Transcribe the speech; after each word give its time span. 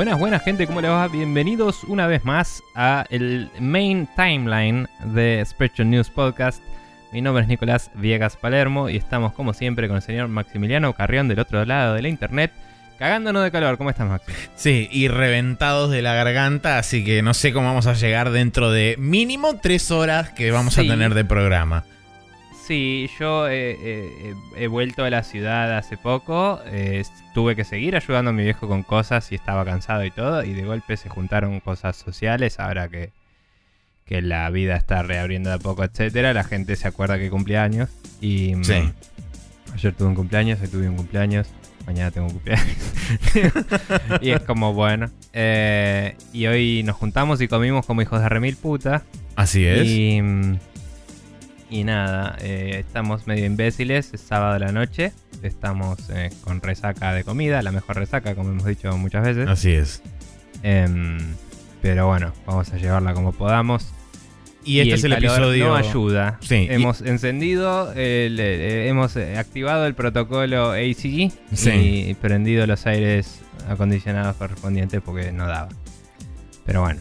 Buenas, 0.00 0.18
buenas 0.18 0.42
gente, 0.42 0.66
¿cómo 0.66 0.80
les 0.80 0.90
va? 0.90 1.08
Bienvenidos 1.08 1.84
una 1.84 2.06
vez 2.06 2.24
más 2.24 2.62
a 2.74 3.04
el 3.10 3.50
main 3.60 4.08
timeline 4.16 4.88
de 5.04 5.44
Spreadshot 5.44 5.84
News 5.84 6.08
Podcast. 6.08 6.62
Mi 7.12 7.20
nombre 7.20 7.42
es 7.42 7.48
Nicolás 7.50 7.90
Viegas 7.96 8.34
Palermo 8.38 8.88
y 8.88 8.96
estamos 8.96 9.34
como 9.34 9.52
siempre 9.52 9.88
con 9.88 9.96
el 9.96 10.02
señor 10.02 10.28
Maximiliano 10.28 10.94
Carrión 10.94 11.28
del 11.28 11.38
otro 11.38 11.66
lado 11.66 11.92
de 11.92 12.00
la 12.00 12.08
internet, 12.08 12.50
cagándonos 12.98 13.44
de 13.44 13.50
calor. 13.50 13.76
¿Cómo 13.76 13.90
estás, 13.90 14.08
Maxi? 14.08 14.32
Sí, 14.54 14.88
y 14.90 15.08
reventados 15.08 15.90
de 15.90 16.00
la 16.00 16.14
garganta, 16.14 16.78
así 16.78 17.04
que 17.04 17.20
no 17.20 17.34
sé 17.34 17.52
cómo 17.52 17.66
vamos 17.66 17.86
a 17.86 17.92
llegar 17.92 18.30
dentro 18.30 18.70
de 18.70 18.96
mínimo 18.98 19.58
tres 19.60 19.90
horas 19.90 20.30
que 20.30 20.50
vamos 20.50 20.72
Sí. 20.72 20.80
a 20.80 20.90
tener 20.90 21.12
de 21.12 21.26
programa. 21.26 21.84
Sí, 22.70 23.10
yo 23.18 23.48
eh, 23.48 23.76
eh, 23.80 24.34
he 24.54 24.68
vuelto 24.68 25.02
a 25.02 25.10
la 25.10 25.24
ciudad 25.24 25.76
hace 25.76 25.96
poco. 25.96 26.60
eh, 26.66 27.02
tuve 27.34 27.56
que 27.56 27.64
seguir 27.64 27.96
ayudando 27.96 28.30
a 28.30 28.32
mi 28.32 28.44
viejo 28.44 28.68
con 28.68 28.84
cosas 28.84 29.32
y 29.32 29.34
estaba 29.34 29.64
cansado 29.64 30.04
y 30.04 30.12
todo. 30.12 30.44
Y 30.44 30.52
de 30.52 30.62
golpe 30.62 30.96
se 30.96 31.08
juntaron 31.08 31.58
cosas 31.58 31.96
sociales. 31.96 32.60
Ahora 32.60 32.88
que, 32.88 33.10
que 34.04 34.22
la 34.22 34.48
vida 34.50 34.76
está 34.76 35.02
reabriendo 35.02 35.48
de 35.50 35.56
a 35.56 35.58
poco, 35.58 35.82
etcétera, 35.82 36.32
la 36.32 36.44
gente 36.44 36.76
se 36.76 36.86
acuerda 36.86 37.18
que 37.18 37.28
cumple 37.28 37.58
años. 37.58 37.88
Y 38.20 38.54
mm, 38.54 38.62
Sí. 38.62 38.92
ayer 39.74 39.92
tuve 39.92 40.06
un 40.06 40.14
cumpleaños, 40.14 40.60
hoy 40.60 40.68
tuve 40.68 40.88
un 40.88 40.94
cumpleaños. 40.94 41.48
Mañana 41.88 42.12
tengo 42.12 42.28
un 42.28 42.34
cumpleaños. 42.34 42.76
y 44.20 44.30
es 44.30 44.42
como 44.42 44.74
bueno. 44.74 45.10
y 46.32 46.46
hoy 46.46 46.84
nos 46.84 46.94
juntamos 46.94 47.40
y 47.40 47.48
comimos 47.48 47.84
como 47.84 48.00
hijos 48.00 48.22
de 48.22 48.28
remil 48.28 48.54
puta. 48.54 49.02
Así 49.34 49.66
es. 49.66 49.88
Y, 49.88 50.22
mm, 50.22 50.58
y 51.70 51.84
nada, 51.84 52.36
eh, 52.40 52.76
estamos 52.80 53.26
medio 53.26 53.46
imbéciles, 53.46 54.12
es 54.12 54.20
sábado 54.20 54.54
de 54.54 54.60
la 54.60 54.72
noche, 54.72 55.12
estamos 55.42 55.98
eh, 56.10 56.30
con 56.44 56.60
resaca 56.60 57.12
de 57.14 57.24
comida, 57.24 57.62
la 57.62 57.72
mejor 57.72 57.96
resaca, 57.96 58.34
como 58.34 58.50
hemos 58.50 58.64
dicho 58.66 58.96
muchas 58.98 59.24
veces. 59.24 59.48
Así 59.48 59.70
es. 59.72 60.02
Em, 60.62 61.18
pero 61.80 62.06
bueno, 62.08 62.32
vamos 62.46 62.70
a 62.72 62.76
llevarla 62.76 63.14
como 63.14 63.32
podamos. 63.32 63.92
Y 64.62 64.80
este 64.80 64.94
es 64.96 65.04
el 65.04 65.14
calor 65.14 65.30
episodio. 65.38 65.68
No 65.68 65.74
ayuda. 65.76 66.38
Sí, 66.42 66.66
y- 66.68 66.74
Hemos 66.74 67.00
encendido, 67.00 67.92
el- 67.92 68.38
eh, 68.38 68.88
hemos 68.88 69.16
activado 69.16 69.86
el 69.86 69.94
protocolo 69.94 70.72
ACG 70.72 71.32
Sí. 71.54 71.70
y 72.10 72.14
prendido 72.14 72.66
los 72.66 72.84
aires 72.86 73.40
acondicionados 73.68 74.36
correspondientes 74.36 75.00
porque 75.02 75.32
no 75.32 75.46
daba. 75.46 75.68
Pero 76.66 76.82
bueno. 76.82 77.00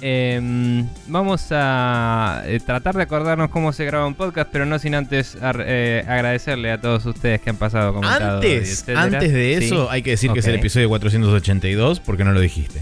Em, 0.00 0.86
vamos 1.08 1.46
a 1.50 2.42
eh, 2.46 2.60
tratar 2.64 2.94
de 2.96 3.02
acordarnos 3.02 3.50
cómo 3.50 3.72
se 3.72 3.84
graba 3.84 4.06
un 4.06 4.14
podcast, 4.14 4.48
pero 4.52 4.64
no 4.64 4.78
sin 4.78 4.94
antes 4.94 5.36
eh, 5.42 6.04
agradecerle 6.06 6.70
a 6.70 6.80
todos 6.80 7.04
ustedes 7.06 7.40
que 7.40 7.50
han 7.50 7.56
pasado 7.56 7.92
comentado. 7.94 8.36
Antes, 8.36 8.88
antes 8.88 9.32
de 9.32 9.56
Sí. 9.58 9.64
eso, 9.66 9.90
hay 9.90 10.02
que 10.02 10.10
decir 10.10 10.32
que 10.32 10.38
es 10.40 10.46
el 10.46 10.54
episodio 10.54 10.88
482 10.88 12.00
porque 12.00 12.24
no 12.24 12.32
lo 12.32 12.40
dijiste. 12.40 12.80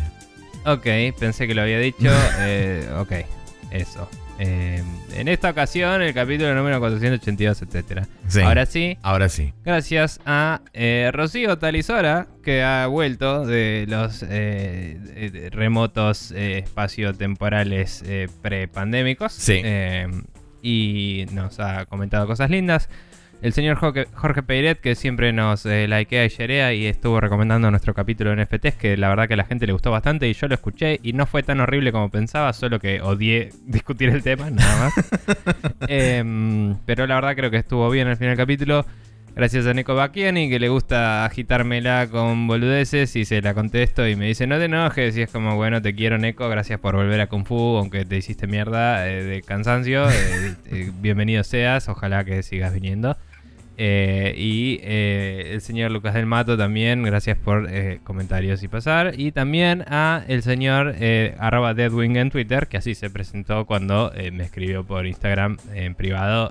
Ok, 0.66 0.86
pensé 1.18 1.46
que 1.46 1.54
lo 1.54 1.62
había 1.62 1.78
dicho. 1.78 1.96
eh, 2.40 2.86
ok, 2.98 3.12
eso. 3.70 4.08
Eh, 4.38 4.82
en 5.14 5.28
esta 5.28 5.50
ocasión, 5.50 6.02
el 6.02 6.12
capítulo 6.12 6.54
número 6.54 6.78
482, 6.78 7.62
etcétera. 7.62 8.06
Sí. 8.28 8.40
Ahora 8.42 8.66
sí, 8.66 8.98
Ahora 9.02 9.28
sí. 9.28 9.52
gracias 9.64 10.20
a 10.26 10.60
eh, 10.74 11.10
Rocío 11.12 11.58
Talizora, 11.58 12.26
que 12.42 12.62
ha 12.62 12.86
vuelto 12.86 13.46
de 13.46 13.86
los 13.88 14.24
eh, 14.28 15.48
remotos 15.52 16.32
eh, 16.32 16.58
espacio-temporales 16.58 18.04
prepandémicos. 18.42 19.32
Sí. 19.32 19.62
Y 20.62 21.26
nos 21.32 21.60
ha 21.60 21.86
comentado 21.86 22.26
cosas 22.26 22.50
lindas. 22.50 22.88
El 23.42 23.52
señor 23.52 23.76
Jorge, 23.76 24.06
Jorge 24.14 24.42
Peiret, 24.42 24.80
que 24.80 24.94
siempre 24.94 25.32
nos 25.32 25.66
eh, 25.66 25.86
likea 25.86 26.24
y 26.24 26.28
sharea 26.28 26.72
y 26.72 26.86
estuvo 26.86 27.20
recomendando 27.20 27.70
nuestro 27.70 27.94
capítulo 27.94 28.34
de 28.34 28.44
NFTs, 28.44 28.74
que 28.74 28.96
la 28.96 29.08
verdad 29.08 29.28
que 29.28 29.34
a 29.34 29.36
la 29.36 29.44
gente 29.44 29.66
le 29.66 29.72
gustó 29.72 29.90
bastante 29.90 30.28
y 30.28 30.32
yo 30.32 30.48
lo 30.48 30.54
escuché 30.54 30.98
y 31.02 31.12
no 31.12 31.26
fue 31.26 31.42
tan 31.42 31.60
horrible 31.60 31.92
como 31.92 32.10
pensaba, 32.10 32.52
solo 32.54 32.80
que 32.80 33.00
odié 33.02 33.50
discutir 33.66 34.08
el 34.08 34.22
tema, 34.22 34.50
nada 34.50 34.86
más. 34.86 34.94
Em, 35.88 36.76
pero 36.86 37.06
la 37.06 37.14
verdad 37.16 37.36
creo 37.36 37.50
que 37.50 37.58
estuvo 37.58 37.88
bien 37.90 38.08
al 38.08 38.16
final 38.16 38.36
del 38.36 38.38
capítulo. 38.38 38.86
Gracias 39.36 39.66
a 39.66 39.74
Neko 39.74 39.94
Bacchiani, 39.94 40.48
que 40.48 40.58
le 40.58 40.70
gusta 40.70 41.26
agitármela 41.26 42.08
con 42.08 42.46
boludeces 42.46 43.14
y 43.16 43.26
se 43.26 43.42
la 43.42 43.52
contesto 43.52 44.08
y 44.08 44.16
me 44.16 44.24
dice 44.24 44.46
no 44.46 44.56
te 44.56 44.64
enojes 44.64 45.14
y 45.14 45.20
es 45.20 45.30
como 45.30 45.56
bueno 45.56 45.82
te 45.82 45.94
quiero 45.94 46.16
Neko, 46.16 46.48
gracias 46.48 46.80
por 46.80 46.96
volver 46.96 47.20
a 47.20 47.26
Kung 47.26 47.44
Fu, 47.44 47.76
aunque 47.76 48.06
te 48.06 48.16
hiciste 48.16 48.46
mierda 48.46 49.06
eh, 49.06 49.22
de 49.24 49.42
cansancio, 49.42 50.08
eh, 50.08 50.90
bienvenido 51.02 51.44
seas, 51.44 51.90
ojalá 51.90 52.24
que 52.24 52.42
sigas 52.42 52.72
viniendo. 52.72 53.18
Eh, 53.78 54.34
y 54.38 54.80
eh, 54.82 55.50
el 55.52 55.60
señor 55.60 55.90
Lucas 55.90 56.14
del 56.14 56.24
Mato 56.24 56.56
también, 56.56 57.02
gracias 57.02 57.36
por 57.36 57.68
eh, 57.70 58.00
comentarios 58.04 58.62
y 58.62 58.68
pasar. 58.68 59.14
Y 59.18 59.32
también 59.32 59.84
a 59.88 60.24
el 60.28 60.42
señor 60.42 60.96
arroba 61.38 61.74
Deadwing 61.74 62.16
en 62.16 62.30
Twitter, 62.30 62.68
que 62.68 62.78
así 62.78 62.94
se 62.94 63.10
presentó 63.10 63.66
cuando 63.66 64.12
me 64.32 64.44
escribió 64.44 64.84
por 64.84 65.06
Instagram 65.06 65.58
en 65.74 65.94
privado 65.94 66.50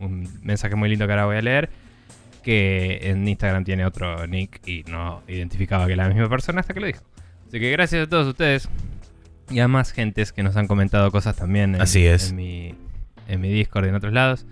un 0.00 0.28
mensaje 0.42 0.74
muy 0.74 0.88
lindo 0.88 1.06
que 1.06 1.12
ahora 1.12 1.26
voy 1.26 1.36
a 1.36 1.42
leer. 1.42 1.70
Que 2.42 3.00
en 3.10 3.28
Instagram 3.28 3.64
tiene 3.64 3.84
otro 3.84 4.26
nick 4.26 4.66
y 4.66 4.82
no 4.84 5.22
identificaba 5.28 5.86
que 5.86 5.92
era 5.92 6.04
la 6.04 6.14
misma 6.14 6.30
persona 6.30 6.60
hasta 6.60 6.72
que 6.72 6.80
lo 6.80 6.86
dijo. 6.86 7.02
Así 7.46 7.60
que 7.60 7.70
gracias 7.70 8.06
a 8.06 8.08
todos 8.08 8.26
ustedes 8.26 8.68
y 9.50 9.60
a 9.60 9.68
más 9.68 9.92
gentes 9.92 10.32
que 10.32 10.42
nos 10.42 10.56
han 10.56 10.66
comentado 10.66 11.10
cosas 11.10 11.36
también 11.36 11.74
en, 11.74 11.82
Así 11.82 12.06
es. 12.06 12.30
en, 12.30 12.36
mi, 12.36 12.74
en 13.26 13.40
mi 13.40 13.52
Discord 13.52 13.86
y 13.86 13.88
en 13.88 13.94
otros 13.96 14.12
lados 14.12 14.46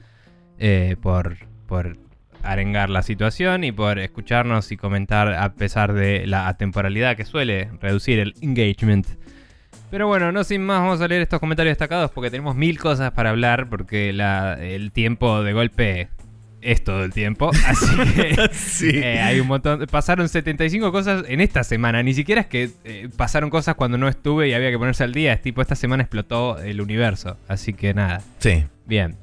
por, 1.00 1.36
por 1.66 1.96
arengar 2.42 2.90
la 2.90 3.02
situación 3.02 3.64
y 3.64 3.72
por 3.72 3.98
escucharnos 3.98 4.70
y 4.72 4.76
comentar 4.76 5.32
a 5.34 5.52
pesar 5.54 5.92
de 5.92 6.26
la 6.26 6.48
atemporalidad 6.48 7.16
que 7.16 7.24
suele 7.24 7.70
reducir 7.80 8.18
el 8.18 8.34
engagement. 8.40 9.06
Pero 9.90 10.06
bueno, 10.08 10.32
no 10.32 10.44
sin 10.44 10.64
más, 10.64 10.80
vamos 10.80 11.00
a 11.00 11.08
leer 11.08 11.22
estos 11.22 11.40
comentarios 11.40 11.72
destacados 11.72 12.10
porque 12.10 12.30
tenemos 12.30 12.56
mil 12.56 12.78
cosas 12.78 13.12
para 13.12 13.30
hablar 13.30 13.68
porque 13.68 14.12
la, 14.12 14.54
el 14.60 14.90
tiempo 14.92 15.42
de 15.42 15.52
golpe 15.52 16.08
es 16.60 16.82
todo 16.82 17.04
el 17.04 17.12
tiempo. 17.12 17.50
Así 17.66 17.96
que 18.14 18.48
Sí. 18.52 18.90
eh, 18.94 19.20
hay 19.20 19.38
un 19.40 19.46
montón. 19.46 19.86
Pasaron 19.90 20.28
75 20.28 20.90
cosas 20.90 21.24
en 21.28 21.40
esta 21.40 21.62
semana. 21.62 22.02
Ni 22.02 22.14
siquiera 22.14 22.40
es 22.40 22.46
que 22.48 22.70
eh, 22.84 23.08
pasaron 23.16 23.50
cosas 23.50 23.76
cuando 23.76 23.96
no 23.98 24.08
estuve 24.08 24.48
y 24.48 24.54
había 24.54 24.70
que 24.70 24.78
ponerse 24.78 25.04
al 25.04 25.12
día. 25.12 25.32
Es 25.32 25.42
tipo, 25.42 25.62
esta 25.62 25.76
semana 25.76 26.02
explotó 26.02 26.58
el 26.58 26.80
universo. 26.80 27.38
Así 27.46 27.72
que 27.72 27.94
nada. 27.94 28.22
Sí. 28.38 28.64
Bien. 28.86 29.16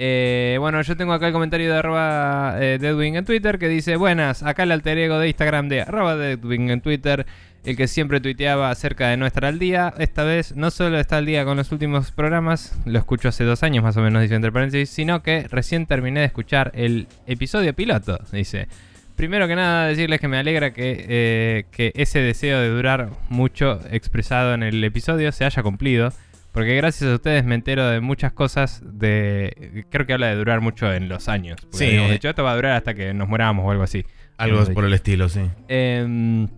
Eh, 0.00 0.58
bueno, 0.60 0.80
yo 0.80 0.96
tengo 0.96 1.12
acá 1.12 1.26
el 1.26 1.32
comentario 1.32 1.72
de 1.72 1.76
arroba 1.76 2.54
eh, 2.60 2.78
Deadwing 2.80 3.16
en 3.16 3.24
Twitter 3.24 3.58
que 3.58 3.68
dice, 3.68 3.96
buenas, 3.96 4.44
acá 4.44 4.62
el 4.62 4.70
alter 4.70 4.96
ego 4.96 5.18
de 5.18 5.26
Instagram 5.26 5.68
de 5.68 5.82
arroba 5.82 6.14
Deadwing 6.14 6.70
en 6.70 6.80
Twitter, 6.80 7.26
el 7.64 7.76
que 7.76 7.88
siempre 7.88 8.20
tuiteaba 8.20 8.70
acerca 8.70 9.08
de 9.08 9.16
no 9.16 9.26
estar 9.26 9.44
al 9.44 9.58
día. 9.58 9.92
Esta 9.98 10.22
vez 10.22 10.54
no 10.54 10.70
solo 10.70 11.00
está 11.00 11.16
al 11.16 11.26
día 11.26 11.44
con 11.44 11.56
los 11.56 11.72
últimos 11.72 12.12
programas, 12.12 12.78
lo 12.86 12.96
escucho 12.96 13.28
hace 13.28 13.42
dos 13.42 13.64
años 13.64 13.82
más 13.82 13.96
o 13.96 14.00
menos, 14.00 14.22
dice 14.22 14.36
entre 14.36 14.52
paréntesis, 14.52 14.88
sino 14.88 15.20
que 15.20 15.48
recién 15.48 15.86
terminé 15.86 16.20
de 16.20 16.26
escuchar 16.26 16.70
el 16.76 17.08
episodio 17.26 17.74
piloto, 17.74 18.20
dice. 18.30 18.68
Primero 19.16 19.48
que 19.48 19.56
nada, 19.56 19.88
decirles 19.88 20.20
que 20.20 20.28
me 20.28 20.38
alegra 20.38 20.72
que, 20.72 21.06
eh, 21.08 21.64
que 21.72 21.90
ese 21.96 22.20
deseo 22.20 22.60
de 22.60 22.68
durar 22.68 23.08
mucho 23.30 23.80
expresado 23.90 24.54
en 24.54 24.62
el 24.62 24.84
episodio 24.84 25.32
se 25.32 25.44
haya 25.44 25.60
cumplido. 25.64 26.12
Porque 26.58 26.74
gracias 26.74 27.08
a 27.08 27.14
ustedes 27.14 27.44
me 27.44 27.54
entero 27.54 27.88
de 27.88 28.00
muchas 28.00 28.32
cosas 28.32 28.82
de... 28.84 29.84
Creo 29.90 30.06
que 30.06 30.12
habla 30.12 30.26
de 30.26 30.34
durar 30.34 30.60
mucho 30.60 30.92
en 30.92 31.08
los 31.08 31.28
años. 31.28 31.56
Sí, 31.70 31.84
eh. 31.84 32.10
dicho, 32.10 32.28
esto 32.28 32.42
va 32.42 32.50
a 32.50 32.56
durar 32.56 32.72
hasta 32.72 32.94
que 32.94 33.14
nos 33.14 33.28
muramos 33.28 33.64
o 33.64 33.70
algo 33.70 33.84
así. 33.84 34.04
Algo 34.38 34.64
por 34.74 34.84
el 34.84 34.92
estilo, 34.92 35.28
sí. 35.28 35.42
eh, 35.68 36.48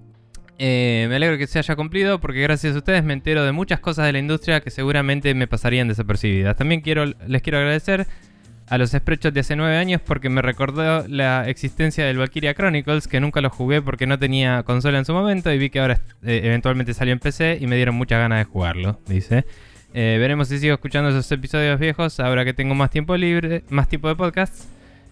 eh, 0.58 1.04
me 1.06 1.16
alegro 1.16 1.36
que 1.36 1.46
se 1.46 1.58
haya 1.58 1.76
cumplido 1.76 2.18
porque 2.18 2.40
gracias 2.40 2.74
a 2.74 2.78
ustedes 2.78 3.04
me 3.04 3.12
entero 3.12 3.44
de 3.44 3.52
muchas 3.52 3.78
cosas 3.80 4.06
de 4.06 4.12
la 4.12 4.20
industria 4.20 4.62
que 4.62 4.70
seguramente 4.70 5.34
me 5.34 5.46
pasarían 5.46 5.86
desapercibidas. 5.86 6.56
También 6.56 6.80
quiero, 6.80 7.04
les 7.04 7.42
quiero 7.42 7.58
agradecer 7.58 8.06
a 8.70 8.78
los 8.78 8.92
Spreadshots 8.92 9.34
de 9.34 9.40
hace 9.40 9.54
nueve 9.54 9.76
años 9.76 10.00
porque 10.00 10.30
me 10.30 10.40
recordó 10.40 11.06
la 11.08 11.46
existencia 11.46 12.06
del 12.06 12.16
Valkyria 12.16 12.54
Chronicles 12.54 13.06
que 13.06 13.20
nunca 13.20 13.42
lo 13.42 13.50
jugué 13.50 13.82
porque 13.82 14.06
no 14.06 14.18
tenía 14.18 14.62
consola 14.62 14.96
en 14.96 15.04
su 15.04 15.12
momento 15.12 15.52
y 15.52 15.58
vi 15.58 15.68
que 15.68 15.80
ahora 15.80 16.00
eh, 16.22 16.40
eventualmente 16.44 16.94
salió 16.94 17.12
en 17.12 17.18
PC 17.18 17.58
y 17.60 17.66
me 17.66 17.76
dieron 17.76 17.96
muchas 17.96 18.18
ganas 18.18 18.38
de 18.38 18.44
jugarlo, 18.44 18.98
dice. 19.06 19.44
Eh, 19.92 20.16
veremos 20.20 20.48
si 20.48 20.58
sigo 20.58 20.74
escuchando 20.74 21.10
esos 21.10 21.30
episodios 21.32 21.78
viejos 21.80 22.20
ahora 22.20 22.44
que 22.44 22.54
tengo 22.54 22.74
más 22.74 22.90
tiempo 22.90 23.16
libre, 23.16 23.64
más 23.70 23.88
tiempo 23.88 24.08
de 24.08 24.14
podcast, 24.14 24.64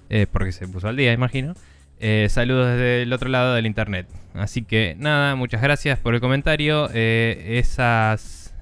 eh, 0.09 0.27
porque 0.31 0.53
se 0.53 0.69
puso 0.69 0.89
al 0.89 0.97
día, 0.97 1.13
imagino. 1.13 1.55
Eh, 2.01 2.29
saludos 2.31 2.69
desde 2.69 3.03
el 3.03 3.13
otro 3.13 3.29
lado 3.29 3.55
del 3.55 3.67
internet. 3.67 4.07
Así 4.35 4.63
que 4.63 4.95
nada, 4.99 5.35
muchas 5.35 5.61
gracias 5.63 5.99
por 5.99 6.15
el 6.15 6.21
comentario. 6.21 6.89
Esas 6.93 8.55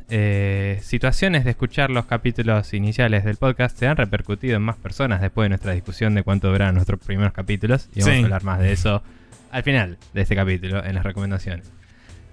situaciones 0.81 1.45
de 1.45 1.51
escuchar 1.51 1.91
los 1.91 2.07
capítulos 2.07 2.73
iniciales 2.73 3.25
del 3.25 3.37
podcast 3.37 3.77
se 3.77 3.87
han 3.87 3.97
repercutido 3.97 4.57
en 4.57 4.63
más 4.63 4.77
personas 4.77 5.21
después 5.21 5.45
de 5.47 5.49
nuestra 5.51 5.73
discusión 5.73 6.15
de 6.15 6.23
cuánto 6.23 6.49
duran 6.51 6.75
nuestros 6.75 6.99
primeros 7.01 7.33
capítulos. 7.35 7.89
Y 7.95 8.01
vamos 8.01 8.15
Sí. 8.15 8.21
a 8.23 8.25
hablar 8.25 8.45
más 8.45 8.61
de 8.61 8.73
eso 8.73 9.03
al 9.51 9.63
final 9.63 9.99
de 10.15 10.23
este 10.23 10.35
capítulo, 10.37 10.83
en 10.85 10.95
las 10.95 11.05
recomendaciones. 11.05 11.71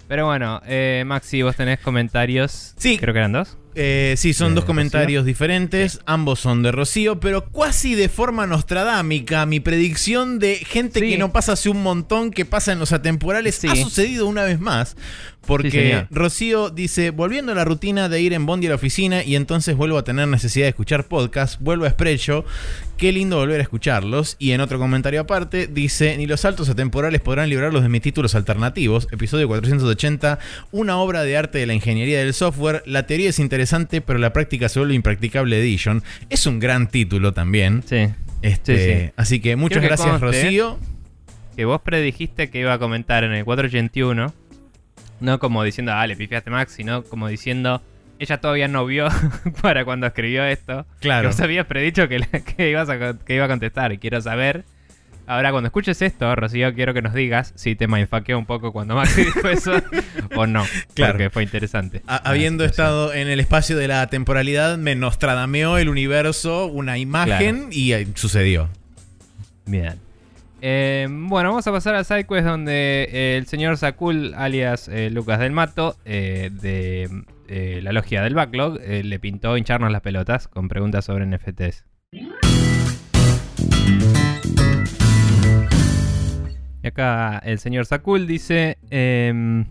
Pero 0.08 0.26
bueno, 0.26 0.60
eh, 0.66 1.02
Maxi, 1.06 1.42
vos 1.42 1.56
tenés 1.56 1.80
comentarios. 1.80 2.74
Sí. 2.76 2.96
Creo 2.98 3.12
que 3.12 3.18
eran 3.18 3.32
dos. 3.32 3.58
Eh, 3.76 4.14
sí, 4.16 4.32
son 4.34 4.48
¿De 4.50 4.54
dos 4.56 4.62
Rocío? 4.62 4.66
comentarios 4.66 5.24
diferentes. 5.24 6.00
Ambos 6.06 6.40
son 6.40 6.62
de 6.62 6.70
Rocío, 6.72 7.18
pero 7.20 7.44
cuasi 7.50 7.94
de 7.94 8.08
forma 8.08 8.46
nostradámica. 8.46 9.46
Mi 9.46 9.60
predicción 9.60 10.38
de 10.38 10.56
gente 10.56 11.00
Sí. 11.00 11.10
que 11.10 11.18
no 11.18 11.32
pasa 11.32 11.52
hace 11.52 11.68
un 11.70 11.82
montón 11.82 12.30
que 12.30 12.44
pasa 12.44 12.72
en 12.72 12.78
los 12.78 12.92
atemporales 12.92 13.56
Sí. 13.56 13.68
ha 13.68 13.76
sucedido 13.76 14.26
una 14.26 14.44
vez 14.44 14.60
más. 14.60 14.96
Porque. 15.46 16.06
Rocío 16.10 16.70
dice: 16.70 17.10
Volviendo 17.10 17.52
a 17.52 17.54
la 17.54 17.64
rutina 17.64 18.08
de 18.08 18.20
ir 18.20 18.32
en 18.32 18.46
Bondi 18.46 18.66
a 18.66 18.70
la 18.70 18.76
oficina 18.76 19.22
y 19.22 19.36
entonces 19.36 19.76
vuelvo 19.76 19.98
a 19.98 20.04
tener 20.04 20.28
necesidad 20.28 20.66
de 20.66 20.70
escuchar 20.70 21.04
podcast, 21.04 21.60
vuelvo 21.60 21.84
a 21.84 21.90
Sprecho. 21.90 22.44
Qué 22.96 23.12
lindo 23.12 23.36
volver 23.36 23.60
a 23.60 23.62
escucharlos. 23.62 24.36
Y 24.38 24.52
en 24.52 24.60
otro 24.60 24.78
comentario 24.78 25.20
aparte 25.20 25.66
dice: 25.66 26.16
Ni 26.16 26.26
los 26.26 26.40
saltos 26.40 26.68
atemporales 26.68 27.20
podrán 27.20 27.48
librarlos 27.48 27.82
de 27.82 27.88
mis 27.88 28.02
títulos 28.02 28.34
alternativos. 28.34 29.08
Episodio 29.10 29.48
480, 29.48 30.38
una 30.72 30.98
obra 30.98 31.22
de 31.22 31.36
arte 31.36 31.58
de 31.58 31.66
la 31.66 31.74
ingeniería 31.74 32.18
del 32.18 32.34
software. 32.34 32.82
La 32.86 33.06
teoría 33.06 33.30
es 33.30 33.38
interesante, 33.38 34.00
pero 34.00 34.18
la 34.18 34.32
práctica 34.32 34.68
se 34.68 34.78
vuelve 34.78 34.94
impracticable 34.94 35.58
Edition. 35.58 36.02
Es 36.30 36.46
un 36.46 36.58
gran 36.60 36.88
título 36.88 37.32
también. 37.32 37.82
Sí. 37.86 38.08
Este, 38.42 38.76
Sí, 38.76 38.92
sí. 39.06 39.12
Así 39.16 39.40
que 39.40 39.56
muchas 39.56 39.80
que 39.80 39.88
gracias, 39.88 40.20
Rocío. 40.20 40.78
Que 41.56 41.64
vos 41.64 41.80
predijiste 41.82 42.50
que 42.50 42.60
iba 42.60 42.72
a 42.72 42.78
comentar 42.78 43.24
en 43.24 43.32
el 43.32 43.44
481. 43.44 44.34
No 45.20 45.38
como 45.38 45.62
diciendo, 45.64 45.92
ah, 45.92 46.06
le 46.06 46.16
pifiaste 46.16 46.50
Max, 46.50 46.72
sino 46.72 47.02
como 47.04 47.28
diciendo, 47.28 47.82
ella 48.18 48.38
todavía 48.38 48.68
no 48.68 48.84
vio 48.86 49.08
para 49.62 49.84
cuando 49.84 50.06
escribió 50.06 50.44
esto. 50.44 50.86
Claro. 51.00 51.22
Que 51.22 51.26
vos 51.28 51.40
habías 51.40 51.66
predicho 51.66 52.08
que, 52.08 52.16
ibas 52.70 52.88
a 52.90 53.14
que 53.18 53.34
iba 53.34 53.44
a 53.44 53.48
contestar. 53.48 53.92
Y 53.92 53.98
quiero 53.98 54.20
saber. 54.20 54.64
Ahora, 55.26 55.52
cuando 55.52 55.68
escuches 55.68 56.02
esto, 56.02 56.34
Rocío, 56.36 56.74
quiero 56.74 56.92
que 56.92 57.00
nos 57.00 57.14
digas 57.14 57.54
si 57.56 57.74
te 57.76 57.88
mindfuckeó 57.88 58.36
un 58.38 58.44
poco 58.44 58.72
cuando 58.72 58.94
Maxi 58.94 59.24
dijo 59.24 59.48
eso 59.48 59.72
o 60.36 60.46
no. 60.46 60.64
Claro. 60.92 61.14
Porque 61.14 61.30
fue 61.30 61.42
interesante. 61.44 62.02
A- 62.06 62.16
habiendo 62.28 62.64
situación. 62.64 62.86
estado 62.86 63.14
en 63.14 63.28
el 63.28 63.40
espacio 63.40 63.78
de 63.78 63.88
la 63.88 64.06
temporalidad, 64.08 64.76
me 64.76 64.94
nostradameó 64.94 65.78
el 65.78 65.88
universo, 65.88 66.66
una 66.66 66.98
imagen 66.98 67.68
y 67.72 67.92
sucedió. 68.16 68.68
Bien. 69.64 69.94
Eh, 70.66 71.06
bueno, 71.10 71.50
vamos 71.50 71.66
a 71.66 71.72
pasar 71.72 71.94
a 71.94 72.04
SideQuest 72.04 72.46
donde 72.46 73.06
eh, 73.12 73.36
el 73.36 73.44
señor 73.46 73.76
Sakul, 73.76 74.32
alias 74.32 74.88
eh, 74.88 75.10
Lucas 75.10 75.38
del 75.38 75.52
Mato, 75.52 75.94
de 76.06 77.10
la 77.82 77.92
logia 77.92 78.22
del 78.22 78.34
Backlog, 78.34 78.80
le 78.80 79.18
pintó 79.18 79.58
hincharnos 79.58 79.92
las 79.92 80.00
pelotas 80.00 80.48
con 80.48 80.68
preguntas 80.68 81.04
sobre 81.04 81.26
NFTs. 81.26 81.84
Y 86.82 86.86
acá 86.86 87.42
el 87.44 87.58
señor 87.58 87.84
Sakul 87.84 88.26
dice... 88.26 88.78
em, 88.88 89.66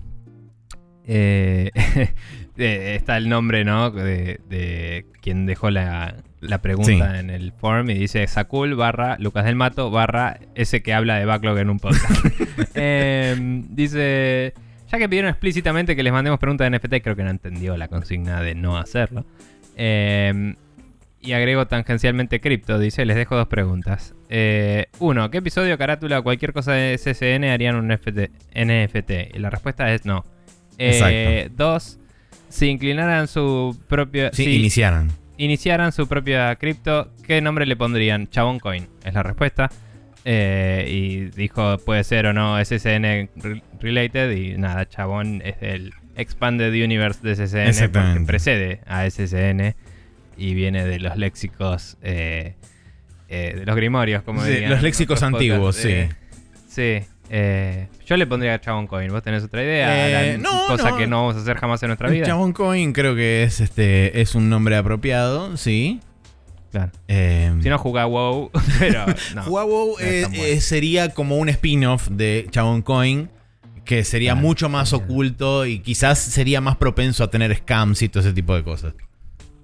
está 2.55 3.17
el 3.17 3.29
nombre, 3.29 3.65
¿no? 3.65 3.89
De 3.89 5.07
quien 5.23 5.47
dejó 5.47 5.71
la, 5.71 6.17
la 6.43 6.61
pregunta 6.61 7.13
Sí. 7.13 7.19
en 7.19 7.29
el 7.29 7.51
forum 7.53 7.89
y 7.89 7.95
dice 7.95 8.25
Sakul 8.27 8.75
barra 8.75 9.17
Lucas 9.19 9.45
del 9.45 9.55
Mato 9.55 9.89
barra 9.91 10.39
ese 10.55 10.81
que 10.83 10.93
habla 10.93 11.17
de 11.17 11.25
backlog 11.25 11.57
en 11.57 11.69
un 11.69 11.79
podcast. 11.79 12.25
Em, 12.75 13.65
dice, 13.75 14.53
ya 14.91 14.97
que 14.97 15.09
pidieron 15.09 15.29
explícitamente 15.29 15.95
que 15.95 16.03
les 16.03 16.13
mandemos 16.13 16.39
preguntas 16.39 16.69
de 16.69 16.77
NFT, 16.77 17.01
creo 17.03 17.15
que 17.15 17.23
no 17.23 17.29
entendió 17.29 17.77
la 17.77 17.87
consigna 17.87 18.41
de 18.41 18.55
no 18.55 18.77
hacerlo. 18.77 19.25
Em, 19.75 20.55
y 21.21 21.31
agrego 21.33 21.67
tangencialmente 21.67 22.41
cripto, 22.41 22.77
dice, 22.77 23.05
les 23.05 23.15
dejo 23.15 23.35
dos 23.35 23.47
preguntas. 23.47 24.13
Eh, 24.29 24.87
uno, 24.99 25.31
¿qué 25.31 25.37
episodio, 25.37 25.77
carátula 25.77 26.19
o 26.19 26.23
cualquier 26.23 26.51
cosa 26.53 26.73
de 26.73 26.97
SSN 26.97 27.45
harían 27.45 27.75
un 27.75 27.87
NFT? 27.87 28.29
NFT? 28.55 29.35
Y 29.35 29.39
la 29.39 29.49
respuesta 29.49 29.93
es 29.93 30.05
no. 30.05 30.25
Eh, 30.77 31.49
dos, 31.55 31.99
si 32.49 32.67
inclinaran 32.67 33.27
su 33.27 33.79
propio... 33.87 34.31
Si 34.33 34.43
iniciaran. 34.55 35.11
Iniciaran 35.37 35.91
su 35.91 36.07
propia 36.07 36.55
cripto, 36.55 37.11
¿qué 37.25 37.41
nombre 37.41 37.65
le 37.65 37.75
pondrían? 37.75 38.27
Chabón 38.29 38.59
Coin, 38.59 38.87
es 39.03 39.13
la 39.13 39.23
respuesta. 39.23 39.69
Eh, 40.25 40.87
y 40.89 41.19
dijo, 41.37 41.77
puede 41.79 42.03
ser 42.05 42.27
o 42.27 42.33
no 42.33 42.57
SSN 42.63 43.29
re- 43.35 43.61
related. 43.81 44.31
Y 44.31 44.57
nada, 44.57 44.87
Chabón 44.87 45.41
es 45.43 45.55
el 45.61 45.91
Expanded 46.15 46.71
Universe 46.71 47.19
de 47.23 47.35
SSN 47.35 47.91
porque 47.91 48.21
precede 48.25 48.79
a 48.85 49.09
SSN 49.09 49.75
y 50.37 50.53
viene 50.53 50.85
de 50.85 50.99
los 50.99 51.17
léxicos, 51.17 51.97
eh, 52.01 52.55
eh, 53.29 53.55
de 53.59 53.65
los 53.65 53.75
grimorios, 53.75 54.23
como 54.23 54.43
Sí, 54.43 54.51
dirían 54.51 54.71
los 54.71 54.81
léxicos 54.81 55.23
antiguos, 55.23 55.75
podcasts. 55.77 55.85
Eh, 55.85 56.09
sí. 57.01 57.07
Eh, 57.35 57.87
yo 58.05 58.15
le 58.15 58.27
pondría 58.27 58.59
Chabón 58.61 58.85
Coin. 58.85 59.09
¿Vos 59.11 59.23
tenés 59.23 59.43
otra 59.43 59.63
idea? 59.63 60.33
Eh, 60.33 60.37
no, 60.37 60.67
cosa 60.67 60.91
no. 60.91 60.97
que 60.97 61.07
no 61.07 61.21
vamos 61.21 61.35
a 61.35 61.39
hacer 61.39 61.57
jamás 61.57 61.81
en 61.81 61.87
nuestra 61.87 62.09
vida. 62.09 62.27
Chabón 62.27 62.53
Coin 62.53 62.93
creo 62.93 63.15
que 63.15 63.41
es 63.43 63.59
este 63.59 64.21
es 64.21 64.35
un 64.35 64.49
nombre 64.49 64.75
apropiado, 64.77 65.57
sí. 65.57 65.99
Claro. 66.71 66.91
Eh, 67.07 67.51
Si 67.61 67.69
no, 67.69 67.77
jugá 67.79 68.05
WoW, 68.05 68.51
pero 68.79 69.05
no. 69.35 69.45
No 69.45 69.97
es 69.99 70.05
eh, 70.05 70.25
bueno. 70.29 70.43
eh, 70.43 70.61
sería 70.61 71.09
como 71.09 71.37
un 71.37 71.49
spin-off 71.49 72.07
de 72.09 72.47
Chabón 72.51 72.81
Coin 72.83 73.29
que 73.83 74.03
sería 74.03 74.33
Claro, 74.33 74.47
mucho 74.47 74.69
más 74.69 74.93
oculto 74.93 75.65
y 75.65 75.79
quizás 75.79 76.17
sería 76.19 76.61
más 76.61 76.77
propenso 76.77 77.23
a 77.23 77.29
tener 77.31 77.55
scams 77.55 78.01
y 78.03 78.09
todo 78.09 78.21
ese 78.21 78.33
tipo 78.33 78.55
de 78.55 78.63
cosas. 78.63 78.93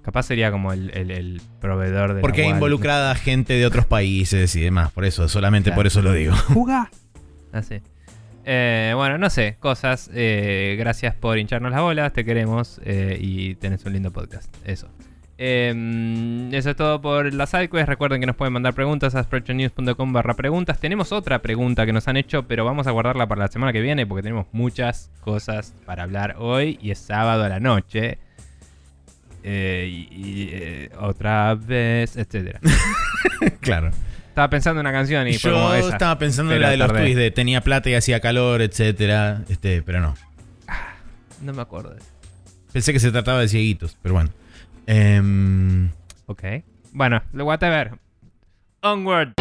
Capaz 0.02 0.24
sería 0.24 0.50
como 0.50 0.72
el, 0.72 0.90
el- 0.94 1.10
el 1.10 1.42
proveedor 1.60 2.14
de. 2.14 2.20
Porque 2.20 2.38
la 2.40 2.44
hay 2.44 2.48
wallet. 2.52 2.56
involucrada 2.58 3.14
gente 3.14 3.52
de 3.54 3.64
otros 3.66 3.86
países 3.86 4.54
y 4.56 4.60
demás, 4.60 4.90
por 4.92 5.04
eso, 5.04 5.28
solamente 5.28 5.70
Claro. 5.70 5.78
por 5.78 5.86
eso 5.86 6.02
lo 6.02 6.12
digo. 6.12 6.34
¡Juga! 6.48 6.90
Así. 7.52 7.80
Eh, 8.44 8.92
bueno, 8.96 9.18
no 9.18 9.30
sé, 9.30 9.56
cosas. 9.60 10.10
eh, 10.14 10.76
gracias 10.78 11.14
por 11.14 11.38
hincharnos 11.38 11.70
las 11.72 11.80
bolas, 11.80 12.12
te 12.12 12.24
queremos 12.24 12.80
eh, 12.84 13.18
y 13.20 13.54
tenés 13.56 13.84
un 13.84 13.92
lindo 13.92 14.10
podcast. 14.10 14.54
Eso. 14.66 14.88
Eh, 15.42 16.48
eso 16.52 16.70
es 16.70 16.76
todo 16.76 17.00
por 17.00 17.32
la 17.32 17.46
sidequest. 17.46 17.88
Recuerden 17.88 18.20
que 18.20 18.26
nos 18.26 18.36
pueden 18.36 18.52
mandar 18.52 18.74
preguntas 18.74 19.14
a 19.14 19.22
sprechonews.com 19.22 20.12
barra 20.12 20.34
preguntas. 20.34 20.78
Tenemos 20.78 21.12
otra 21.12 21.40
pregunta 21.40 21.86
que 21.86 21.94
nos 21.94 22.08
han 22.08 22.18
hecho, 22.18 22.46
pero 22.46 22.66
vamos 22.66 22.86
a 22.86 22.90
guardarla 22.90 23.26
para 23.26 23.42
la 23.42 23.48
semana 23.48 23.72
que 23.72 23.80
viene 23.80 24.06
porque 24.06 24.22
tenemos 24.22 24.46
muchas 24.52 25.10
cosas 25.22 25.74
para 25.86 26.02
hablar 26.02 26.36
hoy 26.38 26.78
y 26.82 26.90
es 26.90 26.98
sábado 26.98 27.44
a 27.44 27.48
la 27.48 27.58
noche. 27.58 28.18
Eh, 29.42 29.88
y 29.90 30.08
y, 30.14 30.48
eh, 30.52 30.90
otra 31.00 31.54
vez, 31.54 32.18
etcétera. 32.18 32.60
claro. 33.60 33.92
Estaba 34.30 34.48
pensando 34.48 34.80
en 34.80 34.86
una 34.86 34.92
canción 34.96 35.26
y 35.28 35.32
Yo 35.32 35.52
como 35.52 35.74
esa. 35.74 35.88
estaba 35.90 36.16
pensando 36.18 36.54
en 36.54 36.60
la 36.62 36.70
de 36.70 36.76
los 36.76 36.86
tardé. 36.86 37.02
tweets 37.02 37.16
de 37.18 37.30
tenía 37.32 37.60
plata 37.62 37.90
y 37.90 37.94
hacía 37.94 38.20
calor, 38.20 38.62
etcétera, 38.62 39.42
este, 39.48 39.82
pero 39.82 40.00
no. 40.00 40.14
No 41.42 41.52
me 41.52 41.60
acuerdo. 41.62 41.96
Pensé 42.72 42.92
que 42.92 43.00
se 43.00 43.10
trataba 43.10 43.40
de 43.40 43.48
cieguitos, 43.48 43.96
pero 44.00 44.14
bueno. 44.14 44.30
Em, 44.86 45.90
Ok. 46.26 46.42
Bueno, 46.92 47.22
whatever. 47.34 47.98
Onward. 48.82 49.32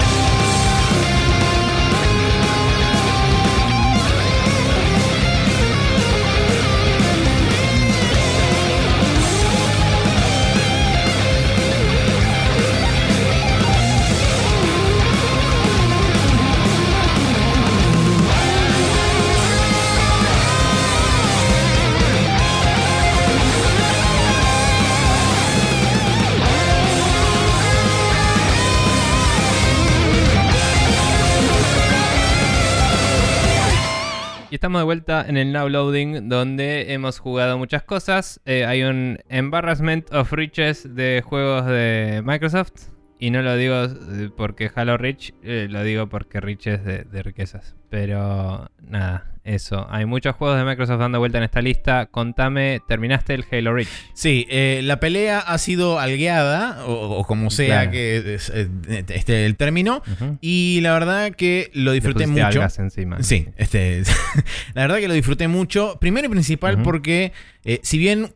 Y 34.51 34.55
estamos 34.55 34.81
de 34.81 34.85
vuelta 34.85 35.23
en 35.27 35.37
el 35.37 35.51
Now 35.51 35.69
Loading, 35.69 36.27
donde 36.27 36.91
hemos 36.91 37.19
jugado 37.19 37.59
muchas 37.59 37.83
cosas. 37.83 38.41
Eh, 38.45 38.65
hay 38.65 38.81
un 38.81 39.19
Embarrassment 39.29 40.11
of 40.11 40.33
Riches 40.33 40.95
de 40.95 41.21
juegos 41.23 41.67
de 41.67 42.23
Microsoft. 42.25 42.98
Y 43.21 43.31
no 43.31 43.41
lo 43.41 43.55
digo 43.57 43.75
eh, 43.83 44.29
porque 44.35 44.71
Halo 44.73 44.97
Rich, 44.97 45.33
eh, 45.43 45.67
lo 45.69 45.83
digo 45.83 46.07
porque 46.07 46.39
Rich 46.39 46.67
es 46.67 46.85
de, 46.85 47.03
de 47.03 47.21
riquezas. 47.23 47.75
Pero 47.89 48.69
nada, 48.87 49.31
eso. 49.43 49.87
Hay 49.89 50.05
muchos 50.05 50.35
juegos 50.35 50.57
de 50.57 50.63
Microsoft 50.63 50.99
dando 50.99 51.19
vuelta 51.19 51.37
en 51.39 51.43
esta 51.43 51.61
lista. 51.61 52.05
Contame, 52.05 52.79
¿terminaste 52.87 53.33
el 53.33 53.43
Halo 53.51 53.73
Reach? 53.73 53.89
sí, 54.13 54.45
eh, 54.49 54.81
la 54.83 54.99
pelea 55.01 55.39
ha 55.39 55.57
sido 55.57 55.99
algueada, 55.99 56.85
o, 56.85 56.93
o 57.17 57.25
como 57.25 57.49
sea 57.49 57.65
Claro. 57.81 57.91
que 57.91 58.35
es, 58.35 58.49
eh, 58.55 58.69
esté 59.09 59.45
el 59.45 59.57
término. 59.57 60.01
Y 60.39 60.79
la 60.81 60.93
verdad 60.93 61.31
que 61.31 61.71
lo 61.73 61.91
disfruté 61.91 62.25
mucho. 62.27 62.45
algas 62.45 62.79
encima. 62.79 63.21
Sí, 63.23 63.47
este, 63.57 64.03
la 64.75 64.83
verdad 64.83 64.99
que 64.99 65.07
lo 65.07 65.13
disfruté 65.13 65.47
mucho. 65.49 65.97
Primero 65.99 66.27
y 66.27 66.29
principal 66.29 66.81
porque 66.83 67.33
eh, 67.65 67.79
si 67.83 67.97
bien 67.97 68.33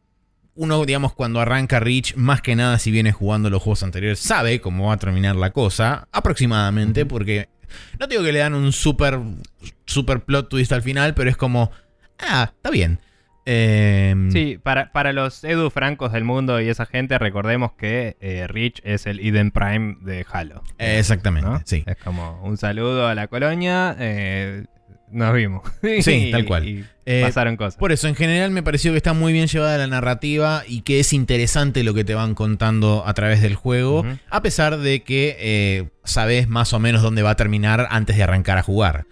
uno, 0.55 0.85
digamos, 0.85 1.13
cuando 1.13 1.39
arranca 1.39 1.79
Reach, 1.79 2.15
más 2.15 2.41
que 2.41 2.55
nada 2.55 2.77
si 2.79 2.91
viene 2.91 3.11
jugando 3.11 3.49
los 3.49 3.61
juegos 3.63 3.83
anteriores, 3.83 4.19
sabe 4.19 4.61
cómo 4.61 4.87
va 4.87 4.93
a 4.93 4.97
terminar 4.97 5.35
la 5.35 5.51
cosa, 5.51 6.07
aproximadamente, 6.11 7.05
porque 7.05 7.49
no 7.99 8.07
digo 8.07 8.23
que 8.23 8.31
le 8.31 8.39
dan 8.39 8.53
un 8.53 8.71
super, 8.71 9.19
super 9.85 10.21
plot 10.21 10.49
twist 10.49 10.71
al 10.71 10.81
final, 10.83 11.13
pero 11.15 11.29
es 11.29 11.37
como, 11.37 11.71
ah, 12.19 12.51
está 12.55 12.69
bien. 12.69 12.99
Em, 13.45 14.31
Sí, 14.31 14.57
para, 14.61 14.91
para 14.93 15.11
los 15.11 15.43
Edu 15.43 15.69
Francos 15.69 16.13
del 16.13 16.23
mundo 16.23 16.61
y 16.61 16.69
esa 16.69 16.85
gente, 16.85 17.17
recordemos 17.17 17.73
que 17.73 18.15
eh, 18.21 18.47
Rich 18.47 18.81
es 18.85 19.05
el 19.05 19.19
Eden 19.19 19.51
Prime 19.51 19.97
de 20.01 20.25
Halo. 20.31 20.63
Exactamente, 20.77 21.49
¿no? 21.49 21.61
sí. 21.65 21.83
Es 21.85 21.97
como 21.97 22.39
un 22.43 22.57
saludo 22.57 23.07
a 23.07 23.15
la 23.15 23.27
colonia. 23.27 23.95
eh, 23.99 24.65
nos 25.11 25.33
vimos. 25.33 25.63
Sí, 26.01 26.29
tal 26.31 26.45
cual. 26.45 26.67
Y 26.67 26.85
Eh, 27.05 27.21
pasaron 27.21 27.57
cosas. 27.57 27.75
Por 27.77 27.91
eso, 27.91 28.07
en 28.07 28.15
general 28.15 28.51
me 28.51 28.63
pareció 28.63 28.91
que 28.91 28.97
está 28.97 29.13
muy 29.13 29.33
bien 29.33 29.47
llevada 29.47 29.77
la 29.77 29.87
narrativa 29.87 30.63
y 30.67 30.81
que 30.81 30.99
es 30.99 31.11
interesante 31.13 31.83
lo 31.83 31.93
que 31.93 32.03
te 32.03 32.13
van 32.13 32.33
contando 32.33 33.03
a 33.05 33.13
través 33.13 33.41
del 33.41 33.55
juego, 33.55 34.05
a 34.29 34.41
pesar 34.41 34.77
de 34.77 35.03
que 35.03 35.35
eh, 35.39 35.89
sabes 36.03 36.47
más 36.47 36.73
o 36.73 36.79
menos 36.79 37.01
dónde 37.01 37.21
va 37.21 37.31
a 37.31 37.35
terminar 37.35 37.87
antes 37.89 38.15
de 38.15 38.23
arrancar 38.23 38.57
a 38.57 38.63
jugar. 38.63 39.05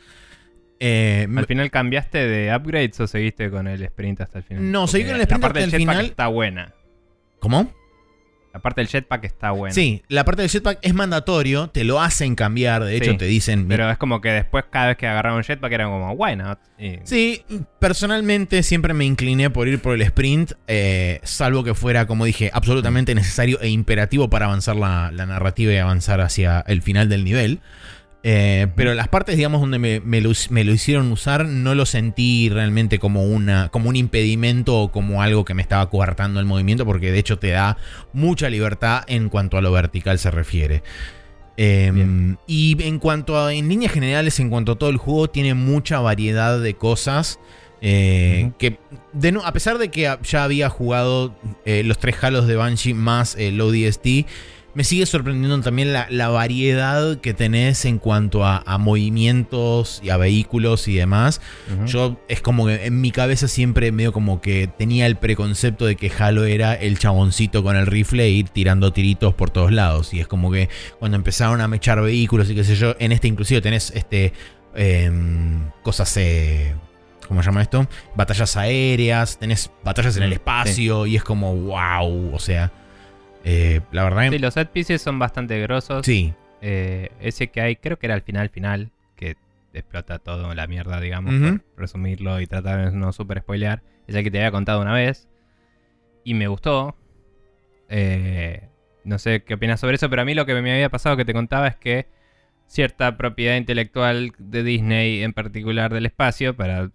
Eh, 0.79 1.27
¿Al 1.36 1.45
final 1.45 1.69
cambiaste 1.69 2.27
de 2.27 2.55
upgrades 2.55 3.00
o 3.01 3.07
seguiste 3.07 3.51
con 3.51 3.67
el 3.67 3.83
sprint 3.83 4.21
hasta 4.21 4.39
el 4.39 4.43
final? 4.45 4.71
No, 4.71 4.88
seguí 4.88 5.03
con 5.05 5.15
el 5.15 5.21
sprint 5.21 5.41
La 5.41 5.48
parte 5.48 5.60
hasta 5.60 5.71
del 5.71 5.81
el 5.81 5.89
final. 5.89 6.05
está 6.05 6.27
buena. 6.27 6.74
¿Cómo? 7.39 7.71
La 8.53 8.60
parte 8.60 8.81
del 8.81 8.89
jetpack 8.89 9.24
está 9.24 9.51
buena. 9.51 9.74
Sí, 9.74 10.03
la 10.10 10.25
parte 10.25 10.41
del 10.41 10.51
jetpack 10.51 10.79
es 10.81 10.93
mandatorio, 10.93 11.70
te 11.70 11.84
lo 11.86 12.01
hacen 12.01 12.36
cambiar, 12.36 12.84
de 12.84 12.98
hecho 12.98 13.12
Sí, 13.12 13.17
te 13.17 13.25
dicen... 13.25 13.67
Pero 13.67 13.89
es 13.89 13.98
como 13.98 14.20
que 14.20 14.29
después 14.29 14.65
cada 14.70 14.88
vez 14.88 14.98
que 14.98 15.08
agarraba 15.08 15.38
un 15.38 15.43
jetpack 15.43 15.72
era 15.72 15.86
como, 15.86 16.12
why 16.12 16.36
not? 16.36 16.60
Y- 16.77 17.00
Sí, 17.03 17.43
personalmente 17.79 18.63
siempre 18.63 18.93
me 18.93 19.05
incliné 19.05 19.50
por 19.50 19.67
ir 19.67 19.79
por 19.81 19.96
el 19.96 20.01
sprint, 20.01 20.53
eh, 20.67 21.20
salvo 21.24 21.63
que 21.63 21.74
fuera, 21.75 22.08
como 22.08 22.25
dije, 22.25 22.50
absolutamente 22.53 23.13
necesario 23.15 23.60
e 23.62 23.70
imperativo 23.70 24.29
para 24.29 24.46
avanzar 24.48 24.75
la, 24.75 25.12
la 25.12 25.25
narrativa 25.25 25.72
y 25.74 25.77
avanzar 25.77 26.22
hacia 26.22 26.62
el 26.67 26.81
final 26.81 27.10
del 27.10 27.24
nivel. 27.24 27.60
Eh, 28.24 28.68
pero 28.75 28.94
las 28.94 29.08
partes, 29.08 29.36
digamos, 29.36 29.62
donde 29.62 29.80
me, 29.80 30.00
me 30.00 30.22
lo, 30.22 30.32
me 30.51 30.63
lo 30.63 30.74
hicieron 30.74 31.12
usar, 31.12 31.46
no 31.46 31.74
lo 31.74 31.88
sentí 31.88 32.50
realmente 32.50 33.00
como, 33.00 33.24
una, 33.24 33.70
como 33.70 33.90
un 33.90 33.96
impedimento 33.96 34.78
o 34.78 34.92
como 34.92 35.24
algo 35.24 35.44
que 35.44 35.56
me 35.56 35.63
estaba 35.63 35.90
coartando 35.90 36.40
el 36.40 36.46
movimiento, 36.46 36.86
porque 36.86 37.12
de 37.12 37.18
hecho 37.20 37.40
te 37.40 37.50
da 37.50 37.78
mucha 38.13 38.50
libertad 38.50 39.04
en 39.08 39.30
cuanto 39.30 39.58
a 39.58 39.62
lo 39.62 39.72
vertical 39.72 40.20
se 40.20 40.30
refiere. 40.30 40.84
Eh, 41.58 41.92
Bien. 41.94 42.38
y 42.48 42.78
en 42.84 43.00
cuanto 43.00 43.40
a, 43.40 43.54
en 43.54 43.68
líneas 43.68 43.92
generales, 43.92 44.40
en 44.40 44.50
cuanto 44.50 44.74
a 44.74 44.75
todo 44.78 44.90
el 44.90 44.98
juego, 44.98 45.30
tiene 45.30 45.54
mucha 45.54 46.00
variedad 46.00 46.60
de 46.60 46.75
cosas. 46.75 47.40
eh. 47.82 48.51
Que 48.60 48.78
de 49.13 49.40
a 49.44 49.51
pesar 49.54 49.78
de 49.80 49.90
que 49.90 50.16
ya 50.24 50.44
había 50.44 50.70
jugado 50.70 51.36
eh, 51.66 51.84
los 51.84 51.98
tres 51.98 52.24
halos 52.24 52.48
de 52.48 52.56
Banshee 52.56 52.94
más 52.94 53.36
el 53.36 53.60
ODST, 53.60 54.25
me 54.74 54.84
sigue 54.84 55.06
sorprendiendo 55.06 55.60
también 55.62 55.92
la, 55.94 56.08
la 56.10 56.30
variedad 56.30 57.18
que 57.20 57.34
tenés 57.34 57.84
en 57.86 57.98
cuanto 58.00 58.46
a, 58.46 58.63
a 58.66 58.78
movimientos 58.78 60.00
y 60.04 60.10
a 60.10 60.18
vehículos 60.18 60.88
y 60.88 60.96
demás. 60.96 61.42
Yo 61.86 62.20
es 62.28 62.42
como 62.42 62.66
que 62.68 62.86
en 62.86 63.01
mi 63.01 63.12
cabeza 63.12 63.48
siempre 63.48 63.92
medio 63.92 64.13
como 64.13 64.42
que 64.42 64.68
tenía 64.68 65.06
el 65.08 65.16
preconcepto 65.18 65.86
de 65.86 65.96
que 65.96 66.12
Halo 66.18 66.46
era 66.46 66.74
el 66.74 66.98
chaboncito 67.00 67.63
con 67.63 67.75
el 67.75 67.86
rifle 67.86 68.24
e 68.24 68.30
ir 68.30 68.50
tirando 68.50 68.94
tiritos 68.94 69.34
por 69.34 69.50
todos 69.50 69.72
lados. 69.72 70.13
Y 70.13 70.20
es 70.20 70.28
como 70.28 70.51
que 70.51 70.70
cuando 71.00 71.18
empezaron 71.18 71.62
a 71.62 71.68
mechar 71.68 72.01
vehículos 72.01 72.50
y 72.50 72.56
qué 72.56 72.63
sé 72.63 72.75
yo, 72.75 72.96
en 73.00 73.12
este 73.12 73.28
inclusive 73.28 73.62
tenés 73.62 73.92
este 73.96 74.34
em, 74.75 75.70
cosas... 75.84 76.16
eh, 76.18 76.74
¿Cómo 77.28 77.42
se 77.42 77.46
llama 77.46 77.62
esto? 77.62 77.88
Batallas 78.16 78.58
aéreas, 78.58 79.38
tenés 79.40 79.72
batallas 79.86 80.18
en 80.18 80.24
el 80.24 80.30
Mm, 80.32 80.34
espacio 80.34 81.06
y 81.06 81.16
es 81.16 81.24
como 81.24 81.56
wow, 81.56 82.34
o 82.36 82.40
sea... 82.40 82.72
eh, 83.43 83.81
la 83.91 84.03
verdad... 84.03 84.29
Sí, 84.29 84.39
los 84.39 84.53
set 84.53 84.69
pieces 84.69 85.01
son 85.01 85.19
bastante 85.19 85.60
grosos. 85.60 86.05
sí. 86.05 86.33
Eh, 86.63 87.10
ese 87.19 87.48
que 87.48 87.60
hay, 87.60 87.75
creo 87.75 87.98
que 87.98 88.05
era 88.05 88.13
al 88.13 88.21
final 88.21 88.50
final, 88.50 88.91
que 89.15 89.36
explota 89.74 90.19
todo 90.19 90.53
la 90.53 90.67
mierda, 90.67 91.01
digamos, 91.01 91.33
por 91.33 91.62
resumirlo 91.75 92.39
y 92.39 92.45
tratar 92.45 92.91
de 92.91 92.95
no 92.95 93.12
super 93.13 93.39
spoilear. 93.39 93.81
Es 94.05 94.13
el 94.13 94.24
que 94.24 94.29
te 94.29 94.38
había 94.38 94.51
contado 94.51 94.79
una 94.79 94.93
vez. 94.93 95.27
Y 96.24 96.36
me 96.36 96.48
gustó. 96.48 96.95
Eh, 97.89 98.69
no 99.03 99.17
sé 99.17 99.43
qué 99.43 99.55
opinas 99.55 99.79
sobre 99.79 99.95
eso, 99.95 100.07
pero 100.10 100.21
a 100.21 100.25
mí 100.25 100.36
lo 100.36 100.45
que 100.45 100.53
me 100.62 100.71
había 100.71 100.89
pasado 100.89 101.17
que 101.17 101.25
te 101.25 101.33
contaba 101.33 101.67
es 101.67 101.77
que 101.77 102.05
cierta 102.67 103.17
propiedad 103.17 103.55
intelectual 103.55 104.33
de 104.38 104.63
Disney, 104.63 105.24
en 105.24 105.33
particular 105.33 105.91
del 105.91 106.05
espacio, 106.05 106.55
para 106.55 106.91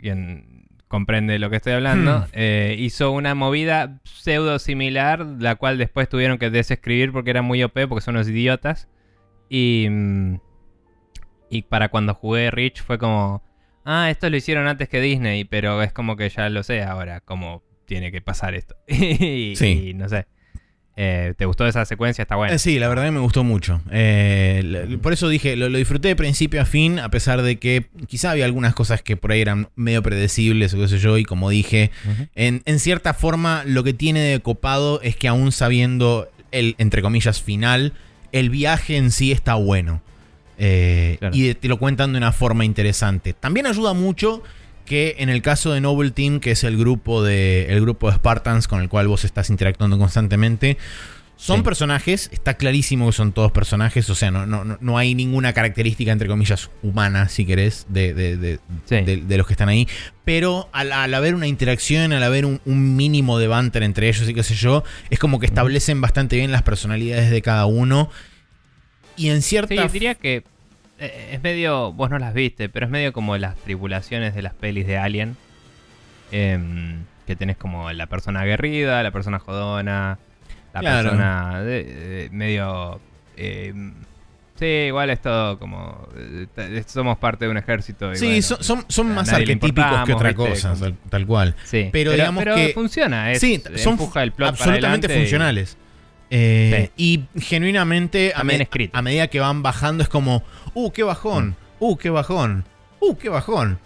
quien 0.00 0.53
comprende 0.94 1.40
lo 1.40 1.50
que 1.50 1.56
estoy 1.56 1.72
hablando, 1.72 2.20
Hmm. 2.20 2.24
eh, 2.34 2.76
hizo 2.78 3.10
una 3.10 3.34
movida 3.34 4.00
pseudo 4.04 4.60
similar, 4.60 5.26
la 5.40 5.56
cual 5.56 5.76
después 5.76 6.08
tuvieron 6.08 6.38
que 6.38 6.50
desescribir 6.50 7.10
porque 7.10 7.30
era 7.30 7.42
muy 7.42 7.64
OP, 7.64 7.88
porque 7.88 8.00
son 8.04 8.14
unos 8.14 8.28
idiotas. 8.28 8.88
Y, 9.48 9.88
mm, 9.90 10.36
y 11.50 11.62
para 11.62 11.88
cuando 11.88 12.14
jugué 12.14 12.52
Rich 12.52 12.80
fue 12.84 12.96
como, 12.98 13.42
ah, 13.84 14.08
esto 14.08 14.30
lo 14.30 14.36
hicieron 14.36 14.68
antes 14.68 14.88
que 14.88 15.00
Disney, 15.00 15.42
pero 15.44 15.82
es 15.82 15.92
como 15.92 16.14
que 16.16 16.28
ya 16.28 16.48
lo 16.48 16.62
sé 16.62 16.84
ahora, 16.84 17.20
cómo 17.20 17.64
tiene 17.86 18.12
que 18.12 18.20
pasar 18.20 18.54
esto. 18.54 18.76
y, 18.88 19.56
Sí. 19.56 19.88
y 19.90 19.94
no 19.94 20.08
sé. 20.08 20.26
Eh, 20.96 21.34
¿Te 21.36 21.44
gustó 21.44 21.66
esa 21.66 21.84
secuencia? 21.84 22.22
Está 22.22 22.36
buena. 22.36 22.54
Eh, 22.54 22.58
Sí, 22.58 22.78
la 22.78 22.88
verdad 22.88 23.04
que 23.04 23.10
me 23.10 23.20
gustó 23.20 23.42
mucho. 23.42 23.80
Eh, 23.90 24.96
por 25.02 25.12
eso 25.12 25.28
dije, 25.28 25.56
lo, 25.56 25.68
lo 25.68 25.78
disfruté 25.78 26.08
de 26.08 26.16
principio 26.16 26.62
a 26.62 26.64
fin, 26.64 26.98
a 27.00 27.08
pesar 27.10 27.42
de 27.42 27.58
que 27.58 27.86
quizá 28.06 28.30
había 28.30 28.44
algunas 28.44 28.74
cosas 28.74 29.02
que 29.02 29.16
por 29.16 29.32
ahí 29.32 29.40
eran 29.40 29.68
medio 29.74 30.02
predecibles 30.02 30.72
o 30.74 30.78
qué 30.78 30.88
sé 30.88 30.98
yo, 30.98 31.18
y 31.18 31.24
como 31.24 31.50
dije, 31.50 31.90
en, 32.36 32.62
en 32.64 32.78
cierta 32.78 33.12
forma 33.14 33.64
lo 33.66 33.82
que 33.82 33.92
tiene 33.92 34.20
de 34.20 34.40
copado 34.40 35.00
es 35.02 35.16
que 35.16 35.26
aún 35.26 35.50
sabiendo 35.50 36.28
el, 36.52 36.76
entre 36.78 37.02
comillas, 37.02 37.42
final, 37.42 37.92
el 38.30 38.50
viaje 38.50 38.96
en 38.96 39.10
sí 39.10 39.32
está 39.32 39.54
bueno. 39.54 40.00
Claro. 40.56 41.34
Y 41.36 41.54
te 41.54 41.66
lo 41.66 41.78
cuentan 41.78 42.12
de 42.12 42.18
una 42.18 42.30
forma 42.30 42.64
interesante. 42.64 43.32
También 43.32 43.66
ayuda 43.66 43.92
mucho 43.94 44.42
que 44.84 45.16
en 45.18 45.28
el 45.28 45.40
caso 45.42 45.72
de 45.72 45.80
Noble 45.80 46.10
Team, 46.10 46.40
que 46.40 46.50
es 46.52 46.64
el 46.64 46.76
grupo 46.76 47.22
de, 47.22 47.66
el 47.72 47.80
grupo 47.80 48.08
de 48.10 48.16
Spartans 48.16 48.68
con 48.68 48.80
el 48.82 48.88
cual 48.88 49.08
vos 49.08 49.24
estás 49.24 49.48
interactuando 49.50 49.98
constantemente, 49.98 50.76
son 51.36 51.58
Sí. 51.58 51.62
personajes, 51.64 52.30
está 52.32 52.54
clarísimo 52.54 53.06
que 53.06 53.12
son 53.12 53.32
todos 53.32 53.50
personajes, 53.50 54.08
o 54.08 54.14
sea, 54.14 54.30
no, 54.30 54.46
no, 54.46 54.64
no- 54.80 54.98
hay 54.98 55.16
ninguna 55.16 55.52
característica, 55.52 56.12
entre 56.12 56.28
comillas, 56.28 56.70
humana, 56.82 57.28
si 57.28 57.44
querés, 57.44 57.86
de, 57.88 58.14
de- 58.14 58.36
de- 58.36 58.60
Sí. 58.84 59.00
de- 59.00 59.16
de 59.16 59.36
los 59.36 59.46
que 59.46 59.54
están 59.54 59.68
ahí. 59.68 59.88
Pero 60.24 60.68
al, 60.72 60.92
al 60.92 61.12
haber 61.12 61.34
una 61.34 61.48
interacción, 61.48 62.12
al 62.12 62.22
haber 62.22 62.46
un, 62.46 62.60
un 62.64 62.94
mínimo 62.96 63.38
de 63.40 63.48
banter 63.48 63.82
entre 63.82 64.08
ellos 64.08 64.28
y 64.28 64.32
qué 64.32 64.44
sé 64.44 64.54
yo, 64.54 64.84
es 65.10 65.18
como 65.18 65.40
que 65.40 65.46
establecen 65.46 66.00
bastante 66.00 66.36
bien 66.36 66.52
las 66.52 66.62
personalidades 66.62 67.30
de 67.30 67.42
cada 67.42 67.66
uno. 67.66 68.10
Y 69.16 69.30
en 69.30 69.42
cierta... 69.42 69.74
Sí, 69.74 69.92
diría 69.92 70.14
que 70.14 70.44
es 70.98 71.42
medio, 71.42 71.92
vos 71.92 72.10
no 72.10 72.18
las 72.18 72.34
viste, 72.34 72.68
pero 72.68 72.86
es 72.86 72.90
medio 72.92 73.12
como 73.12 73.36
las 73.36 73.56
tribulaciones 73.56 74.34
de 74.34 74.42
las 74.42 74.54
pelis 74.54 74.86
de 74.86 74.96
Alien. 74.98 75.36
Em, 76.32 77.04
que 77.26 77.36
tenés 77.36 77.56
como 77.56 77.90
la 77.92 78.06
persona 78.06 78.40
aguerrida, 78.40 79.02
la 79.02 79.10
persona 79.10 79.38
jodona, 79.38 80.18
la 80.72 80.80
Claro. 80.80 81.10
persona 81.10 81.60
de- 81.62 81.84
de- 81.84 82.30
medio... 82.30 83.00
em, 83.36 83.94
sí, 84.58 84.64
igual 84.66 85.10
es 85.10 85.20
todo 85.22 85.58
como... 85.58 86.06
eh, 86.16 86.82
somos 86.86 87.16
parte 87.18 87.44
de 87.46 87.50
un 87.50 87.56
ejército. 87.56 88.12
y 88.12 88.16
Sí, 88.16 88.26
bueno, 88.26 88.42
son, 88.42 88.84
son, 88.88 89.14
más 89.14 89.32
arquetípicos 89.32 90.04
que 90.06 90.12
otra 90.12 90.34
cosa, 90.34 90.74
tal, 91.08 91.26
cual. 91.26 91.54
Sí, 91.64 91.88
pero 91.92 92.12
digamos 92.12 92.44
que- 92.44 92.72
funciona, 92.74 93.32
es, 93.32 93.40
sí, 93.40 93.62
son 93.76 93.92
empuja 93.94 94.22
el 94.22 94.32
plot 94.32 94.58
para 94.58 94.64
absolutamente 94.72 95.06
y- 95.06 95.16
Eh, 96.36 96.90
Y 96.96 97.24
genuinamente, 97.38 98.32
a, 98.34 98.42
me- 98.42 98.68
medida 99.02 99.28
que 99.28 99.38
van 99.40 99.62
bajando, 99.62 100.02
es 100.02 100.08
como, 100.08 100.42
uh, 100.74 100.90
qué 100.90 101.02
bajón, 101.04 101.50
Mm. 101.50 101.54
uh, 101.84 101.96
qué 101.96 102.10
bajón, 102.10 102.64
uh, 103.00 103.14
qué 103.16 103.28
bajón. 103.28 103.78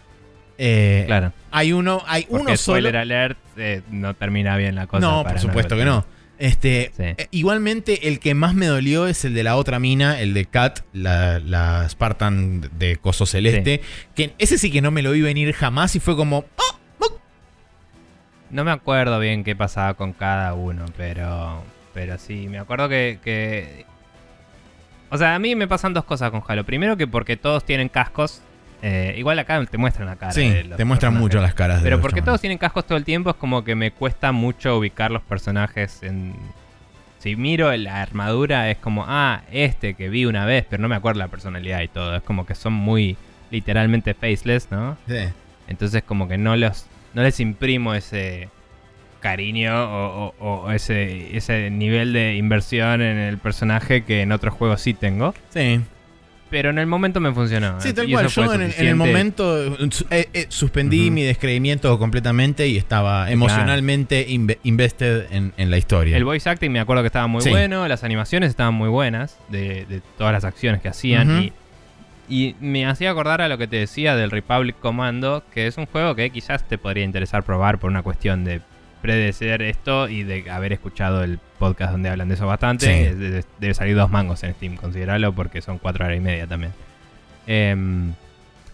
Eh, 0.57 1.05
Claro, 1.07 1.33
Hay 1.51 1.73
uno, 1.73 2.03
hay 2.07 2.23
porque 2.23 2.43
uno 2.43 2.57
solo. 2.57 2.79
spoiler 2.79 2.97
alert, 2.97 3.39
eh, 3.59 3.83
no 3.91 4.15
termina 4.15 4.57
bien 4.57 4.75
la 4.75 4.87
cosa. 4.87 5.01
No, 5.07 5.23
para 5.23 5.35
por 5.35 5.41
supuesto 5.43 5.77
que 5.77 5.85
no. 5.85 6.05
Este, 6.39 6.93
Sí. 6.97 7.27
igualmente, 7.33 8.09
el 8.09 8.19
que 8.21 8.33
más 8.35 8.55
me 8.55 8.67
dolió 8.67 9.09
es 9.09 9.25
el 9.25 9.35
de 9.35 9.43
la 9.43 9.57
otra 9.57 9.79
mina, 9.79 10.21
el 10.21 10.33
de 10.35 10.45
Kat, 10.47 10.81
la, 10.93 11.41
la 11.41 11.87
Spartan 11.89 12.71
de 12.79 12.97
Coso 12.97 13.27
Celeste. 13.27 13.83
Que 14.15 14.33
ese 14.39 14.57
sí 14.57 14.71
que 14.71 14.81
no 14.81 14.91
me 14.91 15.03
lo 15.03 15.11
vi 15.13 15.21
venir 15.21 15.53
jamás 15.53 15.95
y 15.97 16.01
fue 16.01 16.17
como, 16.17 16.45
"Oh, 16.57 17.09
No 18.51 18.65
me 18.65 18.71
acuerdo 18.71 19.19
bien 19.21 19.45
qué 19.45 19.55
pasaba 19.55 19.93
con 19.95 20.13
cada 20.15 20.55
uno, 20.55 20.87
pero. 20.97 21.63
Pero 21.99 22.17
sí, 22.17 22.47
me 22.49 22.61
acuerdo 22.61 22.89
que. 22.89 23.19
que- 23.25 23.85
O 25.11 25.19
sea, 25.19 25.35
a 25.35 25.39
mí 25.41 25.57
me 25.57 25.67
pasan 25.67 25.93
dos 25.95 26.05
cosas 26.05 26.31
con 26.31 26.45
Halo. 26.47 26.63
Primero 26.65 26.97
que 26.97 27.09
porque 27.09 27.37
todos 27.37 27.65
tienen 27.65 27.89
cascos. 27.89 28.41
eh, 28.83 29.17
igual 29.19 29.37
acá 29.41 29.61
te 29.67 29.77
muestran 29.79 30.07
la 30.07 30.15
cara. 30.15 30.31
sí, 30.31 30.55
te 30.77 30.85
muestran 30.85 31.15
mucho 31.15 31.41
las 31.41 31.55
caras 31.55 31.79
de 31.79 31.83
Pero 31.83 31.97
los 31.97 32.03
porque 32.03 32.23
todos 32.23 32.41
tienen 32.41 32.57
cascos 32.59 32.87
todo 32.87 32.97
el 32.97 33.05
tiempo, 33.05 33.31
es 33.31 33.35
como 33.37 33.65
que 33.65 33.75
me 33.75 33.91
cuesta 33.91 34.31
mucho 34.31 34.79
ubicar 34.79 35.11
los 35.11 35.23
personajes 35.23 36.05
en. 36.05 36.35
Si 37.19 37.35
miro 37.35 37.77
la 37.77 38.01
armadura, 38.01 38.71
es 38.71 38.77
como, 38.79 39.05
ah, 39.09 39.43
este 39.51 39.95
que 39.95 40.09
vi 40.09 40.25
una 40.25 40.45
vez, 40.45 40.65
pero 40.71 40.81
no 40.81 40.89
me 40.89 40.95
acuerdo 40.95 41.19
la 41.19 41.27
personalidad 41.27 41.81
y 41.81 41.89
todo. 41.89 42.15
Es 42.15 42.23
como 42.23 42.47
que 42.47 42.55
son 42.55 42.75
muy 42.75 43.17
literalmente 43.51 44.15
faceless, 44.15 44.71
¿no? 44.71 44.97
Sí. 45.09 45.25
Entonces 45.67 46.05
como 46.05 46.29
que 46.29 46.39
no 46.39 46.55
los 46.55 46.87
no 47.15 47.23
les 47.25 47.41
imprimo 47.41 47.95
ese 47.95 48.49
cariño 49.21 49.73
o, 49.75 50.35
o- 50.39 50.55
o 50.65 50.71
ese, 50.71 51.37
ese 51.37 51.71
nivel 51.71 52.13
de 52.13 52.37
inversión 52.37 53.01
en 53.03 53.19
el 53.19 53.39
personaje 53.39 54.05
que 54.05 54.23
en 54.23 54.33
otros 54.33 54.55
juegos 54.55 54.81
sí 54.81 54.95
tengo. 54.95 55.35
Sí. 55.51 55.81
pero 56.51 56.71
en 56.71 56.79
el 56.79 56.87
momento 56.87 57.21
me 57.21 57.31
funcionó. 57.35 57.79
Sí, 57.79 57.93
tal 57.93 58.09
Y 58.09 58.13
cual. 58.13 58.29
Yo 58.29 58.45
en, 58.45 58.49
el- 58.49 58.55
en 58.55 58.63
el 58.63 58.71
suficiente. 58.73 58.95
momento 58.95 59.67
eh, 60.11 60.29
eh, 60.33 60.47
suspendí 60.49 61.11
mi 61.11 61.23
descreimiento 61.23 61.99
completamente 61.99 62.67
y 62.69 62.79
estaba 62.79 63.31
emocionalmente 63.31 64.27
inve- 64.29 64.57
invested 64.63 65.27
en, 65.31 65.53
en 65.59 65.71
la 65.71 65.77
historia. 65.77 66.17
El 66.17 66.25
voice 66.25 66.49
acting 66.49 66.71
me 66.73 66.81
acuerdo 66.81 67.03
que 67.03 67.09
estaba 67.09 67.27
muy 67.27 67.43
Sí. 67.43 67.51
bueno, 67.51 67.87
las 67.87 68.03
animaciones 68.03 68.49
estaban 68.49 68.73
muy 68.73 68.89
buenas 68.89 69.37
de, 69.51 69.85
de 69.87 70.01
todas 70.17 70.33
las 70.33 70.45
acciones 70.45 70.81
que 70.81 70.89
hacían 70.89 71.43
y, 71.43 71.53
y 72.31 72.55
me 72.61 72.87
hacía 72.87 73.11
acordar 73.11 73.43
a 73.43 73.49
lo 73.49 73.59
que 73.59 73.67
te 73.67 73.77
decía 73.77 74.17
del 74.17 74.31
Republic 74.31 74.77
Commando, 74.81 75.43
que 75.53 75.67
es 75.67 75.77
un 75.77 75.85
juego 75.85 76.15
que 76.15 76.31
quizás 76.31 76.67
te 76.67 76.79
podría 76.79 77.05
interesar 77.05 77.43
probar 77.43 77.79
por 77.79 77.91
una 77.91 78.03
cuestión 78.03 78.45
de 78.45 78.63
predecer 79.03 79.63
esto 79.63 80.09
y 80.09 80.23
de 80.25 80.51
haber 80.51 80.73
escuchado 80.73 81.23
el 81.25 81.39
podcast 81.59 81.93
donde 81.93 82.09
hablan 82.09 82.29
de 82.29 82.35
eso 82.35 82.47
bastante. 82.47 82.87
Sí. 82.87 83.15
Debe, 83.17 83.45
debe 83.59 83.75
salir 83.75 83.97
dos 83.97 84.11
mangos 84.11 84.43
en 84.45 84.55
Steam, 84.55 84.77
consideralo 84.77 85.33
porque 85.35 85.61
son 85.63 85.79
cuatro 85.79 86.05
horas 86.05 86.17
y 86.17 86.21
media 86.21 86.47
también. 86.47 86.73
Em, 87.47 88.13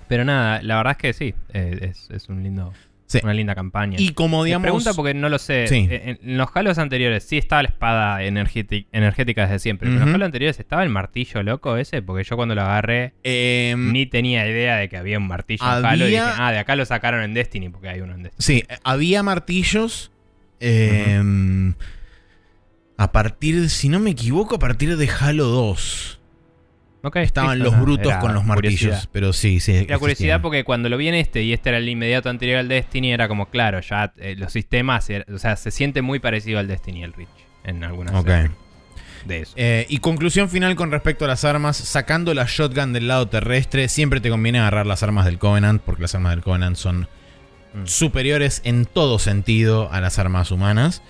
pero 0.08 0.24
nada, 0.24 0.60
la 0.62 0.76
verdad 0.76 0.92
es 0.92 0.98
que 0.98 1.12
sí, 1.12 1.34
eh, 1.52 1.78
es, 1.90 2.10
es 2.10 2.28
un 2.28 2.42
lindo, 2.42 2.72
Sí. 3.06 3.20
una 3.22 3.34
linda 3.34 3.54
campaña. 3.54 3.96
Y 4.00 4.08
como 4.10 4.40
Me 4.40 4.46
digamos. 4.46 4.64
pregunta 4.64 4.94
porque 4.94 5.14
no 5.14 5.28
lo 5.28 5.38
sé. 5.38 5.68
Sí. 5.68 5.86
Eh, 5.90 6.16
En, 6.22 6.30
en 6.30 6.36
los 6.38 6.48
Halos 6.54 6.78
anteriores 6.78 7.22
sí 7.22 7.36
estaba 7.38 7.62
la 7.62 7.68
espada 7.68 8.22
energéti- 8.22 8.86
energética 8.92 9.42
desde 9.42 9.58
siempre. 9.60 9.88
Pero 9.88 10.00
en 10.00 10.06
los 10.06 10.14
Halos 10.14 10.26
anteriores 10.26 10.58
estaba 10.58 10.82
el 10.82 10.88
martillo 10.88 11.42
loco 11.42 11.76
ese. 11.76 12.02
Porque 12.02 12.24
yo 12.24 12.34
cuando 12.36 12.54
lo 12.54 12.62
agarré 12.62 13.12
em, 13.22 13.92
ni 13.92 14.06
tenía 14.06 14.48
idea 14.48 14.76
de 14.76 14.88
que 14.88 14.96
había 14.96 15.18
un 15.18 15.28
martillo 15.28 15.64
en 15.64 15.84
Halo. 15.84 16.06
Y 16.08 16.10
dije, 16.12 16.22
ah, 16.24 16.50
de 16.50 16.58
acá 16.58 16.74
lo 16.76 16.84
sacaron 16.86 17.22
en 17.22 17.34
Destiny 17.34 17.68
porque 17.68 17.88
hay 17.90 18.00
uno 18.00 18.14
en 18.14 18.24
Destiny. 18.24 18.60
Sí, 18.60 18.66
había 18.82 19.22
martillos. 19.22 20.10
Em, 20.64 21.74
A 22.96 23.10
partir, 23.12 23.68
si 23.70 23.88
no 23.88 23.98
me 23.98 24.10
equivoco, 24.10 24.54
a 24.56 24.58
partir 24.58 24.96
de 24.96 25.08
Halo 25.20 25.46
2. 25.46 26.20
Ok, 27.02 27.16
Estaban 27.16 27.58
los 27.58 27.78
brutos 27.78 28.14
con 28.16 28.32
los 28.32 28.44
martillos. 28.46 28.78
curiosidad. 28.80 29.08
Pero 29.12 29.32
sí, 29.34 29.60
sí. 29.60 29.72
Existían. 29.72 29.98
curiosidad 29.98 30.40
porque 30.40 30.64
cuando 30.64 30.88
lo 30.88 30.96
vi 30.96 31.08
en 31.08 31.14
este 31.16 31.42
y 31.42 31.52
este 31.52 31.68
era 31.70 31.78
el 31.78 31.88
inmediato 31.88 32.30
anterior 32.30 32.58
al 32.58 32.68
Destiny, 32.68 33.12
era 33.12 33.28
como, 33.28 33.50
claro, 33.50 33.80
ya 33.80 34.14
eh, 34.16 34.36
los 34.38 34.52
sistemas, 34.52 35.10
era- 35.10 35.26
o 35.34 35.38
sea, 35.38 35.56
se 35.56 35.70
siente 35.70 36.00
muy 36.02 36.18
parecido 36.20 36.58
al 36.60 36.66
Destiny 36.68 37.02
el 37.02 37.12
Reach 37.12 37.28
en 37.64 37.84
algunas 37.84 38.14
Ok. 38.14 38.28
eh, 38.28 38.50
de 39.26 39.40
eso. 39.40 39.52
Eh, 39.56 39.84
y 39.90 39.98
conclusión 39.98 40.48
final 40.48 40.76
con 40.76 40.90
respecto 40.92 41.24
a 41.26 41.28
las 41.28 41.44
armas, 41.44 41.76
sacando 41.76 42.32
la 42.32 42.44
shotgun 42.48 42.92
del 42.94 43.08
lado 43.08 43.28
terrestre, 43.28 43.88
siempre 43.88 44.20
te 44.20 44.30
conviene 44.30 44.60
agarrar 44.60 44.86
las 44.86 45.02
armas 45.02 45.26
del 45.26 45.38
Covenant, 45.38 45.82
porque 45.82 46.02
las 46.02 46.14
armas 46.14 46.30
del 46.32 46.42
Covenant 46.42 46.76
son 46.76 47.08
Mm. 47.74 47.86
superiores 47.86 48.60
en 48.64 48.84
todo 48.86 49.18
sentido 49.18 49.90
a 49.92 50.00
las 50.00 50.18
armas 50.18 50.50
humanas. 50.50 51.02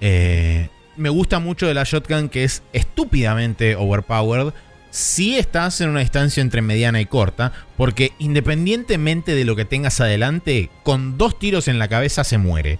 Eh, 0.00 0.68
me 0.96 1.08
gusta 1.10 1.38
mucho 1.38 1.66
de 1.66 1.74
la 1.74 1.84
shotgun 1.84 2.28
que 2.28 2.44
es 2.44 2.62
estúpidamente 2.72 3.76
overpowered. 3.76 4.52
Si 4.90 5.36
estás 5.36 5.80
en 5.82 5.90
una 5.90 6.00
distancia 6.00 6.40
entre 6.40 6.62
mediana 6.62 7.00
y 7.00 7.06
corta, 7.06 7.52
porque 7.76 8.12
independientemente 8.18 9.34
de 9.34 9.44
lo 9.44 9.54
que 9.54 9.64
tengas 9.66 10.00
adelante, 10.00 10.70
con 10.82 11.18
dos 11.18 11.38
tiros 11.38 11.68
en 11.68 11.78
la 11.78 11.88
cabeza 11.88 12.24
se 12.24 12.38
muere. 12.38 12.78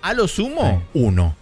A 0.00 0.12
lo 0.14 0.28
sumo, 0.28 0.82
uno. 0.94 1.34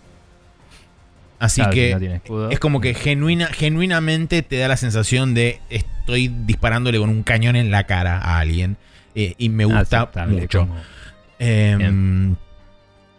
Así 1.38 1.60
Claro, 1.60 1.72
que 1.74 2.20
no 2.30 2.50
es 2.50 2.58
como 2.60 2.80
que 2.80 2.94
genuina, 2.94 3.48
genuinamente 3.48 4.42
te 4.42 4.56
da 4.58 4.68
la 4.68 4.76
sensación 4.76 5.34
de 5.34 5.60
estoy 5.70 6.28
disparándole 6.28 6.98
con 6.98 7.10
un 7.10 7.22
cañón 7.24 7.56
en 7.56 7.70
la 7.72 7.84
cara 7.84 8.18
a 8.18 8.38
alguien. 8.38 8.76
Eh, 9.14 9.34
y 9.36 9.48
me 9.50 9.64
gusta 9.66 9.80
Aceptable, 10.02 10.40
mucho. 10.40 10.60
como- 10.60 10.76
Em, 11.46 12.36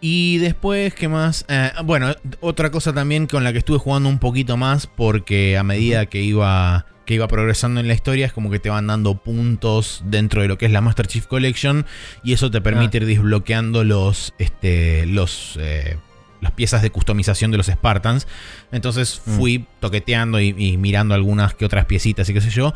y 0.01 0.37
después, 0.39 0.93
¿qué 0.93 1.07
más? 1.07 1.45
Eh, 1.47 1.71
bueno, 1.83 2.13
otra 2.41 2.71
cosa 2.71 2.93
también 2.93 3.27
con 3.27 3.43
la 3.43 3.51
que 3.53 3.59
estuve 3.59 3.77
jugando 3.77 4.09
un 4.09 4.19
poquito 4.19 4.57
más, 4.57 4.87
porque 4.87 5.57
a 5.57 5.63
medida 5.63 6.05
que 6.07 6.21
iba, 6.21 6.85
que 7.05 7.13
iba 7.15 7.27
progresando 7.27 7.79
en 7.79 7.87
la 7.87 7.93
historia, 7.93 8.25
es 8.25 8.33
como 8.33 8.49
que 8.49 8.59
te 8.59 8.69
van 8.69 8.87
dando 8.87 9.15
puntos 9.15 10.03
dentro 10.05 10.41
de 10.41 10.47
lo 10.47 10.57
que 10.57 10.65
es 10.65 10.71
la 10.71 10.81
Master 10.81 11.07
Chief 11.07 11.25
Collection, 11.27 11.85
y 12.23 12.33
eso 12.33 12.51
te 12.51 12.59
permite 12.61 12.97
Ah. 12.97 13.01
ir 13.01 13.05
desbloqueando 13.07 13.83
los, 13.83 14.33
este, 14.39 15.05
los, 15.05 15.57
eh, 15.61 15.97
las 16.41 16.51
piezas 16.51 16.81
de 16.81 16.89
customización 16.89 17.51
de 17.51 17.57
los 17.57 17.67
Spartans. 17.67 18.27
Entonces 18.73 19.21
Mm. 19.25 19.31
fui 19.37 19.65
toqueteando 19.79 20.41
y, 20.41 20.53
y 20.57 20.75
mirando 20.77 21.13
algunas 21.15 21.53
que 21.53 21.63
otras 21.65 21.85
piecitas 21.85 22.27
y 22.29 22.33
qué 22.33 22.41
sé 22.41 22.49
yo. 22.49 22.73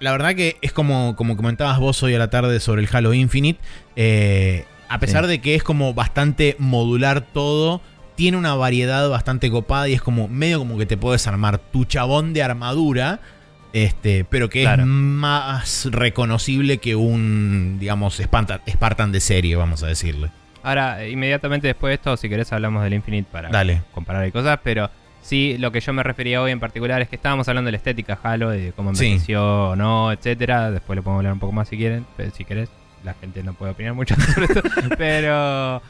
La 0.00 0.12
verdad 0.12 0.34
que 0.34 0.56
es 0.62 0.72
como, 0.72 1.16
como 1.16 1.36
comentabas 1.36 1.78
vos 1.78 2.02
hoy 2.02 2.14
a 2.14 2.18
la 2.18 2.30
tarde 2.30 2.60
sobre 2.60 2.80
el 2.82 2.88
Halo 2.90 3.12
Infinite. 3.12 3.60
eh, 3.96 4.64
a 4.94 4.98
pesar 4.98 5.24
Sí. 5.24 5.30
de 5.30 5.40
que 5.40 5.54
es 5.54 5.62
como 5.62 5.94
bastante 5.94 6.56
modular 6.58 7.20
todo, 7.22 7.80
tiene 8.14 8.36
una 8.36 8.54
variedad 8.54 9.08
bastante 9.08 9.50
copada 9.50 9.88
y 9.88 9.94
es 9.94 10.02
como 10.02 10.28
medio 10.28 10.58
como 10.58 10.76
que 10.78 10.86
te 10.86 10.96
puedes 10.96 11.26
armar 11.26 11.58
tu 11.58 11.84
chabón 11.84 12.32
de 12.34 12.42
armadura. 12.42 13.20
Este, 13.72 14.24
pero 14.28 14.50
que 14.50 14.62
Claro. 14.62 14.82
es 14.82 14.88
más 14.88 15.88
reconocible 15.90 16.76
que 16.76 16.94
un, 16.94 17.78
digamos, 17.80 18.18
Spartan, 18.20 19.12
de 19.12 19.20
serie, 19.20 19.56
vamos 19.56 19.82
a 19.82 19.86
decirle. 19.86 20.30
Ahora, 20.62 21.02
eh, 21.02 21.10
inmediatamente 21.10 21.68
después 21.68 21.90
de 21.90 21.94
esto, 21.94 22.16
si 22.18 22.28
querés, 22.28 22.52
hablamos 22.52 22.84
del 22.84 22.92
Infinite 22.92 23.28
para 23.32 23.48
Dale. 23.48 23.80
comparar 23.92 24.28
y 24.28 24.30
cosas, 24.30 24.60
pero 24.62 24.90
sí, 25.22 25.56
lo 25.58 25.72
que 25.72 25.80
yo 25.80 25.92
me 25.94 26.02
refería 26.02 26.42
hoy 26.42 26.50
en 26.52 26.60
particular 26.60 27.00
es 27.00 27.08
que 27.08 27.16
estábamos 27.16 27.48
hablando 27.48 27.68
de 27.68 27.72
la 27.72 27.78
estética 27.78 28.18
Halo, 28.22 28.50
de 28.50 28.72
cómo 28.76 28.94
Sí. 28.94 29.06
envejeció 29.06 29.70
o 29.70 29.76
no, 29.76 30.12
etcétera. 30.12 30.70
Después 30.70 30.94
le 30.96 31.02
podemos 31.02 31.20
hablar 31.20 31.32
un 31.32 31.38
poco 31.40 31.52
más 31.52 31.66
si 31.68 31.78
quieren, 31.78 32.04
pero 32.16 32.30
si 32.30 32.44
querés. 32.44 32.68
La 33.04 33.14
gente 33.14 33.42
no 33.42 33.54
puede 33.54 33.72
opinar 33.72 33.94
mucho 33.94 34.14
sobre 34.20 34.46
esto, 34.46 34.62
pero 34.96 35.82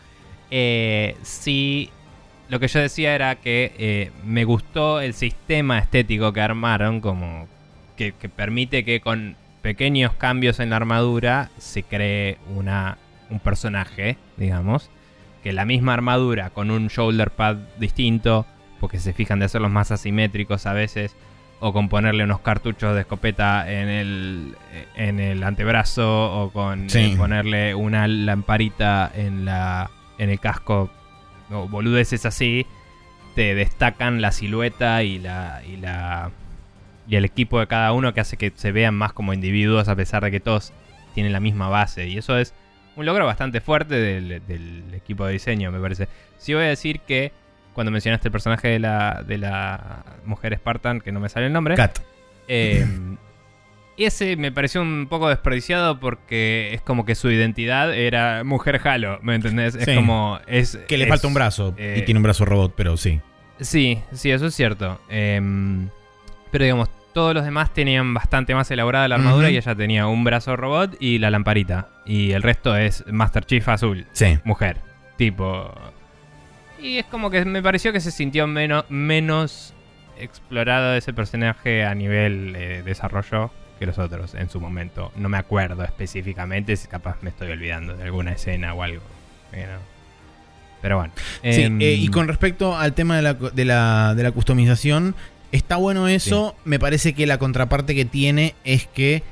eh, 0.50 1.16
sí, 1.22 1.90
lo 2.48 2.60
que 2.60 2.68
yo 2.68 2.80
decía 2.80 3.14
era 3.14 3.36
que 3.36 3.72
eh, 3.78 4.10
me 4.24 4.44
gustó 4.44 5.00
el 5.00 5.14
sistema 5.14 5.78
estético 5.78 6.32
que 6.32 6.40
armaron, 6.40 7.00
como 7.00 7.48
que, 7.96 8.12
que 8.12 8.28
permite 8.28 8.84
que 8.84 9.00
con 9.00 9.36
pequeños 9.62 10.12
cambios 10.14 10.60
en 10.60 10.70
la 10.70 10.76
armadura 10.76 11.50
se 11.58 11.82
cree 11.82 12.36
una, 12.54 12.98
un 13.30 13.40
personaje, 13.40 14.18
digamos, 14.36 14.90
que 15.42 15.52
la 15.52 15.64
misma 15.64 15.94
armadura 15.94 16.50
con 16.50 16.70
un 16.70 16.88
shoulder 16.88 17.30
pad 17.30 17.56
distinto, 17.78 18.46
porque 18.80 18.98
se 18.98 19.12
fijan 19.12 19.38
de 19.38 19.46
hacerlos 19.46 19.70
más 19.70 19.90
asimétricos 19.90 20.66
a 20.66 20.72
veces, 20.72 21.16
o 21.64 21.72
con 21.72 21.88
ponerle 21.88 22.24
unos 22.24 22.40
cartuchos 22.40 22.92
de 22.96 23.02
escopeta 23.02 23.70
en 23.70 23.88
el, 23.88 24.54
en 24.96 25.20
el 25.20 25.44
antebrazo, 25.44 26.42
o 26.42 26.50
con 26.50 26.90
Sí. 26.90 27.12
eh, 27.12 27.14
ponerle 27.16 27.74
una 27.76 28.08
lamparita 28.08 29.10
en, 29.14 29.44
la, 29.44 29.88
en 30.18 30.28
el 30.28 30.40
casco, 30.40 30.90
o 31.52 31.68
boludeces 31.68 32.26
así, 32.26 32.66
te 33.36 33.54
destacan 33.54 34.20
la 34.20 34.32
silueta 34.32 35.04
y 35.04 35.20
la, 35.20 35.62
y 35.66 35.76
la 35.76 36.30
y 37.08 37.16
el 37.16 37.24
equipo 37.24 37.58
de 37.60 37.66
cada 37.66 37.92
uno 37.92 38.12
que 38.12 38.20
hace 38.20 38.36
que 38.36 38.52
se 38.54 38.72
vean 38.72 38.94
más 38.94 39.12
como 39.12 39.32
individuos 39.32 39.88
a 39.88 39.94
pesar 39.96 40.22
de 40.24 40.30
que 40.30 40.40
todos 40.40 40.72
tienen 41.14 41.32
la 41.32 41.40
misma 41.40 41.68
base. 41.68 42.08
Y 42.08 42.18
eso 42.18 42.38
es 42.38 42.54
un 42.96 43.06
logro 43.06 43.24
bastante 43.26 43.60
fuerte 43.60 43.94
del, 43.96 44.42
del 44.46 44.82
equipo 44.94 45.26
de 45.26 45.32
diseño, 45.34 45.70
me 45.72 45.78
parece. 45.80 46.08
Sí 46.38 46.54
voy 46.54 46.64
a 46.64 46.68
decir 46.68 47.00
que 47.00 47.32
cuando 47.72 47.90
mencionaste 47.90 48.28
el 48.28 48.32
personaje 48.32 48.68
de 48.68 48.78
la, 48.78 49.22
de 49.26 49.38
la 49.38 50.04
mujer 50.24 50.54
Spartan, 50.56 51.00
que 51.00 51.12
no 51.12 51.20
me 51.20 51.28
sale 51.28 51.46
el 51.46 51.52
nombre, 51.52 51.74
Cat. 51.74 51.98
eh, 52.48 52.86
ese 53.96 54.36
me 54.36 54.50
pareció 54.50 54.80
un 54.82 55.06
poco 55.08 55.28
desperdiciado 55.28 56.00
porque 56.00 56.70
es 56.74 56.80
como 56.80 57.04
que 57.04 57.14
su 57.14 57.30
identidad 57.30 57.94
era 57.94 58.42
mujer 58.42 58.80
Halo, 58.86 59.18
¿me 59.22 59.34
entendés? 59.34 59.74
Es 59.74 59.84
Sí. 59.84 59.94
como... 59.94 60.40
Es, 60.46 60.76
Que 60.88 60.96
le 60.96 61.04
es- 61.04 61.08
falta 61.10 61.26
un 61.28 61.34
brazo. 61.34 61.74
eh, 61.76 61.98
y 62.00 62.04
tiene 62.04 62.18
un 62.18 62.24
brazo 62.24 62.44
robot, 62.44 62.72
pero 62.76 62.96
sí. 62.96 63.20
Sí, 63.60 64.00
sí, 64.12 64.30
eso 64.30 64.46
es 64.46 64.54
cierto. 64.54 64.98
Em, 65.08 65.88
pero 66.50 66.64
digamos, 66.64 66.88
todos 67.12 67.34
los 67.34 67.44
demás 67.44 67.72
tenían 67.74 68.12
bastante 68.14 68.54
más 68.54 68.70
elaborada 68.70 69.06
la 69.06 69.16
armadura 69.16 69.50
y 69.50 69.56
ella 69.58 69.74
tenía 69.74 70.06
un 70.06 70.24
brazo 70.24 70.56
robot 70.56 70.96
y 70.98 71.18
la 71.18 71.30
lamparita. 71.30 71.88
Y 72.06 72.32
el 72.32 72.42
resto 72.42 72.74
es 72.76 73.04
Master 73.06 73.44
Chief 73.44 73.68
azul, 73.68 74.06
Sí. 74.12 74.38
mujer. 74.44 74.78
Tipo. 75.18 75.72
Y 76.82 76.98
es 76.98 77.06
como 77.06 77.30
que 77.30 77.44
me 77.44 77.62
pareció 77.62 77.92
que 77.92 78.00
se 78.00 78.10
sintió 78.10 78.46
menos, 78.46 78.84
menos 78.90 79.72
explorado 80.18 80.94
ese 80.94 81.12
personaje 81.12 81.84
a 81.84 81.94
nivel 81.94 82.54
eh, 82.56 82.82
desarrollo 82.84 83.50
que 83.78 83.86
los 83.86 83.98
otros 83.98 84.34
en 84.34 84.50
su 84.50 84.60
momento. 84.60 85.12
No 85.16 85.28
me 85.28 85.38
acuerdo 85.38 85.84
específicamente, 85.84 86.76
si 86.76 86.88
capaz 86.88 87.22
me 87.22 87.30
estoy 87.30 87.50
olvidando 87.52 87.96
de 87.96 88.02
alguna 88.02 88.32
escena 88.32 88.74
o 88.74 88.82
algo. 88.82 89.02
Pero, 89.52 89.78
pero 90.80 90.96
bueno. 90.98 91.12
Sí, 91.42 91.62
Em, 91.62 91.80
eh, 91.80 91.92
y 91.94 92.08
con 92.08 92.26
respecto 92.26 92.76
al 92.76 92.94
tema 92.94 93.16
de 93.16 93.22
la, 93.22 93.34
de 93.34 93.64
la, 93.64 94.14
de 94.16 94.22
la 94.24 94.32
customización, 94.32 95.14
está 95.52 95.76
bueno 95.76 96.08
eso. 96.08 96.56
Me 96.64 96.80
parece 96.80 97.12
que 97.12 97.26
la 97.26 97.38
contraparte 97.38 97.94
que 97.94 98.04
tiene 98.04 98.54
es 98.64 98.86
que 98.88 99.22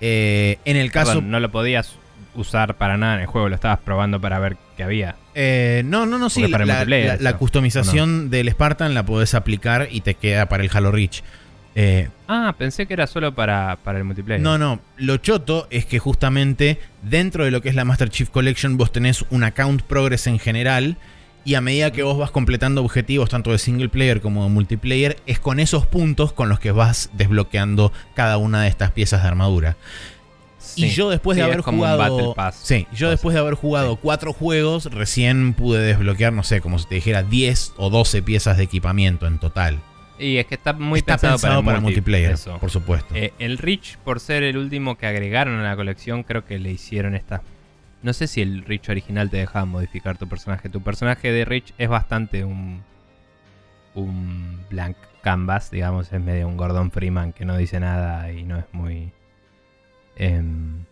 eh, 0.00 0.58
en 0.66 0.76
el 0.76 0.90
caso... 0.90 1.12
Perdón, 1.12 1.30
no 1.30 1.40
lo 1.40 1.50
podías 1.50 1.96
usar 2.34 2.76
para 2.76 2.96
nada 2.96 3.14
en 3.16 3.20
el 3.22 3.26
juego, 3.26 3.48
lo 3.48 3.54
estabas 3.54 3.78
probando 3.80 4.20
para 4.20 4.38
ver 4.38 4.56
qué 4.76 4.82
había. 4.84 5.16
Eh, 5.34 5.82
no, 5.84 6.06
no, 6.06 6.18
no, 6.18 6.30
sí. 6.30 6.46
La, 6.46 6.84
la- 7.20 7.36
customización 7.36 8.30
del 8.30 8.48
Spartan 8.50 8.94
la 8.94 9.04
podés 9.04 9.34
aplicar 9.34 9.88
y 9.90 10.00
te 10.02 10.14
queda 10.14 10.46
para 10.46 10.62
el 10.62 10.70
Halo 10.72 10.92
Reach. 10.92 11.22
Eh, 11.74 12.08
Ah, 12.26 12.54
pensé 12.58 12.86
que 12.86 12.94
era 12.94 13.06
solo 13.06 13.34
para, 13.34 13.76
para 13.84 13.98
el 13.98 14.04
multiplayer. 14.04 14.40
no, 14.42 14.58
no. 14.58 14.80
Lo 14.96 15.16
choto 15.18 15.66
es 15.70 15.86
que 15.86 15.98
justamente 15.98 16.80
dentro 17.02 17.44
de 17.44 17.50
lo 17.50 17.62
que 17.62 17.68
es 17.68 17.74
la 17.74 17.84
Master 17.84 18.10
Chief 18.10 18.28
Collection 18.30 18.76
vos 18.76 18.90
tenés 18.92 19.24
un 19.30 19.44
account 19.44 19.82
progress 19.82 20.26
en 20.26 20.38
general 20.38 20.96
Y 21.44 21.54
a 21.54 21.60
medida 21.60 21.92
que 21.92 22.02
vos 22.02 22.18
vas 22.18 22.30
completando 22.32 22.82
objetivos, 22.82 23.30
tanto 23.30 23.52
de 23.52 23.58
single 23.58 23.88
player 23.88 24.20
como 24.20 24.42
de 24.44 24.50
multiplayer, 24.50 25.18
es 25.26 25.38
con 25.38 25.60
esos 25.60 25.86
puntos 25.86 26.32
con 26.32 26.48
los 26.48 26.58
que 26.60 26.72
vas 26.72 27.10
desbloqueando 27.14 27.92
cada 28.14 28.36
una 28.38 28.62
de 28.62 28.68
estas 28.68 28.90
piezas 28.90 29.22
de 29.22 29.28
armadura. 29.28 29.76
Y 30.76 30.88
yo 30.90 31.10
después 31.10 31.36
de 31.36 31.42
Sí, 31.42 31.46
haber 31.46 31.60
jugado. 31.62 32.34
Sí, 32.52 32.86
yo 32.92 33.10
después 33.10 33.34
de 33.34 33.40
haber 33.40 33.54
jugado 33.54 33.96
cuatro 33.96 34.32
juegos, 34.32 34.86
recién 34.86 35.54
pude 35.54 35.80
desbloquear, 35.80 36.32
no 36.32 36.42
sé, 36.42 36.60
como 36.60 36.78
si 36.78 36.86
te 36.88 36.96
dijera 36.96 37.22
10 37.22 37.74
o 37.76 37.90
12 37.90 38.22
piezas 38.22 38.56
de 38.56 38.64
equipamiento 38.64 39.26
en 39.26 39.38
total. 39.38 39.78
Y 40.18 40.38
es 40.38 40.46
que 40.46 40.56
está 40.56 40.72
muy 40.72 40.98
Está 40.98 41.12
pensado, 41.14 41.34
pensado, 41.34 41.64
para, 41.64 41.80
multiplayer, 41.80 42.32
eso. 42.32 42.58
por 42.58 42.70
supuesto. 42.70 43.14
Eh, 43.14 43.32
el 43.38 43.56
Rich, 43.56 43.98
por 43.98 44.18
ser 44.18 44.42
el 44.42 44.56
último 44.56 44.98
que 44.98 45.06
agregaron 45.06 45.60
a 45.60 45.62
la 45.62 45.76
colección, 45.76 46.24
creo 46.24 46.44
que 46.44 46.58
le 46.58 46.72
hicieron 46.72 47.14
esta. 47.14 47.42
No 48.02 48.12
sé 48.12 48.26
si 48.26 48.40
el 48.42 48.64
Rich 48.64 48.88
original 48.88 49.30
te 49.30 49.36
dejaba 49.36 49.64
modificar 49.64 50.18
tu 50.18 50.28
personaje. 50.28 50.68
Tu 50.68 50.80
personaje 50.80 51.30
de 51.32 51.44
Rich 51.44 51.72
es 51.78 51.88
bastante 51.88 52.44
un. 52.44 52.82
Un 53.94 54.60
blank 54.70 54.96
canvas, 55.22 55.70
digamos. 55.70 56.12
Es 56.12 56.20
medio 56.20 56.46
un 56.46 56.56
Gordon 56.56 56.90
Freeman 56.90 57.32
que 57.32 57.44
no 57.44 57.56
dice 57.56 57.80
nada 57.80 58.30
y 58.32 58.44
no 58.44 58.58
es 58.58 58.64
muy. 58.72 59.10
Em, 60.18 60.84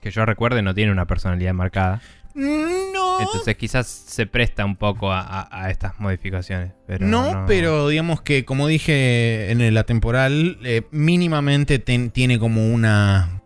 que 0.00 0.10
yo 0.10 0.24
recuerde, 0.24 0.62
no 0.62 0.74
tiene 0.74 0.92
una 0.92 1.06
personalidad 1.06 1.52
marcada. 1.54 2.00
no, 2.34 3.20
Entonces 3.20 3.56
quizás 3.56 3.86
se 3.88 4.26
presta 4.26 4.64
un 4.64 4.76
poco 4.76 5.12
a, 5.12 5.20
a- 5.20 5.64
a 5.64 5.70
estas 5.70 5.98
modificaciones. 5.98 6.72
Pero 6.86 7.06
no, 7.06 7.44
pero 7.48 7.88
digamos 7.88 8.20
que, 8.22 8.44
como 8.44 8.68
dije 8.68 9.50
en 9.50 9.74
la 9.74 9.82
temporal, 9.84 10.58
eh, 10.62 10.82
mínimamente 10.92 11.78
ten- 11.80 12.10
tiene 12.10 12.38
como 12.38 12.72
una. 12.72 13.40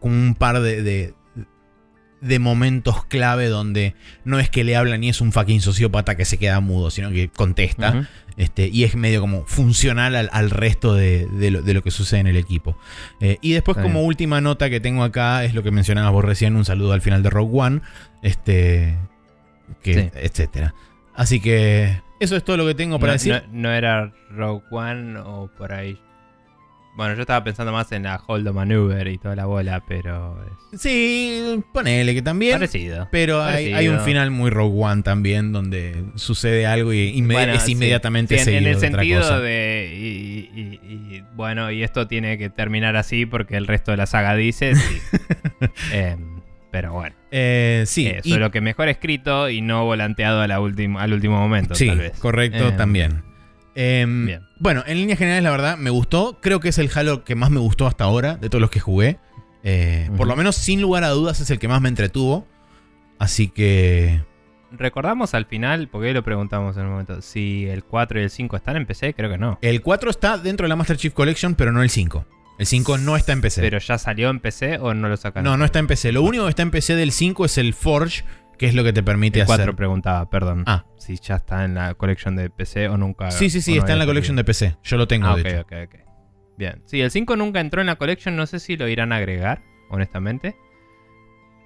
como 0.00 0.14
un 0.14 0.34
par 0.34 0.60
de, 0.60 0.82
de. 0.82 1.14
de 2.20 2.38
momentos 2.38 3.04
clave 3.06 3.48
donde 3.48 3.94
no 4.24 4.38
es 4.38 4.50
que 4.50 4.64
le 4.64 4.76
hablan 4.76 5.02
y 5.04 5.08
es 5.10 5.20
un 5.20 5.32
fucking 5.32 5.60
sociópata 5.62 6.14
que 6.16 6.24
se 6.26 6.36
queda 6.38 6.60
mudo, 6.60 6.90
sino 6.90 7.10
que 7.10 7.28
contesta. 7.28 8.08
Este, 8.36 8.68
y 8.68 8.84
es 8.84 8.94
medio 8.96 9.20
como 9.22 9.44
funcional 9.46 10.14
al, 10.14 10.28
al 10.32 10.50
resto 10.50 10.94
de, 10.94 11.26
de 11.26 11.50
lo, 11.50 11.62
de 11.62 11.72
lo 11.72 11.82
que 11.82 11.90
sucede 11.90 12.20
en 12.20 12.26
el 12.26 12.36
equipo. 12.36 12.76
Eh, 13.20 13.38
y 13.40 13.52
después, 13.52 13.76
como 13.78 14.02
última 14.02 14.40
nota 14.42 14.68
que 14.68 14.78
tengo 14.80 15.02
acá, 15.04 15.44
es 15.44 15.54
lo 15.54 15.62
que 15.62 15.70
mencionabas 15.70 16.12
vos 16.12 16.24
recién, 16.24 16.54
un 16.54 16.64
saludo 16.66 16.92
al 16.92 17.00
final 17.00 17.22
de 17.22 17.30
Rogue 17.30 17.58
One. 17.58 17.80
Este. 18.22 18.96
Que, 19.82 19.94
Sí. 19.94 20.10
etcétera. 20.14 20.74
Así 21.14 21.40
que. 21.40 22.00
Eso 22.20 22.36
es 22.36 22.44
todo 22.44 22.56
lo 22.56 22.66
que 22.66 22.74
tengo 22.74 22.98
para 22.98 23.12
no, 23.12 23.14
decir. 23.14 23.42
no- 23.50 23.62
no 23.62 23.72
era 23.72 24.12
Rogue 24.30 24.62
One 24.70 25.18
o 25.20 25.50
por 25.56 25.72
ahí. 25.72 25.98
Bueno, 26.96 27.14
yo 27.14 27.20
estaba 27.20 27.44
pensando 27.44 27.72
más 27.72 27.92
en 27.92 28.04
la 28.04 28.20
Hold 28.26 28.50
Maneuver 28.52 29.06
y 29.08 29.18
toda 29.18 29.36
la 29.36 29.44
bola, 29.44 29.84
pero 29.86 30.42
es 30.72 30.80
Sí, 30.80 31.62
ponele 31.72 32.14
que 32.14 32.22
también. 32.22 32.54
parecido. 32.54 33.06
Pero 33.12 33.42
hay, 33.42 33.52
parecido. 33.70 33.76
hay 33.78 33.88
un 33.88 34.00
final 34.00 34.30
muy 34.30 34.48
Rogue 34.50 34.82
One 34.82 35.02
también, 35.02 35.52
donde 35.52 36.04
sucede 36.14 36.64
algo 36.66 36.92
y 36.94 37.20
Bueno, 37.20 37.52
es 37.52 37.68
inmediatamente 37.68 38.36
Sí, 38.36 38.38
en, 38.40 38.44
seguido 38.46 38.60
en 38.60 38.66
el 38.66 38.72
de 38.80 38.86
otra 38.86 38.98
sentido 39.00 39.20
cosa. 39.20 39.40
de. 39.40 39.94
Y, 39.94 40.50
y- 40.58 41.16
y- 41.16 41.22
bueno, 41.34 41.70
y 41.70 41.82
esto 41.82 42.06
tiene 42.08 42.38
que 42.38 42.48
terminar 42.48 42.96
así 42.96 43.26
porque 43.26 43.56
el 43.58 43.66
resto 43.66 43.90
de 43.90 43.98
la 43.98 44.06
saga 44.06 44.34
dice. 44.34 44.74
sí. 44.74 45.00
Em, 45.92 46.40
pero 46.70 46.92
bueno, 46.94 47.14
Eh, 47.30 47.84
sí, 47.86 48.06
eso 48.06 48.28
y- 48.28 48.32
es 48.32 48.38
lo 48.38 48.50
que 48.50 48.60
mejor 48.62 48.88
escrito 48.88 49.48
y 49.50 49.60
no 49.60 49.84
volanteado 49.84 50.40
a 50.40 50.46
la 50.48 50.60
última, 50.60 51.02
al 51.02 51.12
último 51.12 51.38
momento, 51.38 51.74
Sí, 51.74 51.86
tal 51.88 51.98
vez. 51.98 52.18
correcto, 52.18 52.68
Em, 52.68 52.76
también. 52.76 53.22
Em, 53.76 54.26
bien. 54.26 54.42
Bueno, 54.58 54.82
en 54.86 54.96
líneas 54.96 55.18
generales, 55.18 55.44
la 55.44 55.50
verdad, 55.50 55.76
me 55.76 55.90
gustó. 55.90 56.38
Creo 56.40 56.60
que 56.60 56.70
es 56.70 56.78
el 56.78 56.90
Halo 56.92 57.24
que 57.24 57.34
más 57.34 57.50
me 57.50 57.60
gustó 57.60 57.86
hasta 57.86 58.04
ahora, 58.04 58.36
de 58.36 58.48
todos 58.48 58.60
los 58.60 58.70
que 58.70 58.80
jugué. 58.80 59.18
Eh, 59.62 60.10
Por 60.16 60.26
lo 60.26 60.34
menos, 60.34 60.56
sin 60.56 60.80
lugar 60.80 61.04
a 61.04 61.10
dudas, 61.10 61.40
es 61.40 61.50
el 61.50 61.58
que 61.58 61.68
más 61.68 61.80
me 61.80 61.88
entretuvo. 61.88 62.46
Así 63.18 63.48
que. 63.48 64.22
Recordamos 64.72 65.34
al 65.34 65.46
final, 65.46 65.88
porque 65.88 66.12
lo 66.12 66.22
preguntamos 66.24 66.76
en 66.76 66.84
un 66.84 66.90
momento, 66.92 67.20
si 67.22 67.66
el 67.66 67.84
4 67.84 68.20
y 68.20 68.22
el 68.24 68.30
5 68.30 68.56
están 68.56 68.76
en 68.76 68.86
PC, 68.86 69.14
creo 69.14 69.30
que 69.30 69.38
no. 69.38 69.58
El 69.62 69.80
4 69.82 70.10
está 70.10 70.38
dentro 70.38 70.64
de 70.64 70.68
la 70.68 70.76
Master 70.76 70.96
Chief 70.96 71.12
Collection, 71.12 71.54
pero 71.54 71.70
no 71.72 71.82
el 71.82 71.90
5. 71.90 72.24
El 72.58 72.66
5 72.66 72.98
no 72.98 73.16
está 73.16 73.32
en 73.32 73.42
PC. 73.42 73.60
¿Pero 73.60 73.78
ya 73.78 73.98
salió 73.98 74.30
en 74.30 74.40
PC 74.40 74.78
o 74.78 74.94
no 74.94 75.08
lo 75.08 75.16
sacaron? 75.16 75.44
no, 75.44 75.56
no 75.56 75.64
está 75.64 75.78
en 75.78 75.86
PC. 75.86 76.12
Lo 76.12 76.22
único 76.22 76.44
que 76.44 76.50
está 76.50 76.62
en 76.62 76.70
PC 76.70 76.96
del 76.96 77.12
5 77.12 77.44
es 77.44 77.58
el 77.58 77.74
Forge, 77.74 78.24
que 78.58 78.66
es 78.66 78.74
lo 78.74 78.84
que 78.84 78.92
te 78.92 79.02
permite 79.02 79.40
El 79.40 79.46
4 79.46 79.62
hacer. 79.64 79.76
preguntaba, 79.76 80.28
perdón. 80.30 80.64
Ah. 80.66 80.84
Si 80.96 81.16
ya 81.16 81.36
está 81.36 81.64
en 81.64 81.74
la 81.74 81.94
collection 81.94 82.36
de 82.36 82.50
PC 82.50 82.88
o 82.88 82.96
nunca. 82.96 83.30
Sí, 83.30 83.50
sí, 83.50 83.60
sí, 83.60 83.74
no 83.74 83.78
está 83.80 83.92
en 83.92 83.98
la 83.98 84.06
collection 84.06 84.36
de. 84.36 84.44
PC. 84.44 84.76
Yo 84.82 84.96
lo 84.96 85.06
tengo, 85.06 85.26
Ah, 85.28 85.36
de 85.36 85.42
ok, 85.42 85.46
hecho. 85.48 85.60
ok, 85.62 85.72
ok. 85.86 86.00
Bien. 86.58 86.82
Sí, 86.86 87.00
el 87.00 87.10
5 87.10 87.36
nunca 87.36 87.60
entró 87.60 87.80
en 87.80 87.86
la 87.88 87.96
collection, 87.96 88.34
no 88.36 88.46
sé 88.46 88.58
si 88.60 88.76
lo 88.76 88.88
irán 88.88 89.12
a 89.12 89.16
agregar, 89.16 89.62
honestamente. 89.90 90.56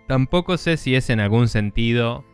Tampoco 0.09 0.57
sé 0.57 0.76
si 0.76 0.94
es 0.96 1.09
en 1.11 1.20
algún 1.20 1.48
sentido 1.48 2.24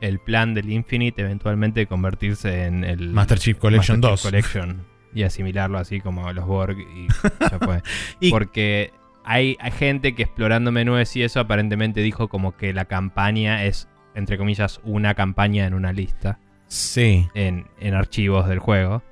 el 0.00 0.18
plan 0.20 0.54
del 0.54 0.70
Infinite 0.70 1.22
eventualmente 1.22 1.86
convertirse 1.86 2.64
en 2.66 2.84
el 2.84 3.10
Master 3.10 3.38
Chief 3.38 3.58
Collection 3.58 3.98
Master 4.00 4.10
2. 4.10 4.20
Chief 4.22 4.30
Collection 4.30 4.86
y 5.14 5.22
asimilarlo 5.22 5.78
así 5.78 6.00
como 6.00 6.32
los 6.32 6.44
Borg 6.46 6.78
y 6.78 7.06
ya 7.50 7.58
fue. 7.58 7.82
Y- 8.20 8.30
Porque 8.30 8.92
hay, 9.24 9.56
hay 9.60 9.70
gente 9.72 10.14
que 10.14 10.22
explorando 10.24 10.70
menús 10.70 11.16
y 11.16 11.22
eso 11.22 11.40
aparentemente 11.40 12.00
dijo 12.02 12.28
como 12.28 12.56
que 12.56 12.72
la 12.72 12.84
campaña 12.84 13.64
es, 13.64 13.88
entre 14.14 14.38
comillas, 14.38 14.80
una 14.84 15.14
campaña 15.14 15.66
en 15.66 15.74
una 15.74 15.92
lista 15.92 16.38
Sí. 16.66 17.28
en, 17.34 17.66
en 17.80 17.94
archivos 17.94 18.48
del 18.48 18.58
juego. 18.58 19.02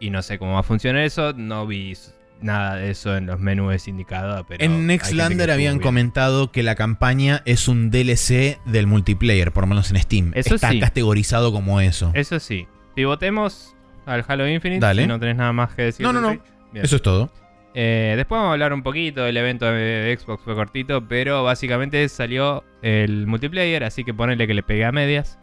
Y 0.00 0.10
no 0.10 0.22
sé 0.22 0.38
cómo 0.38 0.54
va 0.54 0.60
a 0.60 0.64
funcionar 0.64 1.02
eso, 1.02 1.32
no 1.34 1.66
vi 1.66 1.96
nada 2.40 2.76
de 2.76 2.90
eso 2.90 3.16
en 3.16 3.26
los 3.26 3.40
menús 3.40 3.88
indicados. 3.88 4.44
Pero 4.46 4.62
En 4.62 4.86
Nextlander 4.86 5.50
habían 5.50 5.74
bien. 5.76 5.82
comentado 5.82 6.52
que 6.52 6.62
la 6.62 6.74
campaña 6.74 7.40
es 7.46 7.68
un 7.68 7.90
DLC 7.90 8.58
del 8.66 8.86
multiplayer, 8.86 9.50
por 9.52 9.62
lo 9.64 9.68
menos 9.68 9.90
en 9.90 9.98
Steam. 10.00 10.32
Eso 10.34 10.56
Está 10.56 10.70
sí. 10.70 10.80
categorizado 10.80 11.52
como 11.52 11.80
eso. 11.80 12.10
Eso 12.14 12.38
sí, 12.40 12.66
pivotemos 12.94 13.74
al 14.04 14.24
Halo 14.28 14.46
Infinite. 14.48 14.80
Dale. 14.80 15.02
Si 15.02 15.08
no 15.08 15.18
tenés 15.18 15.36
nada 15.36 15.52
más 15.52 15.74
que 15.74 15.82
decir. 15.82 16.04
No, 16.04 16.12
no, 16.12 16.20
no. 16.20 16.38
Eso 16.74 16.96
es 16.96 17.02
todo. 17.02 17.32
Eh, 17.74 18.14
después 18.16 18.38
vamos 18.38 18.50
a 18.50 18.52
hablar 18.52 18.72
un 18.72 18.82
poquito 18.84 19.24
del 19.24 19.36
evento 19.36 19.66
de 19.66 20.16
Xbox, 20.18 20.44
fue 20.44 20.54
cortito, 20.54 21.08
pero 21.08 21.42
básicamente 21.42 22.08
salió 22.08 22.62
el 22.82 23.26
multiplayer, 23.26 23.82
así 23.82 24.04
que 24.04 24.14
ponele 24.14 24.46
que 24.46 24.54
le 24.54 24.62
pegué 24.62 24.84
a 24.84 24.92
medias, 24.92 25.38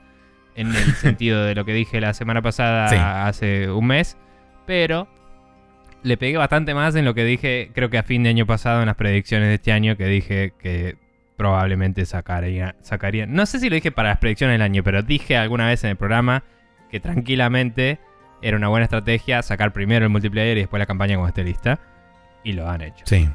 en 0.56 0.68
el 0.68 0.76
sentido 0.96 1.44
de 1.44 1.56
lo 1.56 1.66
que 1.66 1.74
dije 1.74 2.00
la 2.00 2.14
semana 2.14 2.42
pasada 2.42 2.88
Sí. 2.88 2.96
hace 2.98 3.70
un 3.70 3.86
mes, 3.88 4.18
pero 4.66 5.08
le 6.04 6.16
pegué 6.18 6.38
bastante 6.38 6.74
más 6.74 6.96
en 6.96 7.04
lo 7.06 7.14
que 7.14 7.26
dije, 7.26 7.70
creo 7.74 7.90
que 7.90 7.98
a 7.98 8.04
fin 8.04 8.24
de 8.24 8.30
año 8.30 8.46
pasado, 8.46 8.80
en 8.80 8.86
las 8.88 8.96
predicciones 8.96 9.50
de 9.50 9.56
este 9.56 9.72
año, 9.74 9.98
que 9.98 10.06
dije 10.06 10.54
que 10.58 10.96
probablemente 11.36 12.06
sacaría, 12.06 12.76
sacarían, 12.82 13.34
no 13.34 13.46
sé 13.46 13.60
si 13.60 13.70
lo 13.70 13.76
dije 13.76 13.92
para 13.92 14.10
las 14.10 14.20
predicciones 14.20 14.54
del 14.54 14.62
año, 14.62 14.84
pero 14.84 15.02
dije 15.04 15.36
alguna 15.36 15.68
vez 15.68 15.84
en 15.84 15.90
el 15.92 15.96
programa 15.98 16.44
que 16.90 17.00
tranquilamente 17.00 18.00
era 18.42 18.56
una 18.58 18.70
buena 18.70 18.86
estrategia 18.86 19.42
sacar 19.42 19.74
primero 19.74 20.06
el 20.06 20.12
multiplayer 20.12 20.58
y 20.58 20.62
después 20.62 20.80
la 20.80 20.86
campaña 20.86 21.16
cuando 21.16 21.28
esté 21.30 21.44
lista. 21.44 21.80
Y 22.44 22.54
lo 22.54 22.70
han 22.70 22.82
hecho. 22.82 23.06
Sí. 23.06 23.30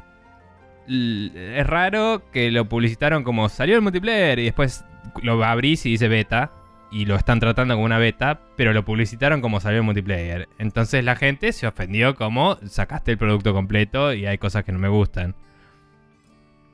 L- 0.87 1.59
Es 1.59 1.67
raro 1.67 2.23
que 2.31 2.51
lo 2.51 2.67
publicitaron 2.69 3.23
como 3.23 3.49
salió 3.49 3.75
el 3.75 3.81
multiplayer 3.81 4.39
y 4.39 4.43
después 4.45 4.83
lo 5.23 5.43
abrís 5.43 5.85
y 5.85 5.91
dice 5.91 6.07
beta. 6.07 6.51
Y 6.89 7.05
lo 7.05 7.17
están 7.17 7.41
tratando 7.41 7.73
como 7.73 7.83
una 7.85 7.97
beta, 7.97 8.39
pero 8.55 8.71
lo 8.71 8.85
publicitaron 8.85 9.41
como 9.41 9.59
salió 9.59 9.79
el 9.79 9.83
multiplayer. 9.83 10.47
Entonces 10.57 11.03
la 11.03 11.17
gente 11.17 11.51
se 11.51 11.67
ofendió 11.67 12.15
como 12.15 12.55
sacaste 12.65 13.11
el 13.11 13.17
producto 13.17 13.53
completo 13.53 14.13
y 14.13 14.25
hay 14.25 14.37
cosas 14.37 14.63
que 14.63 14.71
no 14.71 14.79
me 14.79 14.87
gustan. 14.87 15.35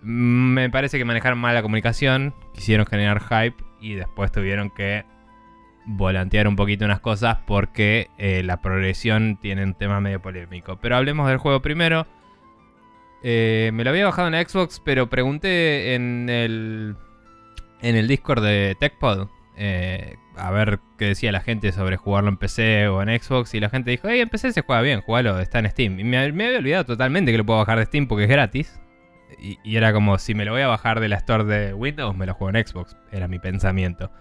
Me 0.02 0.70
parece 0.70 0.98
que 0.98 1.06
manejaron 1.06 1.40
mal 1.40 1.56
la 1.56 1.62
comunicación, 1.62 2.34
quisieron 2.54 2.86
generar 2.86 3.22
hype 3.22 3.56
y 3.82 3.94
después 3.96 4.32
tuvieron 4.32 4.70
que 4.70 5.04
volantear 5.86 6.48
un 6.48 6.56
poquito 6.56 6.86
unas 6.86 7.00
cosas 7.00 7.38
porque 7.48 8.10
eh, 8.18 8.44
la 8.44 8.62
progresión 8.62 9.38
tiene 9.42 9.64
un 9.64 9.74
tema 9.74 10.00
medio 10.02 10.22
polémico. 10.22 10.78
Pero 10.78 10.96
hablemos 10.98 11.28
del 11.28 11.38
juego 11.38 11.62
primero. 11.62 12.06
Eh, 13.24 13.72
me 13.74 13.84
lo 13.84 13.90
había 13.90 14.06
bajado 14.06 14.28
en 14.28 14.48
Xbox, 14.48 14.82
pero 14.84 15.10
pregunté 15.10 15.96
en 15.96 16.30
el, 16.30 16.96
en 17.82 17.96
el 17.96 18.08
Discord 18.08 18.44
de 18.44 18.76
TechPod 18.80 19.28
eh, 19.56 20.16
a 20.36 20.52
ver 20.52 20.80
qué 20.98 21.06
decía 21.06 21.32
la 21.32 21.42
gente 21.42 21.72
sobre 21.72 21.98
jugarlo 21.98 22.30
en 22.30 22.38
PC 22.38 22.88
o 22.88 23.02
en 23.02 23.20
Xbox. 23.20 23.54
Y 23.54 23.60
la 23.60 23.70
gente 23.70 23.92
dijo: 23.92 24.08
Hey, 24.10 24.22
en 24.22 24.30
PC 24.30 24.52
se 24.52 24.62
juega 24.62 24.82
bien, 24.82 25.02
jugalo, 25.02 25.40
está 25.40 25.60
en 25.60 25.70
Steam. 25.70 26.00
Y 26.00 26.04
me, 26.04 26.18
había 26.18 26.58
olvidado 26.58 26.86
totalmente 26.86 27.32
que 27.32 27.38
lo 27.38 27.46
puedo 27.46 27.60
bajar 27.60 27.80
de 27.80 27.86
Steam 27.86 28.08
porque 28.08 28.24
es 28.24 28.30
gratis. 28.30 28.80
Y, 29.40 29.60
y 29.64 29.78
era 29.78 29.94
como: 29.94 30.18
si 30.18 30.34
me 30.34 30.46
lo 30.46 30.52
voy 30.52 30.62
a 30.62 30.68
bajar 30.68 31.00
de 31.00 31.08
la 31.10 31.18
store 31.18 31.44
de 31.46 31.74
Windows, 31.74 32.16
me 32.16 32.26
lo 32.26 32.34
juego 32.34 32.58
en 32.58 32.66
Xbox. 32.66 32.98
Era 33.12 33.28
mi 33.28 33.40
pensamiento. 33.40 34.12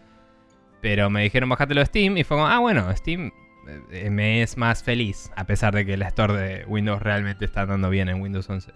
Pero 0.81 1.11
me 1.11 1.23
dijeron: 1.23 1.49
bájatelo 1.49 1.81
de 1.81 1.87
Steam. 1.87 2.17
Y 2.19 2.25
fue 2.25 2.37
como: 2.37 2.49
Ah, 2.49 2.59
bueno, 2.59 2.95
Steam 2.95 3.33
eh, 3.91 4.11
me 4.11 4.43
es 4.43 4.57
más 4.59 4.83
feliz. 4.83 5.31
A 5.37 5.45
pesar 5.45 5.75
de 5.75 5.87
que 5.87 5.97
la 5.97 6.09
store 6.09 6.35
de 6.35 6.65
Windows 6.67 7.01
realmente 7.01 7.45
está 7.47 7.63
andando 7.63 7.89
bien 7.89 8.09
en 8.09 8.21
Windows 8.21 8.49
11. 8.51 8.71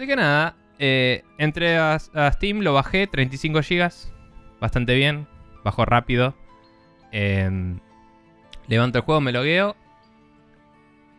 Así 0.00 0.06
que 0.06 0.16
nada, 0.16 0.56
eh, 0.78 1.24
entré 1.36 1.76
a, 1.76 1.98
Steam, 1.98 2.60
lo 2.60 2.72
bajé, 2.72 3.06
35 3.06 3.60
GB, 3.60 3.90
bastante 4.58 4.94
bien, 4.94 5.26
bajó 5.62 5.84
rápido. 5.84 6.34
Eh, 7.12 7.76
levanto 8.66 8.96
el 8.96 9.04
juego, 9.04 9.20
me 9.20 9.30
logueo. 9.30 9.76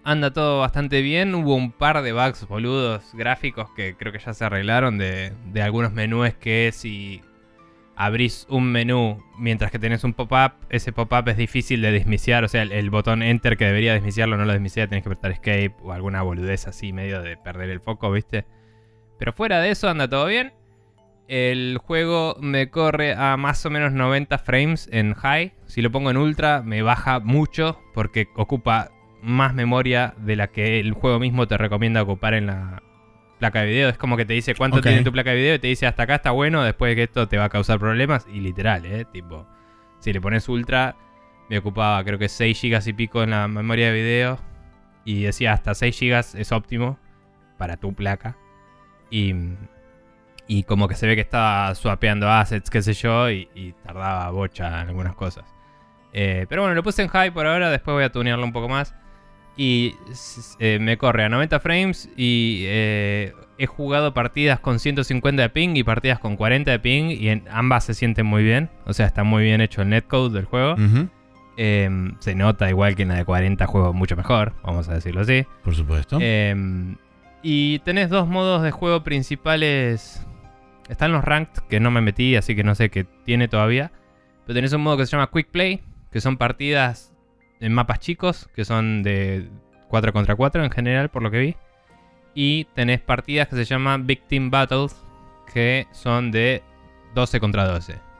Anda 0.03 0.33
todo 0.33 0.61
bastante 0.61 1.03
bien. 1.03 1.35
Hubo 1.35 1.53
un 1.53 1.71
par 1.71 2.01
de 2.01 2.11
bugs 2.11 2.47
boludos 2.47 3.13
gráficos 3.13 3.69
que 3.75 3.95
creo 3.95 4.11
que 4.11 4.17
ya 4.17 4.33
se 4.33 4.45
arreglaron 4.45 4.97
de, 4.97 5.31
de 5.53 5.61
algunos 5.61 5.93
menús 5.93 6.33
que 6.33 6.71
si 6.73 7.21
abrís 7.95 8.47
un 8.49 8.71
menú 8.71 9.23
mientras 9.37 9.69
que 9.69 9.77
tenés 9.77 10.03
un 10.03 10.15
pop-up, 10.15 10.53
ese 10.69 10.91
pop-up 10.91 11.29
es 11.29 11.37
difícil 11.37 11.83
de 11.83 11.91
dismiciar, 11.91 12.43
o 12.43 12.47
sea, 12.47 12.63
el, 12.63 12.89
botón 12.89 13.21
enter 13.21 13.57
que 13.57 13.65
debería 13.65 13.93
dismiciarlo 13.93 14.37
no 14.37 14.45
lo 14.45 14.53
dismisia, 14.53 14.87
tenés 14.87 15.03
que 15.03 15.09
apretar 15.09 15.29
escape 15.33 15.75
o 15.83 15.91
alguna 15.91 16.23
boludez 16.23 16.65
así, 16.65 16.93
medio 16.93 17.21
de 17.21 17.37
perder 17.37 17.69
el 17.69 17.79
foco, 17.79 18.11
¿viste? 18.11 18.47
Pero 19.21 19.33
fuera 19.33 19.61
de 19.61 19.69
eso 19.69 19.87
anda 19.87 20.09
todo 20.09 20.25
bien. 20.25 20.51
El 21.27 21.77
juego 21.77 22.35
me 22.41 22.71
corre 22.71 23.13
a 23.13 23.37
más 23.37 23.63
o 23.67 23.69
menos 23.69 23.93
90 23.93 24.39
frames 24.39 24.89
en 24.91 25.13
high. 25.13 25.53
Si 25.67 25.83
lo 25.83 25.91
pongo 25.91 26.09
en 26.09 26.17
ultra 26.17 26.63
me 26.63 26.81
baja 26.81 27.19
mucho 27.19 27.79
porque 27.93 28.29
ocupa 28.35 28.89
más 29.21 29.53
memoria 29.53 30.15
de 30.17 30.35
la 30.35 30.47
que 30.47 30.79
el 30.79 30.93
juego 30.93 31.19
mismo 31.19 31.47
te 31.47 31.55
recomienda 31.55 32.01
ocupar 32.01 32.33
en 32.33 32.47
la 32.47 32.81
placa 33.37 33.61
de 33.61 33.67
video. 33.67 33.89
Es 33.89 33.97
como 33.99 34.17
que 34.17 34.25
te 34.25 34.33
dice 34.33 34.55
cuánto 34.55 34.81
tiene 34.81 35.03
tu 35.03 35.11
placa 35.11 35.29
de 35.29 35.35
video 35.35 35.53
y 35.53 35.59
te 35.59 35.67
dice 35.67 35.85
hasta 35.85 36.01
acá 36.01 36.15
está 36.15 36.31
bueno, 36.31 36.63
después 36.63 36.89
de 36.89 36.95
que 36.95 37.03
esto 37.03 37.27
te 37.27 37.37
va 37.37 37.43
a 37.43 37.49
causar 37.49 37.77
problemas. 37.77 38.25
Y 38.27 38.39
literal, 38.39 38.87
¿eh? 38.87 39.05
Tipo, 39.05 39.45
si 39.99 40.13
le 40.13 40.19
pones 40.19 40.49
ultra, 40.49 40.95
me 41.47 41.59
ocupaba 41.59 42.03
creo 42.03 42.17
que 42.17 42.27
6 42.27 42.59
GB 42.59 42.87
y 42.87 42.93
pico 42.93 43.21
en 43.21 43.29
la 43.29 43.47
memoria 43.47 43.91
de 43.91 43.93
video. 43.93 44.39
Y 45.05 45.21
decía 45.21 45.53
hasta 45.53 45.75
6 45.75 45.99
GB 45.99 46.39
es 46.39 46.51
óptimo 46.51 46.97
para 47.59 47.77
tu 47.77 47.93
placa. 47.93 48.35
Y, 49.11 49.35
y 50.47 50.63
como 50.63 50.87
que 50.87 50.95
se 50.95 51.05
ve 51.05 51.15
que 51.15 51.21
estaba 51.21 51.75
swapeando 51.75 52.29
assets, 52.29 52.69
qué 52.71 52.81
sé 52.81 52.93
yo, 52.93 53.29
y, 53.29 53.47
y 53.53 53.73
tardaba 53.73 54.29
bocha 54.31 54.67
en 54.81 54.89
algunas 54.89 55.13
cosas. 55.13 55.45
Eh, 56.13 56.45
pero 56.49 56.63
bueno, 56.63 56.75
lo 56.75 56.81
puse 56.83 57.03
en 57.03 57.09
high 57.09 57.31
por 57.31 57.45
ahora, 57.45 57.69
después 57.69 57.93
voy 57.93 58.03
a 58.03 58.11
tunearlo 58.11 58.43
un 58.45 58.51
poco 58.53 58.67
más. 58.67 58.95
Y 59.57 59.95
eh, 60.59 60.79
me 60.81 60.97
corre 60.97 61.25
a 61.25 61.29
90 61.29 61.59
frames 61.59 62.09
y 62.15 62.63
eh, 62.65 63.33
he 63.57 63.67
jugado 63.67 64.13
partidas 64.13 64.59
con 64.59 64.79
150 64.79 65.41
de 65.41 65.49
ping 65.49 65.75
y 65.75 65.83
partidas 65.83 66.19
con 66.19 66.37
40 66.37 66.71
de 66.71 66.79
ping 66.79 67.09
y 67.11 67.29
en 67.29 67.43
ambas 67.51 67.83
se 67.83 67.93
sienten 67.93 68.25
muy 68.25 68.43
bien. 68.43 68.69
O 68.85 68.93
sea, 68.93 69.05
está 69.05 69.23
muy 69.23 69.43
bien 69.43 69.59
hecho 69.61 69.81
el 69.81 69.89
netcode 69.89 70.33
del 70.33 70.45
juego. 70.45 70.75
Eh, 71.57 71.89
se 72.19 72.33
nota 72.33 72.69
igual 72.69 72.95
que 72.95 73.03
en 73.03 73.09
la 73.09 73.15
de 73.15 73.25
40 73.25 73.67
juego 73.67 73.93
mucho 73.93 74.15
mejor, 74.15 74.53
vamos 74.63 74.87
a 74.87 74.93
decirlo 74.93 75.21
así. 75.21 75.45
Por 75.63 75.75
supuesto. 75.75 76.17
Eh, 76.21 76.95
y 77.43 77.79
tenés 77.79 78.09
dos 78.09 78.27
modos 78.27 78.63
de 78.63 78.71
juego 78.71 79.03
principales. 79.03 80.25
Están 80.89 81.11
los 81.11 81.23
ranked, 81.23 81.63
que 81.69 81.79
no 81.79 81.91
me 81.91 82.01
metí, 82.01 82.35
así 82.35 82.55
que 82.55 82.63
no 82.63 82.75
sé 82.75 82.89
qué 82.89 83.05
tiene 83.25 83.47
todavía. 83.47 83.91
Pero 84.45 84.55
tenés 84.55 84.73
un 84.73 84.81
modo 84.81 84.97
que 84.97 85.05
se 85.05 85.11
llama 85.11 85.29
Quick 85.31 85.49
Play, 85.49 85.81
que 86.11 86.21
son 86.21 86.37
partidas 86.37 87.13
en 87.59 87.73
mapas 87.73 87.99
chicos, 87.99 88.49
que 88.55 88.65
son 88.65 89.03
de 89.03 89.49
4 89.87 90.13
contra 90.13 90.35
4 90.35 90.63
en 90.63 90.71
general, 90.71 91.09
por 91.09 91.23
lo 91.23 91.31
que 91.31 91.39
vi. 91.39 91.55
Y 92.33 92.65
tenés 92.75 93.01
partidas 93.01 93.47
que 93.47 93.55
se 93.55 93.65
llaman 93.65 94.07
Big 94.07 94.27
Team 94.27 94.49
Battles, 94.49 94.95
que 95.53 95.87
son 95.91 96.31
de 96.31 96.63
12 97.15 97.39
contra 97.39 97.67
12. 97.67 98.10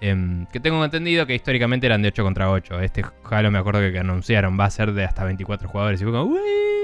Em, 0.00 0.46
que 0.46 0.60
tengo 0.60 0.82
entendido 0.82 1.26
que 1.26 1.34
históricamente 1.34 1.86
eran 1.86 2.00
de 2.00 2.08
8 2.08 2.22
contra 2.22 2.50
8. 2.50 2.80
Este 2.80 3.04
Halo 3.24 3.50
me 3.50 3.58
acuerdo 3.58 3.80
que, 3.80 3.92
que 3.92 3.98
anunciaron 3.98 4.58
va 4.58 4.64
a 4.64 4.70
ser 4.70 4.92
de 4.92 5.04
hasta 5.04 5.24
24 5.24 5.68
jugadores. 5.68 6.00
Y 6.00 6.04
fue 6.04 6.12
como. 6.12 6.36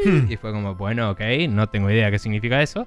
Hmm. 0.04 0.30
Y 0.30 0.36
fue 0.36 0.52
como, 0.52 0.74
bueno, 0.74 1.10
ok, 1.10 1.20
no 1.48 1.68
tengo 1.68 1.90
idea 1.90 2.10
qué 2.10 2.18
significa 2.18 2.60
eso. 2.60 2.86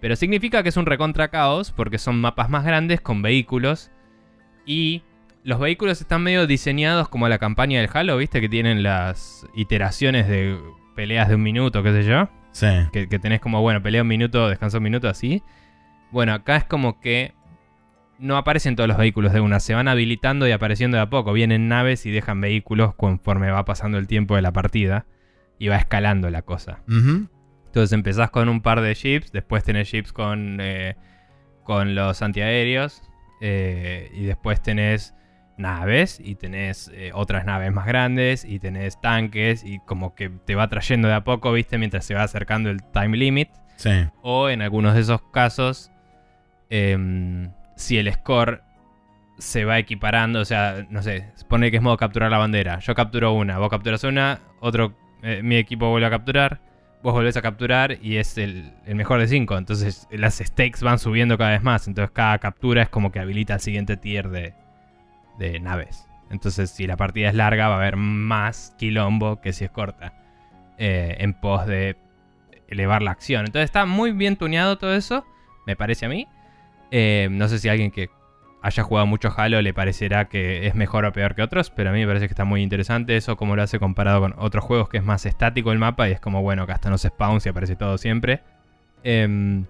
Pero 0.00 0.16
significa 0.16 0.62
que 0.62 0.68
es 0.68 0.76
un 0.76 0.84
recontra 0.84 1.28
caos 1.28 1.72
porque 1.72 1.96
son 1.96 2.20
mapas 2.20 2.50
más 2.50 2.64
grandes 2.64 3.00
con 3.00 3.22
vehículos. 3.22 3.90
Y 4.66 5.02
los 5.42 5.58
vehículos 5.58 6.00
están 6.00 6.22
medio 6.22 6.46
diseñados 6.46 7.08
como 7.08 7.26
la 7.28 7.38
campaña 7.38 7.80
del 7.80 7.88
Halo, 7.92 8.18
¿viste? 8.18 8.42
Que 8.42 8.50
tienen 8.50 8.82
las 8.82 9.46
iteraciones 9.54 10.28
de 10.28 10.58
peleas 10.94 11.28
de 11.30 11.36
un 11.36 11.42
minuto, 11.42 11.82
qué 11.82 11.92
sé 11.92 12.04
yo. 12.04 12.28
Sí. 12.52 12.66
Que, 12.92 13.08
que 13.08 13.18
tenés 13.18 13.40
como, 13.40 13.62
bueno, 13.62 13.82
pelea 13.82 14.02
un 14.02 14.08
minuto, 14.08 14.48
descansa 14.48 14.76
un 14.76 14.84
minuto, 14.84 15.08
así. 15.08 15.42
Bueno, 16.10 16.34
acá 16.34 16.56
es 16.56 16.64
como 16.64 17.00
que 17.00 17.32
no 18.24 18.38
aparecen 18.38 18.74
todos 18.74 18.88
los 18.88 18.96
vehículos 18.96 19.34
de 19.34 19.40
una, 19.40 19.60
se 19.60 19.74
van 19.74 19.86
habilitando 19.86 20.48
y 20.48 20.52
apareciendo 20.52 20.96
de 20.96 21.02
a 21.02 21.10
poco. 21.10 21.34
Vienen 21.34 21.68
naves 21.68 22.06
y 22.06 22.10
dejan 22.10 22.40
vehículos 22.40 22.94
conforme 22.94 23.50
va 23.50 23.66
pasando 23.66 23.98
el 23.98 24.06
tiempo 24.06 24.34
de 24.34 24.42
la 24.42 24.52
partida. 24.52 25.06
Y 25.58 25.68
va 25.68 25.76
escalando 25.76 26.30
la 26.30 26.42
cosa. 26.42 26.80
Entonces 26.88 27.92
empezás 27.92 28.30
con 28.30 28.48
un 28.48 28.60
par 28.60 28.80
de 28.80 28.94
jeeps, 28.94 29.30
después 29.30 29.62
tenés 29.62 29.90
jeeps 29.90 30.12
con, 30.12 30.58
eh, 30.60 30.96
con 31.62 31.94
los 31.94 32.22
antiaéreos, 32.22 33.02
eh, 33.40 34.10
y 34.14 34.24
después 34.24 34.60
tenés 34.60 35.14
naves, 35.56 36.20
y 36.22 36.34
tenés 36.34 36.90
eh, 36.92 37.12
otras 37.14 37.44
naves 37.44 37.72
más 37.72 37.86
grandes, 37.86 38.44
y 38.44 38.58
tenés 38.58 39.00
tanques, 39.00 39.64
y 39.64 39.78
como 39.80 40.14
que 40.14 40.28
te 40.28 40.56
va 40.56 40.66
trayendo 40.68 41.06
de 41.06 41.14
a 41.14 41.24
poco, 41.24 41.52
viste, 41.52 41.78
mientras 41.78 42.04
se 42.04 42.14
va 42.14 42.24
acercando 42.24 42.70
el 42.70 42.82
time 42.82 43.16
limit. 43.16 43.50
Sí. 43.76 43.90
O 44.22 44.48
en 44.48 44.60
algunos 44.60 44.94
de 44.94 45.02
esos 45.02 45.22
casos, 45.30 45.92
em, 46.68 47.50
si 47.76 47.98
el 47.98 48.12
score 48.12 48.62
se 49.38 49.64
va 49.64 49.78
equiparando, 49.78 50.40
o 50.40 50.44
sea, 50.44 50.86
no 50.90 51.02
sé, 51.02 51.32
pone 51.48 51.70
que 51.70 51.78
es 51.78 51.82
modo 51.82 51.96
capturar 51.96 52.30
la 52.30 52.38
bandera. 52.38 52.78
Yo 52.78 52.94
capturo 52.94 53.32
una, 53.32 53.58
vos 53.58 53.68
capturas 53.68 54.04
una, 54.04 54.40
otro, 54.60 54.94
eh, 55.22 55.40
mi 55.42 55.56
equipo 55.56 55.90
vuelve 55.90 56.06
a 56.06 56.10
capturar, 56.10 56.60
vos 57.02 57.12
volvés 57.12 57.36
a 57.36 57.42
capturar 57.42 57.98
y 58.00 58.16
es 58.16 58.38
el, 58.38 58.72
mejor 58.86 59.20
de 59.20 59.28
cinco. 59.28 59.58
Entonces 59.58 60.08
las 60.10 60.38
stakes 60.38 60.82
van 60.82 60.98
subiendo 60.98 61.36
cada 61.36 61.50
vez 61.50 61.62
más. 61.62 61.88
Entonces 61.88 62.12
cada 62.12 62.38
captura 62.38 62.82
es 62.82 62.88
como 62.88 63.12
que 63.12 63.20
habilita 63.20 63.54
el 63.54 63.60
siguiente 63.60 63.96
tier 63.96 64.28
de, 64.30 64.54
de 65.38 65.60
naves. 65.60 66.06
Entonces 66.30 66.70
si 66.70 66.86
la 66.86 66.96
partida 66.96 67.28
es 67.28 67.34
larga 67.34 67.68
va 67.68 67.74
a 67.74 67.78
haber 67.78 67.96
más 67.96 68.74
quilombo 68.78 69.40
que 69.40 69.52
si 69.52 69.64
es 69.64 69.70
corta. 69.70 70.14
eh, 70.78 71.16
en 71.20 71.34
pos 71.34 71.66
de 71.66 71.96
elevar 72.68 73.02
la 73.02 73.12
acción. 73.12 73.46
Entonces 73.46 73.66
está 73.66 73.84
muy 73.86 74.12
bien 74.12 74.36
tuneado 74.36 74.78
todo 74.78 74.94
eso, 74.94 75.24
me 75.66 75.76
parece 75.76 76.06
a 76.06 76.08
mí. 76.08 76.26
Eh, 76.90 77.28
no 77.30 77.48
sé 77.48 77.58
si 77.58 77.68
a 77.68 77.72
alguien 77.72 77.90
que 77.90 78.10
haya 78.62 78.82
jugado 78.82 79.06
mucho 79.06 79.32
Halo 79.36 79.60
le 79.60 79.74
parecerá 79.74 80.26
que 80.26 80.66
es 80.66 80.74
mejor 80.74 81.04
o 81.04 81.12
peor 81.12 81.34
que 81.34 81.42
otros, 81.42 81.70
pero 81.70 81.90
a 81.90 81.92
mí 81.92 82.00
me 82.00 82.06
parece 82.06 82.26
que 82.26 82.32
está 82.32 82.44
muy 82.44 82.62
interesante 82.62 83.16
eso, 83.16 83.36
como 83.36 83.56
lo 83.56 83.62
hace 83.62 83.78
comparado 83.78 84.20
con 84.20 84.34
otros 84.38 84.64
juegos 84.64 84.88
que 84.88 84.96
es 84.96 85.04
más 85.04 85.26
estático 85.26 85.70
el 85.70 85.78
mapa 85.78 86.08
y 86.08 86.12
es 86.12 86.20
como, 86.20 86.40
bueno, 86.40 86.66
que 86.66 86.72
hasta 86.72 86.88
no 86.88 86.96
se 86.96 87.08
spawns 87.08 87.44
y 87.44 87.50
aparece 87.50 87.76
todo 87.76 87.98
siempre. 87.98 88.40
Em, 89.02 89.66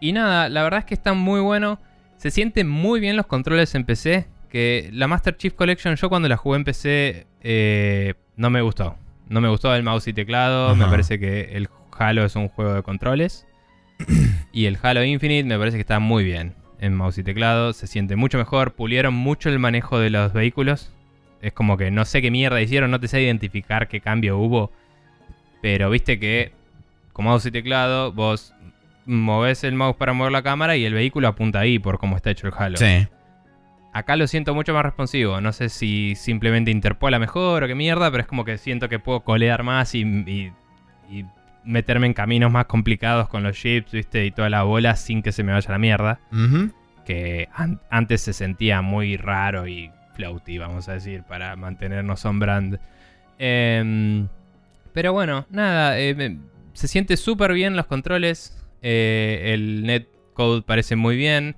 y 0.00 0.12
nada, 0.12 0.48
la 0.48 0.62
verdad 0.62 0.80
es 0.80 0.86
que 0.86 0.94
está 0.94 1.12
muy 1.14 1.40
bueno. 1.40 1.78
Se 2.16 2.30
sienten 2.30 2.68
muy 2.68 3.00
bien 3.00 3.16
los 3.16 3.26
controles 3.26 3.74
en 3.74 3.84
PC. 3.84 4.26
Que 4.48 4.88
la 4.92 5.08
Master 5.08 5.36
Chief 5.36 5.54
Collection, 5.54 5.96
yo 5.96 6.08
cuando 6.08 6.28
la 6.28 6.36
jugué 6.36 6.58
en 6.58 6.64
PC, 6.64 7.26
eh, 7.40 8.14
no 8.36 8.50
me 8.50 8.60
gustó. 8.60 8.96
No 9.28 9.40
me 9.40 9.48
gustó 9.48 9.74
el 9.74 9.82
mouse 9.82 10.08
y 10.08 10.12
teclado. 10.12 10.76
Me 10.76 10.86
parece 10.86 11.18
que 11.18 11.56
el 11.56 11.68
Halo 11.98 12.24
es 12.24 12.36
un 12.36 12.48
juego 12.48 12.74
de 12.74 12.82
controles. 12.82 13.46
Y 14.52 14.66
el 14.66 14.78
Halo 14.82 15.04
Infinite 15.04 15.44
me 15.48 15.58
parece 15.58 15.76
que 15.76 15.82
está 15.82 15.98
muy 15.98 16.24
bien 16.24 16.54
en 16.80 16.94
mouse 16.94 17.18
y 17.18 17.22
teclado. 17.24 17.72
Se 17.72 17.86
siente 17.86 18.16
mucho 18.16 18.38
mejor. 18.38 18.72
Pulieron 18.74 19.14
mucho 19.14 19.48
el 19.48 19.58
manejo 19.58 19.98
de 19.98 20.10
los 20.10 20.32
vehículos. 20.32 20.92
Es 21.42 21.52
como 21.52 21.76
que 21.76 21.90
no 21.90 22.04
sé 22.04 22.22
qué 22.22 22.30
mierda 22.30 22.60
hicieron. 22.60 22.90
No 22.90 23.00
te 23.00 23.08
sé 23.08 23.20
identificar 23.22 23.88
qué 23.88 24.00
cambio 24.00 24.38
hubo. 24.38 24.72
Pero 25.62 25.90
viste 25.90 26.18
que 26.18 26.52
con 27.12 27.24
mouse 27.26 27.46
y 27.46 27.50
teclado 27.50 28.12
vos 28.12 28.52
movés 29.06 29.64
el 29.64 29.74
mouse 29.74 29.96
para 29.96 30.12
mover 30.14 30.32
la 30.32 30.42
cámara 30.42 30.76
y 30.76 30.84
el 30.84 30.94
vehículo 30.94 31.28
apunta 31.28 31.60
ahí 31.60 31.78
por 31.78 31.98
cómo 31.98 32.16
está 32.16 32.30
hecho 32.30 32.46
el 32.46 32.54
Halo. 32.56 32.76
Sí. 32.78 33.06
Acá 33.92 34.16
lo 34.16 34.26
siento 34.26 34.54
mucho 34.54 34.74
más 34.74 34.82
responsivo. 34.82 35.40
No 35.40 35.52
sé 35.52 35.68
si 35.68 36.14
simplemente 36.16 36.70
interpola 36.70 37.18
mejor 37.18 37.62
o 37.62 37.66
qué 37.68 37.74
mierda, 37.76 38.10
pero 38.10 38.22
es 38.22 38.26
como 38.26 38.44
que 38.44 38.58
siento 38.58 38.88
que 38.88 38.98
puedo 38.98 39.20
colear 39.20 39.62
más 39.62 39.94
y, 39.94 40.00
y- 40.02 40.52
y 41.10 41.24
meterme 41.64 42.06
en 42.06 42.14
caminos 42.14 42.50
más 42.52 42.66
complicados 42.66 43.28
con 43.28 43.42
los 43.42 43.56
chips, 43.56 43.92
¿viste? 43.92 44.24
Y 44.26 44.30
toda 44.30 44.50
la 44.50 44.62
bola 44.62 44.96
sin 44.96 45.22
que 45.22 45.32
se 45.32 45.42
me 45.42 45.52
vaya 45.52 45.70
la 45.70 45.78
mierda. 45.78 46.20
Que 47.04 47.48
an- 47.54 47.80
antes 47.90 48.20
se 48.22 48.32
sentía 48.32 48.80
muy 48.82 49.16
raro 49.16 49.66
y 49.66 49.90
floaty, 50.14 50.58
vamos 50.58 50.88
a 50.88 50.92
decir, 50.94 51.22
para 51.24 51.54
mantenernos 51.56 52.24
on 52.24 52.38
brand. 52.38 52.78
Em, 53.38 54.28
pero 54.92 55.12
bueno, 55.12 55.46
nada, 55.50 55.98
eh, 55.98 56.38
se 56.72 56.88
siente 56.88 57.16
súper 57.16 57.52
bien 57.52 57.76
los 57.76 57.86
controles. 57.86 58.60
eh, 58.86 59.52
el 59.54 59.84
netcode 59.86 60.60
parece 60.62 60.94
muy 60.96 61.16
bien. 61.16 61.56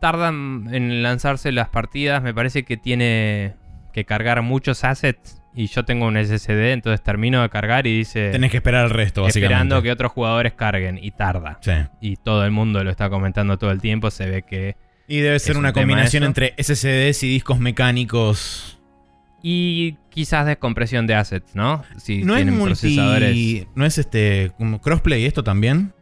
Tardan 0.00 0.68
en 0.72 1.02
lanzarse 1.02 1.52
las 1.52 1.68
partidas. 1.68 2.22
Me 2.22 2.34
parece 2.34 2.64
que 2.64 2.76
tiene 2.76 3.54
que 3.92 4.04
cargar 4.04 4.42
muchos 4.42 4.82
assets. 4.84 5.35
Y 5.58 5.68
yo 5.68 5.84
tengo 5.86 6.06
un 6.06 6.16
SSD, 6.22 6.72
entonces 6.72 7.02
termino 7.02 7.40
de 7.40 7.48
cargar 7.48 7.86
y 7.86 7.96
dice 7.96 8.28
Tenés 8.30 8.50
que 8.50 8.58
esperar 8.58 8.84
el 8.84 8.90
resto, 8.90 9.22
básicamente. 9.22 9.54
esperando 9.54 9.82
que 9.82 9.90
otros 9.90 10.12
jugadores 10.12 10.52
carguen. 10.52 10.98
Y 11.02 11.12
tarda. 11.12 11.58
Sí. 11.62 11.72
Y 12.02 12.16
todo 12.16 12.44
el 12.44 12.50
mundo 12.50 12.84
lo 12.84 12.90
está 12.90 13.08
comentando 13.08 13.56
todo 13.58 13.70
el 13.70 13.80
tiempo. 13.80 14.10
Se 14.10 14.28
ve 14.28 14.42
que 14.42 14.76
Y 15.08 15.20
debe 15.20 15.38
ser 15.38 15.56
una 15.56 15.68
un 15.68 15.74
combinación 15.74 16.24
entre 16.24 16.54
SSDs 16.58 17.22
y 17.22 17.28
discos 17.28 17.58
mecánicos. 17.58 18.78
Y 19.42 19.96
quizás 20.10 20.44
descompresión 20.44 21.06
de 21.06 21.14
assets, 21.14 21.54
¿no? 21.54 21.84
Si 21.96 22.22
No 22.22 22.36
es 22.36 22.44
multi... 22.46 22.64
procesadores. 22.64 23.66
No 23.74 23.86
es 23.86 23.96
este... 23.96 24.52
Como 24.58 24.80
crossplay 24.82 25.24
esto 25.24 25.42
también. 25.42 25.92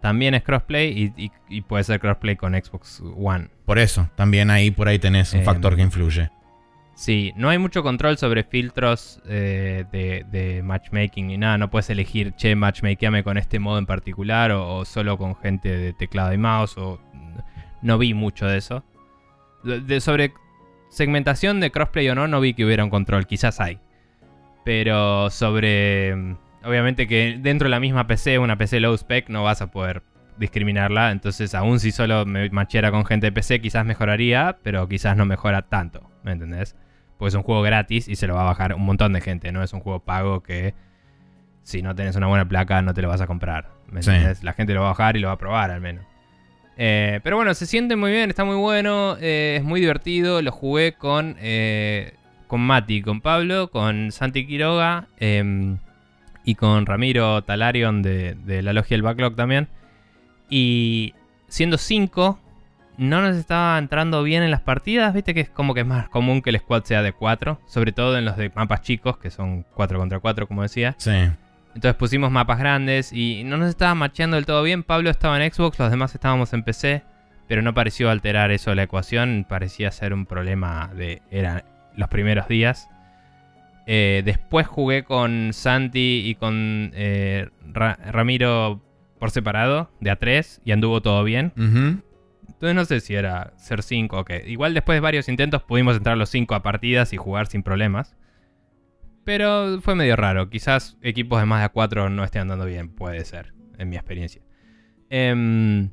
También 0.00 0.34
es 0.34 0.42
crossplay 0.42 1.12
y, 1.16 1.22
y- 1.26 1.30
y 1.48 1.60
puede 1.60 1.84
ser 1.84 2.00
crossplay 2.00 2.34
con 2.36 2.54
Xbox 2.54 3.00
One. 3.16 3.50
Por 3.64 3.78
eso. 3.78 4.10
También 4.16 4.50
ahí 4.50 4.70
por 4.72 4.88
ahí 4.88 4.98
tenés 4.98 5.32
un 5.32 5.40
Eh, 5.40 5.44
factor 5.44 5.76
que 5.76 5.82
influye. 5.82 6.30
Sí, 7.02 7.32
no 7.34 7.48
hay 7.48 7.58
mucho 7.58 7.82
control 7.82 8.16
sobre 8.16 8.44
filtros 8.44 9.20
eh, 9.26 9.84
de, 9.90 10.62
matchmaking 10.62 11.26
ni 11.26 11.36
nada. 11.36 11.58
No 11.58 11.68
puedes 11.68 11.90
elegir, 11.90 12.32
che, 12.36 12.54
matchmakeame 12.54 13.24
con 13.24 13.38
este 13.38 13.58
modo 13.58 13.78
en 13.78 13.86
particular 13.86 14.52
o, 14.52 14.84
solo 14.84 15.18
con 15.18 15.34
gente 15.34 15.68
de 15.68 15.92
teclado 15.94 16.32
y 16.32 16.38
mouse. 16.38 16.78
O, 16.78 17.00
no 17.82 17.98
vi 17.98 18.14
mucho 18.14 18.46
de 18.46 18.58
eso. 18.58 18.84
De, 19.64 20.00
sobre 20.00 20.32
segmentación 20.90 21.58
de 21.58 21.72
crossplay 21.72 22.08
o 22.08 22.14
no, 22.14 22.28
no 22.28 22.40
vi 22.40 22.54
que 22.54 22.64
hubiera 22.64 22.84
un 22.84 22.90
control, 22.90 23.26
quizás 23.26 23.58
hay. 23.58 23.80
Pero 24.64 25.28
sobre... 25.30 26.14
mm, 26.14 26.36
Obviamente 26.62 27.08
que 27.08 27.36
dentro 27.40 27.66
de 27.66 27.70
la 27.70 27.80
misma 27.80 28.06
PC, 28.06 28.38
una 28.38 28.56
PC 28.56 28.78
low 28.78 28.96
spec, 28.96 29.28
no 29.28 29.42
vas 29.42 29.60
a 29.60 29.72
poder 29.72 30.04
discriminarla. 30.38 31.10
Entonces, 31.10 31.52
aún 31.56 31.80
si 31.80 31.90
solo 31.90 32.26
me 32.26 32.48
macheara 32.50 32.92
con 32.92 33.04
gente 33.04 33.26
de 33.26 33.32
PC, 33.32 33.60
quizás 33.60 33.84
mejoraría, 33.84 34.58
pero 34.62 34.86
quizás 34.86 35.16
no 35.16 35.26
mejora 35.26 35.62
tanto. 35.62 36.08
¿Me 36.22 36.30
entendés? 36.30 36.76
Porque 37.22 37.28
es 37.28 37.34
un 37.36 37.44
juego 37.44 37.62
gratis 37.62 38.08
y 38.08 38.16
se 38.16 38.26
lo 38.26 38.34
va 38.34 38.40
a 38.40 38.46
bajar 38.46 38.74
un 38.74 38.84
montón 38.84 39.12
de 39.12 39.20
gente. 39.20 39.52
No 39.52 39.62
es 39.62 39.72
un 39.72 39.78
juego 39.78 40.00
pago 40.00 40.42
que 40.42 40.74
si 41.62 41.80
no 41.80 41.94
tenés 41.94 42.16
una 42.16 42.26
buena 42.26 42.48
placa 42.48 42.82
no 42.82 42.94
te 42.94 43.00
lo 43.00 43.06
vas 43.06 43.20
a 43.20 43.28
comprar. 43.28 43.68
¿Me 43.86 44.02
Sí. 44.02 44.10
La 44.42 44.54
gente 44.54 44.74
lo 44.74 44.80
va 44.80 44.88
a 44.88 44.90
bajar 44.90 45.16
y 45.16 45.20
lo 45.20 45.28
va 45.28 45.34
a 45.34 45.38
probar 45.38 45.70
al 45.70 45.80
menos. 45.80 46.04
Eh, 46.76 47.20
pero 47.22 47.36
bueno, 47.36 47.54
se 47.54 47.66
siente 47.66 47.94
muy 47.94 48.10
bien, 48.10 48.28
está 48.28 48.44
muy 48.44 48.56
bueno, 48.56 49.16
eh, 49.20 49.54
es 49.56 49.62
muy 49.62 49.78
divertido. 49.78 50.42
Lo 50.42 50.50
jugué 50.50 50.94
con, 50.94 51.36
eh, 51.38 52.14
con 52.48 52.60
Mati, 52.60 53.02
con 53.02 53.20
Pablo, 53.20 53.70
con 53.70 54.10
Santi 54.10 54.44
Quiroga 54.44 55.06
em, 55.20 55.78
y 56.44 56.56
con 56.56 56.86
Ramiro 56.86 57.42
Talarion 57.42 58.02
de, 58.02 58.34
de 58.34 58.62
la 58.62 58.72
Logia 58.72 58.96
del 58.96 59.02
Backlog 59.02 59.36
también. 59.36 59.68
Y 60.50 61.14
siendo 61.46 61.78
5, 61.78 62.40
no 63.02 63.20
nos 63.20 63.36
estaba 63.36 63.78
entrando 63.78 64.22
bien 64.22 64.42
en 64.42 64.50
las 64.50 64.60
partidas. 64.60 65.12
Viste 65.14 65.34
que 65.34 65.40
es 65.40 65.50
como 65.50 65.74
que 65.74 65.80
es 65.80 65.86
más 65.86 66.08
común 66.08 66.40
que 66.42 66.50
el 66.50 66.58
squad 66.58 66.84
sea 66.84 67.02
de 67.02 67.12
4, 67.12 67.60
sobre 67.66 67.92
todo 67.92 68.16
en 68.16 68.24
los 68.24 68.36
de 68.36 68.50
mapas 68.54 68.82
chicos, 68.82 69.18
que 69.18 69.30
son 69.30 69.64
4 69.74 69.98
contra 69.98 70.18
4, 70.20 70.46
como 70.48 70.62
decía. 70.62 70.94
Sí. 70.98 71.10
Entonces 71.74 71.94
pusimos 71.94 72.30
mapas 72.30 72.58
grandes 72.58 73.12
y 73.12 73.44
no 73.44 73.56
nos 73.56 73.68
estaba 73.70 73.94
macheando 73.94 74.36
del 74.36 74.46
todo 74.46 74.62
bien. 74.62 74.82
Pablo 74.82 75.10
estaba 75.10 75.42
en 75.42 75.52
Xbox, 75.52 75.78
los 75.78 75.90
demás 75.90 76.14
estábamos 76.14 76.52
en 76.52 76.62
PC, 76.64 77.02
pero 77.48 77.62
no 77.62 77.72
pareció 77.74 78.10
alterar 78.10 78.50
eso 78.50 78.74
la 78.74 78.82
ecuación. 78.82 79.46
Parecía 79.48 79.90
ser 79.90 80.12
un 80.12 80.26
problema 80.26 80.90
de. 80.94 81.22
Eran 81.30 81.62
los 81.96 82.08
primeros 82.08 82.46
días. 82.48 82.88
Eh, 83.86 84.22
después 84.24 84.66
jugué 84.66 85.02
con 85.02 85.50
Santi 85.52 86.22
y 86.24 86.34
con 86.36 86.92
eh, 86.94 87.48
Ra- 87.72 87.98
Ramiro 88.10 88.80
por 89.18 89.30
separado, 89.30 89.90
de 90.00 90.12
A3, 90.12 90.60
y 90.64 90.72
anduvo 90.72 91.00
todo 91.00 91.24
bien. 91.24 91.52
Entonces 92.62 92.76
no 92.76 92.84
sé 92.84 93.00
si 93.00 93.16
era 93.16 93.52
ser 93.56 93.82
5 93.82 94.20
o. 94.20 94.24
Igual 94.46 94.72
después 94.72 94.94
de 94.94 95.00
varios 95.00 95.28
intentos 95.28 95.64
pudimos 95.64 95.96
entrar 95.96 96.16
los 96.16 96.30
5 96.30 96.54
a 96.54 96.62
partidas 96.62 97.12
y 97.12 97.16
jugar 97.16 97.48
sin 97.48 97.64
problemas. 97.64 98.14
Pero 99.24 99.80
fue 99.80 99.96
medio 99.96 100.14
raro. 100.14 100.48
Quizás 100.48 100.96
equipos 101.02 101.40
de 101.40 101.46
más 101.46 101.60
de 101.60 101.70
4 101.70 102.08
no 102.08 102.22
estén 102.22 102.42
andando 102.42 102.64
bien. 102.64 102.88
Puede 102.94 103.24
ser, 103.24 103.52
en 103.78 103.88
mi 103.88 103.96
experiencia. 103.96 104.42
Em, 105.10 105.90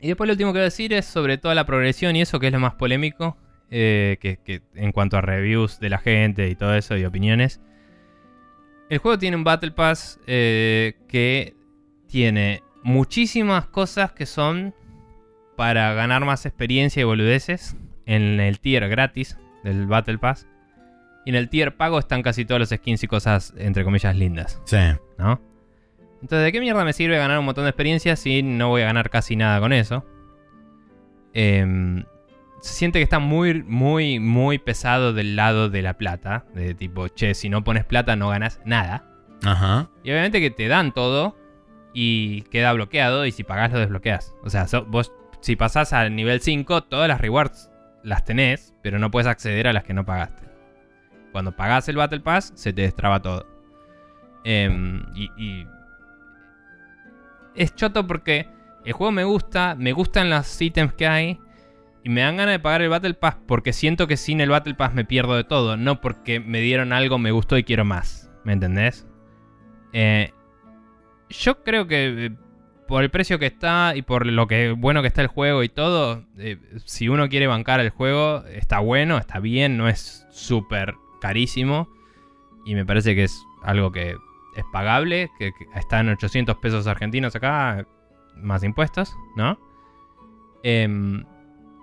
y 0.00 0.08
después 0.08 0.28
lo 0.28 0.32
último 0.32 0.54
que 0.54 0.60
voy 0.60 0.62
a 0.62 0.64
decir 0.64 0.94
es 0.94 1.04
sobre 1.04 1.36
toda 1.36 1.54
la 1.54 1.66
progresión 1.66 2.16
y 2.16 2.22
eso 2.22 2.40
que 2.40 2.46
es 2.46 2.52
lo 2.54 2.60
más 2.60 2.76
polémico. 2.76 3.36
eh, 3.70 4.16
que 4.18 4.62
en 4.76 4.92
cuanto 4.92 5.18
a 5.18 5.20
reviews 5.20 5.78
de 5.78 5.90
la 5.90 5.98
gente 5.98 6.48
y 6.48 6.54
todo 6.54 6.74
eso 6.74 6.96
y 6.96 7.04
opiniones. 7.04 7.60
El 8.88 8.96
juego 8.96 9.18
tiene 9.18 9.36
un 9.36 9.44
Battle 9.44 9.72
Pass 9.72 10.18
eh, 10.26 10.94
que 11.06 11.54
tiene 12.06 12.62
muchísimas 12.82 13.66
cosas 13.66 14.12
que 14.12 14.24
son 14.24 14.74
para 15.58 15.92
ganar 15.94 16.24
más 16.24 16.46
experiencia 16.46 17.00
y 17.00 17.04
boludeces 17.04 17.76
en 18.06 18.38
el 18.38 18.60
tier 18.60 18.88
gratis 18.88 19.36
del 19.64 19.88
Battle 19.88 20.18
Pass. 20.18 20.46
Y 21.26 21.30
en 21.30 21.34
el 21.34 21.48
tier 21.48 21.76
pago 21.76 21.98
están 21.98 22.22
casi 22.22 22.44
todos 22.44 22.60
los 22.60 22.68
skins 22.70 23.02
y 23.02 23.08
cosas, 23.08 23.52
entre 23.58 23.82
comillas, 23.82 24.14
lindas, 24.16 24.62
Sí. 24.66 24.78
¿no? 25.18 25.40
Entonces, 26.22 26.44
¿de 26.44 26.52
qué 26.52 26.60
mierda 26.60 26.84
me 26.84 26.92
sirve 26.92 27.18
ganar 27.18 27.40
un 27.40 27.44
montón 27.44 27.64
de 27.64 27.70
experiencia 27.70 28.14
si 28.14 28.42
no 28.44 28.68
voy 28.68 28.82
a 28.82 28.86
ganar 28.86 29.10
casi 29.10 29.34
nada 29.34 29.58
con 29.58 29.72
eso? 29.72 30.04
Em, 31.34 32.04
se 32.60 32.74
siente 32.74 33.00
que 33.00 33.02
está 33.02 33.18
muy, 33.18 33.62
muy, 33.64 34.20
muy 34.20 34.58
pesado 34.58 35.12
del 35.12 35.34
lado 35.36 35.68
de 35.68 35.82
la 35.82 35.94
plata. 35.98 36.46
De 36.54 36.74
tipo, 36.74 37.08
che, 37.08 37.34
si 37.34 37.48
no 37.48 37.64
pones 37.64 37.84
plata 37.84 38.14
no 38.16 38.28
ganas 38.28 38.60
nada. 38.64 39.04
Ajá. 39.44 39.90
Y 40.04 40.10
obviamente 40.12 40.40
que 40.40 40.50
te 40.50 40.68
dan 40.68 40.92
todo 40.92 41.36
y 41.92 42.42
queda 42.42 42.72
bloqueado 42.72 43.26
y 43.26 43.32
si 43.32 43.44
pagás 43.44 43.72
lo 43.72 43.78
desbloqueas. 43.80 44.34
O 44.44 44.50
sea, 44.50 44.66
so- 44.66 44.84
vos 44.86 45.12
si 45.40 45.56
pasás 45.56 45.92
al 45.92 46.14
nivel 46.14 46.40
5, 46.40 46.84
todas 46.84 47.08
las 47.08 47.20
rewards 47.20 47.70
las 48.02 48.24
tenés, 48.24 48.74
pero 48.82 48.98
no 48.98 49.10
puedes 49.10 49.26
acceder 49.26 49.66
a 49.66 49.72
las 49.72 49.84
que 49.84 49.94
no 49.94 50.04
pagaste. 50.04 50.44
Cuando 51.32 51.52
pagás 51.52 51.88
el 51.88 51.96
Battle 51.96 52.20
Pass, 52.20 52.52
se 52.54 52.72
te 52.72 52.82
destraba 52.82 53.20
todo. 53.20 53.46
Em, 54.44 55.04
y, 55.14 55.30
y 55.36 55.66
es 57.54 57.74
choto 57.74 58.06
porque 58.06 58.48
el 58.84 58.92
juego 58.92 59.12
me 59.12 59.24
gusta, 59.24 59.74
me 59.74 59.92
gustan 59.92 60.30
los 60.30 60.60
ítems 60.60 60.94
que 60.94 61.06
hay. 61.06 61.40
Y 62.04 62.10
me 62.10 62.20
dan 62.22 62.36
ganas 62.36 62.54
de 62.54 62.60
pagar 62.60 62.80
el 62.82 62.88
Battle 62.88 63.14
Pass 63.14 63.36
porque 63.46 63.72
siento 63.72 64.06
que 64.06 64.16
sin 64.16 64.40
el 64.40 64.50
Battle 64.50 64.74
Pass 64.74 64.94
me 64.94 65.04
pierdo 65.04 65.36
de 65.36 65.44
todo. 65.44 65.76
No 65.76 66.00
porque 66.00 66.40
me 66.40 66.60
dieron 66.60 66.92
algo, 66.92 67.18
me 67.18 67.32
gustó 67.32 67.58
y 67.58 67.64
quiero 67.64 67.84
más. 67.84 68.30
¿Me 68.44 68.52
entendés? 68.52 69.06
Eh, 69.92 70.32
yo 71.28 71.62
creo 71.64 71.86
que 71.86 72.32
por 72.88 73.04
el 73.04 73.10
precio 73.10 73.38
que 73.38 73.46
está 73.46 73.94
y 73.94 74.02
por 74.02 74.26
lo 74.26 74.48
que 74.48 74.72
bueno 74.72 75.02
que 75.02 75.08
está 75.08 75.20
el 75.20 75.28
juego 75.28 75.62
y 75.62 75.68
todo, 75.68 76.24
eh, 76.38 76.56
si 76.86 77.08
uno 77.08 77.28
quiere 77.28 77.46
bancar 77.46 77.80
el 77.80 77.90
juego, 77.90 78.44
está 78.46 78.80
bueno, 78.80 79.18
está 79.18 79.38
bien, 79.38 79.76
no 79.76 79.88
es 79.88 80.26
súper 80.30 80.94
carísimo. 81.20 81.88
Y 82.64 82.74
me 82.74 82.84
parece 82.84 83.14
que 83.14 83.24
es 83.24 83.40
algo 83.62 83.92
que 83.92 84.16
es 84.56 84.64
pagable, 84.72 85.30
que, 85.38 85.52
está 85.76 86.00
en 86.00 86.08
800 86.08 86.56
pesos 86.56 86.86
argentinos 86.86 87.36
acá, 87.36 87.86
más 88.36 88.64
impuestos, 88.64 89.14
¿no? 89.36 89.58
Em, 90.62 91.24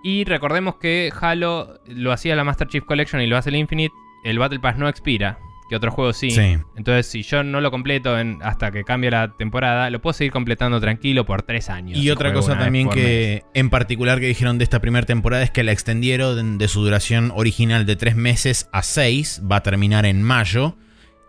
y 0.02 0.24
recordemos 0.24 0.76
que 0.76 1.12
Halo 1.18 1.80
lo 1.86 2.12
hacía 2.12 2.36
la 2.36 2.44
Master 2.44 2.68
Chief 2.68 2.84
Collection 2.84 3.22
y 3.22 3.26
lo 3.26 3.36
hace 3.36 3.50
el 3.50 3.56
Infinite. 3.56 3.94
El 4.24 4.38
Battle 4.38 4.58
Pass 4.58 4.76
no 4.76 4.88
expira, 4.88 5.38
que 5.68 5.76
otros 5.76 5.94
juegos 5.94 6.16
sí. 6.16 6.30
Sí. 6.30 6.56
Entonces, 6.76 7.06
si 7.06 7.22
yo 7.22 7.42
no 7.42 7.60
lo 7.60 7.70
completo 7.70 8.18
en- 8.18 8.38
hasta 8.42 8.70
que 8.70 8.84
cambie 8.84 9.10
la 9.10 9.32
temporada, 9.36 9.90
lo 9.90 10.00
puedo 10.00 10.14
seguir 10.14 10.32
completando 10.32 10.80
tranquilo 10.80 11.26
por 11.26 11.42
tres 11.42 11.68
años. 11.70 11.98
Y 11.98 12.10
otra 12.10 12.32
cosa 12.32 12.56
también 12.58 12.88
que 12.88 13.42
en 13.54 13.70
particular 13.70 14.20
que 14.20 14.26
dijeron 14.26 14.58
de 14.58 14.64
esta 14.64 14.80
primera 14.80 15.06
temporada 15.06 15.42
es 15.42 15.50
que 15.50 15.62
la 15.64 15.72
extendieron 15.72 16.58
de, 16.58 16.68
su 16.68 16.82
duración 16.84 17.32
original 17.34 17.84
de 17.86 17.96
tres 17.96 18.14
meses 18.16 18.68
a 18.72 18.82
seis, 18.82 19.42
va 19.50 19.56
a 19.56 19.62
terminar 19.62 20.06
en 20.06 20.22
mayo. 20.22 20.76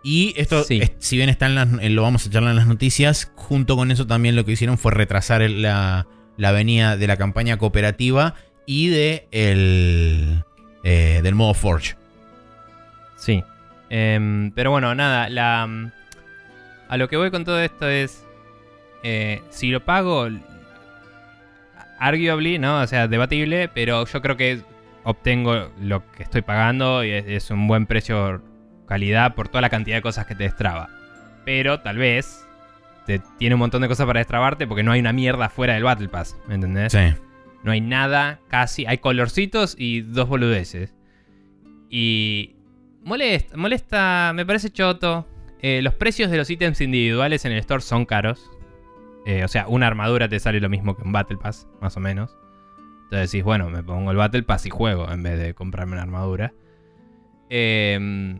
Y 0.04 0.32
esto, 0.36 0.62
Sí. 0.62 0.78
es- 0.80 0.92
si 1.00 1.16
bien 1.16 1.28
está 1.28 1.46
en 1.46 1.54
las- 1.56 1.68
en- 1.80 1.94
lo 1.96 2.02
vamos 2.02 2.24
a 2.26 2.30
charlar 2.30 2.50
en 2.52 2.56
las 2.56 2.68
noticias, 2.68 3.32
junto 3.34 3.76
con 3.76 3.90
eso 3.90 4.06
también 4.06 4.36
lo 4.36 4.44
que 4.44 4.52
hicieron 4.52 4.78
fue 4.78 4.92
retrasar 4.92 5.42
el- 5.42 5.62
la, 5.62 6.06
la 6.36 6.52
venida 6.52 6.96
de 6.96 7.06
la 7.08 7.16
campaña 7.16 7.56
cooperativa 7.56 8.34
y 8.64 8.88
de 8.88 9.26
el, 9.32 10.44
eh, 10.84 11.20
del 11.24 11.34
modo 11.34 11.52
Forge. 11.54 11.96
Sí. 13.16 13.42
Em, 13.90 14.50
pero 14.52 14.70
bueno, 14.70 14.94
nada, 14.94 15.28
la, 15.28 15.66
mm, 15.66 15.90
a 16.88 16.96
lo 16.96 17.08
que 17.08 17.16
voy 17.16 17.30
con 17.30 17.44
todo 17.44 17.60
esto 17.60 17.88
es, 17.88 18.26
eh, 19.02 19.42
si 19.50 19.70
lo 19.70 19.84
pago, 19.84 20.28
arguably, 21.98 22.58
¿no? 22.58 22.80
O 22.80 22.86
sea, 22.86 23.08
debatible, 23.08 23.68
pero 23.68 24.06
yo 24.06 24.22
creo 24.22 24.36
que 24.36 24.60
obtengo 25.04 25.70
lo 25.80 26.10
que 26.12 26.22
estoy 26.22 26.42
pagando 26.42 27.04
y 27.04 27.10
es, 27.10 27.24
es 27.26 27.50
un 27.50 27.66
buen 27.66 27.86
precio 27.86 28.42
calidad 28.86 29.34
por 29.34 29.48
toda 29.48 29.60
la 29.60 29.68
cantidad 29.68 29.96
de 29.96 30.02
cosas 30.02 30.26
que 30.26 30.34
te 30.34 30.44
destraba. 30.44 30.88
Pero 31.44 31.80
tal 31.80 31.98
vez 31.98 32.46
te 33.06 33.20
tiene 33.38 33.54
un 33.54 33.60
montón 33.60 33.82
de 33.82 33.88
cosas 33.88 34.06
para 34.06 34.18
destrabarte 34.18 34.66
porque 34.66 34.82
no 34.82 34.92
hay 34.92 35.00
una 35.00 35.12
mierda 35.12 35.48
fuera 35.48 35.74
del 35.74 35.84
Battle 35.84 36.08
Pass, 36.08 36.36
¿me 36.46 36.56
entendés? 36.56 36.92
Sí. 36.92 37.14
No 37.62 37.72
hay 37.72 37.80
nada, 37.80 38.40
casi. 38.48 38.86
Hay 38.86 38.98
colorcitos 38.98 39.74
y 39.78 40.02
dos 40.02 40.28
boludeces. 40.28 40.94
Y 41.90 42.56
molesta, 43.08 43.56
molesta, 43.56 44.32
me 44.34 44.46
parece 44.46 44.70
choto. 44.70 45.26
Eh, 45.60 45.82
los 45.82 45.94
precios 45.94 46.30
de 46.30 46.36
los 46.36 46.48
ítems 46.50 46.80
individuales 46.80 47.44
en 47.44 47.52
el 47.52 47.58
store 47.58 47.82
son 47.82 48.04
caros. 48.04 48.50
Eh, 49.26 49.44
o 49.44 49.48
sea, 49.48 49.66
una 49.66 49.86
armadura 49.86 50.28
te 50.28 50.38
sale 50.38 50.60
lo 50.60 50.68
mismo 50.68 50.96
que 50.96 51.02
un 51.02 51.12
Battle 51.12 51.38
Pass, 51.38 51.66
más 51.80 51.96
o 51.96 52.00
menos. 52.00 52.36
Entonces 53.04 53.32
decís, 53.32 53.44
bueno, 53.44 53.70
me 53.70 53.82
pongo 53.82 54.10
el 54.10 54.16
Battle 54.16 54.42
Pass 54.42 54.66
y 54.66 54.70
juego 54.70 55.10
en 55.10 55.22
vez 55.22 55.38
de 55.38 55.54
comprarme 55.54 55.94
una 55.94 56.02
armadura. 56.02 56.52
Eh, 57.50 58.38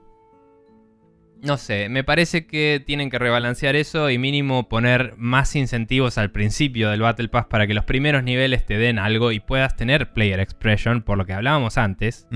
no 1.43 1.57
sé, 1.57 1.89
me 1.89 2.05
parece 2.05 2.47
que 2.47 2.83
tienen 2.85 3.11
que 3.11 3.19
rebalancear 3.19 3.77
eso 3.77 4.11
y 4.11 4.19
mínimo 4.19 4.69
poner 4.69 5.15
más 5.17 5.55
incentivos 5.57 6.19
al 6.19 6.33
principio 6.33 6.91
del 6.91 7.01
Battle 7.01 7.29
Pass 7.29 7.47
para 7.47 7.67
que 7.67 7.75
los 7.75 7.85
primeros 7.85 8.25
niveles 8.25 8.67
te 8.67 8.77
den 8.77 8.99
algo 8.99 9.31
y 9.33 9.41
puedas 9.41 9.77
tener 9.77 10.13
player 10.13 10.41
expression, 10.41 11.03
por 11.03 11.17
lo 11.17 11.27
que 11.27 11.35
hablábamos 11.35 11.79
antes, 11.79 12.27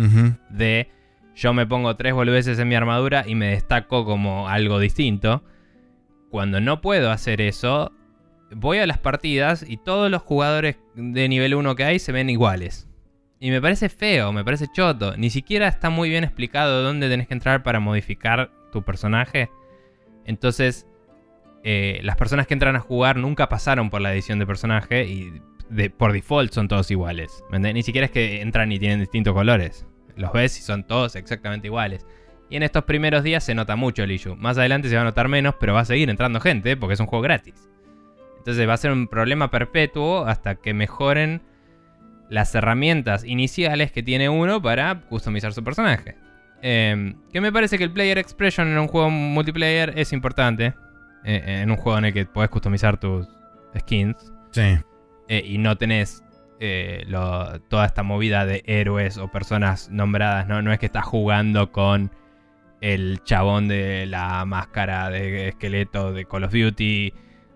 de 0.51 0.89
yo 1.35 1.55
me 1.55 1.67
pongo 1.67 1.97
tres 1.97 2.15
boludeces 2.15 2.59
en 2.59 2.69
mi 2.69 2.75
armadura 2.75 3.25
y 3.27 3.35
me 3.35 3.49
destaco 3.49 4.05
como 4.05 4.49
algo 4.49 4.79
distinto. 4.79 5.43
Cuando 6.31 6.61
no 6.61 6.81
puedo 6.81 7.11
hacer 7.11 7.41
eso, 7.41 7.93
voy 8.55 8.79
a 8.79 8.87
las 8.87 8.99
partidas 8.99 9.65
y 9.67 9.77
todos 9.77 10.11
los 10.11 10.23
jugadores 10.23 10.77
de 10.95 11.29
nivel 11.29 11.55
1 11.55 11.75
que 11.75 11.85
hay 11.85 11.99
se 11.99 12.13
ven 12.13 12.31
iguales. 12.31 12.89
Y 13.41 13.51
me 13.51 13.61
parece 13.61 13.89
feo, 13.89 14.33
me 14.33 14.45
parece 14.45 14.69
choto. 14.73 15.17
Ni 15.17 15.31
siquiera 15.31 15.67
está 15.67 15.91
muy 15.91 16.09
bien 16.09 16.25
explicado 16.25 16.83
dónde 16.83 17.09
tenés 17.09 17.27
que 17.27 17.35
entrar 17.35 17.63
para 17.63 17.81
modificar 17.81 18.53
tu 18.71 18.83
personaje. 18.83 19.51
Entonces, 20.25 20.87
eh, 21.65 22.01
las 22.03 22.17
personas 22.17 22.47
que 22.47 22.55
entran 22.55 22.77
a 22.77 22.81
jugar 22.81 23.17
nunca 23.17 23.49
pasaron 23.49 23.91
por 23.91 24.01
la 24.01 24.13
edición 24.13 24.39
de 24.39 24.47
personaje 24.47 25.05
y 25.07 25.43
por 25.97 26.13
default 26.13 26.53
son 26.53 26.69
todos 26.69 26.91
iguales. 26.91 27.43
Ni 27.51 27.83
siquiera 27.83 28.05
es 28.05 28.11
que 28.11 28.43
entran 28.43 28.71
y 28.71 28.79
tienen 28.79 29.01
distintos 29.01 29.35
colores. 29.35 29.87
Los 30.17 30.33
ves 30.33 30.59
y 30.59 30.63
son 30.63 30.85
todos 30.85 31.17
exactamente 31.17 31.67
iguales. 31.69 32.07
Y 32.51 32.57
en 32.57 32.63
estos 32.63 32.85
primeros 32.85 33.23
días 33.23 33.43
se 33.45 33.55
nota 33.55 33.77
mucho 33.77 34.03
el 34.03 34.11
issue. 34.13 34.37
Más 34.37 34.59
adelante 34.59 34.89
se 34.89 34.95
va 34.97 35.03
a 35.03 35.05
notar 35.05 35.29
menos, 35.29 35.55
pero 35.59 35.73
va 35.75 35.81
a 35.81 35.85
seguir 35.85 36.11
entrando 36.11 36.39
gente 36.41 36.77
porque 36.77 36.95
es 36.95 37.01
un 37.01 37.07
juego 37.07 37.23
gratis. 37.23 37.69
Entonces 38.39 38.69
va 38.69 38.75
a 38.75 38.77
ser 38.77 38.93
un 38.93 39.09
problema 39.09 39.51
perpetuo 39.51 40.27
hasta 40.27 40.57
que 40.57 40.75
mejoren 40.75 41.41
las 42.29 42.55
herramientas 42.55 43.25
iniciales 43.25 43.93
que 43.93 44.03
tiene 44.03 44.29
uno 44.29 44.61
para 44.61 45.01
customizar 45.03 45.53
su 45.53 45.63
personaje. 45.63 46.17
Eh, 46.63 47.15
que 47.33 47.41
me 47.41 47.53
parece 47.53 47.79
que 47.79 47.85
el 47.85 47.91
player 47.93 48.19
expression 48.19 48.69
en 48.69 48.79
un 48.79 48.89
juego 48.89 49.11
multiplayer 49.11 49.93
es 49.99 50.13
importante. 50.13 50.75
eh, 51.25 51.61
en 51.63 51.71
un 51.71 51.77
juego 51.77 51.99
en 51.99 52.07
el 52.07 52.13
que 52.13 52.27
podés 52.27 52.51
customizar 52.51 52.99
tus 52.99 53.29
skins. 53.79 54.33
Sí. 54.51 54.77
eh, 55.29 55.43
y 55.47 55.57
no 55.59 55.77
tenés 55.79 56.23
eh, 56.65 57.03
lo- 57.09 57.61
toda 57.63 57.85
esta 57.87 58.05
movida 58.05 58.47
de 58.47 58.63
héroes 58.67 59.19
o 59.19 59.29
personas 59.33 59.91
nombradas. 59.91 60.47
¿no? 60.47 60.63
no 60.63 60.73
es 60.73 60.79
que 60.79 60.87
estás 60.87 61.05
jugando 61.05 61.73
con 61.73 62.13
el 62.81 63.21
chabón 63.25 63.67
de 63.69 64.07
la 64.07 64.45
máscara 64.45 65.11
de 65.11 65.49
esqueleto 65.49 66.13
de 66.13 66.25
Call 66.25 66.45
of 66.45 66.53
Duty. 66.53 67.13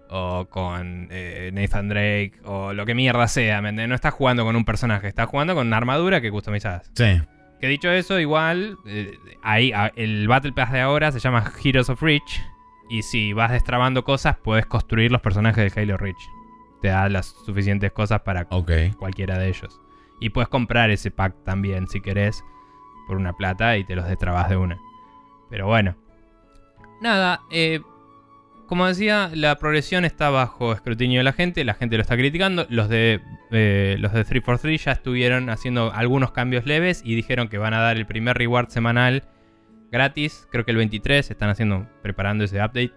O 0.08 0.46
con 0.48 1.08
eh, 1.10 1.50
Nathan 1.52 1.88
Drake. 1.88 2.32
O 2.44 2.72
lo 2.72 2.86
que 2.86 2.94
mierda 2.94 3.26
sea. 3.28 3.60
¿me? 3.62 3.72
No 3.72 3.94
estás 3.94 4.14
jugando 4.14 4.44
con 4.44 4.54
un 4.56 4.64
personaje. 4.64 5.08
Estás 5.08 5.26
jugando 5.28 5.54
con 5.54 5.66
una 5.66 5.76
armadura 5.76 6.20
que 6.20 6.30
customizás. 6.30 6.90
Sí. 6.94 7.20
Que 7.60 7.68
dicho 7.68 7.90
eso, 7.90 8.20
igual, 8.20 8.76
eh, 8.86 9.10
ahí, 9.42 9.72
a- 9.72 9.92
el 9.96 10.28
Battle 10.28 10.52
Pass 10.52 10.70
de 10.72 10.80
ahora 10.80 11.10
se 11.10 11.18
llama 11.20 11.50
Heroes 11.64 11.88
of 11.90 12.02
Reach. 12.02 12.40
Y 12.88 13.02
si 13.02 13.32
vas 13.32 13.50
destrabando 13.50 14.04
cosas, 14.04 14.36
puedes 14.36 14.66
construir 14.66 15.10
los 15.10 15.20
personajes 15.22 15.74
de 15.74 15.80
Halo 15.82 15.96
Reach. 15.96 16.14
Te 16.82 16.88
da 16.88 17.08
las 17.08 17.26
suficientes 17.44 17.92
cosas 17.92 18.20
para 18.22 18.44
cualquiera 18.44 19.38
de 19.38 19.48
ellos. 19.48 19.80
Y 20.20 20.30
puedes 20.30 20.48
comprar 20.48 20.90
ese 20.90 21.10
pack 21.10 21.34
también, 21.44 21.88
si 21.88 22.00
querés, 22.00 22.42
por 23.06 23.16
una 23.16 23.34
plata 23.34 23.76
y 23.76 23.84
te 23.84 23.96
los 23.96 24.06
destrabas 24.06 24.48
de 24.48 24.56
una. 24.56 24.78
Pero 25.50 25.66
bueno. 25.66 25.96
Nada, 27.00 27.42
eh, 27.50 27.80
como 28.66 28.86
decía, 28.86 29.30
la 29.32 29.56
progresión 29.58 30.04
está 30.04 30.30
bajo 30.30 30.72
escrutinio 30.72 31.20
de 31.20 31.24
la 31.24 31.32
gente, 31.32 31.64
la 31.64 31.74
gente 31.74 31.96
lo 31.96 32.02
está 32.02 32.16
criticando. 32.16 32.66
Los 32.68 32.88
de, 32.88 33.20
eh, 33.52 33.96
los 34.00 34.12
de 34.12 34.24
343 34.24 34.84
ya 34.84 34.92
estuvieron 34.92 35.50
haciendo 35.50 35.92
algunos 35.92 36.32
cambios 36.32 36.66
leves 36.66 37.00
y 37.04 37.14
dijeron 37.14 37.48
que 37.48 37.58
van 37.58 37.74
a 37.74 37.80
dar 37.80 37.96
el 37.96 38.06
primer 38.06 38.36
reward 38.36 38.68
semanal 38.70 39.22
gratis. 39.92 40.48
Creo 40.50 40.64
que 40.64 40.72
el 40.72 40.78
23 40.78 41.30
están 41.30 41.48
haciendo, 41.48 41.86
preparando 42.02 42.42
ese 42.42 42.56
update. 42.56 42.92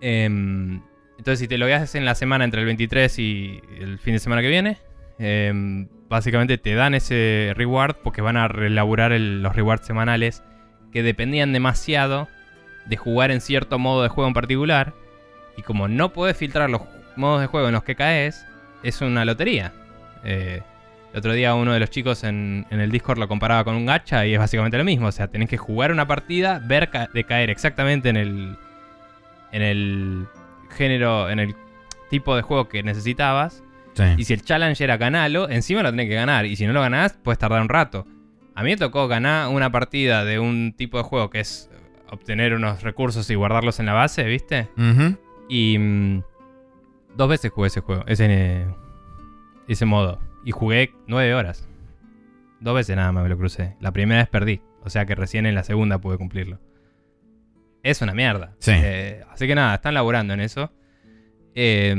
Em, 0.00 0.80
entonces, 1.18 1.40
si 1.40 1.48
te 1.48 1.58
logueas 1.58 1.94
en 1.94 2.04
la 2.04 2.14
semana 2.14 2.44
entre 2.44 2.60
el 2.60 2.66
23 2.66 3.18
y 3.18 3.60
el 3.80 3.98
fin 3.98 4.14
de 4.14 4.20
semana 4.20 4.40
que 4.40 4.48
viene, 4.48 4.78
em, 5.18 5.88
básicamente 6.08 6.58
te 6.58 6.74
dan 6.74 6.94
ese 6.94 7.52
reward 7.56 7.96
porque 8.02 8.22
van 8.22 8.36
a 8.36 8.48
relaborar 8.48 9.12
el- 9.12 9.42
los 9.42 9.54
rewards 9.54 9.84
semanales 9.86 10.42
que 10.92 11.02
dependían 11.02 11.52
demasiado 11.52 12.28
de 12.86 12.96
jugar 12.96 13.30
en 13.30 13.40
cierto 13.40 13.78
modo 13.78 14.02
de 14.02 14.08
juego 14.08 14.28
en 14.28 14.34
particular. 14.34 14.94
Y 15.56 15.62
como 15.62 15.88
no 15.88 16.12
puedes 16.12 16.36
filtrar 16.36 16.70
los 16.70 16.82
modos 17.16 17.40
de 17.40 17.48
juego 17.48 17.66
en 17.66 17.74
los 17.74 17.82
que 17.82 17.96
caes, 17.96 18.46
es 18.82 19.00
una 19.00 19.24
lotería. 19.24 19.72
Eh, 20.24 20.62
el 21.12 21.18
otro 21.18 21.32
día 21.32 21.54
uno 21.54 21.72
de 21.72 21.80
los 21.80 21.90
chicos 21.90 22.22
en, 22.22 22.64
el 22.70 22.90
Discord 22.90 23.18
lo 23.18 23.28
comparaba 23.28 23.64
con 23.64 23.74
un 23.74 23.86
gacha 23.86 24.24
y 24.24 24.34
es 24.34 24.38
básicamente 24.38 24.78
lo 24.78 24.84
mismo. 24.84 25.08
O 25.08 25.12
sea, 25.12 25.26
tenés 25.28 25.48
que 25.48 25.56
jugar 25.56 25.90
una 25.90 26.06
partida, 26.06 26.62
ver 26.64 26.88
de 27.12 27.24
caer 27.24 27.50
exactamente 27.50 28.08
en 28.08 28.16
el, 28.16 28.56
en 29.52 29.62
el 29.62 30.26
género, 30.78 31.28
en 31.28 31.40
el 31.40 31.54
tipo 32.08 32.34
de 32.36 32.42
juego 32.42 32.68
que 32.68 32.82
necesitabas. 32.82 33.62
Y 34.16 34.24
si 34.24 34.32
el 34.32 34.42
challenge 34.42 34.82
era 34.82 34.96
ganarlo, 34.96 35.48
encima 35.48 35.82
lo 35.82 35.90
tenés 35.90 36.08
que 36.08 36.14
ganar. 36.14 36.46
Y 36.46 36.54
si 36.54 36.64
no 36.66 36.72
lo 36.72 36.80
ganás, 36.80 37.18
puedes 37.22 37.38
tardar 37.38 37.60
un 37.60 37.68
rato. 37.68 38.06
A 38.54 38.62
mí 38.62 38.70
me 38.70 38.76
tocó 38.76 39.08
ganar 39.08 39.48
una 39.48 39.72
partida 39.72 40.24
de 40.24 40.38
un 40.38 40.72
tipo 40.76 40.98
de 40.98 41.02
juego 41.02 41.30
que 41.30 41.40
es 41.40 41.68
obtener 42.08 42.54
unos 42.54 42.82
recursos 42.82 43.28
y 43.28 43.34
guardarlos 43.34 43.80
en 43.80 43.86
la 43.86 43.92
base, 43.92 44.22
¿viste? 44.24 44.68
Y 45.48 45.76
mm, 45.78 46.22
dos 47.16 47.28
veces 47.28 47.50
jugué 47.50 47.66
ese 47.66 47.80
juego, 47.80 48.04
ese, 48.06 48.66
ese 49.66 49.84
modo. 49.84 50.20
Y 50.44 50.52
jugué 50.52 50.92
nueve 51.08 51.34
horas. 51.34 51.68
Dos 52.60 52.76
veces 52.76 52.96
nada 52.96 53.10
más 53.10 53.24
me 53.24 53.28
lo 53.28 53.36
crucé. 53.36 53.76
La 53.80 53.92
primera 53.92 54.20
vez 54.20 54.28
perdí. 54.28 54.60
O 54.84 54.90
sea 54.90 55.06
que 55.06 55.16
recién 55.16 55.44
en 55.44 55.56
la 55.56 55.64
segunda 55.64 55.98
pude 55.98 56.18
cumplirlo. 56.18 56.60
Es 57.90 58.02
una 58.02 58.12
mierda. 58.14 58.52
Sí. 58.58 58.72
Eh, 58.74 59.22
así 59.30 59.46
que 59.46 59.54
nada, 59.54 59.74
están 59.74 59.94
laburando 59.94 60.34
en 60.34 60.40
eso. 60.40 60.72
Eh, 61.54 61.94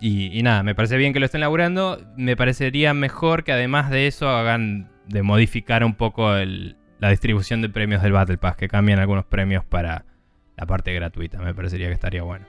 y, 0.00 0.38
y 0.38 0.42
nada, 0.42 0.62
me 0.62 0.74
parece 0.74 0.96
bien 0.96 1.12
que 1.12 1.20
lo 1.20 1.26
estén 1.26 1.40
laburando. 1.40 2.00
Me 2.16 2.36
parecería 2.36 2.94
mejor 2.94 3.44
que 3.44 3.52
además 3.52 3.90
de 3.90 4.06
eso 4.06 4.28
hagan 4.28 4.90
de 5.06 5.22
modificar 5.22 5.84
un 5.84 5.94
poco 5.94 6.34
el- 6.36 6.76
la 6.98 7.10
distribución 7.10 7.62
de 7.62 7.68
premios 7.68 8.02
del 8.02 8.12
Battle 8.12 8.38
Pass. 8.38 8.56
Que 8.56 8.68
cambien 8.68 8.98
algunos 8.98 9.24
premios 9.26 9.64
para 9.64 10.04
la 10.56 10.66
parte 10.66 10.92
gratuita. 10.94 11.38
Me 11.38 11.54
parecería 11.54 11.88
que 11.88 11.94
estaría 11.94 12.22
bueno. 12.22 12.46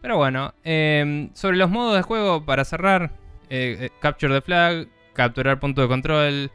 Pero 0.00 0.16
bueno, 0.16 0.54
eh, 0.64 1.30
sobre 1.34 1.56
los 1.56 1.70
modos 1.70 1.96
de 1.96 2.02
juego, 2.02 2.44
para 2.44 2.64
cerrar, 2.64 3.10
eh, 3.50 3.76
eh, 3.80 3.90
Capture 4.00 4.34
the 4.34 4.40
Flag, 4.40 4.88
capturar 5.14 5.60
punto 5.60 5.82
de 5.82 5.88
control, 5.88 6.50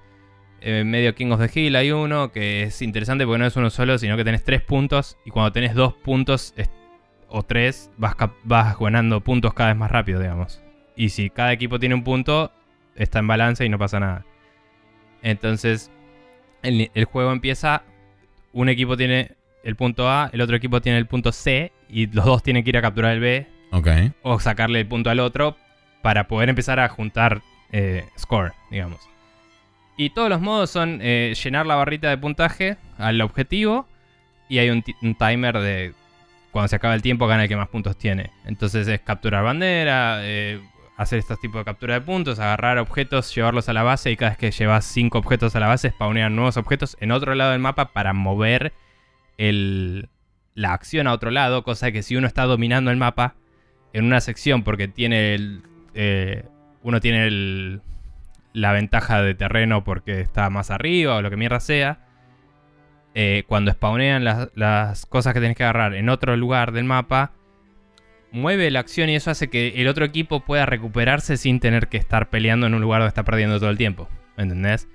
eh, 0.62 0.84
medio 0.84 1.14
King 1.16 1.32
of 1.32 1.39
the 1.39 1.60
Hill 1.60 1.76
hay 1.76 1.91
uno 1.91 2.32
que 2.32 2.64
es 2.64 2.82
interesante 2.82 3.26
porque 3.26 3.39
no 3.39 3.45
es 3.45 3.55
uno 3.55 3.70
solo, 3.70 3.97
sino 3.97 4.18
que 4.18 4.24
tenés 4.24 4.43
tres 4.43 4.62
puntos 4.62 5.18
y 5.26 5.32
cuando 5.32 5.51
tenés 5.51 5.76
dos 5.76 5.93
puntos 5.93 6.53
o 7.30 7.43
tres, 7.43 7.91
vas, 7.97 8.16
ganando 8.80 9.22
puntos 9.22 9.53
cada 9.53 9.70
vez 9.70 9.78
más 9.78 9.91
rápido, 9.91 10.20
digamos. 10.20 10.62
Y 10.95 11.10
si 11.10 11.30
cada 11.30 11.51
equipo 11.53 11.80
tiene 11.80 11.95
un 11.95 12.03
punto, 12.03 12.51
está 12.95 13.20
en 13.20 13.28
balance 13.28 13.66
y 13.66 13.70
no 13.70 13.78
pasa 13.78 13.99
nada. 13.99 14.26
Entonces, 15.22 15.91
el, 16.64 16.89
el 16.93 17.05
juego 17.05 17.32
empieza, 17.32 17.84
un 18.53 18.70
equipo 18.70 18.97
tiene 18.97 19.36
el 19.64 19.76
punto 19.76 20.10
A, 20.10 20.30
el 20.32 20.41
otro 20.41 20.55
equipo 20.55 20.82
tiene 20.82 20.97
el 20.97 21.08
punto 21.08 21.32
C 21.32 21.72
y 21.89 22.08
los 22.08 22.26
dos 22.26 22.43
tienen 22.43 22.64
que 22.64 22.70
ir 22.70 22.78
a 22.78 22.82
capturar 22.82 23.14
el 23.14 23.20
B 23.20 23.47
o 24.24 24.39
sacarle 24.39 24.80
el 24.80 24.88
punto 24.88 25.10
al 25.10 25.20
otro 25.20 25.58
para 26.01 26.28
poder 26.28 26.49
empezar 26.49 26.80
a 26.80 26.88
juntar 26.88 27.41
eh, 27.72 28.05
score, 28.18 28.53
digamos. 28.72 29.10
Y 29.97 30.11
todos 30.11 30.29
los 30.29 30.39
modos 30.41 30.69
son 30.69 30.99
eh, 31.01 31.33
llenar 31.43 31.65
la 31.65 31.75
barrita 31.75 32.09
de 32.09 32.17
puntaje 32.17 32.77
al 32.97 33.19
objetivo 33.21 33.87
y 34.47 34.59
hay 34.59 34.69
un, 34.69 34.83
ti- 34.83 34.95
un 35.01 35.15
timer 35.15 35.57
de 35.57 35.93
cuando 36.51 36.67
se 36.67 36.75
acaba 36.75 36.93
el 36.93 37.01
tiempo 37.01 37.27
gana 37.27 37.43
el 37.43 37.49
que 37.49 37.55
más 37.55 37.67
puntos 37.67 37.97
tiene. 37.97 38.31
Entonces 38.45 38.87
es 38.87 39.01
capturar 39.01 39.43
bandera, 39.43 40.19
eh, 40.21 40.61
hacer 40.97 41.19
estos 41.19 41.39
tipos 41.41 41.59
de 41.61 41.65
captura 41.65 41.95
de 41.95 42.01
puntos, 42.01 42.39
agarrar 42.39 42.77
objetos, 42.77 43.33
llevarlos 43.35 43.69
a 43.69 43.73
la 43.73 43.83
base 43.83 44.11
y 44.11 44.15
cada 44.17 44.31
vez 44.31 44.37
que 44.37 44.51
llevas 44.51 44.85
5 44.85 45.17
objetos 45.17 45.55
a 45.55 45.59
la 45.59 45.67
base 45.67 45.89
spawnean 45.89 46.35
nuevos 46.35 46.57
objetos 46.57 46.95
en 46.99 47.11
otro 47.11 47.33
lado 47.35 47.51
del 47.51 47.59
mapa 47.59 47.91
para 47.91 48.13
mover 48.13 48.73
el, 49.37 50.09
la 50.55 50.73
acción 50.73 51.07
a 51.07 51.13
otro 51.13 51.31
lado, 51.31 51.63
cosa 51.63 51.91
que 51.91 52.03
si 52.03 52.15
uno 52.15 52.27
está 52.27 52.43
dominando 52.43 52.91
el 52.91 52.97
mapa 52.97 53.35
en 53.93 54.05
una 54.05 54.21
sección 54.21 54.63
porque 54.63 54.87
tiene 54.87 55.33
el, 55.35 55.61
eh, 55.93 56.45
uno 56.83 56.99
tiene 56.99 57.27
el- 57.27 57.81
la 58.58 58.72
ventaja 58.72 59.22
de 59.22 59.36
terreno 59.36 59.84
porque 59.84 60.20
está 60.22 60.49
más 60.49 60.72
arriba 60.72 61.16
o 61.16 61.22
lo 61.22 61.30
que 61.30 61.38
mierda 61.38 61.60
sea. 61.60 61.99
eh, 63.14 63.43
cuando 63.47 63.72
spawnean 63.72 64.24
las, 64.24 64.49
las 64.55 65.05
cosas 65.08 65.34
que 65.34 65.39
tenés 65.39 65.58
que 65.58 65.64
agarrar 65.64 65.95
en 65.95 66.08
otro 66.10 66.38
lugar 66.38 66.72
del 66.72 66.86
mapa, 66.86 67.32
mueve 68.32 68.70
la 68.70 68.80
acción 68.80 69.10
y 69.10 69.16
eso 69.16 69.32
hace 69.32 69.49
que 69.49 69.70
el 69.82 69.88
otro 69.88 70.05
equipo 70.05 70.41
pueda 70.41 70.66
recuperarse 70.68 71.38
sin 71.38 71.60
tener 71.60 71.88
que 71.88 71.97
estar 71.97 72.30
peleando 72.30 72.68
en 72.68 72.76
un 72.76 72.82
lugar 72.82 73.01
donde 73.01 73.10
está 73.10 73.24
perdiendo 73.24 73.60
todo 73.60 73.70
el 73.72 73.78
tiempo. 73.78 74.08
¿Me 74.38 74.43
entendés? 74.43 74.88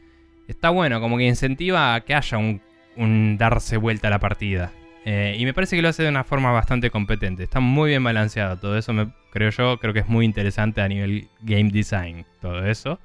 Está 0.47 0.71
bueno, 0.71 1.01
como 1.01 1.17
que 1.19 1.25
incentiva 1.25 1.95
a 1.95 2.01
que 2.03 2.15
haya 2.15 2.39
un, 2.39 2.61
un 2.97 3.39
darse 3.39 3.77
vuelta 3.77 4.09
a 4.09 4.11
la 4.11 4.21
partida. 4.21 4.71
Eh, 5.05 5.35
y 5.37 5.45
me 5.45 5.53
parece 5.55 5.75
que 5.75 5.83
lo 5.83 5.89
hace 5.89 6.05
de 6.05 6.09
una 6.09 6.23
forma 6.23 6.53
bastante 6.53 6.91
competente. 6.91 7.43
Está 7.43 7.59
muy 7.59 7.91
bien 7.91 8.05
balanceado 8.05 8.57
todo 8.59 8.79
eso, 8.79 8.93
me, 8.93 9.09
creo 9.33 9.51
yo. 9.51 9.79
Creo 9.79 9.93
que 9.93 10.01
es 10.01 10.09
muy 10.09 10.25
interesante 10.25 10.81
a 10.81 10.87
nivel 10.87 11.29
game 11.41 11.71
design 11.71 12.25
todo 12.41 12.65
eso. 12.67 13.01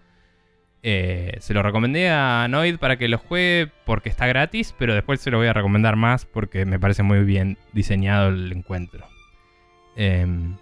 Eh, 0.90 1.36
se 1.42 1.54
lo 1.54 1.62
recomendé 1.64 2.10
a 2.10 2.48
Noid 2.48 2.78
para 2.78 2.96
que 2.96 3.10
lo 3.10 3.18
juegue 3.18 3.70
porque 3.84 4.08
está 4.08 4.26
gratis, 4.26 4.74
pero 4.80 4.94
después 4.94 5.20
se 5.20 5.30
lo 5.30 5.38
voy 5.38 5.48
a 5.48 5.52
recomendar 5.52 5.98
más 5.98 6.24
porque 6.24 6.66
me 6.66 6.80
parece 6.80 7.04
muy 7.04 7.26
bien 7.26 7.58
diseñado 7.74 8.30
el 8.30 8.54
encuentro. 8.54 9.06
Em, 9.98 10.56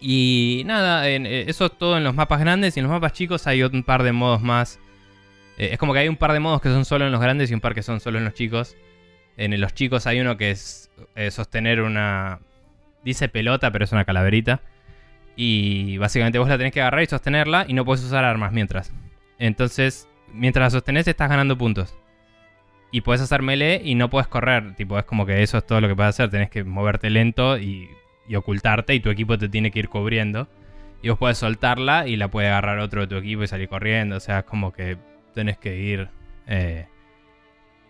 y 0.00 0.64
nada, 0.66 1.08
eh, 1.08 1.48
eso 1.48 1.64
es 1.64 1.78
todo 1.78 1.96
en 1.96 2.04
los 2.04 2.14
mapas 2.14 2.40
grandes 2.40 2.76
y 2.76 2.80
en 2.80 2.84
los 2.84 2.92
mapas 2.92 3.14
chicos 3.14 3.46
hay 3.46 3.62
un 3.62 3.84
par 3.84 4.02
de 4.02 4.12
modos 4.12 4.42
más. 4.42 4.78
Eh, 5.56 5.70
es 5.72 5.78
como 5.78 5.94
que 5.94 6.00
hay 6.00 6.08
un 6.08 6.18
par 6.18 6.34
de 6.34 6.40
modos 6.40 6.60
que 6.60 6.68
son 6.68 6.84
solo 6.84 7.06
en 7.06 7.12
los 7.12 7.22
grandes 7.22 7.50
y 7.50 7.54
un 7.54 7.62
par 7.62 7.74
que 7.74 7.82
son 7.82 8.00
solo 8.00 8.18
en 8.18 8.24
los 8.24 8.34
chicos. 8.34 8.76
En 9.38 9.58
los 9.58 9.72
chicos 9.72 10.06
hay 10.06 10.20
uno 10.20 10.36
que 10.36 10.50
es 10.50 10.90
sostener 11.30 11.80
una... 11.80 12.40
Dice 13.02 13.30
pelota, 13.30 13.70
pero 13.70 13.86
es 13.86 13.92
una 13.92 14.04
calaverita. 14.04 14.60
Y 15.36 15.96
básicamente 15.96 16.38
vos 16.38 16.50
la 16.50 16.58
tenés 16.58 16.74
que 16.74 16.82
agarrar 16.82 17.02
y 17.02 17.06
sostenerla 17.06 17.64
y 17.66 17.72
no 17.72 17.86
puedes 17.86 18.04
usar 18.04 18.26
armas 18.26 18.52
mientras. 18.52 18.92
Entonces, 19.38 20.08
mientras 20.32 20.66
la 20.66 20.70
sostenés 20.70 21.08
estás 21.08 21.28
ganando 21.28 21.56
puntos. 21.58 21.96
Y 22.90 23.00
puedes 23.00 23.20
hacer 23.22 23.42
melee 23.42 23.80
y 23.84 23.94
no 23.96 24.08
puedes 24.08 24.28
correr. 24.28 24.74
Tipo, 24.76 24.98
es 24.98 25.04
como 25.04 25.26
que 25.26 25.42
eso 25.42 25.58
es 25.58 25.66
todo 25.66 25.80
lo 25.80 25.88
que 25.88 25.96
puedes 25.96 26.10
hacer. 26.10 26.30
Tenés 26.30 26.50
que 26.50 26.62
moverte 26.64 27.10
lento 27.10 27.58
y, 27.58 27.88
y 28.28 28.36
ocultarte 28.36 28.94
y 28.94 29.00
tu 29.00 29.10
equipo 29.10 29.36
te 29.36 29.48
tiene 29.48 29.70
que 29.70 29.80
ir 29.80 29.88
cubriendo. 29.88 30.48
Y 31.02 31.08
vos 31.08 31.18
podés 31.18 31.38
soltarla 31.38 32.06
y 32.06 32.16
la 32.16 32.28
puede 32.28 32.48
agarrar 32.48 32.78
otro 32.78 33.02
de 33.02 33.06
tu 33.08 33.16
equipo 33.16 33.42
y 33.42 33.48
salir 33.48 33.68
corriendo. 33.68 34.16
O 34.16 34.20
sea, 34.20 34.40
es 34.40 34.44
como 34.44 34.72
que 34.72 34.96
tenés 35.34 35.58
que 35.58 35.76
ir. 35.76 36.08
eh, 36.46 36.86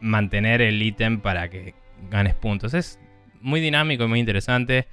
mantener 0.00 0.60
el 0.60 0.82
ítem 0.82 1.20
para 1.20 1.48
que 1.48 1.74
ganes 2.10 2.34
puntos. 2.34 2.74
Es 2.74 2.98
muy 3.40 3.60
dinámico 3.60 4.04
y 4.04 4.08
muy 4.08 4.20
interesante. 4.20 4.86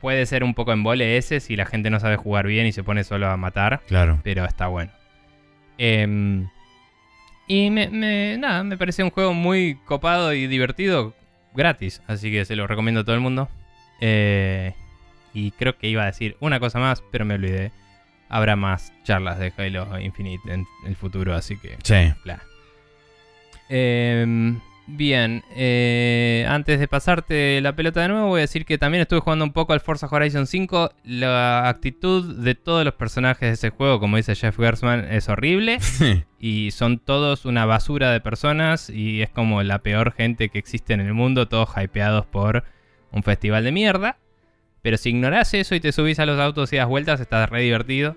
Puede 0.00 0.26
ser 0.26 0.44
un 0.44 0.54
poco 0.54 0.72
embole 0.72 1.16
ese 1.16 1.40
si 1.40 1.56
la 1.56 1.66
gente 1.66 1.90
no 1.90 2.00
sabe 2.00 2.16
jugar 2.16 2.46
bien 2.46 2.66
y 2.66 2.72
se 2.72 2.82
pone 2.84 3.04
solo 3.04 3.28
a 3.28 3.36
matar. 3.36 3.82
Claro. 3.86 4.20
Pero 4.22 4.44
está 4.44 4.68
bueno. 4.68 4.92
Em, 5.78 6.48
y 7.46 7.70
me, 7.70 7.88
me- 7.88 8.36
nada, 8.38 8.64
me 8.64 8.76
parece 8.76 9.02
un 9.04 9.10
juego 9.10 9.32
muy 9.34 9.76
copado 9.84 10.32
y 10.34 10.46
divertido 10.46 11.14
gratis. 11.54 12.02
Así 12.06 12.30
que 12.30 12.44
se 12.44 12.56
lo 12.56 12.66
recomiendo 12.66 13.00
a 13.00 13.04
todo 13.04 13.14
el 13.14 13.20
mundo. 13.20 13.48
Eh, 14.00 14.74
y 15.32 15.50
creo 15.52 15.76
que 15.78 15.88
iba 15.88 16.02
a 16.02 16.06
decir 16.06 16.36
una 16.40 16.60
cosa 16.60 16.78
más, 16.78 17.02
pero 17.12 17.24
me 17.24 17.34
olvidé. 17.34 17.70
Habrá 18.28 18.56
más 18.56 18.92
charlas 19.04 19.38
de 19.38 19.52
Halo 19.56 19.98
Infinite 20.00 20.52
en 20.52 20.66
el 20.86 20.96
futuro, 20.96 21.34
así 21.34 21.56
que 21.58 21.76
Sí. 21.84 22.12
bla. 22.24 22.42
Em, 23.68 24.60
bien, 24.86 25.42
eh, 25.54 26.46
antes 26.48 26.78
de 26.78 26.88
pasarte 26.88 27.60
la 27.60 27.74
pelota 27.74 28.02
de 28.02 28.08
nuevo, 28.08 28.28
voy 28.28 28.38
a 28.38 28.42
decir 28.42 28.64
que 28.64 28.78
también 28.78 29.02
estuve 29.02 29.20
jugando 29.20 29.44
un 29.44 29.52
poco 29.52 29.72
al 29.72 29.80
Forza 29.80 30.08
Horizon 30.10 30.46
5. 30.46 30.92
La 31.04 31.68
actitud 31.68 32.36
de 32.36 32.54
todos 32.54 32.84
los 32.84 32.94
personajes 32.94 33.48
de 33.48 33.54
ese 33.54 33.70
juego, 33.70 34.00
como 34.00 34.16
dice 34.16 34.34
Jeff 34.34 34.56
Gersman, 34.56 35.12
es 35.12 35.28
horrible. 35.28 35.78
Y 36.38 36.70
son 36.70 36.98
todos 36.98 37.46
una 37.46 37.64
basura 37.64 38.12
de 38.12 38.20
personas 38.20 38.90
y 38.90 39.22
es 39.22 39.30
como 39.30 39.62
la 39.62 39.80
peor 39.80 40.12
gente 40.12 40.50
que 40.50 40.58
existe 40.58 40.92
en 40.92 41.00
el 41.00 41.14
mundo, 41.14 41.48
todos 41.48 41.70
hypeados 41.82 42.26
por 42.26 42.62
un 43.10 43.22
festival 43.22 43.64
de 43.64 43.72
mierda. 43.72 44.18
Pero 44.82 44.98
si 44.98 45.08
ignorás 45.08 45.54
eso 45.54 45.74
y 45.74 45.80
te 45.80 45.92
subís 45.92 46.18
a 46.18 46.26
los 46.26 46.38
autos 46.38 46.72
y 46.72 46.76
das 46.76 46.86
vueltas, 46.86 47.20
está 47.20 47.46
re 47.46 47.62
divertido. 47.62 48.16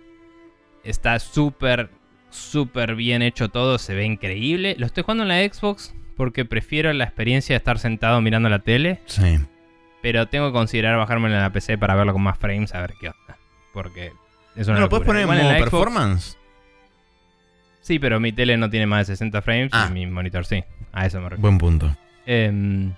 Está 0.83 1.17
súper, 1.17 1.89
súper 2.29 2.95
bien 2.95 3.21
hecho 3.21 3.49
todo, 3.49 3.79
se 3.79 3.95
ve 3.95 4.03
increíble. 4.03 4.75
Lo 4.77 4.85
estoy 4.85 5.03
jugando 5.03 5.23
en 5.23 5.29
la 5.29 5.41
Xbox 5.51 5.95
porque 6.19 6.43
prefiero 6.43 6.91
la 6.91 7.05
experiencia 7.05 7.53
de 7.53 7.57
estar 7.59 7.79
sentado 7.79 8.19
mirando 8.19 8.49
la 8.49 8.59
tele. 8.59 8.99
sí. 9.05 9.39
Pero 10.01 10.27
tengo 10.27 10.47
que 10.47 10.53
considerar 10.53 10.97
bajármelo 10.97 11.35
en 11.35 11.41
la 11.41 11.51
PC 11.51 11.77
para 11.77 11.93
verlo 11.95 12.13
con 12.13 12.21
más 12.21 12.37
frames 12.37 12.73
a 12.75 12.79
ver 12.81 12.93
qué 13.01 13.07
onda. 13.09 13.37
Porque 13.73 14.11
es 14.55 14.67
una 14.67 14.75
¿No 14.75 14.81
lo 14.83 14.89
puedes 14.89 15.05
poner 15.05 15.23
en 15.23 15.27
modo 15.27 15.39
Xbox- 15.39 15.59
performance? 15.59 16.37
Sí, 17.81 17.99
pero 17.99 18.19
mi 18.19 18.31
tele 18.31 18.55
no 18.57 18.69
tiene 18.69 18.85
más 18.85 19.07
de 19.07 19.13
60 19.13 19.41
frames 19.41 19.69
Ah. 19.73 19.87
y 19.89 19.93
mi 19.93 20.05
monitor 20.07 20.45
sí. 20.45 20.63
A 20.93 21.05
eso 21.05 21.19
me 21.19 21.29
refiero. 21.29 21.41
Buen 21.41 21.57
punto. 21.57 21.95
Em, 22.25 22.93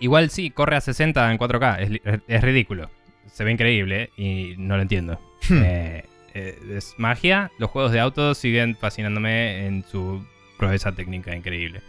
igual 0.00 0.30
sí, 0.30 0.50
corre 0.50 0.76
a 0.76 0.80
60 0.80 1.30
en 1.30 1.38
4K. 1.38 2.20
Es, 2.26 2.42
ridículo. 2.42 2.90
Se 3.32 3.44
ve 3.44 3.52
increíble 3.52 4.10
y 4.16 4.54
no 4.58 4.76
lo 4.76 4.82
entiendo. 4.82 5.18
Hmm. 5.48 5.62
Eh, 5.62 6.04
eh, 6.34 6.58
es 6.74 6.94
magia. 6.98 7.50
Los 7.58 7.70
juegos 7.70 7.92
de 7.92 8.00
autos 8.00 8.38
siguen 8.38 8.76
fascinándome 8.76 9.66
en 9.66 9.84
su 9.84 10.24
proeza 10.58 10.92
técnica 10.92 11.34
increíble. 11.36 11.82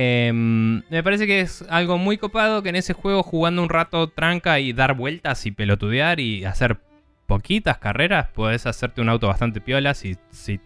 Em, 0.00 0.84
me 0.90 1.02
parece 1.02 1.26
que 1.26 1.40
es 1.40 1.64
algo 1.68 1.98
muy 1.98 2.18
copado 2.18 2.62
que 2.62 2.68
en 2.68 2.76
ese 2.76 2.92
juego 2.92 3.24
jugando 3.24 3.60
un 3.64 3.68
rato 3.68 4.06
tranca 4.08 4.60
y 4.60 4.72
dar 4.72 4.94
vueltas 4.94 5.44
y 5.44 5.50
pelotudear 5.50 6.20
y 6.20 6.44
hacer 6.44 6.78
poquitas 7.26 7.78
carreras, 7.78 8.28
puedes 8.32 8.64
hacerte 8.66 9.00
un 9.00 9.08
auto 9.08 9.26
bastante 9.26 9.60
piola 9.60 9.94
si, 9.94 10.16
si 10.30 10.60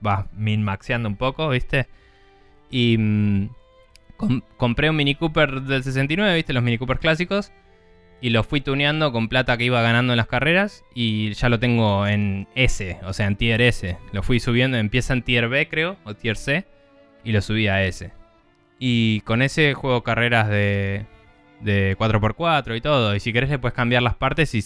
vas 0.00 0.26
min-maxeando 0.36 1.08
un 1.08 1.16
poco, 1.16 1.48
¿viste? 1.48 1.88
Y 2.70 2.96
mm, 2.96 3.48
com- 4.16 4.42
compré 4.56 4.88
un 4.88 4.94
Mini 4.94 5.16
Cooper 5.16 5.62
del 5.62 5.82
69, 5.82 6.36
¿viste? 6.36 6.52
Los 6.52 6.62
Mini 6.62 6.78
Coopers 6.78 7.00
clásicos. 7.00 7.50
Y 8.20 8.30
lo 8.30 8.44
fui 8.44 8.60
tuneando 8.60 9.10
con 9.10 9.28
plata 9.28 9.56
que 9.58 9.64
iba 9.64 9.82
ganando 9.82 10.12
en 10.12 10.16
las 10.16 10.28
carreras. 10.28 10.84
Y 10.94 11.32
ya 11.32 11.48
lo 11.48 11.58
tengo 11.58 12.06
en 12.06 12.46
S, 12.54 12.98
o 13.02 13.12
sea, 13.12 13.26
en 13.26 13.34
Tier 13.34 13.60
S. 13.62 13.98
Lo 14.12 14.22
fui 14.22 14.38
subiendo, 14.38 14.76
empieza 14.76 15.12
en 15.12 15.22
Tier 15.22 15.48
B, 15.48 15.66
creo, 15.68 15.96
o 16.04 16.14
Tier 16.14 16.36
C. 16.36 16.64
Y 17.24 17.32
lo 17.32 17.42
subí 17.42 17.66
a 17.66 17.82
S. 17.84 18.12
Y 18.78 19.20
con 19.22 19.42
ese 19.42 19.74
juego 19.74 20.02
carreras 20.02 20.48
de, 20.48 21.06
de 21.60 21.96
4x4 21.98 22.76
y 22.76 22.80
todo. 22.80 23.14
Y 23.14 23.20
si 23.20 23.32
querés 23.32 23.50
le 23.50 23.58
puedes 23.58 23.74
cambiar 23.74 24.02
las 24.02 24.16
partes 24.16 24.54
y 24.54 24.62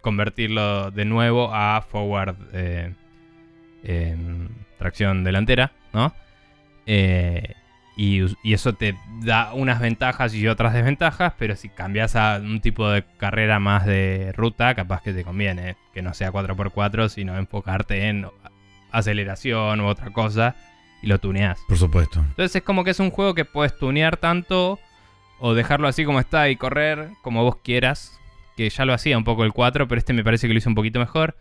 convertirlo 0.00 0.90
de 0.90 1.04
nuevo 1.04 1.54
a 1.54 1.80
forward 1.82 2.36
eh, 2.52 2.94
em, 3.84 4.48
tracción 4.78 5.24
delantera, 5.24 5.72
¿no? 5.92 6.14
Eh, 6.86 7.54
y, 7.96 8.20
y 8.44 8.52
eso 8.52 8.74
te 8.74 8.94
da 9.22 9.52
unas 9.54 9.80
ventajas 9.80 10.32
y 10.34 10.46
otras 10.46 10.72
desventajas, 10.72 11.34
pero 11.36 11.56
si 11.56 11.68
cambias 11.68 12.14
a 12.14 12.38
un 12.38 12.60
tipo 12.60 12.88
de 12.88 13.04
carrera 13.16 13.58
más 13.58 13.86
de 13.86 14.32
ruta, 14.36 14.74
capaz 14.76 15.02
que 15.02 15.12
te 15.12 15.24
conviene 15.24 15.76
que 15.92 16.00
no 16.00 16.14
sea 16.14 16.30
4x4, 16.30 17.08
sino 17.08 17.36
enfocarte 17.36 18.08
en 18.08 18.28
aceleración 18.92 19.80
u 19.80 19.86
otra 19.86 20.10
cosa 20.10 20.54
y 21.02 21.06
lo 21.06 21.18
tuneás. 21.18 21.60
Por 21.68 21.78
supuesto. 21.78 22.20
Entonces 22.20 22.56
es 22.56 22.62
como 22.62 22.84
que 22.84 22.90
es 22.90 23.00
un 23.00 23.10
juego 23.10 23.34
que 23.34 23.44
puedes 23.44 23.76
tunear 23.76 24.16
tanto 24.16 24.78
o 25.38 25.54
dejarlo 25.54 25.88
así 25.88 26.04
como 26.04 26.20
está 26.20 26.48
y 26.48 26.56
correr 26.56 27.10
como 27.22 27.44
vos 27.44 27.56
quieras. 27.56 28.18
Que 28.56 28.68
ya 28.70 28.84
lo 28.84 28.92
hacía 28.92 29.16
un 29.16 29.24
poco 29.24 29.44
el 29.44 29.52
4, 29.52 29.86
pero 29.86 29.98
este 29.98 30.12
me 30.12 30.24
parece 30.24 30.48
que 30.48 30.52
lo 30.52 30.58
hizo 30.58 30.68
un 30.68 30.74
poquito 30.74 30.98
mejor. 30.98 31.36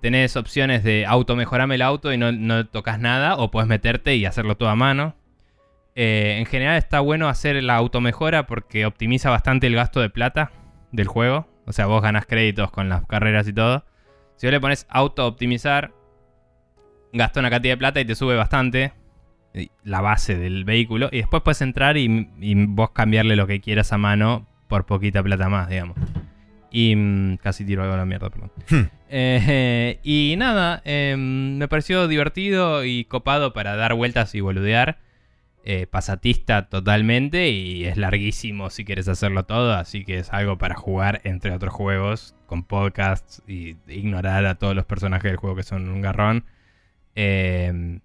Tenés 0.00 0.36
opciones 0.36 0.84
de 0.84 1.06
auto 1.06 1.36
mejorame 1.36 1.74
el 1.76 1.82
auto 1.82 2.12
y 2.12 2.18
no, 2.18 2.32
no 2.32 2.66
tocas 2.66 2.98
nada, 3.00 3.36
o 3.36 3.50
puedes 3.50 3.68
meterte 3.68 4.14
y 4.16 4.24
hacerlo 4.26 4.56
todo 4.56 4.68
a 4.68 4.76
mano. 4.76 5.16
Eh, 5.94 6.36
en 6.38 6.46
general 6.46 6.78
está 6.78 7.00
bueno 7.00 7.28
hacer 7.28 7.62
la 7.62 7.76
automejora 7.76 8.46
porque 8.46 8.86
optimiza 8.86 9.28
bastante 9.30 9.66
el 9.66 9.74
gasto 9.74 10.00
de 10.00 10.10
plata 10.10 10.52
del 10.90 11.06
juego. 11.06 11.48
O 11.66 11.72
sea, 11.72 11.86
vos 11.86 12.02
ganás 12.02 12.26
créditos 12.26 12.70
con 12.70 12.88
las 12.88 13.06
carreras 13.06 13.46
y 13.48 13.52
todo. 13.52 13.84
Si 14.36 14.46
vos 14.46 14.52
le 14.52 14.60
pones 14.60 14.86
auto 14.88 15.26
optimizar, 15.26 15.92
gasta 17.12 17.40
una 17.40 17.50
cantidad 17.50 17.74
de 17.74 17.78
plata 17.78 18.00
y 18.00 18.04
te 18.04 18.14
sube 18.14 18.36
bastante 18.36 18.92
la 19.84 20.00
base 20.00 20.36
del 20.36 20.64
vehículo. 20.64 21.08
Y 21.12 21.18
después 21.18 21.42
puedes 21.42 21.62
entrar 21.62 21.96
y, 21.96 22.30
y 22.40 22.66
vos 22.66 22.90
cambiarle 22.90 23.36
lo 23.36 23.46
que 23.46 23.60
quieras 23.60 23.92
a 23.92 23.98
mano 23.98 24.46
por 24.68 24.86
poquita 24.86 25.22
plata 25.22 25.48
más, 25.48 25.68
digamos. 25.68 25.96
Y 26.70 26.96
mm, 26.96 27.36
casi 27.36 27.64
tiro 27.64 27.82
algo 27.82 27.94
a 27.94 27.98
la 27.98 28.06
mierda, 28.06 28.30
perdón. 28.30 28.50
Hmm. 28.70 28.88
Eh, 29.10 30.00
y 30.02 30.34
nada, 30.38 30.80
eh, 30.86 31.14
me 31.18 31.68
pareció 31.68 32.08
divertido 32.08 32.82
y 32.84 33.04
copado 33.04 33.52
para 33.52 33.76
dar 33.76 33.92
vueltas 33.92 34.34
y 34.34 34.40
boludear. 34.40 34.98
Eh, 35.64 35.86
pasatista 35.86 36.68
totalmente 36.68 37.50
y 37.50 37.84
es 37.84 37.96
larguísimo 37.96 38.68
si 38.68 38.84
quieres 38.84 39.06
hacerlo 39.06 39.44
todo, 39.44 39.74
así 39.74 40.04
que 40.04 40.18
es 40.18 40.32
algo 40.32 40.58
para 40.58 40.74
jugar 40.74 41.20
entre 41.22 41.52
otros 41.52 41.72
juegos 41.72 42.34
con 42.46 42.64
podcasts 42.64 43.44
y 43.46 43.76
ignorar 43.86 44.44
a 44.46 44.56
todos 44.56 44.74
los 44.74 44.86
personajes 44.86 45.30
del 45.30 45.36
juego 45.36 45.54
que 45.54 45.62
son 45.62 45.88
un 45.88 46.00
garrón. 46.00 46.46
Eh, 47.14 48.00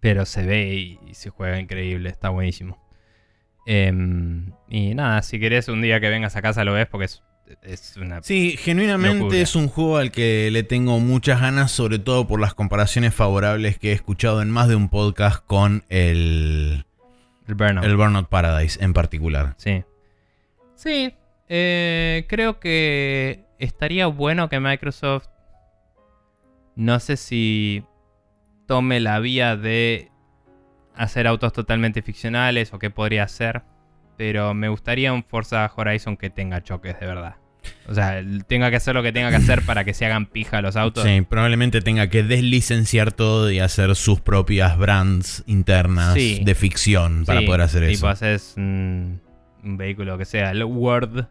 pero 0.00 0.26
se 0.26 0.44
ve 0.44 0.74
y, 0.74 0.98
y 1.08 1.14
se 1.14 1.30
juega 1.30 1.60
increíble, 1.60 2.08
está 2.08 2.28
buenísimo. 2.30 2.78
Eh, 3.66 3.92
y 4.68 4.94
nada, 4.94 5.22
si 5.22 5.38
querés 5.38 5.68
un 5.68 5.80
día 5.82 6.00
que 6.00 6.08
vengas 6.08 6.34
a 6.34 6.42
casa 6.42 6.64
lo 6.64 6.72
ves 6.72 6.88
porque 6.88 7.04
es, 7.04 7.22
es 7.62 7.96
una... 7.96 8.20
Sí, 8.22 8.56
genuinamente 8.58 9.18
Locura. 9.20 9.38
es 9.38 9.54
un 9.54 9.68
juego 9.68 9.98
al 9.98 10.10
que 10.10 10.50
le 10.50 10.64
tengo 10.64 10.98
muchas 10.98 11.40
ganas, 11.40 11.70
sobre 11.70 12.00
todo 12.00 12.26
por 12.26 12.40
las 12.40 12.54
comparaciones 12.54 13.14
favorables 13.14 13.78
que 13.78 13.90
he 13.90 13.92
escuchado 13.92 14.42
en 14.42 14.50
más 14.50 14.66
de 14.68 14.74
un 14.74 14.88
podcast 14.88 15.44
con 15.46 15.84
el, 15.88 16.84
El 17.46 17.54
Burnout. 17.54 17.84
el 17.84 17.96
Burnout 17.96 18.28
Paradise 18.28 18.82
en 18.82 18.92
particular. 18.92 19.54
Sí. 19.58 19.84
Sí. 20.74 21.14
eh, 21.48 22.26
creo 22.28 22.58
que 22.58 23.44
estaría 23.60 24.06
bueno 24.08 24.48
que 24.48 24.58
Microsoft. 24.58 25.28
No 26.74 26.98
sé 26.98 27.16
si 27.16 27.84
tome 28.72 29.00
la 29.00 29.18
vía 29.20 29.54
de 29.54 30.08
hacer 30.96 31.26
autos 31.26 31.52
totalmente 31.52 32.00
ficcionales 32.00 32.72
o 32.72 32.78
qué 32.78 32.88
podría 32.88 33.24
hacer. 33.24 33.60
Pero 34.16 34.54
me 34.54 34.70
gustaría 34.70 35.12
un 35.12 35.24
Forza 35.24 35.70
Horizon 35.76 36.16
que 36.16 36.30
tenga 36.30 36.62
choques 36.62 36.98
de 36.98 37.04
verdad. 37.06 37.36
O 37.86 37.92
sea, 37.94 38.22
tenga 38.48 38.70
que 38.70 38.76
hacer 38.76 38.94
lo 38.94 39.02
que 39.02 39.12
tenga 39.12 39.28
que 39.28 39.36
hacer 39.36 39.60
para 39.60 39.84
que 39.84 39.92
se 39.92 40.06
hagan 40.06 40.24
pija 40.24 40.62
los 40.62 40.76
autos. 40.76 41.04
Sí, 41.04 41.20
probablemente 41.20 41.82
tenga 41.82 42.08
que 42.08 42.22
deslicenciar 42.22 43.12
todo 43.12 43.50
y 43.50 43.58
hacer 43.60 43.94
sus 43.94 44.20
propias 44.22 44.78
brands 44.78 45.44
internas 45.46 46.14
Sí. 46.14 46.40
de 46.42 46.54
ficción 46.54 47.24
para 47.26 47.40
Sí, 47.40 47.46
poder 47.46 47.60
hacer 47.60 47.82
tipo 47.88 47.98
eso. 47.98 48.08
haces 48.08 48.54
mm, 48.56 49.12
un 49.64 49.76
vehículo 49.76 50.16
que 50.16 50.24
sea 50.24 50.50
el 50.52 50.64
Word 50.64 51.26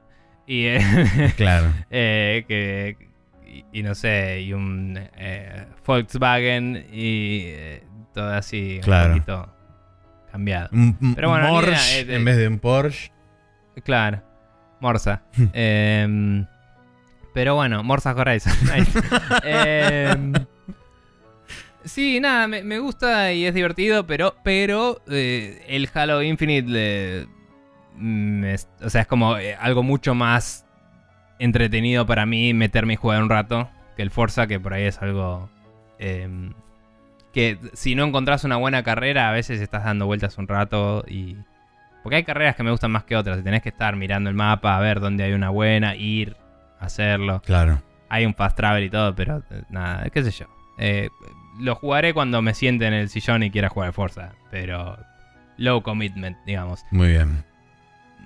y 0.45 0.65
eh, 0.67 1.33
Claro. 1.37 1.73
eh, 1.89 2.45
que 2.47 3.09
y, 3.51 3.79
y 3.79 3.83
no 3.83 3.93
sé 3.95 4.41
y 4.41 4.53
un 4.53 4.97
eh, 5.17 5.65
Volkswagen 5.85 6.85
y 6.91 7.41
eh, 7.45 7.83
todo 8.13 8.29
así 8.33 8.79
Claro. 8.83 9.13
un 9.13 9.19
poquito 9.19 9.55
cambiado 10.31 10.69
Un, 10.71 11.13
Pero 11.15 11.29
bueno, 11.29 11.45
idea 11.45 11.61
Porsche 11.61 12.15
en 12.15 12.25
vez 12.25 12.37
de 12.37 12.47
un 12.47 12.59
Porsche. 12.59 13.11
claro 13.83 14.21
Morsa 14.79 15.21
Em, 15.53 16.45
pero 17.33 17.55
bueno 17.55 17.83
Morsa 17.83 18.13
Horizon. 18.15 18.53
Em, 19.43 20.33
sí 21.83 22.19
nada 22.19 22.47
me, 22.47 22.63
me 22.63 22.79
gusta 22.79 23.31
y 23.33 23.45
es 23.45 23.53
divertido 23.53 24.05
pero 24.05 24.35
pero 24.43 25.01
eh, 25.09 25.63
el 25.67 25.89
Halo 25.93 26.21
Infinite 26.21 26.69
le- 26.69 27.27
mm, 27.95 28.43
o 28.83 28.89
sea 28.89 29.01
es 29.01 29.07
como 29.07 29.35
algo 29.59 29.83
mucho 29.83 30.13
más 30.15 30.65
entretenido 31.41 32.05
para 32.05 32.25
mí 32.25 32.53
meterme 32.53 32.93
y 32.93 32.95
jugar 32.97 33.21
un 33.23 33.29
rato 33.29 33.69
que 33.95 34.03
el 34.03 34.11
Forza, 34.11 34.47
que 34.47 34.59
por 34.59 34.73
ahí 34.73 34.83
es 34.83 35.01
algo 35.01 35.49
em, 35.97 36.53
que 37.33 37.57
si 37.73 37.95
no 37.95 38.05
encontrás 38.05 38.43
una 38.43 38.57
buena 38.57 38.83
carrera, 38.83 39.29
a 39.29 39.31
veces 39.31 39.59
estás 39.59 39.83
dando 39.83 40.05
vueltas 40.05 40.37
un 40.37 40.47
rato 40.47 41.03
y... 41.07 41.37
Porque 42.03 42.15
hay 42.15 42.23
carreras 42.23 42.55
que 42.55 42.63
me 42.63 42.71
gustan 42.71 42.91
más 42.91 43.03
que 43.03 43.15
otras 43.15 43.39
y 43.39 43.43
tenés 43.43 43.61
que 43.61 43.69
estar 43.69 43.95
mirando 43.95 44.29
el 44.29 44.35
mapa, 44.35 44.75
a 44.75 44.79
ver 44.79 44.99
dónde 44.99 45.23
hay 45.23 45.33
una 45.33 45.49
buena, 45.49 45.95
ir, 45.95 46.35
hacerlo. 46.79 47.41
Claro. 47.45 47.81
Hay 48.09 48.25
un 48.25 48.33
fast 48.33 48.57
travel 48.57 48.83
y 48.83 48.89
todo, 48.89 49.15
pero 49.15 49.43
eh, 49.51 49.63
nada, 49.69 50.09
qué 50.09 50.23
sé 50.23 50.31
yo. 50.31 50.47
Eh, 50.79 51.09
lo 51.59 51.75
jugaré 51.75 52.13
cuando 52.13 52.41
me 52.41 52.55
siente 52.55 52.87
en 52.87 52.93
el 52.93 53.09
sillón 53.09 53.43
y 53.43 53.51
quiera 53.51 53.69
jugar 53.69 53.93
Forza, 53.93 54.33
pero 54.49 54.97
low 55.57 55.83
commitment, 55.83 56.37
digamos. 56.45 56.83
Muy 56.89 57.09
bien. 57.09 57.43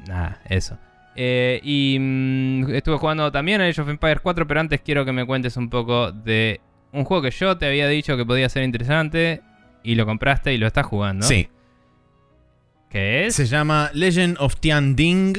Nada, 0.07 0.39
eso. 0.45 0.77
Eh, 1.15 1.59
y 1.63 1.97
mm, 1.99 2.73
estuve 2.75 2.97
jugando 2.97 3.31
también 3.31 3.61
a 3.61 3.65
Age 3.67 3.81
of 3.81 3.89
Empires 3.89 4.19
4, 4.21 4.45
pero 4.47 4.59
antes 4.59 4.81
quiero 4.81 5.05
que 5.05 5.11
me 5.13 5.25
cuentes 5.25 5.55
un 5.57 5.69
poco 5.69 6.11
de 6.11 6.59
un 6.91 7.03
juego 7.05 7.23
que 7.23 7.31
yo 7.31 7.57
te 7.57 7.65
había 7.67 7.87
dicho 7.87 8.15
que 8.17 8.25
podía 8.25 8.47
ser 8.49 8.63
interesante 8.63 9.41
y 9.83 9.95
lo 9.95 10.05
compraste 10.05 10.53
y 10.53 10.57
lo 10.57 10.67
estás 10.67 10.85
jugando. 10.85 11.25
Sí. 11.25 11.47
¿Qué 12.89 13.25
es? 13.27 13.35
Se 13.35 13.45
llama 13.45 13.89
Legend 13.93 14.37
of 14.39 14.55
Tian 14.57 14.95
Ding. 14.95 15.37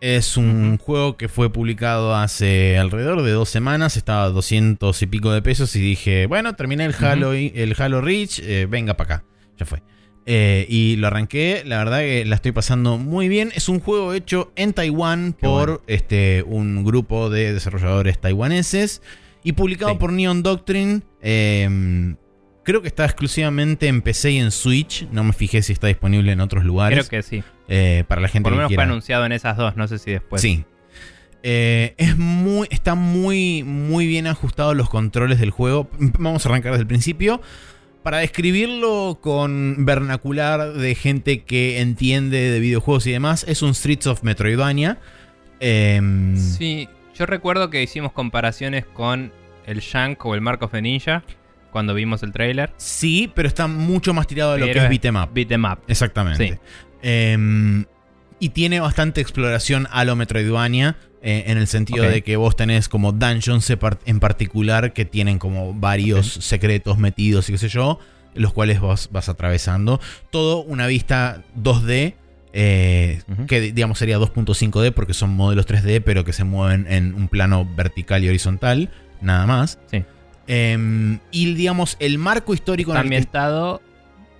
Es 0.00 0.36
un 0.36 0.76
juego 0.76 1.16
que 1.16 1.28
fue 1.28 1.50
publicado 1.50 2.14
hace 2.14 2.76
alrededor 2.78 3.22
de 3.22 3.30
dos 3.32 3.48
semanas. 3.48 3.96
Estaba 3.96 4.24
a 4.24 4.28
200 4.30 5.00
y 5.00 5.06
pico 5.06 5.32
de 5.32 5.40
pesos. 5.40 5.74
Y 5.76 5.80
dije, 5.80 6.26
bueno, 6.26 6.54
terminé 6.54 6.84
el 6.84 6.94
Halo, 6.98 7.34
y- 7.34 7.52
el 7.54 7.74
Halo 7.78 8.00
Reach. 8.02 8.38
eh, 8.40 8.66
venga 8.68 8.94
para 8.94 9.16
acá. 9.16 9.24
Ya 9.56 9.64
fue. 9.64 9.82
Eh, 10.26 10.64
y 10.68 10.96
lo 10.96 11.06
arranqué. 11.08 11.62
La 11.66 11.78
verdad 11.78 12.00
que 12.00 12.24
la 12.24 12.34
estoy 12.36 12.52
pasando 12.52 12.96
muy 12.98 13.28
bien. 13.28 13.52
Es 13.54 13.68
un 13.68 13.80
juego 13.80 14.12
hecho 14.14 14.52
en 14.56 14.72
Taiwán 14.72 15.32
Qué 15.34 15.46
por 15.46 15.66
bueno. 15.68 15.80
este, 15.86 16.42
un 16.46 16.82
grupo 16.84 17.28
de 17.30 17.52
desarrolladores 17.52 18.18
taiwaneses. 18.20 19.02
Y 19.42 19.52
publicado 19.52 19.92
Sí. 19.92 19.98
por 19.98 20.12
Neon 20.12 20.42
Doctrine. 20.42 21.02
eh, 21.20 22.14
creo 22.64 22.80
que 22.80 22.88
está 22.88 23.04
exclusivamente 23.04 23.88
en 23.88 24.00
PC 24.00 24.30
y 24.32 24.38
en 24.38 24.50
Switch. 24.50 25.06
No 25.12 25.22
me 25.24 25.34
fijé 25.34 25.60
si 25.60 25.74
está 25.74 25.86
disponible 25.88 26.32
en 26.32 26.40
otros 26.40 26.64
lugares. 26.64 27.06
Creo 27.08 27.20
que 27.22 27.28
sí. 27.28 27.44
Eh, 27.68 28.04
para 28.08 28.22
la 28.22 28.28
gente 28.28 28.48
Por 28.48 28.52
lo 28.52 28.68
que 28.68 28.74
menos 28.74 28.74
fue 28.76 28.84
anunciado 28.84 29.26
en 29.26 29.32
esas 29.32 29.58
dos, 29.58 29.76
no 29.76 29.86
sé 29.88 29.98
si 29.98 30.12
después. 30.12 30.40
Sí. 30.40 30.64
Eh, 31.42 31.94
es 31.98 32.16
muy, 32.16 32.66
está 32.70 32.94
muy, 32.94 33.62
muy 33.64 34.06
bien 34.06 34.26
ajustados 34.26 34.74
los 34.74 34.88
controles 34.88 35.38
del 35.40 35.50
juego. 35.50 35.90
Vamos 35.98 36.46
a 36.46 36.48
arrancar 36.48 36.72
desde 36.72 36.82
el 36.82 36.86
principio. 36.88 37.42
Para 38.04 38.18
describirlo 38.18 39.18
con 39.20 39.84
vernacular 39.86 40.74
de 40.74 40.94
gente 40.94 41.42
que 41.42 41.80
entiende 41.80 42.50
de 42.50 42.60
videojuegos 42.60 43.06
y 43.06 43.12
demás, 43.12 43.44
es 43.48 43.62
un 43.62 43.74
Streets 43.74 44.06
of 44.06 44.22
Metroidvania. 44.22 44.98
Em, 45.58 46.36
Sí, 46.36 46.86
yo 47.14 47.24
recuerdo 47.26 47.70
que 47.70 47.82
hicimos 47.82 48.12
comparaciones 48.12 48.84
con 48.84 49.32
el 49.66 49.80
Shank 49.80 50.24
o 50.26 50.34
el 50.34 50.42
Mark 50.42 50.62
of 50.62 50.72
the 50.72 50.82
Ninja 50.82 51.24
cuando 51.72 51.94
vimos 51.94 52.22
el 52.22 52.30
trailer. 52.32 52.72
sí, 52.76 53.32
pero 53.34 53.48
está 53.48 53.66
mucho 53.66 54.12
más 54.14 54.26
tirado 54.26 54.52
a 54.52 54.58
lo 54.58 54.66
que 54.66 54.72
es 54.78 54.88
beat'em 54.88 55.16
up. 55.16 55.30
Beat 55.32 55.50
'em 55.50 55.64
up. 55.64 55.78
Exactamente. 55.88 56.46
Sí. 56.48 56.58
Em, 57.02 57.84
y 58.38 58.50
tiene 58.50 58.80
bastante 58.80 59.22
exploración 59.22 59.88
a 59.90 60.04
lo 60.04 60.14
Metroidvania. 60.14 60.96
Eh, 61.24 61.44
en 61.48 61.58
el 61.58 61.66
sentido 61.66 62.04
de 62.04 62.22
que 62.22 62.36
vos 62.36 62.54
tenés 62.54 62.88
como 62.88 63.10
dungeons 63.12 63.68
en 63.70 63.78
par- 63.78 63.98
en 64.04 64.20
particular 64.20 64.92
que 64.92 65.04
tienen 65.04 65.38
como 65.38 65.74
varios 65.74 66.26
secretos 66.32 66.98
metidos 66.98 67.48
y 67.48 67.52
qué 67.52 67.58
sé 67.58 67.68
yo, 67.68 67.98
los 68.34 68.52
cuales 68.52 68.78
vos 68.80 69.08
vas 69.10 69.28
atravesando. 69.28 70.00
Todo 70.30 70.62
una 70.62 70.86
vista 70.86 71.42
2D. 71.60 72.14
eh, 72.56 73.20
que 73.48 73.60
digamos 73.72 73.98
sería 73.98 74.18
2.5D 74.18 74.92
porque 74.92 75.12
son 75.14 75.30
modelos 75.34 75.66
3D 75.66 76.00
pero 76.04 76.22
que 76.24 76.32
se 76.32 76.44
mueven 76.44 76.86
en 76.88 77.14
un 77.14 77.26
plano 77.26 77.68
vertical 77.76 78.22
y 78.22 78.28
horizontal, 78.28 78.90
nada 79.20 79.44
más. 79.46 79.78
Sí. 79.90 80.04
Em, 80.46 81.18
y 81.30 81.54
digamos 81.54 81.96
el 82.00 82.18
marco 82.18 82.52
histórico 82.54 82.90
Está 82.92 83.00
en 83.00 83.06
el 83.06 83.10
que 83.10 83.16
ambientado 83.16 83.82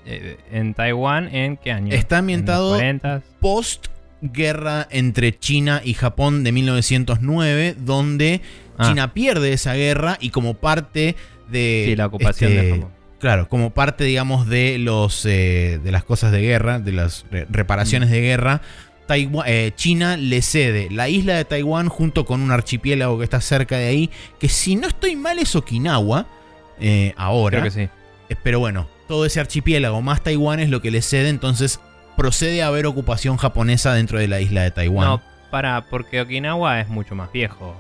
eh, 0.07 0.37
en 0.53 0.75
Taiwán 0.75 1.35
en 1.35 1.57
qué 1.57 1.73
año? 1.73 1.93
Está 1.95 2.19
ambientado- 2.19 2.79
En 2.79 3.01
los 3.03 3.03
40s. 3.03 3.23
post 3.41 3.87
guerra 4.33 4.89
entre 4.91 5.39
China 5.39 5.81
y 5.85 5.95
Japón 5.95 6.45
de 6.45 6.53
1909, 6.53 7.77
donde 7.79 8.41
Ah. 8.77 8.89
China 8.89 9.15
pierde 9.15 9.53
esa 9.53 9.75
guerra 9.75 10.19
y 10.21 10.31
como 10.31 10.55
parte 10.55 11.15
de 11.49 11.85
Sí, 11.91 11.97
la 11.97 12.07
ocupación 12.07 12.51
este, 12.53 12.65
de 12.65 12.71
Japón. 12.75 12.91
Claro, 13.21 13.49
como 13.49 13.71
parte, 13.71 14.03
digamos, 14.05 14.49
de 14.49 14.79
los 14.79 15.25
eh, 15.27 15.79
de 15.83 15.93
las 15.93 16.03
cosas 16.03 16.33
de 16.33 16.41
guerra, 16.43 16.81
de 16.81 16.91
las 16.93 17.25
re- 17.31 17.47
reparaciones 17.51 18.11
de 18.11 18.21
guerra, 18.21 18.61
Taiwán- 19.07 19.45
eh, 19.47 19.71
China 19.77 20.17
le 20.17 20.43
cede 20.43 20.89
la 20.91 21.09
isla 21.09 21.37
de 21.37 21.45
Taiwán 21.45 21.89
junto 21.89 22.25
con 22.25 22.41
un 22.43 22.51
archipiélago 22.51 23.17
que 23.19 23.25
está 23.25 23.41
cerca 23.41 23.79
de 23.79 23.87
ahí, 23.87 24.11
que 24.41 24.49
si 24.49 24.75
no 24.77 24.89
estoy 24.89 25.15
mal 25.15 25.39
es 25.39 25.55
Okinawa, 25.55 26.27
eh, 26.81 27.15
ahora. 27.17 27.61
Creo 27.61 27.71
que 27.73 27.81
sí. 27.83 28.37
Pero 28.43 28.59
bueno, 28.59 28.89
todo 29.07 29.25
ese 29.25 29.39
archipiélago 29.39 30.03
más 30.03 30.23
Taiwán 30.23 30.59
es 30.59 30.69
lo 30.69 30.83
que 30.83 30.91
le 30.91 31.01
cede, 31.01 31.29
entonces 31.29 31.79
procede 32.17 32.63
a 32.63 32.69
haber 32.69 32.87
ocupación 32.87 33.37
japonesa 33.37 33.95
dentro 33.95 34.19
de 34.19 34.29
la 34.29 34.41
isla 34.41 34.63
de 34.63 34.71
Taiwán. 34.71 35.09
No, 35.09 35.23
para, 35.51 35.87
porque 35.87 36.21
Okinawa 36.21 36.81
es 36.81 36.89
mucho 36.89 37.15
más 37.15 37.33
viejo, 37.33 37.77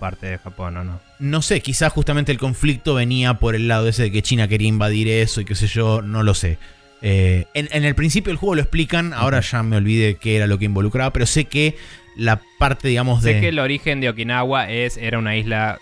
parte 0.00 0.26
de 0.26 0.38
Japón, 0.38 0.76
¿o 0.76 0.84
no? 0.84 1.00
No 1.18 1.42
sé, 1.42 1.60
quizás 1.60 1.92
justamente 1.92 2.32
el 2.32 2.38
conflicto 2.38 2.94
venía 2.94 3.34
por 3.34 3.54
el 3.54 3.68
lado 3.68 3.88
ese 3.88 4.04
de 4.04 4.12
que 4.12 4.22
China 4.22 4.48
quería 4.48 4.68
invadir 4.68 5.08
eso 5.08 5.40
y 5.40 5.44
qué 5.44 5.54
sé 5.54 5.66
yo, 5.66 6.02
no 6.02 6.22
lo 6.22 6.34
sé. 6.34 6.58
Eh, 7.02 7.46
en, 7.54 7.68
en 7.72 7.84
el 7.84 7.94
principio 7.94 8.30
del 8.30 8.38
juego 8.38 8.54
lo 8.54 8.62
explican, 8.62 9.12
ahora 9.12 9.40
ya 9.40 9.62
me 9.62 9.76
olvidé 9.76 10.16
qué 10.16 10.36
era 10.36 10.46
lo 10.46 10.58
que 10.58 10.64
involucraba, 10.64 11.12
pero 11.12 11.26
sé 11.26 11.44
que 11.44 11.76
la 12.16 12.40
parte, 12.58 12.88
digamos, 12.88 13.22
de... 13.22 13.34
Sé 13.34 13.40
que 13.40 13.48
el 13.48 13.58
origen 13.58 14.00
de 14.00 14.08
Okinawa 14.08 14.70
es, 14.70 14.96
era 14.96 15.18
una 15.18 15.36
isla 15.36 15.78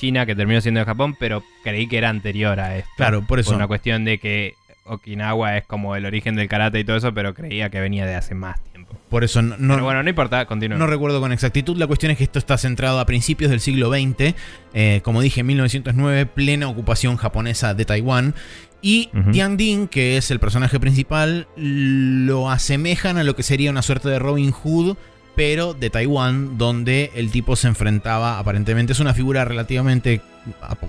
china 0.00 0.24
que 0.24 0.34
terminó 0.34 0.60
siendo 0.60 0.80
de 0.80 0.86
Japón, 0.86 1.14
pero 1.18 1.44
creí 1.62 1.86
que 1.86 1.98
era 1.98 2.08
anterior 2.08 2.58
a 2.58 2.76
esto. 2.78 2.90
Claro, 2.96 3.22
por 3.26 3.38
eso. 3.38 3.50
Por 3.50 3.56
una 3.56 3.66
cuestión 3.66 4.04
de 4.04 4.18
que 4.18 4.54
Okinawa 4.92 5.56
es 5.56 5.64
como 5.66 5.96
el 5.96 6.04
origen 6.06 6.34
del 6.36 6.48
karate 6.48 6.80
y 6.80 6.84
todo 6.84 6.96
eso, 6.96 7.12
pero 7.14 7.34
creía 7.34 7.70
que 7.70 7.80
venía 7.80 8.06
de 8.06 8.14
hace 8.14 8.34
más 8.34 8.60
tiempo. 8.64 8.96
Por 9.08 9.24
eso 9.24 9.40
no, 9.42 9.56
no- 9.58 9.74
pero 9.74 9.84
bueno, 9.84 10.02
no 10.02 10.08
importa, 10.10 10.44
continúa. 10.46 10.78
No 10.78 10.86
recuerdo 10.86 11.20
con 11.20 11.32
exactitud. 11.32 11.76
La 11.76 11.86
cuestión 11.86 12.12
es 12.12 12.18
que 12.18 12.24
esto 12.24 12.38
está 12.38 12.58
centrado 12.58 13.00
a 13.00 13.06
principios 13.06 13.50
del 13.50 13.60
siglo 13.60 13.90
XX. 13.90 14.34
eh, 14.74 15.00
como 15.04 15.20
dije, 15.20 15.40
en 15.40 15.46
1909, 15.46 16.26
plena 16.26 16.68
ocupación 16.68 17.16
japonesa 17.16 17.74
de 17.74 17.84
Taiwán. 17.84 18.34
Y. 18.82 19.10
Tian 19.32 19.56
Ding, 19.56 19.88
que 19.88 20.16
es 20.16 20.30
el 20.30 20.40
personaje 20.40 20.80
principal, 20.80 21.46
lo 21.56 22.50
asemejan 22.50 23.18
a 23.18 23.24
lo 23.24 23.36
que 23.36 23.42
sería 23.42 23.70
una 23.70 23.82
suerte 23.82 24.08
de 24.08 24.18
Robin 24.18 24.52
Hood, 24.52 24.96
pero 25.36 25.74
de 25.74 25.90
Taiwán, 25.90 26.56
donde 26.58 27.10
el 27.14 27.30
tipo 27.30 27.56
se 27.56 27.68
enfrentaba, 27.68 28.38
aparentemente 28.38 28.92
es 28.92 29.00
una 29.00 29.12
figura 29.14 29.44
relativamente, 29.44 30.20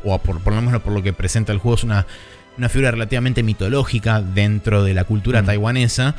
o 0.04 0.18
por, 0.20 0.40
por 0.42 0.54
lo 0.54 0.62
menos 0.62 0.82
por 0.82 0.94
lo 0.94 1.04
que 1.04 1.12
presenta 1.14 1.52
el 1.52 1.58
juego, 1.60 1.76
es 1.76 1.84
una, 1.84 2.08
una 2.58 2.70
figura 2.70 2.92
relativamente 2.92 3.44
mitológica 3.44 4.22
dentro 4.22 4.84
de 4.84 4.94
la 4.94 5.04
cultura 5.04 5.42
Mm. 5.42 5.46
taiwanesa. 5.46 6.16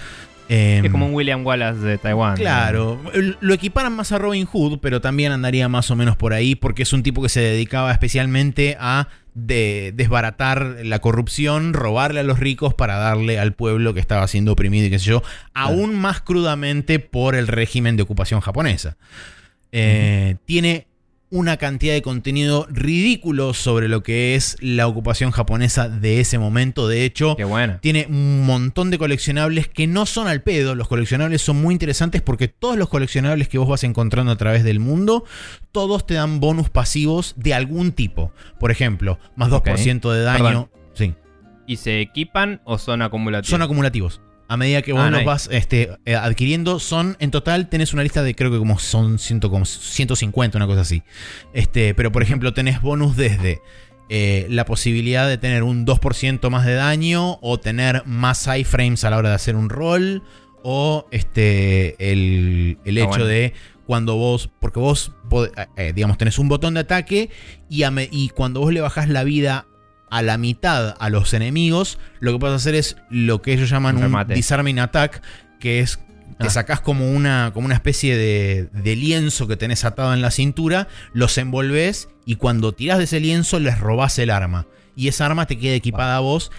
Em, 0.48 0.84
es 0.84 0.90
como 0.90 1.06
un 1.06 1.14
William 1.14 1.46
Wallace 1.46 1.78
de 1.80 1.98
Taiwán. 1.98 2.36
Claro, 2.36 3.00
lo 3.40 3.54
equiparan 3.54 3.94
más 3.94 4.12
a 4.12 4.18
Robin 4.18 4.44
Hood, 4.44 4.80
pero 4.80 5.00
también 5.00 5.32
andaría 5.32 5.68
más 5.68 5.90
o 5.90 5.96
menos 5.96 6.16
por 6.16 6.34
ahí, 6.34 6.54
porque 6.56 6.82
es 6.82 6.92
un 6.92 7.02
tipo 7.02 7.22
que 7.22 7.28
se 7.28 7.40
dedicaba 7.40 7.90
especialmente 7.92 8.76
a 8.78 9.08
de- 9.34 9.92
desbaratar 9.96 10.76
la 10.84 10.98
corrupción, 10.98 11.72
robarle 11.72 12.20
a 12.20 12.22
los 12.22 12.38
ricos 12.38 12.74
para 12.74 12.96
darle 12.96 13.38
al 13.38 13.54
pueblo 13.54 13.94
que 13.94 14.00
estaba 14.00 14.28
siendo 14.28 14.52
oprimido 14.52 14.86
y 14.88 14.90
qué 14.90 14.98
sé 14.98 15.06
yo, 15.06 15.22
aún 15.54 15.94
más 15.94 16.20
crudamente 16.20 16.98
por 16.98 17.34
el 17.34 17.46
régimen 17.48 17.96
de 17.96 18.02
ocupación 18.02 18.40
japonesa. 18.42 18.96
Eh, 19.70 20.36
Tiene 20.44 20.86
una 21.32 21.56
cantidad 21.56 21.94
de 21.94 22.02
contenido 22.02 22.66
ridículo 22.70 23.54
sobre 23.54 23.88
lo 23.88 24.02
que 24.02 24.34
es 24.34 24.58
la 24.60 24.86
ocupación 24.86 25.30
japonesa 25.30 25.88
de 25.88 26.20
ese 26.20 26.38
momento. 26.38 26.88
De 26.88 27.06
hecho, 27.06 27.36
tiene 27.80 28.06
un 28.06 28.44
montón 28.44 28.90
de 28.90 28.98
coleccionables 28.98 29.66
que 29.66 29.86
no 29.86 30.04
son 30.04 30.28
al 30.28 30.42
pedo. 30.42 30.74
Los 30.74 30.88
coleccionables 30.88 31.40
son 31.40 31.60
muy 31.60 31.72
interesantes 31.72 32.20
porque 32.20 32.48
todos 32.48 32.76
los 32.76 32.90
coleccionables 32.90 33.48
que 33.48 33.56
vos 33.56 33.66
vas 33.66 33.82
encontrando 33.82 34.30
a 34.30 34.36
través 34.36 34.62
del 34.62 34.78
mundo, 34.78 35.24
todos 35.72 36.06
te 36.06 36.14
dan 36.14 36.38
bonus 36.38 36.68
pasivos 36.68 37.34
de 37.38 37.54
algún 37.54 37.92
tipo. 37.92 38.30
Por 38.60 38.70
ejemplo, 38.70 39.18
más 39.34 39.48
2% 39.48 40.12
de 40.12 40.22
daño. 40.22 40.44
Perdón. 40.44 40.70
Sí, 40.92 41.14
¿Y 41.66 41.76
se 41.76 42.02
equipan 42.02 42.60
o 42.64 42.76
son 42.76 43.00
acumulativos? 43.00 43.48
son 43.48 43.62
acumulativos. 43.62 44.20
A 44.52 44.56
medida 44.56 44.82
que 44.82 44.92
vos 44.92 45.02
Ah, 45.02 45.10
los 45.10 45.24
vas 45.24 45.48
este, 45.50 45.90
eh, 46.04 46.14
adquiriendo, 46.14 46.78
son 46.78 47.16
en 47.20 47.30
total 47.30 47.68
tenés 47.68 47.92
una 47.94 48.02
lista 48.02 48.22
de 48.22 48.34
creo 48.34 48.50
que 48.50 48.58
como 48.58 48.78
son 48.78 49.18
ciento- 49.18 49.50
como 49.50 49.64
150, 49.64 50.58
una 50.58 50.66
cosa 50.66 50.82
así. 50.82 51.02
Este, 51.54 51.94
pero 51.94 52.12
por 52.12 52.22
ejemplo, 52.22 52.52
tenés 52.52 52.80
bonus 52.82 53.16
desde 53.16 53.60
eh, 54.08 54.46
la 54.50 54.64
posibilidad 54.66 55.26
de 55.26 55.38
tener 55.38 55.62
un 55.62 55.86
2% 55.86 56.50
más 56.50 56.66
de 56.66 56.74
daño 56.74 57.38
o 57.40 57.58
tener 57.58 58.02
más 58.04 58.46
iframes 58.58 59.04
a 59.04 59.10
la 59.10 59.16
hora 59.16 59.30
de 59.30 59.34
hacer 59.36 59.56
un 59.56 59.70
roll 59.70 60.22
o 60.62 61.06
este 61.10 62.12
el, 62.12 62.78
el 62.84 62.96
Ah, 62.98 63.00
hecho 63.00 63.08
bueno. 63.08 63.24
de 63.26 63.54
cuando 63.86 64.16
vos 64.16 64.50
porque 64.60 64.80
vos 64.80 65.12
eh, 65.56 65.66
eh, 65.76 65.92
digamos 65.94 66.18
tenés 66.18 66.38
un 66.38 66.48
botón 66.48 66.74
de 66.74 66.80
ataque 66.80 67.30
y, 67.70 67.84
a 67.84 67.90
me- 67.90 68.08
y 68.12 68.28
cuando 68.28 68.60
vos 68.60 68.72
le 68.72 68.80
bajás 68.80 69.08
la 69.08 69.24
vida 69.24 69.66
a 70.12 70.20
la 70.20 70.36
mitad 70.36 70.94
a 71.00 71.08
los 71.08 71.32
enemigos 71.32 71.98
lo 72.20 72.32
que 72.32 72.38
puedes 72.38 72.56
hacer 72.56 72.74
es 72.74 72.96
lo 73.08 73.40
que 73.40 73.54
ellos 73.54 73.70
llaman 73.70 73.96
Un 73.96 74.14
un 74.14 74.26
disarming 74.28 74.78
attack 74.78 75.22
que 75.58 75.80
es 75.80 75.98
te 76.38 76.50
sacás 76.50 76.80
como 76.80 77.10
una, 77.10 77.52
como 77.54 77.66
una 77.66 77.74
especie 77.74 78.16
de, 78.16 78.68
de 78.72 78.96
lienzo 78.96 79.46
que 79.46 79.56
tenés 79.56 79.84
atado 79.84 80.12
en 80.12 80.22
la 80.22 80.32
cintura, 80.32 80.88
los 81.12 81.38
envolvés 81.38 82.08
y 82.24 82.34
cuando 82.34 82.72
tirás 82.72 82.98
de 82.98 83.04
ese 83.04 83.20
lienzo 83.20 83.60
les 83.60 83.78
robás 83.78 84.18
el 84.18 84.30
arma. 84.30 84.66
Y 84.96 85.06
esa 85.06 85.26
arma 85.26 85.46
te 85.46 85.56
queda 85.56 85.74
equipada 85.74 86.16
a 86.16 86.20
vos. 86.20 86.50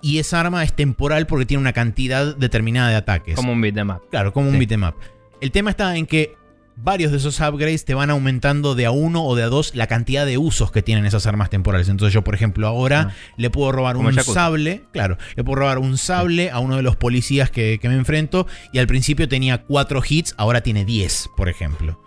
Y 0.00 0.18
esa 0.18 0.38
arma 0.38 0.62
es 0.62 0.72
temporal 0.72 1.26
porque 1.26 1.46
tiene 1.46 1.60
una 1.60 1.72
cantidad 1.72 2.36
determinada 2.36 2.90
de 2.90 2.96
ataques. 2.96 3.34
Como 3.34 3.52
un 3.52 3.60
beat'em 3.60 3.90
up. 3.90 4.02
Claro, 4.10 4.32
como 4.32 4.50
un 4.50 4.58
beat'em 4.58 4.84
up. 4.84 4.94
El 5.40 5.50
tema 5.50 5.70
está 5.70 5.96
en 5.96 6.06
que 6.06 6.36
varios 6.80 7.10
de 7.10 7.18
esos 7.18 7.40
upgrades 7.40 7.84
te 7.84 7.94
van 7.94 8.10
aumentando 8.10 8.74
de 8.74 8.86
a 8.86 8.90
uno 8.90 9.24
o 9.24 9.34
de 9.36 9.42
a 9.42 9.48
dos 9.48 9.74
la 9.74 9.86
cantidad 9.86 10.24
de 10.24 10.38
usos 10.38 10.70
que 10.70 10.82
tienen 10.82 11.04
esas 11.06 11.26
armas 11.26 11.50
temporales. 11.50 11.88
Entonces 11.88 12.14
yo, 12.14 12.22
por 12.22 12.34
ejemplo, 12.34 12.66
ahora 12.66 13.08
Ah. 13.10 13.14
le 13.36 13.50
puedo 13.50 13.72
robar 13.72 13.96
Como 13.96 14.08
un 14.08 14.14
sable, 14.14 14.84
claro, 14.92 15.18
le 15.36 15.44
puedo 15.44 15.56
robar 15.56 15.78
un 15.78 15.98
sable 15.98 16.50
a 16.50 16.58
uno 16.60 16.76
de 16.76 16.82
los 16.82 16.96
policías 16.96 17.50
que, 17.50 17.78
que 17.80 17.88
me 17.88 17.94
enfrento 17.96 18.46
y 18.72 18.78
al 18.78 18.86
principio 18.86 19.28
tenía 19.28 19.62
cuatro 19.64 20.02
hits, 20.08 20.34
ahora 20.38 20.60
tiene 20.62 20.84
10, 20.84 21.30
por 21.36 21.48
ejemplo. 21.48 22.00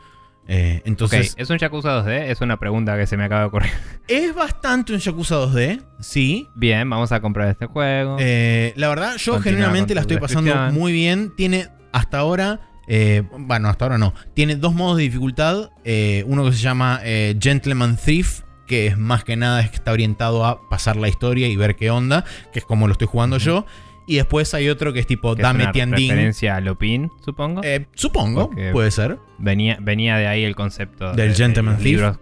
Eh, 0.48 0.82
entonces, 0.86 1.36
¿es 1.38 1.50
un 1.50 1.58
Yakuza 1.60 2.04
2D? 2.04 2.30
Es 2.30 2.42
una 2.42 2.58
pregunta 2.58 2.98
que 2.98 3.08
se 3.08 3.16
me 3.16 3.24
acaba 3.24 3.42
de 3.42 3.48
ocurrir. 3.48 3.72
es 4.08 4.34
bastante 4.36 4.92
un 4.94 5.00
Yakuza 5.00 5.36
2D, 5.36 5.82
sí. 6.00 6.48
Bien, 6.56 6.90
vamos 6.90 7.12
a 7.12 7.22
comprar 7.22 7.48
este 7.50 7.68
juego. 7.68 8.18
Eh, 8.20 8.74
la 8.76 8.90
verdad, 8.90 9.16
yo 9.18 9.34
Continúa 9.34 9.44
genuinamente 9.44 9.96
la 9.96 10.02
estoy 10.02 10.18
pasando 10.18 10.54
muy 10.72 10.92
bien. 10.92 11.34
Tiene 11.38 11.68
hasta 11.94 12.18
ahora, 12.20 12.71
eh, 12.88 13.24
bueno, 13.38 13.70
hasta 13.70 13.86
ahora 13.86 13.98
no. 13.98 14.14
Tiene 14.34 14.56
dos 14.56 14.74
modos 14.74 14.98
de 14.98 15.04
dificultad. 15.04 15.70
eh, 15.84 16.24
uno 16.28 16.44
que 16.46 16.52
se 16.54 16.60
llama 16.60 17.00
eh, 17.04 17.36
Gentleman 17.40 17.98
Thief, 17.98 18.42
que 18.68 18.88
es 18.88 18.98
más 18.98 19.24
que 19.24 19.36
nada 19.36 19.62
es 19.62 19.70
que 19.70 19.76
está 19.78 19.92
orientado 19.92 20.46
a 20.46 20.70
pasar 20.70 20.96
la 20.96 21.08
historia 21.08 21.48
y 21.48 21.56
ver 21.56 21.76
qué 21.76 21.90
onda, 21.92 22.24
que 22.54 22.60
es 22.60 22.66
como 22.66 22.88
lo 22.88 22.94
estoy 22.94 23.08
jugando 23.08 23.38
yo. 23.38 23.66
Y 24.08 24.16
después 24.16 24.54
hay 24.54 24.68
otro 24.68 24.92
que 24.94 25.00
es 25.00 25.08
tipo 25.08 25.36
que 25.36 25.44
Dame 25.44 25.68
Tiandín. 25.68 26.10
referencia 26.10 26.56
a 26.56 26.62
Lupin, 26.62 27.10
supongo. 27.24 27.62
Eh, 27.64 27.86
supongo, 27.94 28.48
Porque- 28.48 28.72
puede 28.72 28.92
ser. 28.92 29.18
venía, 29.38 29.78
venía 29.80 30.18
de 30.18 30.28
ahí 30.28 30.44
el 30.44 30.56
concepto 30.56 31.14
Del 31.14 31.30
de- 31.30 31.36
Gentleman 31.36 31.76
los 31.76 31.84
Thief. 31.84 31.96
libros 31.98 32.18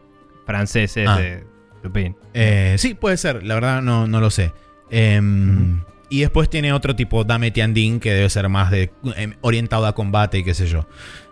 franceses 0.45 1.07
Ah. 1.07 1.17
de 1.17 1.43
Lupin. 1.83 2.15
Eh, 2.33 2.75
sí, 2.77 2.93
puede 2.95 3.17
ser, 3.17 3.43
la 3.43 3.55
verdad 3.55 3.81
no, 3.81 4.07
no 4.07 4.19
lo 4.19 4.29
sé. 4.29 4.51
Em, 4.91 5.81
Y 6.09 6.21
después 6.21 6.49
tiene 6.49 6.73
otro 6.73 6.95
tipo, 6.95 7.23
Dame 7.23 7.51
Tiandín, 7.51 7.99
que 7.99 8.11
debe 8.11 8.29
ser 8.29 8.49
más 8.49 8.71
de, 8.71 8.91
em, 9.15 9.35
orientado 9.41 9.85
a 9.85 9.93
combate 9.93 10.39
y 10.39 10.43
qué 10.43 10.53
sé 10.53 10.67
yo. 10.67 10.87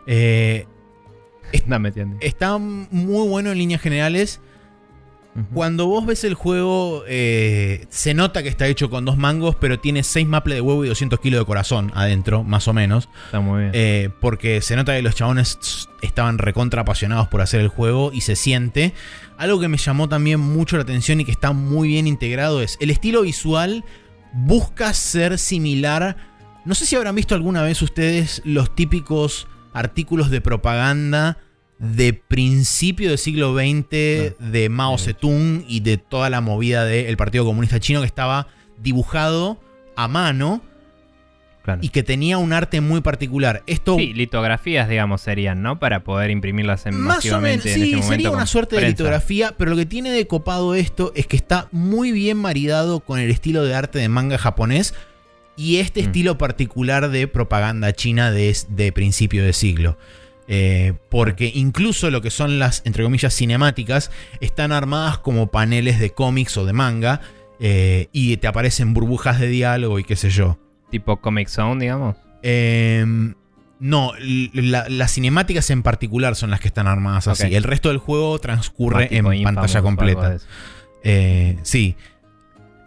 Eh, 0.05 0.65
Dame 1.65 1.91
tiende. 1.91 2.17
está 2.21 2.57
muy 2.57 3.27
bueno 3.27 3.51
en 3.51 3.57
líneas 3.57 3.81
generales. 3.81 4.41
Cuando 5.53 5.85
vos 5.85 6.03
ves 6.03 6.23
el 6.23 6.33
juego, 6.33 7.03
eh, 7.07 7.85
se 7.89 8.15
nota 8.15 8.41
que 8.41 8.49
está 8.49 8.65
hecho 8.65 8.89
con 8.89 9.05
dos 9.05 9.17
mangos, 9.17 9.55
pero 9.55 9.79
tiene 9.79 10.01
6 10.01 10.25
maples 10.25 10.55
de 10.55 10.61
huevo 10.61 10.83
y 10.83 10.87
200 10.87 11.19
kilos 11.19 11.39
de 11.39 11.45
corazón 11.45 11.91
adentro, 11.93 12.43
más 12.43 12.67
o 12.67 12.73
menos. 12.73 13.07
Está 13.25 13.39
muy 13.39 13.59
bien. 13.59 13.71
Eh, 13.75 14.09
porque 14.19 14.61
se 14.61 14.75
nota 14.75 14.95
que 14.95 15.03
los 15.03 15.13
chabones 15.13 15.89
estaban 16.01 16.39
recontra 16.39 16.81
apasionados 16.81 17.27
por 17.27 17.41
hacer 17.41 17.61
el 17.61 17.67
juego 17.67 18.11
y 18.11 18.21
se 18.21 18.35
siente. 18.35 18.93
Algo 19.37 19.59
que 19.59 19.67
me 19.67 19.77
llamó 19.77 20.09
también 20.09 20.39
mucho 20.39 20.75
la 20.75 20.81
atención 20.81 21.21
y 21.21 21.25
que 21.25 21.31
está 21.31 21.51
muy 21.51 21.89
bien 21.89 22.07
integrado 22.07 22.63
es 22.63 22.75
el 22.81 22.89
estilo 22.89 23.21
visual 23.21 23.85
busca 24.33 24.93
ser 24.93 25.37
similar. 25.37 26.17
No 26.65 26.75
sé 26.75 26.85
si 26.85 26.95
habrán 26.95 27.15
visto 27.15 27.35
alguna 27.35 27.63
vez 27.63 27.81
ustedes 27.81 28.41
los 28.45 28.75
típicos 28.75 29.47
artículos 29.73 30.29
de 30.29 30.41
propaganda 30.41 31.37
de 31.79 32.13
principio 32.13 33.09
del 33.09 33.17
siglo 33.19 33.53
XX 33.53 33.89
de 34.39 34.67
Mao 34.69 34.97
Zedong 34.97 35.63
y 35.67 35.81
de 35.81 35.97
toda 35.97 36.29
la 36.29 36.41
movida 36.41 36.85
del 36.85 37.17
Partido 37.17 37.45
Comunista 37.45 37.79
Chino 37.79 38.01
que 38.01 38.07
estaba 38.07 38.47
dibujado 38.79 39.59
a 39.95 40.07
mano 40.07 40.61
claro. 41.67 41.81
y 41.83 41.89
que 41.89 42.01
tenía 42.01 42.37
un 42.39 42.53
arte 42.53 42.81
muy 42.81 43.01
particular. 43.01 43.61
Esto 43.67 43.97
Sí, 43.97 44.13
litografías, 44.13 44.89
digamos, 44.89 45.21
serían, 45.21 45.61
¿no? 45.61 45.79
Para 45.79 46.03
poder 46.03 46.31
imprimirlas 46.31 46.85
en 46.85 46.99
más 46.99 47.25
o 47.31 47.39
menos, 47.41 47.65
en 47.65 47.73
sí, 47.73 47.81
ese 47.81 47.89
momento. 47.97 48.07
sería 48.07 48.31
una 48.31 48.45
suerte 48.47 48.77
de 48.77 48.87
litografía, 48.87 49.53
pero 49.57 49.71
lo 49.71 49.77
que 49.77 49.85
tiene 49.85 50.09
de 50.11 50.25
copado 50.27 50.73
esto 50.75 51.11
es 51.15 51.27
que 51.27 51.35
está 51.35 51.67
muy 51.71 52.11
bien 52.11 52.37
maridado 52.37 53.01
con 53.01 53.19
el 53.19 53.29
estilo 53.29 53.63
de 53.63 53.75
arte 53.75 53.99
de 53.99 54.09
manga 54.09 54.37
japonés 54.37 54.93
y 55.55 55.77
este 55.77 56.01
Mm. 56.01 56.05
estilo 56.05 56.37
particular 56.37 57.09
de 57.09 57.27
propaganda 57.27 57.91
china 57.93 58.31
de, 58.31 58.55
de 58.69 58.91
principio 58.91 59.43
de 59.43 59.53
siglo. 59.53 59.97
Eh, 60.49 60.93
porque 61.09 61.51
incluso 61.53 62.09
lo 62.09 62.21
que 62.21 62.29
son 62.29 62.57
las, 62.59 62.81
entre 62.85 63.03
comillas, 63.03 63.35
cinemáticas, 63.35 64.11
están 64.39 64.71
armadas 64.71 65.17
como 65.17 65.47
paneles 65.47 65.99
de 65.99 66.11
cómics 66.11 66.55
o 66.55 66.65
de 66.65 66.71
manga 66.71 67.19
eh, 67.59 68.07
y 68.13 68.37
te 68.37 68.47
aparecen 68.47 68.93
burbujas 68.93 69.39
de 69.41 69.47
diálogo 69.49 69.99
y 69.99 70.05
qué 70.05 70.15
sé 70.15 70.29
yo. 70.29 70.57
Tipo 70.89 71.17
Comic 71.17 71.47
Zone, 71.49 71.81
digamos. 71.81 72.15
Eh, 72.43 73.05
no, 73.79 74.11
la- 74.53 74.87
las 74.89 75.11
cinemáticas 75.13 75.69
en 75.69 75.83
particular 75.83 76.35
son 76.35 76.49
las 76.49 76.59
que 76.59 76.67
están 76.67 76.87
armadas 76.87 77.27
así. 77.27 77.53
El 77.53 77.63
resto 77.63 77.89
del 77.89 77.97
juego 77.99 78.39
transcurre 78.39 79.07
en 79.11 79.25
Infamous 79.25 79.43
pantalla 79.43 79.81
completa. 79.81 80.37
Eh, 81.03 81.57
sí. 81.63 81.95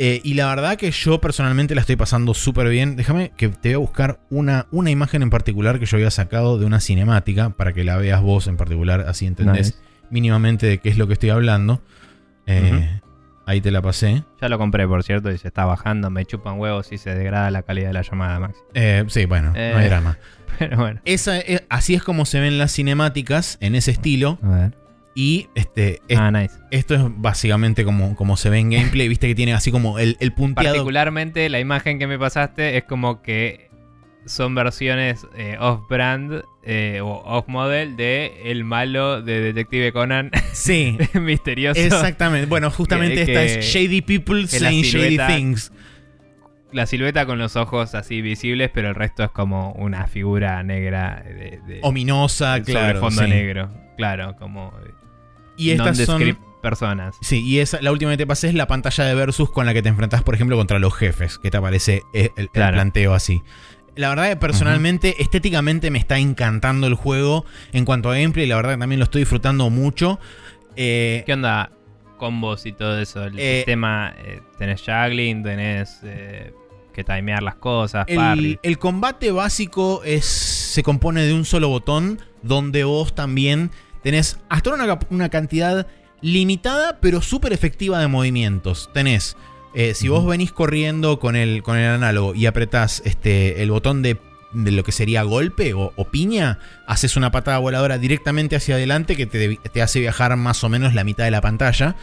Eh, 0.03 0.21
y 0.25 0.33
la 0.35 0.47
verdad 0.47 0.77
que 0.79 0.91
yo 0.91 1.21
personalmente 1.21 1.75
la 1.75 1.83
estoy 1.83 1.97
pasando 1.97 2.33
súper 2.33 2.69
bien. 2.71 2.97
Déjame 2.97 3.33
que 3.37 3.51
te 3.51 3.69
voy 3.69 3.75
a 3.75 3.79
buscar 3.79 4.21
una, 4.31 4.67
una 4.71 4.91
imagen 4.91 5.21
en 5.23 5.29
particular 5.31 5.79
que 5.79 5.85
yo 5.87 5.99
había 5.99 6.11
sacado 6.11 6.59
de 6.59 6.65
una 6.65 6.81
cinemática 6.81 7.51
para 7.51 7.75
que 7.75 7.85
la 7.85 7.99
veas 7.99 8.23
vos 8.23 8.47
en 8.47 8.57
particular, 8.57 9.05
así 9.07 9.27
entendés 9.27 9.75
Nice. 9.77 9.79
mínimamente 10.11 10.67
de 10.67 10.79
qué 10.79 10.89
es 10.89 10.97
lo 10.97 11.07
que 11.07 11.13
estoy 11.13 11.29
hablando. 11.31 11.83
Eh, 12.47 13.01
Ahí 13.47 13.61
te 13.61 13.71
la 13.71 13.83
pasé. 13.83 14.23
Ya 14.41 14.49
lo 14.49 14.59
compré, 14.59 14.87
por 14.87 15.03
cierto, 15.03 15.31
y 15.33 15.39
se 15.39 15.49
está 15.49 15.65
bajando. 15.65 16.09
Me 16.11 16.25
chupan 16.25 16.59
huevos 16.61 16.93
y 16.93 16.99
se 16.99 17.15
degrada 17.15 17.51
la 17.51 17.63
calidad 17.63 17.89
de 17.89 17.95
la 17.95 18.03
llamada, 18.03 18.39
Maxi. 18.39 18.61
Eh, 18.75 19.05
sí, 19.09 19.25
bueno, 19.25 19.53
Eh. 19.57 19.71
no 19.73 19.79
hay 19.81 19.87
drama. 19.89 20.19
Pero 20.59 20.77
bueno. 20.77 21.01
Esa, 21.05 21.39
es- 21.39 21.65
así 21.69 21.95
es 21.95 22.03
como 22.03 22.27
se 22.27 22.39
ven 22.41 22.59
las 22.59 22.73
cinemáticas 22.73 23.57
en 23.61 23.75
ese 23.75 23.91
estilo. 23.91 24.39
A 24.43 24.49
ver. 24.49 24.79
Y 25.15 25.49
este, 25.57 26.01
es- 26.07 26.19
Ah, 26.19 26.31
nice. 26.31 26.55
esto 26.71 26.95
es 26.95 27.03
básicamente 27.17 27.85
como, 27.85 28.15
como 28.15 28.37
se 28.37 28.51
ve 28.51 28.59
en 28.59 28.71
gameplay. 28.71 29.09
Viste 29.09 29.27
que 29.27 29.35
tiene 29.35 29.53
así 29.55 29.73
como 29.73 29.99
el, 29.99 30.17
el 30.21 30.33
punteado. 30.33 30.75
Particularmente, 30.75 31.49
la 31.49 31.59
imagen 31.59 31.99
que 31.99 32.07
me 32.07 32.19
pasaste 32.19 32.77
es 32.77 32.85
como 32.85 33.21
que 33.23 33.69
son 34.27 34.55
versiones 34.55 35.27
eh, 35.37 35.57
off-brand 35.59 36.43
eh, 36.63 37.01
o 37.03 37.23
off-model 37.25 37.97
de 37.97 38.43
el 38.45 38.65
malo 38.65 39.23
de 39.23 39.41
Detective 39.41 39.93
Conan 39.93 40.31
Sí, 40.53 40.99
misterioso. 41.15 41.81
exactamente. 41.81 42.47
Bueno, 42.47 42.71
justamente 42.71 43.15
Que- 43.27 43.33
esta 43.33 43.47
que- 43.47 43.59
es 43.61 43.67
Shady 43.67 44.03
People 44.03 44.47
saying 44.47 44.85
Shady 44.85 45.19
Things. 45.27 45.73
La 46.73 46.87
silueta 46.87 47.27
con 47.27 47.39
los 47.39 47.57
ojos 47.57 47.95
así 47.97 48.23
visibles, 48.23 48.71
pero 48.73 48.89
el 48.91 48.95
resto 48.95 49.25
es 49.25 49.31
como 49.31 49.73
una 49.73 50.07
figura 50.07 50.63
negra 50.63 51.25
de, 51.27 51.59
de- 51.67 51.81
Ominosa, 51.83 52.59
sobre 52.59 52.73
claro. 52.73 53.01
fondo 53.01 53.23
sí. 53.25 53.29
negro. 53.31 53.71
Claro, 53.97 54.37
como 54.39 54.73
Y 55.57 55.71
estas 55.71 55.99
son. 55.99 56.39
personas. 56.63 57.17
Sí, 57.23 57.43
y 57.45 57.59
esa, 57.59 57.81
la 57.83 57.91
última 57.91 58.13
que 58.13 58.19
te 58.19 58.27
pasé 58.27 58.49
es 58.49 58.55
la 58.55 58.67
pantalla 58.69 59.05
de 59.05 59.15
Versus 59.15 59.51
con 59.51 59.67
la 59.67 59.75
que 59.75 59.83
te 59.83 59.89
enfrentás, 59.89 60.23
por 60.23 60.35
ejemplo, 60.37 60.57
contra 60.57 60.79
los 60.79 60.95
jefes, 60.95 61.39
que 61.39 61.51
te 61.51 61.57
aparece 61.57 62.03
el, 62.15 62.31
el 62.37 62.51
Claro. 62.51 62.75
planteo 62.75 63.15
así. 63.15 63.43
La 63.97 64.09
verdad 64.11 64.29
que 64.31 64.37
personalmente, 64.37 65.21
estéticamente 65.23 65.91
me 65.91 65.99
está 65.99 66.19
encantando 66.19 66.87
el 66.87 66.95
juego. 66.95 67.45
En 67.73 67.85
cuanto 67.85 68.11
a 68.11 68.15
gameplay, 68.15 68.47
la 68.47 68.57
verdad 68.57 68.73
que 68.75 68.79
también 68.79 68.99
lo 68.99 69.05
estoy 69.05 69.23
disfrutando 69.23 69.69
mucho. 69.71 70.19
Eh, 70.77 71.23
¿Qué 71.27 71.33
onda? 71.33 71.73
Combos 72.17 72.67
y 72.67 72.73
todo 72.73 72.99
eso. 73.01 73.25
El 73.25 73.39
Eh, 73.39 73.59
sistema, 73.59 74.15
eh, 74.25 74.41
tenés 74.59 74.83
juggling, 74.83 75.43
tenés 75.43 76.01
que 76.93 77.05
timear 77.05 77.43
las 77.43 77.55
cosas, 77.55 78.05
parry. 78.15 78.53
el, 78.63 78.71
el 78.73 78.79
combate 78.79 79.31
básico 79.33 80.03
es, 80.05 80.25
se 80.27 80.83
compone 80.83 81.23
de 81.23 81.33
un 81.33 81.45
solo 81.45 81.69
botón, 81.69 82.21
donde 82.43 82.85
vos 82.85 83.15
también 83.15 83.71
tenés 84.03 84.39
hasta 84.49 84.75
una, 84.75 84.99
una 85.09 85.29
cantidad 85.31 85.87
limitada, 86.21 86.99
pero 87.01 87.23
súper 87.23 87.53
efectiva 87.53 87.99
de 88.01 88.09
movimientos. 88.09 88.91
Tenés, 88.93 89.37
eh, 89.75 89.95
si 89.95 90.09
vos 90.09 90.27
venís 90.27 90.53
corriendo 90.53 91.19
con 91.21 91.37
el, 91.37 91.63
con 91.63 91.77
el 91.77 91.89
análogo 91.89 92.35
y 92.35 92.47
apretás 92.47 93.03
este, 93.05 93.63
el 93.63 93.71
botón 93.71 94.03
de, 94.03 94.17
de 94.53 94.71
lo 94.73 94.83
que 94.85 94.93
sería 94.93 95.23
golpe 95.23 95.75
o, 95.75 95.93
o 95.97 96.05
piña, 96.11 96.59
haces 96.87 97.17
una 97.17 97.31
patada 97.31 97.59
voladora 97.59 97.99
directamente 97.99 98.57
hacia 98.57 98.75
adelante 98.77 99.17
que 99.17 99.27
te, 99.27 99.57
te 99.57 99.83
hace 99.83 100.01
viajar 100.01 100.37
más 100.37 100.65
o 100.65 100.69
menos 100.69 100.95
la 100.95 101.05
mitad 101.05 101.25
de 101.25 101.31
la 101.31 101.41
pantalla. 101.41 101.97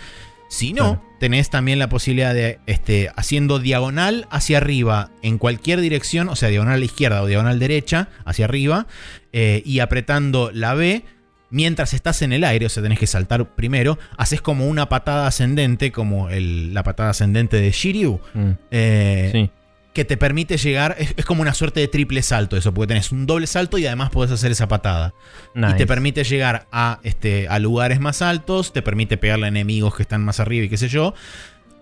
Si 0.49 0.72
no, 0.72 0.93
Claro. 0.93 1.03
tenés 1.20 1.49
también 1.49 1.78
la 1.78 1.89
posibilidad 1.89 2.34
de, 2.34 2.59
este, 2.68 3.11
haciendo 3.18 3.59
diagonal 3.59 4.28
hacia 4.32 4.57
arriba 4.59 5.11
en 5.22 5.38
cualquier 5.39 5.82
dirección, 5.82 6.30
o 6.30 6.38
sea, 6.38 6.47
diagonal 6.47 6.76
a 6.76 6.78
la 6.78 6.86
izquierda 6.86 7.22
o 7.22 7.26
diagonal 7.26 7.59
derecha 7.59 8.07
hacia 8.24 8.45
arriba, 8.45 8.88
eh, 9.34 9.61
y 9.65 9.80
apretando 9.80 10.49
la 10.53 10.74
B, 10.74 11.03
mientras 11.49 11.93
estás 11.93 12.21
en 12.21 12.33
el 12.33 12.43
aire, 12.43 12.65
o 12.65 12.69
sea, 12.69 12.83
tenés 12.83 12.99
que 12.99 13.07
saltar 13.07 13.55
primero, 13.55 13.97
haces 14.17 14.41
como 14.41 14.67
una 14.67 14.89
patada 14.89 15.27
ascendente, 15.27 15.91
como 15.91 16.29
el- 16.29 16.73
la 16.73 16.83
patada 16.83 17.11
ascendente 17.11 17.57
de 17.57 17.71
Shiryu, 17.71 18.19
Mm, 18.33 18.51
eh, 18.71 19.29
sí. 19.31 19.51
que 19.93 20.05
te 20.05 20.17
permite 20.17 20.57
llegar, 20.57 20.95
es, 20.99 21.13
es 21.17 21.25
como 21.25 21.41
una 21.41 21.53
suerte 21.53 21.79
de 21.79 21.87
triple 21.87 22.21
salto 22.21 22.55
eso, 22.57 22.73
porque 22.73 22.89
tenés 22.89 23.11
un 23.11 23.25
doble 23.25 23.47
salto 23.47 23.77
y 23.77 23.85
además 23.87 24.09
podés 24.11 24.31
hacer 24.31 24.51
esa 24.51 24.67
patada. 24.67 25.13
Y 25.55 25.73
te 25.73 25.87
permite 25.87 26.23
llegar 26.23 26.67
a, 26.71 26.99
este, 27.03 27.47
a 27.47 27.57
lugares 27.59 27.99
más 27.99 28.21
altos, 28.21 28.73
te 28.73 28.81
permite 28.81 29.17
pegarle 29.17 29.45
a 29.45 29.49
enemigos 29.49 29.95
que 29.95 30.03
están 30.03 30.23
más 30.23 30.39
arriba 30.39 30.65
y 30.65 30.69
qué 30.69 30.77
sé 30.77 30.87
yo. 30.89 31.13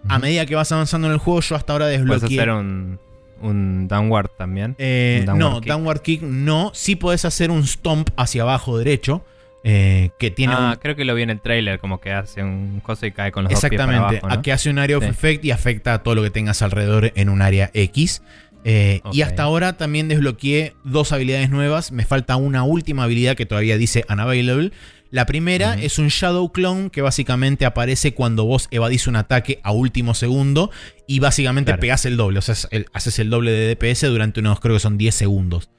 A 0.07 0.19
medida 0.19 0.45
que 0.45 0.53
vas 0.55 0.71
avanzando 0.71 1.07
en 1.07 1.13
el 1.13 1.19
juego, 1.19 1.41
yo 1.41 1.55
hasta 1.55 1.73
ahora 1.73 1.85
Puedes 1.85 1.99
desbloqueé. 2.01 2.39
hacer 2.39 2.51
un, 2.51 2.99
un 3.41 3.87
downward 3.87 4.29
también. 4.37 4.75
Eh, 4.77 5.17
Un 5.21 5.25
downward 5.25 5.51
no, 5.53 5.59
kick. 5.61 5.69
downward 5.69 6.01
kick 6.01 6.21
no. 6.21 6.71
Sí 6.75 6.95
podés 6.95 7.25
hacer 7.25 7.49
un 7.51 7.65
stomp 7.65 8.09
hacia 8.15 8.43
abajo 8.43 8.77
derecho. 8.77 9.25
Eh, 9.67 10.11
que 10.19 10.29
tiene 10.29 10.53
ah, 10.55 10.71
un- 10.73 10.79
creo 10.79 10.95
que 10.95 11.03
lo 11.05 11.15
vi 11.15 11.23
en 11.23 11.31
el 11.31 11.41
trailer, 11.41 11.79
como 11.79 11.99
que 11.99 12.11
hace 12.13 12.43
un 12.43 12.79
coso 12.81 13.05
y 13.07 13.11
cae 13.11 13.31
con 13.31 13.43
los 13.45 13.51
dos 13.51 13.59
pies 13.59 13.71
Exactamente. 13.73 13.99
para 14.01 14.09
abajo, 14.19 14.27
¿no? 14.27 14.33
a 14.35 14.41
que 14.43 14.51
hace 14.51 14.69
un 14.69 14.77
area 14.77 14.97
of 14.97 15.03
Sí. 15.03 15.09
effect 15.09 15.43
y 15.43 15.49
afecta 15.51 15.95
a 15.95 16.03
todo 16.03 16.13
lo 16.15 16.21
que 16.23 16.29
tengas 16.29 16.61
alrededor 16.61 17.11
en 17.15 17.29
un 17.29 17.41
área 17.41 17.71
X. 17.73 18.21
Eh, 18.63 19.01
Y 19.11 19.21
hasta 19.23 19.43
ahora 19.43 19.73
también 19.77 20.07
desbloqueé 20.07 20.73
dos 20.83 21.11
habilidades 21.11 21.49
nuevas. 21.49 21.91
Me 21.91 22.05
falta 22.05 22.35
una 22.35 22.63
última 22.63 23.03
habilidad 23.03 23.35
que 23.35 23.45
todavía 23.45 23.77
dice 23.77 24.05
unavailable. 24.09 24.71
La 25.11 25.25
primera 25.27 25.75
es 25.75 25.97
un 25.99 26.07
Shadow 26.09 26.51
Clone 26.51 26.89
que 26.89 27.01
básicamente 27.01 27.65
aparece 27.65 28.13
cuando 28.15 28.45
vos 28.45 28.67
evadís 28.71 29.07
un 29.07 29.15
ataque 29.15 29.59
a 29.63 29.71
último 29.71 30.13
segundo 30.15 30.71
y 31.07 31.19
básicamente 31.19 31.69
Claro. 31.69 31.79
pegás 31.81 32.05
el 32.05 32.17
doble. 32.17 32.39
O 32.39 32.41
sea, 32.41 32.55
el- 32.71 32.87
haces 32.91 33.19
el 33.19 33.29
doble 33.29 33.51
de 33.51 33.67
DPS 33.75 34.07
durante 34.07 34.39
unos, 34.41 34.59
creo 34.59 34.75
que 34.75 34.79
son 34.79 34.97
10 34.97 35.13
segundos. 35.15 35.69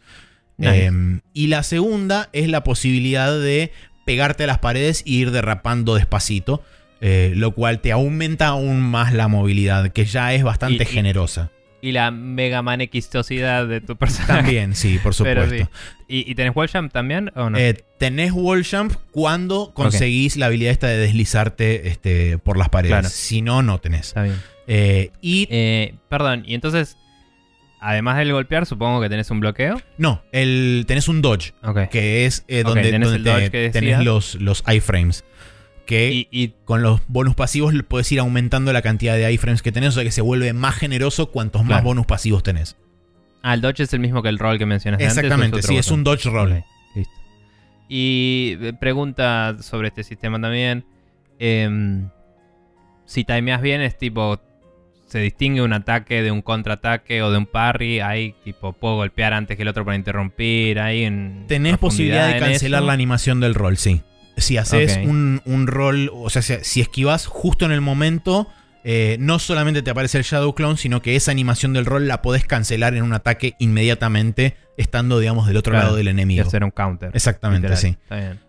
Nice. 0.58 0.86
Eh, 0.86 1.20
y 1.34 1.46
la 1.48 1.62
segunda 1.62 2.28
es 2.32 2.48
la 2.48 2.62
posibilidad 2.64 3.38
de 3.38 3.72
pegarte 4.04 4.44
a 4.44 4.46
las 4.46 4.58
paredes 4.58 5.02
e 5.06 5.10
ir 5.10 5.30
derrapando 5.30 5.94
despacito. 5.94 6.62
eh, 7.02 7.34
lo 7.36 7.50
cual 7.50 7.80
te 7.80 7.92
aumenta 7.92 8.46
aún 8.46 8.80
más 8.80 9.12
la 9.12 9.28
movilidad, 9.28 9.92
que 9.92 10.06
ya 10.06 10.32
es 10.32 10.42
bastante 10.42 10.84
Y- 10.84 10.86
generosa. 10.86 11.50
Y 11.82 11.92
la 11.92 12.10
mega 12.10 12.62
manequistosidad 12.62 13.66
de 13.68 13.82
tu 13.82 13.96
personaje. 13.96 14.32
También, 14.34 14.74
sí, 14.74 14.98
por 14.98 15.12
supuesto. 15.14 15.50
sí. 15.54 15.66
¿Y, 16.08 16.30
y 16.30 16.34
tenés 16.34 16.56
wall 16.56 16.70
jump 16.72 16.90
también 16.92 17.30
o 17.36 17.50
no? 17.50 17.58
Eh, 17.58 17.74
tenés 17.98 18.32
wall 18.32 18.64
jump 18.64 18.94
cuando 19.12 19.72
conseguís 19.74 20.36
la 20.38 20.46
habilidad 20.46 20.72
esta 20.72 20.86
de 20.88 20.96
deslizarte 20.96 21.88
este, 21.88 22.38
por 22.38 22.56
las 22.56 22.70
paredes. 22.70 22.92
Claro. 22.94 23.08
Si 23.10 23.42
no, 23.42 23.62
no 23.62 23.78
tenés. 23.78 24.08
Está 24.08 24.22
bien. 24.22 24.36
Eh, 24.66 25.10
y 25.20 25.46
Eh, 25.50 25.94
perdón, 26.08 26.44
y 26.46 26.54
entonces, 26.54 26.96
además 27.80 28.16
del 28.18 28.32
golpear, 28.32 28.66
supongo 28.66 29.00
que 29.00 29.08
tenés 29.08 29.30
un 29.30 29.40
bloqueo. 29.40 29.80
no, 29.98 30.22
el, 30.32 30.84
tenés 30.86 31.08
un 31.08 31.22
dodge, 31.22 31.52
Ok. 31.62 31.88
que 31.90 32.26
es 32.26 32.44
eh, 32.48 32.62
donde, 32.62 32.90
tenés 32.90 33.08
donde 33.10 33.16
el 33.18 33.24
te- 33.24 33.30
dodge 33.30 33.50
que 33.50 33.70
tenés 33.70 33.90
decías. 33.98 34.04
los, 34.04 34.34
los 34.36 34.64
iframes. 34.68 35.24
Que 35.86 36.10
Y, 36.12 36.28
y- 36.32 36.54
con 36.64 36.82
los 36.82 37.00
bonus 37.06 37.34
pasivos 37.36 37.72
puedes 37.86 38.10
ir 38.10 38.18
aumentando 38.18 38.72
la 38.72 38.82
cantidad 38.82 39.14
de 39.14 39.32
iframes 39.32 39.62
que 39.62 39.70
tenés, 39.70 39.90
o 39.90 39.92
sea 39.92 40.02
que 40.04 40.10
se 40.10 40.20
vuelve 40.20 40.52
más 40.52 40.74
generoso 40.74 41.30
cuantos 41.30 41.64
más 41.64 41.82
bonus 41.84 42.06
pasivos 42.06 42.42
tenés. 42.42 42.76
ah, 43.42 43.54
el 43.54 43.60
dodge 43.60 43.80
es 43.84 43.92
el 43.92 44.00
mismo 44.00 44.20
que 44.22 44.28
el 44.28 44.38
roll 44.40 44.58
que 44.58 44.66
mencionaste 44.66 45.04
antes. 45.04 45.16
¿o 45.16 45.20
Exactamente, 45.20 45.56
otro 45.58 45.68
sí, 45.68 45.76
es 45.76 45.90
un 45.92 46.02
dodge 46.02 46.24
roll. 46.28 46.64
Listo. 46.96 47.12
Y 47.88 48.56
eh, 48.60 48.72
pregunta 48.72 49.56
sobre 49.60 49.88
este 49.88 50.02
sistema 50.02 50.40
también. 50.40 50.84
em, 51.38 52.08
si 53.04 53.22
timeas 53.22 53.62
bien, 53.62 53.80
es 53.82 53.96
tipo. 53.96 54.40
Se 55.06 55.20
distingue 55.20 55.62
un 55.62 55.72
ataque 55.72 56.22
de 56.22 56.30
un 56.32 56.42
contraataque 56.42 57.22
o 57.22 57.30
de 57.30 57.38
un 57.38 57.46
parry. 57.46 58.00
Ahí, 58.00 58.34
tipo, 58.44 58.72
puedo 58.72 58.96
golpear 58.96 59.32
antes 59.32 59.56
que 59.56 59.62
el 59.62 59.68
otro 59.68 59.84
para 59.84 59.96
interrumpir. 59.96 60.80
Ahí 60.80 61.04
en. 61.04 61.44
Tenés 61.46 61.78
posibilidad 61.78 62.32
de 62.32 62.40
cancelar 62.40 62.80
eso. 62.80 62.86
la 62.88 62.92
animación 62.92 63.40
del 63.40 63.54
roll, 63.54 63.76
sí. 63.76 64.02
Si 64.36 64.56
haces 64.58 64.98
un, 65.04 65.40
un 65.46 65.66
roll, 65.66 66.10
o 66.12 66.28
sea, 66.28 66.42
si, 66.42 66.80
esquivas 66.80 67.26
justo 67.26 67.64
en 67.64 67.72
el 67.72 67.80
momento, 67.80 68.48
eh, 68.84 69.16
no 69.18 69.38
solamente 69.38 69.80
te 69.80 69.90
aparece 69.90 70.18
el 70.18 70.24
Shadow 70.24 70.54
Clone, 70.54 70.76
sino 70.76 71.00
que 71.00 71.16
esa 71.16 71.30
animación 71.30 71.72
del 71.72 71.86
roll 71.86 72.06
la 72.06 72.20
podés 72.20 72.44
cancelar 72.44 72.94
en 72.94 73.02
un 73.04 73.14
ataque 73.14 73.54
inmediatamente, 73.58 74.56
estando, 74.76 75.18
digamos, 75.20 75.46
del 75.46 75.56
otro 75.56 75.70
Claro, 75.70 75.86
lado 75.86 75.96
del 75.96 76.08
Y 76.08 76.10
enemigo. 76.10 76.46
hacer 76.46 76.64
un 76.64 76.70
counter. 76.70 77.10
Exactamente, 77.14 77.68
literal. 77.68 77.78
sí. 77.80 77.88
Está 78.02 78.16
bien. 78.16 78.40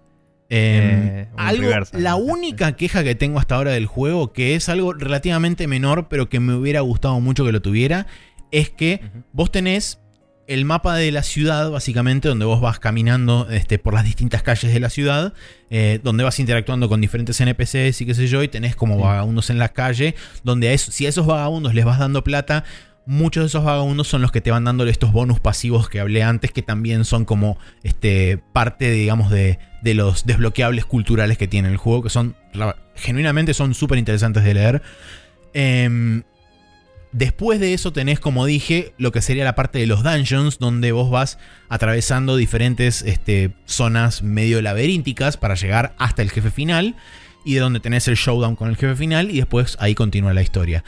Eh, 0.50 1.28
Eh, 1.28 1.28
algo, 1.38 1.70
la 1.94 2.16
única 2.16 2.76
queja 2.76 3.04
que 3.04 3.16
tengo 3.16 3.40
hasta 3.40 3.56
ahora 3.56 3.72
del 3.72 3.86
juego, 3.86 4.32
que 4.34 4.56
es 4.56 4.70
algo 4.70 4.94
relativamente 4.94 5.68
menor, 5.68 6.08
pero 6.08 6.30
que 6.30 6.40
me 6.40 6.54
hubiera 6.54 6.82
gustado 6.82 7.20
mucho 7.20 7.44
que 7.46 7.52
lo 7.52 7.62
tuviera, 7.62 8.08
es 8.52 8.70
que 8.70 9.02
vos 9.34 9.52
tenés 9.52 10.00
el 10.48 10.64
mapa 10.64 10.96
de 10.96 11.12
la 11.12 11.24
ciudad, 11.24 11.70
básicamente, 11.72 12.30
donde 12.30 12.46
vos 12.46 12.62
vas 12.62 12.80
caminando 12.80 13.50
este, 13.52 13.80
por 13.80 13.94
las 13.94 14.06
distintas 14.06 14.44
calles 14.44 14.72
de 14.74 14.80
la 14.80 14.90
ciudad, 14.90 15.34
eh, 15.70 16.00
donde 16.02 16.24
vas 16.24 16.40
interactuando 16.40 16.88
con 16.88 17.02
diferentes 17.02 17.42
NPCs 17.42 18.00
y 18.00 18.06
qué 18.06 18.14
sé 18.14 18.28
yo, 18.28 18.42
y 18.42 18.48
tenés 18.48 18.74
como 18.78 18.96
Sí. 18.96 19.02
vagabundos 19.04 19.50
en 19.50 19.58
la 19.58 19.68
calle, 19.68 20.16
donde 20.46 20.70
a 20.70 20.72
eso- 20.72 20.94
si 20.94 21.06
a 21.06 21.10
esos 21.10 21.26
vagabundos 21.28 21.74
les 21.76 21.84
vas 21.84 22.00
dando 22.00 22.24
plata, 22.24 22.64
muchos 23.08 23.44
de 23.44 23.48
esos 23.48 23.64
vagabundos 23.64 24.08
son 24.08 24.22
los 24.22 24.32
que 24.32 24.42
te 24.42 24.52
van 24.52 24.66
dando 24.66 24.86
estos 24.86 25.12
bonus 25.12 25.40
pasivos 25.40 25.90
que 25.90 26.00
hablé 26.00 26.22
antes, 26.22 26.52
que 26.52 26.62
también 26.62 27.06
son 27.06 27.26
como 27.26 27.58
este, 27.84 28.38
parte, 28.54 28.92
digamos, 28.92 29.32
de, 29.32 29.60
de 29.82 29.94
los 29.96 30.26
desbloqueables 30.26 30.86
culturales 30.86 31.38
que 31.38 31.48
tiene 31.48 31.70
el 31.70 31.78
juego, 31.78 32.04
que 32.04 32.10
son, 32.10 32.36
genuinamente 32.96 33.54
son 33.54 33.74
súper 33.74 33.98
interesantes 33.98 34.44
de 34.44 34.54
leer. 34.54 34.82
Em, 35.54 36.24
Después 37.14 37.60
de 37.60 37.74
eso 37.74 37.94
tenés, 37.94 38.20
como 38.20 38.46
dije, 38.46 38.94
lo 38.98 39.12
que 39.12 39.22
sería 39.22 39.46
la 39.46 39.56
parte 39.56 39.80
de 39.80 39.88
los 39.88 40.04
dungeons, 40.04 40.60
donde 40.60 40.92
vos 40.92 41.10
vas 41.10 41.40
atravesando 41.70 42.36
diferentes 42.36 43.02
este, 43.02 43.54
zonas 43.66 44.22
medio 44.22 44.62
laberínticas 44.62 45.38
para 45.38 45.56
llegar 45.56 45.96
hasta 45.98 46.22
el 46.22 46.30
jefe 46.30 46.52
final, 46.52 46.96
y 47.46 47.54
de 47.54 47.62
donde 47.62 47.80
tenés 47.80 48.08
el 48.10 48.16
showdown 48.16 48.56
con 48.56 48.68
el 48.70 48.76
jefe 48.76 48.96
final, 48.96 49.32
y 49.32 49.38
después 49.38 49.78
ahí 49.80 49.96
continúa 49.96 50.34
la 50.34 50.42
historia. 50.42 50.84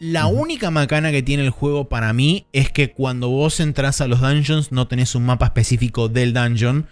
La 0.00 0.26
única 0.26 0.70
macana 0.70 1.12
que 1.12 1.22
tiene 1.22 1.44
el 1.44 1.50
juego 1.50 1.88
para 1.88 2.12
mí 2.12 2.46
es 2.52 2.70
que 2.70 2.92
cuando 2.92 3.28
vos 3.30 3.60
entras 3.60 4.00
a 4.00 4.08
los 4.08 4.20
dungeons 4.20 4.72
no 4.72 4.86
tenés 4.88 5.14
un 5.14 5.24
mapa 5.24 5.46
específico 5.46 6.08
del 6.08 6.34
dungeon, 6.34 6.86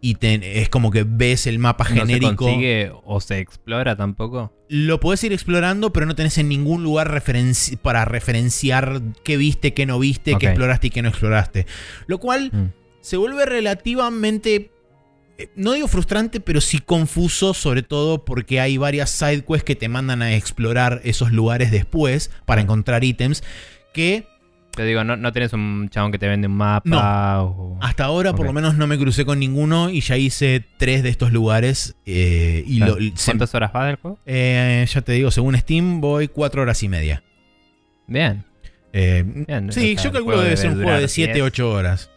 y 0.00 0.14
te- 0.14 0.60
es 0.62 0.68
como 0.68 0.90
que 0.92 1.04
ves 1.06 1.46
el 1.48 1.58
mapa 1.58 1.84
¿No 1.84 1.90
se 1.90 2.00
genérico. 2.00 2.44
consigue 2.44 2.92
o 3.04 3.20
se 3.20 3.38
explora 3.40 3.96
tampoco? 3.96 4.52
Lo 4.68 5.00
podés 5.00 5.24
ir 5.24 5.32
explorando, 5.32 5.92
pero 5.92 6.06
no 6.06 6.14
tenés 6.14 6.38
en 6.38 6.48
ningún 6.48 6.82
lugar 6.84 7.10
referenci- 7.12 7.76
para 7.76 8.04
referenciar 8.04 9.00
qué 9.24 9.36
viste, 9.36 9.74
qué 9.74 9.86
no 9.86 9.98
viste, 9.98 10.36
qué 10.38 10.46
exploraste 10.46 10.86
y 10.86 10.90
qué 10.90 11.02
no 11.02 11.08
exploraste. 11.08 11.66
Lo 12.06 12.18
cual 12.18 12.50
Mm. 12.52 12.66
se 13.00 13.16
vuelve 13.16 13.44
relativamente. 13.46 14.70
No 15.54 15.72
digo 15.72 15.86
frustrante, 15.88 16.40
pero 16.40 16.60
sí 16.60 16.78
confuso, 16.80 17.54
sobre 17.54 17.82
todo 17.82 18.24
porque 18.24 18.60
hay 18.60 18.76
varias 18.76 19.10
side 19.10 19.44
quests 19.44 19.64
que 19.64 19.76
te 19.76 19.88
mandan 19.88 20.20
a 20.22 20.34
explorar 20.34 21.00
esos 21.04 21.30
lugares 21.32 21.70
después 21.70 22.30
para 22.44 22.60
encontrar 22.60 23.04
ítems 23.04 23.44
que 23.94 24.26
Te 24.74 24.84
digo, 24.84 25.02
no, 25.04 25.16
no 25.16 25.32
tenés 25.32 25.52
un 25.52 25.88
chabón 25.90 26.10
que 26.12 26.18
te 26.18 26.26
vende 26.28 26.46
un 26.48 26.54
mapa 26.56 27.42
o... 27.42 27.78
hasta 27.80 28.04
ahora 28.04 28.32
por 28.32 28.46
lo 28.46 28.52
menos 28.52 28.76
no 28.76 28.86
me 28.86 28.98
crucé 28.98 29.24
con 29.24 29.38
ninguno 29.38 29.90
y 29.90 30.00
ya 30.00 30.16
hice 30.16 30.64
tres 30.76 31.02
de 31.02 31.08
estos 31.10 31.32
lugares. 31.32 31.94
eh, 32.06 32.62
y 32.66 32.80
se- 33.16 33.24
¿Cuántas 33.32 33.54
horas 33.54 33.70
va 33.74 33.86
del 33.86 33.96
juego? 33.96 34.18
eh, 34.26 34.86
ya 34.92 35.00
te 35.02 35.12
digo, 35.12 35.30
según 35.30 35.56
Steam 35.56 36.00
voy 36.00 36.28
cuatro 36.28 36.62
horas 36.62 36.82
y 36.82 36.88
media. 36.88 37.22
Bien, 38.06 38.44
Eh, 38.92 39.22
Bien, 39.46 39.70
sí, 39.72 39.94
o 39.96 40.00
sea, 40.00 40.04
yo 40.04 40.12
calculo 40.12 40.40
debe 40.42 40.56
ser 40.56 40.70
un 40.70 40.74
juego 40.76 40.90
de 40.90 40.96
durar 40.96 41.08
7, 41.08 41.42
8 41.42 41.70
horas. 41.70 42.10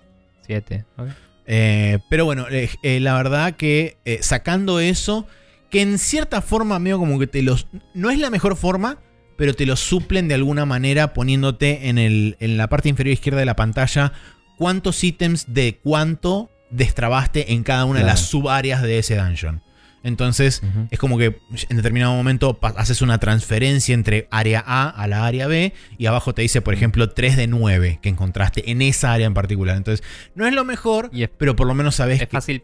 siete. 0.45 0.85
ok. 0.97 1.07
Eh, 1.53 1.99
pero 2.09 2.23
bueno, 2.23 2.47
eh, 2.49 2.69
eh, 2.81 3.01
la 3.01 3.13
verdad 3.13 3.57
que 3.57 3.97
sacando 4.21 4.79
eso, 4.79 5.27
que 5.69 5.81
en 5.81 5.99
cierta 5.99 6.41
forma 6.41 6.79
medio 6.79 6.97
como 6.97 7.19
que 7.19 7.27
te 7.27 7.41
los... 7.41 7.67
No 7.93 8.09
es 8.09 8.17
la 8.19 8.29
mejor 8.29 8.55
forma, 8.55 8.99
pero 9.35 9.53
te 9.53 9.65
los 9.65 9.81
suplen 9.81 10.29
de 10.29 10.35
alguna 10.35 10.65
manera 10.65 11.13
poniéndote 11.13 11.89
en, 11.89 11.97
el, 11.97 12.37
en 12.39 12.55
la 12.55 12.69
parte 12.69 12.87
inferior 12.87 13.11
izquierda 13.11 13.39
de 13.39 13.45
la 13.45 13.57
pantalla 13.57 14.13
cuántos 14.57 15.03
ítems 15.03 15.53
de 15.53 15.77
cuánto 15.83 16.49
destrabaste 16.69 17.51
en 17.51 17.63
cada 17.63 17.83
una 17.83 17.99
de 17.99 18.05
las 18.05 18.21
subáreas 18.21 18.81
de 18.81 18.99
ese 18.99 19.17
dungeon. 19.17 19.61
Entonces, 20.03 20.63
es 20.89 20.97
como 20.97 21.17
que 21.19 21.39
en 21.69 21.77
determinado 21.77 22.13
momento 22.15 22.57
haces 22.75 23.01
una 23.03 23.19
transferencia 23.19 23.93
entre 23.93 24.27
área 24.31 24.63
A 24.65 24.89
a 24.89 25.07
la 25.07 25.25
área 25.25 25.45
B 25.47 25.73
y 25.97 26.05
abajo 26.07 26.33
te 26.33 26.41
dice, 26.41 26.61
por 26.61 26.73
ejemplo, 26.73 27.11
3 27.11 27.37
de 27.37 27.47
9 27.47 27.99
que 28.01 28.09
encontraste 28.09 28.71
en 28.71 28.81
esa 28.81 29.13
área 29.13 29.27
en 29.27 29.33
particular. 29.35 29.77
Entonces, 29.77 30.03
no 30.33 30.47
es 30.47 30.53
lo 30.53 30.65
mejor, 30.65 31.09
Y 31.13 31.23
es, 31.23 31.29
pero 31.37 31.55
por 31.55 31.67
lo 31.67 31.73
menos 31.75 31.95
sabes 31.95 32.19
es 32.21 32.27
que... 32.27 32.31
fácil 32.35 32.63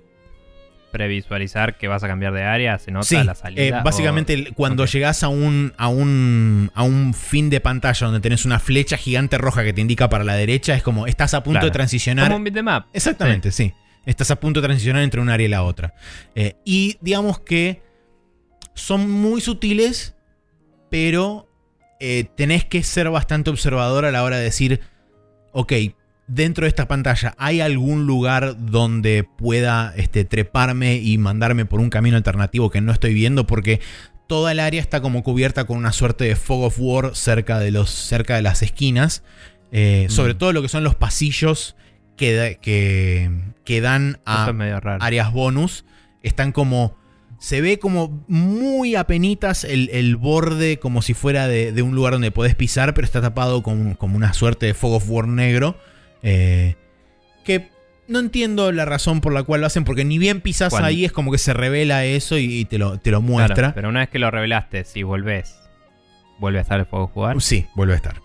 previsualizar 0.91 1.77
que 1.77 1.88
vas 1.88 2.03
a 2.03 2.07
cambiar 2.07 2.33
de 2.33 2.43
área, 2.43 2.79
se 2.79 2.91
nota 2.91 3.05
Sí, 3.05 3.21
la 3.23 3.35
salida. 3.35 3.61
eh, 3.61 3.71
básicamente 3.83 4.33
o- 4.33 4.35
el- 4.38 4.53
cuando 4.53 4.85
llegas 4.85 5.21
a 5.21 5.27
un, 5.27 5.73
a, 5.77 5.89
un, 5.89 6.71
a 6.73 6.83
un 6.83 7.13
fin 7.13 7.49
de 7.49 7.59
pantalla 7.59 8.05
donde 8.07 8.21
tenés 8.21 8.45
una 8.45 8.57
flecha 8.59 8.97
gigante 8.97 9.38
roja 9.38 9.63
que 9.63 9.73
te 9.73 9.81
indica 9.81 10.09
para 10.09 10.23
la 10.23 10.33
derecha, 10.35 10.73
es 10.75 10.81
como 10.83 11.05
estás 11.05 11.33
a 11.33 11.43
punto 11.43 11.55
Claro. 11.59 11.65
de 11.67 11.71
transicionar. 11.71 12.25
Como 12.27 12.38
un 12.38 12.43
beatmap. 12.45 12.88
Exactamente, 12.93 13.51
sí. 13.51 13.73
Estás 14.07 14.31
a 14.31 14.39
punto 14.39 14.61
de 14.61 14.67
transicionar 14.67 15.03
entre 15.03 15.21
un 15.21 15.29
área 15.29 15.45
y 15.45 15.49
la 15.49 15.63
otra. 15.63 15.93
Eh, 16.33 16.55
y 16.65 16.97
digamos 17.01 17.39
que 17.39 17.83
son 18.73 19.09
muy 19.09 19.41
sutiles, 19.41 20.15
pero 20.89 21.47
eh, 21.99 22.25
tenés 22.35 22.65
que 22.65 22.81
ser 22.81 23.09
bastante 23.09 23.49
observador 23.49 24.05
a 24.05 24.11
la 24.11 24.23
hora 24.23 24.37
de 24.37 24.43
decir, 24.45 24.81
ok, 25.51 25.73
dentro 26.27 26.63
de 26.63 26.69
esta 26.69 26.87
pantalla 26.87 27.35
hay 27.37 27.61
algún 27.61 28.07
lugar 28.07 28.55
donde 28.57 29.23
pueda 29.23 29.93
este, 29.95 30.25
treparme 30.25 30.95
y 30.95 31.17
mandarme 31.17 31.65
por 31.65 31.79
un 31.79 31.89
camino 31.89 32.17
alternativo 32.17 32.69
que 32.69 32.81
no 32.81 32.91
estoy 32.91 33.13
viendo 33.13 33.45
porque 33.45 33.81
toda 34.27 34.51
el 34.51 34.59
área 34.59 34.81
está 34.81 35.01
como 35.01 35.23
cubierta 35.23 35.65
con 35.65 35.77
una 35.77 35.93
suerte 35.93 36.25
de 36.25 36.35
fog 36.35 36.63
of 36.63 36.77
war 36.79 37.15
cerca 37.15 37.59
de, 37.59 37.71
los, 37.71 37.89
cerca 37.89 38.35
de 38.35 38.41
las 38.41 38.61
esquinas. 38.61 39.23
Eh, 39.71 40.07
Mm. 40.07 40.11
Sobre 40.11 40.33
todo 40.33 40.53
lo 40.53 40.61
que 40.61 40.69
son 40.69 40.83
los 40.83 40.95
pasillos 40.95 41.75
que, 42.18 42.59
que, 42.61 43.32
que 43.63 43.80
dan 43.82 44.20
a 44.26 44.51
áreas 44.99 45.32
bonus. 45.32 45.86
Están 46.24 46.51
como 46.51 46.97
Se 47.39 47.61
ve 47.61 47.78
como 47.80 48.24
muy 48.28 48.95
apenitas 48.95 49.63
el, 49.63 49.89
el 49.93 50.15
borde, 50.15 50.80
como 50.80 51.01
si 51.01 51.13
fuera 51.13 51.47
de, 51.47 51.72
de 51.72 51.82
un 51.84 51.93
lugar 51.95 52.13
donde 52.13 52.32
podés 52.32 52.55
pisar, 52.55 52.93
pero 52.93 53.05
está 53.05 53.22
tapado 53.22 53.61
con 53.63 53.93
como 53.93 54.18
una 54.18 54.34
suerte 54.34 54.65
de 54.65 54.74
fog 54.74 54.93
of 54.93 55.09
war 55.09 55.28
negro. 55.28 55.78
eh, 56.24 56.76
que 57.45 57.70
no 58.07 58.20
entiendo 58.20 58.72
la 58.72 58.86
razón 58.86 59.22
por 59.22 59.34
la 59.34 59.43
cual 59.43 59.61
lo 59.61 59.68
hacen, 59.68 59.84
porque 59.84 60.03
ni 60.05 60.18
bien 60.18 60.41
pisas 60.41 60.74
ahí, 60.74 61.05
es 61.05 61.11
como 61.11 61.32
que 61.32 61.38
se 61.38 61.53
revela 61.53 62.05
eso 62.05 62.38
y, 62.38 62.45
y 62.45 62.65
te, 62.65 62.78
lo, 62.78 62.97
te 62.99 63.11
lo 63.11 63.22
muestra. 63.22 63.55
Claro, 63.55 63.72
pero 63.76 63.89
una 63.89 63.99
vez 63.99 64.09
que 64.09 64.18
lo 64.20 64.32
revelaste, 64.32 64.84
si 64.86 65.03
volvés, 65.03 65.55
vuelve 66.39 66.59
a 66.59 66.61
estar 66.61 66.80
el 66.80 66.86
fuego 66.86 67.07
jugar. 67.07 67.41
Sí, 67.41 67.68
vuelve 67.76 67.93
a 67.93 67.97
estar. 67.97 68.22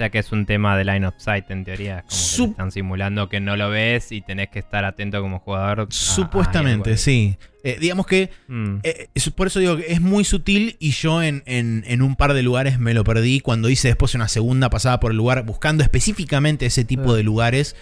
O 0.00 0.02
sea 0.02 0.08
que 0.08 0.18
es 0.18 0.32
un 0.32 0.46
tema 0.46 0.78
de 0.78 0.84
line 0.86 1.06
of 1.06 1.12
sight 1.18 1.50
en 1.50 1.62
teoría. 1.62 1.98
Es 1.98 2.04
como 2.04 2.08
que 2.08 2.14
Sup- 2.16 2.44
te 2.46 2.50
están 2.52 2.70
simulando 2.70 3.28
que 3.28 3.38
no 3.38 3.54
lo 3.58 3.68
ves 3.68 4.12
y 4.12 4.22
tenés 4.22 4.48
que 4.48 4.58
estar 4.58 4.86
atento 4.86 5.20
como 5.20 5.40
jugador. 5.40 5.80
a- 5.80 5.82
a 5.82 5.86
Supuestamente, 5.90 6.96
sí. 6.96 7.36
Eh, 7.64 7.76
digamos 7.78 8.06
que 8.06 8.30
Mm. 8.48 8.76
Eh, 8.82 9.08
es- 9.14 9.28
por 9.28 9.48
eso 9.48 9.60
digo 9.60 9.76
que 9.76 9.92
es 9.92 10.00
muy 10.00 10.24
sutil 10.24 10.76
y 10.78 10.92
yo 10.92 11.22
en, 11.22 11.42
en- 11.44 11.84
en 11.86 12.00
un 12.00 12.16
par 12.16 12.32
de 12.32 12.42
lugares 12.42 12.78
me 12.78 12.94
lo 12.94 13.04
perdí. 13.04 13.40
Cuando 13.40 13.68
hice 13.68 13.88
después 13.88 14.14
una 14.14 14.28
segunda 14.28 14.70
pasada 14.70 15.00
por 15.00 15.10
el 15.10 15.18
lugar 15.18 15.44
buscando 15.44 15.82
específicamente 15.82 16.64
ese 16.64 16.86
tipo 16.86 17.12
Ah. 17.12 17.16
de 17.16 17.22
lugares, 17.22 17.76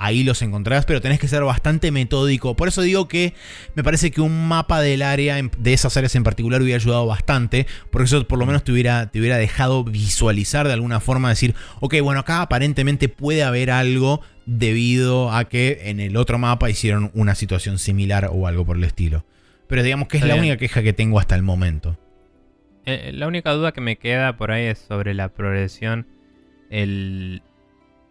ahí 0.00 0.24
los 0.24 0.40
encontrás, 0.40 0.86
pero 0.86 1.02
tenés 1.02 1.20
que 1.20 1.28
ser 1.28 1.44
bastante 1.44 1.92
metódico. 1.92 2.56
Por 2.56 2.68
eso 2.68 2.80
digo 2.80 3.06
que 3.06 3.34
me 3.74 3.84
parece 3.84 4.10
que 4.10 4.22
un 4.22 4.48
mapa 4.48 4.80
del 4.80 5.02
área, 5.02 5.36
de 5.58 5.72
esas 5.72 5.94
áreas 5.96 6.16
en 6.16 6.24
particular, 6.24 6.62
hubiera 6.62 6.76
ayudado 6.76 7.06
bastante, 7.06 7.66
porque 7.90 8.06
eso 8.06 8.26
por 8.26 8.38
lo 8.38 8.46
menos 8.46 8.64
te 8.64 8.72
hubiera, 8.72 9.10
te 9.10 9.20
hubiera 9.20 9.36
dejado 9.36 9.84
visualizar 9.84 10.66
de 10.66 10.72
alguna 10.72 11.00
forma, 11.00 11.28
decir, 11.28 11.54
ok, 11.80 11.96
bueno, 12.02 12.20
acá 12.20 12.40
aparentemente 12.40 13.10
puede 13.10 13.42
haber 13.42 13.70
algo 13.70 14.22
debido 14.46 15.32
a 15.32 15.44
que 15.44 15.82
en 15.84 16.00
el 16.00 16.16
otro 16.16 16.38
mapa 16.38 16.70
hicieron 16.70 17.10
una 17.12 17.34
situación 17.34 17.78
similar 17.78 18.30
o 18.32 18.46
algo 18.46 18.64
por 18.64 18.78
el 18.78 18.84
estilo. 18.84 19.26
Pero 19.68 19.82
digamos 19.82 20.08
que 20.08 20.16
es 20.16 20.24
la 20.24 20.34
única 20.34 20.56
queja 20.56 20.82
que 20.82 20.94
tengo 20.94 21.20
hasta 21.20 21.36
el 21.36 21.42
momento. 21.42 21.98
Eh, 22.86 23.12
la 23.12 23.28
única 23.28 23.52
duda 23.52 23.72
que 23.72 23.82
me 23.82 23.96
queda 23.96 24.36
por 24.38 24.50
ahí 24.50 24.64
es 24.64 24.78
sobre 24.78 25.12
la 25.12 25.28
progresión. 25.28 26.06
El... 26.70 27.42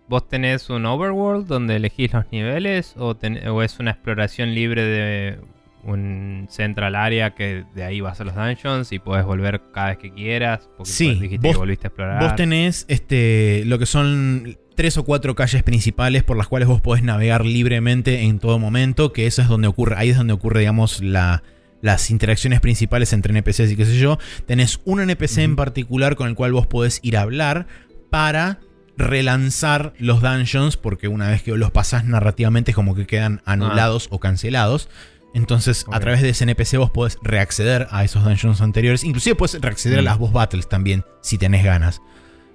¿Vos 0.09 0.27
tenés 0.27 0.69
un 0.69 0.85
overworld 0.85 1.45
donde 1.47 1.75
elegís 1.75 2.11
los 2.13 2.25
niveles 2.31 2.95
o, 2.97 3.15
ten- 3.15 3.47
o 3.47 3.61
es 3.61 3.79
una 3.79 3.91
exploración 3.91 4.53
libre 4.55 4.83
de 4.83 5.39
un 5.83 6.47
central 6.49 6.95
area 6.95 7.35
que 7.35 7.63
de 7.73 7.83
ahí 7.83 8.01
vas 8.01 8.19
a 8.19 8.23
los 8.25 8.35
dungeons 8.35 8.91
y 8.91 8.99
podés 8.99 9.23
volver 9.25 9.61
cada 9.73 9.89
vez 9.89 9.97
que 9.99 10.11
quieras? 10.11 10.67
Porque 10.77 10.91
Sí, 10.91 11.05
pues, 11.09 11.19
dijiste 11.21 11.47
vos- 11.47 11.55
que 11.55 11.59
volviste 11.59 11.87
a 11.87 11.89
explorar. 11.89 12.21
Vos 12.23 12.35
tenés 12.35 12.85
este, 12.89 13.63
lo 13.65 13.77
que 13.79 13.85
son 13.85 14.57
tres 14.75 14.97
o 14.97 15.05
cuatro 15.05 15.35
calles 15.35 15.61
principales 15.63 16.23
por 16.23 16.37
las 16.37 16.47
cuales 16.47 16.67
vos 16.67 16.81
podés 16.81 17.03
navegar 17.03 17.45
libremente 17.45 18.21
en 18.23 18.39
todo 18.39 18.57
momento, 18.59 19.13
que 19.13 19.27
eso 19.27 19.41
es 19.41 19.47
donde 19.47 19.67
ocurre, 19.67 19.95
ahí 19.97 20.09
es 20.09 20.17
donde 20.17 20.33
ocurre, 20.33 20.61
digamos, 20.61 21.01
la, 21.03 21.43
las 21.81 22.09
interacciones 22.11 22.59
principales 22.61 23.13
entre 23.13 23.31
NPCs 23.31 23.71
y 23.71 23.75
qué 23.75 23.85
sé 23.85 23.97
yo. 23.97 24.17
Tenés 24.47 24.81
un 24.85 25.01
NPC 25.01 25.39
en 25.43 25.55
particular 25.55 26.15
con 26.15 26.27
el 26.29 26.35
cual 26.35 26.51
vos 26.53 26.65
podés 26.67 26.99
ir 27.03 27.15
a 27.15 27.21
hablar 27.21 27.67
para 28.09 28.59
relanzar 28.99 29.93
los 29.97 30.21
dungeons, 30.21 30.77
porque 30.77 31.07
una 31.07 31.29
vez 31.29 31.41
que 31.41 31.51
los 31.57 31.71
pasás 31.71 32.05
narrativamente 32.05 32.71
es 32.71 32.75
como 32.75 32.93
que 32.93 33.07
quedan 33.07 33.41
anulados 33.45 34.07
o 34.11 34.19
cancelados. 34.19 34.89
Entonces, 35.33 35.85
a 35.91 35.99
través 35.99 36.21
de 36.21 36.29
ese 36.29 36.43
NPC 36.43 36.77
vos 36.77 36.89
podés 36.91 37.17
reacceder 37.21 37.87
a 37.91 38.03
esos 38.03 38.23
dungeons 38.23 38.61
anteriores. 38.61 39.03
Inclusive 39.03 39.35
podés 39.35 39.59
reacceder 39.61 39.99
a 39.99 40.01
Mm. 40.01 40.05
las 40.05 40.17
boss 40.17 40.33
battles 40.33 40.67
también, 40.69 41.03
si 41.21 41.37
tenés 41.37 41.63
ganas. 41.63 42.01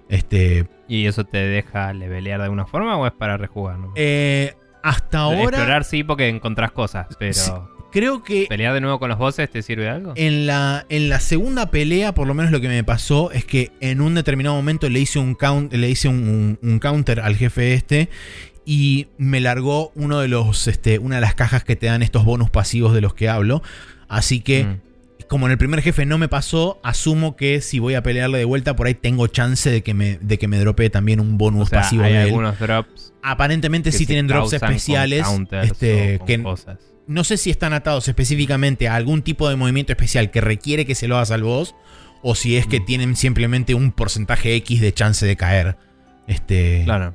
Este. 0.08 0.68
¿Y 0.88 1.06
eso 1.06 1.24
te 1.24 1.38
deja 1.38 1.92
levelear 1.92 2.38
de 2.40 2.44
alguna 2.44 2.66
forma 2.66 2.96
o 2.96 3.06
es 3.06 3.12
para 3.12 3.36
rejugar? 3.36 3.78
no? 3.78 3.92
eh, 3.96 4.54
hasta 4.82 5.18
ahora. 5.20 5.42
Explorar 5.44 5.84
sí 5.84 6.04
porque 6.04 6.28
encontrás 6.28 6.72
cosas, 6.72 7.06
pero. 7.18 7.73
Creo 7.94 8.22
que 8.22 8.44
pelear 8.48 8.74
de 8.74 8.80
nuevo 8.82 8.98
con 8.98 9.08
los 9.08 9.16
bosses 9.18 9.48
te 9.48 9.62
sirve 9.62 9.84
de 9.84 9.88
algo. 9.90 10.12
en 10.16 10.46
la, 10.46 10.84
en 10.90 11.08
la 11.08 11.20
segunda 11.20 11.70
pelea, 11.70 12.12
por 12.12 12.26
lo 12.26 12.34
menos 12.34 12.52
lo 12.52 12.60
que 12.60 12.68
me 12.68 12.84
pasó 12.84 13.30
es 13.30 13.44
que 13.46 13.70
en 13.80 14.00
un 14.02 14.14
determinado 14.14 14.54
momento 14.56 14.88
le 14.90 15.00
hice 15.00 15.18
un, 15.18 15.34
count, 15.36 15.72
le 15.72 15.88
hice 15.88 16.08
un, 16.08 16.28
un- 16.28 16.58
un 16.70 16.78
counter 16.80 17.20
al 17.20 17.36
jefe 17.36 17.72
este. 17.74 18.08
Y 18.66 19.06
me 19.16 19.40
largó 19.40 19.92
uno 19.94 20.18
de 20.20 20.28
los. 20.28 20.66
Este, 20.68 20.98
una 20.98 21.14
de 21.16 21.20
las 21.22 21.34
cajas 21.34 21.64
que 21.64 21.76
te 21.76 21.86
dan 21.86 22.02
estos 22.02 22.24
bonus 22.24 22.50
pasivos 22.50 22.92
de 22.94 23.00
los 23.00 23.14
que 23.14 23.28
hablo. 23.28 23.62
Así 24.08 24.40
que. 24.40 24.64
Mm. 24.64 24.80
como 25.28 25.46
en 25.46 25.52
el 25.52 25.58
primer 25.58 25.80
jefe 25.80 26.04
no 26.06 26.18
me 26.18 26.28
pasó, 26.28 26.80
asumo 26.82 27.34
que 27.36 27.60
si 27.62 27.78
voy 27.78 27.94
a 27.94 28.02
pelearle 28.02 28.38
de 28.38 28.44
vuelta 28.44 28.76
por 28.76 28.86
ahí 28.88 28.94
tengo 28.94 29.26
chance 29.26 29.70
de 29.70 29.82
que 29.82 29.94
me, 29.94 30.18
de 30.20 30.38
que 30.38 30.48
me 30.48 30.58
dropee 30.58 30.90
también 30.90 31.18
un 31.20 31.38
bonus 31.38 31.62
O 31.62 31.66
sea, 31.66 31.80
pasivo 31.80 32.02
hay 32.04 32.12
de 32.12 32.18
él. 32.22 32.24
algunos 32.26 32.58
drops 32.58 33.12
Aparentemente 33.22 33.90
sí 33.92 34.04
tienen 34.06 34.26
drops 34.26 34.52
especiales. 34.52 35.26
Este, 35.62 36.18
con 36.18 36.26
que 36.26 36.42
cosas. 36.42 36.78
No 37.06 37.24
sé 37.24 37.36
si 37.36 37.50
están 37.50 37.72
atados 37.72 38.08
específicamente 38.08 38.88
a 38.88 38.94
algún 38.94 39.22
tipo 39.22 39.48
de 39.48 39.56
movimiento 39.56 39.92
especial 39.92 40.30
que 40.30 40.40
requiere 40.40 40.86
que 40.86 40.94
se 40.94 41.08
lo 41.08 41.16
hagas 41.16 41.30
al 41.30 41.42
boss. 41.42 41.74
O 42.22 42.34
si 42.34 42.56
es 42.56 42.66
que 42.66 42.80
Mm. 42.80 42.84
tienen 42.86 43.16
simplemente 43.16 43.74
un 43.74 43.92
porcentaje 43.92 44.54
X 44.56 44.80
de 44.80 44.92
chance 44.94 45.26
de 45.26 45.36
caer. 45.36 45.76
Este. 46.26 46.82
Claro. 46.84 47.14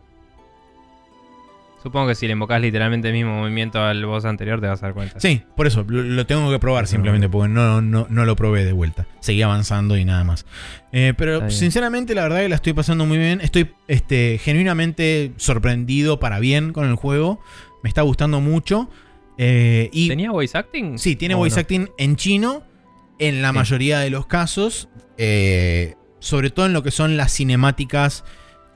Supongo 1.81 2.09
que 2.09 2.15
si 2.15 2.27
le 2.27 2.33
invocas 2.33 2.59
literalmente 2.59 3.07
el 3.07 3.13
mismo 3.13 3.37
movimiento 3.39 3.81
al 3.81 4.05
boss 4.05 4.25
anterior 4.25 4.59
te 4.59 4.67
vas 4.67 4.83
a 4.83 4.87
dar 4.87 4.93
cuenta. 4.93 5.17
Sí, 5.21 5.41
por 5.55 5.65
eso, 5.65 5.85
lo, 5.87 6.01
lo 6.03 6.25
tengo 6.27 6.51
que 6.51 6.59
probar 6.59 6.87
simplemente, 6.87 7.29
porque 7.29 7.47
no, 7.47 7.81
no, 7.81 8.05
no 8.09 8.25
lo 8.25 8.35
probé 8.35 8.65
de 8.65 8.73
vuelta. 8.73 9.07
Seguí 9.21 9.41
avanzando 9.41 9.95
y 9.97 10.03
nada 10.03 10.25
más. 10.25 10.45
Eh, 10.91 11.13
pero 11.17 11.49
sinceramente, 11.49 12.13
la 12.15 12.23
verdad 12.23 12.41
que 12.41 12.49
la 12.49 12.55
estoy 12.55 12.73
pasando 12.73 13.05
muy 13.05 13.17
bien. 13.17 13.39
Estoy 13.39 13.71
este, 13.87 14.39
genuinamente 14.43 15.31
sorprendido 15.37 16.19
para 16.19 16.39
bien 16.39 16.73
con 16.73 16.85
el 16.85 16.95
juego. 16.95 17.39
Me 17.81 17.87
está 17.87 18.01
gustando 18.01 18.41
mucho. 18.41 18.89
Eh, 19.41 19.89
y 19.93 20.09
¿Tenía 20.09 20.31
voice 20.31 20.57
acting? 20.57 20.97
sí, 20.99 21.15
tiene 21.15 21.33
¿O 21.35 21.37
voice 21.37 21.55
no? 21.55 21.61
acting 21.61 21.87
en 21.97 22.15
chino 22.17 22.61
en 23.19 23.41
la 23.41 23.49
Sí. 23.51 23.55
mayoría 23.55 23.99
de 23.99 24.09
los 24.09 24.27
casos. 24.27 24.89
eh, 25.17 25.95
sobre 26.19 26.49
todo 26.49 26.65
en 26.65 26.73
lo 26.73 26.83
que 26.83 26.91
son 26.91 27.15
las 27.17 27.33
cinemáticas 27.33 28.23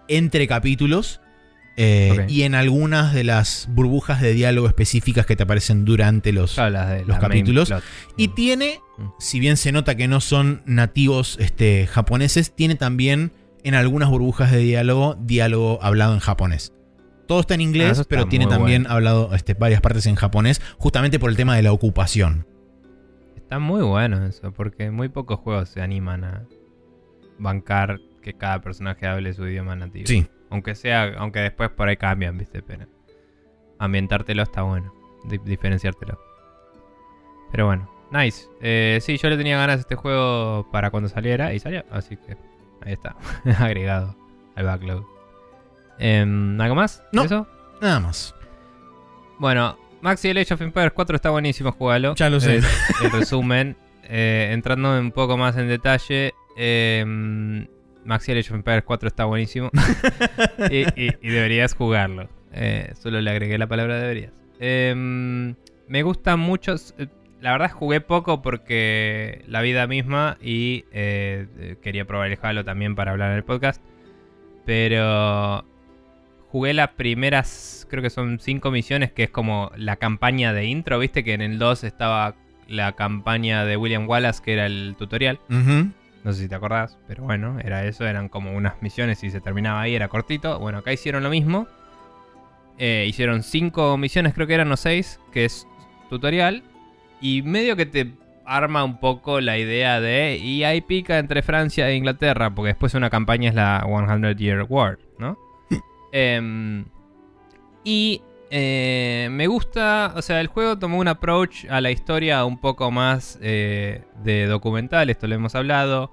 entre 0.07 0.47
capítulos. 0.47 1.19
eh. 1.75 2.25
Y 2.29 2.43
en 2.43 2.53
algunas 2.55 3.13
de 3.13 3.23
las 3.23 3.67
burbujas 3.71 4.21
de 4.21 4.33
diálogo 4.33 4.67
específicas 4.67 5.25
que 5.25 5.35
te 5.35 5.43
aparecen 5.43 5.85
durante 5.85 6.31
los, 6.31 6.55
la 6.57 7.01
capítulos. 7.19 7.73
y 8.15 8.27
Mm. 8.29 8.35
tiene, 8.35 8.79
Mm. 8.99 9.03
si 9.19 9.39
bien 9.39 9.57
se 9.57 9.71
nota 9.71 9.95
que 9.95 10.07
no 10.07 10.21
son 10.21 10.61
nativos 10.65 11.37
este, 11.41 11.87
japoneses, 11.87 12.55
tiene 12.55 12.75
también 12.75 13.31
en 13.63 13.73
algunas 13.75 14.09
burbujas 14.09 14.51
de 14.51 14.59
diálogo, 14.59 15.17
diálogo 15.19 15.79
hablado 15.81 16.13
en 16.13 16.19
japonés. 16.19 16.73
Todo 17.27 17.39
está 17.39 17.53
en 17.53 17.61
Ah, 17.61 17.63
inglés, 17.63 17.91
está 17.99 18.03
pero 18.09 18.27
tiene 18.27 18.47
también 18.47 18.83
bueno. 18.83 18.95
hablado 18.95 19.33
este, 19.33 19.53
varias 19.53 19.81
partes 19.81 20.05
en 20.05 20.15
japonés, 20.15 20.61
justamente 20.77 21.19
por 21.19 21.29
el 21.29 21.37
tema 21.37 21.55
de 21.55 21.63
la 21.63 21.71
ocupación. 21.71 22.45
Está 23.35 23.59
muy 23.59 23.81
bueno 23.81 24.25
eso, 24.25 24.51
porque 24.51 24.91
muy 24.91 25.09
pocos 25.09 25.39
juegos 25.39 25.69
se 25.69 25.81
animan 25.81 26.23
a 26.23 26.43
bancar 27.39 27.99
que 28.21 28.33
cada 28.33 28.61
personaje 28.61 29.05
hable 29.07 29.33
su 29.33 29.45
idioma 29.47 29.75
nativo. 29.75 30.05
Sí, 30.07 30.25
Aunque 30.49 30.75
sea, 30.75 31.13
aunque 31.17 31.39
después 31.39 31.69
por 31.71 31.87
ahí 31.87 31.97
cambian, 31.97 32.37
viste, 32.37 32.61
pero 32.61 32.85
ambientártelo 33.79 34.43
está 34.43 34.61
bueno, 34.63 34.93
di- 35.25 35.39
diferenciártelo. 35.39 36.19
Pero 37.51 37.65
bueno, 37.67 37.89
nice. 38.11 38.47
Eh, 38.61 38.99
sí, 39.01 39.17
yo 39.17 39.29
le 39.29 39.37
tenía 39.37 39.57
ganas 39.57 39.77
a 39.77 39.79
este 39.81 39.95
juego 39.95 40.67
para 40.71 40.89
cuando 40.91 41.09
saliera 41.09 41.53
y 41.53 41.59
salió, 41.59 41.83
así 41.91 42.17
que 42.17 42.37
ahí 42.81 42.93
está, 42.93 43.15
agregado 43.59 44.15
al 44.55 44.65
backlog. 44.65 45.05
Em, 46.05 46.59
¿Algo 46.59 46.75
más? 46.75 47.01
No. 47.13 47.23
¿Eso? 47.23 47.47
nada 47.81 47.99
más. 47.99 48.35
Bueno, 49.39 49.77
Maxi 50.01 50.29
el 50.29 50.37
Age 50.37 50.53
of 50.53 50.61
Empires 50.61 50.91
4 50.93 51.15
está 51.15 51.29
buenísimo, 51.29 51.71
jugalo. 51.71 52.13
Ya 52.15 52.29
lo 52.29 52.39
sé. 52.39 52.57
Es 52.57 52.65
el 53.03 53.11
resumen. 53.11 53.77
Eh, 54.03 54.49
entrando 54.51 54.99
un 54.99 55.11
poco 55.11 55.37
más 55.37 55.55
en 55.57 55.67
detalle, 55.69 56.33
eh, 56.57 57.65
Maxi 58.05 58.31
el 58.33 58.39
Age 58.39 58.49
of 58.49 58.55
Empires 58.55 58.83
4 58.85 59.07
está 59.07 59.25
buenísimo. 59.25 59.69
y, 60.69 60.81
y- 61.01 61.15
y 61.21 61.29
deberías 61.29 61.73
jugarlo. 61.73 62.27
Eh, 62.51 62.91
solo 63.01 63.19
le 63.21 63.31
agregué 63.31 63.57
la 63.57 63.67
palabra 63.67 63.97
deberías. 63.99 64.31
Eh, 64.59 64.93
me 65.87 66.03
gusta 66.03 66.35
mucho. 66.37 66.75
eh, 66.97 67.07
La 67.41 67.51
verdad 67.53 67.71
jugué 67.71 68.01
poco 68.01 68.41
porque 68.41 69.43
la 69.47 69.61
vida 69.61 69.87
misma 69.87 70.37
y 70.41 70.83
eh, 70.91 71.47
eh, 71.59 71.75
quería 71.81 72.05
probar 72.05 72.29
el 72.31 72.37
Halo 72.41 72.63
también 72.65 72.95
para 72.95 73.11
hablar 73.11 73.31
en 73.31 73.37
el 73.37 73.43
podcast. 73.43 73.81
Pero 74.65 75.65
jugué 76.53 76.75
las 76.75 76.89
primeras, 76.89 77.87
creo 77.89 78.03
que 78.03 78.11
son 78.11 78.37
cinco 78.39 78.69
misiones, 78.69 79.11
que 79.11 79.23
es 79.23 79.31
como 79.31 79.71
la 79.75 79.95
campaña 79.95 80.53
de 80.53 80.65
intro, 80.65 80.99
viste 80.99 81.23
que 81.23 81.33
en 81.33 81.41
el 81.41 81.57
2 81.57 81.83
estaba 81.83 82.35
la 82.67 82.91
campaña 82.91 83.65
de 83.65 83.75
William 83.75 84.07
Wallace, 84.07 84.43
que 84.43 84.53
era 84.53 84.67
el 84.67 84.95
tutorial. 84.95 85.39
No 85.49 86.31
sé 86.31 86.43
si 86.43 86.47
te 86.47 86.53
acordás, 86.53 86.99
pero 87.07 87.23
bueno, 87.23 87.57
era 87.59 87.87
eso, 87.87 88.05
eran 88.05 88.29
como 88.29 88.55
unas 88.55 88.83
misiones 88.83 89.23
y 89.23 89.31
se 89.31 89.41
terminaba 89.41 89.81
ahí, 89.81 89.95
era 89.95 90.09
cortito. 90.09 90.59
Bueno, 90.59 90.77
acá 90.77 90.93
hicieron 90.93 91.23
lo 91.23 91.31
mismo. 91.31 91.65
Eh, 92.77 93.07
hicieron 93.09 93.41
cinco 93.41 93.97
misiones, 93.97 94.35
creo 94.35 94.45
que 94.45 94.53
eran 94.53 94.71
o 94.71 94.77
seis, 94.77 95.19
que 95.31 95.45
es 95.45 95.67
tutorial. 96.07 96.61
Y 97.19 97.41
medio 97.41 97.75
que 97.75 97.87
te 97.87 98.13
arma 98.45 98.83
un 98.83 98.99
poco 98.99 99.41
la 99.41 99.57
idea 99.57 99.99
de. 99.99 100.37
Y 100.37 100.63
hay 100.63 100.81
pica 100.81 101.17
entre 101.17 101.41
Francia 101.41 101.89
e 101.89 101.95
Inglaterra, 101.95 102.53
porque 102.53 102.69
después 102.69 102.93
una 102.93 103.09
campaña 103.09 103.49
es 103.49 103.55
la 103.55 103.83
100 103.87 104.37
Year 104.37 104.67
War, 104.69 104.99
Em, 106.13 106.85
y 107.83 108.21
Eh, 108.55 109.29
me 109.31 109.47
gusta, 109.47 110.13
o 110.15 110.21
sea, 110.21 110.39
el 110.39 110.45
juego 110.45 110.77
tomó 110.77 110.99
un 110.99 111.07
approach 111.07 111.65
a 111.71 111.81
la 111.81 111.89
historia 111.89 112.45
un 112.45 112.59
poco 112.59 112.91
más 112.91 113.39
eh, 113.41 114.03
de 114.23 114.45
documental, 114.45 115.09
esto 115.09 115.25
lo 115.25 115.33
hemos 115.33 115.55
hablado. 115.55 116.11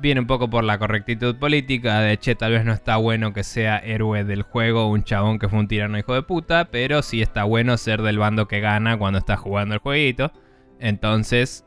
Viene 0.00 0.20
un 0.20 0.26
poco 0.26 0.50
por 0.50 0.64
la 0.64 0.78
correctitud 0.78 1.36
política, 1.36 2.00
de 2.00 2.18
che, 2.18 2.34
tal 2.34 2.52
vez 2.52 2.66
no 2.66 2.74
está 2.74 2.96
bueno 2.98 3.32
que 3.32 3.42
sea 3.42 3.78
héroe 3.78 4.22
del 4.24 4.42
juego 4.42 4.90
un 4.90 5.02
chabón 5.02 5.38
que 5.38 5.48
fue 5.48 5.60
un 5.60 5.66
tirano 5.66 5.96
hijo 5.96 6.12
de 6.12 6.20
puta, 6.22 6.66
pero 6.70 7.00
sí 7.00 7.22
está 7.22 7.44
bueno 7.44 7.78
ser 7.78 8.02
del 8.02 8.18
bando 8.18 8.46
que 8.46 8.60
gana 8.60 8.98
cuando 8.98 9.18
estás 9.18 9.40
jugando 9.40 9.74
el 9.74 9.80
jueguito. 9.80 10.32
Entonces, 10.78 11.64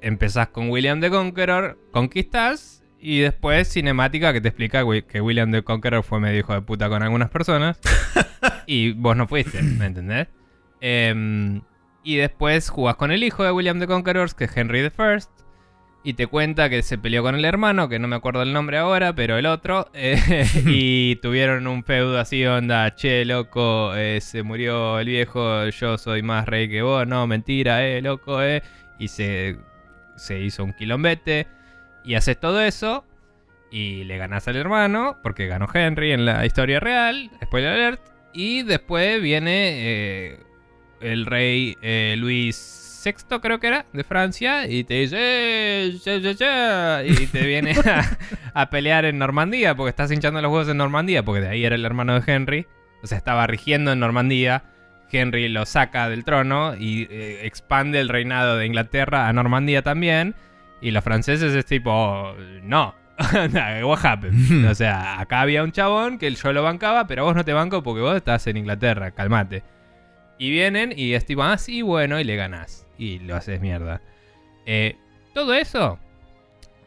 empezás 0.00 0.48
con 0.48 0.70
William 0.70 1.02
the 1.02 1.10
Conqueror, 1.10 1.78
conquistás 1.92 2.82
y 3.00 3.20
después 3.20 3.68
cinemática 3.68 4.32
que 4.32 4.40
te 4.40 4.48
explica 4.48 4.84
que 5.06 5.20
William 5.20 5.52
the 5.52 5.62
Conqueror 5.62 6.02
fue 6.02 6.20
medio 6.20 6.40
hijo 6.40 6.54
de 6.54 6.62
puta 6.62 6.88
con 6.88 7.02
algunas 7.02 7.30
personas. 7.30 7.78
y 8.66 8.92
vos 8.92 9.16
no 9.16 9.26
fuiste, 9.26 9.62
¿me 9.62 9.86
entendés? 9.86 10.28
Em, 10.80 11.62
y 12.02 12.16
después 12.16 12.68
jugás 12.68 12.96
con 12.96 13.12
el 13.12 13.22
hijo 13.22 13.44
de 13.44 13.52
William 13.52 13.78
the 13.78 13.86
Conqueror, 13.86 14.34
que 14.34 14.44
es 14.44 14.56
Henry 14.56 14.84
I. 14.84 14.90
Y 16.04 16.14
te 16.14 16.28
cuenta 16.28 16.70
que 16.70 16.82
se 16.82 16.98
peleó 16.98 17.24
con 17.24 17.34
el 17.34 17.44
hermano, 17.44 17.88
que 17.88 17.98
no 17.98 18.06
me 18.06 18.14
acuerdo 18.14 18.42
el 18.42 18.52
nombre 18.52 18.78
ahora, 18.78 19.12
pero 19.14 19.36
el 19.38 19.46
otro. 19.46 19.90
eh, 19.92 20.46
y 20.66 21.16
tuvieron 21.16 21.66
un 21.66 21.82
feudo 21.82 22.18
así, 22.18 22.46
onda, 22.46 22.94
che, 22.94 23.24
loco, 23.24 23.94
eh, 23.96 24.20
se 24.20 24.42
murió 24.44 25.00
el 25.00 25.08
viejo, 25.08 25.68
yo 25.68 25.98
soy 25.98 26.22
más 26.22 26.46
rey 26.46 26.68
que 26.68 26.82
vos, 26.82 27.06
no, 27.08 27.26
mentira, 27.26 27.84
eh, 27.84 28.00
loco, 28.00 28.40
eh. 28.42 28.62
Y 29.00 29.08
se, 29.08 29.58
se 30.16 30.40
hizo 30.40 30.64
un 30.64 30.72
quilombete. 30.72 31.55
Y 32.06 32.14
haces 32.14 32.38
todo 32.38 32.62
eso. 32.62 33.04
Y 33.70 34.04
le 34.04 34.16
ganás 34.16 34.46
al 34.48 34.56
hermano, 34.56 35.18
porque 35.22 35.48
ganó 35.48 35.66
Henry 35.72 36.12
en 36.12 36.24
la 36.24 36.46
historia 36.46 36.80
real. 36.80 37.30
Spoiler 37.44 37.72
alert. 37.72 38.00
Y 38.32 38.62
después 38.62 39.20
viene 39.20 39.50
eh, 39.50 40.40
el 41.00 41.26
rey 41.26 41.76
eh, 41.82 42.14
Luis 42.16 43.02
VI, 43.04 43.40
creo 43.40 43.58
que 43.58 43.66
era, 43.66 43.86
de 43.92 44.04
Francia. 44.04 44.68
Y 44.68 44.84
te 44.84 44.94
dice, 44.94 45.16
"Eh, 45.18 45.98
ya, 46.04 46.16
ya, 46.18 46.32
ya", 46.32 47.04
Y 47.04 47.26
te 47.26 47.44
viene 47.44 47.74
a, 48.54 48.70
pelear 48.70 49.04
en 49.04 49.18
Normandía, 49.18 49.74
porque 49.74 49.90
estás 49.90 50.12
hinchando 50.12 50.40
los 50.40 50.50
huevos 50.50 50.68
en 50.68 50.76
Normandía, 50.76 51.24
porque 51.24 51.40
de 51.40 51.48
ahí 51.48 51.64
era 51.64 51.74
el 51.74 51.84
hermano 51.84 52.18
de 52.18 52.32
Henry. 52.32 52.66
O 53.02 53.06
sea, 53.06 53.18
estaba 53.18 53.46
rigiendo 53.46 53.92
en 53.92 54.00
Normandía. 54.00 54.64
Henry 55.10 55.48
lo 55.48 55.66
saca 55.66 56.08
del 56.08 56.24
trono 56.24 56.74
y 56.76 57.06
eh, 57.10 57.46
expande 57.46 58.00
el 58.00 58.08
reinado 58.08 58.56
de 58.56 58.66
Inglaterra 58.66 59.28
a 59.28 59.32
Normandía 59.32 59.82
también. 59.82 60.34
Y 60.80 60.90
los 60.90 61.02
franceses 61.02 61.54
es 61.54 61.64
tipo, 61.64 61.90
"Oh, 61.90 62.34
no. 62.62 62.94
What 63.84 64.04
happened? 64.04 64.66
o 64.70 64.74
sea, 64.74 65.18
acá 65.20 65.40
había 65.40 65.62
un 65.62 65.72
chabón 65.72 66.18
que 66.18 66.30
yo 66.30 66.52
lo 66.52 66.62
bancaba, 66.62 67.06
pero 67.06 67.24
vos 67.24 67.34
no 67.34 67.44
te 67.44 67.52
banco 67.54 67.82
porque 67.82 68.02
vos 68.02 68.14
estás 68.16 68.46
en 68.46 68.58
Inglaterra, 68.58 69.10
calmate. 69.12 69.62
Y 70.38 70.50
vienen 70.50 70.92
y 70.94 71.14
es 71.14 71.24
tipo, 71.24 71.42
ah, 71.42 71.56
sí, 71.56 71.80
bueno, 71.80 72.20
y 72.20 72.24
le 72.24 72.36
ganás. 72.36 72.86
Y 72.98 73.20
lo 73.20 73.34
haces 73.36 73.60
mierda. 73.60 74.02
Eh, 74.66 74.96
todo 75.32 75.54
eso 75.54 75.98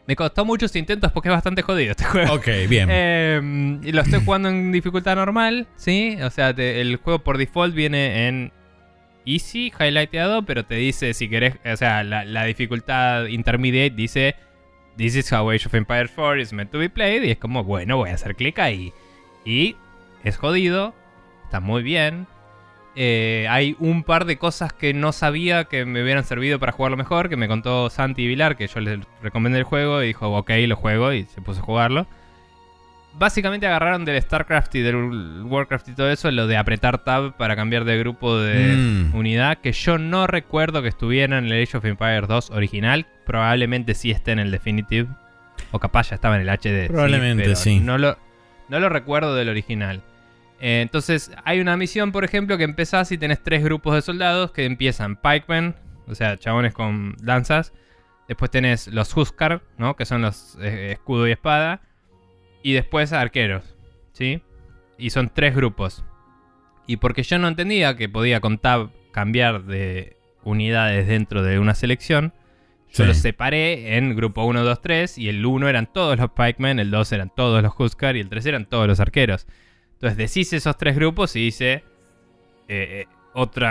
me 0.05 0.15
costó 0.15 0.43
muchos 0.45 0.75
intentos 0.75 1.11
porque 1.11 1.29
es 1.29 1.33
bastante 1.35 1.61
jodido 1.63 1.91
este 1.91 2.03
juego. 2.05 2.33
Ok, 2.33 2.47
bien. 2.67 2.89
Eh, 2.91 3.79
y 3.83 3.91
lo 3.91 4.01
estoy 4.01 4.23
jugando 4.23 4.49
en 4.49 4.71
dificultad 4.71 5.15
normal, 5.15 5.67
¿sí? 5.75 6.17
O 6.21 6.29
sea, 6.29 6.53
te- 6.53 6.81
el 6.81 6.97
juego 6.97 7.19
por 7.19 7.37
default 7.39 7.73
viene 7.75 8.27
en 8.27 8.51
easy, 9.25 9.71
highlighteado, 9.77 10.43
pero 10.43 10.65
te 10.65 10.75
dice 10.75 11.13
si 11.13 11.29
querés, 11.29 11.55
o 11.65 11.77
sea, 11.77 12.03
la, 12.03 12.25
la 12.25 12.45
dificultad 12.45 13.25
intermediate 13.25 13.95
dice 13.95 14.35
This 14.99 15.15
is 15.15 15.31
how 15.31 15.49
Age 15.49 15.65
of 15.65 15.73
Empires 15.75 16.11
4 16.13 16.41
is 16.41 16.51
meant 16.51 16.71
to 16.71 16.77
be 16.77 16.89
played. 16.89 17.23
Y 17.23 17.31
es 17.31 17.37
como, 17.37 17.63
bueno, 17.63 17.95
voy 17.95 18.09
a 18.09 18.15
hacer 18.15 18.35
clic 18.35 18.59
ahí. 18.59 18.91
Y 19.45 19.77
es 20.25 20.35
jodido, 20.35 20.93
está 21.45 21.61
muy 21.61 21.83
bien. 21.83 22.27
Eh, 22.97 23.47
hay 23.49 23.77
un 23.79 24.03
par 24.03 24.25
de 24.25 24.37
cosas 24.37 24.73
que 24.73 24.93
no 24.93 25.13
sabía 25.13 25.63
que 25.63 25.85
me 25.85 26.03
hubieran 26.03 26.25
servido 26.25 26.59
para 26.59 26.73
jugarlo 26.73 26.97
mejor, 26.97 27.29
que 27.29 27.37
me 27.37 27.47
contó 27.47 27.89
Santi 27.89 28.27
Vilar, 28.27 28.57
que 28.57 28.67
yo 28.67 28.81
le 28.81 28.99
recomendé 29.23 29.59
el 29.59 29.63
juego 29.63 30.03
y 30.03 30.07
dijo, 30.07 30.35
ok, 30.35 30.51
lo 30.67 30.75
juego 30.75 31.13
y 31.13 31.23
se 31.23 31.39
puso 31.39 31.61
a 31.61 31.63
jugarlo. 31.63 32.05
Básicamente 33.19 33.67
agarraron 33.67 34.05
del 34.05 34.21
StarCraft 34.21 34.73
y 34.75 34.81
del 34.81 35.43
Warcraft 35.43 35.89
y 35.89 35.93
todo 35.93 36.09
eso 36.09 36.31
lo 36.31 36.47
de 36.47 36.55
apretar 36.57 37.03
tab 37.03 37.35
para 37.35 37.55
cambiar 37.55 37.83
de 37.83 37.97
grupo 37.97 38.37
de 38.39 38.75
Mm. 38.75 39.15
unidad, 39.15 39.57
que 39.57 39.73
yo 39.73 39.97
no 39.97 40.25
recuerdo 40.25 40.81
que 40.81 40.87
estuviera 40.87 41.37
en 41.37 41.45
el 41.47 41.61
Age 41.63 41.77
of 41.77 41.85
Empires 41.85 42.27
2 42.29 42.51
original. 42.51 43.05
Probablemente 43.25 43.93
sí 43.93 44.09
esté 44.11 44.31
en 44.31 44.39
el 44.39 44.51
Definitive. 44.51 45.09
O 45.71 45.79
capaz 45.79 46.09
ya 46.09 46.15
estaba 46.15 46.35
en 46.37 46.43
el 46.43 46.49
HD. 46.49 46.87
Probablemente, 46.87 47.43
pero 47.43 47.55
sí. 47.57 47.79
No 47.81 47.97
lo, 47.97 48.17
no 48.69 48.79
lo 48.79 48.87
recuerdo 48.89 49.35
del 49.35 49.49
original. 49.49 50.01
Eh, 50.61 50.81
entonces, 50.81 51.31
hay 51.45 51.59
una 51.59 51.75
misión, 51.77 52.11
por 52.11 52.23
ejemplo, 52.23 52.57
que 52.57 52.63
empezás 52.63 53.11
y 53.11 53.17
tenés 53.17 53.43
tres 53.43 53.63
grupos 53.63 53.93
de 53.95 54.01
soldados 54.01 54.51
que 54.51 54.65
empiezan 54.65 55.15
pikemen, 55.17 55.75
o 56.07 56.15
sea, 56.15 56.37
chabones 56.37 56.73
con 56.73 57.15
lanzas. 57.21 57.73
Después 58.27 58.49
tenés 58.51 58.87
los 58.87 59.15
Huskar, 59.15 59.61
¿no? 59.77 59.95
Que 59.95 60.05
son 60.05 60.21
los 60.21 60.57
eh, 60.61 60.91
escudo 60.93 61.27
y 61.27 61.31
espada. 61.31 61.81
Y 62.63 62.73
después 62.73 63.13
arqueros, 63.13 63.75
¿sí? 64.11 64.41
Y 64.97 65.11
son 65.11 65.29
tres 65.29 65.55
grupos. 65.55 66.03
Y 66.87 66.97
porque 66.97 67.23
yo 67.23 67.39
no 67.39 67.47
entendía 67.47 67.95
que 67.95 68.09
podía 68.09 68.41
con 68.41 68.57
tab 68.57 68.89
cambiar 69.11 69.63
de 69.63 70.17
unidades 70.43 71.07
dentro 71.07 71.43
de 71.43 71.59
una 71.59 71.75
selección, 71.75 72.33
yo 72.91 73.03
Sí. 73.03 73.05
los 73.05 73.17
separé 73.17 73.97
en 73.97 74.15
grupo 74.15 74.43
1, 74.45 74.63
2, 74.63 74.81
3. 74.81 75.17
Y 75.19 75.29
el 75.29 75.45
1 75.45 75.69
eran 75.69 75.85
todos 75.93 76.17
los 76.17 76.31
pikemen, 76.31 76.79
el 76.79 76.89
2 76.89 77.11
eran 77.11 77.29
todos 77.35 77.61
los 77.61 77.73
Huskar 77.79 78.15
y 78.15 78.19
el 78.19 78.29
3 78.29 78.45
eran 78.47 78.65
todos 78.65 78.87
los 78.87 78.99
arqueros. 78.99 79.45
Entonces 79.93 80.17
deshice 80.17 80.55
esos 80.57 80.75
tres 80.77 80.95
grupos 80.95 81.35
y 81.35 81.47
hice 81.47 81.83
eh, 82.67 83.05
otro 83.33 83.67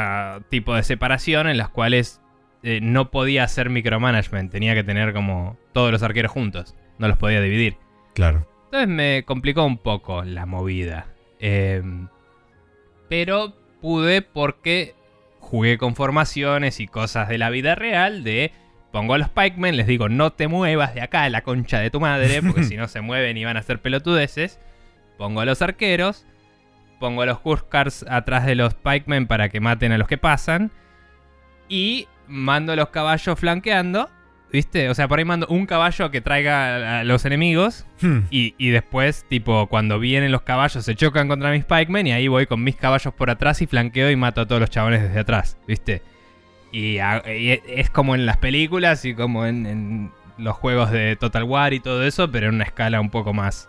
tipo 0.50 0.74
de 0.74 0.82
separación 0.82 1.48
en 1.48 1.56
las 1.56 1.68
cuales 1.68 2.20
eh, 2.62 2.80
no 2.82 3.10
podía 3.10 3.44
hacer 3.44 3.70
micromanagement. 3.70 4.52
Tenía 4.52 4.74
que 4.74 4.84
tener 4.84 5.12
como 5.12 5.58
todos 5.72 5.90
los 5.90 6.02
arqueros 6.02 6.30
juntos. 6.30 6.76
No 6.98 7.08
los 7.08 7.16
podía 7.16 7.40
dividir. 7.40 7.76
Claro. 8.14 8.46
Entonces 8.68 8.88
me 8.88 9.24
complicó 9.24 9.64
un 9.64 9.78
poco 9.78 10.24
la 10.24 10.44
movida. 10.44 11.06
Eh, 11.40 11.82
pero 13.08 13.54
pude 13.80 14.20
porque 14.20 14.94
jugué 15.40 15.78
con 15.78 15.96
formaciones 15.96 16.78
y 16.78 16.86
cosas 16.86 17.28
de 17.28 17.38
la 17.38 17.48
vida 17.50 17.74
real 17.74 18.24
de... 18.24 18.52
Pongo 18.92 19.14
a 19.14 19.18
los 19.18 19.30
pikemen, 19.30 19.76
les 19.76 19.86
digo, 19.86 20.08
no 20.08 20.32
te 20.32 20.48
muevas 20.48 20.94
de 20.94 21.02
acá, 21.02 21.28
la 21.28 21.42
concha 21.42 21.78
de 21.78 21.90
tu 21.90 22.00
madre, 22.00 22.42
porque 22.42 22.64
si 22.64 22.76
no 22.76 22.88
se 22.88 23.02
mueven 23.02 23.36
y 23.36 23.44
van 23.44 23.56
a 23.56 23.60
hacer 23.60 23.80
pelotudeces. 23.80 24.58
Pongo 25.16 25.40
a 25.40 25.44
los 25.46 25.62
arqueros, 25.62 26.26
pongo 26.98 27.22
a 27.22 27.26
los 27.26 27.38
Huskars 27.42 28.04
atrás 28.08 28.44
de 28.44 28.54
los 28.54 28.74
pikemen 28.74 29.26
para 29.26 29.48
que 29.48 29.60
maten 29.60 29.92
a 29.92 29.98
los 29.98 30.08
que 30.08 30.18
pasan. 30.18 30.70
Y 31.68 32.06
mando 32.26 32.72
a 32.72 32.76
los 32.76 32.88
caballos 32.88 33.38
flanqueando, 33.38 34.10
¿viste? 34.52 34.88
O 34.90 34.94
sea, 34.94 35.08
por 35.08 35.18
ahí 35.18 35.24
mando 35.24 35.46
un 35.48 35.66
caballo 35.66 36.10
que 36.10 36.20
traiga 36.20 37.00
a 37.00 37.04
los 37.04 37.24
enemigos. 37.24 37.84
Hmm. 38.00 38.20
Y, 38.30 38.54
y 38.58 38.70
después, 38.70 39.24
tipo, 39.28 39.66
cuando 39.68 39.98
vienen 39.98 40.32
los 40.32 40.42
caballos 40.42 40.84
se 40.84 40.94
chocan 40.94 41.28
contra 41.28 41.50
mis 41.50 41.64
pikemen 41.64 42.06
y 42.06 42.12
ahí 42.12 42.28
voy 42.28 42.46
con 42.46 42.62
mis 42.64 42.76
caballos 42.76 43.12
por 43.14 43.30
atrás 43.30 43.60
y 43.62 43.66
flanqueo 43.66 44.10
y 44.10 44.16
mato 44.16 44.40
a 44.42 44.46
todos 44.46 44.60
los 44.60 44.70
chabones 44.70 45.02
desde 45.02 45.20
atrás, 45.20 45.58
¿viste? 45.66 46.02
Y, 46.72 46.98
a- 46.98 47.22
y 47.26 47.50
e- 47.50 47.62
es 47.66 47.90
como 47.90 48.14
en 48.14 48.26
las 48.26 48.36
películas 48.36 49.04
y 49.04 49.14
como 49.14 49.46
en, 49.46 49.66
en 49.66 50.10
los 50.38 50.54
juegos 50.56 50.90
de 50.90 51.16
Total 51.16 51.42
War 51.44 51.72
y 51.74 51.80
todo 51.80 52.04
eso, 52.04 52.30
pero 52.30 52.48
en 52.48 52.54
una 52.56 52.64
escala 52.64 53.00
un 53.00 53.10
poco 53.10 53.32
más 53.34 53.68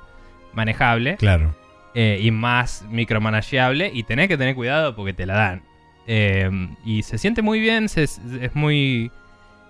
manejable 0.54 1.16
Claro. 1.18 1.56
eh, 1.96 2.20
y 2.22 2.32
más 2.32 2.86
micromanageable 2.90 3.90
y 3.94 4.04
tenés 4.04 4.28
que 4.28 4.38
tener 4.38 4.54
cuidado 4.56 4.96
porque 4.96 5.14
te 5.14 5.26
la 5.26 5.34
dan. 5.36 5.62
Eh, 6.08 6.50
y 6.86 7.04
se 7.04 7.18
siente 7.18 7.42
muy 7.42 7.60
bien, 7.60 7.88
se- 7.90 8.04
es 8.04 8.20
muy... 8.56 9.12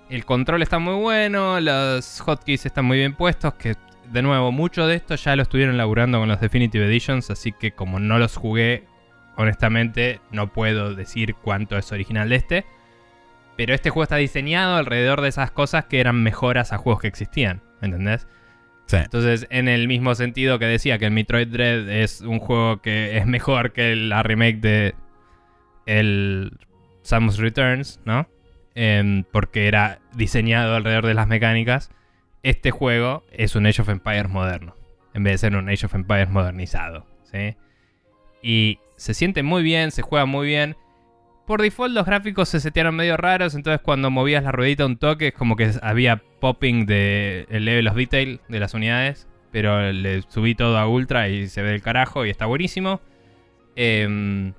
El 0.10 0.26
control 0.26 0.64
está 0.64 0.80
muy 0.80 0.96
bueno, 0.96 1.60
los 1.60 2.22
hotkeys 2.22 2.66
están 2.66 2.86
muy 2.86 2.98
bien 2.98 3.14
puestos, 3.14 3.54
que 3.54 3.76
de 4.12 4.22
nuevo, 4.24 4.52
mucho 4.52 4.88
de 4.88 4.96
esto 4.96 5.14
ya 5.16 5.36
lo 5.36 5.44
estuvieron 5.44 5.78
laburando 5.78 6.20
con 6.20 6.28
los 6.28 6.42
Definitive 6.42 6.86
Editions, 6.86 7.30
así 7.30 7.52
que 7.52 7.74
como 7.74 8.00
no 8.00 8.18
los 8.18 8.36
jugué, 8.36 8.86
honestamente 9.36 10.20
no 10.32 10.52
puedo 10.52 10.96
decir 10.96 11.36
cuánto 11.36 11.78
es 11.78 11.92
original 11.92 12.30
de 12.30 12.36
este. 12.36 12.66
Pero 13.56 13.76
este 13.76 13.92
juego 13.92 14.04
está 14.04 14.16
diseñado 14.16 14.78
alrededor 14.78 15.22
de 15.22 15.28
esas 15.28 15.52
cosas 15.52 15.86
que 15.86 16.00
eran 16.00 16.24
mejoras 16.24 16.74
a 16.74 16.78
juegos 16.78 17.02
que 17.02 17.08
existían, 17.08 17.62
¿entendés? 17.82 18.28
Sí. 18.88 18.98
Entonces, 18.98 19.46
en 19.52 19.68
el 19.68 19.88
mismo 19.88 20.16
sentido 20.16 20.58
que 20.58 20.66
decía 20.66 20.98
que 20.98 21.06
el 21.06 21.12
Metroid 21.12 21.50
Dread 21.50 21.88
es 21.88 22.22
un 22.22 22.40
juego 22.40 22.82
que 22.82 23.18
es 23.18 23.28
mejor 23.28 23.74
que 23.74 23.96
la 23.96 24.24
remake 24.24 24.60
de 24.60 24.96
el 25.86 26.58
Samus 27.04 27.38
Returns, 27.38 28.00
¿no? 28.06 28.28
Porque 29.32 29.68
era 29.68 30.00
diseñado 30.14 30.76
alrededor 30.76 31.06
de 31.06 31.14
las 31.14 31.28
mecánicas. 31.28 31.92
Este 32.44 32.72
juego 32.72 33.24
es 33.32 33.56
un 33.56 33.66
Age 33.66 33.82
of 33.82 33.90
Empires 33.90 34.30
moderno, 34.30 34.76
en 35.14 35.24
vez 35.24 35.34
de 35.34 35.38
ser 35.40 35.56
un 35.56 35.68
Age 35.68 35.86
of 35.86 35.96
Empires 35.96 36.30
modernizado, 36.30 37.06
¿sí? 37.24 37.58
Y 38.42 38.80
se 38.96 39.14
siente 39.14 39.44
muy 39.44 39.64
bien, 39.64 39.92
se 39.92 40.02
juega 40.02 40.26
muy 40.26 40.48
bien. 40.48 40.78
Por 41.46 41.62
default 41.62 41.94
los 41.94 42.06
gráficos 42.06 42.48
se 42.48 42.60
setearon 42.60 42.96
medio 42.96 43.18
raros, 43.18 43.56
entonces 43.56 43.82
cuando 43.82 44.12
movías 44.12 44.44
la 44.44 44.52
ruedita 44.52 44.86
un 44.86 44.98
toque 44.98 45.30
es 45.30 45.34
como 45.34 45.56
que 45.56 45.72
había 45.82 46.22
popping 46.40 46.86
de 46.86 47.46
el 47.50 47.66
level 47.66 47.88
of 47.88 47.96
detail 47.96 48.40
de 48.48 48.60
las 48.60 48.74
unidades, 48.74 49.28
pero 49.52 49.92
le 49.92 50.22
subí 50.30 50.56
todo 50.56 50.78
a 50.78 50.88
ultra 50.88 51.28
y 51.28 51.48
se 51.48 51.62
ve 51.62 51.72
del 51.72 51.82
carajo 51.82 52.26
y 52.26 52.30
está 52.30 52.46
buenísimo. 52.46 53.02
Em, 53.76 54.54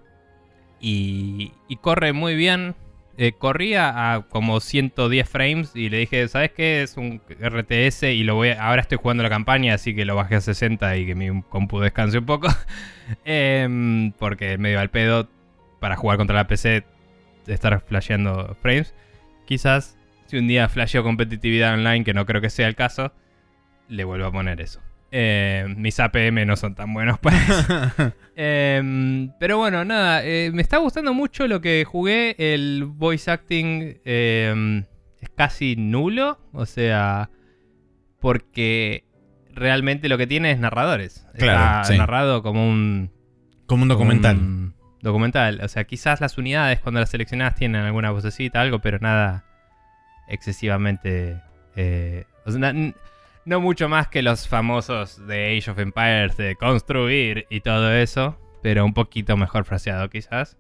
y 0.80 1.52
corre 1.80 2.12
muy 2.12 2.34
bien. 2.34 2.74
Eh, 3.22 3.32
corría 3.32 4.14
a 4.14 4.22
como 4.22 4.60
110 4.60 5.28
frames 5.28 5.72
y 5.74 5.90
le 5.90 5.98
dije, 5.98 6.26
¿sabes 6.28 6.52
qué? 6.52 6.80
Es 6.82 6.96
un 6.96 7.20
RTS 7.38 8.04
y 8.14 8.24
lo 8.24 8.34
voy 8.34 8.48
a- 8.48 8.62
ahora 8.66 8.80
estoy 8.80 8.96
jugando 8.96 9.22
la 9.22 9.28
campaña, 9.28 9.74
así 9.74 9.94
que 9.94 10.06
lo 10.06 10.16
bajé 10.16 10.36
a 10.36 10.40
60 10.40 10.96
y 10.96 11.04
que 11.04 11.14
mi 11.14 11.42
compu 11.42 11.80
descanse 11.80 12.16
un 12.16 12.24
poco. 12.24 12.48
Em, 13.26 14.12
porque 14.12 14.56
medio 14.56 14.80
al 14.80 14.88
pedo 14.88 15.28
para 15.80 15.96
jugar 15.96 16.16
contra 16.16 16.34
la 16.34 16.46
PC 16.46 16.82
estar 17.46 17.78
flasheando 17.82 18.56
frames. 18.62 18.94
Quizás 19.44 19.98
si 20.24 20.38
un 20.38 20.48
día 20.48 20.70
flasheo 20.70 21.02
competitividad 21.02 21.74
online, 21.74 22.04
que 22.04 22.14
no 22.14 22.24
creo 22.24 22.40
que 22.40 22.48
sea 22.48 22.68
el 22.68 22.74
caso, 22.74 23.12
le 23.88 24.04
vuelvo 24.04 24.28
a 24.28 24.32
poner 24.32 24.62
eso. 24.62 24.80
Eh, 25.12 25.66
mis 25.76 25.98
APM 25.98 26.46
no 26.46 26.56
son 26.56 26.74
tan 26.74 26.92
buenos 26.94 27.18
para 27.18 27.36
eso. 27.36 28.12
Em, 28.42 29.32
pero 29.38 29.58
bueno, 29.58 29.84
nada, 29.84 30.24
eh, 30.24 30.50
me 30.54 30.62
está 30.62 30.78
gustando 30.78 31.12
mucho 31.12 31.46
lo 31.46 31.60
que 31.60 31.84
jugué. 31.84 32.36
El 32.38 32.84
voice 32.86 33.30
acting 33.30 33.98
em, 34.04 34.84
es 35.20 35.28
casi 35.36 35.76
nulo. 35.76 36.38
O 36.52 36.64
sea, 36.64 37.28
porque 38.20 39.04
realmente 39.52 40.08
lo 40.08 40.16
que 40.16 40.26
tiene 40.26 40.52
es 40.52 40.58
narradores. 40.58 41.26
Claro, 41.36 41.82
Está 41.82 41.84
sí. 41.92 41.98
narrado 41.98 42.42
como 42.42 42.66
un 42.68 43.10
Como 43.66 43.82
un 43.82 43.88
documental. 43.88 44.36
un 44.38 44.74
documental. 45.02 45.60
O 45.62 45.68
sea, 45.68 45.84
quizás 45.84 46.20
las 46.20 46.38
unidades 46.38 46.80
cuando 46.80 47.00
las 47.00 47.10
seleccionás 47.10 47.54
tienen 47.56 47.82
alguna 47.82 48.10
vocecita, 48.10 48.60
algo, 48.60 48.78
pero 48.78 48.98
nada 49.00 49.44
excesivamente. 50.28 51.40
eh, 51.76 52.24
o 52.46 52.50
sea, 52.52 52.72
no 53.44 53.60
mucho 53.60 53.88
más 53.88 54.08
que 54.08 54.22
los 54.22 54.48
famosos 54.48 55.26
de 55.26 55.56
Age 55.56 55.70
of 55.70 55.78
Empires 55.78 56.36
de 56.36 56.56
construir 56.56 57.46
y 57.50 57.60
todo 57.60 57.92
eso, 57.92 58.38
pero 58.62 58.84
un 58.84 58.94
poquito 58.94 59.36
mejor 59.36 59.64
fraseado 59.64 60.08
quizás. 60.10 60.56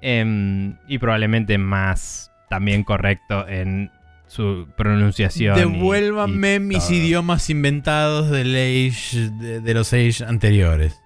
Em, 0.00 0.76
y 0.86 0.98
probablemente 0.98 1.56
más 1.56 2.30
también 2.50 2.84
correcto 2.84 3.48
en 3.48 3.90
su 4.26 4.68
pronunciación. 4.76 5.56
Devuélvanme 5.56 6.56
y 6.56 6.60
mis 6.60 6.84
todo. 6.86 6.94
idiomas 6.94 7.48
inventados 7.50 8.30
del 8.30 8.54
Age, 8.54 9.30
de, 9.40 9.60
de 9.60 9.74
los 9.74 9.92
Age 9.92 10.24
anteriores. 10.26 11.00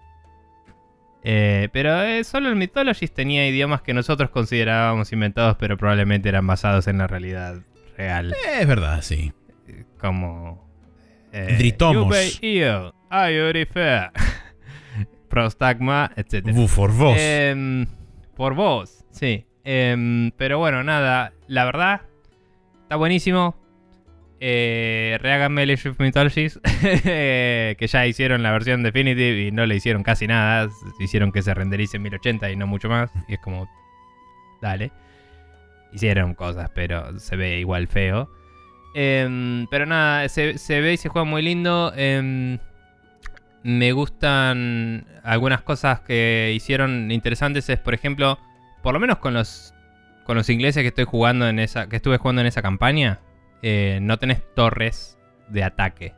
Eh, 1.24 1.68
pero 1.72 2.00
eh, 2.02 2.24
solo 2.24 2.48
el 2.48 2.56
Mythologies 2.56 3.12
tenía 3.12 3.46
idiomas 3.46 3.82
que 3.82 3.92
nosotros 3.92 4.30
considerábamos 4.30 5.12
inventados, 5.12 5.56
pero 5.58 5.76
probablemente 5.76 6.28
eran 6.28 6.46
basados 6.46 6.86
en 6.86 6.98
la 6.98 7.06
realidad 7.06 7.60
real. 7.96 8.34
Es 8.58 8.66
verdad, 8.66 9.02
sí. 9.02 9.32
Como. 9.98 10.67
Eh, 11.32 12.38
Io, 12.42 12.94
Ayurife, 13.10 14.10
Prostagma, 15.28 16.10
etc. 16.16 16.48
For 16.68 16.92
vos. 16.92 17.16
Em, 17.18 17.86
por 18.34 18.54
vos, 18.54 19.04
sí. 19.10 19.46
Em, 19.64 20.30
pero 20.32 20.58
bueno, 20.58 20.82
nada. 20.82 21.32
La 21.46 21.64
verdad, 21.64 22.02
está 22.82 22.96
buenísimo. 22.96 23.56
Eh, 24.40 25.18
reháganme 25.20 25.64
el 25.64 25.70
Age 25.70 25.90
of 25.90 26.00
Mythologies. 26.00 26.60
que 26.92 27.86
ya 27.86 28.06
hicieron 28.06 28.42
la 28.42 28.52
versión 28.52 28.82
Definitive 28.82 29.48
y 29.48 29.50
no 29.50 29.66
le 29.66 29.76
hicieron 29.76 30.02
casi 30.02 30.26
nada. 30.26 30.70
Hicieron 31.00 31.32
que 31.32 31.42
se 31.42 31.52
renderice 31.54 31.96
en 31.96 32.04
1080 32.04 32.50
y 32.50 32.56
no 32.56 32.66
mucho 32.66 32.88
más. 32.88 33.10
Y 33.28 33.34
es 33.34 33.40
como. 33.40 33.68
Dale. 34.62 34.92
Hicieron 35.92 36.34
cosas, 36.34 36.70
pero 36.74 37.18
se 37.18 37.36
ve 37.36 37.58
igual 37.58 37.88
feo. 37.88 38.30
Em, 39.00 39.68
pero 39.68 39.86
nada, 39.86 40.28
se, 40.28 40.58
se 40.58 40.80
ve 40.80 40.94
y 40.94 40.96
se 40.96 41.08
juega 41.08 41.24
muy 41.24 41.40
lindo. 41.40 41.92
Em, 41.94 42.58
me 43.62 43.92
gustan 43.92 45.06
algunas 45.22 45.62
cosas 45.62 46.00
que 46.00 46.52
hicieron 46.56 47.12
interesantes. 47.12 47.68
Es, 47.68 47.78
por 47.78 47.94
ejemplo, 47.94 48.40
por 48.82 48.94
lo 48.94 48.98
menos 48.98 49.18
con 49.18 49.34
los 49.34 49.72
con 50.24 50.36
los 50.36 50.50
ingleses 50.50 50.82
que 50.82 50.88
estoy 50.88 51.04
jugando 51.04 51.48
en 51.48 51.60
esa 51.60 51.88
que 51.88 51.94
estuve 51.94 52.18
jugando 52.18 52.40
en 52.40 52.48
esa 52.48 52.60
campaña, 52.60 53.20
eh, 53.62 54.00
no 54.02 54.18
tenés 54.18 54.42
torres 54.56 55.16
de 55.48 55.62
ataque. 55.62 56.14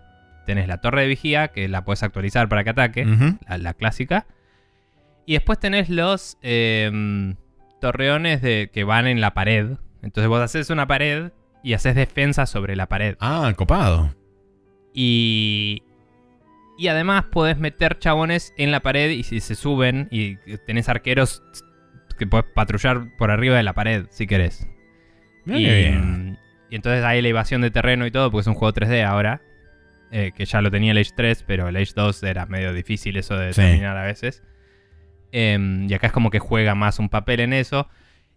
Tenés 0.46 0.66
la 0.66 0.80
torre 0.80 1.02
de 1.02 1.08
vigía 1.08 1.48
que 1.48 1.68
la 1.68 1.84
puedes 1.84 2.02
actualizar 2.02 2.48
para 2.48 2.64
que 2.64 2.70
ataque, 2.70 3.04
la, 3.46 3.58
la 3.58 3.74
clásica. 3.74 4.26
Y 5.26 5.34
después 5.34 5.58
tenés 5.58 5.90
los 5.90 6.38
em, 6.40 7.36
torreones 7.78 8.40
de, 8.40 8.70
que 8.72 8.84
van 8.84 9.06
en 9.06 9.20
la 9.20 9.34
pared. 9.34 9.76
Entonces 10.00 10.28
vos 10.28 10.40
haces 10.40 10.70
una 10.70 10.86
pared 10.86 11.30
y 11.62 11.72
haces 11.74 11.94
defensa 11.94 12.46
sobre 12.46 12.76
la 12.76 12.86
pared. 12.86 13.16
Ah, 13.20 13.52
copado. 13.56 14.14
Y. 14.94 15.82
Y 16.78 16.88
además 16.88 17.24
podés 17.30 17.58
meter 17.58 17.98
chabones 17.98 18.54
en 18.56 18.70
la 18.72 18.80
pared 18.80 19.10
y 19.10 19.22
si 19.22 19.40
se 19.40 19.54
suben 19.54 20.08
y 20.10 20.36
tenés 20.66 20.88
arqueros 20.88 21.42
que 22.18 22.26
podés 22.26 22.46
patrullar 22.54 23.14
por 23.18 23.30
arriba 23.30 23.56
de 23.56 23.62
la 23.62 23.74
pared 23.74 24.06
si 24.08 24.26
querés. 24.26 24.66
Mirá 25.44 25.58
y, 25.58 25.64
bien. 25.64 26.38
y 26.70 26.76
entonces 26.76 27.04
hay 27.04 27.18
elevación 27.18 27.60
de 27.60 27.70
terreno 27.70 28.06
y 28.06 28.10
todo 28.10 28.30
porque 28.30 28.42
es 28.42 28.46
un 28.46 28.54
juego 28.54 28.72
3D 28.72 29.04
ahora. 29.04 29.42
eh, 30.12 30.32
que 30.34 30.44
ya 30.46 30.60
lo 30.62 30.70
tenía 30.72 30.90
el 30.92 30.98
Age 30.98 31.10
3, 31.14 31.44
pero 31.46 31.68
el 31.68 31.76
Age 31.76 31.92
2 31.94 32.22
era 32.24 32.44
medio 32.46 32.72
difícil 32.72 33.16
eso 33.18 33.36
de 33.36 33.52
Sí. 33.52 33.60
determinar 33.60 33.96
a 33.96 34.02
veces. 34.04 34.42
Em, 35.32 35.88
y 35.88 35.94
acá 35.94 36.08
es 36.08 36.12
como 36.12 36.30
que 36.30 36.40
juega 36.40 36.74
más 36.74 36.98
un 36.98 37.08
papel 37.10 37.38
en 37.40 37.52
eso. 37.52 37.88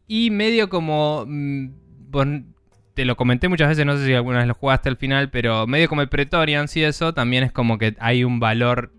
Y 0.05 0.29
medio 0.31 0.69
como. 0.69 1.23
mm, 1.27 1.69
bon- 2.11 2.52
te 2.93 3.05
lo 3.05 3.15
comenté 3.15 3.49
muchas 3.49 3.69
veces, 3.69 3.85
no 3.85 3.97
sé 3.97 4.05
si 4.05 4.13
alguna 4.13 4.39
vez 4.39 4.47
lo 4.47 4.53
jugaste 4.53 4.89
al 4.89 4.97
final, 4.97 5.29
pero 5.29 5.65
medio 5.67 5.89
como 5.89 6.01
el 6.01 6.09
Pretorians 6.09 6.75
y 6.77 6.83
eso, 6.83 7.13
también 7.13 7.43
es 7.43 7.51
como 7.51 7.77
que 7.77 7.95
hay 7.99 8.23
un 8.23 8.39
valor 8.39 8.91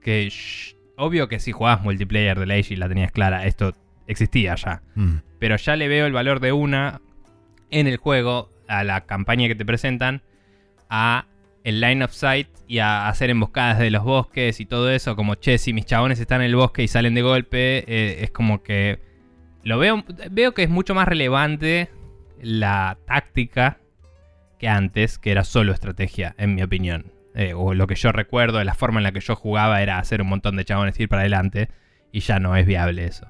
que. 0.00 0.28
shh, 0.28 0.76
obvio 0.96 1.28
que 1.28 1.40
si 1.40 1.52
jugabas 1.52 1.82
multiplayer 1.82 2.38
del 2.38 2.50
Age 2.50 2.74
y 2.74 2.76
la 2.76 2.88
tenías 2.88 3.10
clara, 3.10 3.46
esto 3.46 3.74
existía 4.06 4.54
ya. 4.54 4.82
Mm. 4.94 5.16
Pero 5.38 5.56
ya 5.56 5.76
le 5.76 5.88
veo 5.88 6.06
el 6.06 6.12
valor 6.12 6.40
de 6.40 6.52
una 6.52 7.00
en 7.70 7.86
el 7.86 7.96
juego, 7.96 8.50
a 8.68 8.84
la 8.84 9.02
campaña 9.02 9.48
que 9.48 9.54
te 9.54 9.64
presentan, 9.64 10.22
a 10.88 11.26
el 11.64 11.80
line 11.80 12.04
of 12.04 12.12
sight 12.12 12.48
y 12.68 12.78
a 12.78 13.08
hacer 13.08 13.30
emboscadas 13.30 13.78
de 13.78 13.90
los 13.90 14.04
bosques 14.04 14.60
y 14.60 14.66
todo 14.66 14.90
eso, 14.90 15.16
como 15.16 15.34
che, 15.34 15.58
si 15.58 15.72
mis 15.72 15.86
chabones 15.86 16.20
están 16.20 16.40
en 16.40 16.46
el 16.46 16.56
bosque 16.56 16.82
y 16.82 16.88
salen 16.88 17.14
de 17.14 17.22
golpe, 17.22 17.84
eh, 17.88 18.22
es 18.22 18.30
como 18.30 18.62
que 18.62 19.00
lo 19.64 19.78
veo, 19.78 20.04
veo 20.30 20.54
que 20.54 20.62
es 20.62 20.70
mucho 20.70 20.94
más 20.94 21.08
relevante 21.08 21.90
la 22.40 22.98
táctica 23.06 23.78
que 24.58 24.68
antes, 24.68 25.18
que 25.18 25.30
era 25.32 25.44
solo 25.44 25.72
estrategia, 25.72 26.34
en 26.38 26.54
mi 26.54 26.62
opinión. 26.62 27.12
Eh, 27.34 27.52
o 27.54 27.74
lo 27.74 27.86
que 27.86 27.96
yo 27.96 28.12
recuerdo 28.12 28.58
de 28.58 28.64
la 28.64 28.74
forma 28.74 29.00
en 29.00 29.04
la 29.04 29.12
que 29.12 29.20
yo 29.20 29.34
jugaba 29.34 29.82
era 29.82 29.98
hacer 29.98 30.22
un 30.22 30.28
montón 30.28 30.56
de 30.56 30.64
chabones 30.64 30.98
ir 31.00 31.08
para 31.08 31.22
adelante, 31.22 31.68
y 32.12 32.20
ya 32.20 32.38
no 32.38 32.54
es 32.56 32.64
viable 32.64 33.04
eso. 33.06 33.26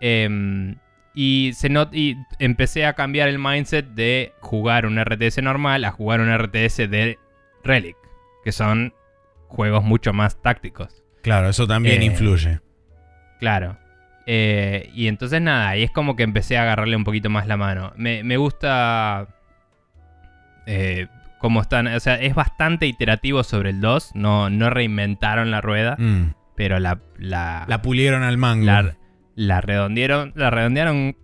Em, 0.00 0.76
y, 1.14 1.52
se 1.54 1.68
not- 1.70 1.94
y 1.94 2.16
empecé 2.38 2.84
a 2.86 2.92
cambiar 2.94 3.28
el 3.28 3.38
mindset 3.38 3.86
de 3.86 4.32
jugar 4.40 4.84
un 4.84 4.98
RTS 4.98 5.40
normal 5.42 5.84
a 5.84 5.90
jugar 5.92 6.20
un 6.20 6.28
RTS 6.28 6.88
de 6.88 7.18
Relic, 7.62 7.96
que 8.44 8.52
son 8.52 8.92
juegos 9.48 9.84
mucho 9.84 10.12
más 10.12 10.40
tácticos. 10.42 11.02
Claro, 11.22 11.48
eso 11.48 11.66
también 11.66 12.02
Eh, 12.02 12.06
influye. 12.06 12.60
Claro. 13.40 13.78
Eh, 14.26 14.90
y 14.94 15.08
entonces 15.08 15.40
nada, 15.42 15.76
y 15.76 15.82
es 15.82 15.90
como 15.90 16.16
que 16.16 16.22
empecé 16.22 16.56
a 16.56 16.62
agarrarle 16.62 16.96
un 16.96 17.04
poquito 17.04 17.28
más 17.30 17.46
la 17.46 17.56
mano. 17.56 17.92
Me, 17.96 18.24
me 18.24 18.36
gusta 18.38 19.28
eh, 20.66 21.06
cómo 21.38 21.60
están, 21.60 21.86
o 21.88 22.00
sea, 22.00 22.14
es 22.16 22.34
bastante 22.34 22.86
iterativo 22.86 23.42
sobre 23.44 23.70
el 23.70 23.80
2, 23.80 24.12
no, 24.14 24.48
no 24.50 24.70
reinventaron 24.70 25.50
la 25.50 25.60
rueda, 25.60 25.96
Mm. 25.98 26.32
pero 26.56 26.78
la, 26.78 27.00
la, 27.18 27.64
La 27.68 27.82
pulieron 27.82 28.22
al 28.22 28.38
mango. 28.38 28.64
la, 28.64 28.96
la 29.34 29.60
redondearon, 29.60 30.32
la 30.36 30.50
redondearon 30.50 31.16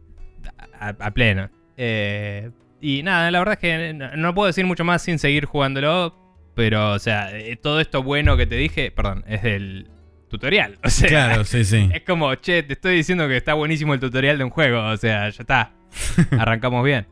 a, 0.78 0.88
a 0.88 1.10
pleno. 1.12 1.48
Eh, 1.76 2.50
y 2.82 3.02
nada, 3.02 3.30
la 3.30 3.38
verdad 3.38 3.54
es 3.54 3.58
que 3.60 3.92
no, 3.94 4.14
no 4.16 4.34
puedo 4.34 4.46
decir 4.48 4.66
mucho 4.66 4.84
más 4.84 5.02
sin 5.02 5.18
seguir 5.18 5.46
jugándolo. 5.46 6.16
Pero, 6.54 6.92
o 6.92 6.98
sea, 6.98 7.30
eh, 7.34 7.56
todo 7.56 7.80
esto 7.80 8.02
bueno 8.02 8.36
que 8.36 8.46
te 8.46 8.56
dije, 8.56 8.90
perdón, 8.90 9.24
es 9.28 9.42
del 9.42 9.88
tutorial. 10.30 10.78
O 10.84 10.88
sea, 10.88 11.08
Claro, 11.08 11.44
sí, 11.44 11.64
sí. 11.64 11.90
es 11.92 12.02
como, 12.02 12.34
che, 12.36 12.62
te 12.62 12.72
estoy 12.72 12.96
diciendo 12.96 13.28
que 13.28 13.36
está 13.36 13.52
buenísimo 13.54 13.92
el 13.92 14.00
tutorial 14.00 14.38
de 14.38 14.44
un 14.44 14.50
juego. 14.50 14.82
O 14.86 14.96
sea, 14.96 15.28
ya 15.28 15.40
está. 15.42 15.72
Arrancamos 16.38 16.82
bien. 16.84 17.06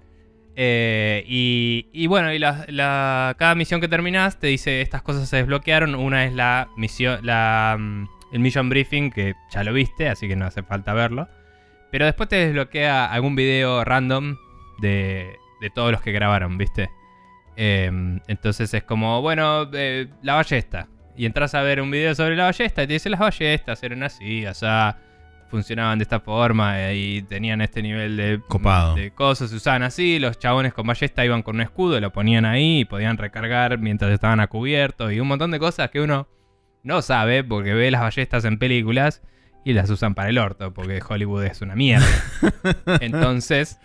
Eh, 0.61 1.23
y, 1.29 1.87
y 1.93 2.07
bueno, 2.09 2.33
y 2.33 2.39
la, 2.39 2.65
la- 2.69 3.37
cada 3.39 3.55
misión 3.55 3.81
que 3.81 3.87
terminas 3.89 4.41
te 4.41 4.47
dice 4.49 4.81
estas 4.81 5.03
cosas 5.03 5.29
se 5.29 5.37
desbloquearon. 5.37 5.95
Una 5.95 6.25
es 6.25 6.33
la 6.33 6.69
misión, 6.77 7.21
la, 7.23 7.77
mm, 7.79 8.09
el 8.33 8.41
mission 8.41 8.69
briefing, 8.69 9.11
que 9.11 9.35
ya 9.53 9.63
lo 9.63 9.73
viste, 9.73 10.09
así 10.09 10.27
que 10.27 10.35
no 10.37 10.47
hace 10.47 10.63
falta 10.63 10.95
verlo. 10.95 11.29
Pero 11.91 12.07
después 12.07 12.29
te 12.29 12.37
desbloquea 12.37 13.07
algún 13.07 13.35
video 13.37 13.85
random 13.85 14.37
de, 14.81 15.37
de 15.61 15.71
todos 15.71 15.93
los 15.93 16.01
que 16.03 16.13
grabaron, 16.13 16.59
¿viste? 16.59 16.91
Eh, 17.57 17.91
entonces 18.29 18.73
es 18.75 18.83
como, 18.85 19.23
bueno, 19.23 19.69
eh, 19.73 20.09
la 20.23 20.35
ballesta. 20.35 20.89
Y 21.19 21.27
entras 21.27 21.55
a 21.55 21.63
ver 21.63 21.83
un 21.83 21.91
video 21.91 22.15
sobre 22.15 22.37
la 22.37 22.45
ballesta 22.45 22.85
y 22.85 22.87
te 22.87 22.93
dice 22.93 23.11
las 23.11 23.19
ballestas 23.19 23.83
eran 23.83 24.05
así, 24.05 24.47
o 24.47 24.55
sea, 24.55 24.97
funcionaban 25.49 25.99
de 25.99 26.05
esta 26.05 26.21
forma 26.21 26.81
eh, 26.81 26.97
y 26.97 27.23
tenían 27.23 27.61
este 27.61 27.83
nivel 27.83 28.17
de, 28.17 28.41
Copado. 28.47 28.95
de 28.95 29.11
cosas, 29.11 29.51
se 29.51 29.57
usaban 29.57 29.83
así, 29.83 30.21
los 30.21 30.39
chabones 30.39 30.73
con 30.73 30.87
ballesta 30.87 31.25
iban 31.25 31.43
con 31.43 31.57
un 31.57 31.63
escudo, 31.63 31.99
lo 32.01 32.13
ponían 32.13 32.45
ahí 32.45 32.81
y 32.81 32.85
podían 32.85 33.19
recargar 33.19 33.79
mientras 33.79 34.13
estaban 34.13 34.39
a 34.39 34.47
cubierto 34.47 35.11
y 35.11 35.19
un 35.19 35.27
montón 35.27 35.51
de 35.51 35.59
cosas 35.59 35.91
que 35.91 36.01
uno 36.01 36.29
no 36.85 37.03
sabe 37.03 37.43
porque 37.43 37.75
ve 37.75 37.91
las 37.91 38.03
ballestas 38.03 38.45
en 38.45 38.57
películas 38.59 39.21
y 39.65 39.73
las 39.73 39.91
usan 39.91 40.15
para 40.15 40.31
el 40.31 40.39
orto, 40.39 40.73
porque 40.73 41.03
Hollywood 41.07 41.45
es 41.45 41.63
una 41.63 41.75
mierda. 41.75 42.07
Entonces, 43.01 43.79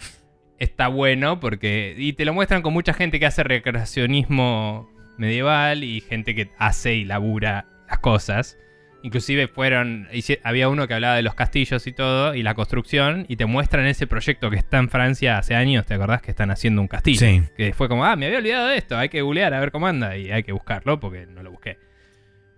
está 0.59 0.87
bueno 0.87 1.39
porque. 1.39 1.95
Y 1.97 2.13
te 2.13 2.25
lo 2.25 2.33
muestran 2.33 2.61
con 2.61 2.73
mucha 2.73 2.93
gente 2.93 3.19
que 3.19 3.25
hace 3.25 3.43
recreacionismo 3.43 4.89
medieval 5.17 5.83
y 5.83 6.01
gente 6.01 6.35
que 6.35 6.49
hace 6.57 6.95
y 6.95 7.05
labura 7.05 7.65
las 7.87 7.99
cosas. 7.99 8.57
Inclusive 9.03 9.47
fueron. 9.49 10.07
Había 10.43 10.69
uno 10.69 10.87
que 10.87 10.93
hablaba 10.93 11.15
de 11.17 11.23
los 11.23 11.35
castillos 11.35 11.85
y 11.87 11.91
todo, 11.91 12.35
y 12.35 12.41
la 12.41 12.53
construcción, 12.53 13.25
y 13.27 13.35
te 13.35 13.45
muestran 13.45 13.85
ese 13.85 14.07
proyecto 14.07 14.49
que 14.49 14.55
está 14.55 14.77
en 14.77 14.87
Francia 14.89 15.37
hace 15.37 15.55
años, 15.55 15.85
¿te 15.85 15.93
acordás? 15.95 16.21
Que 16.21 16.31
están 16.31 16.51
haciendo 16.51 16.79
un 16.81 16.87
castillo. 16.87 17.19
Sí. 17.19 17.43
Que 17.57 17.73
fue 17.73 17.89
como, 17.89 18.05
ah, 18.05 18.15
me 18.15 18.27
había 18.27 18.37
olvidado 18.37 18.67
de 18.69 18.77
esto, 18.77 18.97
hay 18.97 19.09
que 19.09 19.21
googlear 19.21 19.53
a 19.53 19.59
ver 19.59 19.71
cómo 19.71 19.87
anda, 19.87 20.15
y 20.17 20.31
hay 20.31 20.43
que 20.43 20.53
buscarlo 20.53 21.01
porque 21.01 21.25
no 21.25 21.43
lo 21.43 21.51
busqué. 21.51 21.77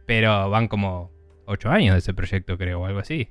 Pero 0.06 0.52
van 0.52 0.68
como 0.68 1.12
8 1.48 1.70
años 1.72 1.94
de 1.96 2.00
ese 2.00 2.14
proyecto, 2.14 2.60
creo, 2.60 2.82
o 2.82 2.86
algo 2.86 3.00
así. 3.00 3.30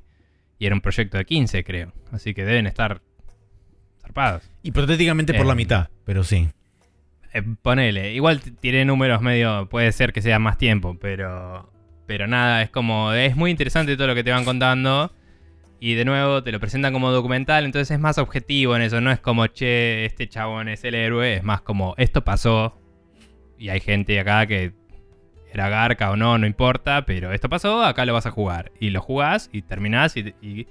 Y 0.59 0.67
era 0.67 0.75
un 0.75 0.81
proyecto 0.81 1.17
de 1.17 1.25
15, 1.25 1.63
creo. 1.63 1.93
Así 2.11 2.35
que 2.35 2.45
deben 2.45 2.67
estar 2.67 3.01
zarpados. 4.03 4.51
Hipotéticamente 4.65 5.35
por 5.35 5.47
la 5.47 5.53
Eh, 5.53 5.57
mitad, 5.57 5.89
pero 6.05 6.25
sí. 6.25 6.49
Eh, 7.35 7.43
ponele, 7.63 8.15
igual 8.15 8.41
t- 8.41 8.53
tiene 8.53 8.85
números 8.85 9.21
medio, 9.21 9.69
puede 9.69 9.91
ser 9.93 10.13
que 10.13 10.23
sea 10.23 10.39
más 10.39 10.57
tiempo, 10.57 10.97
pero 11.01 11.71
pero 12.07 12.27
nada, 12.27 12.63
es 12.63 12.71
como 12.71 13.13
es 13.13 13.35
muy 13.35 13.51
interesante 13.51 13.97
todo 13.97 14.07
lo 14.07 14.15
que 14.15 14.23
te 14.25 14.31
van 14.31 14.45
contando 14.45 15.13
y 15.81 15.95
de 15.95 16.05
nuevo 16.05 16.43
te 16.43 16.53
lo 16.53 16.61
presentan 16.61 16.93
como 16.93 17.11
documental, 17.11 17.65
entonces 17.65 17.91
es 17.91 17.99
más 18.01 18.19
objetivo 18.19 18.77
en 18.77 18.83
eso, 18.83 19.01
no 19.01 19.11
es 19.11 19.19
como 19.21 19.47
che, 19.49 20.05
este 20.05 20.29
chabón 20.29 20.69
es 20.69 20.85
el 20.85 20.95
héroe, 20.95 21.35
es 21.35 21.43
más 21.43 21.61
como 21.63 21.95
esto 21.99 22.23
pasó 22.25 22.79
y 23.59 23.69
hay 23.71 23.81
gente 23.81 24.19
acá 24.21 24.47
que 24.47 24.73
era 25.53 25.69
garca 25.69 26.11
o 26.11 26.17
no, 26.17 26.37
no 26.39 26.47
importa, 26.47 27.05
pero 27.07 27.33
esto 27.33 27.49
pasó, 27.49 27.83
acá 27.85 28.05
lo 28.07 28.13
vas 28.13 28.27
a 28.27 28.31
jugar 28.31 28.71
y 28.81 28.91
lo 28.91 29.01
jugás 29.01 29.49
y 29.53 29.63
terminás 29.63 30.17
y, 30.17 30.35
y 30.43 30.67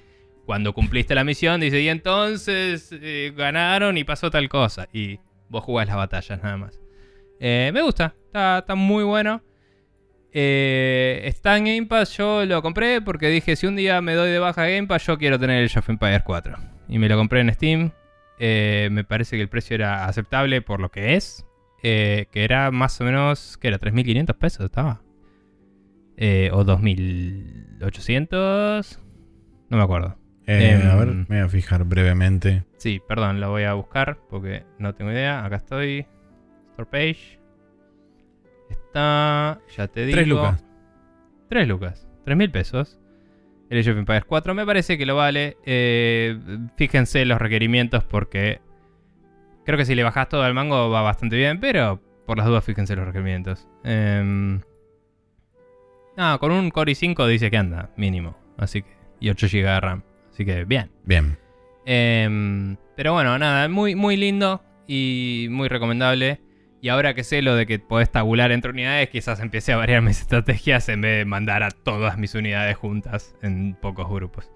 cuando 0.45 0.73
cumpliste 0.73 1.15
la 1.15 1.23
misión 1.23 1.59
dice 1.61 1.81
y 1.81 1.89
entonces 1.89 2.89
eh, 2.93 3.33
ganaron 3.35 3.97
y 3.97 4.03
pasó 4.03 4.29
tal 4.29 4.47
cosa 4.49 4.87
y 4.93 5.19
vos 5.53 5.63
jugás 5.63 5.87
las 5.87 5.95
batallas 5.95 6.43
nada 6.43 6.57
más. 6.57 6.81
Eh, 7.39 7.71
me 7.73 7.81
gusta, 7.81 8.13
está, 8.25 8.57
está 8.59 8.75
muy 8.75 9.05
bueno. 9.05 9.41
Eh, 10.31 11.21
está 11.25 11.57
en 11.57 11.65
Game 11.65 11.85
Pass, 11.85 12.17
yo 12.17 12.43
lo 12.45 12.61
compré 12.63 13.01
porque 13.01 13.29
dije 13.29 13.55
si 13.55 13.67
un 13.67 13.75
día 13.75 14.01
me 14.01 14.15
doy 14.15 14.31
de 14.31 14.39
baja 14.39 14.65
Game 14.65 14.87
Pass 14.87 15.05
yo 15.05 15.19
quiero 15.19 15.37
tener 15.37 15.59
el 15.59 15.65
Age 15.65 15.77
of 15.79 15.89
Empires 15.89 16.23
4. 16.25 16.57
Y 16.89 16.97
me 16.97 17.07
lo 17.07 17.17
compré 17.17 17.41
en 17.41 17.53
Steam. 17.53 17.91
Eh, 18.39 18.89
me 18.91 19.03
parece 19.03 19.35
que 19.35 19.43
el 19.43 19.49
precio 19.49 19.75
era 19.75 20.05
aceptable 20.05 20.63
por 20.63 20.79
lo 20.81 20.89
que 20.89 21.13
es. 21.15 21.45
Que 21.81 22.27
era 22.33 22.71
más 22.71 22.99
o 23.01 23.03
menos, 23.03 23.57
que 23.57 23.67
era 23.67 23.77
3.500 23.77 24.33
pesos 24.35 24.65
estaba. 24.65 25.03
O 26.17 26.65
2.800. 26.65 28.99
No 29.69 29.77
me 29.77 29.83
acuerdo. 29.83 30.17
Eh, 30.45 30.71
Em, 30.71 30.89
a 30.89 30.95
ver, 30.95 31.07
me 31.07 31.25
voy 31.25 31.39
a 31.39 31.49
fijar 31.49 31.85
brevemente. 31.85 32.63
Sí, 32.77 33.01
perdón, 33.07 33.39
lo 33.39 33.49
voy 33.49 33.63
a 33.63 33.73
buscar 33.73 34.17
porque 34.29 34.63
no 34.77 34.93
tengo 34.93 35.11
idea. 35.11 35.45
Acá 35.45 35.57
estoy. 35.57 36.05
Store 36.71 36.89
page. 36.89 37.39
Está. 38.69 39.59
Ya 39.75 39.87
te 39.87 40.05
digo. 40.05 40.15
3 40.17 40.27
lucas. 40.27 40.65
3 41.49 41.67
lucas. 41.67 42.07
3 42.25 42.37
mil 42.37 42.51
pesos. 42.51 42.99
El 43.69 43.79
Age 43.79 43.91
of 43.91 43.97
Empires 43.97 44.25
4 44.25 44.53
me 44.53 44.65
parece 44.65 44.97
que 44.97 45.05
lo 45.05 45.15
vale. 45.15 45.57
Eh, 45.65 46.37
fíjense 46.75 47.25
los 47.25 47.39
requerimientos 47.39 48.03
porque. 48.03 48.61
Creo 49.65 49.77
que 49.77 49.85
si 49.85 49.95
le 49.95 50.03
bajas 50.03 50.27
todo 50.27 50.43
al 50.43 50.53
mango 50.53 50.89
va 50.89 51.01
bastante 51.01 51.37
bien, 51.37 51.61
pero 51.61 52.01
por 52.25 52.37
las 52.37 52.45
dudas 52.45 52.65
fíjense 52.65 52.97
los 52.97 53.05
requerimientos. 53.05 53.69
Em, 53.85 54.59
no, 56.17 56.37
con 56.39 56.51
un 56.51 56.69
Core 56.69 56.91
i5 56.91 57.27
dice 57.27 57.49
que 57.49 57.57
anda, 57.57 57.89
mínimo. 57.95 58.35
Así 58.57 58.81
que. 58.81 58.89
Y 59.21 59.29
8 59.29 59.47
GB 59.47 59.63
de 59.63 59.79
RAM. 59.79 60.03
Así 60.33 60.45
que 60.45 60.65
bien. 60.65 60.89
Bien. 61.05 61.37
Em, 61.85 62.75
pero 62.95 63.13
bueno, 63.13 63.37
nada, 63.37 63.69
muy, 63.69 63.93
muy 63.95 64.17
lindo 64.17 64.63
y 64.87 65.47
muy 65.51 65.69
recomendable. 65.69 66.41
Y 66.81 66.89
ahora 66.89 67.13
que 67.13 67.23
sé 67.23 67.41
lo 67.41 67.55
de 67.55 67.65
que 67.65 67.79
podés 67.79 68.11
tabular 68.11 68.51
entre 68.51 68.71
unidades, 68.71 69.09
quizás 69.09 69.39
empiece 69.39 69.71
a 69.71 69.77
variar 69.77 70.01
mis 70.01 70.19
estrategias 70.21 70.89
en 70.89 71.01
vez 71.01 71.19
de 71.19 71.25
mandar 71.25 71.61
a 71.63 71.69
todas 71.69 72.17
mis 72.17 72.33
unidades 72.33 72.75
juntas 72.75 73.35
en 73.41 73.75
pocos 73.75 74.09
grupos. 74.09 74.51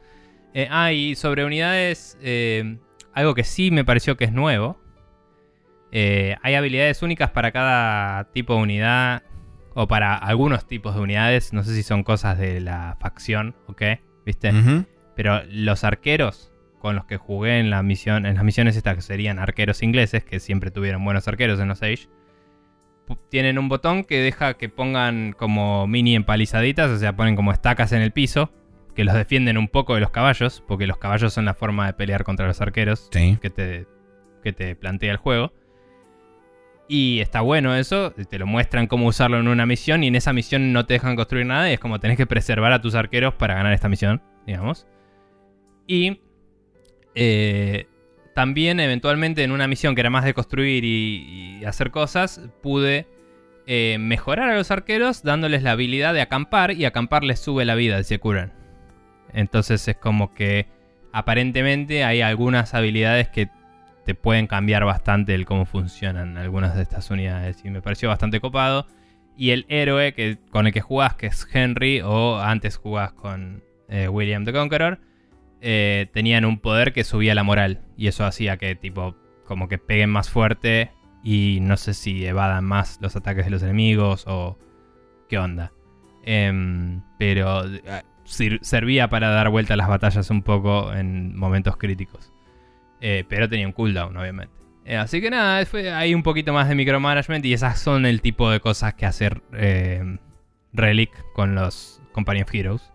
Eh, 0.53 0.67
ah, 0.71 0.91
y 0.91 1.15
sobre 1.15 1.45
unidades, 1.45 2.17
eh, 2.21 2.79
algo 3.13 3.35
que 3.35 3.43
sí 3.43 3.69
me 3.69 3.85
pareció 3.85 4.17
que 4.17 4.25
es 4.25 4.33
nuevo. 4.33 4.81
Eh, 5.91 6.35
hay 6.41 6.55
habilidades 6.55 7.03
únicas 7.03 7.29
para 7.29 7.51
cada 7.51 8.31
tipo 8.31 8.55
de 8.55 8.61
unidad 8.61 9.23
o 9.75 9.87
para 9.87 10.15
algunos 10.15 10.65
tipos 10.65 10.95
de 10.95 11.01
unidades. 11.01 11.53
No 11.53 11.63
sé 11.63 11.75
si 11.75 11.83
son 11.83 12.03
cosas 12.03 12.39
de 12.39 12.61
la 12.61 12.97
facción 12.99 13.55
o 13.67 13.75
qué, 13.75 14.01
¿viste? 14.25 14.49
Ujú. 14.49 14.85
Pero 15.17 15.41
los 15.49 15.83
arqueros 15.83 16.53
con 16.79 16.95
los 16.95 17.05
que 17.05 17.17
jugué 17.17 17.59
en 17.59 17.69
la 17.71 17.81
misión, 17.83 18.25
en 18.25 18.35
las 18.35 18.43
misiones 18.43 18.77
estas 18.77 18.95
que 18.95 19.01
serían 19.01 19.39
arqueros 19.39 19.81
ingleses, 19.83 20.23
que 20.23 20.39
siempre 20.39 20.71
tuvieron 20.71 21.03
buenos 21.03 21.27
arqueros 21.27 21.59
en 21.59 21.67
los 21.67 21.81
Age, 21.81 22.07
tienen 23.29 23.57
un 23.57 23.67
botón 23.67 24.03
que 24.03 24.19
deja 24.21 24.53
que 24.55 24.69
pongan 24.69 25.33
como 25.33 25.87
mini 25.87 26.15
empalizaditas, 26.15 26.91
o 26.91 26.97
sea, 26.97 27.15
ponen 27.15 27.35
como 27.35 27.51
estacas 27.51 27.93
en 27.93 28.01
el 28.01 28.11
piso, 28.11 28.51
que 28.95 29.03
los 29.03 29.15
defienden 29.15 29.57
un 29.57 29.67
poco 29.67 29.95
de 29.95 30.01
los 30.01 30.11
caballos, 30.11 30.63
porque 30.67 30.87
los 30.87 30.97
caballos 30.97 31.33
son 31.33 31.45
la 31.45 31.53
forma 31.55 31.87
de 31.87 31.93
pelear 31.93 32.23
contra 32.23 32.45
los 32.47 32.61
arqueros 32.61 33.09
Sí. 33.11 33.37
que 33.41 33.49
te, 33.49 33.87
que 34.43 34.53
te 34.53 34.75
plantea 34.75 35.11
el 35.11 35.17
juego. 35.17 35.51
Y 36.89 37.19
está 37.21 37.41
bueno 37.41 37.75
eso, 37.75 38.11
te 38.11 38.39
lo 38.39 38.45
muestran 38.45 38.87
cómo 38.87 39.07
usarlo 39.07 39.39
en 39.39 39.47
una 39.47 39.65
misión 39.65 40.03
y 40.03 40.07
en 40.07 40.15
esa 40.15 40.31
misión 40.31 40.71
no 40.73 40.85
te 40.85 40.93
dejan 40.93 41.15
construir 41.15 41.45
nada 41.45 41.69
y 41.69 41.73
es 41.73 41.79
como 41.79 41.99
tenés 41.99 42.17
que 42.17 42.25
preservar 42.27 42.71
a 42.71 42.81
tus 42.81 42.95
arqueros 42.95 43.33
para 43.33 43.55
ganar 43.55 43.73
esta 43.73 43.89
misión, 43.89 44.21
digamos. 44.45 44.87
Y 45.87 46.19
eh, 47.15 47.87
también 48.35 48.79
eventualmente 48.79 49.43
en 49.43 49.51
una 49.51 49.67
misión 49.67 49.95
que 49.95 50.01
era 50.01 50.11
más 50.11 50.25
de 50.25 50.35
construir 50.35 50.83
y, 50.85 51.65
hacer 51.65 51.89
cosas, 51.89 52.41
pude 52.61 53.07
eh, 53.65 53.97
mejorar 53.99 54.51
a 54.51 54.55
los 54.55 54.69
arqueros 54.69 55.23
dándoles 55.23 55.63
la 55.63 55.71
habilidad 55.71 56.13
de 56.13 56.21
acampar 56.21 56.71
y 56.71 56.85
acampar 56.85 57.23
les 57.23 57.39
sube 57.39 57.65
la 57.65 57.73
vida 57.73 57.99
y 57.99 58.03
se 58.03 58.19
curan. 58.19 58.53
Entonces 59.33 59.87
es 59.87 59.95
como 59.95 60.33
que 60.33 60.67
aparentemente 61.11 62.03
hay 62.03 62.21
algunas 62.21 62.73
habilidades 62.73 63.29
que 63.29 63.49
te 64.05 64.13
pueden 64.13 64.47
cambiar 64.47 64.85
bastante 64.85 65.33
el 65.33 65.45
cómo 65.45 65.65
funcionan 65.65 66.37
algunas 66.37 66.75
de 66.75 66.83
estas 66.83 67.09
unidades 67.09 67.65
y 67.65 67.69
me 67.69 67.81
pareció 67.81 68.09
bastante 68.09 68.39
copado. 68.39 68.87
Y 69.35 69.49
el 69.49 69.65
héroe 69.67 70.13
que, 70.13 70.37
con 70.49 70.67
el 70.67 70.73
que 70.73 70.81
jugás, 70.81 71.15
que 71.15 71.27
es 71.27 71.47
Henry, 71.51 72.01
o 72.01 72.39
antes 72.39 72.77
jugás 72.77 73.11
con 73.13 73.63
eh, 73.89 74.07
William 74.07 74.45
the 74.45 74.53
Conqueror, 74.53 74.99
eh, 75.61 76.07
tenían 76.13 76.45
un 76.45 76.59
poder 76.59 76.93
que 76.93 77.03
subía 77.03 77.35
la 77.35 77.43
moral. 77.43 77.81
Y 77.97 78.07
eso 78.07 78.25
hacía 78.25 78.57
que, 78.57 78.75
tipo, 78.75 79.15
como 79.45 79.67
que 79.67 79.77
peguen 79.77 80.09
más 80.09 80.29
fuerte 80.29 80.91
y 81.23 81.59
no 81.61 81.77
sé 81.77 81.93
si 81.93 82.25
evadan 82.25 82.63
más 82.63 82.99
los 83.01 83.15
ataques 83.15 83.45
de 83.45 83.51
los 83.51 83.63
enemigos 83.63 84.25
o 84.27 84.57
qué 85.29 85.37
onda. 85.39 85.71
Em, 86.23 87.01
pero 87.17 87.65
eh, 87.65 88.03
servía 88.61 89.09
para 89.09 89.29
dar 89.29 89.49
vuelta 89.49 89.73
a 89.73 89.77
las 89.77 89.87
batallas 89.87 90.29
un 90.29 90.43
poco 90.43 90.93
en 90.93 91.35
momentos 91.35 91.77
críticos. 91.77 92.31
Eh, 92.99 93.23
pero 93.27 93.49
tenía 93.49 93.67
un 93.67 93.73
cooldown, 93.73 94.15
obviamente. 94.17 94.53
Así 94.97 95.19
que 95.19 95.29
nada, 95.29 95.65
fue, 95.65 95.91
hay 95.91 96.15
un 96.15 96.23
poquito 96.23 96.53
más 96.53 96.69
de 96.69 96.75
micromanagement 96.75 97.43
y 97.45 97.51
esas 97.51 97.77
son 97.77 98.05
el 98.05 98.21
tipo 98.21 98.49
de 98.49 98.61
cosas 98.61 98.93
que 98.93 99.05
hace 99.05 99.29
Relic 100.71 101.11
con 101.33 101.55
los 101.55 102.01
Company 102.13 102.41
of 102.41 102.53
Heroes. 102.53 102.93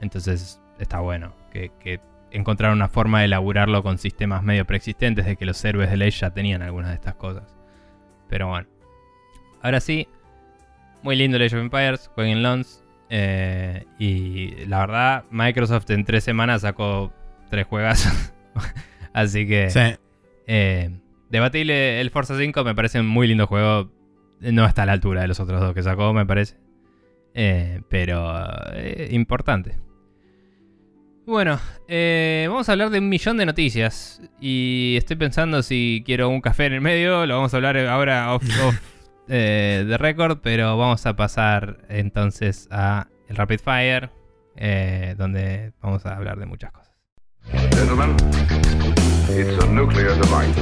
Entonces 0.00 0.61
está 0.82 1.00
bueno 1.00 1.34
que, 1.50 1.70
que 1.80 2.00
encontraron 2.30 2.76
una 2.78 2.88
forma 2.88 3.20
de 3.20 3.26
elaborarlo 3.26 3.82
con 3.82 3.98
sistemas 3.98 4.42
medio 4.42 4.66
preexistentes 4.66 5.26
de 5.26 5.36
que 5.36 5.44
los 5.44 5.62
héroes 5.64 5.90
de 5.90 5.96
ley 5.96 6.10
ya 6.10 6.30
tenían 6.30 6.62
algunas 6.62 6.90
de 6.90 6.96
estas 6.96 7.14
cosas. 7.14 7.54
Pero 8.28 8.48
bueno. 8.48 8.68
Ahora 9.60 9.80
sí, 9.80 10.08
muy 11.02 11.14
lindo 11.16 11.36
Age 11.36 11.56
of 11.56 11.62
Empires, 11.62 12.10
jueguen 12.14 12.42
Lons. 12.42 12.82
eh, 13.10 13.84
y 13.98 14.64
la 14.66 14.80
verdad, 14.80 15.24
Microsoft 15.30 15.90
en 15.90 16.04
tres 16.04 16.24
semanas 16.24 16.62
sacó 16.62 17.12
tres 17.50 17.66
juegazos. 17.66 18.32
Así 19.12 19.46
que... 19.46 19.70
Sí. 19.70 19.80
Eh, 20.46 20.90
debatible 21.28 22.00
el 22.00 22.10
Forza 22.10 22.36
5 22.36 22.64
me 22.64 22.74
parece 22.74 22.98
un 23.00 23.06
muy 23.06 23.28
lindo 23.28 23.46
juego. 23.46 23.90
No 24.40 24.64
está 24.66 24.82
a 24.82 24.86
la 24.86 24.92
altura 24.92 25.20
de 25.20 25.28
los 25.28 25.38
otros 25.38 25.60
dos 25.60 25.74
que 25.74 25.82
sacó, 25.82 26.12
me 26.12 26.26
parece. 26.26 26.56
Eh, 27.34 27.82
pero 27.88 28.34
importante. 29.10 29.78
Bueno, 31.24 31.60
eh, 31.88 32.46
vamos 32.48 32.68
a 32.68 32.72
hablar 32.72 32.90
de 32.90 32.98
un 32.98 33.08
millón 33.08 33.36
de 33.36 33.46
noticias. 33.46 34.20
Y 34.40 34.96
estoy 34.98 35.16
pensando 35.16 35.62
si 35.62 36.02
quiero 36.04 36.28
un 36.28 36.40
café 36.40 36.66
en 36.66 36.72
el 36.74 36.80
medio. 36.80 37.26
Lo 37.26 37.36
vamos 37.36 37.54
a 37.54 37.56
hablar 37.58 37.76
ahora 37.78 38.34
off, 38.34 38.42
off, 38.66 38.74
eh, 39.28 39.84
de 39.86 39.98
récord. 39.98 40.38
Pero 40.42 40.76
vamos 40.76 41.06
a 41.06 41.14
pasar 41.14 41.78
entonces 41.88 42.68
a 42.70 43.06
el 43.28 43.36
Rapid 43.36 43.60
Fire. 43.60 44.10
eh, 44.56 45.14
donde 45.16 45.72
vamos 45.80 46.04
a 46.04 46.14
hablar 46.16 46.38
de 46.38 46.44
muchas 46.46 46.72
cosas. 46.72 46.92
Gentlemen, 47.70 48.14
it's 49.30 49.62
a 49.62 49.66
nuclear 49.66 50.10
device. 50.14 50.54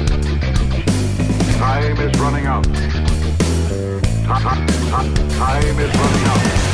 Time 1.59 2.09
is 2.09 2.19
running 2.21 2.47
out. 2.47 2.65
Ti- 2.67 2.71
ti- 2.71 4.67
ti- 4.67 5.37
Time 5.37 5.83
is 5.83 5.93
running 5.99 6.27
out. 6.29 6.70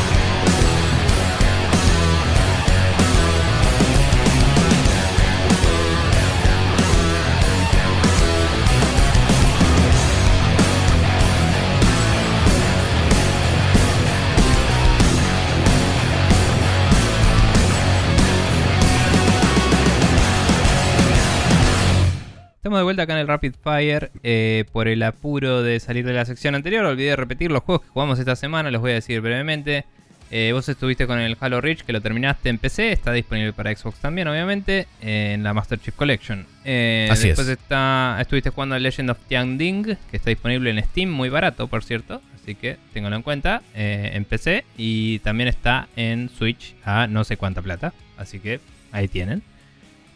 Estamos 22.66 22.80
de 22.80 22.82
vuelta 22.82 23.02
acá 23.04 23.12
en 23.12 23.20
el 23.20 23.28
Rapid 23.28 23.54
Fire. 23.62 24.10
eh, 24.24 24.64
por 24.72 24.88
el 24.88 25.00
apuro 25.04 25.62
de 25.62 25.78
salir 25.78 26.04
de 26.04 26.12
la 26.12 26.24
sección 26.24 26.56
anterior, 26.56 26.84
olvidé 26.84 27.14
repetir 27.14 27.52
los 27.52 27.62
juegos 27.62 27.86
que 27.86 27.92
jugamos 27.92 28.18
esta 28.18 28.34
semana, 28.34 28.72
los 28.72 28.80
voy 28.80 28.90
a 28.90 28.94
decir 28.94 29.20
brevemente. 29.20 29.84
Eh, 30.32 30.50
vos 30.52 30.68
estuviste 30.68 31.06
con 31.06 31.20
el 31.20 31.36
Halo 31.38 31.60
Reach, 31.60 31.82
que 31.82 31.92
lo 31.92 32.00
terminaste 32.00 32.48
en 32.48 32.58
PC, 32.58 32.90
está 32.90 33.12
disponible 33.12 33.52
para 33.52 33.72
Xbox 33.72 34.00
también, 34.00 34.26
obviamente, 34.26 34.88
en 35.00 35.44
la 35.44 35.54
Master 35.54 35.78
Chief 35.78 35.94
Collection. 35.94 36.44
Eh, 36.64 37.06
Así 37.08 37.28
después 37.28 37.46
es. 37.46 37.56
Está, 37.56 38.18
estuviste 38.20 38.50
jugando 38.50 38.74
a 38.74 38.80
Legend 38.80 39.10
of 39.10 39.18
Tiang 39.28 39.58
Ding, 39.58 39.84
que 40.10 40.16
está 40.16 40.30
disponible 40.30 40.68
en 40.68 40.82
Steam, 40.82 41.08
muy 41.08 41.28
barato, 41.28 41.68
por 41.68 41.84
cierto. 41.84 42.20
Así 42.34 42.56
que 42.56 42.78
ténganlo 42.92 43.16
en 43.16 43.22
cuenta, 43.22 43.62
en 43.76 44.24
PC. 44.24 44.64
Y 44.76 45.20
también 45.20 45.46
está 45.46 45.86
en 45.94 46.30
Switch 46.30 46.74
a 46.84 47.06
no 47.06 47.22
sé 47.22 47.36
cuánta 47.36 47.62
plata. 47.62 47.94
Así 48.16 48.40
que 48.40 48.58
ahí 48.90 49.06
tienen. 49.06 49.44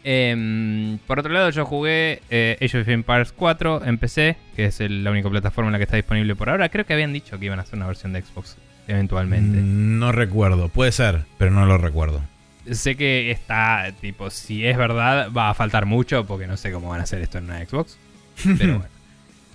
Em, 0.03 0.97
por 1.07 1.19
otro 1.19 1.31
lado, 1.31 1.49
yo 1.51 1.65
jugué 1.65 2.21
eh, 2.29 2.57
Age 2.61 2.81
of 2.81 2.87
Empires 2.87 3.31
4 3.33 3.85
en 3.85 3.97
PC, 3.97 4.35
que 4.55 4.65
es 4.65 4.79
el- 4.81 5.03
la 5.03 5.11
única 5.11 5.29
plataforma 5.29 5.69
en 5.69 5.73
la 5.73 5.77
que 5.77 5.83
está 5.83 5.95
disponible 5.95 6.35
por 6.35 6.49
ahora. 6.49 6.69
Creo 6.69 6.85
que 6.85 6.93
habían 6.93 7.13
dicho 7.13 7.37
que 7.39 7.45
iban 7.45 7.59
a 7.59 7.63
hacer 7.63 7.75
una 7.75 7.87
versión 7.87 8.13
de 8.13 8.21
Xbox 8.21 8.57
eventualmente. 8.87 9.57
Mm, 9.61 9.99
No 9.99 10.11
recuerdo, 10.11 10.69
puede 10.69 10.91
ser, 10.91 11.25
pero 11.37 11.51
no 11.51 11.65
lo 11.65 11.77
recuerdo. 11.77 12.21
Sé 12.71 12.95
que 12.95 13.31
está, 13.31 13.91
tipo, 14.01 14.29
si 14.29 14.65
es 14.65 14.77
verdad, 14.77 15.31
va 15.35 15.49
a 15.49 15.53
faltar 15.53 15.85
mucho 15.85 16.25
porque 16.25 16.45
no 16.47 16.57
sé 16.57 16.71
cómo 16.71 16.89
van 16.89 16.99
a 16.99 17.03
hacer 17.03 17.21
esto 17.21 17.37
en 17.39 17.45
una 17.45 17.63
Xbox. 17.65 17.97
Pero 18.57 18.73
bueno. 18.79 19.00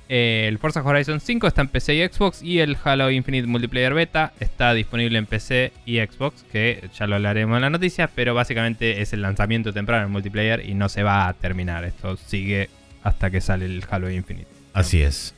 Eh, 0.09 0.47
el 0.49 0.59
Forza 0.59 0.83
Horizon 0.83 1.21
5 1.21 1.47
está 1.49 1.63
en 1.63 1.69
PC 1.69 1.95
y 1.97 2.07
Xbox 2.07 2.43
y 2.43 2.61
el 2.61 2.77
Halo 2.83 3.11
Infinite 3.11 3.47
Multiplayer 3.47 3.93
Beta 3.93 4.33
está 4.39 4.73
disponible 4.73 5.19
en 5.19 5.27
PC 5.27 5.73
y 5.85 5.99
Xbox, 5.99 6.45
que 6.53 6.89
ya 6.97 7.07
lo 7.07 7.17
hablaremos 7.17 7.57
en 7.57 7.63
la 7.63 7.71
noticia, 7.71 8.09
pero 8.15 8.33
básicamente 8.35 9.03
es 9.03 9.13
el 9.13 9.23
lanzamiento 9.23 9.73
temprano 9.73 10.07
en 10.07 10.13
multiplayer 10.13 10.69
y 10.69 10.75
no 10.75 10.89
se 10.89 11.03
va 11.03 11.27
a 11.27 11.33
terminar. 11.33 11.85
Esto 11.85 12.17
sigue 12.17 12.71
hasta 13.03 13.31
que 13.31 13.41
sale 13.41 13.67
el 13.67 13.85
Halo 13.91 14.11
Infinite. 14.11 14.49
Así 14.73 15.03
es. 15.03 15.35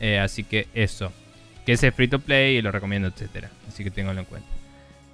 Eh, 0.00 0.18
así 0.18 0.42
que 0.42 0.66
eso. 0.74 1.12
Que 1.64 1.72
ese 1.72 1.88
es 1.88 1.94
free 1.94 2.08
to 2.08 2.18
play 2.18 2.56
y 2.56 2.62
lo 2.62 2.72
recomiendo, 2.72 3.08
etcétera. 3.08 3.50
Así 3.68 3.84
que 3.84 3.90
tenganlo 3.90 4.22
en 4.22 4.26
cuenta. 4.26 4.48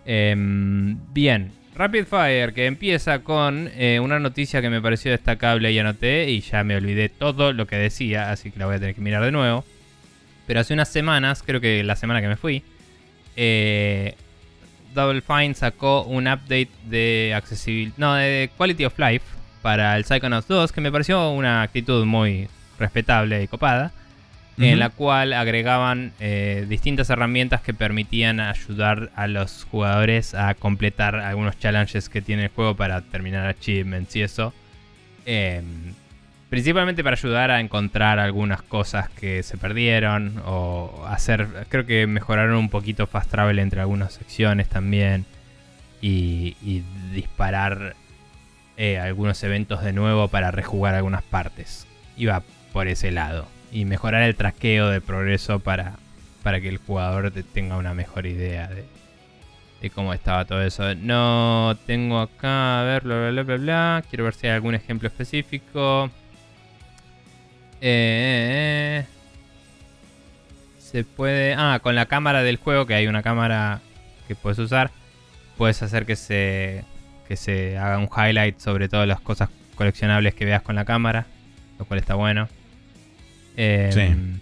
Em, 0.06 0.98
bien. 1.12 1.52
Rapid 1.76 2.06
Fire, 2.06 2.54
que 2.54 2.64
empieza 2.64 3.18
con 3.18 3.70
eh, 3.74 4.00
una 4.00 4.18
noticia 4.18 4.62
que 4.62 4.70
me 4.70 4.80
pareció 4.80 5.10
destacable 5.10 5.70
y 5.72 5.78
anoté 5.78 6.30
y 6.30 6.40
ya 6.40 6.64
me 6.64 6.74
olvidé 6.74 7.10
todo 7.10 7.52
lo 7.52 7.66
que 7.66 7.76
decía, 7.76 8.30
así 8.30 8.50
que 8.50 8.58
la 8.58 8.66
voy 8.66 8.76
a 8.76 8.78
tener 8.78 8.94
que 8.94 9.02
mirar 9.02 9.22
de 9.22 9.30
nuevo. 9.30 9.62
Pero 10.46 10.60
hace 10.60 10.72
unas 10.72 10.88
semanas, 10.88 11.42
creo 11.44 11.60
que 11.60 11.84
la 11.84 11.94
semana 11.96 12.22
que 12.22 12.28
me 12.28 12.36
fui, 12.36 12.62
eh, 13.36 14.14
Double 14.94 15.20
Fine 15.20 15.54
sacó 15.54 16.04
un 16.04 16.28
update 16.28 16.70
de 16.86 17.34
accesibilidad, 17.36 17.94
no, 17.98 18.14
de 18.14 18.48
Quality 18.56 18.86
of 18.86 18.98
Life 18.98 19.26
para 19.60 19.96
el 19.98 20.04
Psychonauts 20.04 20.48
2, 20.48 20.72
que 20.72 20.80
me 20.80 20.90
pareció 20.90 21.30
una 21.30 21.60
actitud 21.60 22.06
muy 22.06 22.48
respetable 22.78 23.42
y 23.42 23.48
copada 23.48 23.92
en 24.58 24.78
la 24.78 24.88
cual 24.88 25.32
agregaban 25.32 26.12
eh, 26.18 26.64
distintas 26.68 27.10
herramientas 27.10 27.60
que 27.60 27.74
permitían 27.74 28.40
ayudar 28.40 29.10
a 29.14 29.26
los 29.26 29.64
jugadores 29.70 30.34
a 30.34 30.54
completar 30.54 31.16
algunos 31.16 31.58
challenges 31.58 32.08
que 32.08 32.22
tiene 32.22 32.44
el 32.44 32.50
juego 32.50 32.74
para 32.74 33.02
terminar 33.02 33.46
achievements 33.46 34.16
y 34.16 34.22
eso. 34.22 34.54
Eh, 35.26 35.62
principalmente 36.48 37.04
para 37.04 37.16
ayudar 37.16 37.50
a 37.50 37.60
encontrar 37.60 38.18
algunas 38.18 38.62
cosas 38.62 39.10
que 39.10 39.42
se 39.42 39.58
perdieron 39.58 40.40
o 40.46 41.04
hacer, 41.06 41.66
creo 41.68 41.84
que 41.84 42.06
mejoraron 42.06 42.56
un 42.56 42.70
poquito 42.70 43.06
fast 43.06 43.30
travel 43.30 43.58
entre 43.58 43.80
algunas 43.80 44.14
secciones 44.14 44.68
también 44.68 45.26
y, 46.00 46.56
y 46.62 46.82
disparar 47.12 47.94
eh, 48.78 48.98
algunos 48.98 49.42
eventos 49.42 49.82
de 49.82 49.92
nuevo 49.92 50.28
para 50.28 50.50
rejugar 50.50 50.94
algunas 50.94 51.22
partes. 51.22 51.86
Iba 52.16 52.42
por 52.72 52.88
ese 52.88 53.10
lado. 53.10 53.55
Y 53.76 53.84
mejorar 53.84 54.22
el 54.22 54.36
traqueo 54.36 54.88
de 54.88 55.02
progreso 55.02 55.58
para, 55.60 55.96
para 56.42 56.62
que 56.62 56.70
el 56.70 56.78
jugador 56.78 57.30
te- 57.30 57.42
tenga 57.42 57.76
una 57.76 57.92
mejor 57.92 58.24
idea 58.24 58.68
de, 58.68 58.86
de 59.82 59.90
cómo 59.90 60.14
estaba 60.14 60.46
todo 60.46 60.62
eso. 60.62 60.94
No 60.94 61.76
tengo 61.84 62.20
acá, 62.20 62.80
a 62.80 62.84
ver, 62.84 63.02
bla, 63.02 63.28
bla, 63.28 63.42
bla, 63.42 63.56
bla. 63.58 64.04
Quiero 64.08 64.24
ver 64.24 64.32
si 64.32 64.46
hay 64.46 64.54
algún 64.54 64.74
ejemplo 64.74 65.08
específico. 65.08 66.10
Eh, 67.82 69.04
se 70.78 71.04
puede... 71.04 71.54
Ah, 71.54 71.78
con 71.82 71.94
la 71.94 72.06
cámara 72.06 72.42
del 72.42 72.56
juego, 72.56 72.86
que 72.86 72.94
hay 72.94 73.06
una 73.08 73.22
cámara 73.22 73.82
que 74.26 74.34
puedes 74.34 74.58
usar, 74.58 74.90
puedes 75.58 75.82
hacer 75.82 76.06
que 76.06 76.16
se, 76.16 76.82
que 77.28 77.36
se 77.36 77.76
haga 77.76 77.98
un 77.98 78.08
highlight 78.08 78.58
sobre 78.58 78.88
todas 78.88 79.06
las 79.06 79.20
cosas 79.20 79.50
coleccionables 79.74 80.34
que 80.34 80.46
veas 80.46 80.62
con 80.62 80.76
la 80.76 80.86
cámara, 80.86 81.26
lo 81.78 81.84
cual 81.84 82.00
está 82.00 82.14
bueno. 82.14 82.48
Sí. 83.56 84.36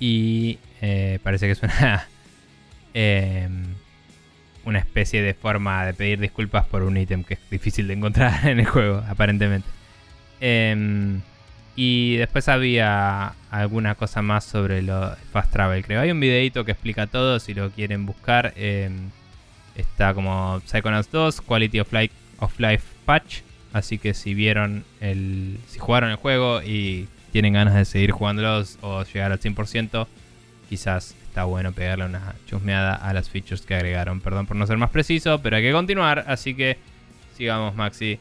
Y 0.00 0.58
eh, 0.80 1.18
parece 1.22 1.46
que 1.46 1.52
es 1.52 1.62
una, 1.62 2.08
eh, 2.94 3.48
una 4.64 4.78
especie 4.78 5.22
de 5.22 5.34
forma 5.34 5.86
de 5.86 5.94
pedir 5.94 6.20
disculpas 6.20 6.66
por 6.66 6.82
un 6.82 6.96
ítem 6.96 7.24
que 7.24 7.34
es 7.34 7.40
difícil 7.50 7.88
de 7.88 7.94
encontrar 7.94 8.46
en 8.48 8.60
el 8.60 8.66
juego, 8.66 9.02
aparentemente. 9.08 9.68
Eh, 10.40 11.20
y 11.76 12.16
después 12.16 12.48
había 12.48 13.34
alguna 13.50 13.96
cosa 13.96 14.22
más 14.22 14.44
sobre 14.44 14.82
lo 14.82 15.16
fast 15.32 15.52
travel, 15.52 15.84
creo. 15.84 16.00
Hay 16.00 16.10
un 16.10 16.20
videito 16.20 16.64
que 16.64 16.72
explica 16.72 17.06
todo 17.08 17.40
si 17.40 17.52
lo 17.52 17.70
quieren 17.70 18.06
buscar. 18.06 18.54
está 19.74 20.14
como 20.14 20.60
Psychonauts 20.66 21.10
2, 21.10 21.40
Quality 21.40 21.80
of 21.80 21.92
Life, 21.92 22.14
of 22.38 22.60
Life 22.60 22.84
Patch. 23.04 23.40
Así 23.72 23.98
que 23.98 24.14
si 24.14 24.34
vieron 24.34 24.84
el. 25.00 25.58
Si 25.66 25.80
jugaron 25.80 26.10
el 26.10 26.16
juego 26.16 26.62
y 26.62 27.08
tienen 27.34 27.54
ganas 27.54 27.74
de 27.74 27.84
seguir 27.84 28.12
jugándolos 28.12 28.78
o 28.80 29.02
llegar 29.02 29.32
al 29.32 29.40
100%, 29.40 30.06
quizás 30.68 31.16
está 31.28 31.42
bueno 31.42 31.72
pegarle 31.72 32.04
una 32.04 32.36
chusmeada 32.48 32.94
a 32.94 33.12
las 33.12 33.28
features 33.28 33.62
que 33.62 33.74
agregaron. 33.74 34.20
Perdón 34.20 34.46
por 34.46 34.56
no 34.56 34.64
ser 34.68 34.76
más 34.76 34.90
preciso, 34.90 35.40
pero 35.42 35.56
hay 35.56 35.64
que 35.64 35.72
continuar. 35.72 36.24
Así 36.28 36.54
que 36.54 36.78
sigamos, 37.36 37.74
Maxi. 37.74 38.20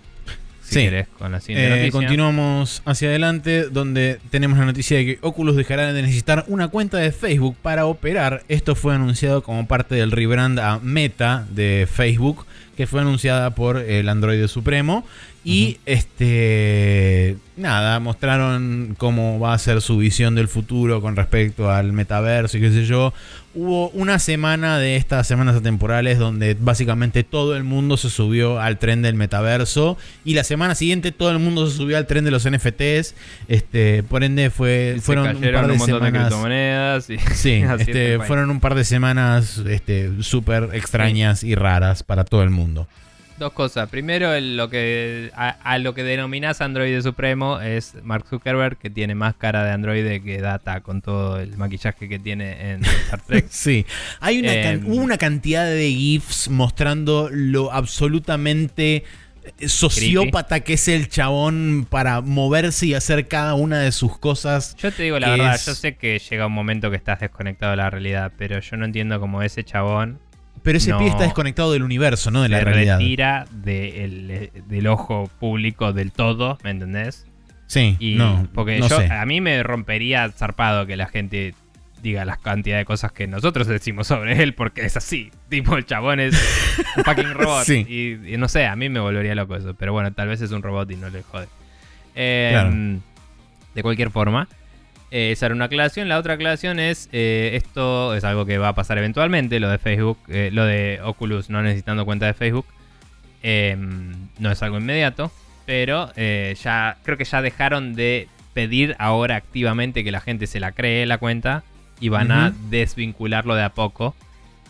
Si 0.64 0.74
Sí. 0.76 0.80
querés, 0.86 1.08
con 1.20 1.32
la 1.32 1.42
siguiente 1.42 1.86
Eh, 1.86 1.92
continuamos 1.92 2.82
hacia 2.86 3.10
adelante 3.10 3.66
donde 3.70 4.20
tenemos 4.32 4.58
la 4.58 4.66
noticia 4.66 4.98
de 4.98 5.06
que 5.06 5.20
Oculus 5.22 5.56
dejará 5.58 5.94
de 5.94 6.02
necesitar 6.02 6.46
una 6.48 6.70
cuenta 6.70 6.98
de 6.98 7.12
Facebook 7.12 7.56
para 7.62 7.86
operar. 7.86 8.42
Esto 8.48 8.74
fue 8.74 8.96
anunciado 8.96 9.44
como 9.44 9.68
parte 9.68 9.94
del 9.94 10.10
rebrand 10.10 10.58
a 10.60 10.80
Meta 10.80 11.46
de 11.52 11.88
Facebook 11.88 12.48
que 12.76 12.88
fue 12.88 13.02
anunciada 13.02 13.52
por 13.54 13.78
el 13.78 14.10
Android 14.10 14.48
Supremo. 14.48 15.06
Y 15.46 15.78
este 15.86 17.36
nada, 17.56 18.00
mostraron 18.00 18.96
cómo 18.98 19.40
va 19.40 19.54
a 19.54 19.58
ser 19.60 19.82
su 19.82 19.98
visión 19.98 20.36
del 20.36 20.48
futuro 20.48 21.02
con 21.02 21.16
respecto 21.16 21.70
al 21.70 21.94
metaverso 21.94 22.58
y 22.58 22.62
qué 22.62 22.72
sé 22.72 22.86
yo. 22.86 23.14
Hubo 23.56 23.90
una 23.90 24.18
semana 24.18 24.80
de 24.80 24.96
estas 24.96 25.28
semanas 25.28 25.56
atemporales 25.56 26.18
donde 26.18 26.56
básicamente 26.60 27.24
todo 27.24 27.56
el 27.56 27.64
mundo 27.64 27.98
se 27.98 28.10
subió 28.10 28.60
al 28.60 28.80
tren 28.80 29.04
del 29.04 29.14
metaverso 29.16 29.96
y 30.26 30.34
la 30.34 30.44
semana 30.44 30.74
siguiente 30.74 31.12
todo 31.12 31.30
el 31.30 31.38
mundo 31.40 31.70
se 31.70 31.78
subió 31.78 31.98
al 31.98 32.08
tren 32.08 32.24
de 32.26 32.32
los 32.32 32.50
NFTs. 32.50 33.14
Este, 33.48 34.02
por 34.04 34.24
ende 34.24 34.50
fue 34.50 34.94
Se 34.96 35.02
fueron 35.02 35.28
un 35.36 35.42
par 35.42 35.68
de 35.68 35.74
un 35.74 35.78
montón 35.78 36.00
de 36.00 36.06
semanas 36.08 36.22
criptomonedas. 36.30 37.10
y- 37.12 37.18
Sí, 37.36 37.64
este, 37.80 38.18
fueron 38.20 38.50
un 38.50 38.60
par 38.60 38.74
de 38.76 38.86
semanas 38.86 39.62
este, 39.70 40.10
súper 40.22 40.70
extrañas 40.74 41.44
y 41.44 41.54
raras 41.54 42.02
para 42.02 42.24
todo 42.24 42.42
el 42.44 42.50
mundo. 42.50 42.88
Dos 43.40 43.52
cosas. 43.54 43.90
Primero, 43.90 44.32
el- 44.34 44.56
lo 44.58 44.70
que 44.70 45.32
a, 45.36 45.50
a 45.64 45.80
lo 45.80 45.94
que 45.96 46.04
denominás 46.04 46.62
Android 46.62 47.02
Supremo 47.02 47.60
es 47.62 47.96
Mark 48.04 48.26
Zuckerberg, 48.30 48.78
que 48.78 48.90
tiene 48.92 49.16
más 49.16 49.34
cara 49.36 49.64
de 49.64 49.72
Android 49.72 50.22
que 50.24 50.40
data 50.40 50.82
con 50.82 51.02
todo 51.02 51.40
el 51.40 51.58
maquillaje 51.58 52.08
que 52.08 52.20
tiene 52.20 52.72
en 52.74 52.86
Star 53.06 53.22
Trek. 53.22 53.48
Sí, 53.50 53.86
hay 54.20 54.40
una, 54.40 54.54
can- 54.54 54.74
Em. 54.76 54.88
hubo 54.88 55.04
una 55.04 55.18
cantidad 55.18 55.66
de 55.66 55.90
GIFs 55.90 56.50
mostrando 56.50 57.30
lo 57.32 57.72
absolutamente 57.74 59.04
eh, 59.60 59.68
sociópata 59.68 60.60
que 60.62 60.74
es 60.74 60.88
el 60.88 61.10
chabón 61.10 61.86
para 61.90 62.22
moverse 62.22 62.86
y 62.86 62.94
hacer 62.94 63.28
cada 63.28 63.56
una 63.56 63.80
de 63.80 63.92
sus 63.92 64.18
cosas. 64.20 64.76
Yo 64.78 64.92
te 64.92 65.04
digo 65.04 65.20
la 65.20 65.32
verdad, 65.32 65.56
es- 65.56 65.66
yo 65.66 65.74
sé 65.74 65.96
que 65.96 66.20
llega 66.20 66.46
un 66.48 66.54
momento 66.54 66.90
que 66.92 66.98
estás 66.98 67.20
desconectado 67.20 67.72
de 67.72 67.78
la 67.78 67.90
realidad, 67.90 68.32
pero 68.38 68.60
yo 68.60 68.78
no 68.78 68.86
entiendo 68.86 69.20
cómo 69.20 69.42
ese 69.42 69.64
chabón 69.64 70.20
Pero 70.64 70.78
ese 70.78 70.92
No. 70.92 70.98
pibe 71.00 71.10
está 71.10 71.24
desconectado 71.24 71.72
del 71.74 71.84
universo, 71.84 72.32
no 72.32 72.42
de 72.42 72.50
la 72.50 72.62
realidad. 72.62 72.98
retira 72.98 73.46
de 73.52 74.04
el- 74.06 74.52
del 74.68 74.88
ojo 74.88 75.30
público 75.40 75.92
del 75.94 76.12
todo, 76.12 76.58
¿me 76.64 76.70
entendés? 76.72 77.28
Sí, 77.68 77.96
Y 78.00 78.16
no, 78.16 78.48
porque 78.54 78.80
no 78.80 78.88
yo, 78.88 78.98
sé. 79.00 79.12
a 79.12 79.26
mí 79.26 79.42
me 79.42 79.62
rompería 79.64 80.30
zarpado 80.32 80.86
que 80.86 80.96
la 80.96 81.08
gente 81.08 81.54
diga 82.02 82.26
las 82.26 82.38
cantidad 82.38 82.78
de 82.78 82.86
cosas 82.86 83.12
que 83.14 83.28
nosotros 83.28 83.66
decimos 83.68 84.08
sobre 84.08 84.42
él, 84.44 84.54
porque 84.54 84.86
es 84.86 84.98
así. 84.98 85.32
Tipo, 85.50 85.78
el 85.78 85.86
chabón 85.86 86.20
es 86.20 86.34
un 86.98 87.04
fucking 87.06 87.34
robot. 87.34 87.64
Sí. 87.66 87.86
y, 87.88 88.34
y 88.34 88.38
no 88.38 88.48
sé, 88.50 88.66
a 88.68 88.76
mí 88.76 88.90
me 88.90 89.00
volvería 89.00 89.36
loco 89.36 89.56
eso. 89.56 89.74
Pero 89.74 89.94
bueno, 89.94 90.12
tal 90.14 90.28
vez 90.28 90.42
es 90.42 90.52
un 90.52 90.62
robot 90.62 90.92
y 90.92 90.96
no 90.98 91.10
le 91.10 91.24
jode. 91.24 91.48
Eh, 92.16 92.50
Claro. 92.52 92.72
De 93.74 93.82
cualquier 93.82 94.12
forma, 94.12 94.48
eh, 95.14 95.32
esa 95.32 95.46
era 95.46 95.56
una 95.56 95.66
aclaración. 95.66 96.10
La 96.10 96.18
otra 96.18 96.34
aclaración 96.34 96.80
es: 96.80 97.08
eh, 97.14 97.52
esto 97.54 98.16
es 98.16 98.24
algo 98.26 98.46
que 98.46 98.58
va 98.58 98.70
a 98.70 98.76
pasar 98.76 98.98
eventualmente, 98.98 99.60
lo 99.60 99.70
de 99.70 99.78
Facebook, 99.78 100.18
eh, 100.28 100.50
lo 100.52 100.66
de 100.66 101.00
Oculus 101.04 101.50
no 101.50 101.62
necesitando 101.62 102.04
cuenta 102.06 102.26
de 102.26 102.34
Facebook. 102.34 102.66
eh, 103.44 103.78
no 104.40 104.52
es 104.52 104.62
algo 104.64 104.78
inmediato. 104.78 105.32
pero 105.66 106.12
eh, 106.16 106.56
ya 106.62 106.98
creo 107.04 107.18
que 107.18 107.26
ya 107.26 107.42
dejaron 107.42 107.94
de 107.96 108.28
pedir 108.54 108.96
ahora 109.00 109.36
activamente 109.38 110.04
que 110.04 110.12
la 110.12 110.20
gente 110.22 110.48
se 110.48 110.60
la 110.60 110.72
cree 110.74 111.06
la 111.06 111.18
cuenta 111.18 111.64
y 112.00 112.10
van 112.10 112.32
a 112.32 112.54
desvincularlo 112.70 113.56
de 113.56 113.64
a 113.64 113.70
poco. 113.70 114.16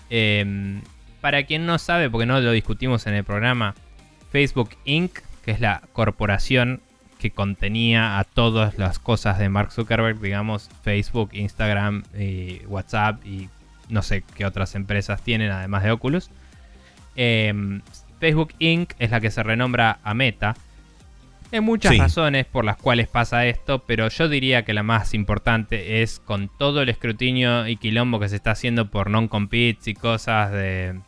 Em, 0.10 0.82
para 1.22 1.44
quien 1.44 1.65
no 1.65 1.80
sabe, 1.80 2.10
porque 2.10 2.26
no 2.28 2.40
lo 2.40 2.52
discutimos 2.52 3.07
en 3.07 3.15
el 3.15 3.24
programa, 3.24 3.74
Facebook 4.32 4.72
Inc., 4.86 5.20
que 5.44 5.52
es 5.52 5.60
la 5.60 5.82
corporación 5.94 6.82
que 7.24 7.32
contenía 7.32 8.20
a 8.20 8.26
todas 8.26 8.78
las 8.78 9.00
cosas 9.00 9.40
de 9.40 9.48
Mark 9.48 9.72
Zuckerberg, 9.72 10.20
digamos, 10.20 10.70
Facebook, 10.84 11.30
Instagram, 11.32 12.04
y 12.20 12.60
WhatsApp 12.68 13.26
y 13.26 13.48
no 13.88 14.02
sé 14.02 14.24
qué 14.36 14.45
otras 14.45 14.76
empresas 14.76 15.22
tienen 15.22 15.50
además 15.52 15.84
de 15.84 15.91
Oculus. 15.91 16.30
Em, 17.16 17.82
Facebook 18.20 18.54
Inc. 18.60 18.94
es 19.00 19.12
la 19.12 19.22
que 19.22 19.32
se 19.32 19.41
renombra 19.41 20.00
a 20.04 20.14
Meta. 20.14 20.56
Hay 21.54 21.62
muchas 21.62 21.94
Sí. 21.94 21.98
razones 22.00 22.45
por 22.45 22.66
las 22.66 22.76
cuales 22.78 23.08
pasa 23.08 23.45
esto, 23.45 23.80
pero 23.80 24.10
yo 24.10 24.28
diría 24.28 24.64
que 24.66 24.74
la 24.74 24.84
más 24.84 25.14
importante 25.14 26.02
es 26.02 26.20
con 26.20 26.50
todo 26.58 26.82
el 26.82 26.90
escrutinio 26.90 27.68
y 27.68 27.78
quilombo 27.78 28.20
que 28.20 28.28
se 28.28 28.36
está 28.36 28.52
haciendo 28.52 28.90
por 28.90 29.10
non-competes 29.10 29.88
y 29.88 29.94
cosas 29.94 30.52
de... 30.52 31.00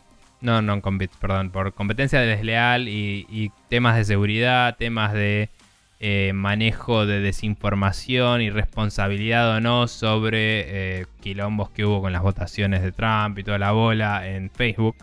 No, 0.42 0.62
non-competes, 0.62 1.18
perdón, 1.18 1.50
por 1.50 1.74
competencia 1.74 2.22
desleal 2.22 2.88
y, 2.88 3.26
y 3.30 3.52
temas 3.68 3.96
de 3.98 4.06
seguridad, 4.06 4.78
temas 4.78 5.12
de 5.14 5.50
eh, 6.00 6.32
manejo 6.34 7.06
de 7.06 7.22
desinformación 7.22 8.42
y 8.42 8.50
responsabilidad 8.50 9.50
o 9.56 9.62
no 9.62 9.88
sobre 9.88 11.00
eh, 11.02 11.06
quilombos 11.22 11.70
que 11.70 11.86
hubo 11.86 12.02
con 12.02 12.12
las 12.12 12.22
votaciones 12.22 12.82
de 12.82 12.92
Trump 12.92 13.38
y 13.40 13.44
toda 13.44 13.58
la 13.60 13.72
bola 13.72 14.28
en 14.28 14.50
Facebook. 14.50 14.96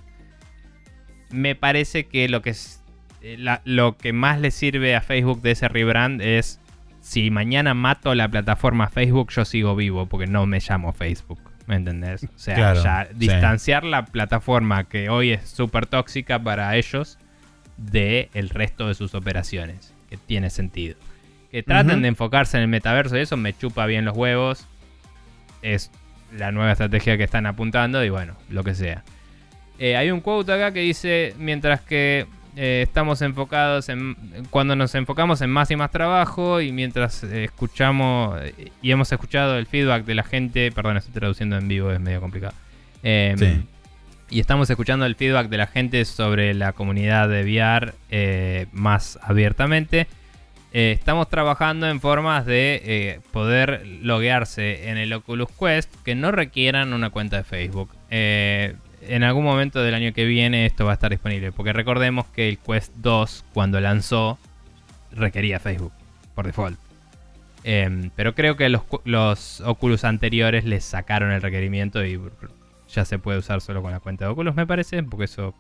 Me 1.31 1.55
parece 1.55 2.05
que 2.07 2.29
lo 2.29 2.43
que 2.43 2.51
es 2.51 2.83
eh, 3.23 3.37
la- 3.39 3.63
lo 3.65 3.97
que 3.97 4.13
más 4.13 4.41
le 4.41 4.51
sirve 4.51 4.95
a 4.97 5.01
Facebook 5.01 5.41
de 5.43 5.53
ese 5.53 5.69
rebrand 5.69 6.21
es 6.21 6.61
si 7.01 7.31
mañana 7.31 7.73
mato 7.75 8.15
la 8.15 8.29
plataforma 8.29 8.89
Facebook, 8.89 9.31
yo 9.31 9.45
sigo 9.45 9.75
vivo 9.77 10.07
porque 10.07 10.27
no 10.27 10.45
me 10.47 10.59
llamo 10.61 10.93
Facebook. 10.93 11.41
¿Me 11.67 11.77
entendés? 11.77 12.25
O 12.25 12.39
sea, 12.39 12.55
Claro, 12.57 12.83
ya 12.83 13.07
sí. 13.09 13.15
distanciar 13.17 13.85
la 13.85 14.05
plataforma 14.05 14.85
que 14.85 15.09
hoy 15.09 15.31
es 15.31 15.49
súper 15.49 15.87
tóxica 15.87 16.43
para 16.43 16.77
ellos 16.77 17.19
de 17.77 18.29
el 18.35 18.51
resto 18.51 18.89
de 18.89 18.95
sus 18.95 19.15
operaciones. 19.15 19.95
Que 20.13 20.19
tiene 20.19 20.51
sentido. 20.51 20.99
Que 21.51 21.63
traten 21.63 22.03
de 22.03 22.09
enfocarse 22.09 22.59
en 22.59 22.65
el 22.65 22.69
metaverso 22.69 23.17
y 23.17 23.21
eso 23.21 23.39
me 23.39 23.57
chupa 23.57 23.87
bien 23.87 24.05
los 24.05 24.15
huevos. 24.15 24.67
Es 25.63 25.91
la 26.37 26.53
nueva 26.53 26.73
estrategia 26.73 27.17
que 27.17 27.25
están 27.25 27.47
apuntando 27.47 28.05
y 28.05 28.11
bueno, 28.11 28.35
lo 28.51 28.63
que 28.63 28.75
sea. 28.75 29.05
Eh, 29.79 29.97
hay 29.97 30.11
un 30.11 30.21
quote 30.21 30.53
acá 30.53 30.73
que 30.73 30.81
dice, 30.81 31.35
mientras 31.39 31.81
que 31.81 32.27
eh, 32.57 32.83
estamos 32.87 33.23
enfocados 33.23 33.89
en... 33.89 34.17
Cuando 34.51 34.77
nos 34.77 34.95
enfocamos 34.95 35.41
en 35.41 35.49
más 35.49 35.71
y 35.71 35.77
más 35.77 35.91
trabajo 35.91 36.61
y 36.61 36.73
mientras 36.73 37.25
eh, 37.25 37.45
escuchamos 37.45 38.39
eh, 38.43 38.71
y 38.83 38.91
hemos 38.91 39.11
escuchado 39.11 39.57
el 39.57 39.65
feedback 39.65 40.05
de 40.05 40.15
la 40.15 40.25
gente, 40.25 40.71
perdón, 40.73 40.99
estoy 40.99 41.15
traduciendo 41.15 41.57
en 41.57 41.69
vivo, 41.69 41.91
es 41.91 42.01
medio 42.01 42.21
complicado. 42.21 42.53
Eh, 43.03 43.35
Sí. 43.39 43.63
Y 44.33 44.41
estamos 44.41 44.71
escuchando 44.71 45.05
el 45.05 45.15
feedback 45.15 45.51
de 45.51 45.59
la 45.59 45.67
gente 45.67 46.03
sobre 46.07 46.55
la 46.55 46.73
comunidad 46.73 47.29
de 47.29 47.43
VR 47.43 47.93
eh, 48.11 48.67
más 48.73 49.19
abiertamente. 49.21 50.07
Eh, 50.73 50.93
estamos 50.99 51.29
trabajando 51.29 51.87
en 51.87 52.01
formas 52.01 52.47
de 52.47 52.81
eh, 52.83 53.21
poder 53.31 53.87
loguearse 54.01 54.89
en 54.89 54.97
el 54.97 55.13
Oculus 55.13 55.51
Quest 55.51 55.95
que 56.03 56.15
no 56.15 56.33
requieran 56.33 56.95
una 56.95 57.11
cuenta 57.11 57.37
de 57.37 57.45
Facebook. 57.45 57.91
En 58.09 59.23
algún 59.23 59.45
momento 59.45 59.83
del 59.83 59.93
año 59.93 60.15
que 60.15 60.25
viene 60.25 60.65
esto 60.65 60.87
va 60.87 60.93
a 60.93 60.95
estar 60.95 61.11
disponible. 61.11 61.53
Porque 61.53 61.75
recordemos 61.75 62.25
que 62.29 62.49
el 62.49 62.57
Quest 62.57 62.95
2, 63.03 63.45
cuando 63.53 63.83
lanzó, 63.83 64.39
requería 65.15 65.61
Facebook 65.61 65.93
por 66.35 66.47
default. 66.47 66.79
Em, 67.65 68.09
pero 68.17 68.35
creo 68.35 68.57
que 68.57 68.71
los, 68.71 68.81
los 69.05 69.61
Oculus 69.61 70.05
anteriores 70.05 70.65
les 70.65 70.87
sacaron 70.87 71.33
el 71.33 71.43
requerimiento 71.43 72.03
y 72.03 72.19
ya 72.95 73.05
se 73.05 73.19
puede 73.19 73.39
usar 73.39 73.61
solo 73.61 73.83
con 73.83 73.91
la 73.93 74.01
cuenta 74.01 74.25
de 74.27 74.31
Oculus, 74.31 74.55
me 74.55 74.67
parece, 74.67 75.03
porque 75.03 75.25
eso 75.25 75.55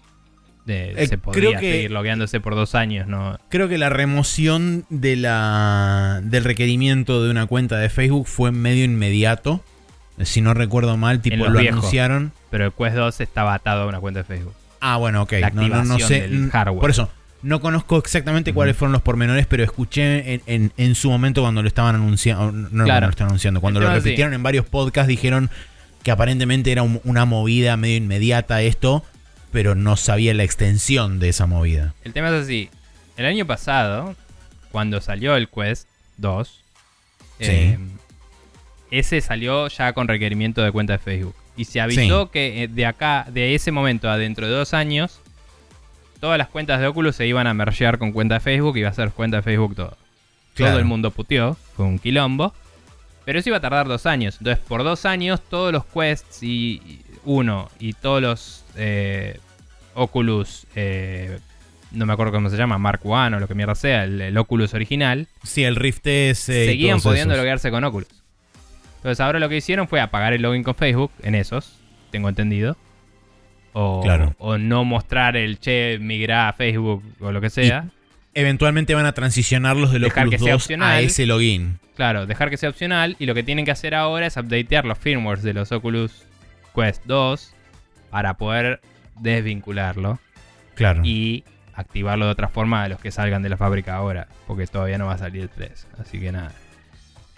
eh, 0.68 0.94
Eh, 0.96 1.06
se 1.08 1.18
creo 1.18 1.22
podría 1.22 1.58
que- 1.58 1.72
seguir 1.72 1.90
logueándose 1.90 2.38
por 2.40 2.54
dos 2.54 2.74
años, 2.76 3.08
¿no? 3.08 3.38
Creo 3.48 3.68
que 3.68 3.78
la 3.78 3.88
remoción 3.88 4.84
de 4.90 5.16
la, 5.16 6.20
del 6.22 6.44
requerimiento 6.44 7.24
de 7.24 7.30
una 7.30 7.46
cuenta 7.46 7.78
de 7.78 7.88
Facebook 7.88 8.26
fue 8.28 8.52
medio 8.52 8.84
inmediato. 8.84 9.60
Si 10.20 10.40
no 10.40 10.54
recuerdo 10.54 10.96
mal, 10.96 11.20
tipo 11.20 11.48
lo 11.48 11.58
viejos. 11.58 11.78
anunciaron. 11.78 12.32
Pero 12.50 12.66
el 12.66 12.72
Quest 12.72 12.94
2 12.94 13.20
estaba 13.22 13.54
atado 13.54 13.82
a 13.82 13.86
una 13.86 13.98
cuenta 13.98 14.20
de 14.20 14.24
Facebook. 14.24 14.54
Ah, 14.80 14.98
bueno, 14.98 15.22
ok. 15.22 15.32
La 15.40 15.50
No, 15.50 15.66
no, 15.68 15.84
no 15.84 15.98
sé. 15.98 16.22
del 16.22 16.38
mm, 16.42 16.50
hardware. 16.50 16.80
Por 16.80 16.90
eso, 16.90 17.10
no 17.42 17.60
conozco 17.60 17.98
exactamente 17.98 18.52
cuáles 18.52 18.76
fueron 18.76 18.92
los 18.92 19.02
pormenores, 19.02 19.46
pero 19.46 19.64
escuché 19.64 20.34
en, 20.34 20.42
en- 20.46 20.72
en 20.76 20.94
su 20.94 21.10
momento 21.10 21.40
cuando 21.42 21.62
lo 21.62 21.66
estaban 21.68 21.94
anunciando. 21.96 22.52
No 22.52 22.84
lo 22.84 23.08
estaban 23.08 23.30
anunciando. 23.30 23.60
Cuando 23.60 23.80
lo 23.80 23.90
repitieron 23.92 24.32
en 24.34 24.42
varios 24.44 24.64
podcasts, 24.66 25.08
dijeron 25.08 25.50
que 26.02 26.10
aparentemente 26.10 26.72
era 26.72 26.82
un- 26.82 27.00
una 27.04 27.24
movida 27.24 27.76
medio 27.76 27.96
inmediata 27.96 28.62
esto, 28.62 29.04
pero 29.52 29.74
no 29.74 29.96
sabía 29.96 30.34
la 30.34 30.42
extensión 30.44 31.18
de 31.18 31.28
esa 31.28 31.46
movida. 31.46 31.94
El 32.04 32.12
tema 32.12 32.28
es 32.28 32.44
así. 32.44 32.70
El 33.16 33.26
año 33.26 33.46
pasado, 33.46 34.14
cuando 34.70 35.00
salió 35.00 35.36
el 35.36 35.48
Quest 35.48 35.86
2, 36.16 36.62
Sí. 37.38 37.46
eh, 37.50 37.78
ese 38.90 39.20
salió 39.20 39.68
ya 39.68 39.92
con 39.92 40.08
requerimiento 40.08 40.62
de 40.62 40.72
cuenta 40.72 40.94
de 40.94 40.98
Facebook. 40.98 41.34
Y 41.56 41.64
se 41.66 41.80
avisó 41.80 42.30
que 42.30 42.62
eh, 42.64 42.68
de 42.68 42.86
acá, 42.86 43.26
de 43.30 43.54
ese 43.54 43.70
momento 43.72 44.08
a 44.10 44.16
dentro 44.16 44.46
de 44.46 44.52
dos 44.54 44.72
años, 44.74 45.20
todas 46.20 46.38
las 46.38 46.48
cuentas 46.48 46.80
de 46.80 46.86
Oculus 46.86 47.16
se 47.16 47.26
iban 47.26 47.46
a 47.46 47.52
mergear 47.54 47.98
con 47.98 48.12
cuenta 48.12 48.34
de 48.34 48.40
Facebook 48.40 48.76
y 48.76 48.80
iba 48.80 48.88
a 48.88 48.94
ser 48.94 49.10
cuenta 49.10 49.38
de 49.38 49.42
Facebook 49.42 49.76
todo. 49.76 49.96
Claro. 50.54 50.72
Todo 50.72 50.78
el 50.80 50.84
mundo 50.86 51.10
puteó, 51.10 51.56
fue 51.76 51.84
un 51.86 51.98
quilombo. 51.98 52.54
Pero 53.24 53.38
eso 53.38 53.48
iba 53.50 53.58
a 53.58 53.60
tardar 53.60 53.86
dos 53.88 54.06
años. 54.06 54.36
Entonces, 54.38 54.64
por 54.66 54.82
dos 54.84 55.04
años, 55.06 55.40
todos 55.48 55.72
los 55.72 55.84
quests 55.86 56.42
y 56.42 57.00
uno 57.24 57.70
y 57.78 57.92
todos 57.92 58.20
los 58.20 58.64
eh, 58.76 59.38
Oculus, 59.94 60.66
eh, 60.74 61.38
no 61.92 62.06
me 62.06 62.12
acuerdo 62.14 62.32
cómo 62.32 62.48
se 62.50 62.56
llama, 62.56 62.78
Mark 62.78 63.00
One 63.04 63.36
o 63.36 63.40
lo 63.40 63.46
que 63.46 63.54
mierda 63.54 63.74
sea, 63.74 64.04
el, 64.04 64.20
el 64.20 64.36
Oculus 64.38 64.74
original, 64.74 65.28
Sí, 65.44 65.62
el 65.64 65.76
Rift 65.76 66.06
S. 66.06 66.64
y 66.64 66.66
seguían 66.66 67.00
pudiendo 67.00 67.34
esos. 67.34 67.42
loguearse 67.42 67.70
con 67.70 67.84
Oculus. 67.84 68.08
Entonces, 68.96 69.20
ahora 69.20 69.38
lo 69.38 69.48
que 69.48 69.56
hicieron 69.56 69.86
fue 69.88 70.00
apagar 70.00 70.32
el 70.32 70.42
login 70.42 70.62
con 70.62 70.74
Facebook 70.74 71.10
en 71.22 71.34
esos, 71.34 71.78
tengo 72.10 72.28
entendido. 72.28 72.76
O, 73.74 74.00
Claro. 74.02 74.34
o 74.38 74.58
no 74.58 74.84
mostrar 74.84 75.36
el 75.36 75.58
che, 75.58 75.98
migra 76.00 76.48
a 76.48 76.52
Facebook 76.52 77.02
o 77.20 77.32
lo 77.32 77.40
que 77.40 77.50
sea. 77.50 77.86
Eventualmente 78.34 78.94
van 78.94 79.06
a 79.06 79.12
transicionarlos 79.12 79.92
del 79.92 80.02
Dejar 80.02 80.26
Oculus 80.26 80.38
que 80.40 80.44
sea 80.44 80.52
2 80.54 80.62
a 80.62 80.64
opcional. 80.64 81.04
ese 81.04 81.26
login. 81.26 81.78
Claro, 81.96 82.26
dejar 82.26 82.48
que 82.50 82.56
sea 82.56 82.70
opcional 82.70 83.16
y 83.18 83.26
lo 83.26 83.34
que 83.34 83.42
tienen 83.42 83.64
que 83.64 83.70
hacer 83.70 83.94
ahora 83.94 84.26
es 84.26 84.36
updatear 84.36 84.84
los 84.86 84.96
firmwares 84.98 85.42
de 85.42 85.52
los 85.52 85.70
Oculus 85.72 86.24
Quest 86.74 87.04
2 87.04 87.54
para 88.10 88.34
poder 88.34 88.80
desvincularlo 89.20 90.18
Claro. 90.74 91.02
y 91.04 91.44
activarlo 91.74 92.24
de 92.26 92.32
otra 92.32 92.48
forma 92.48 92.82
de 92.84 92.88
los 92.90 93.00
que 93.00 93.10
salgan 93.10 93.42
de 93.42 93.48
la 93.50 93.56
fábrica 93.58 93.94
ahora, 93.94 94.26
porque 94.46 94.66
todavía 94.66 94.96
no 94.98 95.06
va 95.06 95.14
a 95.14 95.18
salir 95.18 95.42
el 95.42 95.48
3, 95.50 95.86
así 96.00 96.18
que 96.18 96.32
nada. 96.32 96.52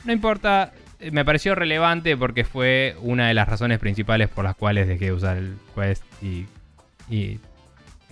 No 0.04 0.12
importa, 0.12 0.72
eh, 1.00 1.10
me 1.10 1.24
pareció 1.24 1.54
relevante 1.56 2.16
porque 2.16 2.44
fue 2.44 2.96
una 3.00 3.26
de 3.28 3.34
las 3.34 3.48
razones 3.48 3.78
principales 3.80 4.28
por 4.28 4.44
las 4.44 4.54
cuales 4.54 4.86
dejé 4.86 5.06
de 5.06 5.12
usar 5.12 5.36
el 5.36 5.56
Quest 5.74 6.04
y, 6.22 6.46
y 7.10 7.40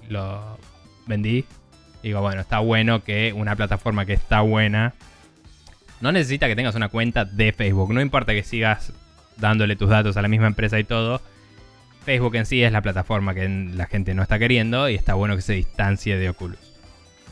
lo 0.09 0.59
vendí. 1.07 1.45
Digo, 2.03 2.21
bueno, 2.21 2.41
está 2.41 2.59
bueno 2.59 3.05
que 3.05 3.33
una 3.33 3.55
plataforma 3.57 4.07
que 4.07 4.15
está 4.15 4.41
buena 4.41 4.95
no 6.01 6.11
necesita 6.11 6.49
que 6.49 6.57
tengas 6.57 6.75
una 6.75 6.89
cuenta 6.89 7.25
de 7.25 7.53
Facebook. 7.53 7.95
No 7.95 8.01
importa 8.01 8.33
que 8.33 8.43
sigas 8.43 8.93
dándole 9.37 9.77
tus 9.77 9.89
datos 9.89 10.17
a 10.17 10.23
la 10.23 10.29
misma 10.29 10.49
empresa 10.49 10.79
y 10.79 10.85
todo. 10.85 11.23
Facebook 12.05 12.35
en 12.35 12.45
sí 12.45 12.63
es 12.63 12.73
la 12.73 12.83
plataforma 12.83 13.35
que 13.35 13.49
la 13.49 13.87
gente 13.87 14.13
no 14.13 14.23
está 14.23 14.39
queriendo 14.39 14.89
y 14.89 14.97
está 14.97 15.15
bueno 15.15 15.37
que 15.37 15.43
se 15.43 15.53
distancie 15.53 16.17
de 16.17 16.29
Oculus. 16.29 16.59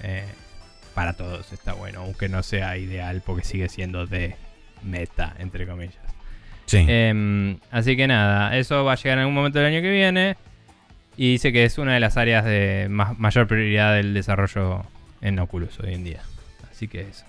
Eh, 0.03 0.25
para 0.95 1.15
todos 1.15 1.53
está 1.53 1.73
bueno, 1.73 2.03
aunque 2.03 2.29
no 2.29 2.45
sea 2.45 2.77
ideal 2.79 3.23
porque 3.27 3.45
sigue 3.45 3.69
siendo 3.69 4.07
de 4.07 4.37
meta, 4.83 5.35
entre 5.39 5.67
comillas. 5.67 5.99
sí. 6.67 6.85
Em, 6.87 7.59
así 7.73 7.97
que 7.97 8.07
nada, 8.07 8.57
eso 8.57 8.85
va 8.85 8.93
a 8.93 8.97
llegar 8.97 9.19
en 9.19 9.23
algún 9.23 9.35
momento 9.35 9.59
del 9.59 9.67
año 9.67 9.83
que 9.83 9.91
viene. 9.91 10.37
Y 11.16 11.32
dice 11.32 11.53
que 11.53 11.65
es 11.65 11.77
una 11.78 11.95
de 11.95 12.01
las 12.01 12.16
áreas 12.16 12.45
de 12.45 12.87
ma- 12.91 13.15
mayor 13.19 13.47
prioridad 13.47 13.95
del 13.95 14.15
desarrollo 14.15 14.85
en 15.20 15.39
Oculus 15.39 15.78
hoy 15.81 15.95
en 15.95 16.05
día. 16.05 16.23
Así 16.70 16.89
que 16.89 17.03
eso. 17.03 17.24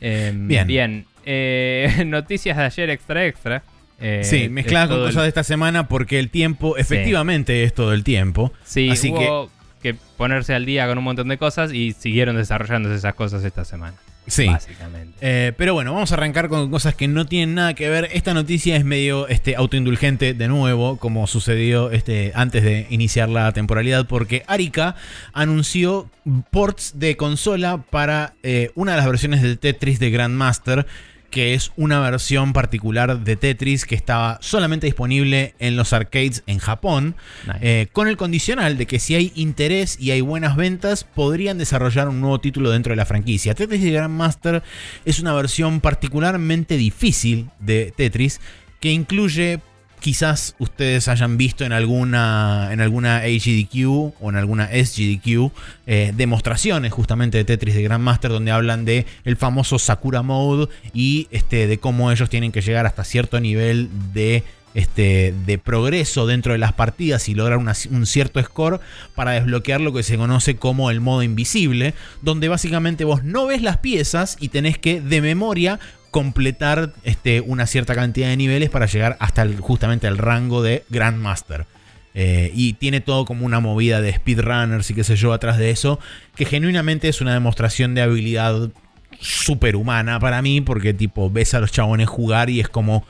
Em, 0.00 0.48
Bien. 0.48 0.66
Bien. 0.66 1.06
Eh, 1.24 2.02
noticias 2.06 2.56
de 2.56 2.64
ayer 2.64 2.90
extra 2.90 3.24
extra. 3.26 3.62
Eh, 4.00 4.22
sí, 4.24 4.48
mezcladas 4.48 4.88
con 4.88 4.98
el- 4.98 5.06
cosas 5.06 5.22
de 5.22 5.28
esta 5.28 5.44
semana 5.44 5.86
porque 5.88 6.18
el 6.18 6.28
tiempo, 6.28 6.76
efectivamente, 6.76 7.62
es 7.62 7.72
todo 7.72 7.92
el 7.92 8.02
tiempo. 8.04 8.52
Sí, 8.64 8.90
Así 8.90 9.10
hubo 9.10 9.48
que... 9.80 9.94
ponerse 10.16 10.54
al 10.54 10.66
día 10.66 10.86
con 10.88 10.98
un 10.98 11.04
montón 11.04 11.28
de 11.28 11.38
cosas 11.38 11.72
y 11.72 11.92
siguieron 11.92 12.36
desarrollándose 12.36 12.96
esas 12.96 13.14
cosas 13.14 13.44
esta 13.44 13.64
semana. 13.64 13.96
Sí. 14.26 14.46
Básicamente. 14.46 15.16
Eh, 15.20 15.52
pero 15.56 15.74
bueno, 15.74 15.92
vamos 15.92 16.12
a 16.12 16.14
arrancar 16.14 16.48
con 16.48 16.70
cosas 16.70 16.94
que 16.94 17.08
no 17.08 17.26
tienen 17.26 17.54
nada 17.54 17.74
que 17.74 17.88
ver. 17.88 18.08
Esta 18.12 18.34
noticia 18.34 18.76
es 18.76 18.84
medio 18.84 19.26
este, 19.28 19.56
autoindulgente 19.56 20.34
de 20.34 20.48
nuevo, 20.48 20.96
como 20.96 21.26
sucedió 21.26 21.90
este, 21.90 22.32
antes 22.34 22.62
de 22.62 22.86
iniciar 22.90 23.28
la 23.28 23.52
temporalidad, 23.52 24.06
porque 24.06 24.44
Arika 24.46 24.94
anunció 25.32 26.08
ports 26.50 26.98
de 26.98 27.16
consola 27.16 27.82
para 27.90 28.34
eh, 28.42 28.70
una 28.74 28.92
de 28.92 28.98
las 28.98 29.06
versiones 29.06 29.42
de 29.42 29.56
Tetris 29.56 29.98
de 29.98 30.10
Grandmaster 30.10 30.86
que 31.32 31.54
es 31.54 31.72
una 31.76 31.98
versión 31.98 32.52
particular 32.52 33.18
de 33.20 33.36
Tetris 33.36 33.86
que 33.86 33.96
estaba 33.96 34.38
solamente 34.42 34.86
disponible 34.86 35.54
en 35.58 35.76
los 35.76 35.92
arcades 35.92 36.44
en 36.46 36.58
Japón, 36.58 37.16
Nice. 37.46 37.58
eh, 37.62 37.86
con 37.90 38.06
el 38.06 38.16
condicional 38.16 38.76
de 38.78 38.86
que 38.86 39.00
si 39.00 39.14
hay 39.16 39.32
interés 39.34 39.96
y 39.98 40.12
hay 40.12 40.20
buenas 40.20 40.54
ventas, 40.56 41.04
podrían 41.04 41.58
desarrollar 41.58 42.08
un 42.08 42.20
nuevo 42.20 42.38
título 42.38 42.70
dentro 42.70 42.92
de 42.92 42.96
la 42.96 43.06
franquicia. 43.06 43.54
Tetris 43.54 43.82
de 43.82 43.90
Grandmaster 43.90 44.62
es 45.06 45.18
una 45.20 45.32
versión 45.32 45.80
particularmente 45.80 46.76
difícil 46.76 47.48
de 47.58 47.92
Tetris 47.96 48.40
que 48.78 48.92
incluye 48.92 49.60
quizás 50.02 50.56
ustedes 50.58 51.08
hayan 51.08 51.38
visto 51.38 51.64
en 51.64 51.72
alguna, 51.72 52.70
en 52.72 52.80
alguna 52.80 53.22
HDQ 53.22 53.86
o 54.20 54.28
en 54.30 54.36
alguna 54.36 54.66
SGDQ 54.66 55.52
eh, 55.86 56.12
demostraciones 56.14 56.92
justamente 56.92 57.38
de 57.38 57.44
Tetris 57.44 57.74
de 57.74 57.82
Grandmaster 57.84 58.30
donde 58.30 58.50
hablan 58.50 58.84
de 58.84 59.06
el 59.24 59.36
famoso 59.36 59.78
Sakura 59.78 60.22
Mode 60.22 60.68
y 60.92 61.28
este, 61.30 61.68
de 61.68 61.78
cómo 61.78 62.10
ellos 62.10 62.28
tienen 62.28 62.52
que 62.52 62.60
llegar 62.60 62.84
hasta 62.84 63.04
cierto 63.04 63.40
nivel 63.40 63.88
de 64.12 64.42
este, 64.74 65.34
de 65.46 65.58
progreso 65.58 66.26
dentro 66.26 66.52
de 66.52 66.58
las 66.58 66.72
partidas 66.72 67.28
y 67.28 67.34
lograr 67.34 67.58
un 67.58 68.06
cierto 68.06 68.42
score 68.42 68.80
para 69.14 69.32
desbloquear 69.32 69.80
lo 69.80 69.92
que 69.92 70.02
se 70.02 70.16
conoce 70.16 70.56
como 70.56 70.90
el 70.90 71.00
modo 71.00 71.22
invisible, 71.22 71.94
donde 72.22 72.48
básicamente 72.48 73.04
vos 73.04 73.22
no 73.22 73.46
ves 73.46 73.62
las 73.62 73.78
piezas 73.78 74.36
y 74.40 74.48
tenés 74.48 74.78
que 74.78 75.00
de 75.00 75.20
memoria 75.20 75.78
completar 76.12 76.92
este, 77.02 77.40
una 77.40 77.66
cierta 77.66 77.96
cantidad 77.96 78.28
de 78.28 78.36
niveles 78.36 78.70
para 78.70 78.86
llegar 78.86 79.16
hasta 79.18 79.42
el- 79.42 79.58
justamente 79.58 80.06
el 80.06 80.18
rango 80.18 80.62
de 80.62 80.84
Grandmaster. 80.90 81.66
Eh, 82.14 82.52
y 82.54 82.74
tiene 82.74 83.00
todo 83.00 83.24
como 83.24 83.44
una 83.46 83.58
movida 83.58 84.00
de 84.02 84.12
speedrunners 84.14 84.90
y 84.90 84.94
qué 84.94 85.02
sé 85.02 85.16
yo 85.16 85.32
atrás 85.32 85.56
de 85.58 85.70
eso, 85.70 85.98
que 86.36 86.44
genuinamente 86.44 87.08
es 87.08 87.20
una 87.22 87.32
demostración 87.32 87.94
de 87.94 88.02
habilidad 88.02 88.70
superhumana 89.18 90.20
para 90.20 90.42
mí, 90.42 90.60
porque 90.60 90.92
tipo 90.94 91.30
ves 91.30 91.54
a 91.54 91.60
los 91.60 91.72
chabones 91.72 92.08
jugar 92.08 92.50
y 92.50 92.60
es 92.60 92.68
como, 92.68 93.06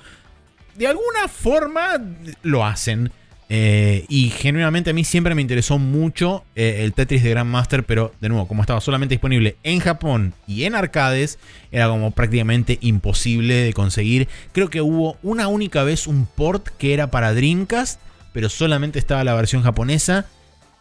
de 0.77 0.87
alguna 0.87 1.27
forma 1.29 2.01
lo 2.43 2.65
hacen. 2.65 3.11
Eh, 3.55 4.07
y 4.09 4.31
genuinamente 4.31 4.89
a 4.89 4.93
mí 4.95 5.05
siempre 5.05 5.35
me 5.35 5.43
interesó 5.43 5.79
mucho 5.79 6.43
eh, 6.57 6.79
el 6.85 6.95
Tetris 6.95 7.23
de 7.23 7.29
Grandmaster, 7.29 7.85
pero 7.85 8.15
de 8.19 8.31
nuevo, 8.31 8.49
como 8.49 8.63
estaba 8.63 8.81
solamente 8.81 9.13
disponible 9.13 9.57
en 9.63 9.81
Japón 9.81 10.33
y 10.47 10.65
en 10.65 10.75
arcades, 10.75 11.39
era 11.71 11.87
como 11.89 12.13
prácticamente 12.13 12.79
imposible 12.81 13.57
de 13.57 13.75
conseguir. 13.75 14.27
Creo 14.53 14.71
que 14.71 14.81
hubo 14.81 15.19
una 15.23 15.49
única 15.49 15.83
vez 15.83 16.07
un 16.07 16.25
port 16.25 16.67
que 16.79 16.95
era 16.95 17.11
para 17.11 17.35
Dreamcast, 17.35 18.01
pero 18.33 18.49
solamente 18.49 18.99
estaba 18.99 19.23
la 19.23 19.35
versión 19.35 19.63
japonesa 19.63 20.25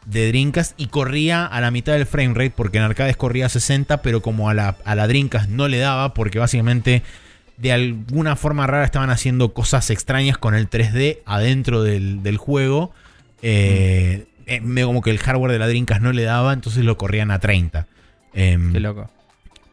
de 0.06 0.30
Dreamcast 0.30 0.80
y 0.80 0.88
corría 0.88 1.46
a 1.46 1.60
la 1.60 1.72
mitad 1.72 1.92
del 1.92 2.06
frame 2.06 2.36
rate 2.36 2.54
porque 2.56 2.78
en 2.78 2.86
arcades 2.86 3.18
corría 3.18 3.48
a 3.48 3.50
60, 3.50 4.02
pero 4.02 4.22
como 4.22 4.48
a 4.48 4.54
la, 4.54 4.78
a 4.86 4.96
la 4.96 5.10
Dreamcast 5.10 5.50
no 5.50 5.68
le 5.68 5.80
daba 5.80 6.14
porque 6.14 6.40
básicamente 6.40 7.04
de 7.58 7.72
alguna 7.72 8.36
forma 8.36 8.66
rara 8.68 8.86
estaban 8.86 9.10
haciendo 9.10 9.54
cosas 9.54 9.90
extrañas 9.90 10.38
con 10.38 10.56
el 10.56 10.70
3D 10.70 11.20
adentro 11.26 11.84
del, 11.84 12.24
del 12.24 12.38
juego. 12.38 12.92
Eh, 13.42 14.26
eh, 14.48 14.62
como 14.84 15.02
que 15.02 15.12
el 15.12 15.20
hardware 15.20 15.52
de 15.52 15.60
la 15.60 15.68
Dreamcast 15.68 16.02
no 16.02 16.12
le 16.14 16.24
daba, 16.24 16.54
entonces 16.54 16.84
lo 16.84 16.98
corrían 16.98 17.32
a 17.32 17.40
30. 17.40 17.88
Em, 18.34 18.72
Qué 18.74 18.80
loco. 18.80 19.10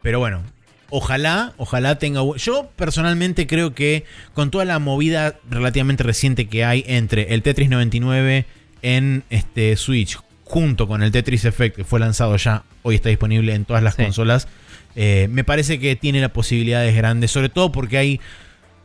pero 0.01 0.19
bueno, 0.19 0.41
ojalá, 0.89 1.53
ojalá 1.57 1.97
tenga. 1.97 2.21
Yo 2.37 2.69
personalmente 2.75 3.47
creo 3.47 3.73
que 3.73 4.05
con 4.33 4.51
toda 4.51 4.65
la 4.65 4.79
movida 4.79 5.35
relativamente 5.49 6.03
reciente 6.03 6.47
que 6.47 6.63
hay 6.65 6.83
entre 6.87 7.33
el 7.33 7.41
Tetris 7.41 7.69
99 7.69 8.45
en 8.81 9.23
este 9.29 9.75
Switch, 9.75 10.17
junto 10.45 10.87
con 10.87 11.03
el 11.03 11.11
Tetris 11.11 11.45
Effect 11.45 11.75
que 11.75 11.83
fue 11.83 11.99
lanzado 11.99 12.35
ya, 12.37 12.63
hoy 12.81 12.95
está 12.95 13.09
disponible 13.09 13.53
en 13.53 13.65
todas 13.65 13.83
las 13.83 13.95
Sí. 13.95 14.03
consolas, 14.03 14.47
eh, 15.01 15.29
me 15.31 15.45
parece 15.45 15.79
que 15.79 15.95
tiene 15.95 16.19
las 16.19 16.31
posibilidades 16.31 16.93
grandes, 16.93 17.31
sobre 17.31 17.47
todo 17.47 17.71
porque 17.71 17.97
hay. 17.97 18.19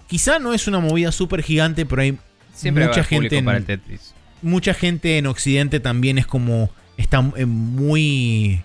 Quizá 0.06 0.38
no 0.38 0.54
es 0.54 0.68
una 0.68 0.78
movida 0.78 1.10
súper 1.10 1.42
gigante, 1.42 1.84
pero 1.86 2.02
hay 2.02 2.16
Siempre 2.52 2.86
mucha 2.86 3.02
gente 3.02 3.16
público 3.16 3.34
en- 3.36 3.44
para 3.44 3.58
el 3.58 3.64
Tetris. 3.64 4.14
mucha 4.42 4.74
gente 4.74 5.18
en 5.18 5.26
Occidente 5.26 5.80
también 5.80 6.18
es 6.18 6.26
como. 6.26 6.70
Está 6.96 7.18
eh, 7.36 7.46
muy. 7.46 8.62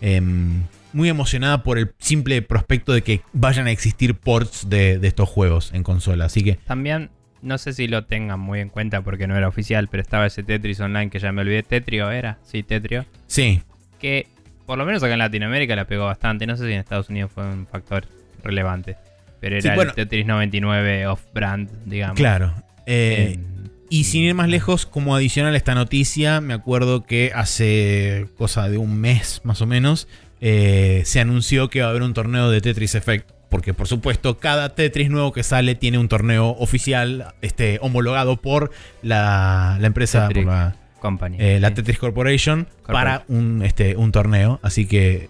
em, 0.00 0.62
muy 0.92 1.08
emocionada 1.08 1.62
por 1.62 1.78
el 1.78 1.90
simple 1.98 2.42
prospecto 2.42 2.92
de 2.92 3.02
que 3.02 3.22
vayan 3.32 3.66
a 3.66 3.70
existir 3.72 4.14
ports 4.14 4.68
de, 4.68 4.98
de 4.98 5.08
estos 5.08 5.28
juegos 5.28 5.70
en 5.72 5.82
consola. 5.82 6.26
Así 6.26 6.44
que. 6.44 6.54
También, 6.66 7.08
no 7.40 7.56
sé 7.58 7.72
si 7.72 7.88
lo 7.88 8.04
tengan 8.04 8.38
muy 8.38 8.60
en 8.60 8.68
cuenta 8.68 9.00
porque 9.02 9.26
no 9.26 9.36
era 9.36 9.48
oficial, 9.48 9.88
pero 9.88 10.02
estaba 10.02 10.26
ese 10.26 10.42
Tetris 10.42 10.78
Online 10.80 11.08
que 11.10 11.18
ya 11.18 11.32
me 11.32 11.40
olvidé. 11.40 11.62
Tetrio 11.64 12.10
era, 12.12 12.38
sí, 12.44 12.62
Tetrio. 12.62 13.06
Sí. 13.26 13.62
Que 13.98 14.26
por 14.66 14.78
lo 14.78 14.84
menos 14.84 15.02
acá 15.02 15.12
en 15.12 15.18
Latinoamérica 15.18 15.76
la 15.76 15.86
pegó 15.86 16.04
bastante. 16.06 16.46
No 16.46 16.56
sé 16.56 16.66
si 16.66 16.72
en 16.72 16.80
Estados 16.80 17.08
Unidos 17.08 17.30
fue 17.34 17.44
un 17.44 17.66
factor 17.66 18.04
relevante. 18.42 18.96
Pero 19.40 19.60
Sí, 19.60 19.66
era 19.66 19.74
bueno. 19.76 19.90
el 19.90 19.96
Tetris 19.96 20.26
99 20.26 21.06
off-brand, 21.08 21.68
digamos. 21.84 22.16
Claro. 22.16 22.52
Eh, 22.86 23.38
y 23.90 24.04
sin 24.04 24.22
ir 24.22 24.34
más 24.34 24.48
lejos, 24.48 24.86
como 24.86 25.14
adicional 25.16 25.54
a 25.54 25.56
esta 25.56 25.74
noticia, 25.74 26.40
me 26.40 26.54
acuerdo 26.54 27.04
que 27.04 27.32
hace 27.34 28.26
cosa 28.38 28.68
de 28.68 28.78
un 28.78 28.98
mes 28.98 29.40
más 29.44 29.60
o 29.60 29.66
menos, 29.66 30.08
eh, 30.40 31.02
se 31.04 31.20
anunció 31.20 31.68
que 31.68 31.80
va 31.80 31.88
a 31.88 31.90
haber 31.90 32.02
un 32.02 32.14
torneo 32.14 32.50
de 32.50 32.60
Tetris 32.60 32.94
Effect. 32.94 33.30
Porque 33.50 33.74
por 33.74 33.86
supuesto, 33.86 34.38
cada 34.38 34.74
Tetris 34.74 35.10
nuevo 35.10 35.30
que 35.32 35.42
sale 35.42 35.74
tiene 35.74 35.98
un 35.98 36.08
torneo 36.08 36.48
oficial, 36.58 37.34
este, 37.42 37.78
homologado 37.82 38.36
por 38.40 38.70
la, 39.02 39.76
la 39.78 39.86
empresa, 39.86 40.26
Tetris. 40.28 40.46
por 40.46 40.54
la, 40.54 40.76
Company. 41.02 41.36
eh, 41.38 41.60
la. 41.60 41.74
Tetris 41.74 41.98
Corporation, 41.98 42.64
Corporation. 42.64 42.92
para 42.94 43.24
un, 43.28 43.62
este, 43.62 43.96
un 43.96 44.12
torneo. 44.12 44.58
Así 44.62 44.86
que 44.86 45.28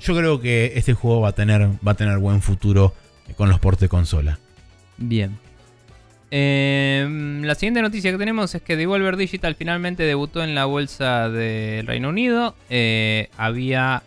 yo 0.00 0.14
creo 0.14 0.40
que 0.40 0.72
este 0.76 0.92
juego 0.92 1.22
va 1.22 1.28
a 1.28 1.32
tener, 1.32 1.66
va 1.86 1.92
a 1.92 1.94
tener 1.94 2.18
buen 2.18 2.42
futuro 2.42 2.92
con 3.36 3.48
los 3.48 3.58
ports 3.58 3.80
de 3.80 3.88
consola. 3.88 4.38
Bien. 4.98 5.38
Em, 6.34 7.42
la 7.42 7.54
siguiente 7.54 7.82
noticia 7.82 8.10
que 8.10 8.16
tenemos 8.16 8.54
es 8.54 8.62
que 8.62 8.74
Devolver 8.76 9.16
Digital 9.16 9.54
finalmente 9.54 10.02
debutó 10.04 10.42
en 10.42 10.54
la 10.54 10.64
bolsa 10.64 11.28
del 11.28 11.86
Reino 11.86 12.08
Unido. 12.08 12.54
Eh, 12.70 13.28
había 13.36 14.02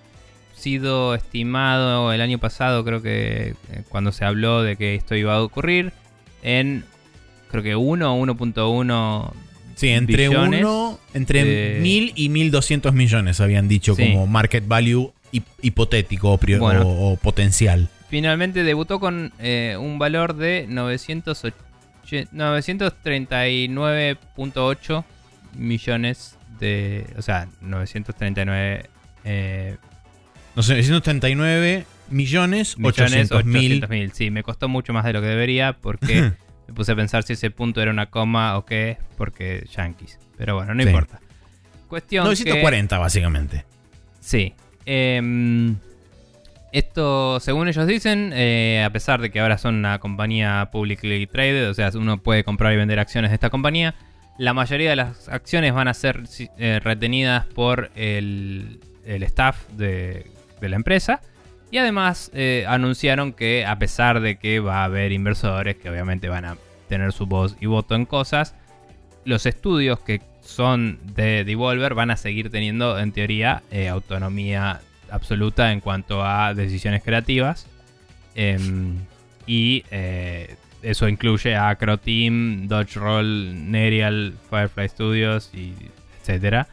sido 0.56 1.14
estimado 1.14 2.12
el 2.14 2.22
año 2.22 2.40
pasado, 2.40 2.84
creo 2.84 3.02
que 3.04 3.54
eh, 3.72 3.84
cuando 3.90 4.12
se 4.12 4.26
habló 4.26 4.64
de 4.64 4.76
que 4.76 4.96
esto 4.96 5.14
iba 5.16 5.36
a 5.36 5.44
ocurrir, 5.44 5.94
en 6.42 6.84
creo 7.52 7.62
que 7.62 7.76
1 7.76 8.16
o 8.16 8.26
1.1 8.26 9.32
Sí, 9.76 9.90
entre 9.90 10.30
billones 10.30 10.62
uno, 10.62 11.00
entre 11.14 11.44
de- 11.44 11.80
mil 11.82 12.14
y 12.16 12.30
mil 12.30 12.50
doscientos 12.52 12.94
millones 12.94 13.42
habían 13.42 13.68
dicho 13.68 13.96
Sí. 13.96 14.12
como 14.14 14.26
market 14.28 14.66
value 14.68 15.12
hip- 15.32 15.44
hipotético 15.62 16.32
o, 16.32 16.38
Bueno. 16.60 16.84
o- 16.88 17.12
o 17.12 17.16
potencial. 17.18 17.90
Finalmente 18.10 18.64
debutó 18.64 19.00
con 19.00 19.34
eh, 19.40 19.76
un 19.80 20.00
valor 20.00 20.36
de 20.36 20.66
908 20.70 21.56
939.8 22.32 25.04
millones 25.58 26.38
de... 26.60 27.06
O 27.18 27.22
sea, 27.22 27.48
939 27.62 28.86
eh, 29.24 29.78
No 30.56 30.64
sé, 30.64 30.74
939 30.76 31.86
millones, 32.10 32.78
millones 32.78 33.32
800 33.32 33.46
mil. 33.46 33.84
800 33.84 33.90
mil. 33.90 34.12
Sí, 34.14 34.30
me 34.30 34.44
costó 34.44 34.68
mucho 34.70 34.94
más 34.94 35.04
de 35.06 35.14
lo 35.14 35.22
que 35.22 35.28
debería 35.28 35.74
porque 35.74 36.32
me 36.68 36.74
puse 36.74 36.92
a 36.92 36.96
pensar 36.96 37.24
si 37.24 37.34
ese 37.34 37.52
punto 37.52 37.82
era 37.82 37.92
una 37.92 38.08
coma 38.08 38.58
o 38.58 38.66
qué, 38.66 38.98
porque 39.18 39.66
yankees. 39.76 40.20
Pero 40.38 40.56
bueno, 40.56 40.74
no 40.74 40.82
Sí. 40.84 40.90
importa. 40.90 41.20
Cuestión 41.88 42.24
que- 42.26 42.30
940 42.30 42.98
básicamente. 42.98 43.66
Sí. 44.20 44.54
Em, 44.86 45.76
esto, 46.72 47.40
según 47.40 47.68
ellos 47.68 47.88
dicen, 47.88 48.32
eh, 48.34 48.84
a 48.86 48.90
pesar 48.92 49.22
de 49.22 49.30
que 49.32 49.40
ahora 49.40 49.58
son 49.58 49.76
una 49.76 50.00
compañía 50.00 50.70
publicly 50.72 51.26
traded, 51.28 51.70
o 51.70 51.74
sea, 51.74 51.90
uno 51.96 52.18
puede 52.18 52.44
comprar 52.44 52.74
y 52.74 52.78
vender 52.78 53.00
acciones 53.00 53.32
de 53.32 53.36
esta 53.36 53.50
compañía, 53.50 53.96
la 54.38 54.54
mayoría 54.54 54.90
de 54.90 54.98
las 54.98 55.30
acciones 55.30 55.74
van 55.74 55.88
a 55.88 55.94
ser 55.94 56.24
eh, 56.58 56.82
retenidas 56.84 57.46
por 57.46 57.92
el, 57.96 58.82
el 59.06 59.24
staff 59.24 59.58
de, 59.78 60.26
de 60.60 60.70
la 60.70 60.76
empresa. 60.76 61.22
Y 61.72 61.78
además 61.78 62.32
eh, 62.34 62.66
anunciaron 62.68 63.34
que 63.34 63.66
a 63.66 63.78
pesar 63.78 64.22
de 64.22 64.38
que 64.38 64.60
va 64.60 64.82
a 64.82 64.84
haber 64.86 65.12
inversores 65.12 65.76
que 65.76 65.90
obviamente 65.90 66.30
van 66.30 66.46
a 66.46 66.58
tener 66.88 67.12
su 67.12 67.26
voz 67.26 67.56
y 67.60 67.66
voto 67.66 67.96
en 67.96 68.06
cosas, 68.06 68.56
los 69.26 69.46
estudios 69.46 70.00
que 70.00 70.22
son 70.42 71.00
de 71.16 71.44
Devolver 71.44 71.96
van 71.96 72.12
a 72.12 72.18
seguir 72.18 72.52
teniendo, 72.52 73.00
en 73.00 73.12
teoría, 73.12 73.64
eh, 73.72 73.90
autonomía 73.90 74.82
absoluta 75.10 75.72
en 75.72 75.82
cuanto 75.82 76.24
a 76.24 76.54
decisiones 76.54 77.04
creativas. 77.04 77.68
Em, 78.36 78.98
y 79.48 79.84
eh, 79.92 80.56
eso 80.82 81.08
incluye 81.08 81.56
a 81.56 81.70
Acro 81.70 81.98
Team, 81.98 82.68
Dodge 82.68 82.96
Roll, 82.96 83.72
Nerial, 83.72 84.36
Firefly 84.50 84.90
Studios, 84.90 85.50
y 85.54 85.74
etcétera. 86.22 86.68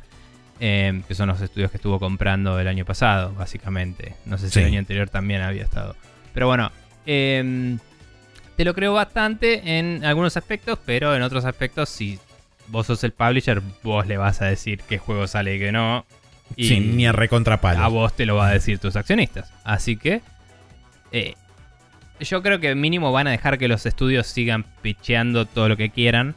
Eh, 0.64 1.02
que 1.09 1.14
son 1.16 1.28
los 1.28 1.40
estudios 1.40 1.72
que 1.72 1.76
estuvo 1.78 1.98
comprando 1.98 2.60
el 2.60 2.68
año 2.68 2.84
pasado, 2.84 3.32
básicamente. 3.34 4.14
No 4.26 4.39
sé 4.39 4.47
si 4.47 4.52
Sí. 4.55 4.60
el 4.60 4.66
año 4.66 4.78
anterior 4.78 5.09
también 5.10 5.43
había 5.43 5.64
estado. 5.64 5.97
Pero 6.32 6.47
bueno, 6.47 6.70
eh, 7.05 7.76
te 8.56 8.64
lo 8.64 8.72
creo 8.74 8.93
bastante 8.93 9.78
en 9.78 10.05
algunos 10.05 10.36
aspectos, 10.36 10.78
pero 10.86 11.16
en 11.16 11.22
otros 11.22 11.44
aspectos, 11.47 11.89
si 11.89 12.20
vos 12.68 12.86
sos 12.86 13.02
el 13.02 13.10
publisher, 13.12 13.60
vos 13.82 14.06
le 14.06 14.16
vas 14.18 14.40
a 14.40 14.44
decir 14.47 14.80
qué 14.89 14.98
juego 14.98 15.26
sale 15.26 15.56
y 15.56 15.59
qué 15.59 15.72
no. 15.72 16.06
Y 16.55 16.68
Sí, 16.68 16.78
ni 16.80 17.06
a 17.06 17.12
recontrapalo. 17.12 17.82
a 17.82 17.89
vos 17.89 18.14
te 18.14 18.24
lo 18.24 18.36
va 18.36 18.48
a 18.48 18.52
decir 18.52 18.78
tus 18.78 18.94
accionistas. 18.94 19.52
Así 19.64 19.97
que 19.97 20.20
eh, 21.10 21.34
yo 22.20 22.40
creo 22.43 22.60
que 22.60 22.74
mínimo 22.76 23.10
van 23.10 23.26
a 23.26 23.30
dejar 23.32 23.59
que 23.59 23.66
los 23.66 23.84
estudios 23.84 24.26
sigan 24.28 24.64
picheando 24.80 25.44
todo 25.47 25.68
lo 25.68 25.76
que 25.76 25.90
quieran, 25.90 26.36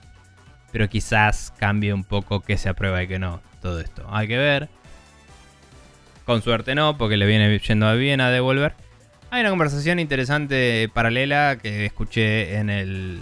pero 0.76 0.90
quizás 0.90 1.54
cambie 1.58 1.94
un 1.94 2.04
poco 2.04 2.42
qué 2.42 2.58
se 2.58 2.68
aprueba 2.68 3.02
y 3.02 3.08
qué 3.08 3.18
no. 3.18 3.42
Todo 3.62 3.80
esto. 3.80 4.06
Hay 4.12 4.28
que 4.28 4.38
ver. 4.38 4.68
Con 6.26 6.42
suerte 6.42 6.76
no, 6.76 6.98
porque 6.98 7.16
le 7.16 7.26
viene 7.26 7.58
yendo 7.60 7.96
bien 7.96 8.20
a 8.20 8.30
Devolver. 8.30 8.74
Hay 9.32 9.40
una 9.40 9.52
conversación 9.52 10.00
interesante 10.00 10.90
paralela 10.94 11.60
que 11.64 11.86
escuché 11.86 12.58
en 12.58 12.70
el 12.70 13.22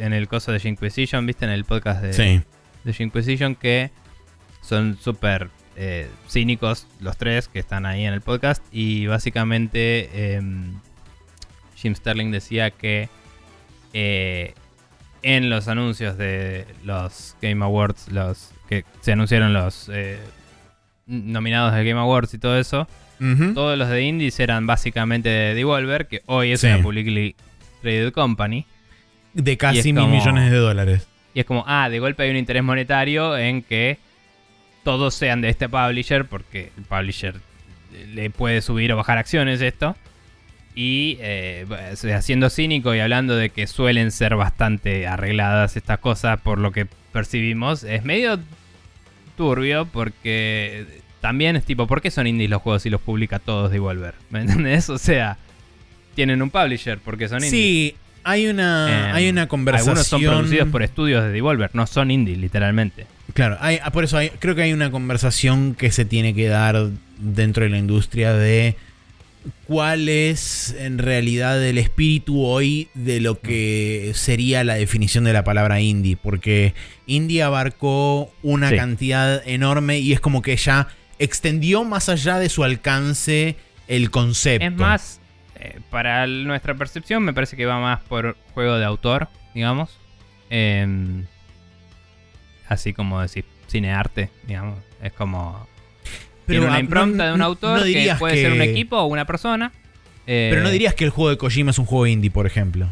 en 0.00 0.12
el 0.12 0.26
coso 0.26 0.50
de 0.50 0.60
Inquisition, 0.68 1.24
¿viste? 1.24 1.44
En 1.44 1.52
el 1.52 1.64
podcast 1.64 2.02
de, 2.02 2.12
Sí. 2.14 2.42
de 2.82 3.04
Inquisition 3.04 3.54
que 3.54 3.92
son 4.60 4.98
súper 5.00 5.50
eh, 5.76 6.10
cínicos 6.28 6.88
los 6.98 7.16
tres 7.16 7.46
que 7.46 7.60
están 7.60 7.86
ahí 7.86 8.04
en 8.06 8.12
el 8.12 8.22
podcast 8.22 8.60
y 8.72 9.06
básicamente 9.06 10.34
em, 10.34 10.80
Jim 11.76 11.94
Sterling 11.94 12.32
decía 12.32 12.72
que 12.72 13.08
eh, 13.92 14.54
en 15.22 15.50
los 15.50 15.68
anuncios 15.68 16.16
de 16.18 16.66
los 16.84 17.36
Game 17.40 17.64
Awards, 17.64 18.08
los 18.10 18.50
que 18.68 18.84
se 19.00 19.12
anunciaron 19.12 19.52
los 19.52 19.88
eh, 19.92 20.18
nominados 21.06 21.74
de 21.74 21.84
Game 21.84 22.00
Awards 22.00 22.34
y 22.34 22.38
todo 22.38 22.58
eso, 22.58 22.88
todos 23.54 23.78
los 23.78 23.88
de 23.88 24.02
Indies 24.02 24.40
eran 24.40 24.66
básicamente 24.66 25.28
de 25.28 25.54
Devolver, 25.54 26.08
que 26.08 26.22
hoy 26.26 26.50
es 26.52 26.60
Sí. 26.60 26.66
una 26.66 26.82
publicly 26.82 27.36
traded 27.80 28.12
company. 28.12 28.66
De 29.32 29.56
casi 29.56 29.92
mil 29.92 30.02
como- 30.02 30.16
millones 30.16 30.50
de 30.50 30.56
dólares. 30.56 31.06
Y 31.32 31.40
es 31.40 31.46
como, 31.46 31.62
ah, 31.68 31.88
de 31.88 32.00
golpe 32.00 32.24
hay 32.24 32.30
un 32.30 32.36
interés 32.36 32.64
monetario 32.64 33.38
en 33.38 33.62
que 33.62 33.98
todos 34.82 35.14
sean 35.14 35.40
de 35.40 35.50
este 35.50 35.68
publisher, 35.68 36.24
porque 36.26 36.72
el 36.76 36.82
publisher 36.82 37.36
le 38.12 38.28
puede 38.30 38.60
subir 38.60 38.92
o 38.92 38.96
bajar 38.96 39.18
acciones 39.18 39.60
esto. 39.60 39.96
Y 40.74 41.18
eh, 41.20 41.66
o 41.92 41.96
sea, 41.96 42.22
siendo 42.22 42.48
cínico 42.48 42.94
y 42.94 43.00
hablando 43.00 43.36
de 43.36 43.50
que 43.50 43.66
suelen 43.66 44.10
ser 44.10 44.36
bastante 44.36 45.06
arregladas 45.06 45.76
estas 45.76 45.98
cosas 45.98 46.40
por 46.40 46.58
lo 46.58 46.72
que 46.72 46.86
percibimos, 47.12 47.84
es 47.84 48.04
medio 48.04 48.38
turbio 49.36 49.86
porque 49.86 50.86
también 51.20 51.56
es 51.56 51.64
tipo, 51.64 51.86
¿por 51.86 52.00
qué 52.00 52.10
son 52.10 52.26
indies 52.26 52.50
los 52.50 52.62
juegos 52.62 52.82
si 52.82 52.90
los 52.90 53.00
publica 53.00 53.38
todos 53.38 53.70
Devolver? 53.70 54.14
¿Me 54.30 54.40
entendés? 54.40 54.88
O 54.90 54.98
sea, 54.98 55.36
tienen 56.14 56.42
un 56.42 56.50
publisher 56.50 56.98
porque 56.98 57.28
son 57.28 57.38
indies. 57.38 57.50
Sí, 57.50 57.94
hay 58.24 58.46
una, 58.46 59.08
Em, 59.10 59.14
hay 59.14 59.28
una 59.28 59.48
conversación. 59.48 59.90
Algunos 59.90 60.06
son 60.06 60.22
producidos 60.22 60.68
por 60.68 60.82
estudios 60.82 61.22
de 61.24 61.30
Devolver, 61.32 61.70
no 61.74 61.86
son 61.86 62.10
indie, 62.10 62.36
literalmente. 62.36 63.06
Claro, 63.34 63.56
hay, 63.60 63.78
ah, 63.82 63.90
por 63.90 64.04
eso 64.04 64.16
hay- 64.18 64.30
creo 64.38 64.54
que 64.54 64.62
hay 64.62 64.72
una 64.72 64.90
conversación 64.90 65.74
que 65.74 65.90
se 65.90 66.04
tiene 66.04 66.34
que 66.34 66.48
dar 66.48 66.88
dentro 67.18 67.64
de 67.64 67.70
la 67.70 67.78
industria 67.78 68.32
de 68.34 68.76
cuál 69.66 70.08
es 70.08 70.74
en 70.78 70.98
realidad 70.98 71.62
el 71.64 71.78
espíritu 71.78 72.44
hoy 72.44 72.88
de 72.94 73.20
lo 73.20 73.40
que 73.40 74.12
sería 74.14 74.62
la 74.64 74.74
definición 74.74 75.24
de 75.24 75.32
la 75.32 75.44
palabra 75.44 75.80
indie, 75.80 76.16
porque 76.16 76.74
indie 77.06 77.42
abarcó 77.42 78.32
una 78.42 78.70
Sí. 78.70 78.76
cantidad 78.76 79.42
enorme 79.46 79.98
y 79.98 80.12
es 80.12 80.20
como 80.20 80.42
que 80.42 80.56
ya 80.56 80.88
extendió 81.18 81.84
más 81.84 82.08
allá 82.08 82.38
de 82.38 82.48
su 82.48 82.64
alcance 82.64 83.56
el 83.88 84.10
concepto. 84.10 84.66
Es 84.66 84.72
más, 84.74 85.20
eh, 85.56 85.80
para 85.90 86.26
nuestra 86.26 86.74
percepción, 86.74 87.22
me 87.24 87.32
parece 87.32 87.56
que 87.56 87.66
va 87.66 87.80
más 87.80 88.00
por 88.00 88.36
juego 88.54 88.78
de 88.78 88.84
autor, 88.84 89.28
digamos. 89.54 89.98
Em, 90.50 91.26
así 92.68 92.92
como 92.92 93.20
decir, 93.20 93.44
cinearte, 93.68 94.30
digamos. 94.46 94.78
Es 95.02 95.12
como. 95.12 95.66
Tiene 96.46 96.66
una 96.66 96.74
ah, 96.76 96.80
impronta 96.80 97.24
no- 97.24 97.28
de 97.28 97.34
un 97.34 97.42
autor 97.42 97.78
no 97.80 97.84
que 97.84 98.14
puede 98.18 98.36
ser 98.42 98.52
un 98.52 98.62
equipo 98.62 98.96
o 98.98 99.06
una 99.06 99.24
persona. 99.24 99.72
Eh, 100.26 100.48
Pero 100.50 100.62
no 100.62 100.70
dirías 100.70 100.94
que 100.94 101.04
el 101.04 101.10
juego 101.10 101.30
de 101.30 101.36
Kojima 101.36 101.70
es 101.72 101.78
un 101.78 101.84
juego 101.86 102.06
indie, 102.06 102.30
por 102.30 102.46
ejemplo. 102.46 102.88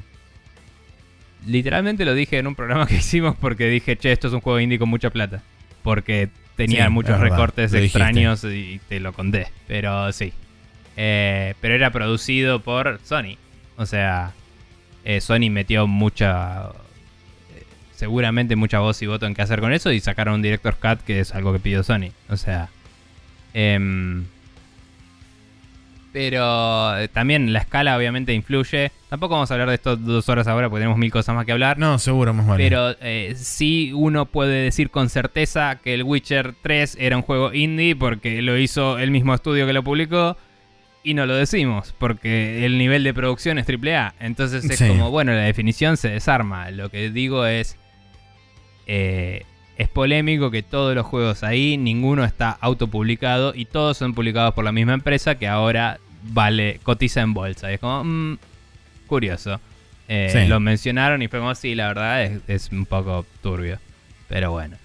Literalmente 1.47 2.05
lo 2.05 2.15
dije 2.15 2.39
en 2.39 2.47
un 2.47 2.55
programa 2.55 2.87
que 2.87 2.97
hicimos 2.99 3.37
porque 3.41 3.67
dije, 3.69 3.97
che, 3.97 4.13
esto 4.13 4.29
es 4.29 4.35
un 4.35 4.41
juego 4.41 4.61
indie 4.61 4.79
con 4.79 4.89
mucha 4.89 5.11
plata. 5.11 5.43
Porque 5.83 6.29
tenía 6.57 6.85
Sí, 6.87 6.91
muchos 6.91 7.19
verdad, 7.19 7.31
recortes 7.37 7.73
dijiste. 7.73 7.99
extraños 7.99 8.45
y 8.45 8.81
te 8.89 9.01
lo 9.01 9.13
conté. 9.13 9.47
Pero 9.67 10.13
sí. 10.13 10.33
Eh, 10.97 11.55
pero 11.61 11.75
era 11.75 11.91
producido 11.91 12.61
por 12.61 13.01
Sony. 13.05 13.37
O 13.77 13.87
sea, 13.87 14.33
eh, 15.05 15.21
Sony 15.21 15.49
metió 15.51 15.87
mucha. 15.87 16.71
seguramente 17.95 18.57
mucha 18.57 18.81
voz 18.81 19.01
y 19.03 19.07
voto 19.07 19.27
en 19.27 19.35
qué 19.35 19.43
hacer 19.43 19.61
con 19.61 19.73
eso 19.73 19.93
y 19.93 20.01
sacaron 20.01 20.35
un 20.35 20.43
Director's 20.43 20.77
Cut 20.79 21.01
que 21.05 21.21
es 21.21 21.35
algo 21.35 21.53
que 21.53 21.59
pidió 21.61 21.83
Sony. 21.83 22.11
O 22.29 22.37
sea. 22.37 22.69
Em, 23.55 24.25
pero 26.13 26.99
eh, 26.99 27.07
también 27.09 27.53
la 27.53 27.61
escala 27.61 27.97
obviamente 27.97 28.35
influye. 28.35 28.91
Tampoco 29.09 29.35
vamos 29.35 29.51
a 29.51 29.55
hablar 29.55 29.69
de 29.69 29.77
esto 29.77 29.97
dos 29.97 30.29
horas 30.29 30.49
ahora 30.49 30.69
porque 30.69 30.81
tenemos 30.81 30.99
mil 30.99 31.11
cosas 31.13 31.35
más 31.37 31.47
que 31.47 31.53
hablar. 31.53 31.79
No, 31.79 31.99
seguro, 32.01 32.35
más 32.35 32.47
vale. 32.47 32.65
Pero 32.65 32.97
eh, 33.01 33.35
sí 33.37 33.93
uno 33.95 34.27
puede 34.27 34.63
decir 34.65 34.91
con 34.91 35.09
certeza 35.09 35.77
que 35.83 35.95
el 35.95 36.03
Witcher 36.03 36.55
3 36.63 36.97
era 37.01 37.17
un 37.17 37.23
juego 37.23 37.55
indie 37.55 37.95
porque 37.95 38.43
lo 38.43 38.59
hizo 38.59 38.99
el 38.99 39.11
mismo 39.13 39.35
estudio 39.35 39.67
que 39.67 39.73
lo 39.73 39.85
publicó 39.85 40.37
y 41.05 41.15
no 41.15 41.27
lo 41.27 41.35
decimos 41.35 41.95
porque 41.99 42.67
el 42.67 42.77
nivel 42.77 43.05
de 43.05 43.15
producción 43.15 43.59
es 43.59 43.67
AAA. 43.69 44.15
Entonces 44.19 44.65
es 44.65 44.79
Sí. 44.79 44.89
como, 44.89 45.11
bueno, 45.11 45.33
la 45.33 45.43
definición 45.43 45.97
se 45.97 46.09
desarma. 46.09 46.71
Lo 46.73 46.89
que 46.91 47.11
digo 47.11 47.47
es, 47.47 47.77
eh, 48.89 49.45
es 49.81 49.89
polémico 49.89 50.51
que 50.51 50.63
todos 50.63 50.95
los 50.95 51.07
juegos 51.07 51.43
ahí, 51.43 51.79
ninguno 51.79 52.23
está 52.23 52.51
autopublicado 52.51 53.55
y 53.55 53.65
todos 53.65 53.97
son 53.97 54.13
publicados 54.13 54.53
por 54.53 54.63
la 54.63 54.73
misma 54.73 54.93
empresa 54.93 55.37
que 55.37 55.49
ahora 55.49 55.99
vale 56.23 56.81
cotiza 56.83 57.23
en 57.23 57.33
bolsa. 57.33 57.71
Y 57.71 57.75
es 57.77 57.81
como, 57.81 58.05
mm, 58.05 58.39
curioso. 59.07 59.59
Eh, 60.07 60.29
Sí. 60.31 60.49
Lo 60.49 60.61
mencionaron 60.61 61.23
y 61.23 61.29
fue 61.29 61.39
como, 61.39 61.55
sí, 61.55 61.75
la 61.75 61.89
verdad 61.89 62.23
es, 62.25 62.41
es 62.47 62.71
un 62.73 62.85
poco 62.85 63.25
turbio. 63.43 63.79
Pero 64.29 64.51
bueno. 64.51 64.77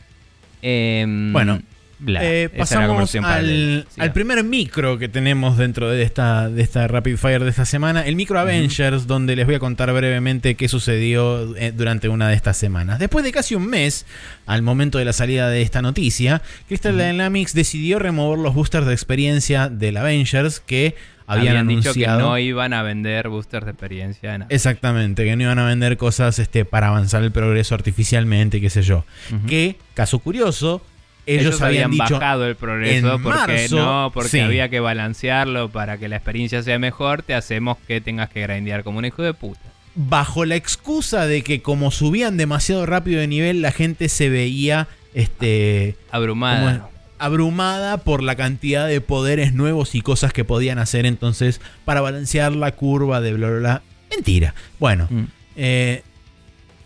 Em, 0.62 1.34
Bueno, 1.34 1.62
bla. 2.00 2.20
Eh, 2.24 2.50
pasamos 2.50 3.16
al, 3.16 3.86
primer 4.14 4.44
micro 4.44 4.98
que 4.98 5.08
tenemos 5.08 5.58
dentro 5.58 5.90
de 5.90 6.04
esta, 6.04 6.50
de 6.50 6.62
esta 6.62 6.88
Rapid 6.88 7.18
Fire 7.18 7.44
de 7.44 7.50
esta 7.50 7.66
semana, 7.66 8.06
el 8.06 8.16
micro 8.16 8.40
Avengers, 8.40 9.08
donde 9.08 9.36
les 9.36 9.46
voy 9.46 9.56
a 9.56 9.60
contar 9.60 9.92
brevemente 9.94 10.56
qué 10.56 10.68
sucedió 10.68 11.56
eh, 11.56 11.72
durante 11.76 12.10
una 12.10 12.30
de 12.30 12.36
estas 12.36 12.58
semanas. 12.58 13.00
Después 13.00 13.24
de 13.24 13.32
casi 13.32 13.56
un 13.56 13.68
mes, 13.68 14.06
al 14.46 14.62
momento 14.62 14.98
de 14.98 15.06
la 15.06 15.14
salida 15.14 15.50
de 15.50 15.62
esta 15.62 15.82
noticia, 15.82 16.42
Crystal 16.68 16.98
Dynamics 16.98 17.54
decidió 17.54 18.00
remover 18.00 18.40
los 18.40 18.54
boosters 18.54 18.86
de 18.86 18.94
experiencia 18.94 19.70
del 19.70 19.98
Avengers 19.98 20.60
que 20.60 20.96
habían, 21.28 21.58
Habían, 21.58 21.68
dicho 21.68 21.94
que 21.94 22.06
no 22.06 22.38
iban 22.38 22.74
a 22.74 22.84
vender 22.84 23.30
boosters 23.30 23.66
de 23.66 23.72
experiencia. 23.72 24.46
Exactamente, 24.50 25.24
que 25.26 25.36
no 25.36 25.44
iban 25.44 25.58
a 25.58 25.66
vender 25.66 25.98
cosas 25.98 26.38
este, 26.38 26.66
para 26.66 26.90
avanzar 26.90 27.24
el 27.24 27.32
progreso 27.32 27.74
artificialmente, 27.74 28.62
qué 28.62 28.70
sé 28.70 28.84
yo. 28.84 29.06
Ujú. 29.34 29.48
Que, 29.48 29.78
caso 29.96 30.20
curioso, 30.20 30.84
ellos, 31.26 31.62
habían, 31.62 31.92
dicho 31.92 32.04
bajado 32.16 32.46
el 32.46 32.56
progreso 32.56 33.20
porque 33.22 33.30
marzo, 33.38 33.76
no, 33.78 34.12
porque 34.14 34.30
sí. 34.30 34.40
había 34.40 34.70
que 34.70 34.80
balancearlo 34.80 35.70
para 35.70 35.98
que 35.98 36.08
la 36.08 36.16
experiencia 36.18 36.62
sea 36.64 36.78
mejor, 36.80 37.24
te 37.24 37.34
hacemos 37.34 37.78
que 37.88 38.02
tengas 38.02 38.30
que 38.30 38.42
grindear 38.42 38.84
como 38.84 39.00
un 39.00 39.06
hijo 39.06 39.22
de 39.24 39.34
puta. 39.34 39.62
bajo 39.96 40.46
la 40.46 40.56
excusa 40.56 41.26
de 41.26 41.42
que 41.42 41.62
como 41.62 41.90
subían 41.92 42.38
demasiado 42.38 42.86
rápido 42.86 43.20
de 43.22 43.28
nivel, 43.28 43.62
la 43.62 43.72
gente 43.72 44.10
se 44.10 44.30
veía 44.30 44.88
este 45.14 45.96
Abrumada. 46.12 46.90
abrumada 47.18 47.98
por 47.98 48.22
la 48.22 48.36
cantidad 48.36 48.88
de 48.88 49.02
poderes 49.02 49.54
nuevos 49.54 49.96
y 49.96 50.02
cosas 50.02 50.34
que 50.34 50.44
podían 50.44 50.80
hacer 50.80 51.06
entonces 51.06 51.62
para 51.86 52.02
balancear 52.02 52.54
la 52.56 52.72
curva 52.74 53.22
de 53.22 53.34
bla 53.34 53.50
bla 53.50 53.60
bla. 53.60 53.82
Mentira. 54.14 54.54
Bueno, 54.80 55.08
Mm. 55.10 55.24
eh, 55.56 56.04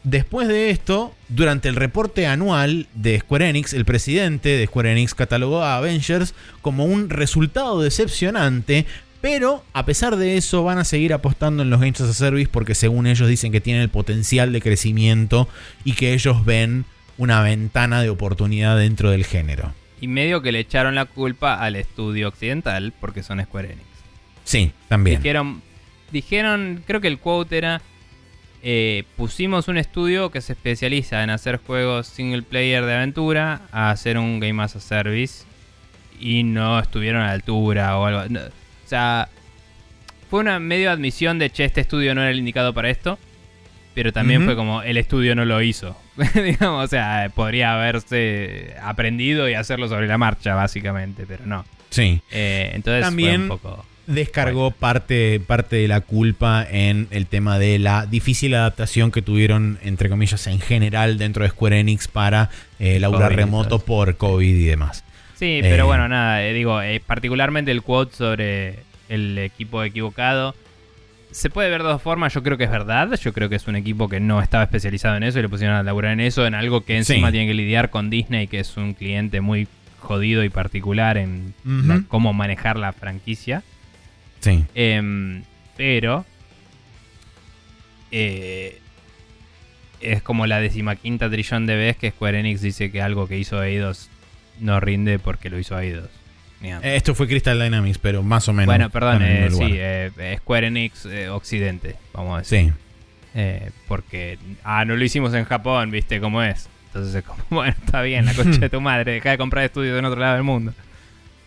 después 0.04 0.48
de 0.48 0.70
esto, 0.70 1.14
durante 1.28 1.70
el 1.70 1.76
reporte 1.76 2.28
anual 2.28 2.88
de 2.94 3.20
Square 3.20 3.50
Enix, 3.50 3.74
el 3.74 3.86
presidente 3.86 4.50
de 4.50 4.66
Square 4.66 4.92
Enix 4.92 5.14
catalogó 5.14 5.62
a 5.62 5.78
Avengers 5.78 6.34
como 6.62 6.86
un 6.86 7.10
resultado 7.10 7.82
decepcionante. 7.82 8.86
Pero 9.22 9.66
a 9.74 9.86
pesar 9.86 10.16
de 10.16 10.38
eso 10.38 10.64
van 10.64 10.78
a 10.78 10.86
seguir 10.86 11.14
apostando 11.14 11.64
en 11.64 11.70
los 11.70 11.82
Games 11.82 12.00
as 12.00 12.10
a 12.10 12.14
Service 12.14 12.50
porque 12.50 12.74
según 12.74 13.06
ellos 13.06 13.28
dicen 13.28 13.52
que 13.52 13.60
tienen 13.60 13.82
el 13.82 13.90
potencial 13.90 14.54
de 14.54 14.62
crecimiento 14.62 15.50
y 15.84 15.94
que 15.94 16.14
ellos 16.14 16.46
ven 16.46 16.86
una 17.18 17.42
ventana 17.42 18.02
de 18.02 18.10
oportunidad 18.10 18.78
dentro 18.78 19.12
del 19.12 19.26
género. 19.26 19.74
Y 20.00 20.08
medio 20.08 20.42
que 20.42 20.54
le 20.54 20.60
echaron 20.60 20.96
la 20.96 21.04
culpa 21.04 21.56
al 21.56 21.76
estudio 21.76 22.30
occidental 22.30 22.94
porque 23.00 23.22
son 23.24 23.44
Square 23.44 23.74
Enix. 23.74 23.88
Sí, 24.46 24.72
también. 24.88 25.18
Dijeron, 25.18 25.62
dijeron, 26.12 26.84
creo 26.88 27.02
que 27.02 27.10
el 27.10 27.20
quote 27.20 27.58
era, 27.58 27.82
eh, 28.64 29.03
pusimos 29.18 29.68
un 29.68 29.77
estudio 29.77 30.31
que 30.31 30.41
se 30.41 30.53
especializa 30.53 31.23
en 31.23 31.30
hacer 31.30 31.57
juegos 31.65 32.07
single 32.07 32.41
player 32.41 32.86
de 32.86 32.95
aventura 32.95 33.61
a 33.72 33.91
hacer 33.91 34.18
un 34.18 34.40
Game 34.40 34.61
as 34.61 34.76
a 34.76 34.80
Service 34.80 35.45
y 36.19 36.44
no 36.44 36.80
estuvieron 36.80 37.22
a 37.22 37.27
la 37.27 37.31
altura 37.34 37.98
o 37.98 38.06
algo. 38.06 38.23
no, 38.30 38.41
o 38.41 38.88
sea, 38.88 39.30
fue 40.30 40.41
una 40.41 40.60
medio 40.60 40.91
admisión 40.91 41.40
de 41.40 41.49
che, 41.49 41.65
este 41.65 41.81
estudio 41.81 42.14
no 42.15 42.22
era 42.22 42.31
el 42.31 42.40
indicado 42.40 42.73
para 42.73 42.90
esto. 42.90 43.18
Pero 43.95 44.14
también 44.14 44.45
fue 44.45 44.56
como 44.56 44.81
el 44.84 44.95
estudio 44.98 45.36
no 45.36 45.44
lo 45.45 45.61
hizo. 45.61 45.98
Digamos, 46.36 46.86
o 46.86 46.88
sea, 46.88 47.30
podría 47.36 47.73
haberse 47.73 48.76
aprendido 48.81 49.49
y 49.49 49.56
hacerlo 49.56 49.90
sobre 49.90 50.07
la 50.07 50.18
marcha, 50.18 50.53
básicamente, 50.56 51.26
pero 51.27 51.45
no. 51.45 51.65
Sí. 51.90 52.22
Eh, 52.31 52.72
entonces 52.76 53.03
También- 53.03 53.48
fue 53.48 53.56
un 53.56 53.60
poco. 53.60 53.86
Descargó 54.10 54.72
parte, 54.72 55.40
parte 55.40 55.76
de 55.76 55.88
la 55.88 56.02
culpa 56.02 56.65
en 56.69 57.07
el 57.11 57.27
tema 57.27 57.60
de 57.60 57.77
la 57.77 58.07
difícil 58.07 58.56
adaptación 58.56 59.11
que 59.11 59.22
tuvieron, 59.22 59.77
entre 59.84 60.10
comillas, 60.10 60.48
en 60.48 60.60
general 60.60 61.19
dentro 61.19 61.44
de 61.44 61.49
Square 61.52 61.80
Enix 61.80 62.07
para 62.07 62.49
eh, 62.80 62.99
laburar 62.99 63.36
remoto 63.36 63.77
por 63.80 64.18
COVID 64.18 64.56
y 64.56 64.65
demás. 64.65 65.03
Sí, 65.36 65.60
pero 65.61 65.84
Eh. 65.84 65.88
bueno, 65.88 66.07
nada, 66.10 66.44
eh, 66.44 66.53
digo, 66.53 66.81
eh, 66.81 66.99
particularmente 67.06 67.69
el 67.72 67.84
quote 67.84 68.15
sobre 68.15 68.80
el 69.10 69.38
equipo 69.38 69.84
equivocado. 69.84 70.56
Se 71.31 71.52
puede 71.52 71.69
ver 71.69 71.84
de 71.84 71.90
dos 71.90 72.02
formas, 72.02 72.34
yo 72.34 72.41
creo 72.41 72.57
que 72.57 72.64
es 72.64 72.72
verdad, 72.72 73.10
yo 73.22 73.31
creo 73.34 73.48
que 73.48 73.56
es 73.57 73.68
un 73.68 73.76
equipo 73.76 74.10
que 74.10 74.19
no 74.19 74.41
estaba 74.41 74.64
especializado 74.64 75.15
en 75.18 75.23
eso 75.23 75.38
y 75.38 75.44
le 75.44 75.49
pusieron 75.49 75.76
a 75.76 75.84
laburar 75.84 76.14
en 76.14 76.22
eso, 76.22 76.48
en 76.48 76.56
algo 76.56 76.81
que 76.84 76.98
encima 76.98 77.27
Sí. 77.27 77.34
tiene 77.34 77.45
que 77.48 77.53
lidiar 77.53 77.91
con 77.91 78.10
Disney, 78.10 78.48
que 78.48 78.60
es 78.60 78.76
un 78.76 78.95
cliente 78.95 79.40
muy 79.40 79.68
jodido 79.99 80.44
y 80.44 80.49
particular 80.49 81.18
en 81.19 81.53
la- 81.64 82.02
cómo 82.07 82.34
manejar 82.34 82.77
la 82.80 82.91
franquicia. 82.91 83.61
Sí. 84.40 84.66
Em, 84.76 85.44
pero 85.78 86.26
eh, 88.11 88.80
es 90.02 90.22
como 90.22 90.48
la 90.48 90.60
decimaquinta 90.60 91.30
trillón 91.30 91.66
de 91.66 91.76
veces 91.76 91.98
que 91.98 92.11
Square 92.11 92.40
Enix 92.40 92.61
dice 92.61 92.91
que 92.91 93.02
algo 93.02 93.28
que 93.28 93.38
hizo 93.38 93.61
Eidos 93.64 94.10
no 94.60 94.80
rinde 94.80 95.20
porque 95.20 95.49
lo 95.49 95.60
hizo 95.60 95.80
Eidos. 95.80 96.10
Eh, 96.61 96.80
Esto 96.84 97.16
fue 97.16 97.28
Crystal 97.28 97.57
Dynamics, 97.57 97.98
pero 97.98 98.22
más 98.22 98.48
o 98.49 98.53
menos. 98.53 98.68
bueno, 98.68 98.90
perdón, 98.90 99.22
eh, 99.24 99.49
sí, 99.49 99.72
eh, 99.72 100.36
Square 100.40 100.68
Enix 100.68 101.06
eh, 101.06 101.30
Occidente, 101.30 101.95
vamos 102.14 102.36
a 102.36 102.38
decir. 102.40 102.74
Sí. 103.34 103.72
Porque, 103.88 104.38
ah, 104.64 104.84
no 104.84 104.98
lo 104.98 105.03
hicimos 105.03 105.34
en 105.34 105.45
Japón, 105.45 105.91
viste 105.91 106.20
cómo 106.20 106.44
es. 106.44 106.68
Entonces 106.88 107.16
es 107.16 107.24
como, 107.24 107.44
bueno, 107.49 107.76
está 107.84 108.02
bien, 108.02 108.26
la 108.26 108.34
concha 108.34 108.60
de 108.60 108.70
tu 108.70 108.82
madre, 108.82 109.14
deja 109.14 109.32
de 109.32 109.38
comprar 109.38 109.64
estudios 109.64 109.98
en 109.98 110.06
otro 110.06 110.20
lado 110.20 110.34
del 110.36 110.44
mundo. 110.44 110.74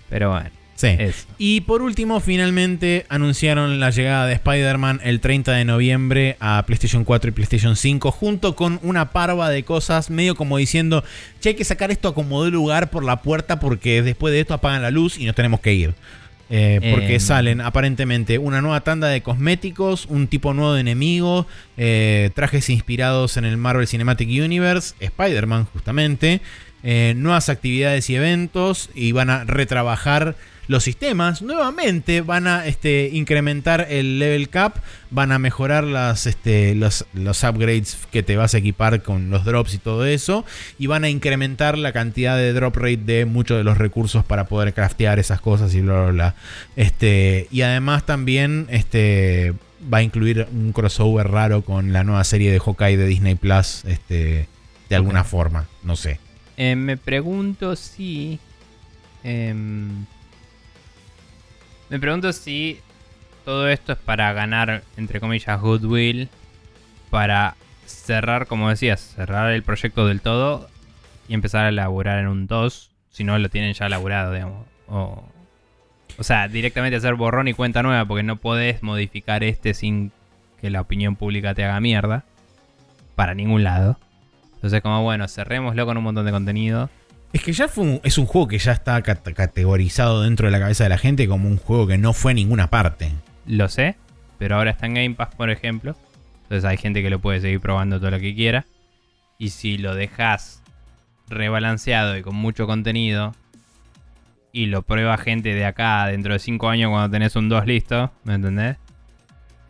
Pero 0.08 0.30
bueno, 0.30 0.50
Sí. 0.82 0.96
eso. 0.98 1.26
Y 1.38 1.62
por 1.62 1.80
último, 1.82 2.20
finalmente 2.20 3.06
anunciaron 3.08 3.78
la 3.80 3.90
llegada 3.90 4.26
de 4.26 4.34
Spider-Man 4.34 5.00
el 5.04 5.20
30 5.20 5.52
de 5.52 5.64
noviembre 5.64 6.36
a 6.40 6.64
PlayStation 6.66 7.04
4 7.04 7.28
y 7.28 7.32
PlayStation 7.32 7.76
5, 7.76 8.10
junto 8.10 8.56
con 8.56 8.80
una 8.82 9.10
parva 9.12 9.48
de 9.48 9.62
cosas, 9.62 10.10
medio 10.10 10.34
como 10.34 10.58
diciendo, 10.58 11.04
che, 11.40 11.50
hay 11.50 11.54
que 11.54 11.64
sacar 11.64 11.90
esto 11.90 12.08
a 12.08 12.14
como 12.14 12.44
de 12.44 12.50
lugar 12.50 12.90
por 12.90 13.04
la 13.04 13.22
puerta 13.22 13.60
porque 13.60 14.02
después 14.02 14.32
de 14.32 14.40
esto 14.40 14.54
apagan 14.54 14.82
la 14.82 14.90
luz 14.90 15.18
y 15.18 15.24
nos 15.24 15.34
tenemos 15.34 15.60
que 15.60 15.72
ir. 15.72 15.94
Eh, 16.54 16.80
porque 16.92 17.14
Em. 17.14 17.20
salen 17.20 17.60
aparentemente 17.62 18.36
una 18.36 18.60
nueva 18.60 18.82
tanda 18.82 19.08
de 19.08 19.22
cosméticos, 19.22 20.04
un 20.06 20.26
tipo 20.26 20.52
nuevo 20.52 20.74
de 20.74 20.82
enemigo, 20.82 21.46
eh, 21.78 22.28
trajes 22.34 22.68
inspirados 22.68 23.38
en 23.38 23.46
el 23.46 23.56
Marvel 23.56 23.88
Cinematic 23.88 24.28
Universe, 24.28 24.94
Spider-Man 25.00 25.64
justamente, 25.72 26.42
eh, 26.82 27.14
nuevas 27.16 27.48
actividades 27.48 28.10
y 28.10 28.16
eventos 28.16 28.90
y 28.94 29.12
van 29.12 29.30
a 29.30 29.44
retrabajar 29.44 30.34
los 30.68 30.84
sistemas. 30.84 31.42
Nuevamente 31.42 32.20
van 32.20 32.46
a 32.46 32.66
este, 32.66 33.10
incrementar 33.12 33.86
el 33.90 34.18
level 34.18 34.48
cap, 34.48 34.76
van 35.10 35.32
a 35.32 35.38
mejorar 35.38 35.84
las, 35.84 36.26
este, 36.26 36.74
los, 36.74 37.04
los 37.12 37.42
upgrades 37.42 37.98
que 38.10 38.22
te 38.22 38.36
vas 38.36 38.54
a 38.54 38.58
equipar 38.58 39.02
con 39.02 39.30
los 39.30 39.44
drops 39.44 39.74
y 39.74 39.78
todo 39.78 40.04
eso. 40.06 40.44
Y 40.78 40.86
van 40.86 41.04
a 41.04 41.08
incrementar 41.08 41.76
la 41.78 41.92
cantidad 41.92 42.36
de 42.36 42.52
drop 42.52 42.76
rate 42.76 42.96
de 42.98 43.24
muchos 43.24 43.58
de 43.58 43.64
los 43.64 43.78
recursos 43.78 44.24
para 44.24 44.46
poder 44.46 44.74
craftear 44.74 45.18
esas 45.18 45.40
cosas 45.40 45.74
y 45.74 45.80
bla, 45.80 46.02
bla, 46.02 46.10
bla. 46.12 46.34
Este, 46.76 47.48
y 47.50 47.62
además 47.62 48.06
también 48.06 48.66
este, 48.70 49.54
va 49.92 49.98
a 49.98 50.02
incluir 50.02 50.46
un 50.52 50.72
crossover 50.72 51.28
raro 51.28 51.62
con 51.62 51.92
la 51.92 52.04
nueva 52.04 52.24
serie 52.24 52.52
de 52.52 52.60
Hawkeye 52.60 52.96
de 52.96 53.06
Disney 53.06 53.34
Plus. 53.34 53.84
Este, 53.84 54.48
de 54.88 54.96
alguna 54.96 55.24
forma, 55.24 55.68
no 55.82 55.96
sé. 55.96 56.20
Eh, 56.56 56.76
me 56.76 56.96
pregunto 56.96 57.76
si. 57.76 58.38
em, 59.24 60.04
me 61.92 62.00
pregunto 62.00 62.32
si 62.32 62.80
todo 63.44 63.68
esto 63.68 63.92
es 63.92 63.98
para 63.98 64.32
ganar, 64.32 64.82
entre 64.96 65.20
comillas, 65.20 65.60
goodwill. 65.60 66.30
Para 67.10 67.54
cerrar, 67.84 68.46
como 68.46 68.70
decías, 68.70 69.12
cerrar 69.14 69.52
el 69.52 69.62
proyecto 69.62 70.06
del 70.06 70.22
todo 70.22 70.70
y 71.28 71.34
empezar 71.34 71.66
a 71.66 71.68
elaborar 71.68 72.18
en 72.18 72.28
un 72.28 72.46
2. 72.46 72.90
Si 73.10 73.24
no 73.24 73.38
lo 73.38 73.50
tienen 73.50 73.74
ya 73.74 73.86
elaborado, 73.86 74.32
digamos. 74.32 74.66
O, 74.88 75.22
o 76.16 76.24
sea, 76.24 76.48
directamente 76.48 76.96
hacer 76.96 77.14
borrón 77.14 77.48
y 77.48 77.52
cuenta 77.52 77.82
nueva, 77.82 78.06
porque 78.06 78.22
no 78.22 78.36
podés 78.36 78.82
modificar 78.82 79.44
este 79.44 79.74
sin 79.74 80.12
que 80.62 80.70
la 80.70 80.80
opinión 80.80 81.16
pública 81.16 81.54
te 81.54 81.62
haga 81.62 81.78
mierda. 81.80 82.24
Para 83.16 83.34
ningún 83.34 83.64
lado. 83.64 83.98
Entonces, 84.54 84.80
como 84.80 85.02
bueno, 85.02 85.28
cerrémoslo 85.28 85.84
con 85.84 85.98
un 85.98 86.04
montón 86.04 86.24
de 86.24 86.32
contenido. 86.32 86.88
Es 87.32 87.42
que 87.42 87.52
ya 87.52 87.66
es 88.02 88.18
un 88.18 88.26
juego 88.26 88.46
que 88.48 88.58
ya 88.58 88.72
está 88.72 89.00
cat- 89.02 89.32
categorizado 89.34 90.22
dentro 90.22 90.46
de 90.46 90.52
la 90.52 90.58
cabeza 90.60 90.84
de 90.84 90.90
la 90.90 90.98
gente 90.98 91.26
como 91.26 91.48
un 91.48 91.56
juego 91.56 91.86
que 91.86 91.96
no 91.98 92.12
fue 92.12 92.32
a 92.32 92.34
ninguna 92.34 92.68
parte. 92.68 93.10
Lo 93.46 93.68
sé, 93.68 93.96
pero 94.38 94.56
ahora 94.56 94.70
está 94.72 94.86
en 94.86 94.94
Game 94.94 95.14
Pass, 95.14 95.34
por 95.34 95.48
ejemplo. 95.50 95.96
Entonces 96.44 96.64
hay 96.68 96.76
gente 96.76 97.02
que 97.02 97.08
lo 97.10 97.20
puede 97.20 97.40
seguir 97.40 97.60
probando 97.60 97.98
todo 97.98 98.10
lo 98.10 98.20
que 98.20 98.34
quiera. 98.34 98.66
Y 99.38 99.48
si 99.50 99.78
lo 99.78 99.94
dejas 99.94 100.62
rebalanceado 101.28 102.16
y 102.18 102.22
con 102.22 102.34
mucho 102.36 102.66
contenido, 102.66 103.34
y 104.52 104.66
lo 104.66 104.82
prueba 104.82 105.16
gente 105.16 105.54
de 105.54 105.64
acá 105.64 106.06
dentro 106.08 106.34
de 106.34 106.38
5 106.38 106.68
años 106.68 106.90
cuando 106.90 107.10
tenés 107.10 107.34
un 107.36 107.48
2 107.48 107.66
listo, 107.66 108.12
¿me 108.24 108.34
entendés? 108.34 108.76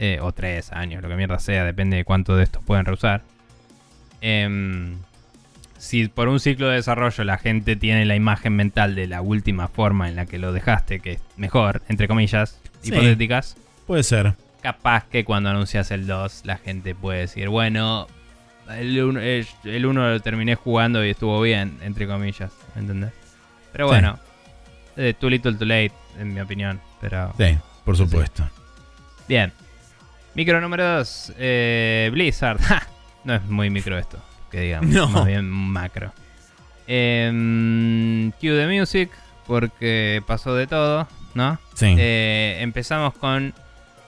Eh, 0.00 0.18
o 0.20 0.32
3 0.32 0.72
años, 0.72 1.00
lo 1.00 1.08
que 1.08 1.14
mierda 1.14 1.38
sea, 1.38 1.64
depende 1.64 1.96
de 1.98 2.04
cuánto 2.04 2.34
de 2.34 2.42
estos 2.42 2.64
pueden 2.64 2.84
reusar. 2.84 3.22
Em, 4.20 4.96
si 5.82 6.06
por 6.06 6.28
un 6.28 6.38
ciclo 6.38 6.68
de 6.68 6.76
desarrollo 6.76 7.24
la 7.24 7.38
gente 7.38 7.74
tiene 7.74 8.04
la 8.04 8.14
imagen 8.14 8.54
mental 8.54 8.94
de 8.94 9.08
la 9.08 9.20
última 9.20 9.66
forma 9.66 10.08
en 10.08 10.14
la 10.14 10.26
que 10.26 10.38
lo 10.38 10.52
dejaste, 10.52 11.00
que 11.00 11.12
es 11.14 11.20
mejor, 11.36 11.82
entre 11.88 12.06
comillas, 12.06 12.60
Sí. 12.82 12.90
hipotéticas, 12.90 13.56
Puede 13.88 14.04
ser. 14.04 14.34
capaz 14.62 15.06
que 15.08 15.24
cuando 15.24 15.50
anuncias 15.50 15.90
el 15.90 16.06
2 16.06 16.42
la 16.44 16.56
gente 16.58 16.94
puede 16.94 17.18
decir, 17.20 17.48
bueno, 17.48 18.06
el 18.70 19.02
1 19.02 19.20
el 19.20 19.86
uno 19.86 20.08
lo 20.08 20.20
terminé 20.20 20.54
jugando 20.54 21.04
y 21.04 21.10
estuvo 21.10 21.40
bien, 21.40 21.78
entre 21.82 22.06
comillas, 22.06 22.52
¿me 22.76 22.82
entendés? 22.82 23.12
Pero 23.72 23.86
Sí. 23.88 23.90
bueno, 23.94 24.18
eh, 24.96 25.14
too 25.18 25.28
little 25.30 25.54
too 25.54 25.64
late, 25.64 25.92
en 26.18 26.32
mi 26.32 26.40
opinión, 26.40 26.80
pero... 27.00 27.34
Sí, 27.38 27.58
por 27.84 27.96
supuesto. 27.96 28.48
Bien. 29.26 29.52
Micro 30.36 30.60
número 30.60 30.98
2, 30.98 31.32
Blizzard. 32.12 32.60
Ja, 32.68 32.86
no 33.24 33.34
es 33.34 33.42
muy 33.46 33.68
micro 33.68 33.98
esto, 33.98 34.18
que 34.52 34.60
digamos, 34.60 34.90
No. 34.94 35.08
más 35.08 35.26
bien 35.26 35.50
macro. 35.50 36.12
Em, 36.86 38.30
Cue 38.32 38.50
the 38.50 38.66
Music, 38.68 39.10
porque 39.46 40.22
pasó 40.26 40.54
de 40.54 40.66
todo, 40.66 41.08
¿no? 41.34 41.58
Sí. 41.74 41.94
Eh, 41.98 42.58
empezamos 42.60 43.14
con 43.14 43.54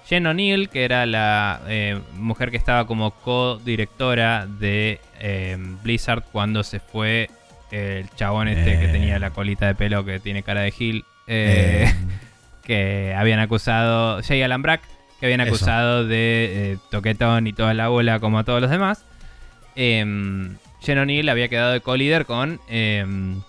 Jen 0.07 0.27
O'Neill, 0.27 0.69
que 0.69 0.85
era 0.85 1.07
la 1.07 1.61
eh, 1.67 1.99
mujer 2.19 2.51
que 2.51 2.57
estaba 2.57 2.87
como 2.87 3.11
co-directora 3.11 4.47
de 4.47 5.01
eh, 5.21 5.57
Blizzard 5.83 6.23
cuando 6.31 6.63
se 6.63 6.79
fue 6.81 7.31
el 7.71 8.09
chabón 8.11 8.47
este 8.49 8.79
que 8.79 8.85
Eh. 8.85 8.93
tenía 8.93 9.19
la 9.19 9.31
colita 9.31 9.67
de 9.67 9.75
pelo 9.75 10.05
que 10.05 10.21
tiene 10.21 10.43
cara 10.43 10.61
de 10.61 10.71
Gil. 10.71 11.05
eh, 11.27 11.87
Eh, 11.89 11.95
que 12.65 13.15
habían 13.17 13.41
acusado, 13.41 14.23
Jay 14.23 14.43
Alan 14.43 14.63
Brack, 14.63 14.83
que 15.21 15.27
habían 15.27 15.41
Eso. 15.41 15.49
acusado 15.55 16.07
de 16.07 16.73
eh, 16.73 16.79
toquetón 16.91 17.47
y 17.47 17.53
toda 17.53 17.75
la 17.75 17.89
bola 17.89 18.21
como 18.21 18.39
a 18.39 18.45
todos 18.45 18.61
los 18.61 18.71
demás. 18.71 19.05
Em, 19.77 20.57
Jen 20.81 20.99
O'Neill 20.99 21.29
había 21.29 21.49
quedado 21.49 21.73
de 21.73 21.81
co-líder 21.81 22.27
con 22.27 22.61
em, 22.69 23.41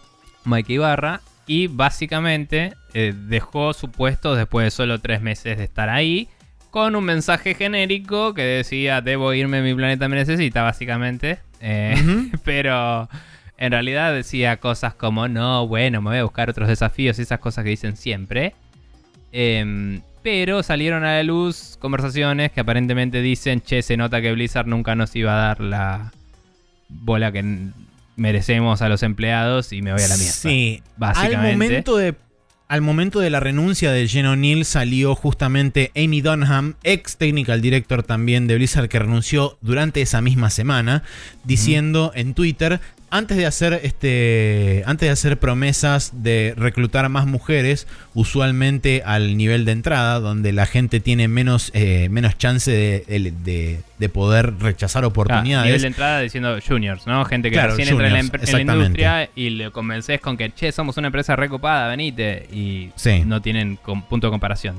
Mike 0.46 0.74
Ibarra 0.74 1.22
y 1.48 1.68
básicamente 1.68 2.74
eh, 2.94 3.14
dejó 3.16 3.74
su 3.74 3.92
puesto 3.92 4.36
después 4.36 4.66
de 4.66 4.72
solo 4.72 5.00
tres 5.00 5.22
meses 5.22 5.58
de 5.58 5.64
estar 5.64 5.90
ahí 5.90 6.30
con 6.76 6.96
un 6.98 7.06
mensaje 7.06 7.54
genérico 7.54 8.34
que 8.34 8.42
decía 8.42 9.00
debo 9.00 9.32
irme, 9.32 9.62
mi 9.62 9.74
planeta 9.74 10.10
me 10.10 10.18
necesita 10.18 10.62
básicamente. 10.62 11.40
Eh, 11.62 11.96
pero 12.44 13.08
en 13.58 13.72
realidad 13.72 14.14
decía 14.14 14.58
cosas 14.58 14.94
como, 14.94 15.30
no, 15.30 15.68
bueno, 15.68 16.02
me 16.02 16.10
voy 16.10 16.18
a 16.20 16.24
buscar 16.24 16.50
otros 16.50 16.68
desafíos 16.68 17.18
y 17.18 17.22
esas 17.22 17.40
cosas 17.40 17.64
que 17.64 17.70
dicen 17.70 17.96
siempre. 17.96 18.56
Em, 19.32 20.02
pero 20.26 20.64
salieron 20.64 21.04
a 21.04 21.18
la 21.18 21.24
luz 21.24 21.78
conversaciones 21.80 22.52
que 22.52 22.60
aparentemente 22.60 23.22
dicen, 23.22 23.62
che, 23.62 23.84
se 23.84 23.96
nota 23.96 24.24
que 24.24 24.32
Blizzard 24.32 24.66
nunca 24.66 24.96
nos 24.96 25.16
iba 25.16 25.32
a 25.34 25.48
dar 25.50 25.62
la 25.62 26.14
bola 26.90 27.32
que 27.32 27.46
merecemos 28.16 28.82
a 28.82 28.90
los 28.90 29.04
empleados 29.04 29.72
y 29.72 29.84
me 29.84 29.94
voy 29.94 30.02
a 30.02 30.08
la 30.08 30.18
mierda. 30.18 30.34
Sí. 30.34 30.82
Básicamente. 30.98 31.38
Al 31.38 31.54
momento 31.54 31.98
de 31.98 32.16
al 32.68 32.82
momento 32.82 33.20
de 33.20 33.30
la 33.30 33.40
renuncia 33.40 33.92
de 33.92 34.08
Jen 34.08 34.26
O'Neill 34.26 34.66
salió 34.66 35.14
justamente 35.14 35.92
Amy 35.96 36.22
Dunham, 36.22 36.74
ex 36.82 37.18
technical 37.18 37.62
director 37.62 38.02
también 38.02 38.48
de 38.48 38.56
Blizzard, 38.56 38.90
que 38.90 38.98
renunció 38.98 39.60
durante 39.62 40.02
esa 40.02 40.22
misma 40.22 40.50
semana, 40.50 41.04
diciendo 41.44 42.12
en 42.16 42.34
Twitter, 42.34 42.82
antes 43.12 43.38
de 43.38 43.46
hacer 43.46 43.80
este 43.84 44.84
antes 44.88 45.08
de 45.08 45.12
hacer 45.12 45.40
promesas 45.40 46.12
de 46.24 46.54
reclutar 46.58 47.08
más 47.10 47.26
mujeres 47.28 47.88
usualmente 48.14 49.04
al 49.06 49.38
nivel 49.38 49.64
de 49.64 49.72
entrada 49.74 50.20
donde 50.20 50.52
la 50.52 50.66
gente 50.66 51.00
tiene 51.00 51.28
menos 51.28 51.72
eh, 51.74 52.10
menos 52.10 52.38
chance 52.38 52.70
de, 52.72 53.32
de- 53.44 53.80
de 53.98 54.10
poder 54.10 54.56
rechazar 54.60 55.04
Ah, 55.04 55.08
oportunidades 55.08 55.66
nivel 55.68 55.82
de 55.82 55.88
entrada 55.88 56.20
diciendo 56.20 56.58
juniors, 56.68 57.08
¿no? 57.08 57.24
Gente 57.26 57.50
que 57.50 57.54
Claro, 57.56 57.76
recién 57.76 57.90
entra 57.90 58.08
en 58.08 58.14
la, 58.14 58.20
empre- 58.22 58.48
en 58.60 58.68
la 58.68 58.74
industria 58.74 59.30
y 59.36 59.50
le 59.52 59.72
convences 59.72 60.20
con 60.20 60.36
que, 60.36 60.52
che, 60.54 60.72
somos 60.72 60.98
una 60.98 61.08
empresa 61.08 61.36
recopada, 61.36 61.88
venite. 61.88 62.48
Y 62.52 62.90
Sí. 62.96 63.24
no 63.26 63.42
tienen 63.42 63.78
punto 63.78 64.28
de 64.28 64.32
comparación. 64.32 64.76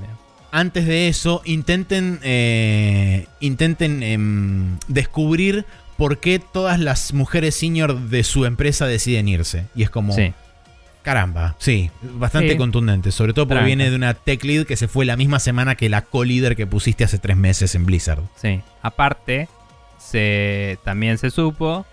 antes 0.52 0.86
de 0.86 1.08
eso 1.08 1.42
intenten 1.44 2.18
eh, 2.22 3.26
intenten 3.40 4.02
em, 4.02 4.78
descubrir 4.88 5.64
por 5.96 6.18
qué 6.18 6.38
todas 6.38 6.78
las 6.78 7.12
mujeres 7.12 7.54
senior 7.54 7.98
de 7.98 8.22
su 8.24 8.44
empresa 8.44 8.86
deciden 8.86 9.28
irse 9.28 9.66
y 9.74 9.82
es 9.82 9.90
como 9.90 10.12
Sí. 10.14 10.32
caramba 11.02 11.54
sí 11.58 11.90
bastante 12.02 12.50
Sí. 12.52 12.56
contundente 12.56 13.12
sobre 13.12 13.32
todo 13.32 13.46
porque 13.46 13.56
Tranca. 13.60 13.66
viene 13.66 13.90
de 13.90 13.96
una 13.96 14.14
tech 14.14 14.42
lead 14.44 14.66
que 14.66 14.76
se 14.76 14.88
fue 14.88 15.04
la 15.04 15.16
misma 15.16 15.38
semana 15.38 15.74
que 15.74 15.88
la 15.88 16.02
co-líder 16.02 16.56
que 16.56 16.66
pusiste 16.66 17.04
hace 17.04 17.18
tres 17.18 17.36
meses 17.36 17.74
en 17.74 17.86
Blizzard 17.86 18.20
Sí. 18.36 18.60
Aparte, 18.82 19.48
se, 19.98 20.78
también 20.84 21.18
se 21.18 21.30
supo 21.30 21.86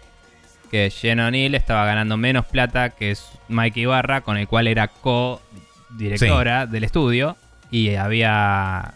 que 0.70 0.90
Jen 0.90 1.20
O'Neill 1.20 1.54
estaba 1.56 1.86
ganando 1.86 2.18
menos 2.18 2.46
plata 2.46 2.90
que 2.90 3.16
Mike 3.48 3.80
Ibarra, 3.82 4.22
con 4.22 4.38
el 4.38 4.48
cual 4.48 4.68
era 4.68 4.88
co-directora 4.88 6.66
del 6.66 6.84
estudio, 6.84 7.38
y 7.72 7.94
había 7.96 8.94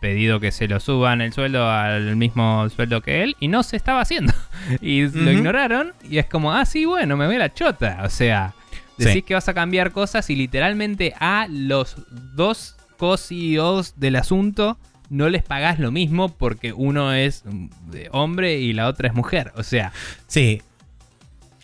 pedido 0.00 0.40
que 0.40 0.50
se 0.50 0.66
lo 0.66 0.80
suban 0.80 1.20
el 1.20 1.32
sueldo 1.32 1.68
al 1.70 2.16
mismo 2.16 2.68
sueldo 2.70 3.00
que 3.02 3.22
él, 3.22 3.36
y 3.38 3.48
no 3.48 3.62
se 3.62 3.76
estaba 3.76 4.00
haciendo. 4.00 4.32
y 4.80 5.06
lo 5.08 5.30
ignoraron, 5.30 5.92
y 6.08 6.18
es 6.18 6.26
como, 6.26 6.52
ah, 6.52 6.64
sí, 6.64 6.84
bueno, 6.84 7.16
me 7.16 7.26
voy 7.26 7.36
a 7.36 7.40
la 7.40 7.54
chota. 7.54 8.00
O 8.04 8.08
sea, 8.08 8.54
decís 8.96 9.12
Sí. 9.14 9.22
que 9.22 9.34
vas 9.34 9.48
a 9.48 9.54
cambiar 9.54 9.92
cosas 9.92 10.28
y 10.30 10.36
literalmente 10.36 11.14
a 11.20 11.46
los 11.48 11.96
dos 12.34 12.76
co-CEOs 12.98 13.98
del 13.98 14.16
asunto 14.16 14.78
no 15.08 15.28
les 15.28 15.42
pagás 15.42 15.78
lo 15.78 15.90
mismo 15.90 16.28
porque 16.36 16.72
uno 16.72 17.12
es 17.12 17.42
mm, 17.44 17.66
hombre 18.12 18.58
y 18.58 18.72
la 18.72 18.86
otra 18.88 19.08
es 19.08 19.14
mujer. 19.14 19.52
O 19.56 19.62
sea, 19.62 19.92
sí 20.26 20.62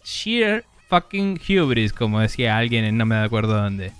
sheer 0.06 0.64
fucking 0.88 1.40
hubris, 1.48 1.92
como 1.92 2.20
decía 2.20 2.56
alguien 2.56 2.84
en 2.84 2.96
no 2.96 3.06
me 3.06 3.16
acuerdo 3.16 3.60
dónde. 3.60 3.92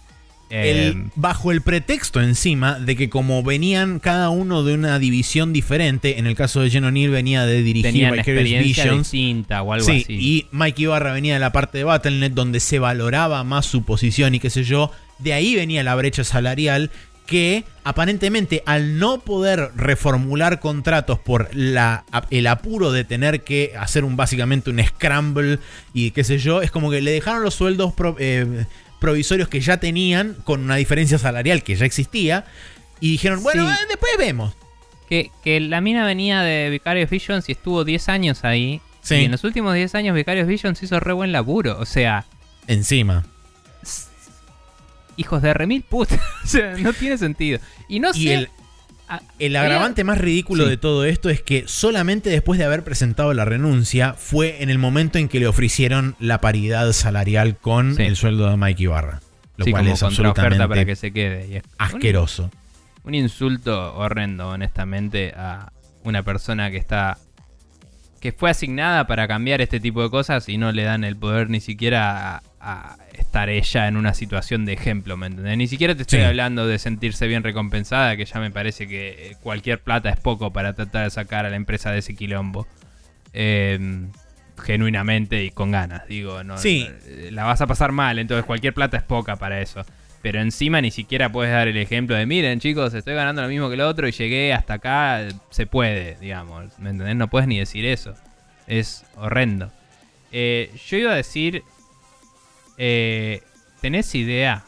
El- 0.51 0.77
Eh, 0.77 1.05
bajo 1.17 1.51
el 1.51 1.61
pretexto 1.61 2.21
encima 2.21 2.79
de 2.79 2.95
que 2.97 3.11
como 3.11 3.43
venían 3.43 3.99
cada 3.99 4.29
uno 4.31 4.63
de 4.63 4.75
una 4.75 4.99
división 4.99 5.53
diferente 5.53 6.19
en 6.19 6.27
el 6.27 6.37
caso 6.37 6.61
de 6.61 6.71
Jen 6.71 6.85
O'Neill 6.85 7.11
venía 7.11 7.45
de 7.47 7.63
dirigir 7.63 7.93
Vicarious 8.13 8.65
Visions 8.65 8.99
distinta 9.11 9.63
o 9.63 9.73
algo 9.73 9.85
sí, 9.87 10.03
así. 10.05 10.13
y 10.15 10.47
Mike 10.53 10.83
Ibarra 10.83 11.13
venía 11.13 11.35
de 11.35 11.41
la 11.41 11.51
parte 11.53 11.79
de 11.79 11.85
Battle.net 11.85 12.31
donde 12.33 12.61
se 12.61 12.79
valoraba 12.79 13.43
más 13.45 13.67
su 13.67 13.83
posición 13.85 14.35
y 14.35 14.41
qué 14.41 14.51
sé 14.51 14.63
yo. 14.65 14.93
De 15.19 15.33
ahí 15.33 15.55
venía 15.57 15.83
la 15.83 15.95
brecha 15.95 16.23
salarial 16.25 16.91
que 17.27 17.65
aparentemente 17.83 18.63
al 18.67 18.99
no 19.01 19.19
poder 19.19 19.71
reformular 19.75 20.61
contratos 20.61 21.19
por 21.19 21.49
la, 21.55 22.05
el 22.31 22.47
apuro 22.47 22.93
de 22.93 23.03
tener 23.03 23.43
que 23.43 23.73
hacer 23.77 24.05
un 24.05 24.15
básicamente 24.17 24.71
un 24.71 24.79
scramble 24.85 25.59
y 25.93 26.13
qué 26.13 26.23
sé 26.23 26.39
yo, 26.39 26.63
es 26.63 26.71
como 26.71 26.89
que 26.91 27.01
le 27.01 27.11
dejaron 27.11 27.43
los 27.43 27.55
sueldos 27.55 27.93
pro- 27.95 28.15
eh, 28.21 28.67
provisorios 29.07 29.49
que 29.49 29.61
ya 29.61 29.77
tenían 29.79 30.35
con 30.43 30.63
una 30.65 30.75
diferencia 30.75 31.17
salarial 31.17 31.63
que 31.63 31.77
ya 31.77 31.87
existía 31.87 32.45
y 32.99 33.13
dijeron, 33.13 33.41
bueno, 33.45 33.65
Sí. 33.69 33.73
eh, 33.73 33.87
después 33.89 34.11
vemos. 34.19 34.57
Que, 35.09 35.31
que 35.45 35.61
la 35.61 35.81
mina 35.81 36.05
venía 36.05 36.43
de 36.43 36.69
Vicarious 36.71 37.09
Visions 37.09 37.49
y 37.49 37.53
estuvo 37.53 37.85
10 37.85 38.09
años 38.09 38.43
ahí. 38.43 38.81
Sí. 39.03 39.15
Y 39.15 39.25
en 39.27 39.31
los 39.31 39.45
últimos 39.45 39.73
10 39.77 39.95
años 39.95 40.17
Vicarious 40.17 40.49
Visions 40.49 40.83
hizo 40.83 40.99
re 40.99 41.13
buen 41.13 41.31
laburo. 41.31 41.79
O 41.79 41.87
sea, 41.87 42.25
Encima. 42.67 43.25
hijos 45.17 45.41
de 45.43 45.55
remil 45.55 45.83
puta. 45.83 46.17
o 46.45 46.47
sea, 46.49 46.77
no 46.77 46.93
tiene 46.93 47.17
sentido. 47.17 47.61
Y 47.89 48.01
no 48.01 48.11
Y 48.11 48.25
sé. 48.25 48.35
el, 48.35 48.51
El 49.39 49.55
agravante 49.57 50.03
más 50.05 50.19
ridículo 50.19 50.65
Sí. 50.65 50.71
de 50.71 50.77
todo 50.77 51.05
esto 51.05 51.31
es 51.31 51.41
que 51.43 51.65
solamente 51.67 52.31
después 52.31 52.59
de 52.59 52.65
haber 52.65 52.83
presentado 52.85 53.33
la 53.35 53.45
renuncia 53.45 54.15
fue 54.15 54.63
en 54.63 54.71
el 54.71 54.79
momento 54.79 55.19
en 55.19 55.29
que 55.29 55.39
le 55.41 55.47
ofrecieron 55.47 56.17
la 56.19 56.41
paridad 56.41 56.91
salarial 56.93 57.57
con 57.57 57.95
Sí. 57.97 58.03
el 58.03 58.17
sueldo 58.17 58.51
de 58.51 58.57
Mike 58.57 58.83
Ibarra. 58.83 59.21
Lo 59.57 59.65
sí, 59.65 59.71
cual 59.71 59.85
como 59.85 59.95
es 59.95 60.03
absolutamente 60.03 60.69
para 60.69 60.85
que 60.85 60.97
se 60.97 61.13
quede. 61.13 61.47
Y 61.49 61.57
es 61.57 61.63
un- 61.65 61.71
asqueroso. 61.79 62.51
Un, 63.05 63.15
insulto 63.15 63.95
horrendo, 63.97 64.49
honestamente, 64.49 65.33
a 65.37 65.73
una 66.03 66.23
persona 66.25 66.71
que 66.71 66.77
está. 66.77 67.19
Que 68.27 68.33
fue 68.33 68.51
asignada 68.51 69.07
para 69.07 69.29
cambiar 69.29 69.61
este 69.61 69.79
tipo 69.79 70.03
de 70.03 70.11
cosas 70.11 70.49
y 70.49 70.59
no 70.59 70.73
le 70.73 70.83
dan 70.83 71.05
el 71.05 71.15
poder 71.15 71.49
ni 71.49 71.61
siquiera 71.61 72.39
a, 72.39 72.43
a 72.61 72.97
estar 73.13 73.49
ella 73.49 73.87
en 73.87 73.97
una 73.97 74.15
situación 74.15 74.65
de 74.65 74.73
ejemplo, 74.73 75.17
¿me 75.17 75.29
entendés? 75.29 75.57
Ni 75.57 75.69
siquiera 75.69 75.95
te 75.95 76.03
estoy 76.03 76.19
Sí. 76.19 76.25
hablando 76.25 76.67
de 76.67 76.81
sentirse 76.81 77.29
bien 77.29 77.45
recompensada, 77.45 78.17
que 78.17 78.25
ya 78.25 78.41
me 78.41 78.51
parece 78.51 78.89
que 78.89 79.31
eh, 79.31 79.37
cualquier 79.45 79.81
plata 79.81 80.11
es 80.11 80.17
poco 80.19 80.53
para 80.53 80.73
tratar 80.73 81.05
de 81.05 81.11
sacar 81.11 81.47
a 81.47 81.51
la 81.51 81.57
empresa 81.57 81.93
de 81.93 81.99
ese 81.99 82.17
quilombo. 82.17 82.67
Eh, 83.33 84.09
genuinamente 84.61 85.45
y 85.45 85.51
con 85.51 85.71
ganas, 85.71 86.09
digo, 86.09 86.43
no, 86.43 86.59
Sí. 86.59 86.89
no, 86.89 87.31
la 87.31 87.45
vas 87.45 87.61
a 87.61 87.69
pasar 87.69 87.93
mal, 87.93 88.19
entonces 88.19 88.45
cualquier 88.45 88.75
plata 88.75 88.97
es 88.97 89.03
poca 89.05 89.37
para 89.37 89.61
eso. 89.61 89.85
Pero 90.27 90.41
encima 90.41 90.81
ni 90.81 90.91
siquiera 90.91 91.31
puedes 91.31 91.53
dar 91.53 91.69
el 91.69 91.77
ejemplo 91.77 92.17
de, 92.17 92.27
miren 92.27 92.59
chicos, 92.59 92.93
estoy 92.95 93.15
ganando 93.15 93.43
lo 93.43 93.49
mismo 93.49 93.69
que 93.69 93.75
el 93.75 93.83
otro 93.83 94.09
y 94.09 94.11
llegué 94.11 94.53
hasta 94.53 94.75
acá, 94.75 95.21
se 95.51 95.67
puede, 95.67 96.17
digamos. 96.21 96.77
¿Me 96.81 96.91
entendés? 96.91 97.15
No 97.15 97.31
puedes 97.31 97.47
ni 97.47 97.61
decir 97.61 97.87
eso. 97.87 98.13
Es 98.67 99.05
horrendo. 99.15 99.71
Eh, 100.33 100.73
yo 100.85 100.97
iba 100.97 101.13
a 101.13 101.15
decir, 101.15 101.63
eh, 102.77 103.41
¿tenés 103.81 104.13
idea 104.17 104.65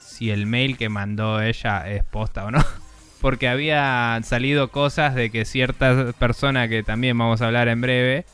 si 0.00 0.32
el 0.32 0.44
mail 0.44 0.76
que 0.76 0.88
mandó 0.88 1.40
ella 1.40 1.88
es 1.88 2.02
posta 2.02 2.44
o 2.44 2.50
no? 2.50 2.58
Porque 3.20 3.46
había 3.46 4.18
salido 4.24 4.72
cosas 4.72 5.14
de 5.14 5.30
que 5.30 5.44
cierta 5.44 6.14
persona 6.14 6.66
que 6.66 6.82
también 6.82 7.16
vamos 7.16 7.42
a 7.42 7.46
hablar 7.46 7.68
en 7.68 7.80
breve 7.80 8.24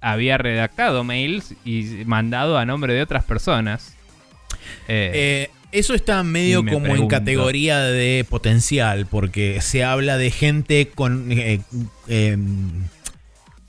había 0.00 0.36
redactado 0.36 1.04
mails 1.04 1.54
y 1.64 2.02
mandado 2.06 2.58
a 2.58 2.66
nombre 2.66 2.92
de 2.92 3.02
otras 3.02 3.22
personas. 3.22 3.96
Eh, 4.88 5.48
Eh, 5.48 5.61
eso 5.72 5.94
está 5.94 6.22
medio 6.22 6.62
me 6.62 6.72
como 6.72 6.94
en 6.94 7.08
categoría 7.08 7.80
de 7.80 8.24
potencial, 8.28 9.06
porque 9.06 9.60
se 9.60 9.82
habla 9.84 10.16
de 10.18 10.30
gente 10.30 10.88
con. 10.94 11.32
eh, 11.32 11.60
eh, 12.08 12.36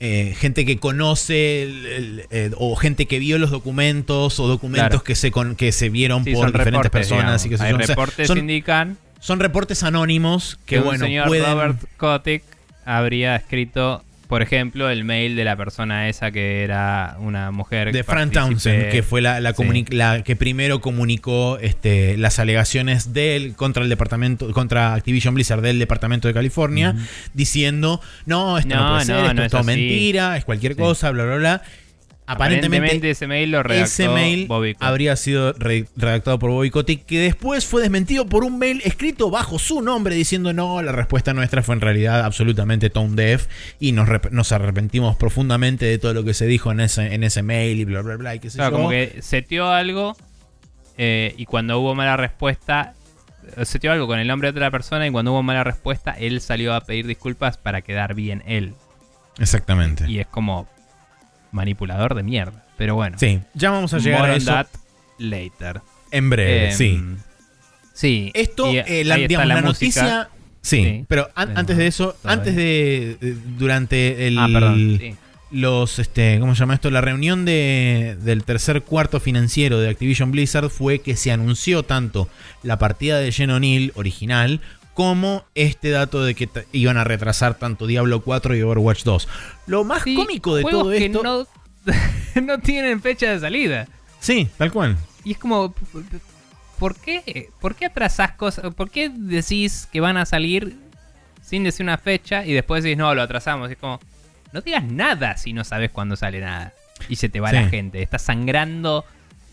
eh, 0.00 0.34
gente 0.38 0.66
que 0.66 0.78
conoce 0.78 1.62
el- 1.62 1.86
el- 1.86 2.24
eh, 2.30 2.50
o 2.58 2.76
gente 2.76 3.06
que 3.06 3.18
vio 3.18 3.38
los 3.38 3.50
documentos 3.50 4.38
o 4.38 4.46
documentos 4.48 4.88
Claro. 4.90 5.04
que 5.04 5.14
se 5.14 5.30
con, 5.30 5.56
que 5.56 5.72
se 5.72 5.88
vieron 5.88 6.24
sí, 6.24 6.32
por 6.34 6.42
son 6.50 6.52
diferentes 6.52 6.90
personas 6.90 7.46
y 7.46 7.48
que 7.48 7.56
se 7.56 7.64
Hay 7.64 7.74
sea, 7.74 7.86
reportes 7.86 8.26
son, 8.26 8.38
indican 8.38 8.98
son 9.20 9.40
reportes 9.40 9.82
anónimos 9.82 10.58
que 10.66 10.76
que 10.76 10.80
bueno 10.82 11.06
señor 11.06 11.28
pueden 11.28 11.46
Robert 11.46 11.78
Kotick 11.96 12.42
habría 12.84 13.36
escrito, 13.36 14.04
por 14.28 14.42
ejemplo, 14.42 14.88
el 14.90 15.04
mail 15.04 15.36
de 15.36 15.44
la 15.44 15.56
persona 15.56 16.08
esa 16.08 16.30
que 16.30 16.62
era 16.64 17.16
una 17.20 17.50
mujer 17.50 17.92
de 17.92 18.02
Fran 18.04 18.30
Townsend, 18.30 18.90
que 18.90 19.02
fue 19.02 19.20
la, 19.20 19.40
la, 19.40 19.52
Sí. 19.54 19.84
la 19.90 20.22
que 20.22 20.34
primero 20.36 20.80
comunicó 20.80 21.58
este, 21.58 22.16
las 22.16 22.38
alegaciones 22.38 23.12
de 23.12 23.36
él 23.36 23.54
contra 23.54 23.82
el 23.82 23.88
departamento, 23.88 24.50
contra 24.52 24.94
Activision 24.94 25.34
Blizzard 25.34 25.60
del 25.60 25.78
departamento 25.78 26.26
de 26.28 26.34
California, 26.34 26.94
diciendo 27.34 28.00
no, 28.26 28.58
esto 28.58 28.74
no, 28.74 28.82
No, 28.84 28.90
puede 28.94 29.04
ser, 29.04 29.14
no, 29.16 29.22
esto 29.22 29.34
no 29.34 29.42
es 29.44 29.50
todo 29.50 29.60
así". 29.60 29.66
mentira, 29.66 30.36
es 30.36 30.44
cualquier 30.44 30.72
Sí. 30.74 30.78
cosa, 30.78 31.10
bla 31.10 31.24
bla 31.24 31.36
bla. 31.36 31.62
Aparentemente, 32.26 32.76
Aparentemente 32.76 33.10
ese 33.10 33.26
mail 33.26 33.50
lo 33.50 33.62
redactó 33.62 33.84
ese 33.84 34.08
mail 34.08 34.46
Bobby 34.46 34.74
habría 34.80 35.14
sido 35.14 35.52
re- 35.52 35.84
redactado 35.94 36.38
por 36.38 36.50
Bobby 36.50 36.70
Kotick, 36.70 37.04
que 37.04 37.18
después 37.18 37.66
fue 37.66 37.82
desmentido 37.82 38.24
por 38.26 38.44
un 38.44 38.58
mail 38.58 38.80
escrito 38.84 39.30
bajo 39.30 39.58
su 39.58 39.82
nombre 39.82 40.14
diciendo 40.14 40.54
no, 40.54 40.80
la 40.80 40.92
respuesta 40.92 41.34
nuestra 41.34 41.62
fue 41.62 41.74
en 41.74 41.82
realidad 41.82 42.24
absolutamente 42.24 42.88
tone 42.88 43.14
deaf 43.14 43.46
y 43.78 43.92
nos, 43.92 44.08
rep- 44.08 44.30
nos 44.30 44.52
arrepentimos 44.52 45.16
profundamente 45.16 45.84
de 45.84 45.98
todo 45.98 46.14
lo 46.14 46.24
que 46.24 46.32
se 46.32 46.46
dijo 46.46 46.72
en 46.72 46.80
ese, 46.80 47.12
en 47.14 47.24
ese 47.24 47.42
mail 47.42 47.78
y 47.80 47.84
bla 47.84 48.00
bla 48.00 48.16
bla 48.16 48.34
y 48.34 48.38
qué 48.38 48.48
sé 48.48 48.56
Claro, 48.56 48.70
yo. 48.70 48.76
como 48.78 48.88
que 48.90 49.18
seteó 49.20 49.68
algo 49.70 50.16
eh, 50.96 51.34
y 51.36 51.44
cuando 51.44 51.78
hubo 51.78 51.94
mala 51.94 52.16
respuesta, 52.16 52.94
seteó 53.64 53.92
algo 53.92 54.06
con 54.06 54.18
el 54.18 54.26
nombre 54.28 54.50
de 54.50 54.58
otra 54.58 54.70
persona 54.70 55.06
y 55.06 55.10
cuando 55.10 55.32
hubo 55.32 55.42
mala 55.42 55.62
respuesta, 55.62 56.12
él 56.12 56.40
salió 56.40 56.72
a 56.72 56.80
pedir 56.80 57.06
disculpas 57.06 57.58
para 57.58 57.82
quedar 57.82 58.14
bien 58.14 58.42
él. 58.46 58.72
Exactamente. 59.38 60.08
Y 60.10 60.20
es 60.20 60.26
como 60.26 60.68
manipulador 61.54 62.14
de 62.14 62.22
mierda. 62.22 62.64
Pero 62.76 62.94
bueno, 62.96 63.16
Sí, 63.18 63.40
ya 63.54 63.70
vamos 63.70 63.94
a 63.94 63.98
llegar 63.98 64.20
more 64.20 64.32
a 64.32 64.34
on 64.34 64.38
eso 64.42 64.50
that 64.52 64.66
later. 65.18 65.80
en 66.10 66.28
breve, 66.30 66.66
Em, 66.70 66.72
sí. 66.76 67.02
Sí. 67.94 68.30
Esto, 68.34 68.72
y 68.72 68.78
eh, 68.78 69.04
la, 69.04 69.14
ahí 69.14 69.22
está 69.22 69.28
digamos, 69.28 69.48
la, 69.48 69.60
noticia... 69.62 70.28
Sí, 70.60 70.82
Sí. 70.82 71.04
pero 71.08 71.28
an- 71.34 71.48
Pero 71.48 71.60
antes 71.60 71.76
de 71.76 71.86
eso, 71.86 72.12
todavía. 72.20 72.32
antes 72.40 72.56
de... 72.56 73.16
de- 73.20 73.36
durante 73.58 74.26
el... 74.26 74.38
Ah, 74.38 74.48
perdón. 74.52 74.98
sí. 75.00 75.14
los, 75.50 75.98
este, 75.98 76.40
¿cómo 76.40 76.54
se 76.54 76.60
llama 76.60 76.74
esto? 76.74 76.90
La 76.90 77.00
reunión 77.02 77.44
de, 77.44 78.16
del 78.22 78.42
tercer 78.44 78.82
cuarto 78.82 79.20
financiero 79.20 79.78
de 79.78 79.90
Activision 79.90 80.30
Blizzard 80.32 80.70
fue 80.70 80.98
que 81.00 81.16
se 81.16 81.30
anunció 81.30 81.82
tanto 81.84 82.28
la 82.62 82.78
partida 82.78 83.18
de 83.20 83.30
Jen 83.30 83.50
O'Neill 83.50 83.92
original 83.94 84.60
como 84.94 85.44
este 85.54 85.90
dato 85.90 86.24
de 86.24 86.34
que 86.34 86.48
iban 86.72 86.96
a 86.96 87.04
retrasar 87.04 87.54
tanto 87.54 87.86
Diablo 87.86 88.22
4 88.22 88.56
y 88.56 88.62
Overwatch 88.62 89.02
2. 89.04 89.28
Lo 89.66 89.84
más 89.84 90.02
Sí, 90.02 90.14
cómico 90.14 90.54
de 90.56 90.62
todo 90.62 90.90
que 90.90 91.06
esto... 91.06 91.22
no, 91.22 91.46
no 92.42 92.58
tienen 92.60 93.02
fecha 93.02 93.30
de 93.30 93.40
salida. 93.40 93.88
Sí, 94.20 94.48
tal 94.56 94.72
cual. 94.72 94.96
Y 95.24 95.32
es 95.32 95.38
como, 95.38 95.74
¿por 96.78 96.96
qué? 96.96 97.50
¿Por 97.60 97.74
qué 97.74 97.86
atrasás 97.86 98.32
cosas? 98.32 98.72
¿Por 98.74 98.90
qué 98.90 99.08
decís 99.10 99.88
que 99.92 100.00
van 100.00 100.16
a 100.16 100.26
salir 100.26 100.76
sin 101.42 101.64
decir 101.64 101.84
una 101.84 101.98
fecha 101.98 102.44
y 102.46 102.52
después 102.52 102.82
decís, 102.84 102.96
no, 102.96 103.14
lo 103.14 103.22
atrasamos? 103.22 103.70
Es 103.70 103.76
como, 103.76 104.00
no 104.52 104.60
digas 104.60 104.84
nada 104.84 105.36
si 105.36 105.52
no 105.52 105.64
sabes 105.64 105.90
cuándo 105.90 106.16
sale 106.16 106.40
nada. 106.40 106.72
Y 107.08 107.16
se 107.16 107.28
te 107.28 107.40
va 107.40 107.50
Sí. 107.50 107.56
la 107.56 107.68
gente. 107.68 108.00
Estás 108.02 108.22
sangrando 108.22 109.04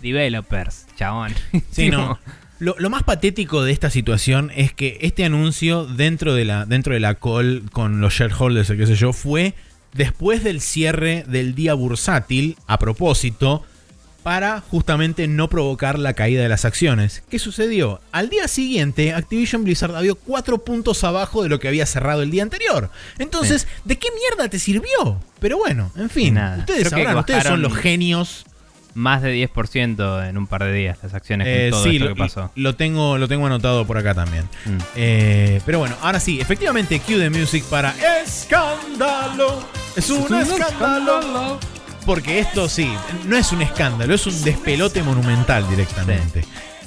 developers, 0.02 0.86
chabón. 0.98 1.34
Sí, 1.72 1.90
no. 1.92 2.20
Lo, 2.62 2.76
lo 2.78 2.92
más 2.92 3.02
patético 3.02 3.64
de 3.64 3.72
esta 3.72 3.90
situación 3.90 4.52
es 4.56 4.72
que 4.72 5.00
este 5.02 5.26
anuncio 5.26 5.88
dentro 5.88 6.36
de 6.36 6.46
la, 6.46 6.68
dentro 6.68 6.94
de 6.94 7.00
la 7.00 7.16
call 7.16 7.64
con 7.72 8.02
los 8.02 8.14
shareholders, 8.14 8.70
o 8.70 8.78
qué 8.78 8.86
sé 8.86 8.94
yo, 8.94 9.14
fue 9.14 9.56
después 9.94 10.44
del 10.44 10.62
cierre 10.62 11.26
del 11.28 11.56
día 11.56 11.74
bursátil, 11.74 12.58
a 12.68 12.78
propósito, 12.78 13.66
para 14.22 14.62
justamente 14.62 15.28
no 15.28 15.50
provocar 15.50 15.98
la 15.98 16.14
caída 16.14 16.44
de 16.44 16.50
las 16.50 16.64
acciones. 16.64 17.24
¿Qué 17.32 17.40
sucedió? 17.40 18.00
Al 18.12 18.30
día 18.30 18.48
siguiente, 18.48 19.12
Activision 19.12 19.64
Blizzard 19.64 19.96
había 19.96 20.14
cuatro 20.14 20.64
puntos 20.64 21.04
abajo 21.04 21.42
de 21.42 21.50
lo 21.50 21.60
que 21.60 21.68
había 21.68 21.88
cerrado 21.88 22.22
el 22.22 22.30
día 22.30 22.44
anterior. 22.44 22.92
Entonces, 23.18 23.68
¿de 23.86 23.98
qué 23.98 24.10
mierda 24.12 24.50
te 24.52 24.60
sirvió? 24.60 25.20
Pero 25.40 25.58
bueno, 25.58 25.92
en 25.96 26.12
fin, 26.12 26.36
Nada. 26.36 26.60
ustedes 26.60 26.90
sabrán, 26.90 27.18
ustedes 27.18 27.44
son 27.44 27.64
los 27.64 27.76
genios 27.76 28.46
Más 28.94 29.22
de 29.22 29.36
10% 29.48 30.28
en 30.30 30.38
un 30.38 30.48
par 30.48 30.64
de 30.64 30.74
días 30.74 30.98
las 31.02 31.14
acciones 31.14 31.46
con 31.48 31.54
Eh, 31.54 31.70
todo 31.72 31.84
sí, 31.84 31.96
esto 31.96 32.10
lo, 32.10 32.16
que 32.16 32.20
pasó. 32.20 32.52
lo 32.56 32.76
tengo, 32.76 33.18
lo 33.18 33.28
tengo 33.28 33.46
anotado 33.46 33.86
por 33.86 33.98
acá 33.98 34.14
también. 34.14 34.46
Mm. 34.66 34.78
Eh, 34.96 35.62
pero 35.66 35.80
bueno, 35.80 35.96
ahora 36.02 36.20
sí, 36.20 36.40
efectivamente, 36.42 37.00
cue 37.00 37.18
the 37.18 37.30
music 37.30 37.64
para 37.66 37.94
escándalo. 38.24 39.64
Es 39.96 40.10
un, 40.10 40.34
escándalo. 40.36 41.60
Porque 42.06 42.40
esto 42.40 42.68
sí, 42.68 42.90
no 43.28 43.38
es 43.38 43.52
un 43.52 43.62
escándalo, 43.62 44.14
es 44.14 44.26
un 44.26 44.44
despelote 44.44 45.04
monumental 45.04 45.70
directamente. 45.70 46.44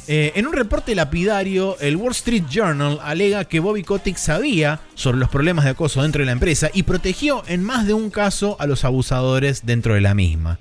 Eh, 0.06 0.32
en 0.34 0.46
un 0.46 0.52
reporte 0.52 0.94
lapidario, 0.94 1.78
el 1.80 1.96
Wall 1.96 2.12
Street 2.12 2.44
Journal 2.50 2.98
alega 3.02 3.44
que 3.46 3.60
Bobby 3.60 3.82
Kotick 3.82 4.16
sabía 4.16 4.80
sobre 4.94 5.18
los 5.18 5.30
problemas 5.30 5.64
de 5.64 5.70
acoso 5.70 6.02
dentro 6.02 6.20
de 6.20 6.26
la 6.26 6.32
empresa 6.32 6.68
y 6.74 6.82
protegió 6.82 7.42
en 7.46 7.62
más 7.62 7.86
de 7.86 7.94
un 7.94 8.10
caso 8.10 8.56
a 8.60 8.66
los 8.66 8.84
abusadores 8.84 9.64
dentro 9.64 9.94
de 9.94 10.00
la 10.02 10.14
misma. 10.14 10.58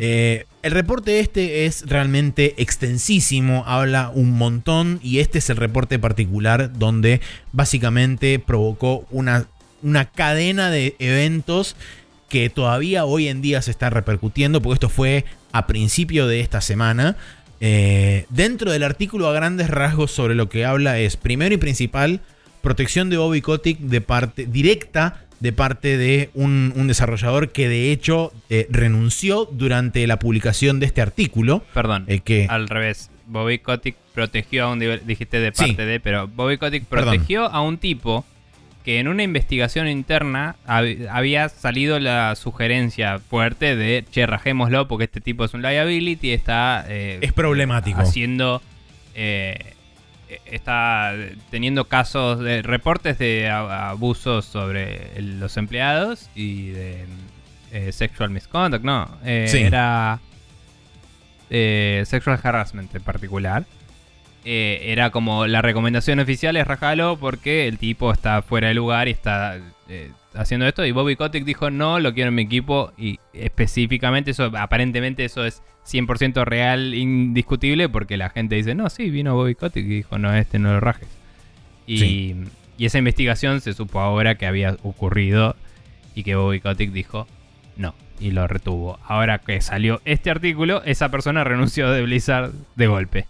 Eh, 0.00 0.46
el 0.68 0.74
reporte 0.74 1.20
este 1.20 1.64
es 1.64 1.84
realmente 1.86 2.54
extensísimo, 2.58 3.64
habla 3.66 4.10
un 4.12 4.32
montón 4.32 5.00
y 5.02 5.20
este 5.20 5.38
es 5.38 5.48
el 5.48 5.56
reporte 5.56 5.98
particular 5.98 6.78
donde 6.78 7.22
básicamente 7.52 8.38
provocó 8.38 9.06
una, 9.10 9.46
una 9.82 10.04
cadena 10.04 10.70
de 10.70 10.94
eventos 10.98 11.74
que 12.28 12.50
todavía 12.50 13.06
hoy 13.06 13.28
en 13.28 13.40
día 13.40 13.62
se 13.62 13.70
está 13.70 13.88
repercutiendo, 13.88 14.60
porque 14.60 14.74
esto 14.74 14.90
fue 14.90 15.24
a 15.52 15.66
principio 15.66 16.26
de 16.26 16.40
esta 16.40 16.60
semana. 16.60 17.16
Eh, 17.62 18.26
dentro 18.28 18.70
del 18.70 18.82
artículo 18.82 19.26
a 19.26 19.32
grandes 19.32 19.70
rasgos 19.70 20.10
sobre 20.10 20.34
lo 20.34 20.50
que 20.50 20.66
habla 20.66 20.98
es, 20.98 21.16
primero 21.16 21.54
y 21.54 21.58
principal, 21.58 22.20
protección 22.60 23.08
de 23.08 23.16
Bobby 23.16 23.40
Kotick 23.40 23.78
de 23.78 24.02
parte 24.02 24.44
directa 24.44 25.24
de 25.40 25.52
parte 25.52 25.96
de 25.96 26.30
un, 26.34 26.72
un 26.74 26.88
desarrollador 26.88 27.52
que 27.52 27.68
de 27.68 27.92
hecho 27.92 28.32
eh, 28.50 28.66
renunció 28.70 29.44
durante 29.50 30.06
la 30.06 30.18
publicación 30.18 30.80
de 30.80 30.86
este 30.86 31.00
artículo. 31.00 31.62
Perdón, 31.74 32.04
Eh, 32.08 32.20
que 32.20 32.46
al 32.48 32.68
revés. 32.68 33.10
Bobby 33.26 33.58
Kotick 33.58 33.94
protegió 34.14 34.64
a 34.64 34.72
un... 34.72 34.78
Dijiste 35.06 35.38
de 35.38 35.52
Sí. 35.54 35.66
parte 35.66 35.84
de, 35.84 36.00
pero 36.00 36.26
Bobby 36.28 36.56
Kotick 36.56 36.84
Perdón. 36.86 37.10
protegió 37.16 37.44
a 37.44 37.60
un 37.60 37.76
tipo 37.78 38.24
que 38.84 39.00
en 39.00 39.06
una 39.08 39.22
investigación 39.22 39.86
interna 39.86 40.56
hab- 40.66 41.08
había 41.10 41.50
salido 41.50 41.98
la 42.00 42.34
sugerencia 42.36 43.18
fuerte 43.18 43.76
de, 43.76 44.04
che, 44.10 44.24
rajémoslo 44.26 44.88
porque 44.88 45.04
este 45.04 45.20
tipo 45.20 45.44
es 45.44 45.52
un 45.52 45.60
liability, 45.60 46.30
está 46.32 46.86
eh, 46.88 47.18
es 47.20 47.32
problemático. 47.34 48.00
haciendo... 48.00 48.62
eh, 49.14 49.74
está 50.46 51.14
teniendo 51.50 51.86
casos 51.86 52.40
de 52.40 52.62
reportes 52.62 53.18
de 53.18 53.48
abusos 53.50 54.44
sobre 54.44 55.20
los 55.20 55.56
empleados 55.56 56.28
y 56.34 56.68
de 56.70 57.06
eh, 57.72 57.92
sexual 57.92 58.30
misconduct, 58.30 58.84
no, 58.84 59.08
eh, 59.24 59.46
Sí. 59.48 59.58
era 59.58 60.20
eh, 61.50 62.02
sexual 62.06 62.38
harassment 62.42 62.94
en 62.94 63.02
particular. 63.02 63.64
Era 64.50 65.10
como 65.10 65.46
la 65.46 65.60
recomendación 65.60 66.20
oficial 66.20 66.56
es 66.56 66.66
rajalo 66.66 67.18
porque 67.18 67.68
el 67.68 67.76
tipo 67.76 68.10
está 68.10 68.40
fuera 68.40 68.68
de 68.68 68.74
lugar 68.74 69.06
y 69.08 69.10
está 69.10 69.58
haciendo 70.34 70.66
esto. 70.66 70.84
Y 70.84 70.92
Bobby 70.92 71.16
Kotick 71.16 71.44
dijo 71.44 71.70
no, 71.70 71.98
lo 72.00 72.14
quiero 72.14 72.28
en 72.28 72.34
mi 72.34 72.42
equipo. 72.42 72.92
Y 72.96 73.18
específicamente 73.32 74.30
eso, 74.32 74.50
aparentemente 74.56 75.24
eso 75.24 75.44
es 75.44 75.62
100% 75.86 76.44
real, 76.44 76.94
indiscutible, 76.94 77.88
porque 77.88 78.16
la 78.16 78.30
gente 78.30 78.56
dice, 78.56 78.74
no, 78.74 78.90
sí, 78.90 79.10
vino 79.10 79.34
Bobby 79.34 79.54
Kotick 79.54 79.84
y 79.84 79.88
dijo, 79.88 80.18
no, 80.18 80.34
este 80.34 80.58
no 80.58 80.72
lo 80.72 80.80
rajes. 80.80 81.08
Y, 81.86 81.98
Sí. 81.98 82.36
y 82.76 82.84
esa 82.86 82.98
investigación 82.98 83.60
se 83.60 83.72
supo 83.72 84.00
ahora 84.00 84.36
que 84.36 84.46
había 84.46 84.76
ocurrido 84.82 85.56
y 86.14 86.22
que 86.24 86.34
Bobby 86.34 86.60
Kotick 86.60 86.92
dijo, 86.92 87.26
no, 87.76 87.94
y 88.20 88.32
lo 88.32 88.46
retuvo. 88.46 88.98
Ahora 89.06 89.38
que 89.38 89.60
salió 89.60 90.02
este 90.04 90.30
artículo, 90.30 90.82
esa 90.84 91.10
persona 91.10 91.44
renunció 91.44 91.90
de 91.90 92.02
Blizzard 92.02 92.52
de 92.76 92.86
golpe. 92.86 93.26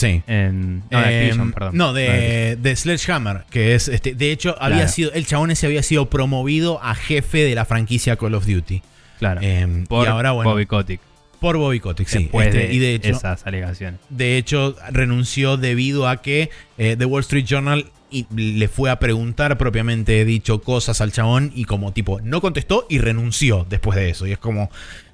Sí. 0.00 0.22
En, 0.26 0.78
no, 0.90 0.98
de 1.00 1.04
Activision, 1.04 1.48
Eh, 1.48 1.52
perdón. 1.52 1.76
no, 1.76 1.92
de, 1.92 2.56
de 2.60 2.76
Sledgehammer, 2.76 3.44
que 3.50 3.74
es 3.74 3.88
este. 3.88 4.14
De 4.14 4.32
hecho, 4.32 4.56
había 4.60 4.78
Claro. 4.78 4.92
sido. 4.92 5.12
El 5.12 5.26
chabón 5.26 5.50
ese 5.50 5.66
había 5.66 5.82
sido 5.82 6.08
promovido 6.10 6.82
a 6.82 6.94
jefe 6.94 7.38
de 7.38 7.54
la 7.54 7.64
franquicia 7.64 8.16
Call 8.16 8.34
of 8.34 8.46
Duty. 8.46 8.82
Claro. 9.18 9.40
Eh, 9.42 9.84
por 9.88 10.06
y 10.06 10.10
ahora, 10.10 10.32
bueno, 10.32 10.50
Bobby 10.50 10.66
Kotick. 10.66 11.00
por 11.40 11.56
Bobby 11.58 11.80
Kotick, 11.80 12.08
sí. 12.08 12.30
Este, 12.32 12.58
de, 12.58 12.72
y 12.74 12.78
de 12.78 12.94
hecho, 12.94 13.10
esas 13.10 13.46
alegaciones. 13.46 14.00
de 14.08 14.36
hecho, 14.38 14.76
renunció 14.90 15.56
debido 15.56 16.08
a 16.08 16.22
que 16.22 16.50
eh, 16.78 16.96
The 16.98 17.04
Wall 17.04 17.20
Street 17.20 17.44
Journal 17.44 17.86
y- 18.10 18.26
le 18.34 18.68
fue 18.68 18.90
a 18.90 18.98
preguntar 18.98 19.56
propiamente 19.58 20.24
dicho 20.24 20.60
cosas 20.62 21.00
al 21.00 21.12
chabón 21.12 21.52
y 21.54 21.64
como 21.64 21.92
tipo 21.92 22.20
no 22.22 22.40
contestó 22.40 22.86
y 22.88 22.98
renunció 22.98 23.66
después 23.68 23.96
de 23.96 24.10
eso. 24.10 24.26
Y 24.26 24.32
es 24.32 24.38
como, 24.38 24.70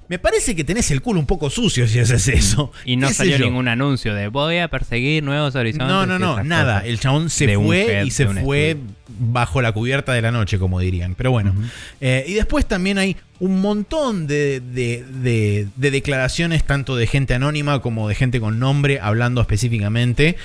me 0.09 0.19
parece 0.19 0.55
que 0.55 0.63
tenés 0.63 0.89
el 0.91 1.01
culo 1.01 1.19
un 1.19 1.25
poco 1.25 1.49
sucio 1.49 1.87
si 1.87 1.99
haces 1.99 2.27
eso. 2.29 2.71
Y 2.85 2.95
no 2.95 3.07
¿Qué 3.07 3.13
sé 3.13 3.17
salió 3.29 3.39
ningún 3.39 3.67
anuncio 3.67 4.13
de 4.15 4.27
voy 4.29 4.57
a 4.57 4.67
perseguir 4.69 5.23
nuevos 5.23 5.55
horizontes. 5.55 5.87
No, 5.87 6.05
no, 6.05 6.17
no, 6.17 6.43
nada. 6.43 6.75
cosas. 6.75 6.89
El 6.89 6.99
chabón 6.99 7.29
se 7.29 7.47
de 7.47 7.55
fue 7.57 8.03
y 8.05 8.11
se 8.11 8.25
fue 8.27 8.71
estudio. 8.71 8.87
bajo 9.19 9.61
la 9.61 9.71
cubierta 9.71 10.13
de 10.13 10.21
la 10.21 10.31
noche, 10.31 10.59
como 10.59 10.79
dirían. 10.79 11.15
Pero 11.15 11.31
bueno. 11.31 11.53
Eh, 12.01 12.23
y 12.27 12.33
después 12.33 12.65
también 12.65 12.97
hay 12.97 13.17
un 13.39 13.59
montón 13.61 14.27
de, 14.27 14.59
de- 14.61 15.03
de- 15.21 15.67
de 15.75 15.91
declaraciones, 15.91 16.63
tanto 16.63 16.95
de 16.95 17.05
gente 17.07 17.33
anónima 17.33 17.79
como 17.81 18.07
de 18.07 18.15
gente 18.15 18.39
con 18.39 18.59
nombre, 18.59 18.99
hablando 19.01 19.41
específicamente. 19.41 20.37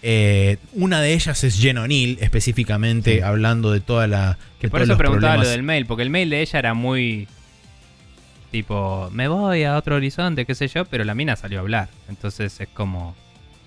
Eh, 0.00 0.58
una 0.74 1.00
de 1.00 1.12
ellas 1.14 1.42
es 1.42 1.58
Jen 1.60 1.78
O'Neill, 1.78 2.18
específicamente 2.20 3.16
Sí. 3.16 3.20
hablando 3.20 3.72
de 3.72 3.80
toda 3.80 4.06
la. 4.06 4.38
Que 4.60 4.68
por 4.68 4.80
eso 4.82 4.96
preguntaba 4.96 5.32
problemas. 5.34 5.46
lo 5.46 5.50
del 5.50 5.62
mail, 5.64 5.86
porque 5.86 6.02
el 6.04 6.10
mail 6.10 6.30
de 6.30 6.40
ella 6.42 6.58
era 6.60 6.74
muy. 6.74 7.26
Tipo, 8.50 9.10
me 9.12 9.28
voy 9.28 9.64
a 9.64 9.76
otro 9.76 9.96
horizonte, 9.96 10.46
qué 10.46 10.54
sé 10.54 10.68
yo, 10.68 10.84
pero 10.86 11.04
la 11.04 11.14
mina 11.14 11.36
salió 11.36 11.58
a 11.58 11.60
hablar. 11.62 11.88
Entonces 12.08 12.60
es 12.60 12.68
como. 12.68 13.14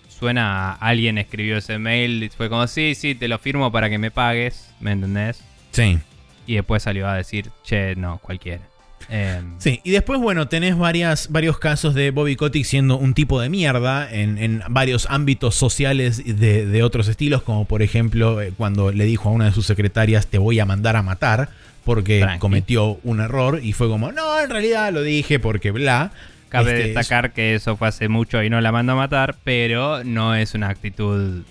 Suena 0.07 0.73
a 0.73 0.73
alguien 0.73 1.17
escribió 1.17 1.57
ese 1.57 1.79
mail 1.79 2.21
y 2.21 2.29
fue 2.29 2.47
como, 2.47 2.67
sí, 2.67 2.93
sí, 2.93 3.15
te 3.15 3.27
lo 3.27 3.39
firmo 3.39 3.71
para 3.71 3.89
que 3.89 3.97
me 3.97 4.11
pagues, 4.11 4.71
¿me 4.79 4.91
entendés? 4.91 5.43
Sí. 5.71 5.97
Y 6.45 6.55
después 6.55 6.83
salió 6.83 7.07
a 7.07 7.15
decir, 7.15 7.49
che, 7.63 7.95
no, 7.95 8.19
cualquiera. 8.19 8.61
Em, 9.09 9.55
Sí, 9.57 9.81
y 9.83 9.91
después, 9.91 10.19
bueno, 10.19 10.47
tenés 10.47 10.77
varias, 10.77 11.29
varios 11.31 11.57
casos 11.57 11.95
de 11.95 12.11
Bobby 12.11 12.35
Kotick 12.35 12.65
siendo 12.65 12.97
un 12.97 13.13
tipo 13.15 13.41
de 13.41 13.49
mierda 13.49 14.07
en, 14.11 14.37
en 14.37 14.61
varios 14.69 15.07
ámbitos 15.09 15.55
sociales 15.55 16.23
de, 16.23 16.67
de 16.67 16.83
otros 16.83 17.07
estilos, 17.07 17.41
como 17.41 17.65
por 17.65 17.81
ejemplo 17.81 18.41
eh, 18.41 18.53
cuando 18.55 18.91
le 18.91 19.05
dijo 19.05 19.29
a 19.29 19.31
una 19.31 19.45
de 19.45 19.51
sus 19.53 19.65
secretarias, 19.65 20.27
te 20.27 20.37
voy 20.37 20.59
a 20.59 20.65
mandar 20.65 20.97
a 20.97 21.01
matar, 21.01 21.49
porque 21.85 22.19
Tranqui. 22.19 22.39
cometió 22.39 22.99
un 23.03 23.19
error, 23.21 23.59
y 23.63 23.73
fue 23.73 23.87
como, 23.87 24.11
no, 24.11 24.39
en 24.39 24.49
realidad 24.49 24.91
lo 24.93 25.01
dije 25.01 25.39
porque 25.39 25.71
bla. 25.71 26.11
Cabe 26.49 26.71
Este, 26.73 26.87
destacar 26.93 27.31
que 27.31 27.55
eso 27.55 27.77
fue 27.77 27.87
hace 27.87 28.09
mucho 28.09 28.43
y 28.43 28.49
no 28.49 28.59
la 28.59 28.71
mandó 28.73 28.91
a 28.93 28.95
matar, 28.95 29.37
pero 29.45 30.03
no 30.03 30.35
es 30.35 30.53
una 30.53 30.67
actitud 30.69 31.43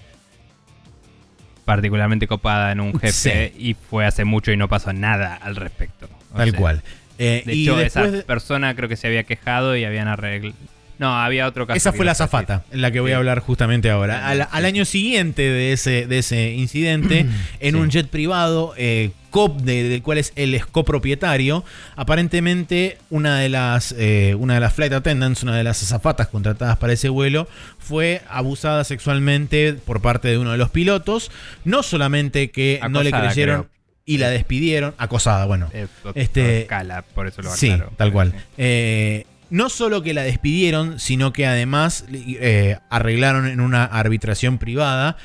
particularmente 1.64 2.26
copada 2.26 2.72
en 2.72 2.80
un 2.80 2.92
jefe 3.00 3.52
y 3.58 3.74
fue 3.74 4.04
hace 4.06 4.24
mucho 4.24 4.52
y 4.52 4.56
no 4.56 4.68
pasó 4.68 4.92
nada 4.92 5.34
al 5.34 5.56
respecto. 5.56 6.08
O 6.32 6.36
Tal 6.36 6.50
sea, 6.50 6.58
cual. 6.58 6.82
Eh, 7.18 7.42
De 7.46 7.54
y 7.54 7.62
hecho, 7.64 7.80
esa 7.80 8.10
de- 8.10 8.22
persona 8.22 8.74
creo 8.74 8.88
que 8.88 8.96
se 8.96 9.06
había 9.06 9.24
quejado 9.24 9.76
y 9.76 9.84
habían 9.84 10.08
arreglado. 10.08 10.54
No, 11.00 11.18
había 11.18 11.46
otro 11.48 11.66
caso. 11.66 11.78
Esa 11.78 11.92
fue 11.94 12.04
la 12.04 12.14
zafata, 12.14 12.62
en 12.70 12.82
la 12.82 12.90
que 12.90 13.00
voy 13.00 13.12
a 13.12 13.16
hablar 13.16 13.38
justamente 13.40 13.90
ahora. 13.90 14.28
Al, 14.28 14.46
al 14.50 14.64
año 14.66 14.84
siguiente 14.84 15.40
de 15.40 15.72
ese, 15.72 16.06
de 16.06 16.18
ese 16.18 16.50
incidente, 16.52 17.20
en 17.60 17.74
Sí. 17.74 17.80
un 17.80 17.88
jet 17.90 18.06
privado, 18.08 18.74
eh, 18.76 19.12
cop 19.30 19.60
de- 19.62 19.88
del 19.88 20.02
cual 20.02 20.18
es 20.18 20.32
el 20.36 20.60
copropietario, 20.66 21.64
aparentemente 21.96 22.98
una 23.10 23.38
de 23.38 23.48
las 23.48 23.94
eh, 23.96 24.34
una 24.38 24.54
de 24.54 24.60
las 24.60 24.74
flight 24.74 24.92
attendants, 24.92 25.42
una 25.42 25.56
de 25.56 25.64
las 25.64 25.82
azafatas 25.82 26.26
contratadas 26.28 26.76
para 26.76 26.92
ese 26.92 27.08
vuelo, 27.08 27.48
fue 27.78 28.20
abusada 28.28 28.84
sexualmente 28.84 29.72
por 29.74 30.02
parte 30.02 30.28
de 30.28 30.36
uno 30.36 30.52
de 30.52 30.58
los 30.58 30.68
pilotos. 30.70 31.30
No 31.64 31.82
solamente 31.82 32.50
que 32.50 32.80
no 32.90 33.02
le 33.02 33.10
creyeron 33.10 33.62
creo. 33.62 33.70
y 34.04 34.18
la 34.18 34.28
despidieron, 34.28 34.94
acosada, 34.98 35.46
bueno. 35.46 35.70
Otra 36.04 36.20
Este- 36.20 36.66
por 37.14 37.26
eso 37.28 37.40
lo 37.40 37.54
Sí, 37.54 37.72
tal 37.96 38.12
cual. 38.12 38.34
Eh, 38.58 39.24
no 39.50 39.68
solo 39.68 40.02
que 40.02 40.14
la 40.14 40.22
despidieron, 40.22 40.98
sino 40.98 41.32
que 41.32 41.46
además 41.46 42.04
eh, 42.12 42.78
arreglaron 42.88 43.46
en 43.46 43.60
una 43.60 43.84
arbitración 43.84 44.58
privada 44.58 45.16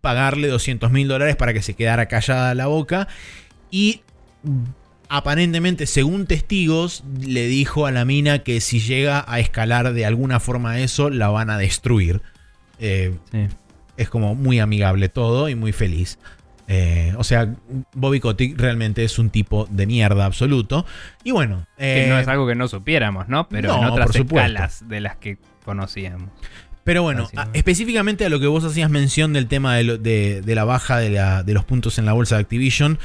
pagarle 0.00 0.48
200 0.48 0.90
mil 0.90 1.08
dólares 1.08 1.36
para 1.36 1.52
que 1.52 1.62
se 1.62 1.74
quedara 1.74 2.06
callada 2.06 2.54
la 2.54 2.66
boca 2.66 3.08
y 3.70 4.00
aparentemente, 5.08 5.86
según 5.86 6.26
testigos, 6.26 7.04
le 7.20 7.46
dijo 7.46 7.86
a 7.86 7.90
la 7.90 8.04
mina 8.04 8.40
que 8.40 8.60
si 8.60 8.80
llega 8.80 9.24
a 9.26 9.38
escalar 9.40 9.92
de 9.92 10.06
alguna 10.06 10.40
forma 10.40 10.80
eso, 10.80 11.10
la 11.10 11.28
van 11.28 11.50
a 11.50 11.58
destruir. 11.58 12.22
Eh, 12.78 13.14
Sí. 13.30 13.46
es 13.96 14.08
como 14.08 14.34
muy 14.34 14.58
amigable 14.58 15.08
todo 15.08 15.48
y 15.48 15.54
muy 15.54 15.72
feliz. 15.72 16.18
Eh, 16.68 17.14
o 17.18 17.24
sea, 17.24 17.54
Bobby 17.94 18.20
Kotick 18.20 18.58
realmente 18.58 19.04
es 19.04 19.18
un 19.18 19.30
tipo 19.30 19.66
de 19.70 19.86
mierda 19.86 20.24
absoluto. 20.24 20.86
Y 21.22 21.30
bueno, 21.30 21.66
Que 21.76 22.06
eh, 22.06 22.08
no 22.08 22.18
es 22.18 22.26
algo 22.28 22.46
que 22.46 22.54
no 22.54 22.68
supiéramos, 22.68 23.28
¿no? 23.28 23.48
Pero 23.48 23.68
no, 23.76 23.78
en 23.82 23.84
otras 23.90 24.06
por 24.06 24.16
escalas 24.38 24.88
de 24.88 25.00
las 25.00 25.16
que 25.16 25.38
conocíamos. 25.64 26.30
pero 26.84 27.02
bueno, 27.02 27.28
específicamente 27.54 28.24
a 28.26 28.28
lo 28.28 28.40
que 28.40 28.46
vos 28.46 28.62
hacías 28.64 28.90
mención 28.90 29.32
del 29.32 29.46
tema 29.46 29.74
de, 29.76 29.84
lo- 29.84 29.96
de- 29.98 30.42
de 30.42 30.54
la 30.54 30.64
baja 30.64 30.98
de, 30.98 31.10
la- 31.10 31.42
de 31.42 31.54
los 31.54 31.64
puntos 31.64 31.98
en 31.98 32.04
la 32.06 32.12
bolsa 32.12 32.36
de 32.36 32.42
Activision, 32.42 32.98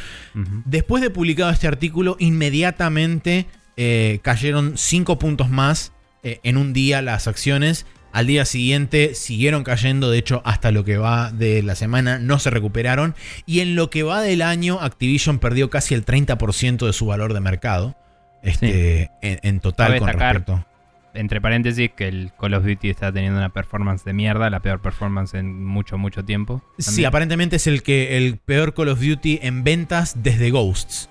después 0.66 1.02
de 1.02 1.10
publicado 1.10 1.50
este 1.52 1.68
artículo, 1.68 2.16
inmediatamente 2.20 3.46
eh, 3.78 4.20
cayeron 4.22 4.74
5 4.78 5.18
puntos 5.20 5.50
más 5.50 5.94
eh, 6.24 6.40
en 6.44 6.58
un 6.58 6.74
día 6.74 7.02
las 7.02 7.28
acciones. 7.28 7.86
Al 8.12 8.28
día 8.28 8.46
siguiente 8.46 9.14
siguieron 9.14 9.64
cayendo, 9.64 10.10
de 10.10 10.18
hecho 10.18 10.42
hasta 10.46 10.72
lo 10.72 10.84
que 10.84 10.98
va 10.98 11.32
de 11.32 11.62
la 11.64 11.76
semana 11.76 12.18
no 12.20 12.40
se 12.40 12.50
recuperaron. 12.50 13.16
Y 13.46 13.60
en 13.60 13.76
lo 13.76 13.90
que 13.90 14.04
va 14.04 14.22
del 14.22 14.42
año, 14.42 14.80
Activision 14.82 15.40
perdió 15.40 15.70
casi 15.70 15.94
el 15.94 16.06
30% 16.06 16.86
de 16.86 16.94
su 16.94 17.06
valor 17.06 17.34
de 17.34 17.40
mercado. 17.40 17.96
Este, 18.42 19.12
en, 19.22 19.40
en 19.44 19.60
total 19.60 19.88
Cabe 19.88 20.00
con 20.00 20.08
respecto. 20.10 20.66
Entre 21.14 21.42
paréntesis, 21.42 21.90
que 21.96 22.08
el 22.08 22.32
Call 22.40 22.54
of 22.54 22.64
Duty 22.64 22.90
está 22.90 23.12
teniendo 23.12 23.40
una 23.40 23.50
performance 23.50 24.04
de 24.06 24.14
mierda, 24.14 24.50
la 24.50 24.60
peor 24.62 24.80
performance 24.82 25.34
en 25.34 25.66
mucho, 25.66 25.98
mucho 25.98 26.24
tiempo. 26.24 26.64
Sí, 26.78 27.04
aparentemente 27.04 27.56
es 27.58 27.66
el 27.68 27.82
que 27.84 28.16
el 28.18 28.38
peor 28.38 28.74
Call 28.76 28.90
of 28.90 29.02
Duty 29.02 29.40
en 29.42 29.64
ventas 29.64 30.14
desde 30.24 30.52
Ghosts, 30.52 31.10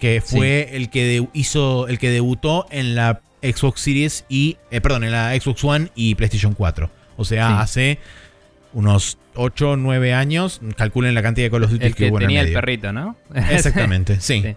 que 0.00 0.20
fue 0.20 0.76
el 0.76 0.90
que 0.90 1.04
de- 1.04 1.28
hizo 1.32 1.86
el 1.88 1.98
que 1.98 2.10
debutó 2.10 2.66
en 2.70 2.94
la 2.96 3.20
Xbox 3.42 3.80
Series 3.80 4.24
y 4.28 4.56
eh, 4.70 4.80
perdón, 4.80 5.04
en 5.04 5.12
la 5.12 5.38
Xbox 5.38 5.62
One 5.64 5.90
y 5.94 6.14
PlayStation 6.14 6.54
4. 6.54 6.90
O 7.16 7.24
sea, 7.24 7.48
Sí. 7.48 7.54
hace 7.58 7.98
unos 8.72 9.18
8 9.34 9.70
o 9.72 9.76
9 9.76 10.12
años, 10.14 10.60
calculen 10.76 11.14
la 11.14 11.22
cantidad 11.22 11.46
de 11.46 11.50
Call 11.50 11.64
of 11.64 11.70
Duty 11.70 11.86
El 11.86 11.94
que 11.94 12.08
hubo 12.10 12.16
en 12.18 12.22
el 12.22 12.26
tenía 12.28 12.40
el 12.42 12.52
perrito, 12.52 12.92
¿no? 12.92 13.16
Exactamente, 13.34 14.20
sí. 14.20 14.42
Sí. 14.42 14.56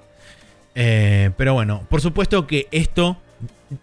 Eh, 0.76 1.32
pero 1.38 1.54
bueno, 1.54 1.86
por 1.90 2.02
supuesto 2.02 2.46
que 2.48 2.68
esto 2.72 3.18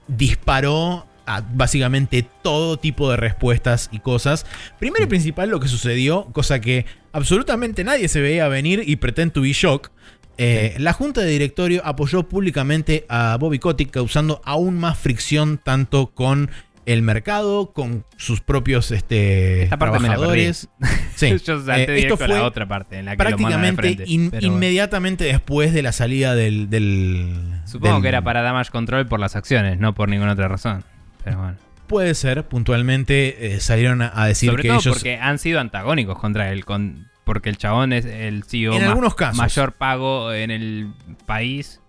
disparó 0.08 1.06
a 1.26 1.40
básicamente 1.40 2.24
todo 2.42 2.76
tipo 2.78 3.10
de 3.10 3.16
respuestas 3.16 3.88
y 3.92 3.98
cosas. 3.98 4.46
Primero 4.78 5.04
y 5.04 5.08
principal 5.08 5.50
lo 5.50 5.58
que 5.58 5.68
sucedió, 5.68 6.26
cosa 6.32 6.60
que 6.60 6.86
absolutamente 7.12 7.82
nadie 7.82 8.08
se 8.08 8.20
veía 8.20 8.46
venir 8.48 8.82
y 8.86 8.96
pretend 8.96 9.32
to 9.32 9.40
be 9.40 9.52
shock. 9.52 9.90
Eh, 10.38 10.74
La 10.78 10.92
junta 10.92 11.20
de 11.22 11.28
directorio 11.30 11.82
apoyó 11.84 12.24
públicamente 12.28 13.04
a 13.08 13.36
Bobby 13.40 13.58
Kotick, 13.58 13.90
causando 13.90 14.40
aún 14.44 14.78
más 14.78 14.98
fricción 14.98 15.58
tanto 15.62 16.08
con 16.08 16.50
el 16.84 17.02
mercado, 17.02 17.72
con 17.72 18.04
sus 18.16 18.40
propios 18.40 18.92
este, 18.92 19.64
Esta 19.64 19.76
parte 19.76 19.98
me 19.98 20.08
la 20.08 20.14
trabajadores. 20.14 20.68
Sí. 21.16 21.30
Yo 21.44 21.64
salté 21.64 21.94
Eh, 21.94 21.98
esto 22.06 22.14
a 22.22 22.28
la 22.28 22.34
fue 22.36 22.40
otra 22.44 22.68
parte, 22.68 22.98
en 22.98 23.06
la 23.06 23.16
que 23.16 23.24
lo 23.24 23.30
mandan 23.30 23.40
de 23.40 23.72
prácticamente 23.72 23.82
frente, 23.96 24.04
in- 24.12 24.30
pero 24.30 24.40
bueno. 24.42 24.54
inmediatamente 24.56 25.24
después 25.24 25.72
de 25.72 25.82
la 25.82 25.92
salida 25.92 26.34
del. 26.34 26.68
del- 26.70 27.60
Supongo 27.64 27.94
del- 27.94 28.02
que 28.02 28.08
era 28.08 28.22
para 28.22 28.42
damage 28.42 28.70
control 28.70 29.06
por 29.08 29.18
las 29.18 29.34
acciones, 29.34 29.78
no 29.80 29.94
por 29.94 30.08
ninguna 30.10 30.32
otra 30.34 30.46
razón. 30.48 30.84
Pero 31.24 31.38
bueno. 31.38 31.56
Puede 31.86 32.14
ser, 32.14 32.44
puntualmente 32.46 33.54
eh, 33.54 33.60
salieron 33.60 34.02
a, 34.02 34.12
a 34.14 34.26
decir 34.26 34.50
Sobre 34.50 34.62
que 34.62 34.68
todo 34.68 34.78
ellos. 34.80 34.94
porque 34.94 35.16
han 35.16 35.38
sido 35.38 35.58
antagónicos 35.60 36.18
contra 36.18 36.50
él, 36.52 36.64
con, 36.64 37.08
porque 37.26 37.50
el 37.50 37.58
chabón 37.58 37.92
es 37.92 38.06
el 38.06 38.44
CEO 38.44 38.72
En 38.74 38.82
ma- 38.82 38.88
algunos 38.88 39.14
casos. 39.14 39.36
mayor 39.36 39.72
pago 39.72 40.32
en 40.32 40.50
el 40.50 40.88
país. 41.26 41.80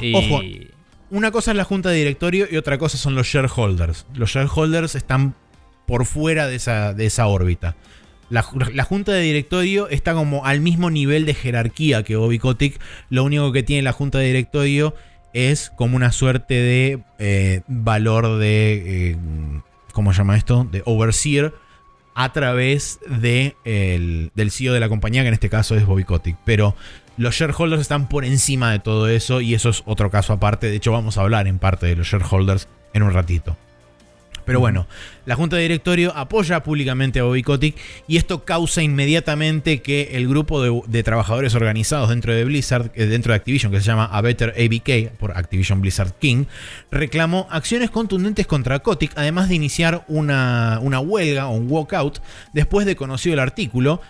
Y 0.00 0.14
Ojo. 0.14 0.40
Una 1.10 1.30
cosa 1.30 1.52
es 1.52 1.56
la 1.56 1.64
junta 1.64 1.88
de 1.88 1.96
directorio 1.96 2.46
y 2.50 2.58
otra 2.58 2.76
cosa 2.76 2.98
son 2.98 3.14
los 3.14 3.26
shareholders. 3.26 4.06
Los 4.14 4.30
shareholders 4.30 4.94
están 4.94 5.34
por 5.86 6.04
fuera 6.04 6.46
de 6.46 6.56
esa, 6.56 6.92
de 6.92 7.06
esa 7.06 7.26
órbita. 7.28 7.74
La 8.28 8.42
junta 8.42 9.12
de 9.12 9.22
directorio 9.22 9.88
está 9.88 10.12
como 10.12 10.44
al 10.44 10.60
mismo 10.60 10.90
nivel 10.90 11.24
de 11.24 11.32
jerarquía 11.32 12.02
que 12.02 12.16
Bobby 12.16 12.38
Kotick. 12.38 12.78
Lo 13.08 13.24
único 13.24 13.52
que 13.52 13.62
tiene 13.62 13.80
la 13.82 13.92
junta 13.92 14.18
de 14.18 14.26
directorio 14.26 14.94
es 15.32 15.70
como 15.76 15.96
una 15.96 16.12
suerte 16.12 16.52
de 16.52 17.02
eh, 17.18 17.62
valor 17.68 18.36
de. 18.36 19.12
eh, 19.12 19.16
¿Cómo 19.94 20.12
se 20.12 20.18
llama 20.18 20.36
esto? 20.36 20.68
De 20.70 20.82
overseer 20.84 21.54
a 22.20 22.32
través 22.32 22.98
de 23.08 23.54
el- 23.64 24.32
del 24.34 24.50
CEO 24.50 24.72
de 24.72 24.80
la 24.80 24.88
compañía, 24.88 25.22
que 25.22 25.28
en 25.28 25.34
este 25.34 25.48
caso 25.48 25.76
es 25.76 25.86
Bobby 25.86 26.02
Kotick. 26.02 26.36
Pero 26.44 26.74
los 27.16 27.36
shareholders 27.36 27.80
están 27.80 28.08
por 28.08 28.24
encima 28.24 28.72
de 28.72 28.80
todo 28.80 29.08
eso 29.08 29.40
y 29.40 29.54
eso 29.54 29.68
es 29.68 29.84
otro 29.86 30.10
caso 30.10 30.32
aparte. 30.32 30.68
De 30.68 30.74
hecho, 30.74 30.90
vamos 30.90 31.16
a 31.16 31.20
hablar 31.20 31.46
en 31.46 31.60
parte 31.60 31.86
de 31.86 31.94
los 31.94 32.08
shareholders 32.08 32.66
en 32.92 33.04
un 33.04 33.12
ratito. 33.12 33.56
Pero 34.48 34.60
bueno, 34.60 34.86
la 35.26 35.34
junta 35.34 35.56
de 35.56 35.62
directorio 35.62 36.16
apoya 36.16 36.62
públicamente 36.62 37.20
a 37.20 37.24
Bobby 37.24 37.42
Kotick 37.42 37.76
y 38.06 38.16
esto 38.16 38.46
causa 38.46 38.80
inmediatamente 38.80 39.82
que 39.82 40.12
el 40.12 40.26
grupo 40.26 40.62
de, 40.62 41.02
trabajadores 41.02 41.54
organizados 41.54 42.08
dentro 42.08 42.32
de 42.32 42.46
Blizzard, 42.46 42.90
eh, 42.94 43.04
dentro 43.04 43.32
de 43.32 43.36
Activision, 43.36 43.70
que 43.70 43.80
se 43.80 43.84
llama 43.84 44.06
A 44.06 44.22
Better 44.22 44.54
ABK, 44.56 45.18
por 45.18 45.36
Activision 45.36 45.82
Blizzard 45.82 46.14
King, 46.14 46.46
reclamó 46.90 47.46
acciones 47.50 47.90
contundentes 47.90 48.46
contra 48.46 48.78
Kotick, 48.78 49.12
además 49.16 49.50
de 49.50 49.56
iniciar 49.56 50.06
una, 50.08 50.78
una 50.80 50.98
huelga 50.98 51.48
o 51.48 51.50
un 51.50 51.70
walkout 51.70 52.22
después 52.54 52.86
de 52.86 52.96
conocido 52.96 53.34
el 53.34 53.40
artículo. 53.40 54.00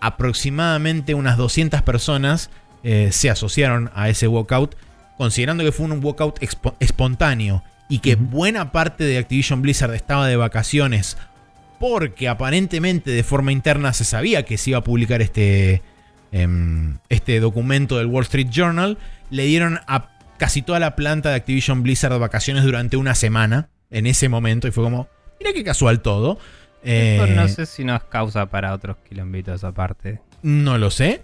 Aproximadamente 0.00 1.12
unas 1.12 1.36
200 1.36 1.82
personas 1.82 2.48
eh, 2.82 3.10
se 3.12 3.28
asociaron 3.28 3.90
a 3.94 4.08
ese 4.08 4.26
walkout, 4.26 4.74
considerando 5.18 5.62
que 5.64 5.70
fue 5.70 5.84
un 5.84 6.02
walkout 6.02 6.38
espontáneo 6.80 7.62
y 7.88 7.98
que 7.98 8.16
buena 8.16 8.72
parte 8.72 9.04
de 9.04 9.18
Activision 9.18 9.62
Blizzard 9.62 9.94
estaba 9.94 10.26
de 10.26 10.36
vacaciones 10.36 11.16
porque 11.82 12.28
aparentemente 12.28 13.10
de 13.10 13.24
forma 13.24 13.50
interna 13.50 13.92
se 13.92 14.04
sabía 14.04 14.44
que 14.44 14.56
se 14.56 14.70
iba 14.70 14.78
a 14.78 14.84
publicar 14.84 15.20
este, 15.20 15.82
em, 16.30 16.98
este 17.08 17.40
documento 17.40 17.98
del 17.98 18.06
Wall 18.06 18.22
Street 18.22 18.48
Journal, 18.50 18.98
le 19.30 19.46
dieron 19.46 19.80
a 19.88 20.10
casi 20.38 20.62
toda 20.62 20.78
la 20.78 20.94
planta 20.94 21.30
de 21.30 21.34
Activision 21.34 21.82
Blizzard 21.82 22.16
vacaciones 22.20 22.62
durante 22.62 22.96
una 22.96 23.16
semana 23.16 23.68
en 23.90 24.06
ese 24.06 24.28
momento 24.28 24.68
y 24.68 24.70
fue 24.70 24.84
como, 24.84 25.08
mira 25.40 25.52
qué 25.52 25.64
casual 25.64 26.02
todo. 26.02 26.38
Esto 26.84 27.26
Eh, 27.26 27.34
no 27.34 27.48
sé 27.48 27.66
si 27.66 27.84
nos 27.84 28.04
causa 28.04 28.46
para 28.46 28.74
otros 28.74 28.96
quilombitos 29.08 29.64
aparte. 29.64 30.20
no 30.42 30.78
lo 30.78 30.90
sé. 30.90 31.22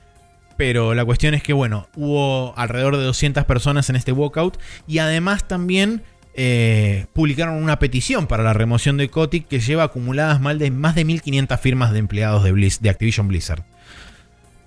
Pero 0.56 0.92
la 0.92 1.04
cuestión 1.04 1.34
es 1.34 1.42
que, 1.44 1.52
bueno, 1.52 1.88
hubo 1.94 2.52
alrededor 2.56 2.96
de 2.96 3.04
200 3.04 3.44
personas 3.44 3.90
en 3.90 3.96
este 3.96 4.10
walkout. 4.10 4.58
Y 4.88 4.98
además 4.98 5.46
también 5.46 6.02
eh, 6.40 7.06
publicaron 7.14 7.60
una 7.60 7.80
petición 7.80 8.28
para 8.28 8.44
la 8.44 8.52
remoción 8.52 8.96
de 8.96 9.08
Kotick 9.08 9.48
que 9.48 9.58
lleva 9.58 9.82
acumuladas 9.82 10.40
más 10.40 10.56
de, 10.56 10.70
más 10.70 10.94
de 10.94 11.04
1500 11.04 11.58
firmas 11.58 11.90
de 11.90 11.98
empleados 11.98 12.44
de, 12.44 12.90
Activision 12.90 13.26
Blizzard. 13.26 13.64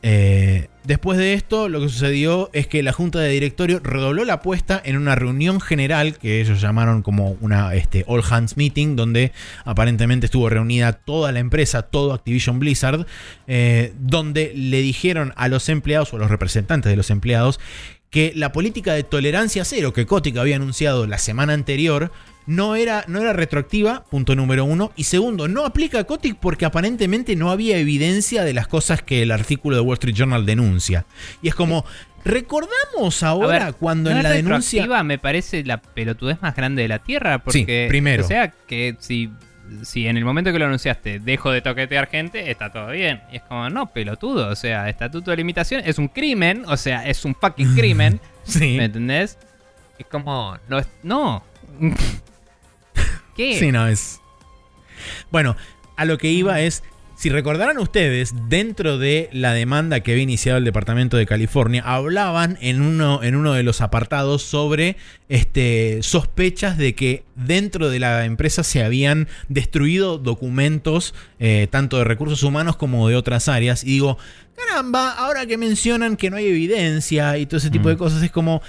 Eh, 0.03 0.67
después 0.83 1.17
de 1.17 1.33
esto, 1.33 1.69
lo 1.69 1.79
que 1.79 1.87
sucedió 1.87 2.49
es 2.51 2.67
que 2.67 2.83
la 2.83 2.91
junta 2.91 3.19
de 3.19 3.29
directorio 3.29 3.79
redobló 3.81 4.25
la 4.25 4.33
apuesta 4.33 4.81
en 4.83 4.97
una 4.97 5.15
reunión 5.15 5.61
general 5.61 6.17
que 6.17 6.41
ellos 6.41 6.59
llamaron 6.59 7.03
como 7.03 7.37
una 7.39 7.73
este, 7.73 8.03
All 8.05 8.23
Hands 8.29 8.57
Meeting, 8.57 8.97
donde 8.97 9.31
aparentemente 9.63 10.25
estuvo 10.25 10.49
reunida 10.49 10.91
toda 10.91 11.31
la 11.31 11.39
empresa, 11.39 11.83
todo 11.83 12.11
Activision 12.11 12.59
Blizzard, 12.59 13.05
eh, 13.47 13.93
donde 13.97 14.51
le 14.53 14.81
dijeron 14.81 15.31
a 15.37 15.47
los 15.47 15.69
empleados 15.69 16.11
o 16.11 16.17
a 16.17 16.19
los 16.19 16.29
representantes 16.29 16.89
de 16.89 16.97
los 16.97 17.11
empleados 17.11 17.61
que 18.11 18.33
la 18.35 18.51
política 18.51 18.93
de 18.93 19.03
tolerancia 19.03 19.65
cero 19.65 19.93
que 19.93 20.05
Kotick 20.05 20.37
había 20.37 20.57
anunciado 20.57 21.07
la 21.07 21.17
semana 21.17 21.53
anterior 21.53 22.11
no 22.45 22.75
era, 22.75 23.05
no 23.07 23.21
era 23.21 23.31
retroactiva, 23.33 24.03
punto 24.03 24.35
número 24.35 24.65
uno. 24.65 24.91
Y 24.97 25.05
segundo, 25.05 25.47
no 25.47 25.65
aplica 25.65 25.99
a 25.99 26.03
Kotick 26.03 26.35
porque 26.35 26.65
aparentemente 26.65 27.35
no 27.35 27.51
había 27.51 27.77
evidencia 27.77 28.43
de 28.43 28.53
las 28.53 28.67
cosas 28.67 29.01
que 29.01 29.21
el 29.21 29.31
artículo 29.31 29.77
de 29.77 29.81
Wall 29.81 29.93
Street 29.93 30.15
Journal 30.15 30.45
denuncia. 30.45 31.05
Y 31.41 31.47
es 31.47 31.55
como, 31.55 31.85
Recordamos 32.23 33.23
ahora 33.23 33.65
ver, 33.65 33.73
cuando 33.75 34.11
no 34.11 34.17
en 34.17 34.23
la 34.23 34.29
denuncia. 34.29 34.83
retroactiva, 34.83 35.03
me 35.03 35.17
parece 35.17 35.63
la 35.63 35.81
pelotudez 35.81 36.39
más 36.41 36.55
grande 36.55 36.83
de 36.83 36.87
la 36.87 36.99
Tierra. 36.99 37.39
Porque, 37.39 37.87
primero. 37.89 38.23
O 38.23 38.27
sea, 38.27 38.51
que 38.67 38.95
si, 38.99 39.31
si 39.83 40.07
en 40.07 40.17
el 40.17 40.25
momento 40.25 40.51
que 40.51 40.59
lo 40.59 40.65
anunciaste 40.65 41.19
dejo 41.19 41.51
de 41.51 41.61
toquetear 41.61 42.07
gente, 42.07 42.51
está 42.51 42.71
todo 42.71 42.89
bien. 42.89 43.21
Y 43.31 43.37
es 43.37 43.41
como, 43.43 43.69
no, 43.69 43.91
pelotudo. 43.91 44.49
O 44.49 44.55
sea, 44.55 44.89
estatuto 44.89 45.31
de 45.31 45.37
limitación 45.37 45.81
es 45.85 45.97
un 45.97 46.07
crimen. 46.07 46.63
O 46.67 46.77
sea, 46.77 47.07
es 47.07 47.25
un 47.25 47.35
fucking 47.35 47.75
crimen. 47.75 48.19
Sí. 48.43 48.77
¿Me 48.77 48.85
entendés? 48.85 49.37
Es 49.97 50.05
como, 50.07 50.57
no 50.67 50.79
es. 50.79 50.87
No. 51.03 51.43
¿Qué? 53.35 53.57
Sí, 53.57 53.71
no 53.71 53.87
es. 53.87 54.19
Bueno, 55.31 55.55
a 55.95 56.05
lo 56.05 56.17
que 56.17 56.29
iba 56.29 56.59
es. 56.59 56.83
Si 57.21 57.29
recordarán 57.29 57.77
ustedes, 57.77 58.33
dentro 58.49 58.97
de 58.97 59.29
la 59.31 59.53
demanda 59.53 59.99
que 59.99 60.13
había 60.13 60.23
iniciado 60.23 60.57
el 60.57 60.65
Departamento 60.65 61.17
de 61.17 61.27
California, 61.27 61.83
hablaban 61.85 62.57
en 62.61 62.81
uno, 62.81 63.21
en 63.21 63.35
uno 63.35 63.53
de 63.53 63.61
los 63.61 63.81
apartados 63.81 64.41
sobre 64.41 64.97
este, 65.29 65.99
sospechas 66.01 66.79
de 66.79 66.95
que 66.95 67.23
dentro 67.35 67.91
de 67.91 67.99
la 67.99 68.25
empresa 68.25 68.63
se 68.63 68.83
habían 68.83 69.27
destruido 69.49 70.17
documentos, 70.17 71.13
eh, 71.39 71.67
tanto 71.69 71.99
de 71.99 72.05
recursos 72.05 72.41
humanos 72.41 72.75
como 72.75 73.07
de 73.07 73.15
otras 73.15 73.47
áreas. 73.49 73.83
Y 73.83 73.89
digo, 73.89 74.17
caramba, 74.55 75.11
ahora 75.11 75.45
que 75.45 75.59
mencionan 75.59 76.17
que 76.17 76.31
no 76.31 76.37
hay 76.37 76.47
evidencia 76.47 77.37
y 77.37 77.45
todo 77.45 77.59
ese 77.59 77.69
tipo 77.69 77.87
Mm. 77.87 77.91
de 77.91 77.97
cosas, 77.97 78.23
es 78.23 78.31
como, 78.31 78.63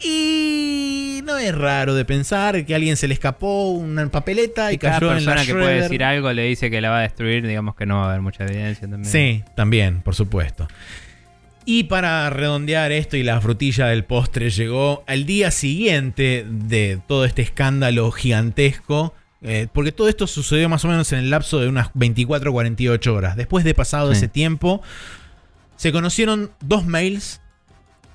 y 0.00 1.20
no 1.24 1.36
es 1.38 1.54
raro 1.54 1.94
de 1.94 2.04
pensar 2.04 2.64
que 2.64 2.72
a 2.72 2.76
alguien 2.76 2.96
se 2.96 3.08
le 3.08 3.14
escapó 3.14 3.70
una 3.72 4.08
papeleta 4.08 4.70
y, 4.72 4.76
Y 4.76 4.78
cada 4.78 4.98
cayó 5.00 5.16
en 5.16 5.24
la 5.24 5.32
persona 5.34 5.46
que 5.46 5.52
puede 5.54 5.82
decir 5.82 6.04
algo 6.04 6.32
le 6.32 6.42
dice 6.44 6.70
que 6.70 6.80
la 6.80 6.90
va 6.90 6.98
a 6.98 7.02
destruir, 7.02 7.46
digamos 7.46 7.74
que 7.74 7.86
no 7.86 7.96
va 7.96 8.04
a 8.04 8.08
haber 8.10 8.20
mucha 8.22 8.44
evidencia 8.44 8.88
también. 8.88 9.04
Sí, 9.10 9.44
también, 9.54 10.00
por 10.02 10.14
supuesto. 10.14 10.68
Y 11.64 11.84
para 11.84 12.30
redondear 12.30 12.92
esto 12.92 13.16
y 13.18 13.22
la 13.22 13.40
frutilla 13.42 13.86
del 13.88 14.04
postre 14.04 14.48
llegó 14.50 15.04
al 15.06 15.26
día 15.26 15.50
siguiente 15.50 16.46
de 16.48 16.98
todo 17.06 17.24
este 17.26 17.42
escándalo 17.42 18.10
gigantesco. 18.10 19.14
eh, 19.42 19.68
porque 19.72 19.92
todo 19.92 20.08
esto 20.08 20.26
sucedió 20.26 20.68
más 20.68 20.84
o 20.84 20.88
menos 20.88 21.12
en 21.12 21.18
el 21.20 21.30
lapso 21.30 21.60
de 21.60 21.68
unas 21.68 21.90
24 21.94 22.50
o 22.50 22.52
48 22.54 23.14
horas. 23.14 23.36
Después 23.36 23.64
de 23.64 23.72
pasado 23.74 24.10
Sí. 24.12 24.16
ese 24.18 24.28
tiempo, 24.28 24.82
se 25.76 25.92
conocieron 25.92 26.50
dos 26.60 26.86
mails 26.86 27.40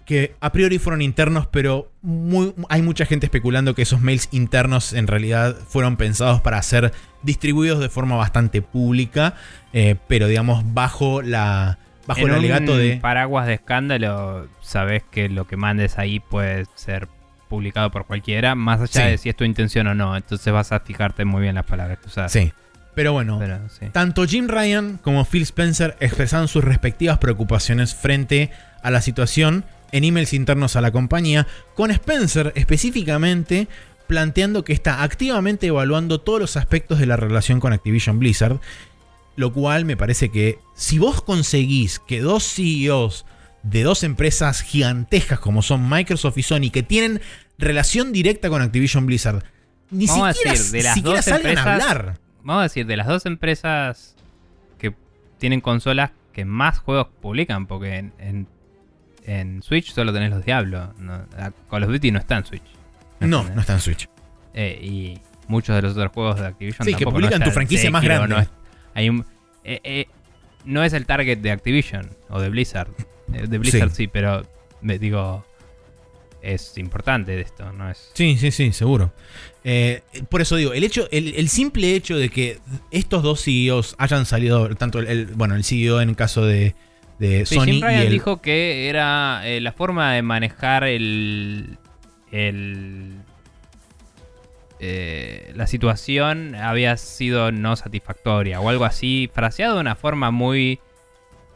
que 0.06 0.36
a 0.42 0.52
priori 0.52 0.80
fueron 0.80 1.02
internos, 1.02 1.48
pero 1.48 1.92
muy- 2.02 2.54
hay 2.70 2.82
mucha 2.82 3.06
gente 3.06 3.26
especulando 3.28 3.74
que 3.76 3.84
esos 3.84 4.02
mails 4.02 4.28
internos 4.32 4.94
en 4.94 5.08
realidad 5.08 5.56
fueron 5.68 5.96
pensados 5.98 6.42
para 6.42 6.62
ser 6.62 6.92
distribuidos 7.22 7.80
de 7.80 7.90
forma 7.90 8.16
bastante 8.18 8.62
pública, 8.62 9.36
eh, 9.72 9.96
pero 10.08 10.28
digamos 10.28 10.64
bajo 10.74 11.22
la 11.22 11.78
bajo 12.06 12.20
en 12.22 12.30
el 12.32 12.36
alegato 12.36 12.76
de 12.78 12.98
paraguas 12.98 13.48
de 13.48 13.54
escándalo, 13.54 14.48
sabes 14.62 15.04
que 15.10 15.30
lo 15.30 15.48
que 15.48 15.56
mandes 15.56 15.98
ahí 15.98 16.20
puede 16.20 16.66
ser 16.76 17.08
publicado 17.48 17.92
por 17.92 18.06
cualquiera, 18.06 18.56
más 18.56 18.82
allá 18.82 19.06
Sí. 19.06 19.12
de 19.12 19.18
si 19.18 19.30
es 19.30 19.36
tu 19.38 19.46
intención 19.46 19.88
o 19.88 19.96
no. 19.96 20.18
Entonces 20.18 20.52
vas 20.52 20.72
a 20.74 20.80
fijarte 20.82 21.24
muy 21.24 21.42
bien 21.44 21.56
las 21.56 21.66
palabras 21.66 22.00
que 22.00 22.08
usas. 22.08 22.32
sí. 22.32 22.52
Pero 22.96 23.12
bueno, 23.12 23.40
Pero, 23.40 23.58
sí. 23.70 23.88
Tanto 23.92 24.24
Jim 24.28 24.48
Ryan 24.48 25.00
como 25.02 25.26
Phil 25.26 25.42
Spencer 25.42 25.98
expresaron 26.00 26.48
sus 26.48 26.64
respectivas 26.64 27.18
preocupaciones 27.18 27.96
frente 27.96 28.52
a 28.84 28.92
la 28.92 29.02
situación 29.02 29.66
en 29.94 30.04
emails 30.04 30.34
internos 30.34 30.76
a 30.76 30.82
la 30.82 30.92
compañía, 30.92 31.48
con 31.76 31.90
Spencer 31.92 32.52
específicamente 32.56 33.70
planteando 34.08 34.66
que 34.66 34.74
está 34.74 35.02
activamente 35.04 35.68
evaluando 35.68 36.20
todos 36.20 36.42
los 36.42 36.58
aspectos 36.58 37.00
de 37.00 37.06
la 37.06 37.16
relación 37.16 37.62
con 37.62 37.72
Activision 37.72 38.20
Blizzard, 38.20 38.60
lo 39.38 39.54
cual 39.54 39.86
me 39.86 39.96
parece 39.96 40.30
que 40.30 40.60
si 40.76 41.00
vos 41.00 41.22
conseguís 41.22 42.00
que 42.00 42.20
dos 42.20 42.44
CEOs 42.44 43.26
de 43.64 43.84
dos 43.84 44.04
empresas 44.04 44.62
gigantescas 44.62 45.40
como 45.40 45.62
son 45.62 45.90
Microsoft 45.90 46.38
y 46.38 46.44
Sony, 46.44 46.70
que 46.72 46.84
tienen 46.84 47.22
relación 47.58 48.12
directa 48.12 48.50
con 48.50 48.62
Activision 48.62 49.06
Blizzard, 49.06 49.44
ni 49.90 50.06
Vamos 50.08 50.28
a 50.28 50.34
siquiera, 50.34 50.52
decir, 50.58 50.72
de 50.72 50.84
las 50.84 50.94
siquiera 50.96 51.16
dos 51.18 51.26
salgan 51.26 51.46
a 51.46 51.50
empresas- 51.62 51.82
hablar. 51.90 52.20
Vamos 52.44 52.60
a 52.60 52.64
decir, 52.64 52.86
de 52.86 52.98
las 52.98 53.08
dos 53.08 53.26
empresas 53.26 54.16
que 54.78 54.94
tienen 55.40 55.62
consolas 55.62 56.12
que 56.34 56.44
más 56.46 56.80
juegos 56.80 57.08
publican, 57.22 57.68
porque 57.68 57.96
en, 57.96 58.14
en, 58.20 58.48
en 59.26 59.62
Switch 59.64 59.94
solo 59.94 60.12
tenés 60.14 60.32
los 60.32 60.44
Diablo. 60.46 60.94
No, 61.00 61.26
la- 61.38 61.54
Call 61.70 61.84
of 61.84 61.90
Duty 61.92 62.12
no 62.12 62.20
está 62.20 62.38
en 62.38 62.46
Switch. 62.46 62.64
No, 63.20 63.44
no 63.44 63.62
está 63.62 63.74
en 63.74 63.80
Switch. 63.82 64.08
Eh, 64.54 64.80
y 64.84 65.20
muchos 65.48 65.76
de 65.76 65.82
los 65.82 65.94
otros 65.94 66.12
juegos 66.14 66.40
de 66.40 66.48
Activision 66.48 66.86
Sí, 66.86 66.94
que 66.96 67.06
publican 67.06 67.40
no 67.40 67.46
tu 67.46 67.52
franquicia 67.52 67.90
más 67.92 68.04
grande. 68.04 68.28
No 68.36 68.40
es, 68.42 68.50
hay 68.94 69.10
un- 69.10 69.26
eh, 69.64 69.80
eh, 69.84 70.06
no 70.66 70.84
es 70.84 70.94
el 70.94 71.06
target 71.06 71.38
de 71.40 71.52
Activision 71.52 72.10
o 72.30 72.40
de 72.40 72.50
Blizzard. 72.50 72.90
De 73.28 73.58
Blizzard 73.58 73.92
sí, 73.92 74.08
pero 74.08 74.46
me 74.82 75.00
digo 75.00 75.46
es 76.42 76.78
importante 76.78 77.32
de 77.38 77.42
esto, 77.42 77.72
no 77.72 77.90
es. 77.90 78.12
Sí, 78.14 78.38
sí, 78.38 78.52
sí, 78.52 78.74
seguro. 78.74 79.14
Eh, 79.64 80.02
por 80.30 80.42
eso 80.42 80.58
digo, 80.58 80.74
el 80.74 80.84
hecho, 80.84 81.08
el, 81.10 81.34
el 81.36 81.48
simple 81.48 81.96
hecho 81.96 82.18
de 82.18 82.28
que 82.28 82.60
estos 82.92 83.24
dos 83.24 83.42
CEOs 83.46 83.96
hayan 83.98 84.26
salido, 84.26 84.76
tanto 84.76 85.00
el, 85.00 85.08
el- 85.08 85.26
bueno, 85.28 85.56
el 85.56 85.64
CEO 85.64 86.02
en 86.02 86.10
el 86.10 86.16
caso 86.18 86.46
de, 86.46 86.76
de 87.24 87.46
Sí, 87.46 87.56
Sony 87.56 87.66
Jim 87.66 87.76
y 87.76 87.82
Ryan 87.82 88.02
el, 88.02 88.10
dijo 88.12 88.42
que 88.42 88.90
era 88.90 89.42
eh, 89.46 89.62
la 89.62 89.72
forma 89.72 90.14
de 90.14 90.22
manejar 90.22 90.84
el. 90.84 91.78
el 92.32 93.14
eh, 94.80 95.54
la 95.56 95.66
situación 95.66 96.56
había 96.56 96.98
sido 96.98 97.54
no 97.54 97.78
satisfactoria 97.78 98.60
o 98.60 98.68
algo 98.68 98.84
así, 98.84 99.30
fraseado 99.34 99.76
de 99.76 99.82
una 99.82 99.96
forma 99.96 100.32
muy. 100.32 100.80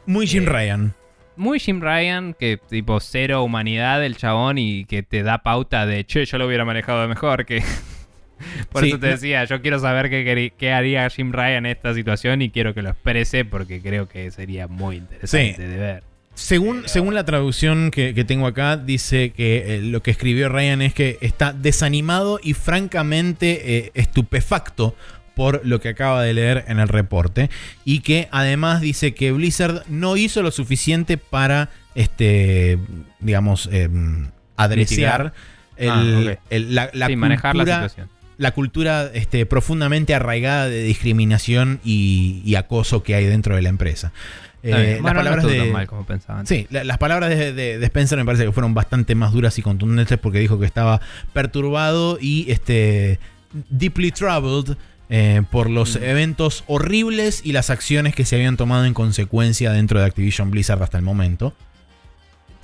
muy 0.06 0.26
Jim 0.26 0.44
eh, 0.44 0.46
Ryan. 0.46 0.94
Muy 1.36 1.60
Jim 1.60 1.80
Ryan, 1.80 2.34
que 2.34 2.56
tipo 2.56 2.98
cero 3.00 3.42
humanidad 3.42 4.04
el 4.04 4.16
chabón 4.16 4.58
y 4.58 4.86
que 4.86 5.02
te 5.02 5.22
da 5.22 5.42
pauta 5.42 5.86
de 5.86 6.04
che, 6.04 6.24
yo 6.24 6.38
lo 6.38 6.46
hubiera 6.46 6.64
manejado 6.64 7.06
mejor 7.06 7.44
que. 7.44 7.62
Por 8.70 8.82
Sí, 8.82 8.88
eso 8.88 8.98
te 8.98 9.06
decía, 9.08 9.44
yo 9.44 9.60
quiero 9.62 9.78
saber 9.78 10.08
qué, 10.10 10.72
haría 10.72 11.08
Jim 11.10 11.32
Ryan 11.32 11.64
en 11.64 11.66
esta 11.66 11.94
situación 11.94 12.42
y 12.42 12.50
quiero 12.50 12.74
que 12.74 12.82
lo 12.82 12.90
exprese 12.90 13.44
porque 13.44 13.80
creo 13.80 14.08
que 14.08 14.30
sería 14.30 14.66
muy 14.68 14.96
interesante 14.96 15.54
Sí. 15.56 15.62
de 15.62 15.76
ver. 15.76 16.02
Según, 16.34 16.84
según 16.86 17.14
la 17.14 17.24
traducción 17.24 17.90
que, 17.90 18.14
que 18.14 18.24
tengo 18.24 18.46
acá, 18.46 18.76
dice 18.76 19.30
que 19.30 19.74
eh, 19.76 19.82
lo 19.82 20.02
que 20.04 20.12
escribió 20.12 20.48
Ryan 20.48 20.82
es 20.82 20.94
que 20.94 21.18
está 21.20 21.52
desanimado 21.52 22.38
y 22.40 22.54
francamente 22.54 23.76
eh, 23.78 23.90
estupefacto 23.94 24.94
por 25.34 25.64
lo 25.66 25.80
que 25.80 25.88
acaba 25.88 26.22
de 26.22 26.34
leer 26.34 26.64
en 26.68 26.78
el 26.78 26.86
reporte. 26.88 27.50
Y 27.84 28.00
que 28.00 28.28
además 28.30 28.80
dice 28.80 29.14
que 29.14 29.32
Blizzard 29.32 29.82
no 29.88 30.16
hizo 30.16 30.42
lo 30.42 30.50
suficiente 30.52 31.16
para, 31.16 31.70
este, 31.96 32.78
digamos, 33.20 33.68
eh, 33.72 33.88
adreciar 34.56 35.32
el- 35.76 35.88
Ah, 35.90 36.36
el- 36.50 36.74
la, 36.74 36.90
la 36.92 37.06
sí, 37.06 37.16
manejar 37.16 37.54
la 37.56 37.64
situación. 37.64 38.08
La 38.38 38.52
cultura 38.52 39.10
este, 39.12 39.44
profundamente 39.46 40.14
arraigada 40.14 40.68
de 40.68 40.82
discriminación 40.84 41.80
y, 41.84 42.40
y 42.44 42.54
acoso 42.54 43.02
que 43.02 43.14
hay 43.14 43.26
dentro 43.26 43.54
de 43.56 43.62
la 43.62 43.68
empresa. 43.68 44.12
Eh, 44.62 44.68
bien. 44.70 44.92
las 44.94 45.02
Bueno, 45.02 45.18
palabras 45.20 45.44
estuvo 45.44 45.52
de, 45.52 45.58
tan 45.66 45.72
mal 45.72 45.86
como 45.86 46.06
pensaban. 46.06 46.46
Sí, 46.46 46.66
la- 46.70 46.82
las 46.84 46.98
palabras 46.98 47.30
de, 47.30 47.52
de- 47.52 47.78
de 47.78 47.86
Spencer 47.86 48.16
me 48.18 48.24
parece 48.24 48.44
que 48.44 48.52
fueron 48.52 48.74
bastante 48.74 49.14
más 49.14 49.32
duras 49.32 49.58
y 49.58 49.62
contundentes 49.62 50.18
porque 50.18 50.38
dijo 50.40 50.58
que 50.58 50.66
estaba 50.66 51.00
perturbado 51.32 52.18
y 52.20 52.50
este 52.50 53.18
deeply 53.70 54.10
troubled 54.12 54.76
eh, 55.10 55.42
por 55.50 55.70
los 55.70 55.96
Mm. 55.98 56.02
eventos 56.04 56.64
horribles 56.66 57.40
y 57.44 57.52
las 57.52 57.70
acciones 57.70 58.14
que 58.14 58.24
se 58.26 58.36
habían 58.36 58.56
tomado 58.56 58.84
en 58.84 58.92
consecuencia 58.94 59.72
dentro 59.72 59.98
de 60.00 60.06
Activision 60.06 60.50
Blizzard 60.50 60.82
hasta 60.82 60.98
el 60.98 61.04
momento. 61.04 61.54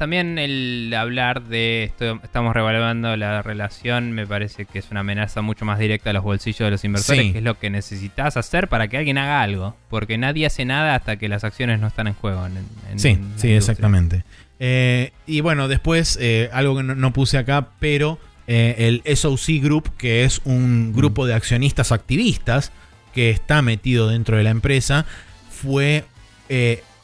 También 0.05 0.39
el 0.39 0.93
hablar 0.95 1.45
de 1.45 1.85
esto, 1.85 2.21
estamos 2.23 2.53
revaluando 2.53 3.17
la 3.17 3.41
relación, 3.41 4.13
me 4.13 4.27
parece 4.27 4.67
que 4.67 4.79
es 4.79 4.91
una 4.91 5.01
amenaza 5.01 5.41
mucho 5.41 5.65
más 5.65 5.79
directa 5.79 6.11
a 6.11 6.13
los 6.13 6.23
bolsillos 6.23 6.59
de 6.59 6.71
los 6.73 6.85
inversores, 6.85 7.23
Sí. 7.23 7.33
que 7.33 7.39
es 7.39 7.45
lo 7.45 7.59
que 7.59 7.71
necesitas 7.71 8.37
hacer 8.37 8.69
para 8.69 8.87
que 8.89 8.99
alguien 8.99 9.17
haga 9.17 9.41
algo. 9.41 9.75
Porque 9.89 10.19
nadie 10.19 10.45
hace 10.45 10.67
nada 10.67 10.95
hasta 10.95 11.17
que 11.17 11.27
las 11.31 11.43
acciones 11.43 11.81
no 11.81 11.87
están 11.87 12.07
en 12.07 12.13
juego. 12.13 12.45
En, 12.45 12.59
en- 12.93 12.99
Sí, 12.99 13.09
en 13.09 13.33
sí, 13.37 13.51
exactamente. 13.53 14.25
Eh, 14.61 15.13
y 15.27 15.41
bueno, 15.41 15.69
después, 15.69 16.19
eh, 16.21 16.51
algo 16.53 16.77
que 16.77 16.83
no, 16.83 16.95
no 16.95 17.15
puse 17.15 17.39
acá, 17.39 17.69
pero 17.81 18.19
eh, 18.47 19.01
el 19.07 19.17
SOC 19.17 19.63
Group, 19.63 19.97
que 19.97 20.25
es 20.25 20.43
un 20.45 20.93
grupo 20.95 21.25
de 21.27 21.33
accionistas 21.33 21.93
activistas 21.93 22.73
que 23.15 23.31
está 23.31 23.63
metido 23.63 24.11
dentro 24.11 24.37
de 24.37 24.43
la 24.43 24.51
empresa, 24.51 25.07
fue 25.51 26.05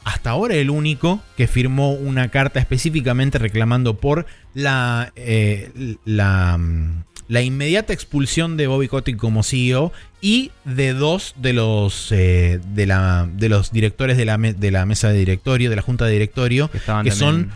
hasta 0.03 0.31
ahora 0.31 0.55
el 0.55 0.69
único 0.69 1.21
que 1.37 1.47
firmó 1.47 1.93
una 1.93 2.29
carta 2.29 2.59
específicamente 2.59 3.37
reclamando 3.37 3.97
por 3.97 4.25
la, 4.53 5.11
eh, 5.15 5.95
la, 6.05 6.57
mm, 6.57 7.03
la 7.27 7.41
inmediata 7.41 7.93
expulsión 7.93 8.57
de 8.57 8.67
Bobby 8.67 8.87
Kotick 8.87 9.15
como 9.17 9.43
CEO 9.43 9.91
y 10.19 10.51
de 10.65 10.93
dos 10.93 11.33
de 11.37 11.53
los, 11.53 12.11
eh, 12.11 12.59
de 12.73 12.85
la, 12.85 13.29
de 13.31 13.47
los 13.49 13.71
directores 13.71 14.17
de 14.17 14.25
la, 14.25 14.37
me- 14.37 14.53
de 14.53 14.71
la 14.71 14.85
mesa 14.85 15.09
de 15.09 15.17
directorio, 15.19 15.69
de 15.69 15.75
la 15.75 15.81
junta 15.81 16.05
de 16.05 16.11
directorio, 16.13 16.69
Que, 17.05 17.11
son 17.15 17.51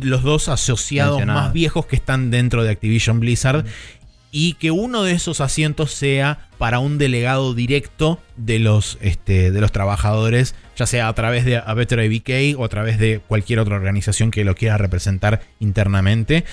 los 0.00 0.22
dos 0.22 0.48
asociados 0.48 1.18
más 1.34 1.52
viejos 1.52 1.86
que 1.86 1.94
están 1.96 2.30
dentro 2.30 2.64
de 2.64 2.70
Activision 2.70 3.20
Blizzard. 3.20 3.64
Y 4.38 4.52
que 4.52 4.70
uno 4.70 5.02
de 5.02 5.12
esos 5.12 5.40
asientos 5.40 5.92
sea 5.92 6.50
para 6.58 6.78
un 6.78 6.98
delegado 6.98 7.54
directo 7.54 8.20
de 8.36 8.58
los, 8.58 8.98
este, 9.00 9.50
de 9.50 9.60
los 9.62 9.72
trabajadores, 9.72 10.54
ya 10.76 10.84
sea 10.84 11.08
a 11.08 11.14
través 11.14 11.46
de 11.46 11.56
a 11.56 11.72
Better 11.72 12.00
ABK 12.00 12.60
o 12.60 12.66
a 12.66 12.68
través 12.68 12.98
de 12.98 13.18
cualquier 13.26 13.60
otra 13.60 13.76
organización 13.76 14.30
que 14.30 14.44
lo 14.44 14.54
quiera 14.54 14.76
representar 14.76 15.40
internamente. 15.58 16.44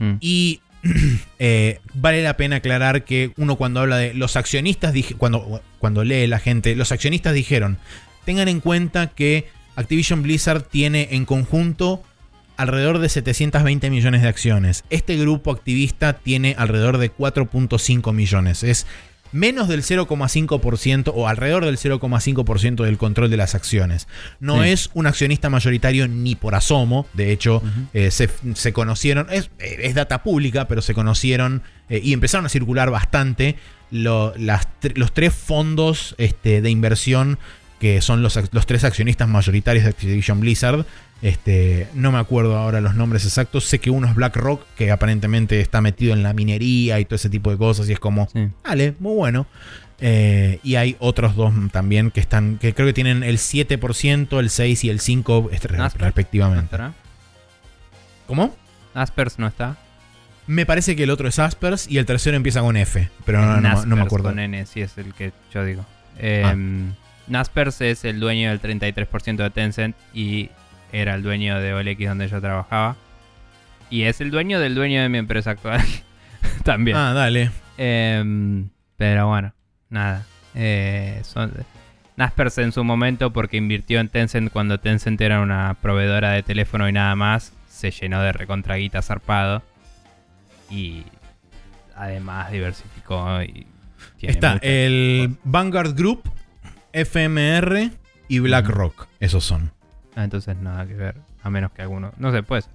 Mm. 0.00 0.14
Y 0.20 0.62
eh, 1.38 1.78
vale 1.94 2.24
la 2.24 2.36
pena 2.36 2.56
aclarar 2.56 3.04
que 3.04 3.30
uno 3.36 3.54
cuando 3.54 3.78
habla 3.78 3.98
de 3.98 4.14
los 4.14 4.34
accionistas, 4.34 4.92
cuando, 5.16 5.62
cuando 5.78 6.02
lee 6.02 6.26
la 6.26 6.40
gente, 6.40 6.74
los 6.74 6.90
accionistas 6.90 7.34
dijeron, 7.34 7.78
tengan 8.24 8.48
en 8.48 8.58
cuenta 8.58 9.10
que 9.10 9.46
Activision 9.76 10.24
Blizzard 10.24 10.62
tiene 10.62 11.10
en 11.12 11.24
conjunto 11.24 12.02
alrededor 12.58 12.98
de 12.98 13.08
720 13.08 13.88
millones 13.90 14.20
de 14.22 14.28
acciones. 14.28 14.84
Este 14.90 15.16
grupo 15.16 15.50
activista 15.52 16.12
tiene 16.12 16.54
alrededor 16.58 16.98
de 16.98 17.10
4.5 17.10 18.12
millones. 18.12 18.62
Es 18.62 18.86
menos 19.32 19.68
del 19.68 19.82
0,5% 19.82 21.12
o 21.14 21.28
alrededor 21.28 21.64
del 21.64 21.76
0,5% 21.76 22.84
del 22.84 22.98
control 22.98 23.30
de 23.30 23.36
las 23.36 23.54
acciones. 23.54 24.08
No 24.40 24.62
Sí. 24.62 24.70
es 24.70 24.90
un 24.94 25.06
accionista 25.06 25.50
mayoritario 25.50 26.08
ni 26.08 26.34
por 26.34 26.54
asomo. 26.54 27.06
De 27.12 27.30
hecho, 27.32 27.62
eh, 27.94 28.10
se, 28.10 28.30
se 28.54 28.72
conocieron, 28.72 29.26
es, 29.30 29.50
eh, 29.58 29.80
es 29.82 29.94
data 29.94 30.22
pública, 30.22 30.66
pero 30.66 30.82
se 30.82 30.94
conocieron 30.94 31.62
eh, 31.90 32.00
y 32.02 32.12
empezaron 32.12 32.46
a 32.46 32.48
circular 32.48 32.90
bastante 32.90 33.56
lo- 33.90 34.34
las 34.36 34.66
tr- 34.82 34.96
los 34.96 35.12
tres 35.12 35.32
fondos 35.34 36.14
este, 36.18 36.60
de 36.62 36.70
inversión 36.70 37.38
que 37.80 38.00
son 38.02 38.22
los, 38.22 38.36
los 38.52 38.66
tres 38.66 38.82
accionistas 38.82 39.28
mayoritarios 39.28 39.84
de 39.84 39.90
Activision 39.90 40.40
Blizzard. 40.40 40.84
Este, 41.20 41.88
no 41.94 42.12
me 42.12 42.18
acuerdo 42.18 42.56
ahora 42.56 42.80
los 42.80 42.94
nombres 42.94 43.24
exactos. 43.24 43.64
Sé 43.64 43.80
que 43.80 43.90
uno 43.90 44.06
es 44.06 44.14
BlackRock, 44.14 44.64
que 44.76 44.90
aparentemente 44.92 45.60
está 45.60 45.80
metido 45.80 46.12
en 46.12 46.22
la 46.22 46.32
minería 46.32 47.00
y 47.00 47.04
todo 47.04 47.16
ese 47.16 47.28
tipo 47.30 47.50
de 47.50 47.56
cosas. 47.58 47.88
Y 47.88 47.92
es 47.92 47.98
como, 48.00 48.28
Sí. 48.32 48.48
Vale, 48.64 48.94
muy 49.00 49.14
bueno. 49.16 49.46
Eh, 50.00 50.60
y 50.62 50.76
hay 50.76 50.96
otros 51.00 51.34
dos 51.34 51.52
también 51.72 52.12
que 52.12 52.20
están, 52.20 52.58
que 52.58 52.72
creo 52.72 52.86
que 52.86 52.92
tienen 52.92 53.24
el 53.24 53.38
7%, 53.38 54.38
el 54.38 54.48
6 54.50 54.84
y 54.84 54.90
el 54.90 55.00
5 55.00 55.48
este, 55.52 55.72
Naspers. 55.76 56.04
respectivamente. 56.04 56.64
¿Estará? 56.66 56.92
¿Cómo? 58.26 58.54
Aspers 58.94 59.38
no 59.38 59.46
está. 59.46 59.76
Me 60.46 60.64
parece 60.66 60.96
que 60.96 61.02
el 61.02 61.10
otro 61.10 61.28
es 61.28 61.38
Aspers 61.38 61.90
y 61.90 61.98
el 61.98 62.06
tercero 62.06 62.36
empieza 62.36 62.60
con 62.60 62.76
F, 62.76 63.08
pero 63.26 63.40
no, 63.44 63.60
no- 63.60 63.84
no 63.86 63.96
me 63.96 64.02
acuerdo. 64.02 64.28
Con 64.28 64.38
N, 64.38 64.64
sí 64.66 64.80
es 64.80 64.96
el 64.98 65.12
que 65.14 65.32
yo 65.52 65.64
digo. 65.64 65.84
Eh, 66.18 66.42
Ah. 66.44 66.54
Naspers 67.26 67.80
es 67.82 68.04
el 68.04 68.20
dueño 68.20 68.48
del 68.50 68.60
33% 68.60 69.42
de 69.42 69.50
Tencent 69.50 69.96
y 70.14 70.48
era 70.92 71.14
el 71.14 71.22
dueño 71.22 71.60
de 71.60 71.74
OLX 71.74 72.06
donde 72.06 72.28
yo 72.28 72.40
trabajaba. 72.40 72.96
Y 73.90 74.02
es 74.02 74.20
el 74.20 74.30
dueño 74.30 74.60
del 74.60 74.74
dueño 74.74 75.02
de 75.02 75.08
mi 75.08 75.18
empresa 75.18 75.50
actual. 75.50 75.82
También. 76.64 76.96
Ah, 76.96 77.12
dale. 77.12 77.50
Em, 77.76 78.68
pero 78.96 79.28
bueno, 79.28 79.54
nada. 79.88 80.26
Eh, 80.54 81.20
son, 81.22 81.52
Naspers 82.16 82.58
en 82.58 82.72
su 82.72 82.82
momento, 82.82 83.32
porque 83.32 83.56
invirtió 83.56 84.00
en 84.00 84.08
Tencent 84.08 84.50
cuando 84.50 84.80
Tencent 84.80 85.20
era 85.20 85.40
una 85.40 85.76
proveedora 85.80 86.32
de 86.32 86.42
teléfono 86.42 86.88
y 86.88 86.92
nada 86.92 87.14
más, 87.14 87.52
se 87.68 87.92
llenó 87.92 88.20
de 88.20 88.32
recontraguita 88.32 89.02
zarpado. 89.02 89.62
Y 90.68 91.04
además 91.94 92.50
diversificó 92.50 93.40
y 93.42 93.66
tiene 94.18 94.32
Está 94.32 94.58
el 94.62 95.28
cosas. 95.28 95.40
Vanguard 95.44 95.94
Group, 95.94 96.30
FMR 96.92 97.92
y 98.26 98.38
BlackRock. 98.40 99.06
Esos 99.20 99.44
son. 99.44 99.77
Ah, 100.18 100.24
entonces 100.24 100.56
nada 100.56 100.84
que 100.86 100.94
ver, 100.94 101.14
a 101.42 101.50
menos 101.50 101.70
que 101.72 101.82
alguno. 101.82 102.12
No 102.18 102.32
sé, 102.32 102.42
pues. 102.42 102.68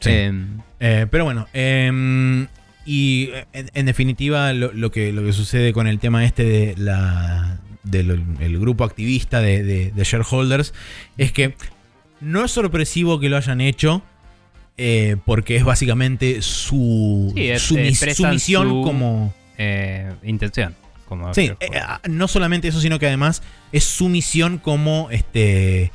Sí. 0.00 0.10
Em, 0.10 0.58
Eh, 0.80 1.06
pero 1.10 1.24
bueno, 1.24 1.46
em, 1.54 2.48
y 2.84 3.30
en, 3.52 3.70
en 3.72 3.86
definitiva 3.86 4.52
lo, 4.52 4.72
lo 4.72 4.90
que, 4.90 5.12
lo 5.12 5.22
que 5.22 5.32
sucede 5.32 5.72
con 5.72 5.86
el 5.86 5.98
tema 6.00 6.24
este 6.24 6.42
de 6.44 6.74
la, 6.76 7.60
del 7.84 8.24
el 8.40 8.58
grupo 8.58 8.82
activista 8.84 9.40
de, 9.40 9.62
de- 9.62 9.90
de 9.92 10.04
shareholders 10.04 10.74
es 11.18 11.30
que 11.32 11.54
no 12.20 12.44
es 12.44 12.50
sorpresivo 12.50 13.20
que 13.20 13.28
lo 13.28 13.36
hayan 13.36 13.60
hecho 13.60 14.02
eh, 14.76 15.16
porque 15.24 15.54
es 15.56 15.64
básicamente 15.64 16.42
su, 16.42 17.32
Sí, 17.34 17.48
es- 17.50 17.62
su, 17.62 17.76
mis- 17.76 17.98
su 18.16 18.26
misión 18.26 18.68
su- 18.68 18.82
como... 18.82 19.32
eh, 19.56 20.12
intención. 20.24 20.74
Como 21.08 21.32
Sí, 21.32 21.52
eh, 21.60 21.70
ah, 21.80 22.00
no 22.08 22.26
solamente 22.26 22.66
eso, 22.68 22.80
sino 22.80 22.98
que 22.98 23.06
además 23.06 23.40
es 23.70 23.84
su 23.84 24.08
misión 24.08 24.58
como 24.58 25.08
este 25.12 25.92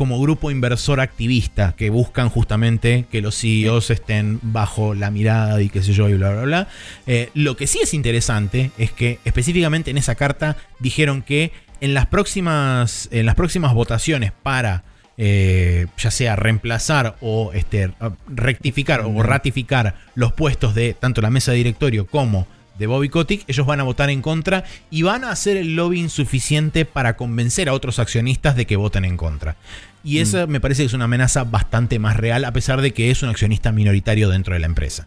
como 0.00 0.18
grupo 0.18 0.50
inversor 0.50 0.98
activista 0.98 1.74
que 1.76 1.90
buscan 1.90 2.30
justamente 2.30 3.04
que 3.12 3.20
los 3.20 3.38
CEOs 3.38 3.90
estén 3.90 4.40
bajo 4.40 4.94
la 4.94 5.10
mirada 5.10 5.60
y 5.60 5.68
qué 5.68 5.82
sé 5.82 5.92
yo 5.92 6.08
y 6.08 6.14
bla 6.14 6.30
bla 6.30 6.42
bla. 6.44 6.68
Eh, 7.06 7.28
lo 7.34 7.54
que 7.54 7.66
sí 7.66 7.80
es 7.82 7.92
interesante 7.92 8.70
es 8.78 8.92
que 8.92 9.18
específicamente 9.26 9.90
en 9.90 9.98
esa 9.98 10.14
carta 10.14 10.56
dijeron 10.78 11.20
que 11.20 11.52
en 11.82 11.92
las 11.92 12.06
próximas 12.06 13.10
en 13.12 13.26
las 13.26 13.34
próximas 13.34 13.74
votaciones 13.74 14.32
para 14.32 14.84
eh, 15.18 15.86
ya 15.98 16.10
sea 16.10 16.34
reemplazar 16.34 17.16
o 17.20 17.52
este, 17.52 17.92
rectificar 18.26 19.02
o 19.02 19.22
ratificar 19.22 19.96
los 20.14 20.32
puestos 20.32 20.74
de 20.74 20.94
tanto 20.94 21.20
la 21.20 21.28
mesa 21.28 21.50
de 21.50 21.58
directorio 21.58 22.06
como 22.06 22.46
de 22.80 22.86
Bobby 22.86 23.10
Kotick, 23.10 23.44
ellos 23.46 23.66
van 23.66 23.80
a 23.80 23.82
votar 23.82 24.08
en 24.08 24.22
contra 24.22 24.64
y 24.90 25.02
van 25.02 25.22
a 25.22 25.30
hacer 25.30 25.58
el 25.58 25.76
lobbying 25.76 26.08
suficiente 26.08 26.86
para 26.86 27.14
convencer 27.14 27.68
a 27.68 27.74
otros 27.74 27.98
accionistas 27.98 28.56
de 28.56 28.66
que 28.66 28.76
voten 28.76 29.04
en 29.04 29.18
contra. 29.18 29.56
Y 30.02 30.18
esa 30.18 30.46
me 30.46 30.60
parece 30.60 30.82
que 30.82 30.86
es 30.86 30.92
una 30.94 31.04
amenaza 31.04 31.44
bastante 31.44 31.98
más 31.98 32.16
real, 32.16 32.44
a 32.44 32.52
pesar 32.52 32.80
de 32.80 32.92
que 32.92 33.10
es 33.10 33.22
un 33.22 33.28
accionista 33.28 33.70
minoritario 33.72 34.28
dentro 34.30 34.54
de 34.54 34.60
la 34.60 34.66
empresa. 34.66 35.06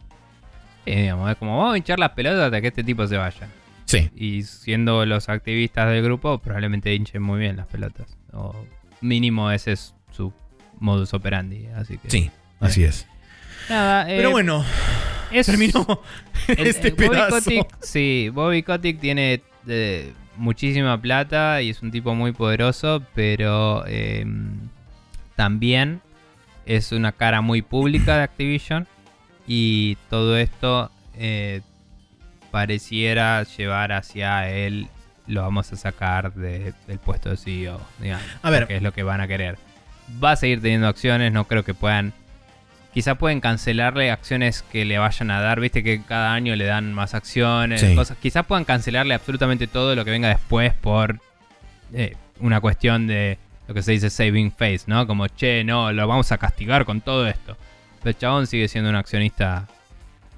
Sí, 0.86 0.92
digamos, 0.92 1.32
es 1.32 1.38
como 1.38 1.58
vamos 1.58 1.74
a 1.74 1.78
hinchar 1.78 1.98
las 2.00 2.12
pelotas 2.12 2.42
hasta 2.46 2.62
que 2.62 2.68
este 2.68 2.84
tipo 2.84 3.08
se 3.08 3.18
vaya. 3.18 3.48
Sí. 3.86 4.10
Y 4.16 4.44
siendo 4.44 5.06
los 5.06 5.30
activistas 5.30 5.90
del 5.90 6.04
grupo, 6.04 6.38
probablemente 6.40 6.94
hinchen 6.94 7.22
muy 7.22 7.40
bien 7.40 7.58
las 7.58 7.68
pelotas. 7.68 8.18
O 8.34 8.66
mínimo 9.02 9.50
ese 9.52 9.72
es 9.74 9.94
su 10.12 10.32
modus 10.80 11.14
operandi. 11.14 11.68
Así 11.76 11.98
que. 11.98 12.10
Sí, 12.10 12.32
así 12.60 12.84
es. 12.84 13.08
Nada, 13.70 14.10
eh, 14.12 14.18
Pero 14.18 14.32
bueno, 14.32 14.64
es, 15.32 15.46
terminó 15.46 16.02
el- 16.48 16.68
este 16.68 16.92
Bobby 16.92 17.10
pedazo. 17.10 17.36
Kotick, 17.38 17.68
sí, 17.82 18.30
Bobby 18.34 18.62
Kotick 18.64 19.00
tiene 19.00 19.42
eh, 19.68 20.12
muchísima 20.38 21.00
plata 21.02 21.62
y 21.62 21.70
es 21.70 21.82
un 21.82 21.92
tipo 21.92 22.14
muy 22.16 22.32
poderoso, 22.34 23.04
pero 23.16 23.86
eh, 23.88 24.26
también 25.36 26.02
es 26.66 26.92
una 26.92 27.12
cara 27.12 27.42
muy 27.42 27.62
pública 27.62 28.18
de 28.18 28.24
Activision 28.24 28.88
y 29.48 29.98
todo 30.10 30.38
esto 30.38 30.92
eh, 31.16 31.62
pareciera 32.52 33.44
llevar 33.44 33.92
hacia 33.92 34.50
él 34.50 34.88
lo 35.28 35.42
vamos 35.42 35.72
a 35.72 35.76
sacar 35.78 36.34
de- 36.34 36.74
del 36.88 37.00
puesto 37.00 37.30
de 37.30 37.38
CEO, 37.38 37.80
digamos, 38.00 38.26
A 38.42 38.50
ver. 38.50 38.64
porque 38.64 38.76
es 38.78 38.82
lo 38.84 38.92
que 38.92 39.04
van 39.04 39.22
a 39.22 39.28
querer. 39.28 39.58
Va 40.24 40.32
a 40.32 40.36
seguir 40.36 40.62
teniendo 40.62 40.88
acciones, 40.88 41.32
no 41.32 41.46
creo 41.46 41.64
que 41.64 41.74
puedan 41.74 42.14
Quizá 42.94 43.16
pueden 43.16 43.42
cancelarle 43.42 44.12
acciones 44.12 44.62
que 44.72 44.86
le 44.86 45.00
vayan 45.00 45.32
a 45.32 45.42
dar, 45.42 45.60
viste 45.60 45.82
que 45.82 46.04
cada 46.04 46.32
año 46.36 46.56
le 46.56 46.66
dan 46.66 46.94
más 46.94 47.16
acciones, 47.16 47.82
Sí. 47.82 47.96
cosas. 47.96 48.18
Quizá 48.22 48.44
puedan 48.44 48.66
cancelarle 48.66 49.16
absolutamente 49.16 49.66
todo 49.66 49.96
lo 49.96 50.06
que 50.06 50.12
venga 50.12 50.28
después 50.30 50.76
por 50.76 51.20
eh, 51.92 52.16
una 52.40 52.62
cuestión 52.62 53.08
de 53.08 53.40
lo 53.74 53.80
que 53.80 53.82
se 53.82 53.92
dice 53.94 54.10
saving 54.12 54.52
face, 54.52 54.82
¿no? 54.86 55.08
Como, 55.08 55.28
che, 55.28 55.64
no, 55.64 55.92
lo 55.92 56.08
vamos 56.08 56.32
a 56.32 56.38
castigar 56.38 56.86
con 56.86 57.02
todo 57.02 57.28
esto. 57.28 57.58
Pero 58.04 58.10
el 58.12 58.18
chabón 58.18 58.46
sigue 58.48 58.68
siendo 58.68 58.90
un 58.92 58.96
accionista 58.96 59.68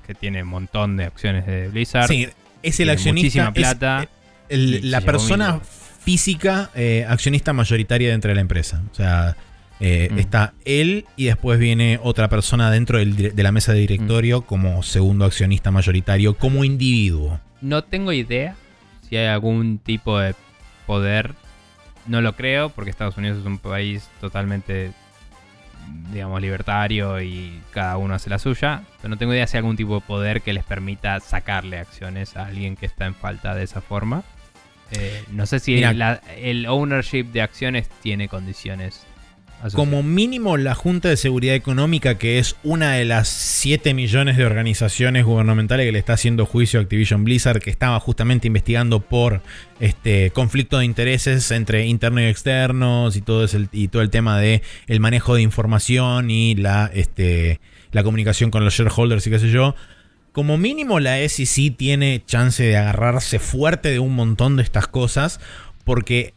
que 0.08 0.16
tiene 0.16 0.44
un 0.44 0.48
montón 0.50 0.96
de 0.96 1.04
acciones 1.06 1.46
de 1.46 1.68
Blizzard. 1.68 2.08
Sí, 2.08 2.28
es 2.64 2.80
el 2.80 2.90
accionista. 2.90 3.50
Muchísima 3.50 3.54
plata. 3.54 4.04
es 4.04 4.10
el- 4.58 4.90
la 4.92 5.02
persona 5.02 5.54
mil. 5.54 5.62
física 6.04 6.70
eh, 6.76 7.06
accionista 7.10 7.52
mayoritaria 7.52 8.10
dentro 8.12 8.30
de 8.30 8.36
la 8.36 8.42
empresa. 8.42 8.82
O 8.92 8.96
sea, 8.96 9.36
eh, 9.82 10.08
Mm. 10.12 10.20
está 10.20 10.54
él 10.64 11.06
y 11.18 11.26
después 11.26 11.60
viene 11.60 12.00
otra 12.02 12.30
persona 12.30 12.72
dentro 12.72 13.00
del 13.00 13.36
de 13.36 13.44
la 13.44 13.52
mesa 13.52 13.74
de 13.74 13.80
directorio 13.80 14.42
Mm. 14.42 14.44
como 14.44 14.84
segundo 14.84 15.26
accionista 15.26 15.72
mayoritario, 15.72 16.38
como 16.38 16.64
individuo. 16.64 17.40
No 17.60 17.84
tengo 17.84 18.14
idea 18.14 18.56
si 19.10 19.18
hay 19.18 19.26
algún 19.28 19.80
tipo 19.80 20.18
de 20.20 20.36
poder. 20.86 21.34
No 22.08 22.22
lo 22.22 22.36
creo, 22.36 22.70
porque 22.70 22.92
Estados 22.92 23.18
Unidos 23.18 23.40
es 23.40 23.46
un 23.46 23.58
país 23.58 24.08
totalmente, 24.22 24.92
digamos, 26.12 26.40
libertario 26.42 27.20
y 27.22 27.60
cada 27.72 27.98
uno 27.98 28.14
hace 28.14 28.30
la 28.30 28.40
suya. 28.40 28.84
Pero 29.02 29.10
no 29.10 29.18
tengo 29.18 29.34
idea 29.34 29.48
si 29.48 29.58
hay 29.58 29.60
algún 29.60 29.76
tipo 29.78 29.96
de 29.96 30.02
poder 30.02 30.42
que 30.42 30.54
les 30.54 30.64
permita 30.64 31.20
sacarle 31.20 31.80
acciones 31.80 32.38
a 32.38 32.46
alguien 32.46 32.76
que 32.76 32.86
está 32.86 33.06
en 33.06 33.16
falta 33.16 33.56
de 33.56 33.64
esa 33.64 33.82
forma. 33.82 34.24
Eh, 34.92 35.24
no 35.32 35.46
sé 35.48 35.60
si 35.60 35.74
Mira. 35.76 35.94
la- 35.94 36.22
el 36.38 36.68
ownership 36.68 37.24
de 37.26 37.42
acciones 37.42 37.90
tiene 38.02 38.30
condiciones. 38.30 39.06
Como 39.74 40.04
mínimo, 40.04 40.58
la 40.58 40.76
Junta 40.76 41.10
de 41.10 41.18
Seguridad 41.18 41.56
Económica, 41.56 42.18
que 42.18 42.40
es 42.40 42.56
una 42.64 42.94
de 42.94 43.06
las 43.06 43.28
7 43.28 43.94
millones 43.94 44.38
de 44.38 44.46
organizaciones 44.46 45.26
gubernamentales 45.26 45.86
que 45.86 45.92
le 45.92 46.00
está 46.00 46.14
haciendo 46.14 46.46
juicio 46.46 46.80
a 46.80 46.84
Activision 46.84 47.24
Blizzard, 47.24 47.62
que 47.62 47.70
estaba 47.70 48.00
justamente 48.00 48.48
investigando 48.48 49.00
por 49.00 49.42
este 49.80 50.32
conflicto 50.32 50.78
de 50.78 50.86
intereses 50.86 51.50
entre 51.52 51.86
internos 51.88 52.22
y 52.22 52.26
externos 52.26 53.16
y 53.16 53.22
todo, 53.22 53.46
ese, 53.46 53.68
y 53.72 53.88
todo 53.88 54.02
el 54.02 54.10
tema 54.10 54.40
de 54.40 54.62
el 54.88 55.00
manejo 55.00 55.36
de 55.36 55.42
información 55.42 56.30
y 56.30 56.56
la, 56.56 56.92
este, 56.94 57.60
la 57.92 58.04
comunicación 58.04 58.52
con 58.52 58.64
los 58.64 58.74
shareholders 58.74 59.26
y 59.26 59.30
qué 59.32 59.40
sé 59.40 59.50
yo. 59.50 59.76
como 60.32 60.58
mínimo 60.58 61.00
la 61.00 61.18
SEC 61.28 61.76
tiene 61.76 62.22
chance 62.26 62.62
de 62.62 62.78
agarrarse 62.78 63.40
fuerte 63.40 63.90
de 63.90 64.00
un 64.00 64.14
montón 64.14 64.58
de 64.58 64.64
estas 64.64 64.88
cosas 64.88 65.40
porque 65.86 66.34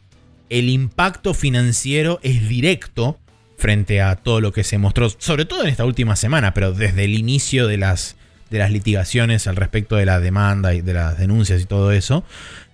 el 0.49 0.69
impacto 0.69 1.33
financiero 1.33 2.19
es 2.23 2.47
directo 2.47 3.19
frente 3.57 4.01
a 4.01 4.15
todo 4.15 4.41
lo 4.41 4.53
que 4.53 4.63
se 4.63 4.77
mostró, 4.77 5.09
sobre 5.09 5.45
todo 5.45 5.63
en 5.63 5.69
esta 5.69 5.85
última 5.85 6.15
semana, 6.15 6.53
pero 6.53 6.71
desde 6.71 7.03
el 7.03 7.13
inicio 7.13 7.67
de 7.67 7.77
las, 7.77 8.15
de 8.49 8.59
las 8.59 8.71
litigaciones 8.71 9.47
al 9.47 9.57
respecto 9.57 9.95
de 9.95 10.05
la 10.05 10.19
demanda 10.19 10.73
y 10.73 10.81
de 10.81 10.93
las 10.93 11.17
denuncias 11.17 11.61
y 11.61 11.65
todo 11.65 11.91
eso. 11.91 12.23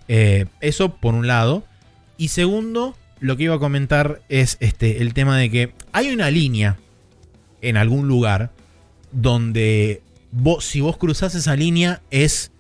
Eh, 0.07 0.45
eso 0.61 0.95
por 0.95 1.15
un 1.15 1.27
lado. 1.27 1.65
Y 2.17 2.29
segundo, 2.29 2.95
lo 3.19 3.35
que 3.35 3.43
iba 3.43 3.55
a 3.55 3.59
comentar 3.59 4.21
es 4.29 4.57
este, 4.59 5.01
el 5.01 5.13
tema 5.13 5.37
de 5.37 5.49
que 5.49 5.73
hay 5.91 6.13
una 6.13 6.29
línea 6.29 6.77
en 7.61 7.77
algún 7.77 8.07
lugar 8.07 8.51
donde 9.11 10.01
vos, 10.31 10.65
si 10.65 10.81
vos 10.81 10.97
cruzás 10.97 11.33
esa 11.33 11.55
línea 11.55 12.01
es 12.11 12.51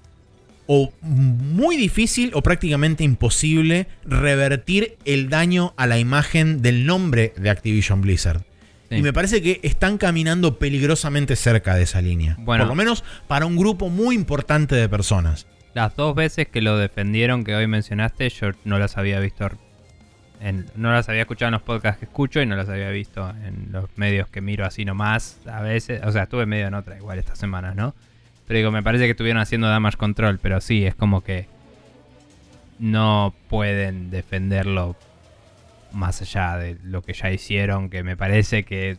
o 0.67 0.91
muy 1.01 1.77
difícil 1.77 2.31
o 2.33 2.41
prácticamente 2.41 3.03
imposible 3.03 3.87
revertir 4.03 4.97
el 5.05 5.29
daño 5.29 5.73
a 5.77 5.87
la 5.87 5.99
imagen 5.99 6.61
del 6.61 6.85
nombre 6.85 7.33
de 7.37 7.49
Activision 7.49 8.01
Blizzard. 8.01 8.43
Sí. 8.89 8.97
Y 8.97 9.01
me 9.01 9.13
parece 9.13 9.41
que 9.41 9.59
están 9.63 9.97
caminando 9.97 10.59
peligrosamente 10.59 11.35
cerca 11.35 11.75
de 11.75 11.83
esa 11.83 12.01
línea. 12.01 12.35
Bueno. 12.39 12.63
Por 12.63 12.69
lo 12.69 12.75
menos 12.75 13.03
para 13.27 13.45
un 13.45 13.55
grupo 13.57 13.89
muy 13.89 14.15
importante 14.15 14.75
de 14.75 14.87
personas. 14.89 15.47
Las 15.73 15.95
dos 15.95 16.15
veces 16.15 16.47
que 16.47 16.61
lo 16.61 16.77
defendieron 16.77 17.43
que 17.43 17.55
hoy 17.55 17.67
mencionaste, 17.67 18.29
yo 18.29 18.51
no 18.63 18.79
las 18.79 18.97
había 18.97 19.19
visto. 19.19 19.49
En, 20.39 20.65
no 20.75 20.91
las 20.91 21.09
había 21.09 21.21
escuchado 21.21 21.47
en 21.49 21.53
los 21.53 21.63
podcasts 21.63 21.99
que 21.99 22.05
escucho 22.05 22.41
y 22.41 22.45
no 22.45 22.55
las 22.55 22.69
había 22.69 22.89
visto 22.89 23.27
en 23.43 23.71
los 23.71 23.85
medios 23.95 24.29
que 24.29 24.41
miro 24.41 24.65
así 24.65 24.85
nomás 24.85 25.39
a 25.51 25.61
veces. 25.61 26.01
O 26.05 26.11
sea, 26.11 26.23
estuve 26.23 26.45
medio 26.45 26.67
en 26.67 26.75
otra 26.75 26.97
igual 26.97 27.19
estas 27.19 27.39
semanas, 27.39 27.75
¿no? 27.75 27.95
Pero 28.47 28.57
digo, 28.57 28.71
me 28.71 28.83
parece 28.83 29.05
que 29.05 29.11
estuvieron 29.11 29.41
haciendo 29.41 29.67
damage 29.67 29.97
control, 29.97 30.39
pero 30.39 30.61
sí, 30.61 30.85
es 30.85 30.95
como 30.95 31.21
que 31.21 31.47
no 32.79 33.33
pueden 33.49 34.09
defenderlo 34.11 34.95
más 35.91 36.21
allá 36.21 36.57
de 36.57 36.77
lo 36.83 37.01
que 37.01 37.13
ya 37.13 37.31
hicieron, 37.31 37.89
que 37.89 38.03
me 38.03 38.17
parece 38.17 38.63
que 38.63 38.97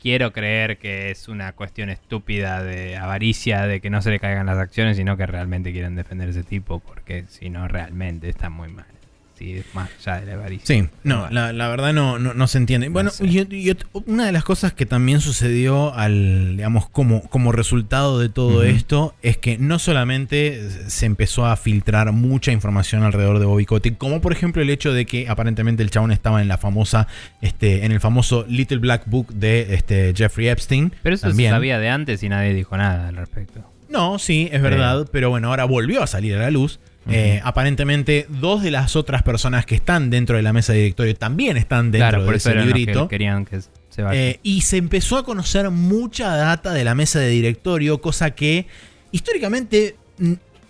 quiero 0.00 0.32
creer 0.32 0.78
que 0.78 1.10
es 1.10 1.28
una 1.28 1.52
cuestión 1.52 1.88
estúpida 1.90 2.62
de 2.62 2.96
avaricia, 2.96 3.66
de 3.66 3.80
que 3.80 3.90
no 3.90 4.02
se 4.02 4.10
le 4.10 4.20
caigan 4.20 4.46
las 4.46 4.58
acciones, 4.58 4.96
sino 4.96 5.16
que 5.16 5.26
realmente 5.26 5.72
quieren 5.72 5.96
defender 5.96 6.28
ese 6.28 6.42
tipo, 6.42 6.80
porque 6.80 7.24
si 7.28 7.50
no, 7.50 7.68
realmente 7.68 8.28
está 8.28 8.50
muy 8.50 8.68
mal. 8.68 8.95
Sí, 9.38 9.52
es 9.52 9.74
más 9.74 9.90
allá 10.00 10.20
de 10.20 10.26
la 10.26 10.32
avaricia. 10.34 10.66
Sí, 10.66 10.88
no, 11.04 11.28
la, 11.30 11.52
la 11.52 11.68
verdad 11.68 11.92
no, 11.92 12.18
no, 12.18 12.32
no 12.32 12.46
se 12.46 12.56
entiende. 12.56 12.88
Bueno, 12.88 13.10
sé. 13.10 13.26
y, 13.26 13.76
una 14.06 14.24
de 14.24 14.32
las 14.32 14.44
cosas 14.44 14.72
que 14.72 14.86
también 14.86 15.20
sucedió 15.20 15.94
al, 15.94 16.56
digamos, 16.56 16.88
como, 16.88 17.28
como 17.28 17.52
resultado 17.52 18.18
de 18.18 18.30
todo 18.30 18.62
esto 18.64 19.14
es 19.22 19.36
que 19.36 19.58
no 19.58 19.78
solamente 19.78 20.88
se 20.88 21.04
empezó 21.04 21.44
a 21.44 21.56
filtrar 21.56 22.12
mucha 22.12 22.50
información 22.50 23.02
alrededor 23.02 23.38
de 23.38 23.44
Bobby 23.44 23.66
Kotick, 23.66 23.98
como 23.98 24.22
por 24.22 24.32
ejemplo 24.32 24.62
el 24.62 24.70
hecho 24.70 24.94
de 24.94 25.04
que 25.04 25.28
aparentemente 25.28 25.82
el 25.82 25.90
chabón 25.90 26.12
estaba 26.12 26.40
en 26.40 26.48
la 26.48 26.56
famosa, 26.56 27.06
este, 27.42 27.84
en 27.84 27.92
el 27.92 28.00
famoso 28.00 28.46
Little 28.48 28.78
Black 28.78 29.02
Book 29.04 29.34
de 29.34 29.74
este, 29.74 30.14
Jeffrey 30.16 30.48
Epstein. 30.48 30.94
Pero 31.02 31.14
eso 31.14 31.28
también. 31.28 31.50
se 31.50 31.56
sabía 31.56 31.78
de 31.78 31.90
antes 31.90 32.22
y 32.22 32.30
nadie 32.30 32.54
dijo 32.54 32.74
nada 32.78 33.08
al 33.08 33.16
respecto. 33.16 33.64
No, 33.90 34.18
sí, 34.18 34.48
es 34.50 34.62
verdad, 34.62 35.06
pero 35.12 35.30
bueno, 35.30 35.48
ahora 35.48 35.64
volvió 35.64 36.02
a 36.02 36.06
salir 36.06 36.34
a 36.36 36.38
la 36.38 36.50
luz. 36.50 36.80
Eh, 37.08 37.40
aparentemente, 37.44 38.26
dos 38.28 38.62
de 38.62 38.70
las 38.70 38.96
otras 38.96 39.22
personas 39.22 39.64
que 39.64 39.76
están 39.76 40.10
dentro 40.10 40.36
de 40.36 40.42
la 40.42 40.52
mesa 40.52 40.72
de 40.72 40.80
directorio 40.80 41.14
también 41.14 41.56
están 41.56 41.92
dentro 41.92 42.08
claro, 42.08 42.24
por 42.24 42.32
de 42.32 42.38
eso 42.38 42.50
ese 42.50 42.64
librito. 42.64 43.08
que 43.08 43.14
querían 43.14 43.44
que 43.44 43.60
se 43.90 44.02
vaya. 44.02 44.20
Eh, 44.20 44.40
y 44.42 44.62
se 44.62 44.76
empezó 44.76 45.16
a 45.16 45.24
conocer 45.24 45.70
mucha 45.70 46.34
data 46.36 46.72
de 46.72 46.84
la 46.84 46.94
mesa 46.94 47.20
de 47.20 47.28
directorio, 47.28 48.00
cosa 48.00 48.32
que 48.32 48.66
históricamente, 49.12 49.96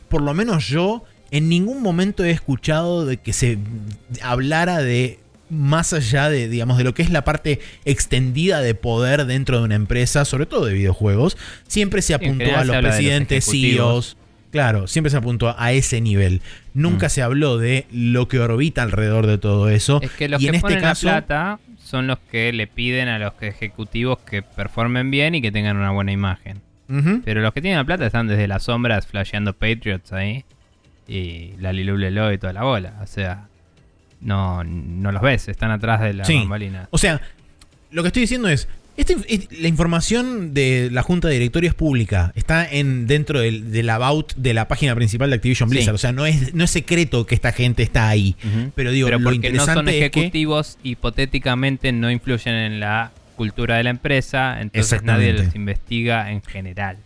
por 0.09 0.23
lo 0.23 0.35
menos 0.35 0.69
yo, 0.69 1.05
en 1.31 1.49
ningún 1.49 1.83
momento 1.83 2.25
he 2.25 2.31
escuchado 2.31 3.07
de 3.07 3.17
que 3.17 3.33
se 3.33 3.59
hablara 4.23 4.79
de 4.79 5.19
más 5.49 5.93
allá 5.93 6.29
de, 6.29 6.49
digamos, 6.49 6.77
de 6.79 6.85
lo 6.85 6.95
que 6.95 7.03
es 7.03 7.11
la 7.11 7.25
parte 7.25 7.61
extendida 7.85 8.61
de 8.61 8.75
poder 8.75 9.27
dentro 9.27 9.59
de 9.59 9.65
una 9.65 9.75
empresa, 9.75 10.25
sobre 10.25 10.47
todo 10.47 10.67
de 10.67 10.75
videojuegos. 10.75 11.37
Siempre 11.67 12.03
se 12.03 12.15
apuntó 12.15 12.57
a 12.57 12.65
los 12.65 12.77
presidentes. 12.77 13.45
CEOs. 13.45 14.17
Claro, 14.57 14.87
siempre 14.87 15.11
se 15.11 15.19
apuntó 15.19 15.55
a 15.59 15.73
ese 15.73 16.01
nivel. 16.01 16.41
Nunca 16.73 17.07
Mm. 17.07 17.11
se 17.11 17.23
habló 17.23 17.59
de 17.59 17.87
lo 17.93 18.27
que 18.27 18.39
orbita 18.41 18.83
alrededor 18.83 19.27
de 19.27 19.37
todo 19.39 19.69
eso. 19.69 20.01
es 20.03 20.11
que 20.13 20.29
los 20.31 20.41
y 20.41 20.45
que 20.45 20.49
en 20.49 20.55
este 20.55 20.67
ponen 20.69 20.81
caso, 20.81 21.07
la 21.07 21.13
plata 21.27 21.59
son 21.79 22.07
los 22.07 22.19
que 22.31 22.53
le 22.53 22.67
piden 22.67 23.09
a 23.09 23.19
los 23.19 23.35
ejecutivos 23.43 24.19
que 24.21 24.41
performen 24.43 25.11
bien 25.11 25.35
y 25.35 25.43
que 25.43 25.53
tengan 25.53 25.77
una 25.77 25.91
buena 25.91 26.11
imagen. 26.13 26.61
Pero 27.25 27.43
los 27.43 27.53
que 27.53 27.61
tienen 27.61 27.79
la 27.79 27.85
plata 27.85 28.07
están 28.07 28.29
desde 28.29 28.49
las 28.49 28.63
sombras 28.63 29.07
flasheando 29.07 29.53
Patriots 29.53 30.13
ahí. 30.13 30.45
Y 31.09 31.53
la 31.59 31.73
Lilulelo 31.73 32.33
y 32.33 32.39
toda 32.39 32.53
la 32.53 32.63
bola. 32.63 32.95
O 33.03 33.07
sea, 33.07 33.49
no, 34.21 34.65
no 34.65 35.13
los 35.13 35.21
ves, 35.23 35.49
están 35.49 35.71
atrás 35.71 36.01
de 36.01 36.15
la 36.15 36.25
Sí. 36.25 36.39
bambalina. 36.39 36.89
O 36.91 36.99
sea, 36.99 37.21
lo 37.91 38.03
que 38.03 38.09
estoy 38.09 38.23
diciendo 38.23 38.49
es, 38.49 38.69
esta 38.97 39.15
la 39.61 39.69
información 39.69 40.55
de 40.55 40.89
la 40.91 41.03
junta 41.03 41.29
de 41.29 41.35
directorio 41.35 41.69
es 41.69 41.75
pública, 41.75 42.33
está 42.35 42.69
en 42.69 43.07
dentro 43.07 43.41
del, 43.41 43.71
del 43.71 43.91
about 43.91 44.35
de 44.37 44.55
la 44.55 44.69
página 44.69 44.95
principal 44.95 45.31
de 45.31 45.37
Activision 45.37 45.69
Sí. 45.69 45.77
Blizzard, 45.77 45.95
o 45.95 45.99
sea, 45.99 46.13
no 46.13 46.27
es, 46.27 46.55
no 46.55 46.65
es 46.65 46.71
secreto 46.71 47.27
que 47.27 47.35
esta 47.35 47.53
gente 47.53 47.83
está 47.83 48.09
ahí. 48.09 48.37
Pero 48.75 48.91
digo, 48.91 49.07
Pero 49.09 49.19
lo 49.19 49.25
porque 49.25 49.53
no 49.53 49.65
son 49.65 49.79
interesante 49.79 50.05
es 50.05 50.11
que 50.11 50.21
ejecutivos, 50.21 50.79
hipotéticamente 50.83 51.93
no 51.93 52.11
influyen 52.11 52.55
en 52.55 52.81
la 52.81 53.13
cultura 53.37 53.77
de 53.77 53.85
la 53.85 53.91
empresa, 53.91 54.61
entonces 54.61 55.03
nadie 55.03 55.33
los 55.33 55.55
investiga 55.55 56.31
en 56.31 56.43
general. 56.43 56.99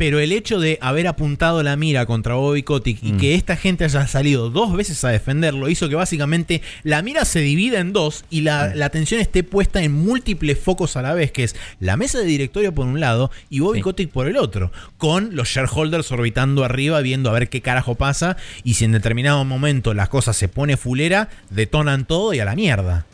Pero 0.00 0.18
el 0.18 0.32
hecho 0.32 0.58
de 0.60 0.78
haber 0.80 1.06
apuntado 1.08 1.62
la 1.62 1.76
mira 1.76 2.06
contra 2.06 2.32
Bobby 2.36 2.62
Kotick 2.62 3.02
y 3.02 3.12
Mm. 3.12 3.16
que 3.18 3.34
esta 3.34 3.54
gente 3.54 3.84
haya 3.84 4.06
salido 4.06 4.48
dos 4.48 4.72
veces 4.74 5.04
a 5.04 5.10
defenderlo 5.10 5.68
hizo 5.68 5.90
que 5.90 5.94
básicamente 5.94 6.62
la 6.84 7.02
mira 7.02 7.26
se 7.26 7.40
divida 7.40 7.80
en 7.80 7.92
dos 7.92 8.24
y 8.30 8.40
la, 8.40 8.68
Mm. 8.74 8.78
la 8.78 8.86
atención 8.86 9.20
esté 9.20 9.42
puesta 9.44 9.82
en 9.82 9.92
múltiples 9.92 10.58
focos 10.58 10.96
a 10.96 11.02
la 11.02 11.12
vez, 11.12 11.32
que 11.32 11.44
es 11.44 11.54
la 11.80 11.98
mesa 11.98 12.18
de 12.18 12.24
directorio 12.24 12.74
por 12.74 12.86
un 12.86 12.98
lado 12.98 13.30
y 13.50 13.60
Bobby 13.60 13.80
Sí. 13.80 13.82
Kotick 13.82 14.10
por 14.10 14.26
el 14.26 14.38
otro, 14.38 14.72
con 14.96 15.36
los 15.36 15.48
shareholders 15.48 16.10
orbitando 16.12 16.64
arriba 16.64 17.02
viendo 17.02 17.28
a 17.28 17.34
ver 17.34 17.50
qué 17.50 17.60
carajo 17.60 17.94
pasa 17.96 18.38
y 18.64 18.72
si 18.74 18.86
en 18.86 18.92
determinado 18.92 19.44
momento 19.44 19.92
las 19.92 20.08
cosas 20.08 20.34
se 20.34 20.48
pone 20.48 20.78
fulera, 20.78 21.28
detonan 21.50 22.06
todo 22.06 22.32
y 22.32 22.40
a 22.40 22.46
la 22.46 22.54
mierda. 22.56 23.04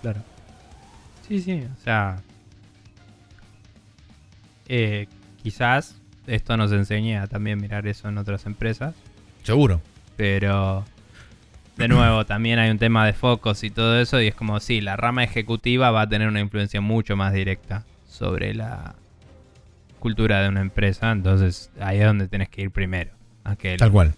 Claro. 0.00 0.22
Sí, 1.28 1.42
sí, 1.42 1.52
o 1.70 1.84
sea. 1.84 2.16
eh, 4.68 5.06
quizás 5.42 5.96
esto 6.26 6.56
nos 6.56 6.72
enseñe 6.72 7.16
a 7.18 7.26
también 7.26 7.60
mirar 7.60 7.86
eso 7.86 8.08
en 8.08 8.18
otras 8.18 8.46
empresas, 8.46 8.94
Seguro. 9.42 9.80
pero. 10.16 10.84
De 11.76 11.88
nuevo, 11.88 12.24
también 12.24 12.60
hay 12.60 12.70
un 12.70 12.78
tema 12.78 13.04
de 13.04 13.12
focos 13.14 13.64
y 13.64 13.70
todo 13.70 14.00
eso, 14.00 14.20
y 14.22 14.28
es 14.28 14.34
como 14.36 14.60
si 14.60 14.80
la 14.80 14.94
rama 14.96 15.24
ejecutiva 15.24 15.90
va 15.90 16.02
a 16.02 16.08
tener 16.08 16.28
una 16.28 16.38
influencia 16.38 16.80
mucho 16.80 17.16
más 17.16 17.32
directa 17.32 17.84
sobre 18.08 18.54
la 18.54 18.94
cultura 19.98 20.40
de 20.40 20.50
una 20.50 20.60
empresa, 20.60 21.10
entonces 21.10 21.70
ahí 21.80 21.98
es 21.98 22.06
donde 22.06 22.28
tenés 22.28 22.48
que 22.48 22.62
ir 22.62 22.70
primero. 22.70 23.10
A 23.42 23.56
que 23.56 23.72
el- 23.72 23.78
Tal 23.80 23.90
cual. 23.90 24.14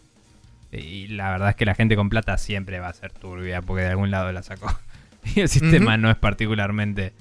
Y 0.70 1.06
la 1.08 1.30
verdad 1.30 1.48
es 1.50 1.56
que 1.56 1.64
la 1.64 1.74
gente 1.74 1.96
con 1.96 2.10
plata 2.10 2.36
siempre 2.36 2.78
va 2.78 2.88
a 2.88 2.92
ser 2.92 3.10
turbia 3.12 3.62
porque 3.62 3.84
de 3.84 3.88
algún 3.90 4.10
lado 4.10 4.30
la 4.32 4.42
sacó. 4.42 4.68
Y 5.34 5.40
el 5.40 5.48
sistema 5.48 5.96
no 5.96 6.08
es 6.10 6.16
particularmente 6.16 7.12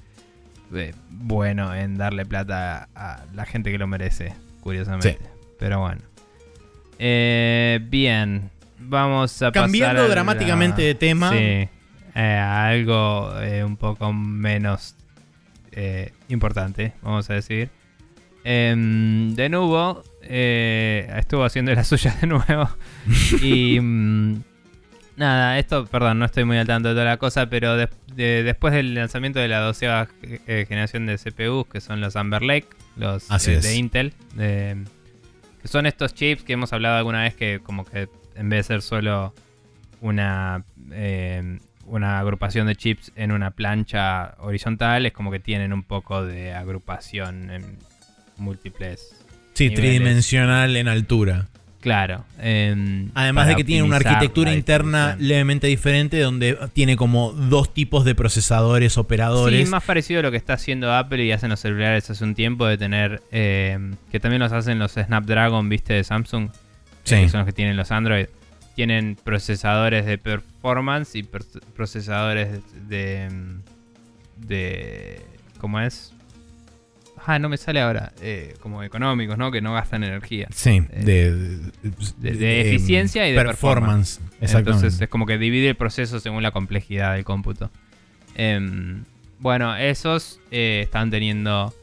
eh, 0.74 0.94
bueno 1.10 1.74
en 1.74 1.96
darle 1.96 2.24
plata 2.26 2.88
a 2.94 3.24
la 3.34 3.46
gente 3.46 3.72
que 3.72 3.78
lo 3.78 3.86
merece, 3.88 4.32
curiosamente. 4.66 5.18
Pero 5.58 5.80
bueno. 5.80 6.02
Eh, 6.98 7.78
bien, 7.84 8.50
vamos 8.78 9.40
a 9.42 9.52
Cambiando 9.52 9.94
pasar 10.02 10.10
dramáticamente 10.10 10.82
de 10.82 10.94
tema. 10.94 11.30
Sí, 11.30 11.36
eh, 11.38 11.70
a 12.14 12.66
algo 12.68 13.32
eh, 13.40 13.62
un 13.64 13.76
poco 13.76 14.12
menos 14.12 14.96
eh, 15.72 16.12
importante, 16.28 16.92
vamos 17.02 17.28
a 17.30 17.34
decir. 17.34 17.70
Em, 18.44 19.34
de 19.34 19.48
nuevo, 19.48 20.02
eh, 20.22 21.12
estuvo 21.16 21.44
haciendo 21.44 21.74
las 21.74 21.88
suyas 21.88 22.20
de 22.20 22.26
nuevo. 22.28 22.68
y 23.42 23.78
mm, 23.80 24.42
nada, 25.16 25.58
esto, 25.58 25.84
perdón, 25.86 26.18
no 26.20 26.24
estoy 26.26 26.44
muy 26.44 26.56
al 26.58 26.66
tanto 26.66 26.88
de 26.88 26.94
toda 26.94 27.04
la 27.06 27.16
cosa, 27.18 27.46
pero 27.50 27.76
des- 27.76 27.90
de- 28.14 28.42
después 28.42 28.72
del 28.72 28.94
lanzamiento 28.94 29.38
de 29.40 29.48
la 29.48 29.60
doceava 29.60 30.08
eh, 30.22 30.64
generación 30.68 31.06
de 31.06 31.18
CPUs, 31.18 31.66
que 31.66 31.80
son 31.80 32.00
los 32.00 32.16
Amber 32.16 32.42
Lake, 32.42 32.68
los 32.96 33.30
Así 33.30 33.50
eh, 33.52 33.54
es. 33.56 33.62
de 33.62 33.76
Intel, 33.76 34.14
de- 34.34 34.84
que 35.62 35.68
son 35.68 35.86
estos 35.86 36.14
chips 36.14 36.42
que 36.42 36.52
hemos 36.54 36.72
hablado 36.72 36.96
alguna 36.96 37.22
vez 37.22 37.34
que 37.34 37.60
como 37.62 37.84
que 37.84 38.08
en 38.34 38.48
vez 38.48 38.68
de 38.68 38.74
ser 38.74 38.82
solo 38.82 39.34
una 40.00 40.64
eh, 40.92 41.58
una 41.86 42.18
agrupación 42.18 42.66
de 42.66 42.74
chips 42.76 43.12
en 43.16 43.30
una 43.32 43.52
plancha 43.52 44.34
horizontal 44.38 45.06
es 45.06 45.12
como 45.12 45.30
que 45.30 45.38
tienen 45.40 45.72
un 45.72 45.82
poco 45.84 46.24
de 46.24 46.52
agrupación 46.52 47.50
en 47.50 47.78
múltiples 48.36 49.14
Sí, 49.54 49.68
niveles. 49.70 49.80
tridimensional 49.80 50.76
en 50.76 50.88
altura. 50.88 51.48
Claro. 51.80 52.24
em, 52.40 53.10
Además 53.14 53.46
de 53.46 53.54
que 53.56 53.62
tiene 53.64 53.82
una 53.84 53.96
arquitectura 53.96 54.52
interna 54.52 55.16
levemente 55.20 55.68
diferente 55.68 56.18
donde 56.18 56.58
tiene 56.72 56.96
como 56.96 57.30
dos 57.32 57.72
tipos 57.72 58.04
de 58.04 58.14
procesadores 58.16 58.98
operadores. 58.98 59.66
Sí, 59.66 59.70
más 59.70 59.84
parecido 59.84 60.20
a 60.20 60.22
lo 60.24 60.30
que 60.32 60.36
está 60.36 60.54
haciendo 60.54 60.92
Apple 60.92 61.24
y 61.24 61.30
hacen 61.30 61.50
los 61.50 61.60
celulares 61.60 62.10
hace 62.10 62.24
un 62.24 62.34
tiempo 62.34 62.66
de 62.66 62.76
tener. 62.76 63.22
eh, 63.30 63.78
que 64.10 64.18
también 64.18 64.40
los 64.42 64.50
hacen 64.52 64.78
los 64.80 64.92
Snapdragon, 64.92 65.68
viste, 65.68 65.92
de 65.94 66.02
Samsung. 66.04 66.48
eh, 66.48 66.58
Sí. 67.04 67.14
que 67.16 67.28
son 67.28 67.38
los 67.40 67.46
que 67.46 67.52
tienen 67.52 67.76
los 67.76 67.92
Android. 67.92 68.26
Tienen 68.74 69.16
procesadores 69.22 70.04
de 70.06 70.18
performance 70.18 71.14
y 71.14 71.22
procesadores 71.22 72.48
de. 72.88 73.28
de. 74.36 75.22
¿Cómo 75.60 75.80
es? 75.80 76.12
Ah, 77.28 77.38
no 77.40 77.48
me 77.48 77.56
sale 77.56 77.80
ahora. 77.80 78.12
eh, 78.22 78.54
como 78.60 78.82
económicos, 78.84 79.36
¿no? 79.36 79.50
Que 79.50 79.60
no 79.60 79.74
gastan 79.74 80.04
energía. 80.04 80.46
Sí, 80.54 80.80
Eh, 80.92 81.04
de, 81.04 81.34
de- 82.20 82.32
de 82.36 82.60
eficiencia 82.74 83.28
y 83.28 83.32
de 83.32 83.42
performance. 83.42 84.20
Exactamente. 84.40 84.70
Entonces 84.70 85.00
es 85.00 85.08
como 85.08 85.26
que 85.26 85.36
divide 85.36 85.68
el 85.70 85.74
proceso 85.76 86.20
según 86.20 86.42
la 86.42 86.52
complejidad 86.52 87.14
del 87.14 87.24
cómputo. 87.24 87.70
Em, 88.36 89.02
bueno, 89.40 89.74
esos 89.76 90.38
eh, 90.50 90.82
están 90.84 91.10
teniendo 91.10 91.74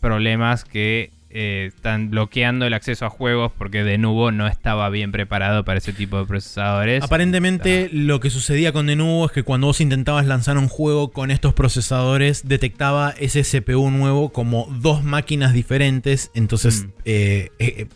problemas 0.00 0.64
que 0.64 1.10
eh, 1.32 1.70
están 1.74 2.10
bloqueando 2.10 2.66
el 2.66 2.74
acceso 2.74 3.06
a 3.06 3.10
juegos 3.10 3.52
porque 3.56 3.84
de 3.84 3.98
nuevo 3.98 4.32
no 4.32 4.46
estaba 4.48 4.88
bien 4.90 5.12
preparado 5.12 5.64
para 5.64 5.78
ese 5.78 5.92
tipo 5.92 6.18
de 6.18 6.24
procesadores. 6.26 7.02
Aparentemente 7.04 7.88
lo 7.92 8.18
que 8.20 8.30
sucedía 8.30 8.72
con 8.72 8.86
Denuvo 8.86 9.26
es 9.26 9.32
que 9.32 9.42
cuando 9.42 9.68
vos 9.68 9.80
intentabas 9.80 10.26
lanzar 10.26 10.58
un 10.58 10.68
juego 10.68 11.12
con 11.12 11.30
estos 11.30 11.54
procesadores 11.54 12.48
detectaba 12.48 13.14
ese 13.18 13.42
CPU 13.42 13.90
nuevo 13.90 14.30
como 14.30 14.66
dos 14.80 15.04
máquinas 15.04 15.52
diferentes. 15.52 16.30
Entonces, 16.34 16.84
Mm. 16.84 16.88
eh, 17.04 17.50
eh, 17.58 17.86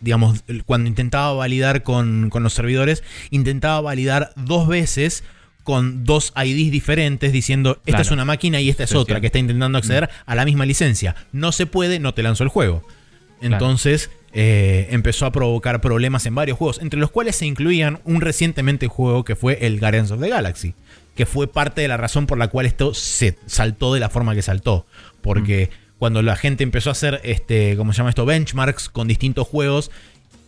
digamos, 0.00 0.42
cuando 0.64 0.88
intentaba 0.88 1.32
validar 1.34 1.82
con, 1.82 2.30
con 2.30 2.42
los 2.42 2.54
servidores, 2.54 3.02
intentaba 3.30 3.80
validar 3.82 4.32
dos 4.36 4.66
veces 4.66 5.22
con 5.64 6.04
dos 6.04 6.32
IDs 6.36 6.70
diferentes 6.72 7.32
diciendo 7.32 7.72
esta 7.86 7.90
Claro. 7.92 8.02
es 8.02 8.10
una 8.10 8.24
máquina 8.24 8.60
y 8.60 8.68
esta 8.70 8.84
es 8.84 8.90
Sí, 8.90 8.96
otra 8.96 9.16
sí. 9.16 9.20
que 9.20 9.26
está 9.26 9.38
intentando 9.38 9.78
acceder 9.78 10.08
a 10.26 10.34
la 10.34 10.44
misma 10.44 10.66
licencia. 10.66 11.14
No 11.32 11.52
se 11.52 11.66
puede, 11.66 11.98
no 11.98 12.14
te 12.14 12.22
lanzo 12.22 12.42
el 12.44 12.48
juego. 12.48 12.82
Entonces 13.40 14.10
eh, 14.32 14.88
empezó 14.90 15.26
a 15.26 15.32
provocar 15.32 15.80
problemas 15.80 16.26
en 16.26 16.34
varios 16.34 16.58
juegos, 16.58 16.78
entre 16.80 17.00
los 17.00 17.10
cuales 17.10 17.36
se 17.36 17.46
incluían 17.46 18.00
un 18.04 18.20
recientemente 18.20 18.86
juego 18.86 19.24
que 19.24 19.34
fue 19.36 19.58
el 19.66 19.80
Guardians 19.80 20.10
of 20.10 20.20
the 20.20 20.28
Galaxy, 20.28 20.74
que 21.16 21.26
fue 21.26 21.46
parte 21.48 21.80
de 21.80 21.88
la 21.88 21.96
razón 21.96 22.26
por 22.26 22.38
la 22.38 22.48
cual 22.48 22.66
esto 22.66 22.94
se 22.94 23.36
saltó 23.46 23.92
de 23.94 24.00
la 24.00 24.08
forma 24.10 24.34
que 24.34 24.42
saltó. 24.42 24.86
Porque 25.20 25.70
cuando 25.98 26.22
la 26.22 26.36
gente 26.36 26.62
empezó 26.64 26.90
a 26.90 26.92
hacer, 26.92 27.20
este, 27.24 27.76
¿cómo 27.76 27.92
se 27.92 27.98
llama 27.98 28.10
esto? 28.10 28.24
Benchmarks 28.24 28.88
con 28.88 29.08
distintos 29.08 29.48
juegos, 29.48 29.90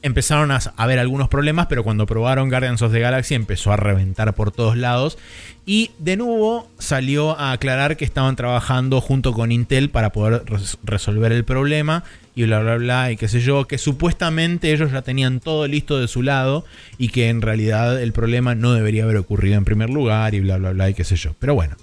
empezaron 0.03 0.51
a, 0.51 0.87
ver 0.87 0.99
algunos 0.99 1.29
problemas, 1.29 1.67
pero 1.67 1.85
cuando 1.85 2.07
probaron 2.07 2.49
Guardians 2.49 2.83
of 2.83 2.93
the 2.93 3.01
Galaxy 3.01 3.35
empezó 3.35 3.73
a 3.73 3.77
reventar 3.77 4.35
por 4.35 4.51
todos 4.53 4.77
lados. 4.77 5.19
Y 5.65 5.93
de 5.99 6.17
nuevo 6.17 6.69
salió 6.79 7.39
a 7.39 7.53
aclarar 7.53 7.97
que 7.97 8.05
estaban 8.05 8.35
trabajando 8.37 9.01
junto 9.01 9.33
con 9.33 9.53
Intel 9.53 9.91
para 9.91 10.11
poder 10.11 10.43
res- 10.47 10.77
resolver 10.83 11.31
el 11.33 11.45
problema 11.45 12.03
y 12.35 12.45
bla 12.45 12.61
bla 12.61 12.77
bla 12.77 13.13
y 13.13 13.17
qué 13.17 13.29
sé 13.29 13.41
yo, 13.41 13.67
que 13.67 13.79
supuestamente 13.79 14.73
ellos 14.73 14.91
ya 14.91 15.03
tenían 15.03 15.39
todo 15.39 15.67
listo 15.69 16.01
de 16.01 16.09
su 16.09 16.23
lado 16.23 16.65
y 16.99 17.09
que 17.09 17.29
en 17.29 17.43
realidad 17.43 18.03
el 18.03 18.13
problema 18.13 18.55
no 18.55 18.73
debería 18.73 19.05
haber 19.05 19.19
ocurrido 19.19 19.57
en 19.57 19.65
primer 19.65 19.91
lugar 19.91 20.35
y 20.35 20.41
bla 20.41 20.57
bla 20.59 20.73
bla 20.73 20.91
y 20.91 20.95
qué 20.95 21.05
sé 21.05 21.15
yo. 21.17 21.35
Pero 21.39 21.55
bueno, 21.55 21.77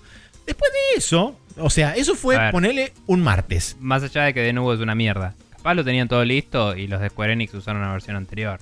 después 0.45 0.71
de 0.73 0.97
eso, 0.99 1.37
o 1.57 1.69
sea, 1.69 1.95
eso 1.95 2.15
fue 2.15 2.35
ponerle 2.51 2.93
un 3.05 3.21
martes. 3.21 3.77
Más 3.79 4.03
allá 4.03 4.23
de 4.23 4.33
que 4.33 4.41
de 4.41 4.51
nuevo 4.53 4.73
es 4.73 4.79
una 4.81 4.95
mierda. 4.95 5.35
Capaz 5.59 5.73
lo 5.75 5.83
tenían 5.83 6.07
todo 6.07 6.23
listo 6.23 6.75
y 6.75 6.87
los 6.87 7.01
de 7.01 7.09
Square 7.09 7.33
Enix 7.33 7.53
usaron 7.53 7.81
una 7.81 7.91
versión 7.91 8.15
anterior. 8.15 8.59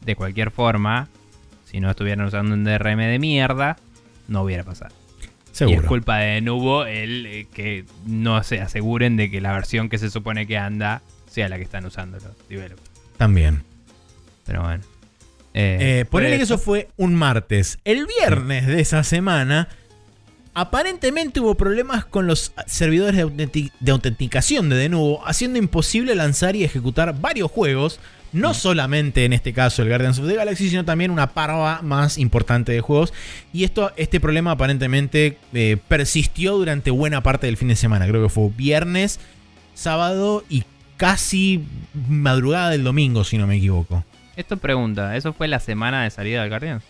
De 0.00 0.14
cualquier 0.14 0.50
forma, 0.52 1.08
si 1.64 1.80
no 1.80 1.90
estuvieran 1.90 2.24
usando 2.24 2.54
un 2.54 2.62
DRM 2.64 2.98
de 2.98 3.18
mierda, 3.18 3.76
no 4.28 4.42
hubiera 4.42 4.62
pasado. 4.62 4.94
Y 5.20 5.24
es 5.52 5.58
Seguro. 5.58 5.88
culpa 5.88 6.18
de 6.18 6.40
Nubo 6.42 6.84
el 6.84 7.26
eh, 7.26 7.46
que 7.52 7.84
no 8.06 8.42
se 8.44 8.60
aseguren 8.60 9.16
de 9.16 9.30
que 9.30 9.40
la 9.40 9.52
versión 9.52 9.88
que 9.88 9.98
se 9.98 10.08
supone 10.10 10.46
que 10.46 10.56
anda 10.58 11.02
sea 11.28 11.48
la 11.48 11.56
que 11.56 11.64
están 11.64 11.84
usando 11.84 12.18
los 12.18 12.48
developers. 12.48 12.90
También. 13.16 13.62
Pero 14.44 14.62
bueno. 14.62 14.84
Eh, 15.54 16.00
Eh, 16.00 16.04
ponele 16.04 16.36
que 16.36 16.42
eso 16.44 16.58
fue 16.58 16.90
un 16.96 17.14
martes. 17.14 17.78
El 17.84 18.06
viernes 18.06 18.66
de 18.66 18.80
esa 18.80 19.02
semana, 19.02 19.68
aparentemente 20.56 21.38
hubo 21.38 21.54
problemas 21.54 22.06
con 22.06 22.26
los 22.26 22.54
servidores 22.66 23.14
de, 23.14 23.26
autenti- 23.26 23.72
de 23.78 23.92
autenticación 23.92 24.70
de 24.70 24.76
Denuvo, 24.76 25.22
haciendo 25.26 25.58
imposible 25.58 26.14
lanzar 26.14 26.56
y 26.56 26.64
ejecutar 26.64 27.20
varios 27.20 27.50
juegos. 27.50 28.00
No 28.32 28.54
solamente 28.54 29.26
en 29.26 29.34
este 29.34 29.52
caso 29.52 29.82
el 29.82 29.88
Guardians 29.88 30.18
of 30.18 30.26
the 30.26 30.34
Galaxy, 30.34 30.70
sino 30.70 30.84
también 30.84 31.10
una 31.10 31.28
parva 31.28 31.80
más 31.82 32.16
importante 32.16 32.72
de 32.72 32.80
juegos. 32.80 33.12
Y 33.52 33.64
esto, 33.64 33.92
este 33.96 34.18
problema 34.18 34.52
aparentemente 34.52 35.38
eh, 35.52 35.76
persistió 35.88 36.54
durante 36.56 36.90
buena 36.90 37.22
parte 37.22 37.46
del 37.46 37.58
fin 37.58 37.68
de 37.68 37.76
semana. 37.76 38.06
Creo 38.06 38.22
que 38.22 38.30
fue 38.30 38.50
viernes, 38.56 39.20
sábado 39.74 40.42
y 40.48 40.64
casi 40.96 41.64
madrugada 42.08 42.70
del 42.70 42.82
domingo, 42.82 43.24
si 43.24 43.36
no 43.36 43.46
me 43.46 43.56
equivoco. 43.56 44.04
Esto 44.36 44.56
pregunta, 44.56 45.16
¿eso 45.16 45.34
fue 45.34 45.48
la 45.48 45.60
semana 45.60 46.04
de 46.04 46.10
salida 46.10 46.40
del 46.40 46.48
Guardian? 46.48 46.82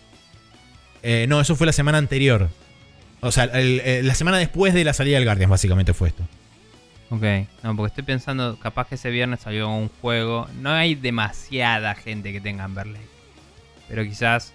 Eh, 1.03 1.25
no, 1.27 1.41
eso 1.41 1.55
fue 1.57 1.67
la 1.67 1.73
semana 1.73 1.97
anterior. 1.97 2.49
O 3.21 3.31
sea, 3.31 3.45
el- 3.45 3.81
eh, 3.83 4.01
la 4.03 4.13
semana 4.15 4.37
después 4.37 4.73
de 4.73 4.83
la 4.83 4.93
salida 4.93 5.17
del 5.17 5.25
Guardian, 5.25 5.49
básicamente 5.49 5.93
fue 5.93 6.09
esto. 6.09 6.23
Ok, 7.09 7.23
no, 7.63 7.75
porque 7.75 7.87
estoy 7.91 8.03
pensando, 8.03 8.59
capaz 8.59 8.87
que 8.89 8.95
ese 8.95 9.09
viernes 9.09 9.39
salió 9.39 9.69
un 9.69 9.89
juego. 10.01 10.47
No 10.61 10.71
hay 10.71 10.93
demasiada 10.95 11.95
gente 11.95 12.31
que 12.33 12.41
tenga 12.41 12.65
Amberley. 12.65 13.01
Pero 13.87 14.03
quizás 14.03 14.53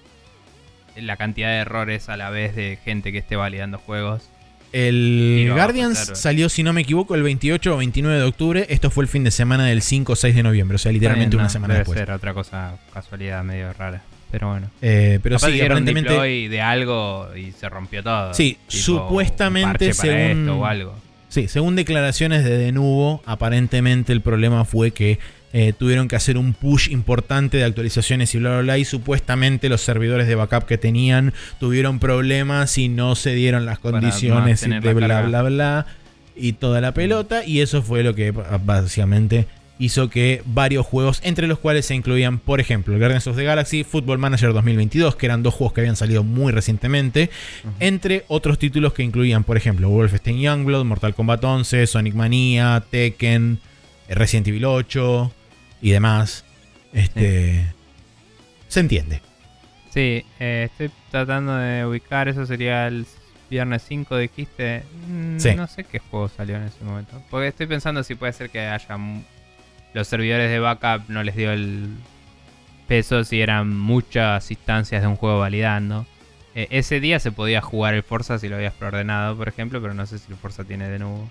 la 0.96 1.16
cantidad 1.16 1.48
de 1.48 1.56
errores 1.56 2.08
a 2.10 2.16
la 2.18 2.28
vez 2.30 2.54
de 2.54 2.78
gente 2.84 3.10
que 3.12 3.18
esté 3.18 3.36
validando 3.36 3.78
juegos. 3.78 4.28
El 4.72 5.50
Guardians 5.52 5.98
claro. 5.98 6.14
salió, 6.14 6.48
si 6.48 6.62
no 6.62 6.72
me 6.72 6.80
equivoco, 6.82 7.14
el 7.14 7.22
28 7.22 7.74
o 7.74 7.78
29 7.78 8.18
de 8.18 8.24
octubre. 8.24 8.66
Esto 8.70 8.90
fue 8.90 9.04
el 9.04 9.08
fin 9.08 9.24
de 9.24 9.30
semana 9.30 9.66
del 9.66 9.82
5 9.82 10.12
o 10.12 10.16
6 10.16 10.34
de 10.34 10.42
noviembre. 10.42 10.76
O 10.76 10.78
sea, 10.78 10.92
literalmente 10.92 11.36
una 11.36 11.48
semana 11.48 11.74
debe 11.74 11.80
después. 11.84 11.98
ser 11.98 12.10
otra 12.10 12.32
cosa, 12.34 12.76
casualidad 12.92 13.42
medio 13.44 13.72
rara. 13.72 14.02
Pero 14.32 14.48
bueno. 14.48 14.68
Eh, 14.80 15.20
pero 15.22 15.36
Capaz 15.36 15.52
sí, 15.52 15.60
un 15.60 15.66
aparentemente. 15.66 16.10
deploy 16.10 16.48
de 16.48 16.60
algo 16.60 17.28
y 17.36 17.52
se 17.52 17.68
rompió 17.68 18.02
todo. 18.02 18.34
Sí, 18.34 18.56
Tipo, 18.66 18.82
supuestamente, 18.82 19.88
un 19.88 19.94
según- 19.94 20.16
esto 20.18 20.58
o 20.58 20.64
algo. 20.66 20.94
Sí, 21.28 21.46
según 21.48 21.76
declaraciones 21.76 22.42
de 22.44 22.58
Denuvo, 22.58 23.22
aparentemente 23.26 24.12
el 24.12 24.20
problema 24.22 24.64
fue 24.64 24.90
que 24.90 25.18
eh, 25.54 25.74
tuvieron 25.78 26.08
que 26.08 26.16
hacer 26.16 26.38
un 26.38 26.54
push 26.54 26.90
importante 26.90 27.58
de 27.58 27.64
actualizaciones 27.64 28.34
y 28.34 28.38
bla, 28.38 28.50
bla, 28.52 28.60
bla. 28.62 28.78
Y 28.78 28.86
supuestamente 28.86 29.68
los 29.68 29.82
servidores 29.82 30.26
de 30.26 30.34
backup 30.34 30.64
que 30.64 30.78
tenían 30.78 31.34
tuvieron 31.60 31.98
problemas 31.98 32.76
y 32.78 32.88
no 32.88 33.14
se 33.16 33.34
dieron 33.34 33.66
las 33.66 33.78
condiciones 33.78 34.62
y 34.62 34.68
mantener 34.68 34.94
de 34.94 35.00
la 35.00 35.06
bla, 35.06 35.14
carga. 35.22 35.28
bla, 35.28 35.42
bla. 35.50 35.86
Y 36.34 36.54
toda 36.54 36.80
la 36.80 36.92
pelota. 36.94 37.44
Y 37.44 37.60
eso 37.60 37.82
fue 37.82 38.02
lo 38.02 38.14
que 38.14 38.30
básicamente 38.30 39.46
hizo 39.82 40.08
que 40.08 40.42
varios 40.46 40.86
juegos, 40.86 41.20
entre 41.24 41.46
los 41.46 41.58
cuales 41.58 41.86
se 41.86 41.94
incluían, 41.94 42.38
por 42.38 42.60
ejemplo, 42.60 42.96
Guardians 42.98 43.26
of 43.26 43.36
the 43.36 43.42
Galaxy, 43.44 43.82
Football 43.82 44.18
Manager 44.18 44.52
2022, 44.52 45.16
que 45.16 45.26
eran 45.26 45.42
dos 45.42 45.54
juegos 45.54 45.72
que 45.72 45.80
habían 45.80 45.96
salido 45.96 46.22
muy 46.22 46.52
recientemente, 46.52 47.30
entre 47.80 48.24
otros 48.28 48.58
títulos 48.58 48.92
que 48.92 49.02
incluían, 49.02 49.42
por 49.44 49.56
ejemplo, 49.56 49.88
Wolfenstein 49.88 50.40
Youngblood, 50.40 50.84
Mortal 50.84 51.14
Kombat 51.14 51.42
11, 51.42 51.86
Sonic 51.86 52.14
Mania, 52.14 52.84
Tekken, 52.90 53.58
eh, 54.08 54.14
Resident 54.14 54.48
Evil 54.48 54.64
8 54.66 55.32
y 55.80 55.90
demás. 55.90 56.44
Este. 56.92 57.66
Se 58.68 58.80
entiende. 58.80 59.20
Sí, 59.92 60.24
eh, 60.38 60.68
estoy 60.70 60.90
tratando 61.10 61.56
de 61.56 61.84
ubicar. 61.84 62.28
Eso 62.28 62.46
sería 62.46 62.86
el 62.86 63.04
viernes 63.50 63.82
5, 63.88 64.16
dijiste. 64.16 64.84
Mm, 65.08 65.38
Sí. 65.38 65.54
No 65.54 65.66
sé 65.66 65.84
qué 65.84 65.98
juego 65.98 66.28
salió 66.28 66.56
en 66.56 66.62
ese 66.62 66.82
momento. 66.84 67.20
Porque 67.30 67.48
estoy 67.48 67.66
pensando 67.66 68.02
si 68.02 68.14
puede 68.14 68.32
ser 68.32 68.48
que 68.48 68.60
haya. 68.60 68.96
Los 69.94 70.08
servidores 70.08 70.50
de 70.50 70.58
backup 70.58 71.08
no 71.08 71.22
les 71.22 71.36
dio 71.36 71.52
el 71.52 71.88
peso 72.88 73.24
si 73.24 73.40
eran 73.40 73.76
muchas 73.76 74.50
instancias 74.50 75.02
de 75.02 75.08
un 75.08 75.16
juego 75.16 75.38
validando. 75.40 76.06
Eh, 76.54 76.66
ese 76.70 77.00
día 77.00 77.18
se 77.18 77.32
podía 77.32 77.60
jugar 77.60 77.94
el 77.94 78.02
Forza 78.02 78.38
si 78.38 78.48
lo 78.48 78.56
habías 78.56 78.74
preordenado, 78.74 79.36
por 79.36 79.48
ejemplo, 79.48 79.80
pero 79.80 79.94
no 79.94 80.04
sé 80.06 80.18
si 80.18 80.30
el 80.30 80.36
Forza 80.38 80.64
tiene 80.64 80.88
de 80.88 80.98
nuevo. 80.98 81.30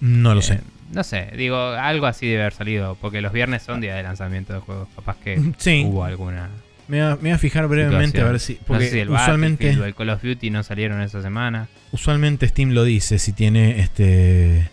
No 0.00 0.34
lo 0.34 0.40
Eh, 0.40 0.44
sé. 0.44 0.60
No 0.92 1.04
sé, 1.04 1.30
digo, 1.36 1.56
algo 1.56 2.06
así 2.06 2.26
debe 2.26 2.42
haber 2.42 2.52
salido, 2.54 2.96
porque 3.00 3.20
los 3.20 3.32
viernes 3.32 3.62
son 3.62 3.80
día 3.80 3.94
de 3.94 4.02
lanzamiento 4.02 4.52
de 4.54 4.60
juegos. 4.60 4.88
Capaz 4.96 5.16
que 5.18 5.40
Sí. 5.58 5.84
hubo 5.86 6.04
alguna. 6.04 6.48
Me 6.88 7.00
voy, 7.00 7.06
a, 7.12 7.16
me 7.16 7.20
voy 7.22 7.30
a 7.30 7.38
fijar 7.38 7.68
brevemente 7.68 8.18
situación. 8.18 8.26
a 8.28 8.30
ver 8.32 8.40
si. 8.40 8.54
no 8.54 8.60
Porque 8.66 8.84
sé 8.86 8.90
si 8.90 8.98
el 9.00 9.10
usualmente, 9.10 9.68
el 9.70 9.94
Call 9.94 10.10
of 10.10 10.22
Duty 10.22 10.50
no 10.50 10.62
salieron 10.64 11.00
esa 11.02 11.22
semana. 11.22 11.68
usualmente 11.92 12.48
Steam 12.48 12.70
lo 12.70 12.82
dice 12.82 13.18
si 13.20 13.32
tiene 13.32 13.78
este. 13.80 14.68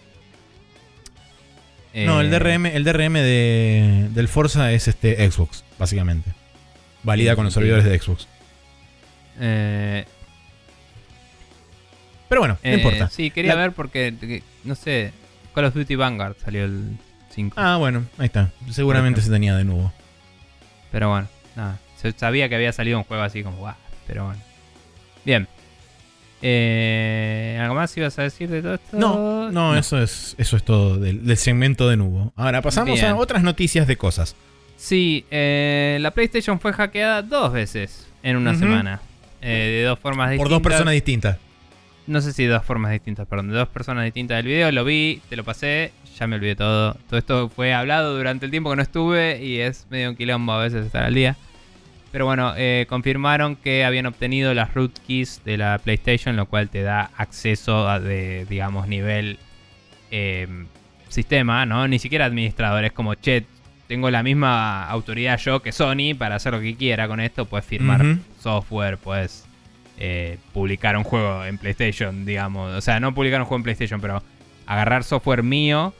No, 1.93 2.21
el 2.21 2.27
Eh, 2.27 2.39
DRM, 2.39 2.65
el 2.67 2.83
DRM 2.83 3.13
de, 3.13 4.07
del 4.11 4.27
Forza 4.27 4.71
es 4.71 4.87
este 4.87 5.29
Xbox, 5.29 5.63
básicamente. 5.79 6.31
Valida 7.03 7.35
con 7.35 7.45
los 7.45 7.53
servidores 7.53 7.85
de 7.85 7.97
Xbox. 7.97 8.27
eh, 9.39 10.05
Pero 12.29 12.41
bueno, 12.41 12.57
no 12.63 12.69
eh, 12.69 12.75
importa. 12.75 13.09
Sí, 13.09 13.31
quería 13.31 13.55
La- 13.55 13.61
ver 13.61 13.71
porque, 13.71 14.13
que- 14.19 14.43
no 14.65 14.75
sé, 14.75 15.11
Call 15.55 15.65
of 15.65 15.73
Duty 15.73 15.95
Vanguard 15.95 16.35
salió 16.43 16.65
el 16.65 16.97
5. 17.33 17.55
Ah, 17.57 17.77
bueno, 17.77 18.05
ahí 18.17 18.25
está. 18.25 18.51
Seguramente 18.69 19.21
se 19.21 19.29
tenía 19.31 19.55
de 19.55 19.63
nuevo. 19.63 19.93
Pero 20.91 21.09
bueno, 21.09 21.27
nada. 21.55 21.79
Se 22.01 22.11
sabía 22.11 22.49
que 22.49 22.55
había 22.55 22.73
salido 22.73 22.97
un 22.97 23.05
juego 23.05 23.23
así 23.23 23.43
como, 23.43 23.57
guau. 23.57 23.75
Pero 24.05 24.25
bueno. 24.25 24.41
Bien. 25.25 25.47
Eh, 26.41 27.57
¿Algo 27.59 27.75
más 27.75 27.95
ibas 27.97 28.17
a 28.19 28.23
decir 28.23 28.49
de 28.49 28.61
todo 28.61 28.75
esto? 28.75 28.97
No, 28.97 29.51
no, 29.51 29.75
Eso, 29.75 30.01
es, 30.01 30.35
eso 30.37 30.55
es 30.55 30.63
todo 30.63 30.97
del, 30.97 31.25
del 31.25 31.37
segmento 31.37 31.89
de 31.89 31.97
Nubo. 31.97 32.31
Ahora 32.35 32.61
pasamos 32.61 32.93
Bien. 32.93 33.11
a 33.11 33.15
otras 33.15 33.43
noticias 33.43 33.87
de 33.87 33.97
cosas. 33.97 34.35
Sí, 34.77 35.25
eh, 35.31 35.97
la 36.01 36.11
PlayStation 36.11 36.59
fue 36.59 36.71
hackeada 36.73 37.23
dos 37.23 37.51
veces 37.51 38.07
en 38.21 38.37
una 38.37 38.53
semana. 38.55 39.01
Eh, 39.41 39.81
de 39.81 39.83
dos 39.83 39.99
formas 39.99 40.29
distintas. 40.29 40.43
Por 40.43 40.51
dos 40.51 40.61
personas 40.61 40.93
distintas. 40.93 41.37
No 42.05 42.21
sé 42.21 42.31
si 42.31 42.43
de 42.43 42.49
dos 42.49 42.63
formas 42.63 42.91
distintas, 42.91 43.27
perdón. 43.27 43.49
De 43.49 43.57
dos 43.57 43.67
personas 43.67 44.05
distintas 44.05 44.37
del 44.37 44.45
video. 44.45 44.71
Lo 44.71 44.85
vi, 44.85 45.21
te 45.29 45.35
lo 45.35 45.43
pasé, 45.43 45.91
ya 46.17 46.27
me 46.27 46.35
olvidé 46.35 46.55
todo. 46.55 46.93
Todo 47.09 47.17
esto 47.17 47.49
fue 47.49 47.73
hablado 47.73 48.15
durante 48.15 48.45
el 48.45 48.51
tiempo 48.51 48.69
que 48.69 48.75
no 48.75 48.81
estuve 48.81 49.43
y 49.43 49.59
es 49.59 49.87
medio 49.89 50.11
un 50.11 50.15
quilombo 50.15 50.53
a 50.53 50.63
veces 50.63 50.85
estar 50.85 51.03
al 51.03 51.13
día. 51.13 51.35
Pero 52.17 52.25
bueno, 52.25 52.55
eh, 52.57 52.87
confirmaron 52.89 53.55
que 53.55 53.85
habían 53.85 54.07
obtenido 54.07 54.55
las 54.55 54.73
root 54.73 54.91
keys 55.05 55.39
de 55.45 55.55
la 55.55 55.77
PlayStation, 55.77 56.35
lo 56.35 56.47
cual 56.47 56.67
te 56.67 56.81
da 56.81 57.11
acceso 57.15 57.87
a 57.87 57.99
de, 57.99 58.47
digamos, 58.49 58.87
nivel 58.87 59.37
eh, 60.09 60.47
sistema, 61.09 61.67
¿no? 61.67 61.87
Ni 61.87 61.99
siquiera 61.99 62.25
administrador. 62.25 62.85
Es 62.85 62.91
como, 62.91 63.13
che, 63.13 63.45
tengo 63.87 64.09
la 64.09 64.23
misma 64.23 64.89
autoridad 64.89 65.37
yo 65.37 65.61
que 65.61 65.71
Sony 65.71 66.15
para 66.17 66.37
hacer 66.37 66.53
lo 66.53 66.59
que 66.59 66.75
quiera 66.75 67.07
con 67.07 67.19
esto. 67.19 67.45
Puedes 67.45 67.67
firmar 67.67 68.03
software, 68.41 68.97
puedes 68.97 69.45
eh, 69.99 70.39
publicar 70.53 70.97
un 70.97 71.03
juego 71.03 71.45
en 71.45 71.59
PlayStation, 71.59 72.25
digamos. 72.25 72.73
O 72.73 72.81
sea, 72.81 72.99
no 72.99 73.13
publicar 73.13 73.41
un 73.41 73.45
juego 73.45 73.59
en 73.59 73.63
PlayStation, 73.63 74.01
pero 74.01 74.23
agarrar 74.65 75.03
software 75.03 75.43
mío, 75.43 75.93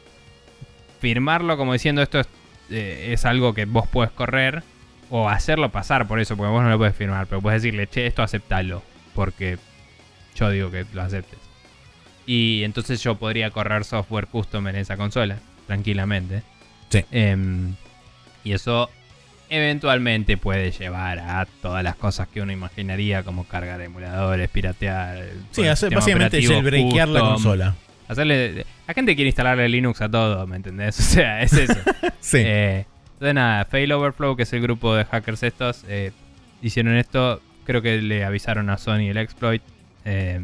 firmarlo 0.99 1.57
como 1.57 1.73
diciendo 1.73 2.01
esto 2.01 2.19
es, 2.19 2.27
eh, 2.71 3.11
es 3.13 3.23
algo 3.23 3.53
que 3.53 3.65
vos 3.65 3.87
puedes 3.87 4.11
correr, 4.11 4.63
o 5.09 5.29
hacerlo 5.29 5.69
pasar 5.69 6.07
por 6.07 6.19
eso, 6.19 6.35
porque 6.35 6.51
vos 6.51 6.63
no 6.63 6.69
lo 6.69 6.77
puedes 6.77 6.95
firmar, 6.95 7.27
pero 7.27 7.41
puedes 7.41 7.61
decirle, 7.61 7.87
che, 7.87 8.07
esto 8.07 8.23
aceptalo, 8.23 8.83
porque 9.13 9.57
yo 10.35 10.49
digo 10.49 10.71
que 10.71 10.85
lo 10.93 11.01
aceptes. 11.01 11.39
Y 12.25 12.63
entonces 12.63 13.01
yo 13.01 13.15
podría 13.15 13.51
correr 13.51 13.85
software 13.85 14.27
custom 14.27 14.67
en 14.67 14.75
esa 14.75 14.97
consola, 14.97 15.39
tranquilamente. 15.65 16.43
Sí. 16.89 17.05
Em, 17.11 17.75
y 18.43 18.51
eso 18.51 18.89
eventualmente 19.49 20.35
puede 20.35 20.71
llevar 20.71 21.19
a 21.19 21.47
todas 21.61 21.83
las 21.83 21.95
cosas 21.95 22.27
que 22.27 22.41
uno 22.41 22.51
imaginaría, 22.51 23.23
como 23.23 23.45
cargar 23.45 23.81
emuladores, 23.81 24.49
piratear. 24.49 25.23
Sí, 25.51 25.65
hacer, 25.65 25.93
básicamente 25.93 26.41
jailbreakear 26.41 27.07
la 27.07 27.21
consola. 27.21 27.75
Hacerle, 28.07 28.65
la 28.87 28.93
gente 28.93 29.15
quiere 29.15 29.29
instalarle 29.29 29.67
Linux 29.67 30.01
a 30.01 30.09
todo, 30.09 30.45
¿me 30.47 30.57
entendés? 30.57 30.99
O 30.99 31.03
sea, 31.03 31.41
es 31.41 31.53
eso. 31.53 31.79
Sí. 32.19 32.39
Eh, 32.41 32.85
entonces 33.17 33.33
nada, 33.33 33.65
Fail 33.65 33.91
Overflow, 33.91 34.35
que 34.35 34.43
es 34.43 34.53
el 34.53 34.61
grupo 34.61 34.95
de 34.95 35.05
hackers 35.05 35.43
estos, 35.43 35.83
eh, 35.87 36.11
hicieron 36.61 36.95
esto. 36.95 37.41
Creo 37.65 37.81
que 37.81 38.01
le 38.01 38.23
avisaron 38.23 38.69
a 38.69 38.77
Sony 38.77 39.09
el 39.09 39.17
exploit. 39.17 39.61
eh, 40.05 40.39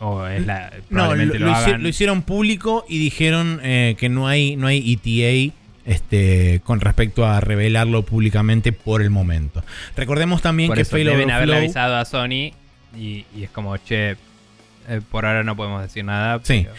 o 0.00 0.26
es 0.26 0.44
la, 0.44 0.70
no, 0.90 1.14
lo, 1.14 1.54
hagan. 1.54 1.82
lo 1.82 1.88
hicieron 1.88 2.22
público 2.22 2.84
y 2.88 2.98
dijeron 2.98 3.60
eh, 3.62 3.94
que 3.98 4.08
no 4.08 4.26
hay, 4.26 4.56
no 4.56 4.66
hay 4.66 4.92
ETA 4.92 5.54
este, 5.86 6.60
con 6.64 6.80
respecto 6.80 7.24
a 7.24 7.40
revelarlo 7.40 8.02
públicamente 8.02 8.72
por 8.72 9.00
el 9.00 9.10
momento. 9.10 9.62
Recordemos 9.96 10.42
también 10.42 10.68
Por 10.68 10.76
que 10.76 10.82
eso 10.82 10.90
Fail 10.92 11.06
deben 11.06 11.30
haberle 11.30 11.56
avisado 11.56 11.96
a 11.96 12.04
Sony 12.04 12.52
y, 12.98 13.24
y 13.34 13.44
es 13.44 13.50
como, 13.50 13.76
che, 13.78 14.10
eh, 14.10 15.00
por 15.10 15.24
ahora 15.26 15.42
no 15.44 15.56
podemos 15.56 15.80
decir 15.82 16.04
nada. 16.04 16.40
Sí. 16.42 16.62
pero- 16.64 16.74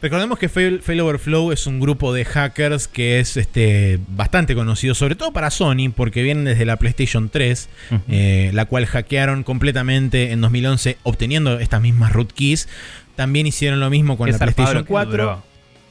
Recordemos 0.00 0.38
que 0.38 0.48
Fail, 0.48 0.80
Fail 0.80 1.00
Overflow 1.00 1.50
es 1.50 1.66
un 1.66 1.80
grupo 1.80 2.12
de 2.14 2.24
hackers 2.24 2.86
que 2.86 3.18
es 3.18 3.36
este, 3.36 3.98
bastante 4.08 4.54
conocido, 4.54 4.94
sobre 4.94 5.16
todo 5.16 5.32
para 5.32 5.50
Sony, 5.50 5.90
porque 5.94 6.22
vienen 6.22 6.44
desde 6.44 6.64
la 6.64 6.76
PlayStation 6.76 7.28
3, 7.30 7.68
Ujú. 7.90 8.02
eh, 8.08 8.50
la 8.54 8.66
cual 8.66 8.86
hackearon 8.86 9.42
completamente 9.42 10.30
en 10.30 10.40
2011 10.40 10.98
obteniendo 11.02 11.58
estas 11.58 11.80
mismas 11.80 12.12
root 12.12 12.32
keys. 12.32 12.68
También 13.16 13.48
hicieron 13.48 13.80
lo 13.80 13.90
mismo 13.90 14.16
con 14.16 14.30
la 14.30 14.38
PlayStation 14.38 14.74
lo 14.76 14.82
que 14.84 14.88
4. 14.88 15.10
duró 15.10 15.42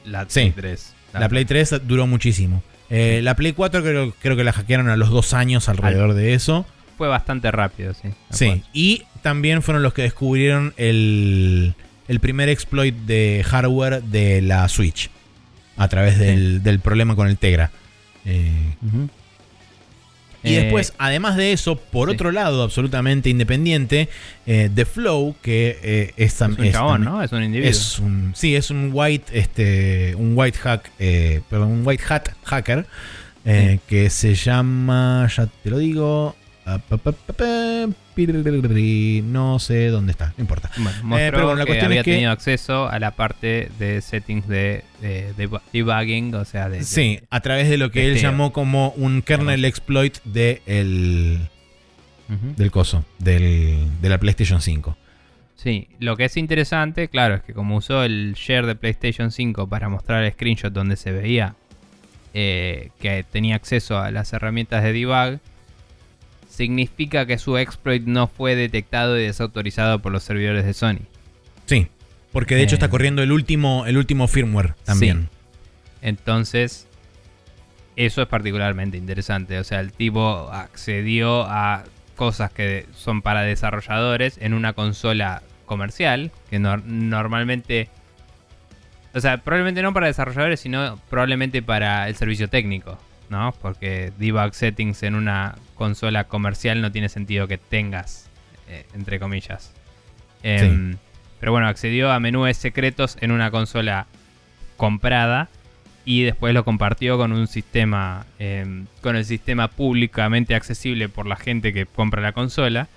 La 0.05 0.23
Sí. 0.29 0.39
Play 0.39 0.51
3. 0.53 0.93
La 1.13 1.27
Play 1.27 1.43
3 1.45 1.81
duró 1.85 2.07
muchísimo. 2.07 2.63
Eh, 2.89 3.19
la 3.21 3.35
Play 3.35 3.51
4 3.51 3.81
creo, 3.83 4.13
creo 4.21 4.37
que 4.37 4.45
la 4.45 4.53
hackearon 4.53 4.87
a 4.87 4.95
los 4.95 5.09
dos 5.09 5.33
años 5.33 5.67
alrededor 5.67 6.13
de 6.13 6.33
eso. 6.33 6.65
Fue 6.97 7.09
bastante 7.09 7.51
rápido, 7.51 7.93
sí. 7.93 8.09
Sí. 8.29 8.63
Y 8.71 9.03
también 9.21 9.61
fueron 9.61 9.83
los 9.83 9.93
que 9.93 10.03
descubrieron 10.03 10.73
el, 10.77 11.75
el 12.07 12.19
primer 12.19 12.49
exploit 12.49 12.95
de 12.95 13.43
hardware 13.45 14.01
de 14.03 14.41
la 14.41 14.67
Switch. 14.69 15.09
A 15.75 15.87
través 15.89 16.17
del, 16.17 16.63
del 16.63 16.79
problema 16.79 17.15
con 17.15 17.27
el 17.27 17.37
Tegra. 17.37 17.69
Eh, 18.25 18.75
y 20.43 20.53
Eh, 20.55 20.61
después, 20.63 20.93
además 20.97 21.35
de 21.35 21.51
eso, 21.51 21.75
por 21.77 22.09
sí. 22.09 22.15
otro 22.15 22.31
lado, 22.31 22.63
absolutamente 22.63 23.29
independiente, 23.29 24.07
eh, 24.45 24.69
The 24.73 24.85
Flow, 24.85 25.35
que 25.41 25.77
eh, 25.83 26.13
es, 26.17 26.41
es 26.41 26.41
un 26.41 26.63
es 26.63 26.73
chabón, 26.73 27.03
¿no? 27.03 27.21
Es 27.21 27.31
un 27.31 27.43
individuo. 27.43 27.69
Es 27.69 27.99
un, 27.99 28.33
sí, 28.35 28.55
es 28.55 28.69
un 28.71 28.91
white, 28.93 29.37
este, 29.37 30.15
un 30.15 30.33
white 30.35 30.57
hack, 30.57 30.91
eh, 30.99 31.41
perdón, 31.49 31.69
un 31.69 31.81
white 31.87 32.03
hat 32.07 32.29
hacker 32.43 32.85
eh, 33.45 33.79
que 33.87 34.09
se 34.09 34.35
llama, 34.35 35.27
ya 35.35 35.47
te 35.63 35.69
lo 35.69 35.77
digo, 35.79 36.35
no 38.25 39.59
sé 39.59 39.87
dónde 39.87 40.11
está, 40.11 40.33
no 40.37 40.41
importa. 40.41 40.71
Bueno, 40.77 40.91
mostró 41.03 41.31
pero 41.31 41.43
bueno, 41.45 41.55
la 41.59 41.63
que 41.65 41.67
cuestión 41.69 41.85
había 41.91 42.01
es 42.01 42.05
que- 42.05 42.11
tenido 42.13 42.31
acceso 42.31 42.89
a 42.89 42.99
la 42.99 43.11
parte 43.11 43.69
de 43.79 44.01
settings 44.01 44.47
de, 44.47 44.83
de- 45.01 45.33
de 45.33 45.49
debugging, 45.73 46.33
o 46.35 46.45
sea, 46.45 46.69
de, 46.69 46.83
Sí, 46.83 47.19
a 47.29 47.39
través 47.41 47.69
de 47.69 47.77
lo 47.77 47.91
que 47.91 48.05
él 48.07 48.17
llamó 48.17 48.51
como 48.53 48.89
un 48.97 49.21
kernel 49.21 49.63
exploit 49.65 50.17
de 50.23 50.61
el, 50.65 51.39
del 52.55 52.71
coso, 52.71 53.05
del, 53.19 53.87
de 54.01 54.09
la 54.09 54.17
PlayStation 54.17 54.61
5. 54.61 54.97
Sí, 55.55 55.87
lo 55.99 56.15
que 56.17 56.25
es 56.25 56.37
interesante, 56.37 57.07
claro, 57.07 57.35
es 57.35 57.41
que 57.41 57.53
como 57.53 57.77
usó 57.77 58.03
el 58.03 58.33
share 58.35 58.65
de 58.65 58.75
PlayStation 58.75 59.31
5 59.31 59.67
para 59.67 59.89
mostrar 59.89 60.23
el 60.23 60.31
screenshot 60.31 60.71
donde 60.71 60.95
se 60.97 61.11
veía 61.11 61.55
eh, 62.33 62.89
que 62.99 63.23
tenía 63.23 63.55
acceso 63.55 63.97
a 63.97 64.11
las 64.11 64.31
herramientas 64.33 64.83
de 64.83 64.93
debug, 64.93 65.39
significa 66.57 67.27
que 67.27 67.37
su 67.37 67.55
exploit 67.57 68.03
no 68.07 68.27
fue 68.27 68.55
detectado 68.55 69.17
y 69.17 69.21
desautorizado 69.23 69.99
por 69.99 70.11
los 70.11 70.23
servidores 70.23 70.65
de 70.65 70.73
Sony. 70.73 70.99
Sí, 71.67 71.87
porque 72.31 72.55
de 72.55 72.63
hecho 72.63 72.73
Eh. 72.73 72.77
está 72.77 72.89
corriendo 72.89 73.21
el 73.21 73.31
último, 73.31 73.85
el 73.85 73.95
último 73.97 74.27
firmware 74.27 74.73
también. 74.83 75.29
Entonces, 76.01 76.87
eso 77.95 78.21
es 78.23 78.27
particularmente 78.27 78.97
interesante. 78.97 79.59
O 79.59 79.63
sea, 79.63 79.79
el 79.81 79.91
tipo 79.91 80.49
accedió 80.51 81.43
a 81.43 81.83
cosas 82.15 82.51
que 82.51 82.87
son 82.95 83.21
para 83.21 83.43
desarrolladores 83.43 84.37
en 84.41 84.53
una 84.55 84.73
consola 84.73 85.43
comercial, 85.67 86.31
que 86.49 86.59
nor- 86.59 86.83
normalmente... 86.83 87.89
O 89.13 89.19
sea, 89.19 89.37
probablemente 89.37 89.81
no 89.83 89.93
para 89.93 90.07
desarrolladores, 90.07 90.59
sino 90.59 90.99
probablemente 91.09 91.61
para 91.61 92.07
el 92.09 92.15
servicio 92.15 92.49
técnico, 92.49 92.97
¿no? 93.29 93.53
Porque 93.61 94.11
debug 94.17 94.53
settings 94.53 95.03
en 95.03 95.15
una 95.15 95.55
consola 95.75 96.25
comercial 96.25 96.81
no 96.81 96.91
tiene 96.91 97.09
sentido 97.09 97.47
que 97.47 97.57
tengas, 97.57 98.29
eh, 98.67 98.85
entre 98.93 99.19
comillas. 99.19 99.73
Em, 100.43 100.97
Pero 101.39 101.51
bueno, 101.51 101.67
accedió 101.67 102.11
a 102.11 102.19
menúes 102.19 102.57
secretos 102.57 103.17
en 103.21 103.31
una 103.31 103.51
consola 103.51 104.07
comprada 104.75 105.49
y 106.03 106.23
después 106.23 106.53
lo 106.53 106.63
compartió 106.63 107.17
con 107.17 107.31
un 107.31 107.47
sistema, 107.47 108.25
eh, 108.39 108.85
con 109.01 109.15
el 109.15 109.25
sistema 109.25 109.67
públicamente 109.67 110.55
accesible 110.55 111.09
por 111.09 111.27
la 111.27 111.35
gente 111.35 111.73
que 111.73 111.85
compra 111.85 112.21
la 112.21 112.31
consola. 112.31 112.87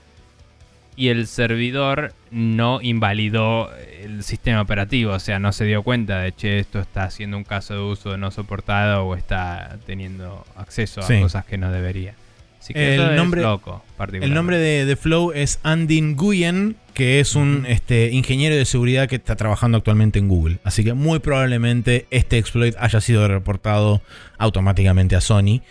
Y 1.00 1.08
el 1.08 1.26
servidor 1.26 2.12
no 2.30 2.80
invalidó 2.82 3.70
el 4.02 4.22
sistema 4.22 4.60
operativo, 4.60 5.12
o 5.14 5.18
sea, 5.18 5.38
no 5.38 5.50
se 5.52 5.64
dio 5.64 5.82
cuenta 5.82 6.18
de, 6.20 6.32
che, 6.32 6.58
esto 6.58 6.78
está 6.78 7.04
haciendo 7.04 7.38
un 7.38 7.44
caso 7.44 7.72
de 7.72 7.80
uso 7.80 8.18
no 8.18 8.30
soportado 8.30 9.06
o 9.06 9.16
está 9.16 9.78
teniendo 9.86 10.44
acceso 10.56 11.00
a 11.00 11.04
Sí. 11.04 11.18
cosas 11.20 11.46
que 11.46 11.56
no 11.56 11.70
debería. 11.72 12.14
Así 12.60 12.74
que 12.74 12.94
El 12.96 13.00
eso 13.00 13.12
nombre- 13.12 13.40
es 13.40 13.46
loco. 13.46 13.82
El 14.20 14.34
nombre 14.34 14.58
de, 14.58 14.84
de 14.84 14.96
Flow 14.96 15.32
es 15.32 15.58
Andy 15.62 16.02
Nguyen, 16.02 16.76
que 16.92 17.18
es 17.20 17.34
un 17.34 17.64
este, 17.66 18.10
ingeniero 18.10 18.54
de 18.54 18.66
seguridad 18.66 19.08
que 19.08 19.16
está 19.16 19.36
trabajando 19.36 19.78
actualmente 19.78 20.18
en 20.18 20.28
Google. 20.28 20.58
Así 20.64 20.84
que 20.84 20.92
muy 20.92 21.20
probablemente 21.20 22.06
este 22.10 22.36
exploit 22.36 22.74
haya 22.78 23.00
sido 23.00 23.26
reportado 23.26 24.02
automáticamente 24.36 25.16
a 25.16 25.22
Sony. 25.22 25.62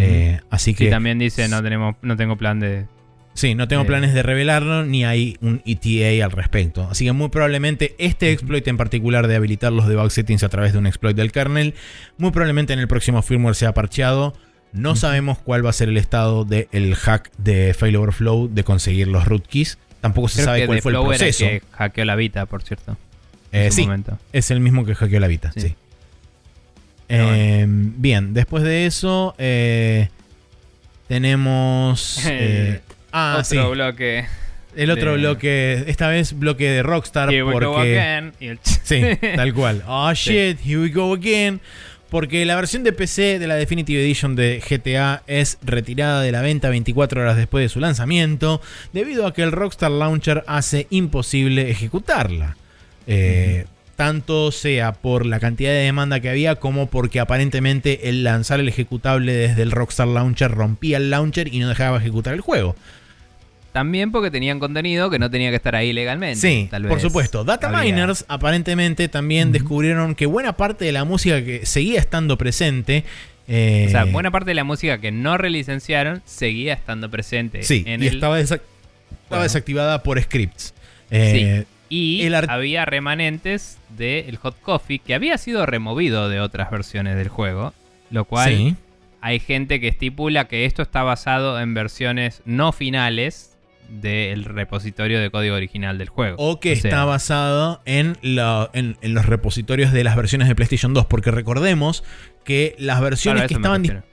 Eh, 0.00 0.40
así 0.48 0.72
que 0.74 0.88
también 0.88 1.18
dice, 1.18 1.46
no, 1.48 1.62
tenemos, 1.62 1.96
no 2.00 2.16
tengo 2.16 2.36
plan 2.36 2.58
de 2.60 2.86
sí, 3.38 3.54
no 3.54 3.68
tengo 3.68 3.82
eh, 3.82 3.86
planes 3.86 4.14
de 4.14 4.22
revelarlo 4.22 4.84
ni 4.84 5.04
hay 5.04 5.36
un 5.40 5.62
ETA 5.64 6.24
al 6.24 6.32
respecto. 6.32 6.88
Así 6.90 7.04
que 7.04 7.12
muy 7.12 7.28
probablemente 7.28 7.94
este 7.98 8.32
exploit 8.32 8.66
en 8.68 8.76
particular 8.76 9.28
de 9.28 9.36
habilitar 9.36 9.72
los 9.72 9.86
debug 9.86 10.10
settings 10.10 10.42
a 10.42 10.48
través 10.48 10.72
de 10.72 10.78
un 10.78 10.86
exploit 10.86 11.16
del 11.16 11.32
kernel, 11.32 11.74
muy 12.16 12.30
probablemente 12.30 12.72
en 12.72 12.80
el 12.80 12.88
próximo 12.88 13.22
firmware 13.22 13.54
sea 13.54 13.72
parcheado. 13.72 14.34
No 14.72 14.96
sabemos 14.96 15.38
cuál 15.38 15.64
va 15.64 15.70
a 15.70 15.72
ser 15.72 15.88
el 15.88 15.96
estado 15.96 16.44
del 16.44 16.94
hack 16.94 17.30
de 17.38 17.74
Fail 17.74 17.96
Overflow 17.96 18.48
de 18.48 18.64
conseguir 18.64 19.08
los 19.08 19.24
root 19.24 19.46
keys. 19.46 19.78
Tampoco 20.00 20.28
se 20.28 20.36
Creo 20.36 20.44
sabe 20.44 20.66
cuál 20.66 20.82
fue 20.82 20.92
el 20.92 20.98
Flow 20.98 21.12
era 21.12 21.18
proceso. 21.18 21.44
que 21.46 21.62
hackeó 21.72 22.04
la 22.04 22.16
Vita, 22.16 22.46
por 22.46 22.62
cierto. 22.62 22.96
Eh, 23.50 23.70
sí, 23.72 23.82
momento. 23.82 24.18
es 24.32 24.50
el 24.50 24.60
mismo 24.60 24.84
que 24.84 24.94
hackeó 24.94 25.20
la 25.20 25.26
Vita, 25.26 25.52
sí. 25.52 25.60
Sí. 25.60 25.74
Eh, 27.08 27.64
Bien, 27.68 28.34
después 28.34 28.62
de 28.62 28.86
eso, 28.86 29.34
eh, 29.38 30.08
Tenemos. 31.08 32.20
ah, 33.12 33.36
Otro 33.40 33.44
sí. 33.44 33.70
bloque. 33.72 34.26
El 34.76 34.90
otro 34.90 35.12
de- 35.12 35.18
bloque. 35.18 35.84
Esta 35.86 36.08
vez 36.08 36.38
bloque 36.38 36.68
de 36.70 36.82
Rockstar. 36.82 37.30
Here 37.30 37.42
we 37.42 37.52
go 37.54 37.72
porque. 37.72 37.98
again. 37.98 38.32
Y 38.38 38.46
el- 38.48 38.58
Sí, 38.62 39.02
tal 39.36 39.52
cual. 39.54 39.82
Oh 39.88 40.12
shit, 40.12 40.58
here 40.64 40.78
we 40.80 40.88
go 40.90 41.14
again. 41.14 41.60
Porque 42.10 42.46
la 42.46 42.56
versión 42.56 42.84
de 42.84 42.92
PC 42.92 43.38
de 43.38 43.46
la 43.46 43.54
Definitive 43.56 44.00
Edition 44.02 44.34
de 44.34 44.62
GTA 44.66 45.22
es 45.26 45.58
retirada 45.62 46.22
de 46.22 46.32
la 46.32 46.40
venta 46.40 46.70
24 46.70 47.20
horas 47.20 47.36
después 47.36 47.62
de 47.64 47.68
su 47.68 47.80
lanzamiento, 47.80 48.62
debido 48.94 49.26
a 49.26 49.34
que 49.34 49.42
el 49.42 49.52
Rockstar 49.52 49.90
Launcher 49.90 50.42
hace 50.46 50.86
imposible 50.88 51.70
ejecutarla. 51.70 52.56
Eh, 53.06 53.66
Tanto 53.98 54.52
sea 54.52 54.92
por 54.92 55.26
la 55.26 55.40
cantidad 55.40 55.70
de 55.72 55.78
demanda 55.80 56.20
que 56.20 56.28
había, 56.30 56.54
como 56.54 56.86
porque 56.88 57.18
aparentemente 57.18 58.08
el 58.08 58.22
lanzar 58.22 58.60
el 58.60 58.68
ejecutable 58.68 59.32
desde 59.32 59.62
el 59.62 59.72
Rockstar 59.72 60.06
Launcher 60.06 60.52
rompía 60.52 60.98
el 60.98 61.10
launcher 61.10 61.52
y 61.52 61.58
no 61.58 61.68
dejaba 61.68 61.98
ejecutar 61.98 62.32
el 62.34 62.40
juego. 62.40 62.76
También 63.72 64.12
porque 64.12 64.30
tenían 64.30 64.60
contenido 64.60 65.10
que 65.10 65.18
no 65.18 65.28
tenía 65.32 65.50
que 65.50 65.56
estar 65.56 65.74
ahí 65.74 65.92
legalmente. 65.92 66.38
Sí, 66.40 66.68
tal 66.70 66.82
por 66.82 66.92
vez 66.92 67.02
supuesto. 67.02 67.42
Data 67.42 67.70
miners 67.70 68.24
aparentemente 68.28 69.08
también 69.08 69.50
descubrieron 69.50 70.14
que 70.14 70.26
buena 70.26 70.56
parte 70.56 70.84
de 70.84 70.92
la 70.92 71.02
música 71.02 71.44
que 71.44 71.66
seguía 71.66 71.98
estando 71.98 72.38
presente. 72.38 73.02
eh, 73.48 73.86
O 73.88 73.90
sea, 73.90 74.04
buena 74.04 74.30
parte 74.30 74.52
de 74.52 74.54
la 74.54 74.62
música 74.64 74.98
que 75.00 75.10
no 75.10 75.38
relicenciaron 75.38 76.22
seguía 76.24 76.72
estando 76.72 77.10
presente. 77.10 77.64
Sí, 77.64 77.82
en 77.84 78.00
y 78.00 78.06
el- 78.06 78.14
estaba, 78.14 78.36
desactivada 79.42 80.04
por 80.04 80.22
scripts. 80.22 80.72
Eh, 81.10 81.64
Y 81.88 82.28
había 82.48 82.84
remanentes 82.84 83.78
del 83.96 84.36
Hot 84.36 84.60
Coffee 84.60 84.98
que 84.98 85.14
había 85.14 85.38
sido 85.38 85.64
removido 85.66 86.28
de 86.28 86.40
otras 86.40 86.70
versiones 86.70 87.16
del 87.16 87.28
juego. 87.28 87.72
Lo 88.10 88.24
cual 88.24 88.48
sí. 88.50 88.76
hay 89.20 89.40
gente 89.40 89.80
que 89.80 89.88
estipula 89.88 90.48
que 90.48 90.64
esto 90.64 90.82
está 90.82 91.02
basado 91.02 91.60
en 91.60 91.74
versiones 91.74 92.42
no 92.44 92.72
finales 92.72 93.56
del 93.88 94.44
repositorio 94.44 95.18
de 95.18 95.30
código 95.30 95.54
original 95.56 95.96
del 95.96 96.10
juego. 96.10 96.36
O 96.38 96.60
que 96.60 96.76
sea, 96.76 96.90
está 96.90 97.04
basado 97.06 97.80
en, 97.86 98.18
la- 98.22 98.68
en- 98.74 98.98
en 99.00 99.14
los 99.14 99.24
repositorios 99.26 99.92
de 99.92 100.04
las 100.04 100.14
versiones 100.14 100.48
de 100.48 100.54
PlayStation 100.54 100.92
2. 100.92 101.06
Porque 101.06 101.30
recordemos 101.30 102.04
que 102.44 102.74
las 102.78 103.00
versiones 103.00 103.42
claro, 103.44 103.48
que 103.48 103.54
estaban 103.54 104.04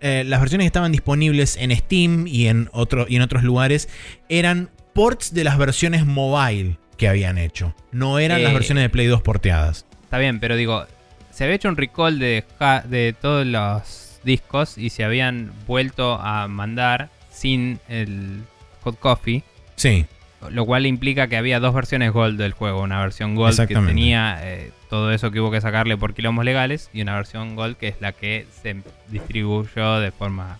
eh, 0.00 0.22
las 0.24 0.38
versiones 0.40 0.64
que 0.64 0.68
estaban 0.68 0.92
disponibles 0.92 1.56
en 1.56 1.76
Steam 1.76 2.28
y 2.28 2.46
en, 2.46 2.68
otro, 2.72 3.06
y 3.08 3.16
en 3.16 3.22
otros 3.22 3.42
lugares 3.42 3.88
eran 4.28 4.70
ports 4.94 5.34
de 5.34 5.42
las 5.42 5.58
versiones 5.58 6.06
mobile 6.06 6.78
que 6.98 7.08
habían 7.08 7.38
hecho. 7.38 7.74
No 7.92 8.18
eran 8.18 8.42
las 8.42 8.50
Eh. 8.50 8.54
versiones 8.54 8.82
de 8.84 8.90
Play 8.90 9.06
2 9.06 9.22
porteadas. 9.22 9.86
Está 10.02 10.18
bien, 10.18 10.40
pero 10.40 10.56
digo, 10.56 10.84
se 11.30 11.44
había 11.44 11.56
hecho 11.56 11.68
un 11.70 11.76
recall 11.78 12.18
de, 12.18 12.44
de 12.84 13.14
todos 13.18 13.46
los 13.46 14.20
discos 14.24 14.76
y 14.76 14.90
se 14.90 15.04
habían 15.04 15.52
vuelto 15.66 16.14
a 16.20 16.46
mandar 16.48 17.08
sin 17.30 17.78
el 17.88 18.42
Hot 18.82 18.98
Coffee. 18.98 19.42
Sí. 19.76 20.04
Lo 20.50 20.66
cual 20.66 20.86
implica 20.86 21.26
que 21.28 21.36
había 21.36 21.58
dos 21.60 21.74
versiones 21.74 22.12
Gold 22.12 22.38
del 22.38 22.52
juego. 22.52 22.82
Una 22.82 23.00
versión 23.00 23.34
Gold 23.34 23.66
que 23.66 23.74
tenía 23.74 24.38
eh, 24.42 24.70
todo 24.88 25.10
eso 25.12 25.30
que 25.32 25.40
hubo 25.40 25.50
que 25.50 25.60
sacarle 25.60 25.96
por 25.96 26.14
quilombos 26.14 26.44
legales. 26.44 26.90
Y 26.92 27.02
una 27.02 27.14
versión 27.16 27.56
Gold 27.56 27.76
que 27.76 27.88
es 27.88 28.00
la 28.00 28.12
que 28.12 28.46
se 28.62 28.76
distribuyó 29.08 29.98
de 30.00 30.10
forma 30.12 30.58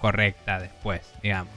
correcta 0.00 0.58
después, 0.58 1.02
digamos. 1.22 1.52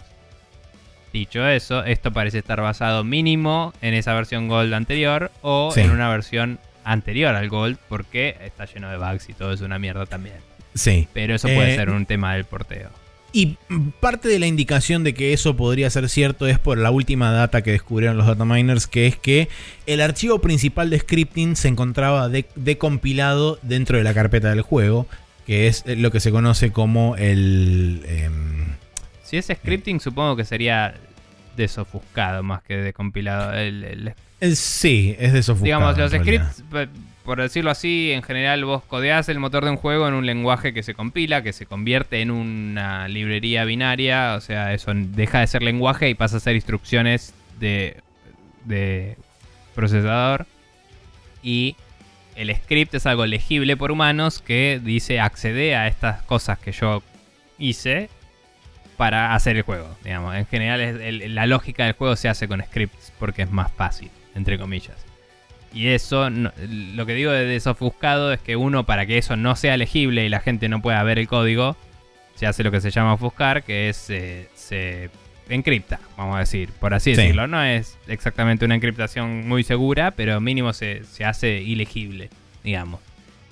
Dicho 1.14 1.48
eso, 1.48 1.84
esto 1.86 2.12
parece 2.12 2.40
estar 2.40 2.60
basado 2.60 3.04
mínimo 3.04 3.72
en 3.82 3.94
esa 3.94 4.14
versión 4.16 4.48
Gold 4.48 4.74
anterior 4.74 5.32
o 5.44 5.72
Sí. 5.74 5.82
en 5.82 5.92
una 5.92 6.10
versión 6.10 6.60
anterior 6.84 7.36
al 7.36 7.48
Gold 7.50 7.78
porque 7.88 8.36
está 8.44 8.66
lleno 8.66 8.90
de 8.90 8.98
bugs 8.98 9.30
y 9.30 9.34
todo 9.34 9.54
es 9.54 9.62
una 9.62 9.78
mierda 9.80 10.06
también. 10.08 10.36
Sí. 10.74 11.08
Pero 11.14 11.36
eso 11.36 11.48
puede 11.48 11.74
Eh, 11.74 11.76
ser 11.76 11.92
un 11.92 12.06
tema 12.08 12.34
del 12.34 12.46
porteo. 12.46 12.90
Y 13.32 13.58
parte 14.00 14.28
de 14.28 14.38
la 14.40 14.48
indicación 14.48 15.04
de 15.04 15.14
que 15.14 15.34
eso 15.34 15.56
podría 15.56 15.90
ser 15.92 16.10
cierto 16.10 16.46
es 16.48 16.60
por 16.60 16.78
la 16.78 16.92
última 16.92 17.32
data 17.32 17.62
que 17.62 17.72
descubrieron 17.72 18.18
los 18.18 18.28
data 18.28 18.46
miners, 18.46 18.86
que 18.88 19.06
es 19.08 19.16
que 19.16 19.50
el 19.86 20.02
archivo 20.02 20.40
principal 20.40 20.90
de 20.90 21.00
scripting 21.00 21.56
se 21.56 21.68
encontraba 21.68 22.28
de- 22.30 22.46
decompilado 22.56 23.60
dentro 23.62 23.98
de 23.98 24.04
la 24.04 24.14
carpeta 24.16 24.50
del 24.50 24.62
juego, 24.62 25.08
que 25.48 25.68
es 25.68 25.84
lo 25.86 26.12
que 26.12 26.20
se 26.20 26.32
conoce 26.32 26.72
como 26.72 27.16
el... 27.18 28.02
em, 28.08 28.73
Si 29.34 29.38
es 29.38 29.48
scripting, 29.48 30.00
supongo 30.00 30.36
que 30.36 30.46
sería 30.46 30.94
desofuscado 31.58 32.44
más 32.44 32.62
que 32.62 32.76
decompilado. 32.78 33.54
El, 33.56 33.84
el- 33.84 34.14
el- 34.40 34.56
sí, 34.56 35.16
es 35.18 35.34
de 35.34 35.42
sofocado, 35.42 35.66
digamos, 35.66 35.98
los 35.98 36.12
scripts, 36.12 36.64
por 37.26 37.42
decirlo 37.42 37.72
así, 37.72 38.12
en 38.12 38.22
general 38.22 38.64
vos 38.64 38.84
codeás 38.84 39.30
el 39.30 39.40
motor 39.40 39.64
de 39.66 39.72
un 39.72 39.78
juego 39.78 40.08
en 40.08 40.14
un 40.14 40.28
lenguaje 40.28 40.72
que 40.72 40.84
se 40.84 40.94
compila, 40.94 41.42
que 41.42 41.52
se 41.52 41.66
convierte 41.66 42.22
en 42.22 42.30
una 42.30 43.08
librería 43.08 43.66
binaria. 43.66 44.36
O 44.36 44.42
sea, 44.42 44.72
eso 44.74 44.92
deja 44.94 45.40
de 45.40 45.48
ser 45.48 45.64
lenguaje 45.64 46.10
y 46.10 46.14
pasa 46.14 46.38
a 46.38 46.40
ser 46.40 46.54
instrucciones 46.56 47.34
de, 47.60 47.98
de 48.66 49.18
procesador. 49.74 50.46
Y 51.42 51.76
el 52.36 52.56
script 52.56 52.94
es 52.94 53.08
algo 53.08 53.26
legible 53.26 53.78
por 53.78 53.92
humanos 53.92 54.44
que 54.46 54.80
dice 54.84 55.20
accede 55.20 55.76
a 55.76 55.88
estas 55.88 56.22
cosas 56.22 56.60
que 56.60 56.72
yo 56.72 57.02
hice 57.58 58.10
para 58.98 59.34
hacer 59.36 59.58
el 59.58 59.64
juego. 59.64 59.96
Digamos. 60.04 60.36
En 60.36 60.46
general 60.46 60.82
es- 60.82 61.00
el- 61.02 61.36
la 61.36 61.46
lógica 61.46 61.86
del 61.86 61.94
juego 61.94 62.16
se 62.16 62.30
hace 62.30 62.48
con 62.48 62.62
scripts 62.64 63.12
porque 63.20 63.42
es 63.44 63.52
más 63.52 63.72
fácil, 63.72 64.10
entre 64.36 64.58
comillas. 64.58 64.96
Y 65.74 65.88
eso, 65.88 66.30
no- 66.30 66.52
lo 66.70 67.06
que 67.06 67.14
digo 67.16 67.32
de 67.32 67.46
desofuscado 67.46 68.32
es 68.32 68.40
que 68.40 68.56
uno, 68.56 68.86
para 68.86 69.06
que 69.06 69.18
eso 69.18 69.36
no 69.36 69.56
sea 69.56 69.76
legible 69.78 70.26
y 70.26 70.30
la 70.30 70.40
gente 70.40 70.70
no 70.70 70.82
pueda 70.82 71.02
ver 71.04 71.18
el 71.20 71.28
código, 71.28 71.76
se 72.36 72.46
hace 72.48 72.64
lo 72.64 72.72
que 72.72 72.80
se 72.82 72.92
llama 72.92 73.14
ofuscar, 73.14 73.64
que 73.64 73.90
es 73.90 74.10
eh, 74.10 74.50
se 74.54 75.10
encripta, 75.50 76.00
vamos 76.18 76.36
a 76.38 76.40
decir, 76.40 76.70
por 76.80 76.94
así 76.94 77.16
Sí. 77.16 77.22
decirlo. 77.22 77.48
No 77.48 77.62
es 77.64 77.98
exactamente 78.08 78.66
una 78.66 78.76
encriptación 78.76 79.48
muy 79.48 79.64
segura, 79.64 80.12
pero 80.12 80.40
mínimo 80.40 80.74
se, 80.74 81.04
se 81.06 81.26
hace 81.26 81.62
ilegible, 81.62 82.30
digamos. 82.64 83.02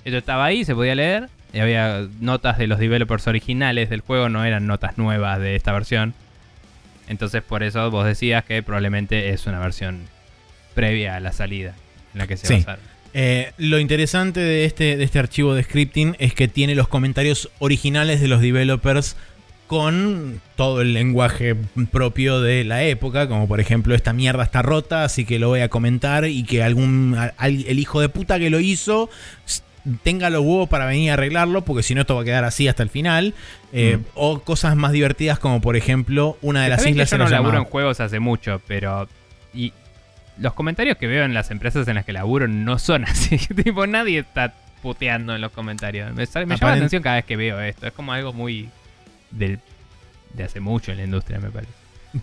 Esto 0.04 0.18
estaba 0.18 0.44
ahí, 0.44 0.64
se 0.64 0.74
podía 0.74 0.94
leer, 0.94 1.28
había 1.60 2.06
notas 2.20 2.56
de 2.58 2.66
los 2.66 2.78
developers 2.78 3.26
originales 3.26 3.90
del 3.90 4.00
juego, 4.00 4.28
no 4.28 4.44
eran 4.44 4.66
notas 4.66 4.96
nuevas 4.98 5.38
de 5.40 5.54
esta 5.56 5.72
versión. 5.72 6.14
Entonces 7.08 7.42
por 7.42 7.62
eso 7.62 7.90
vos 7.90 8.06
decías 8.06 8.44
que 8.44 8.62
probablemente 8.62 9.30
es 9.30 9.46
una 9.46 9.58
versión 9.58 10.00
previa 10.74 11.16
a 11.16 11.20
la 11.20 11.32
salida 11.32 11.74
en 12.14 12.18
la 12.20 12.26
que 12.26 12.36
se 12.36 12.46
Sí. 12.46 12.54
basaron. 12.54 12.84
Eh, 13.14 13.52
lo 13.58 13.78
interesante 13.78 14.40
de 14.40 14.64
este, 14.64 14.96
de 14.96 15.04
este 15.04 15.18
archivo 15.18 15.54
de 15.54 15.62
scripting 15.64 16.16
es 16.18 16.32
que 16.32 16.48
tiene 16.48 16.74
los 16.74 16.88
comentarios 16.88 17.50
originales 17.58 18.22
de 18.22 18.28
los 18.28 18.40
developers 18.40 19.16
con 19.66 20.40
todo 20.56 20.80
el 20.80 20.94
lenguaje 20.94 21.54
propio 21.90 22.40
de 22.40 22.64
la 22.64 22.84
época, 22.84 23.28
como 23.28 23.48
por 23.48 23.60
ejemplo 23.60 23.94
esta 23.94 24.12
mierda 24.14 24.42
está 24.44 24.62
rota, 24.62 25.04
así 25.04 25.24
que 25.26 25.38
lo 25.38 25.48
voy 25.48 25.60
a 25.60 25.68
comentar 25.68 26.24
y 26.26 26.44
que 26.44 26.62
algún 26.62 27.16
al- 27.36 27.64
el 27.66 27.78
hijo 27.78 28.00
de 28.00 28.08
puta 28.08 28.38
que 28.38 28.48
lo 28.50 28.60
hizo 28.60 29.10
tenga 30.02 30.30
los 30.30 30.42
huevos 30.42 30.68
para 30.68 30.86
venir 30.86 31.10
a 31.10 31.14
arreglarlo, 31.14 31.62
porque 31.64 31.82
si 31.82 31.94
no 31.94 32.02
esto 32.02 32.14
va 32.14 32.22
a 32.22 32.24
quedar 32.24 32.44
así 32.44 32.68
hasta 32.68 32.82
el 32.82 32.88
final. 32.88 33.34
Eh, 33.72 33.96
Mm. 33.98 34.04
O 34.14 34.40
cosas 34.40 34.76
más 34.76 34.92
divertidas 34.92 35.38
como 35.38 35.60
por 35.60 35.76
ejemplo 35.76 36.36
una 36.42 36.62
de 36.62 36.68
las 36.68 36.86
islas 36.86 37.10
yo 37.10 37.16
se 37.16 37.18
no 37.18 37.24
la 37.24 37.30
laburo 37.30 37.52
llama- 37.54 37.64
en 37.64 37.70
juegos 37.70 38.00
hace 38.00 38.20
mucho, 38.20 38.60
pero. 38.66 39.08
Y 39.54 39.72
los 40.38 40.54
comentarios 40.54 40.96
que 40.96 41.06
veo 41.06 41.24
en 41.24 41.34
las 41.34 41.50
empresas 41.50 41.86
en 41.88 41.94
las 41.96 42.04
que 42.04 42.12
laburo 42.12 42.48
no 42.48 42.78
son 42.78 43.04
así. 43.08 43.38
tipo, 43.38 43.86
nadie 43.86 44.18
está 44.20 44.54
puteando 44.82 45.34
en 45.34 45.40
los 45.40 45.52
comentarios. 45.52 46.08
Me, 46.14 46.22
me 46.22 46.26
llama 46.26 46.56
la 46.60 46.72
atención 46.72 47.02
cada 47.02 47.16
vez 47.16 47.24
que 47.24 47.36
veo 47.36 47.60
esto. 47.60 47.86
Es 47.86 47.92
como 47.92 48.12
algo 48.12 48.32
muy. 48.32 48.68
Del, 49.30 49.58
de 50.34 50.44
hace 50.44 50.60
mucho 50.60 50.92
en 50.92 50.98
la 50.98 51.04
industria, 51.04 51.38
me 51.38 51.50
parece. 51.50 51.72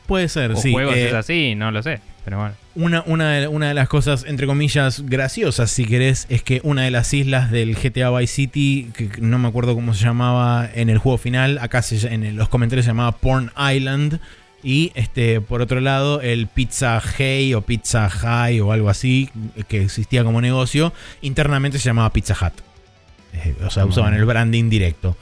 Puede 0.05 0.27
ser, 0.29 0.51
O 0.51 0.55
sí. 0.55 0.71
juegos 0.71 0.95
eh, 0.95 1.07
es 1.07 1.13
así, 1.13 1.55
no 1.55 1.71
lo 1.71 1.81
sé. 1.81 1.99
Pero 2.25 2.37
bueno. 2.37 2.53
Una, 2.75 3.03
una, 3.07 3.31
de, 3.31 3.47
una 3.47 3.69
de 3.69 3.73
las 3.73 3.87
cosas, 3.89 4.23
entre 4.27 4.45
comillas, 4.45 5.03
graciosas, 5.05 5.71
si 5.71 5.85
querés, 5.85 6.27
es 6.29 6.43
que 6.43 6.61
una 6.63 6.83
de 6.83 6.91
las 6.91 7.13
islas 7.13 7.49
del 7.49 7.75
GTA 7.75 8.11
Vice 8.11 8.33
City, 8.33 8.91
que 8.95 9.09
no 9.19 9.39
me 9.39 9.47
acuerdo 9.47 9.73
cómo 9.73 9.93
se 9.93 10.03
llamaba 10.05 10.69
en 10.73 10.89
el 10.89 10.97
juego 10.99 11.17
final, 11.17 11.57
acá 11.59 11.81
se, 11.81 12.13
en 12.13 12.35
los 12.35 12.49
comentarios 12.49 12.85
se 12.85 12.91
llamaba 12.91 13.13
Porn 13.13 13.51
Island. 13.73 14.19
Y 14.61 14.91
este, 14.95 15.39
por 15.39 15.61
otro 15.61 15.79
lado, 15.79 16.19
el 16.21 16.47
Pizza 16.47 17.01
Hey 17.17 17.53
o 17.53 17.61
Pizza 17.61 18.09
High 18.09 18.59
o 18.59 18.73
algo 18.73 18.89
así, 18.89 19.29
que 19.69 19.83
existía 19.83 20.23
como 20.25 20.41
negocio, 20.41 20.91
internamente 21.21 21.79
se 21.79 21.85
llamaba 21.85 22.11
Pizza 22.11 22.35
Hut. 22.39 22.53
Eh, 23.33 23.55
o 23.65 23.69
sea, 23.69 23.83
Ah, 23.83 23.85
usaban 23.85 24.13
el 24.13 24.25
branding 24.25 24.69
directo. 24.69 25.15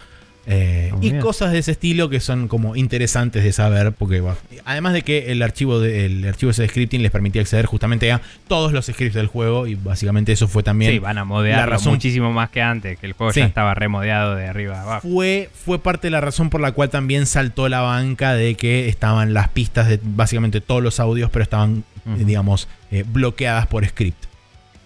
Eh, 0.50 0.92
Muy 0.96 1.08
y 1.08 1.20
cosas 1.20 1.52
de 1.52 1.60
ese 1.60 1.72
estilo 1.72 2.08
que 2.10 2.22
son 2.22 2.48
como 2.48 2.78
interesantes 2.78 3.44
de 3.44 3.52
saber, 3.52 3.92
porque 3.92 4.22
bueno, 4.22 4.38
además 4.64 4.94
de 4.94 5.02
que 5.02 5.30
el 5.34 5.42
archivo 5.42 5.82
de, 5.82 6.06
el 6.06 6.26
archivo 6.26 6.52
ese 6.52 6.62
de 6.62 6.70
scripting 6.70 7.02
les 7.02 7.12
permitía 7.12 7.42
acceder 7.42 7.66
justamente 7.66 8.10
a 8.14 8.22
todos 8.48 8.72
los 8.72 8.86
scripts 8.86 9.14
del 9.16 9.28
juego 9.28 9.68
y 9.68 9.76
básicamente 9.76 10.32
eso 10.32 10.48
fue 10.48 10.64
también 10.64 10.94
Sí, 10.94 11.00
van 11.00 11.18
a 11.18 11.26
la 11.26 11.66
razón- 11.66 11.92
muchísimo 11.92 12.32
más 12.32 12.50
que 12.50 12.62
antes, 12.62 12.98
que 12.98 13.08
el 13.08 13.12
juego 13.12 13.34
Sí. 13.34 13.42
ya 13.42 13.46
estaba 13.46 13.74
remodeado 13.74 14.36
de 14.36 14.48
arriba 14.48 14.78
a 14.80 14.84
abajo. 14.84 15.10
fue, 15.10 15.50
fue 15.54 15.80
parte 15.80 16.08
de 16.08 16.12
la 16.12 16.22
razón 16.22 16.50
por 16.50 16.62
la 16.62 16.72
cual 16.72 16.90
también 16.90 17.26
saltó 17.26 17.68
la 17.68 17.82
banca 17.82 18.34
de 18.34 18.56
que 18.56 18.88
estaban 18.88 19.34
las 19.34 19.50
pistas 19.50 19.90
de 19.90 20.00
básicamente 20.02 20.62
todos 20.62 20.82
los 20.82 21.02
audios, 21.02 21.30
pero 21.30 21.44
estaban, 21.44 21.84
digamos, 22.06 22.70
eh, 22.90 23.04
bloqueadas 23.06 23.68
por 23.68 23.86
script. 23.86 24.24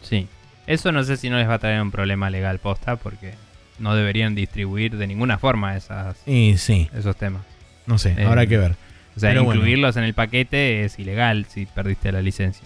Sí. 0.02 0.28
Eso 0.66 0.92
no 0.92 1.04
sé 1.04 1.18
si 1.18 1.30
no 1.30 1.38
les 1.38 1.48
va 1.48 1.54
a 1.56 1.60
traer 1.60 1.80
un 1.84 1.92
problema 1.92 2.32
legal 2.32 2.58
posta, 2.58 2.96
porque 2.96 3.34
no 3.82 3.96
deberían 3.96 4.36
distribuir 4.36 4.96
de 4.98 5.08
ninguna 5.08 5.38
forma 5.38 5.76
esas, 5.76 6.16
Y 6.28 6.56
sí. 6.58 6.90
esos 6.98 7.16
temas. 7.16 7.42
No 7.88 7.98
sé, 7.98 8.16
Eh, 8.18 8.26
habrá 8.26 8.46
que 8.46 8.58
ver. 8.58 8.76
O 9.16 9.20
sea, 9.20 9.32
Pero 9.32 9.44
bueno. 9.44 9.60
incluirlos 9.60 9.98
en 9.98 10.04
el 10.06 10.14
paquete 10.14 10.86
es 10.86 10.98
ilegal 11.00 11.46
si 11.50 11.66
perdiste 11.66 12.12
la 12.14 12.22
licencia. 12.22 12.64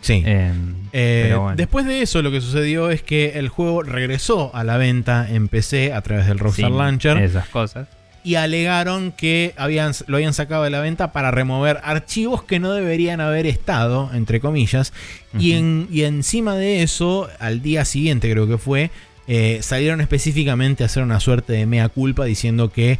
Sí. 0.00 0.22
Em, 0.24 0.74
Eh, 0.92 1.24
pero 1.26 1.42
bueno. 1.42 1.56
Después 1.56 1.84
de 1.86 2.02
eso, 2.02 2.22
lo 2.22 2.30
que 2.30 2.40
sucedió 2.40 2.90
es 2.90 3.02
que 3.02 3.38
el 3.38 3.48
juego 3.48 3.82
regresó 3.82 4.50
a 4.54 4.64
la 4.64 4.76
venta 4.78 5.28
en 5.30 5.48
PC 5.48 5.92
a 5.92 6.00
través 6.00 6.26
del 6.26 6.38
Rockstar 6.38 6.70
Launcher 6.70 7.18
Esas 7.18 7.48
cosas. 7.48 7.88
y 8.24 8.36
alegaron 8.36 9.12
que 9.12 9.52
habían, 9.56 9.92
lo 10.06 10.16
habían 10.16 10.32
sacado 10.32 10.64
de 10.64 10.70
la 10.70 10.80
venta 10.80 11.12
para 11.12 11.30
remover 11.30 11.78
archivos 11.84 12.42
que 12.42 12.58
no 12.58 12.72
deberían 12.72 13.20
haber 13.20 13.46
estado, 13.46 14.10
entre 14.14 14.40
comillas. 14.40 14.92
y, 15.38 15.52
en- 15.52 15.88
y 15.90 16.02
encima 16.02 16.56
de 16.56 16.82
eso, 16.82 17.28
al 17.38 17.62
día 17.62 17.84
siguiente 17.84 18.30
creo 18.30 18.46
que 18.48 18.58
fue, 18.58 18.90
eh, 19.28 19.58
salieron 19.62 20.00
específicamente 20.00 20.82
a 20.82 20.86
hacer 20.86 21.02
una 21.02 21.20
suerte 21.20 21.52
de 21.52 21.66
mea 21.66 21.88
culpa 21.88 22.24
diciendo 22.24 22.70
que 22.70 22.98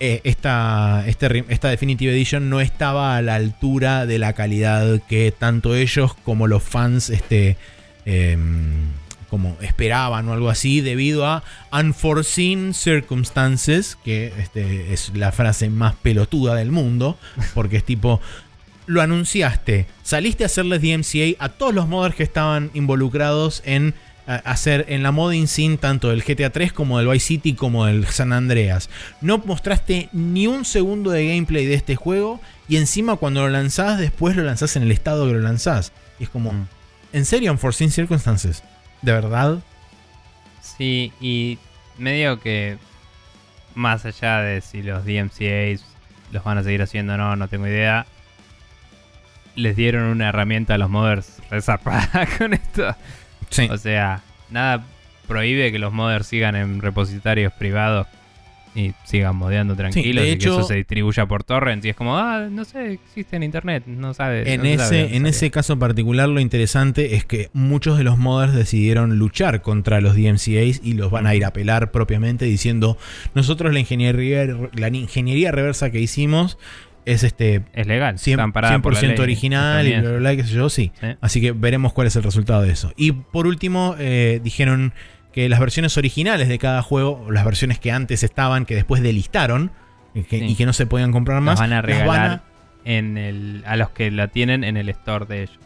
eh, 0.00 0.20
esta, 0.24 1.04
este 1.06 1.44
esta 1.48 1.68
Definitive 1.68 2.12
Edition 2.12 2.50
no 2.50 2.60
estaba 2.60 3.16
a 3.16 3.22
la 3.22 3.36
altura 3.36 4.04
de 4.04 4.18
la 4.18 4.32
calidad 4.32 5.00
que 5.08 5.30
tanto 5.30 5.76
ellos 5.76 6.14
como 6.24 6.48
los 6.48 6.62
fans 6.64 7.08
este, 7.08 7.56
em, 8.04 8.88
como 9.30 9.56
esperaban 9.60 10.28
o 10.28 10.32
algo 10.32 10.50
así 10.50 10.80
debido 10.80 11.24
a 11.24 11.44
unforeseen 11.72 12.74
circumstances, 12.74 13.96
que 14.04 14.32
este, 14.38 14.92
es 14.92 15.12
la 15.14 15.30
frase 15.30 15.70
más 15.70 15.94
pelotuda 15.94 16.56
del 16.56 16.72
mundo, 16.72 17.16
porque 17.54 17.76
es 17.76 17.84
tipo, 17.84 18.20
lo 18.86 19.02
anunciaste, 19.02 19.86
saliste 20.02 20.42
a 20.42 20.46
hacerles 20.46 20.82
DMCA 20.82 21.42
a 21.42 21.48
todos 21.48 21.72
los 21.72 21.86
modders 21.86 22.16
que 22.16 22.24
estaban 22.24 22.70
involucrados 22.74 23.62
en 23.64 23.94
hacer 24.26 24.86
en 24.88 25.02
la 25.02 25.10
modding 25.12 25.48
scene 25.48 25.76
tanto 25.76 26.10
del 26.10 26.22
GTA 26.22 26.50
3 26.50 26.72
como 26.72 26.98
del 26.98 27.08
Vice 27.08 27.26
City 27.26 27.54
como 27.54 27.86
del 27.86 28.06
San 28.06 28.32
Andreas. 28.32 28.88
No 29.20 29.38
mostraste 29.38 30.08
ni 30.12 30.46
un 30.46 30.64
segundo 30.64 31.10
de 31.10 31.26
gameplay 31.28 31.66
de 31.66 31.74
este 31.74 31.96
juego 31.96 32.40
y 32.68 32.76
encima 32.76 33.16
cuando 33.16 33.40
lo 33.42 33.48
lanzás 33.48 33.98
después 33.98 34.36
lo 34.36 34.44
lanzás 34.44 34.76
en 34.76 34.84
el 34.84 34.92
estado 34.92 35.26
que 35.26 35.32
lo 35.32 35.40
lanzás. 35.40 35.92
Y 36.20 36.24
es 36.24 36.28
como, 36.28 36.52
Mm. 36.52 36.66
¿en 37.12 37.24
serio 37.24 37.50
Unforeseen 37.52 37.90
Circumstances? 37.90 38.62
¿De 39.02 39.12
verdad? 39.12 39.58
Sí, 40.60 41.12
y 41.20 41.58
medio 41.98 42.38
que 42.40 42.78
más 43.74 44.04
allá 44.04 44.38
de 44.40 44.60
si 44.60 44.82
los 44.82 45.04
DMCAs 45.04 45.84
los 46.30 46.44
van 46.44 46.58
a 46.58 46.62
seguir 46.62 46.82
haciendo 46.82 47.14
o 47.14 47.16
no, 47.16 47.34
no 47.36 47.48
tengo 47.48 47.66
idea. 47.66 48.06
Les 49.54 49.76
dieron 49.76 50.04
una 50.04 50.28
herramienta 50.28 50.74
a 50.74 50.78
los 50.78 50.88
modders 50.88 51.38
resarpada 51.50 52.26
con 52.38 52.54
esto. 52.54 52.94
Sí. 53.52 53.68
O 53.70 53.76
sea, 53.78 54.22
nada 54.50 54.84
prohíbe 55.28 55.70
que 55.72 55.78
los 55.78 55.92
modders 55.92 56.26
sigan 56.26 56.56
en 56.56 56.80
repositorios 56.82 57.52
privados 57.52 58.06
y 58.74 58.94
sigan 59.04 59.36
modeando 59.36 59.76
tranquilos 59.76 60.24
de 60.24 60.30
y 60.30 60.32
hecho- 60.32 60.54
que 60.56 60.60
eso 60.60 60.68
se 60.68 60.76
distribuya 60.76 61.26
por 61.26 61.44
torrents. 61.44 61.84
Y 61.84 61.90
es 61.90 61.94
como, 61.96 62.16
ah, 62.16 62.48
no 62.50 62.64
sé, 62.64 62.92
existe 62.92 63.36
en 63.36 63.42
internet, 63.42 63.84
no 63.86 64.14
sabe. 64.14 64.50
En, 64.50 64.62
no 64.62 64.82
sabe 64.82 65.04
ese, 65.04 65.16
en 65.16 65.26
ese 65.26 65.50
caso 65.50 65.78
particular 65.78 66.26
lo 66.30 66.40
interesante 66.40 67.14
es 67.14 67.26
que 67.26 67.50
muchos 67.52 67.98
de 67.98 68.04
los 68.04 68.16
modders 68.16 68.54
decidieron 68.54 69.18
luchar 69.18 69.60
contra 69.60 70.00
los 70.00 70.14
DMCAs 70.16 70.80
y 70.82 70.94
los 70.94 71.10
van 71.10 71.26
a 71.26 71.34
ir 71.34 71.44
a 71.44 71.48
apelar 71.48 71.90
propiamente 71.90 72.46
diciendo 72.46 72.96
nosotros 73.34 73.74
la 73.74 73.80
ingeniería, 73.80 74.46
la 74.74 74.88
ingeniería 74.88 75.52
reversa 75.52 75.90
que 75.90 76.00
hicimos 76.00 76.56
es 77.04 77.22
este 77.24 77.62
Es 77.72 77.86
legal, 77.86 78.16
100%, 78.16 78.30
está 78.30 78.42
amparada 78.42 78.78
por 78.80 79.00
ley 79.02 79.14
original 79.18 79.86
y 79.86 80.00
bla, 80.00 80.10
bla, 80.18 80.36
qué 80.36 80.44
sé 80.44 80.54
yo, 80.54 80.68
sí. 80.68 80.92
Sí. 81.00 81.06
Así 81.20 81.40
que 81.40 81.52
veremos 81.52 81.92
cuál 81.92 82.06
es 82.06 82.16
el 82.16 82.22
resultado 82.22 82.62
de 82.62 82.70
eso. 82.72 82.92
Y 82.96 83.12
por 83.12 83.46
último, 83.46 83.96
eh, 83.98 84.40
dijeron 84.42 84.92
que 85.32 85.48
las 85.48 85.60
versiones 85.60 85.96
originales 85.96 86.48
de 86.48 86.58
cada 86.58 86.82
juego, 86.82 87.26
las 87.30 87.44
versiones 87.44 87.78
que 87.78 87.90
antes 87.90 88.22
estaban, 88.22 88.66
que 88.66 88.74
después 88.74 89.02
delistaron 89.02 89.70
y 90.14 90.22
que, 90.24 90.38
Sí. 90.40 90.44
y 90.44 90.54
que 90.56 90.66
no 90.66 90.72
se 90.72 90.86
podían 90.86 91.10
comprar 91.12 91.40
más, 91.40 91.58
Las 91.58 91.68
van 91.68 91.72
a 91.72 91.82
regalar 91.82 92.06
van 92.06 92.30
a- 92.30 92.42
en 92.84 93.16
el, 93.18 93.62
a 93.66 93.76
los 93.76 93.90
que 93.90 94.10
la 94.10 94.28
tienen 94.28 94.62
en 94.64 94.76
el 94.76 94.88
store 94.90 95.24
de 95.26 95.42
ellos. 95.44 95.58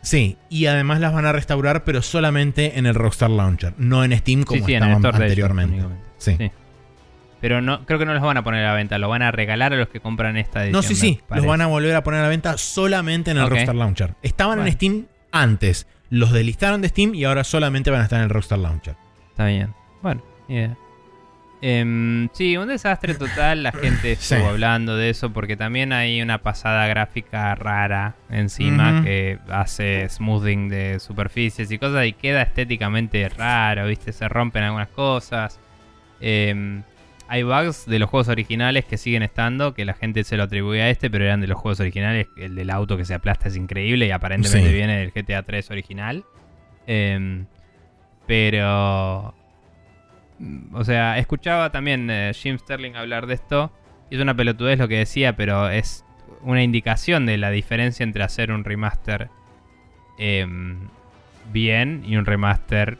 Sí, 0.00 0.36
y 0.48 0.66
además 0.66 1.00
las 1.00 1.12
van 1.12 1.26
a 1.26 1.32
restaurar, 1.32 1.82
pero 1.82 2.00
solamente 2.02 2.78
en 2.78 2.86
el 2.86 2.94
Rockstar 2.94 3.30
Launcher, 3.30 3.74
no 3.78 4.04
en 4.04 4.16
Steam 4.16 4.44
como 4.44 4.60
sí, 4.60 4.64
sí, 4.66 4.74
estaban 4.74 4.98
ellos 5.04 5.14
anteriormente. 5.14 5.82
Sí. 6.18 6.36
Pero 7.40 7.60
no, 7.60 7.86
creo 7.86 7.98
que 7.98 8.04
no 8.04 8.14
los 8.14 8.22
van 8.22 8.36
a 8.36 8.42
poner 8.42 8.64
a 8.64 8.68
la 8.70 8.74
venta, 8.74 8.98
lo 8.98 9.08
van 9.08 9.22
a 9.22 9.30
regalar 9.30 9.72
a 9.72 9.76
los 9.76 9.88
que 9.88 10.00
compran 10.00 10.36
esta 10.36 10.64
edición. 10.64 10.72
No, 10.72 10.82
sí, 10.82 10.94
sí, 10.94 11.20
los 11.30 11.46
van 11.46 11.60
a 11.60 11.66
volver 11.66 11.94
a 11.94 12.02
poner 12.02 12.20
a 12.20 12.22
la 12.24 12.28
venta 12.28 12.58
solamente 12.58 13.30
en 13.30 13.38
el. 13.38 13.48
Rockstar 13.48 13.74
Launcher. 13.76 14.14
Estaban 14.22 14.60
en. 14.66 14.72
Steam 14.72 15.06
antes, 15.30 15.86
los 16.10 16.32
delistaron 16.32 16.80
de 16.82 16.88
Steam 16.88 17.14
y 17.14 17.24
ahora 17.24 17.44
solamente 17.44 17.90
van 17.90 18.00
a 18.00 18.04
estar 18.04 18.18
en 18.18 18.24
el 18.24 18.30
Rockstar 18.30 18.58
Launcher. 18.58 18.96
Está 19.30 19.46
bien. 19.46 19.72
Bueno, 20.02 20.22
idea. 20.48 20.76
Em, 21.60 22.28
sí, 22.34 22.56
un 22.56 22.68
desastre 22.68 23.14
total. 23.14 23.62
La 23.64 23.72
gente 23.72 24.12
estuvo 24.12 24.38
Sí. 24.40 24.44
hablando 24.44 24.96
de 24.96 25.10
eso 25.10 25.32
porque 25.32 25.56
también 25.56 25.92
hay 25.92 26.22
una 26.22 26.38
pasada 26.38 26.86
gráfica 26.86 27.54
rara 27.56 28.14
encima 28.30 29.02
que 29.02 29.38
hace 29.50 30.08
smoothing 30.08 30.68
de 30.68 31.00
superficies 31.00 31.70
y 31.72 31.78
cosas 31.78 32.06
y 32.06 32.12
queda 32.12 32.42
estéticamente 32.42 33.28
raro, 33.28 33.86
¿viste? 33.86 34.12
Se 34.12 34.28
rompen 34.28 34.62
algunas 34.64 34.88
cosas. 34.88 35.58
Em, 36.20 36.82
hay 37.28 37.42
bugs 37.42 37.86
de 37.86 37.98
los 37.98 38.08
juegos 38.08 38.28
originales 38.28 38.84
que 38.86 38.96
siguen 38.96 39.22
estando, 39.22 39.74
que 39.74 39.84
la 39.84 39.94
gente 39.94 40.24
se 40.24 40.36
lo 40.36 40.44
atribuye 40.44 40.82
a 40.82 40.90
este, 40.90 41.10
pero 41.10 41.24
eran 41.24 41.40
de 41.40 41.46
los 41.46 41.58
juegos 41.58 41.78
originales. 41.80 42.26
El 42.36 42.54
del 42.54 42.70
auto 42.70 42.96
que 42.96 43.04
se 43.04 43.14
aplasta 43.14 43.48
es 43.48 43.56
increíble 43.56 44.06
y 44.06 44.10
aparentemente 44.10 44.68
Sí. 44.68 44.74
viene 44.74 44.98
del 44.98 45.12
GTA 45.12 45.42
3 45.42 45.70
original. 45.70 46.24
Em, 46.86 47.46
pero... 48.26 49.34
O 50.72 50.84
sea, 50.84 51.18
escuchaba 51.18 51.70
también 51.70 52.08
eh, 52.10 52.32
Jim 52.34 52.58
Sterling 52.58 52.94
hablar 52.96 53.26
de 53.26 53.34
esto. 53.34 53.72
Y 54.10 54.14
es 54.16 54.22
una 54.22 54.34
pelotudez 54.34 54.78
lo 54.78 54.88
que 54.88 54.98
decía, 54.98 55.36
pero 55.36 55.68
es 55.68 56.04
una 56.42 56.62
indicación 56.62 57.26
de 57.26 57.36
la 57.36 57.50
diferencia 57.50 58.04
entre 58.04 58.22
hacer 58.22 58.52
un 58.52 58.64
remaster 58.64 59.28
em, 60.18 60.88
bien 61.52 62.02
y 62.06 62.16
un 62.16 62.24
remaster 62.24 62.98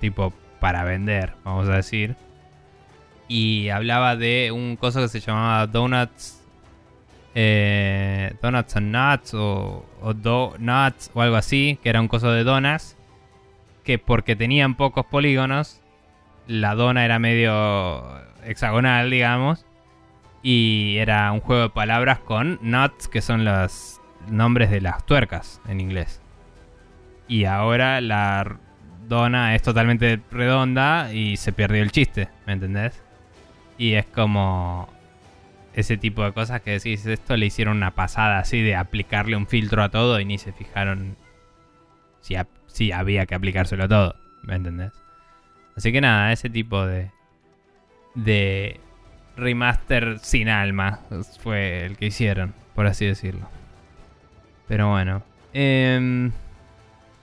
tipo 0.00 0.32
para 0.60 0.84
vender, 0.84 1.32
vamos 1.44 1.68
a 1.68 1.76
decir. 1.76 2.16
Y 3.28 3.68
hablaba 3.70 4.16
de 4.16 4.52
un 4.52 4.76
coso 4.76 5.00
que 5.00 5.08
se 5.08 5.20
llamaba 5.20 5.66
Donuts. 5.66 6.42
eh, 7.34 8.34
donuts 8.40 8.76
and 8.76 8.94
Nuts 8.94 9.34
o, 9.34 9.84
o 10.00 10.14
Donuts 10.14 11.10
o 11.12 11.20
algo 11.20 11.36
así, 11.36 11.78
que 11.82 11.90
era 11.90 12.00
un 12.00 12.08
coso 12.08 12.30
de 12.32 12.44
donas. 12.44 12.96
Que 13.84 13.98
porque 13.98 14.36
tenían 14.36 14.74
pocos 14.74 15.06
polígonos, 15.06 15.80
la 16.48 16.74
dona 16.74 17.04
era 17.04 17.18
medio 17.18 18.04
hexagonal, 18.44 19.10
digamos. 19.10 19.64
Y 20.42 20.96
era 20.98 21.30
un 21.32 21.40
juego 21.40 21.62
de 21.62 21.70
palabras 21.70 22.20
con 22.20 22.58
nuts, 22.62 23.08
que 23.08 23.20
son 23.20 23.44
los 23.44 24.00
nombres 24.28 24.70
de 24.70 24.80
las 24.80 25.04
tuercas 25.04 25.60
en 25.68 25.80
inglés. 25.80 26.20
Y 27.28 27.44
ahora 27.44 28.00
la 28.00 28.58
dona 29.08 29.54
es 29.54 29.62
totalmente 29.62 30.20
redonda 30.30 31.12
y 31.12 31.36
se 31.36 31.52
perdió 31.52 31.82
el 31.82 31.90
chiste, 31.92 32.28
¿me 32.46 32.52
entendés? 32.54 33.02
Y 33.78 33.94
es 33.94 34.06
como 34.06 34.88
ese 35.74 35.96
tipo 35.96 36.24
de 36.24 36.32
cosas 36.32 36.62
que 36.62 36.72
decís, 36.72 37.04
esto 37.06 37.36
le 37.36 37.46
hicieron 37.46 37.76
una 37.76 37.94
pasada 37.94 38.38
así 38.38 38.62
de 38.62 38.76
aplicarle 38.76 39.36
un 39.36 39.46
filtro 39.46 39.82
a 39.82 39.90
todo 39.90 40.18
y 40.20 40.24
ni 40.24 40.38
se 40.38 40.52
fijaron 40.52 41.16
si, 42.22 42.34
si 42.66 42.92
había 42.92 43.26
que 43.26 43.34
aplicárselo 43.34 43.84
a 43.84 43.88
todo, 43.88 44.16
¿me 44.42 44.54
entendés? 44.54 44.92
Así 45.76 45.92
que 45.92 46.00
nada, 46.00 46.32
ese 46.32 46.48
tipo 46.48 46.86
de 46.86 47.10
de 48.16 48.80
remaster 49.36 50.18
sin 50.20 50.48
alma 50.48 51.00
fue 51.40 51.84
el 51.84 51.96
que 51.96 52.06
hicieron, 52.06 52.54
por 52.74 52.86
así 52.86 53.06
decirlo. 53.06 53.48
Pero 54.66 54.90
bueno. 54.90 55.22
em, 55.52 56.32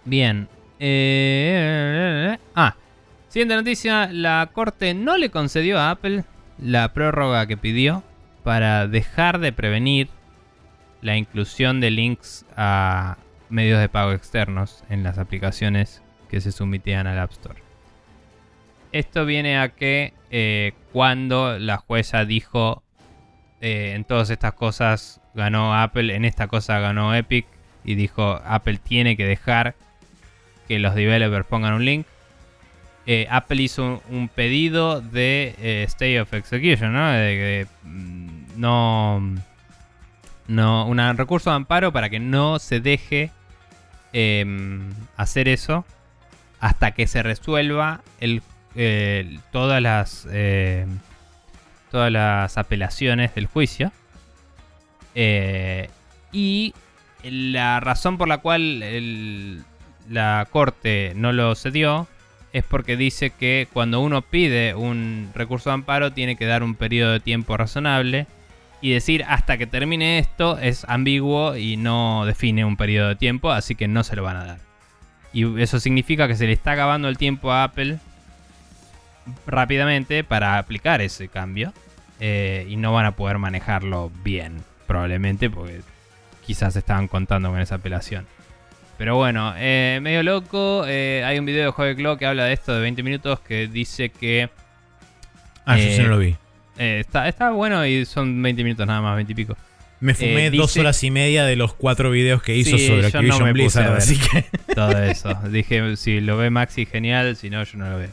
bien. 0.05 0.47
Eh, 0.79 2.37
ah, 2.55 2.75
siguiente 3.27 3.55
noticia. 3.55 4.07
La 4.11 4.49
corte 4.53 4.93
no 4.93 5.17
le 5.17 5.29
concedió 5.29 5.79
a 5.79 5.91
Apple 5.91 6.23
la 6.57 6.93
prórroga 6.93 7.45
que 7.47 7.57
pidió 7.57 8.03
para 8.43 8.87
dejar 8.87 9.39
de 9.39 9.51
prevenir 9.51 10.09
la 11.01 11.17
inclusión 11.17 11.79
de 11.81 11.91
links 11.91 12.45
a 12.55 13.17
medios 13.49 13.79
de 13.79 13.89
pago 13.89 14.13
externos 14.13 14.83
en 14.89 15.03
las 15.03 15.17
aplicaciones 15.17 16.01
que 16.29 16.41
se 16.41 16.51
sometían 16.51 17.07
al 17.07 17.19
App 17.19 17.31
Store. 17.31 17.61
Esto 18.91 19.25
viene 19.25 19.57
a 19.57 19.69
que 19.69 20.13
eh, 20.31 20.73
cuando 20.91 21.57
la 21.59 21.77
jueza 21.77 22.25
dijo 22.25 22.83
eh, 23.61 23.93
en 23.95 24.03
todas 24.03 24.29
estas 24.29 24.53
cosas 24.53 25.21
ganó 25.33 25.75
Apple, 25.75 26.15
en 26.15 26.25
esta 26.25 26.47
cosa 26.47 26.79
ganó 26.79 27.15
Epic 27.15 27.45
y 27.83 27.95
dijo 27.95 28.39
Apple 28.45 28.77
tiene 28.77 29.17
que 29.17 29.25
dejar 29.25 29.75
que 30.67 30.79
los 30.79 30.95
developers 30.95 31.45
pongan 31.45 31.73
un 31.73 31.85
link. 31.85 32.07
Eh, 33.05 33.27
Apple 33.29 33.61
hizo 33.61 34.01
un, 34.09 34.29
pedido 34.29 35.01
de 35.01 35.55
eh, 35.59 35.83
stay 35.87 36.17
of 36.17 36.33
execution, 36.33 36.93
¿no? 36.93 37.11
De 37.11 37.67
mm, 37.83 38.57
no, 38.57 39.21
un 40.47 41.17
recurso 41.17 41.49
de 41.49 41.55
amparo 41.57 41.91
para 41.91 42.09
que 42.09 42.19
no 42.19 42.59
se 42.59 42.79
deje 42.79 43.31
em, 44.13 44.93
hacer 45.17 45.47
eso 45.47 45.85
hasta 46.59 46.91
que 46.91 47.07
se 47.07 47.23
resuelva 47.23 48.01
el, 48.19 48.41
todas 49.51 49.81
las 49.81 50.27
eh, 50.31 50.87
todas 51.91 52.11
las 52.11 52.57
apelaciones 52.57 53.35
del 53.35 53.47
juicio 53.47 53.91
Eh, 55.15 55.89
y 56.31 56.73
la 57.23 57.79
razón 57.79 58.17
por 58.17 58.27
la 58.27 58.39
cual 58.39 59.63
la 60.09 60.47
corte 60.49 61.13
no 61.15 61.31
lo 61.31 61.55
cedió 61.55 62.07
es 62.53 62.63
porque 62.63 62.95
dice 62.95 63.31
que 63.31 63.67
cuando 63.73 63.99
uno 63.99 64.21
pide 64.21 64.75
un 64.75 65.31
recurso 65.33 65.71
de 65.71 65.73
amparo 65.73 66.13
tiene 66.13 66.35
que 66.35 66.45
dar 66.45 66.63
un 66.63 66.75
periodo 66.75 67.11
de 67.11 67.19
tiempo 67.19 67.57
razonable 67.57 68.27
y 68.79 68.91
decir 68.91 69.25
hasta 69.27 69.57
que 69.57 69.65
termine 69.65 70.19
esto 70.19 70.59
es 70.59 70.85
ambiguo 70.87 71.55
y 71.55 71.77
no 71.77 72.25
define 72.25 72.63
un 72.63 72.77
periodo 72.77 73.09
de 73.09 73.15
tiempo, 73.15 73.51
así 73.51 73.75
que 73.75 73.87
no 73.87 74.03
se 74.03 74.15
lo 74.15 74.23
van 74.23 74.37
a 74.37 74.45
dar. 74.45 74.59
Y 75.33 75.59
eso 75.59 75.79
significa 75.79 76.27
que 76.27 76.35
se 76.35 76.45
le 76.45 76.53
está 76.53 76.73
acabando 76.73 77.09
el 77.09 77.17
tiempo 77.17 77.51
a 77.51 77.63
Apple 77.63 77.97
rápidamente 79.47 80.23
para 80.23 80.59
aplicar 80.59 81.01
ese 81.01 81.29
cambio 81.29 81.73
eh, 82.19 82.67
y 82.69 82.75
no 82.75 82.93
van 82.93 83.05
a 83.05 83.15
poder 83.15 83.39
manejarlo 83.39 84.11
bien, 84.23 84.63
probablemente, 84.85 85.49
porque 85.49 85.81
quizás 86.45 86.75
estaban 86.75 87.07
contando 87.07 87.49
con 87.49 87.59
esa 87.59 87.75
apelación. 87.75 88.27
Pero 88.97 89.15
bueno, 89.15 89.53
eh, 89.57 89.99
medio 90.01 90.23
loco. 90.23 90.85
eh, 90.87 91.23
hay 91.25 91.39
un 91.39 91.45
video 91.45 91.65
de 91.65 91.71
Joe 91.71 91.93
Glow 91.95 92.17
que 92.17 92.25
habla 92.25 92.45
de 92.45 92.53
esto 92.53 92.73
de 92.73 92.81
20 92.81 93.03
minutos 93.03 93.39
que 93.39 93.67
dice 93.67 94.09
que 94.09 94.49
Ah, 95.65 95.77
yo 95.77 95.83
Eh, 95.83 95.95
sí 95.95 96.01
no 96.03 96.09
lo 96.09 96.19
vi. 96.19 96.35
eh, 96.77 96.97
está, 96.99 97.27
está 97.27 97.51
bueno 97.51 97.85
y 97.85 98.05
son 98.05 98.41
20 98.41 98.63
minutos 98.63 98.85
nada 98.85 99.01
más, 99.01 99.15
20 99.15 99.31
y 99.31 99.35
pico. 99.35 99.57
Me 99.99 100.13
fumé 100.13 100.47
eh, 100.47 100.51
dos 100.51 100.75
horas 100.75 101.01
y 101.05 101.11
media 101.11 101.45
de 101.45 101.55
los 101.55 101.73
cuatro 101.73 102.11
videos 102.11 102.43
que 102.43 102.55
hizo 102.57 102.77
Sí, 102.77 102.87
sobre 102.87 103.01
no 103.03 103.07
Activision 103.07 103.43
me 103.45 103.53
puse 103.63 103.79
a 103.79 103.89
Blizzard, 103.89 103.89
ver. 103.89 103.97
así 103.97 104.19
que... 104.19 104.73
todo 104.75 105.01
eso. 105.03 105.33
Dije, 105.49 105.95
si 105.95 106.19
lo 106.19 106.35
ve 106.37 106.49
Maxi, 106.49 106.85
genial, 106.85 107.37
si 107.37 107.49
no, 107.49 107.63
yo 107.63 107.77
no 107.77 107.89
lo 107.89 107.97
veo. 107.99 108.09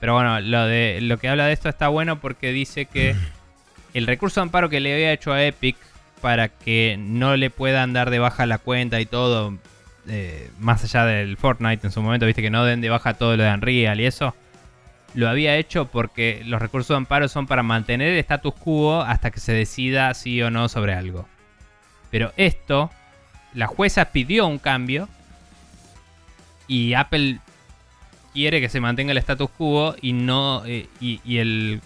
Pero 0.00 0.12
bueno, 0.14 0.38
lo, 0.40 0.66
de, 0.66 0.98
lo 1.00 1.18
que 1.18 1.28
habla 1.28 1.46
de 1.46 1.54
esto 1.54 1.68
está 1.70 1.88
bueno 1.88 2.20
porque 2.20 2.52
dice 2.52 2.84
que 2.86 3.14
el 3.94 4.06
recurso 4.06 4.40
de 4.40 4.42
amparo 4.42 4.68
que 4.68 4.80
le 4.80 4.92
había 4.92 5.12
hecho 5.12 5.32
a 5.32 5.42
Epic 5.44 5.76
para 6.20 6.48
que 6.48 6.96
no 6.98 7.36
le 7.36 7.48
puedan 7.48 7.94
dar 7.94 8.10
de 8.10 8.18
baja 8.18 8.44
la 8.44 8.58
cuenta 8.58 9.00
y 9.00 9.06
todo, 9.06 9.56
eh, 10.08 10.50
más 10.58 10.82
allá 10.84 11.04
del 11.04 11.36
Fortnite 11.36 11.86
en 11.86 11.92
su 11.92 12.02
momento, 12.02 12.26
viste 12.26 12.42
que 12.42 12.50
no 12.50 12.64
den 12.64 12.80
de 12.80 12.88
baja 12.88 13.14
todo 13.14 13.36
lo 13.36 13.42
de 13.42 13.52
Unreal 13.52 14.00
y 14.00 14.06
eso, 14.06 14.34
lo 15.14 15.28
había 15.28 15.56
hecho 15.56 15.86
porque 15.86 16.42
los 16.44 16.60
recursos 16.60 16.88
de 16.88 16.96
amparo 16.96 17.28
son 17.28 17.46
para 17.46 17.62
mantener 17.62 18.12
el 18.12 18.18
status 18.18 18.54
quo 18.54 19.00
hasta 19.00 19.30
que 19.30 19.40
se 19.40 19.52
decida 19.52 20.12
sí 20.14 20.40
o 20.42 20.50
no 20.50 20.68
sobre 20.68 20.94
algo. 20.94 21.28
Pero 22.10 22.32
esto, 22.36 22.90
la 23.54 23.66
jueza 23.66 24.06
pidió 24.06 24.46
un 24.46 24.58
cambio 24.58 25.08
y 26.66 26.94
Apple 26.94 27.38
quiere 28.32 28.60
que 28.60 28.68
se 28.68 28.80
mantenga 28.80 29.12
el 29.12 29.18
status 29.18 29.50
quo 29.50 29.96
y 30.00 30.12
no 30.12 30.62
eh, 30.66 30.88
y, 31.00 31.38
el 31.38 31.80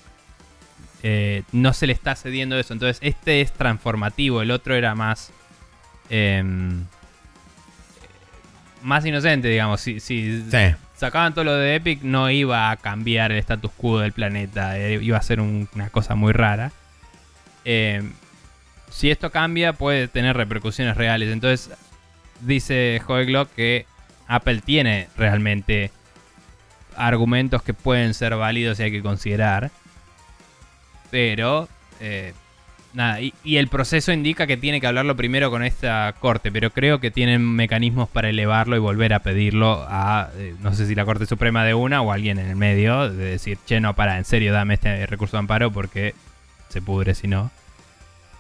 eh, 1.03 1.43
no 1.53 1.73
se 1.73 1.87
le 1.87 1.93
está 1.93 2.15
cediendo 2.17 2.59
eso. 2.59 2.73
Entonces 2.73 2.99
este 3.03 3.41
es 3.41 3.53
transformativo, 3.53 4.43
el 4.43 4.51
otro 4.51 4.75
era 4.75 4.95
más 4.95 5.33
em, 6.11 6.85
más 8.85 9.05
inocente, 9.05 9.49
digamos. 9.49 9.81
Si, 9.81 9.99
si 9.99 10.43
Sí. 10.51 10.75
sacaban 10.95 11.35
todo 11.35 11.45
lo 11.45 11.55
de 11.57 11.75
Epic 11.75 12.03
no 12.03 12.31
iba 12.31 12.71
a 12.71 12.77
cambiar 12.77 13.33
el 13.33 13.39
status 13.39 13.73
quo 13.77 13.99
del 13.99 14.13
planeta, 14.13 14.79
eh, 14.79 14.99
iba 15.03 15.19
a 15.19 15.23
ser 15.23 15.41
un- 15.41 15.69
una 15.75 15.89
cosa 15.91 16.15
muy 16.15 16.33
rara. 16.33 16.71
Em, 17.65 18.13
si 18.91 19.11
esto 19.11 19.31
cambia 19.31 19.73
puede 19.73 20.07
tener 20.07 20.37
repercusiones 20.37 20.97
reales. 20.97 21.31
Entonces 21.33 21.71
dice 22.41 23.01
Joe 23.05 23.25
Glock 23.25 23.49
que 23.57 23.87
Apple 24.29 24.61
tiene 24.65 25.09
realmente 25.17 25.91
argumentos 26.97 27.63
que 27.63 27.75
pueden 27.75 28.15
ser 28.15 28.37
válidos 28.37 28.79
y 28.79 28.85
hay 28.85 28.93
que 28.93 29.03
considerar. 29.03 29.71
Pero, 31.11 31.69
eh, 32.01 32.35
nada, 32.95 33.21
y, 33.21 33.35
y 33.45 33.57
el 33.57 33.69
proceso 33.69 34.13
indica 34.13 34.47
que 34.47 34.57
tiene 34.57 34.81
que 34.81 34.87
hablarlo 34.87 35.17
primero 35.17 35.51
con 35.51 35.63
esta 35.63 36.15
corte, 36.21 36.51
pero 36.51 36.71
creo 36.71 37.01
que 37.01 37.11
tienen 37.11 37.43
mecanismos 37.43 38.09
para 38.09 38.31
elevarlo 38.31 38.77
y 38.77 38.79
volver 38.79 39.13
a 39.13 39.21
pedirlo 39.21 39.85
a, 39.89 40.31
eh, 40.37 40.55
no 40.61 40.75
sé 40.75 40.87
si 40.87 40.95
la 40.95 41.05
Corte 41.05 41.27
Suprema 41.27 41.65
de 41.65 41.75
una 41.75 42.01
o 42.01 42.13
alguien 42.13 42.39
en 42.39 42.49
el 42.49 42.57
medio, 42.57 43.11
de 43.11 43.25
decir, 43.25 43.59
che, 43.67 43.81
no, 43.81 43.95
para, 43.95 44.17
en 44.19 44.25
serio, 44.25 44.53
dame 44.53 44.75
este 44.75 45.07
recurso 45.07 45.37
de 45.37 45.41
amparo 45.41 45.71
porque 45.71 46.15
se 46.69 46.81
pudre 46.81 47.15
si 47.15 47.29
no. 47.29 47.51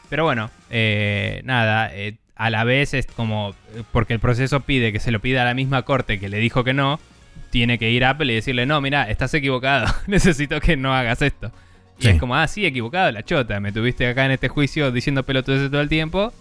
Pero 0.08 0.24
bueno, 0.24 0.50
eh, 0.70 1.42
nada, 1.44 1.90
eh, 1.92 2.14
a 2.36 2.50
la 2.50 2.64
vez 2.64 2.94
es 2.94 3.06
como, 3.06 3.54
eh, 3.74 3.82
porque 3.92 4.14
el 4.14 4.20
proceso 4.20 4.60
pide 4.60 4.92
que 4.92 5.00
se 5.00 5.10
lo 5.10 5.20
pida 5.20 5.42
a 5.42 5.44
la 5.44 5.54
misma 5.54 5.82
corte 5.82 6.18
que 6.18 6.28
le 6.28 6.38
dijo 6.38 6.64
que 6.64 6.74
no, 6.74 7.00
tiene 7.50 7.78
que 7.78 7.90
ir 7.90 8.04
a 8.04 8.10
Apple 8.10 8.32
y 8.32 8.36
decirle, 8.36 8.66
no, 8.66 8.80
mira, 8.80 9.10
estás 9.10 9.32
equivocado, 9.34 9.86
necesito 10.06 10.60
que 10.60 10.76
no 10.76 10.94
hagas 10.94 11.22
esto. 11.22 11.52
Y 11.98 12.02
Sí. 12.04 12.08
es 12.08 12.18
como, 12.20 12.34
ah, 12.36 12.46
sí, 12.48 12.66
equivocado, 12.66 13.10
la 13.12 13.22
chota, 13.24 13.60
me 13.60 13.70
tuviste 13.72 14.06
acá 14.06 14.24
en 14.26 14.32
este 14.32 14.48
juicio 14.48 14.90
diciendo 14.90 15.22
pelotudeces 15.22 15.70
todo 15.70 15.80
el 15.80 15.88
tiempo, 15.88 16.32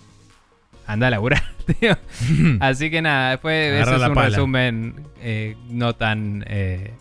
anda 0.87 1.07
a 1.07 1.09
laburar, 1.11 1.43
tío. 1.79 1.95
Así 2.59 2.89
que 2.89 3.01
nada, 3.01 3.31
después 3.31 3.71
Agarra 3.73 3.95
ese 3.95 4.03
es 4.03 4.09
un 4.09 4.15
pala. 4.15 4.29
resumen 4.29 4.95
eh, 5.21 5.55
no 5.69 5.93
tan 5.93 6.43
eh, 6.47 6.91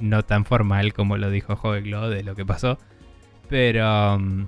no 0.00 0.22
tan 0.24 0.44
formal 0.44 0.92
como 0.92 1.16
lo 1.16 1.30
dijo 1.30 1.56
Joe 1.56 1.80
Glow 1.80 2.08
de 2.08 2.22
lo 2.22 2.34
que 2.36 2.44
pasó. 2.46 2.78
Pero 3.48 4.16
um, 4.16 4.46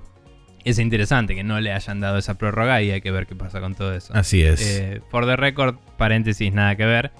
es 0.63 0.77
interesante 0.79 1.33
que 1.35 1.43
no 1.43 1.59
le 1.59 1.73
hayan 1.73 1.99
dado 1.99 2.19
esa 2.19 2.35
prórroga 2.37 2.81
y 2.83 2.91
hay 2.91 3.01
que 3.01 3.09
ver 3.11 3.25
qué 3.25 3.35
pasa 3.35 3.59
con 3.59 3.73
todo 3.75 3.93
eso. 3.95 4.13
Así 4.15 4.43
es. 4.43 4.61
Eh, 4.61 5.01
for 5.09 5.25
the 5.25 5.35
record, 5.35 5.75
paréntesis, 5.97 6.53
nada 6.53 6.75
que 6.75 6.85
ver. 6.85 7.11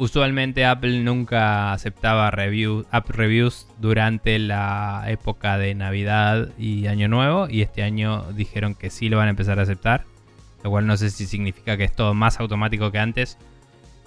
Usualmente 0.00 0.64
Apple 0.64 1.00
nunca 1.00 1.74
aceptaba 1.74 2.30
review, 2.30 2.86
app 2.90 3.10
reviews 3.10 3.66
durante 3.78 4.38
la 4.38 5.04
época 5.08 5.58
de 5.58 5.74
Navidad 5.74 6.48
y 6.58 6.86
Año 6.86 7.06
Nuevo. 7.06 7.50
Y 7.50 7.60
este 7.60 7.82
año 7.82 8.24
dijeron 8.32 8.74
que 8.74 8.88
sí 8.88 9.10
lo 9.10 9.18
van 9.18 9.26
a 9.26 9.30
empezar 9.32 9.58
a 9.58 9.62
aceptar. 9.64 10.06
Lo 10.64 10.70
cual 10.70 10.86
no 10.86 10.96
sé 10.96 11.10
si 11.10 11.26
significa 11.26 11.76
que 11.76 11.84
es 11.84 11.94
todo 11.94 12.14
más 12.14 12.40
automático 12.40 12.90
que 12.90 12.98
antes. 12.98 13.36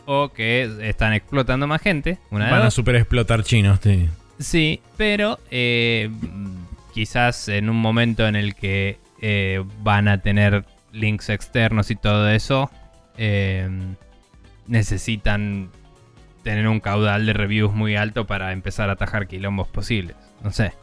O 0.07 0.30
que 0.30 0.63
están 0.81 1.13
explotando 1.13 1.67
más 1.67 1.80
gente. 1.80 2.17
Una 2.31 2.49
Van 2.49 2.63
a 2.63 2.72
super 2.72 2.95
explotar 2.95 3.43
chinos, 3.43 3.80
sí. 3.83 4.09
Sí, 4.39 4.81
pero 4.97 5.38
eh, 5.51 6.09
quizás 6.91 7.49
en 7.49 7.69
un 7.69 7.77
momento 7.77 8.27
en 8.27 8.35
el 8.35 8.55
que 8.55 8.97
eh, 9.22 9.63
van 9.83 10.07
a 10.07 10.23
tener 10.23 10.65
links 10.91 11.30
externos 11.30 11.91
y 11.91 11.95
todo 11.95 12.31
eso, 12.31 12.72
eh, 13.15 13.69
necesitan 14.65 15.69
tener 16.43 16.67
un 16.67 16.80
caudal 16.80 17.25
de 17.25 17.33
reviews 17.33 17.73
muy 17.73 17.95
alto 17.95 18.25
para 18.27 18.51
empezar 18.51 18.89
a 18.89 18.93
atajar 18.93 19.27
quilombos 19.27 19.67
posibles. 19.67 20.15
No 20.43 20.51
sé, 20.51 20.73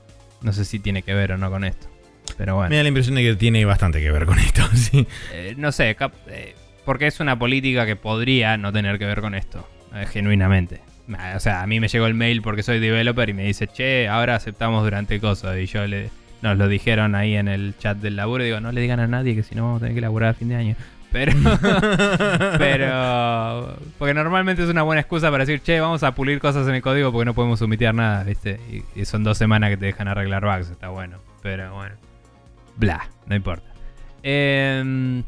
no 0.43 0.53
sé 0.53 0.65
si 0.65 0.79
tiene 0.79 1.03
que 1.03 1.15
ver 1.15 1.33
o 1.33 1.39
no 1.39 1.51
con 1.51 1.65
esto. 1.65 1.89
Pero 2.37 2.55
bueno. 2.57 2.71
Me 2.71 2.77
da 2.77 2.83
la 2.83 2.89
impresión 2.89 3.17
de 3.17 3.23
que 3.23 3.35
tiene 3.37 3.65
bastante 3.65 4.01
que 4.01 4.11
ver 4.11 4.25
con 4.27 4.39
esto, 4.39 4.63
sí. 4.75 5.07
Eh, 5.33 5.55
no 5.57 5.73
sé, 5.73 5.95
cap- 5.97 6.15
eh, 6.29 6.55
porque 6.85 7.07
es 7.07 7.21
una 7.21 7.39
política 7.39 7.87
que 7.87 7.97
podría 7.97 8.57
no 8.57 8.73
tener 8.73 8.99
que 8.99 9.05
ver 9.07 9.21
con 9.21 9.35
esto, 9.35 9.69
eh, 9.95 10.07
genuinamente. 10.11 10.81
Ah, 11.19 11.35
O 11.37 11.41
sea, 11.41 11.63
a 11.63 11.67
mí 11.67 11.81
me 11.81 11.89
llegó 11.89 12.07
el 12.07 12.15
mail 12.15 12.41
porque 12.41 12.63
soy 12.63 12.79
developer 12.79 13.29
y 13.29 13.35
me 13.35 13.45
dice, 13.45 13.67
che, 13.67 14.09
ahora 14.09 14.37
aceptamos 14.37 14.85
durante 14.85 15.19
cosas. 15.21 15.59
Y 15.59 15.67
yo 15.67 15.87
le, 15.87 16.09
nos 16.41 16.57
lo 16.57 16.69
dijeron 16.69 17.15
ahí 17.17 17.35
en 17.37 17.49
el 17.49 17.75
chat 17.79 17.99
del 17.99 18.15
laburo. 18.17 18.45
Y 18.45 18.47
digo, 18.47 18.61
no 18.61 18.71
le 18.71 18.81
digan 18.81 19.01
a 19.01 19.09
nadie 19.09 19.35
que 19.35 19.43
si 19.43 19.55
no 19.57 19.65
vamos 19.65 19.79
a 19.79 19.81
tener 19.81 19.95
que 19.97 20.01
laburar 20.01 20.31
a 20.31 20.35
fin 20.35 20.49
de 20.49 20.55
año. 20.57 20.77
Pero, 21.13 21.33
pero, 22.59 23.77
porque 23.99 24.15
normalmente 24.15 24.63
es 24.63 24.69
una 24.69 24.83
buena 24.83 25.01
excusa 25.01 25.31
para 25.31 25.45
decir, 25.45 25.61
che, 25.61 25.81
vamos 25.81 26.03
a 26.03 26.15
pulir 26.15 26.39
cosas 26.39 26.69
en 26.69 26.75
el 26.77 26.83
código 26.83 27.11
porque 27.11 27.25
no 27.25 27.35
podemos 27.35 27.61
omitir 27.63 27.93
nada, 27.93 28.23
¿viste? 28.23 28.61
Y, 28.71 29.01
y 29.01 29.05
son 29.05 29.25
dos 29.25 29.37
semanas 29.37 29.71
que 29.71 29.77
te 29.77 29.87
dejan 29.87 30.07
arreglar 30.09 30.45
bugs, 30.45 30.71
está 30.71 30.89
bueno. 30.89 31.19
Pero 31.43 31.75
bueno, 31.75 31.97
bla, 32.77 33.09
no 33.27 33.35
importa. 33.35 33.71
Em, 34.23 35.23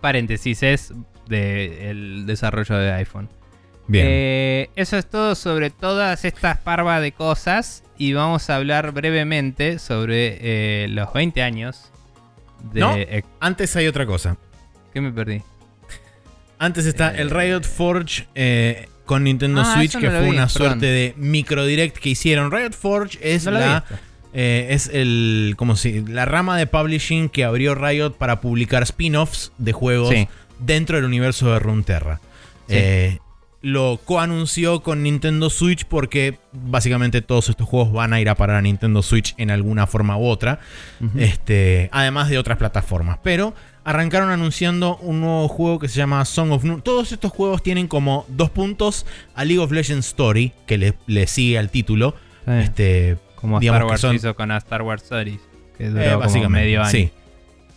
paréntesis 0.00 0.62
es 0.62 0.94
del 1.28 2.24
desarrollo 2.26 2.76
de 2.76 2.92
iPhone. 2.92 3.28
Bien. 3.86 4.06
Eh, 4.08 4.70
eso 4.76 4.96
es 4.96 5.06
todo 5.06 5.34
sobre 5.34 5.70
todas 5.70 6.24
estas 6.24 6.58
parvas 6.58 7.02
de 7.02 7.12
cosas 7.12 7.82
y 7.98 8.12
vamos 8.14 8.48
a 8.48 8.56
hablar 8.56 8.92
brevemente 8.92 9.78
sobre 9.78 10.38
eh, 10.40 10.88
los 10.88 11.12
20 11.12 11.42
años 11.42 11.90
de... 12.72 12.80
No. 12.80 12.94
Antes 13.40 13.76
hay 13.76 13.86
otra 13.86 14.06
cosa. 14.06 14.38
¿Qué 14.94 15.00
me 15.02 15.12
perdí? 15.12 15.42
Antes 16.58 16.86
está 16.86 17.14
Eh, 17.14 17.20
el 17.22 17.30
Riot 17.30 17.62
Forge 17.64 18.26
eh, 18.34 18.88
con 19.04 19.24
Nintendo 19.24 19.60
Ah, 19.60 19.74
Switch, 19.74 19.92
que 19.98 20.08
fue 20.08 20.20
vi, 20.22 20.28
una 20.30 20.46
perdón. 20.46 20.48
suerte 20.48 20.86
de 20.86 21.14
micro 21.18 21.66
direct 21.66 21.98
que 21.98 22.10
hicieron. 22.10 22.50
Riot 22.50 22.72
Forge 22.72 23.18
es 23.20 23.44
No 23.44 23.50
la 23.52 23.84
eh, 24.32 24.68
es 24.70 24.88
el 24.92 25.54
como 25.56 25.76
si 25.76 26.00
la 26.02 26.24
rama 26.24 26.56
de 26.56 26.66
publishing 26.66 27.28
que 27.28 27.44
abrió 27.44 27.74
Riot 27.74 28.12
para 28.18 28.40
publicar 28.40 28.82
spin-offs 28.84 29.52
de 29.58 29.72
juegos 29.72 30.08
Sí. 30.10 30.28
dentro 30.58 30.96
del 30.96 31.04
universo 31.04 31.52
de 31.52 31.58
Runeterra. 31.58 32.20
Sí. 32.68 32.74
Eh, 32.76 33.18
lo 33.60 33.98
coanunció 34.04 34.82
con 34.82 35.02
Nintendo 35.02 35.48
Switch 35.50 35.84
porque 35.86 36.38
básicamente 36.52 37.22
todos 37.22 37.48
estos 37.48 37.66
juegos 37.68 37.92
van 37.92 38.12
a 38.12 38.20
ir 38.20 38.28
a 38.28 38.34
parar 38.34 38.56
a 38.56 38.62
Nintendo 38.62 39.02
Switch 39.02 39.34
en 39.38 39.50
alguna 39.50 39.86
forma 39.86 40.16
u 40.18 40.26
otra. 40.26 40.60
Este, 41.16 41.88
además 41.92 42.28
de 42.28 42.38
otras 42.38 42.58
plataformas. 42.58 43.18
Pero 43.22 43.54
arrancaron 43.84 44.30
anunciando 44.30 44.96
un 44.98 45.20
nuevo 45.20 45.46
juego 45.48 45.78
que 45.78 45.88
se 45.88 45.96
llama 45.96 46.24
Song 46.24 46.50
of 46.52 46.64
Noon. 46.64 46.82
Todos 46.82 47.12
estos 47.12 47.30
juegos 47.32 47.62
tienen 47.62 47.86
como 47.86 48.24
dos 48.28 48.50
puntos 48.50 49.06
a 49.34 49.44
League 49.44 49.60
of 49.60 49.70
Legends 49.72 50.06
Story, 50.08 50.52
que 50.66 50.78
le, 50.78 50.94
le 51.06 51.26
sigue 51.26 51.58
al 51.58 51.70
título. 51.70 52.14
Este, 52.46 53.16
como 53.36 53.60
digamos 53.60 53.78
Star 53.78 53.86
que 53.86 53.90
Wars 53.92 54.00
son- 54.00 54.16
hizo 54.16 54.34
con 54.36 54.50
a 54.50 54.56
Star 54.58 54.82
Wars 54.82 55.02
Stories, 55.02 55.40
que 55.78 55.84
eh, 55.84 55.88
duró 55.90 56.04
como 56.04 56.18
básicamente, 56.20 56.66
medio 56.66 56.80
año. 56.82 56.90
sí. 56.90 57.10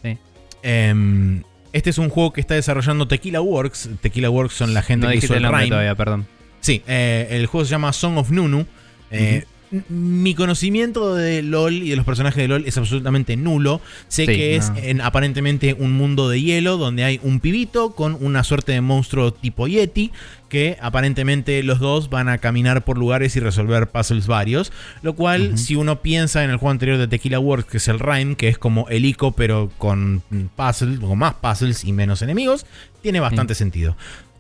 Sí. 0.04 0.18
Em, 0.64 1.44
este 1.74 1.90
es 1.90 1.98
un 1.98 2.10
juego 2.10 2.34
que 2.34 2.42
está 2.42 2.56
desarrollando 2.56 3.08
Tequila 3.08 3.42
Works. 3.42 3.90
Tequila 4.02 4.30
Works 4.30 4.54
son 4.56 4.74
la 4.74 4.82
gente 4.82 5.06
no 5.06 5.12
que 5.12 5.18
hizo 5.20 5.34
el 5.34 5.38
el 5.38 5.44
nombre 5.52 5.68
todavía, 5.68 5.96
perdón. 5.96 6.26
Sí, 6.62 6.82
eh, 6.88 7.28
el 7.32 7.46
juego 7.46 7.66
se 7.66 7.72
llama 7.72 7.94
Song 7.94 8.18
of 8.18 8.32
Nunu. 8.32 8.66
Eh, 9.12 9.46
Mi 9.90 10.34
conocimiento 10.34 11.16
de 11.16 11.42
LOL 11.42 11.74
y 11.74 11.90
de 11.90 11.96
los 11.96 12.06
personajes 12.06 12.42
de 12.42 12.48
LOL 12.48 12.64
es 12.66 12.78
absolutamente 12.78 13.36
nulo. 13.36 13.82
Sé 14.08 14.26
Sí, 14.26 14.28
que 14.28 14.56
es 14.56 14.70
no. 14.70 14.78
en, 14.78 15.02
aparentemente 15.02 15.74
un 15.74 15.94
mundo 15.94 16.30
de 16.30 16.42
hielo 16.42 16.78
donde 16.78 17.04
hay 17.04 17.20
un 17.24 17.40
pibito 17.40 17.94
con 17.94 18.18
una 18.20 18.44
suerte 18.44 18.72
de 18.72 18.82
monstruo 18.82 19.34
tipo 19.34 19.68
Yeti 19.68 20.12
que 20.50 20.78
aparentemente 20.82 21.62
los 21.64 21.80
dos 21.80 22.10
van 22.10 22.30
a 22.30 22.38
caminar 22.38 22.86
por 22.86 22.98
lugares 22.98 23.36
y 23.36 23.40
resolver 23.40 23.90
puzzles 23.90 24.28
varios. 24.28 24.72
Lo 25.02 25.14
cual, 25.14 25.58
si 25.58 25.76
uno 25.76 26.02
piensa 26.02 26.44
en 26.44 26.50
el 26.50 26.58
juego 26.58 26.72
anterior 26.72 26.98
de 26.98 27.08
Tequila 27.08 27.40
Works, 27.40 27.70
que 27.70 27.78
es 27.78 27.88
el 27.88 28.00
Rhyme, 28.00 28.36
que 28.36 28.48
es 28.48 28.58
como 28.58 28.88
el 28.90 29.06
ICO 29.06 29.34
pero 29.34 29.70
con 29.78 30.24
puzzles, 30.56 31.00
con 31.00 31.18
más 31.18 31.36
puzzles 31.36 31.84
y 31.84 31.92
menos 31.92 32.22
enemigos, 32.22 32.66
tiene 33.02 33.20
bastante 33.20 33.56
sentido. 33.56 33.96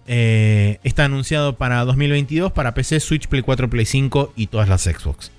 Eh, 0.08 0.80
está 0.84 1.06
anunciado 1.06 1.58
para 1.58 1.84
2022 1.84 2.54
para 2.54 2.74
PC, 2.74 3.00
Switch, 3.00 3.28
Play 3.28 3.42
4, 3.42 3.70
Play 3.70 3.86
5 3.86 4.34
y 4.36 4.48
todas 4.48 4.70
las 4.70 4.84
Xbox. 4.84 5.32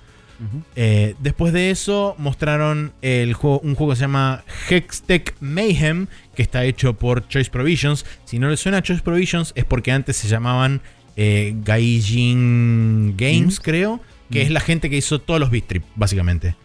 Eh, 0.77 1.15
después 1.19 1.51
de 1.51 1.69
eso 1.69 2.15
mostraron 2.17 2.93
el 3.01 3.33
juego, 3.33 3.59
un 3.59 3.75
juego 3.75 3.91
que 3.91 3.97
se 3.97 4.01
llama 4.01 4.45
Hextech 4.69 5.35
Mayhem, 5.41 6.07
que 6.33 6.41
está 6.43 6.63
hecho 6.63 6.93
por 6.93 7.27
Choice 7.27 7.51
Provisions. 7.51 8.05
Si 8.23 8.39
no 8.39 8.49
le 8.49 8.55
suena 8.55 8.77
a 8.77 8.81
Choice 8.81 9.01
Provisions 9.03 9.51
es 9.55 9.65
porque 9.65 9.91
antes 9.91 10.15
se 10.15 10.29
llamaban 10.29 10.81
eh, 11.17 11.53
Gaijin 11.65 13.15
Games, 13.17 13.59
creo, 13.59 13.99
que 14.31 14.41
es 14.41 14.49
la 14.51 14.61
gente 14.61 14.89
que 14.89 14.95
hizo 14.95 15.19
todos 15.19 15.39
los 15.39 15.51
Beat 15.51 15.65
Trip, 15.67 15.83
básicamente. 15.95 16.55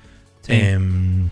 Sí. 0.42 0.52
Em, 0.52 1.30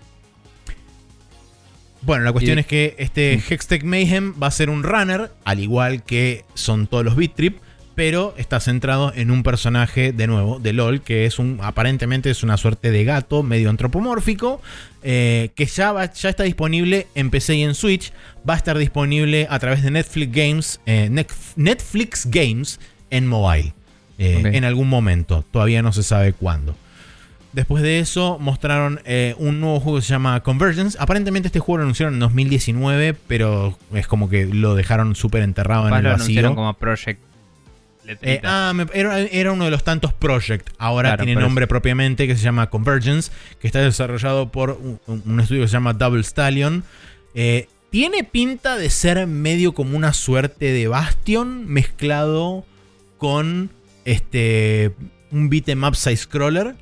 bueno, 2.02 2.24
la 2.24 2.32
cuestión 2.32 2.58
Y- 2.58 2.60
es 2.60 2.66
que 2.66 2.94
este 2.98 3.34
Hextech 3.48 3.84
Mayhem 3.84 4.34
va 4.42 4.48
a 4.48 4.50
ser 4.50 4.70
un 4.70 4.82
runner, 4.82 5.30
al 5.44 5.60
igual 5.60 6.02
que 6.02 6.44
son 6.54 6.86
todos 6.86 7.04
los 7.04 7.16
Beat 7.16 7.34
Trip, 7.34 7.58
pero 7.94 8.34
está 8.38 8.58
centrado 8.58 9.12
en 9.14 9.30
un 9.30 9.42
personaje, 9.42 10.12
de 10.12 10.26
nuevo, 10.26 10.58
de 10.58 10.72
LOL, 10.72 11.02
que 11.02 11.26
es 11.26 11.38
un, 11.38 11.58
aparentemente 11.62 12.30
es 12.30 12.42
una 12.42 12.56
suerte 12.56 12.90
de 12.90 13.04
gato 13.04 13.42
medio 13.42 13.68
antropomórfico, 13.68 14.62
eh, 15.02 15.50
que 15.54 15.66
ya, 15.66 15.92
va- 15.92 16.10
ya 16.10 16.30
está 16.30 16.44
disponible 16.44 17.06
en 17.14 17.28
PC 17.30 17.56
y 17.56 17.62
en 17.62 17.74
Switch, 17.74 18.12
va 18.48 18.54
a 18.54 18.56
estar 18.56 18.78
disponible 18.78 19.46
a 19.50 19.58
través 19.58 19.82
de 19.82 19.90
Netflix 19.90 20.32
Games, 20.32 20.80
eh, 20.86 21.08
Netf- 21.12 21.52
Netflix 21.56 22.26
Games 22.30 22.80
en 23.10 23.26
mobile, 23.26 23.74
eh, 24.18 24.40
en 24.54 24.64
algún 24.64 24.88
momento, 24.88 25.44
todavía 25.50 25.82
no 25.82 25.92
se 25.92 26.02
sabe 26.02 26.32
cuándo. 26.32 26.74
Después 27.52 27.82
de 27.82 27.98
eso 27.98 28.38
mostraron 28.40 29.00
eh, 29.04 29.34
un 29.36 29.60
nuevo 29.60 29.78
juego 29.80 29.98
que 29.98 30.04
se 30.04 30.08
llama 30.10 30.42
Convergence. 30.42 30.96
Aparentemente 30.98 31.48
este 31.48 31.58
juego 31.60 31.78
lo 31.78 31.82
anunciaron 31.84 32.14
en 32.14 32.20
2019, 32.20 33.14
pero 33.26 33.78
es 33.92 34.06
como 34.06 34.30
que 34.30 34.46
lo 34.46 34.74
dejaron 34.74 35.14
súper 35.14 35.42
enterrado 35.42 35.86
en 35.88 35.94
el 35.94 36.02
lo 36.04 36.10
vacío. 36.10 36.24
anunciaron 36.24 36.54
como 36.54 36.72
Project 36.74 37.20
Eh, 38.06 38.40
ah, 38.42 38.72
me- 38.74 38.86
era, 38.94 39.20
era 39.20 39.52
uno 39.52 39.64
de 39.66 39.70
los 39.70 39.84
tantos 39.84 40.12
Project. 40.14 40.70
Ahora 40.78 41.10
Claro, 41.10 41.24
tiene 41.24 41.40
nombre 41.40 41.66
propiamente 41.66 42.26
que 42.26 42.34
se 42.36 42.42
llama 42.42 42.68
Convergence, 42.70 43.30
que 43.60 43.66
está 43.66 43.80
desarrollado 43.80 44.50
por 44.50 44.70
un, 44.70 44.98
un 45.24 45.40
estudio 45.40 45.62
que 45.62 45.68
se 45.68 45.72
llama 45.74 45.92
Double 45.92 46.22
Stallion. 46.24 46.82
Eh, 47.34 47.68
tiene 47.90 48.24
pinta 48.24 48.76
de 48.76 48.88
ser 48.88 49.26
medio 49.26 49.72
como 49.74 49.94
una 49.96 50.14
suerte 50.14 50.72
de 50.72 50.88
Bastion 50.88 51.66
mezclado 51.68 52.64
con 53.18 53.70
este 54.06 54.92
un 55.30 55.48
beat'em 55.50 55.84
up 55.84 55.94
side 55.96 56.16
scroller. 56.16 56.74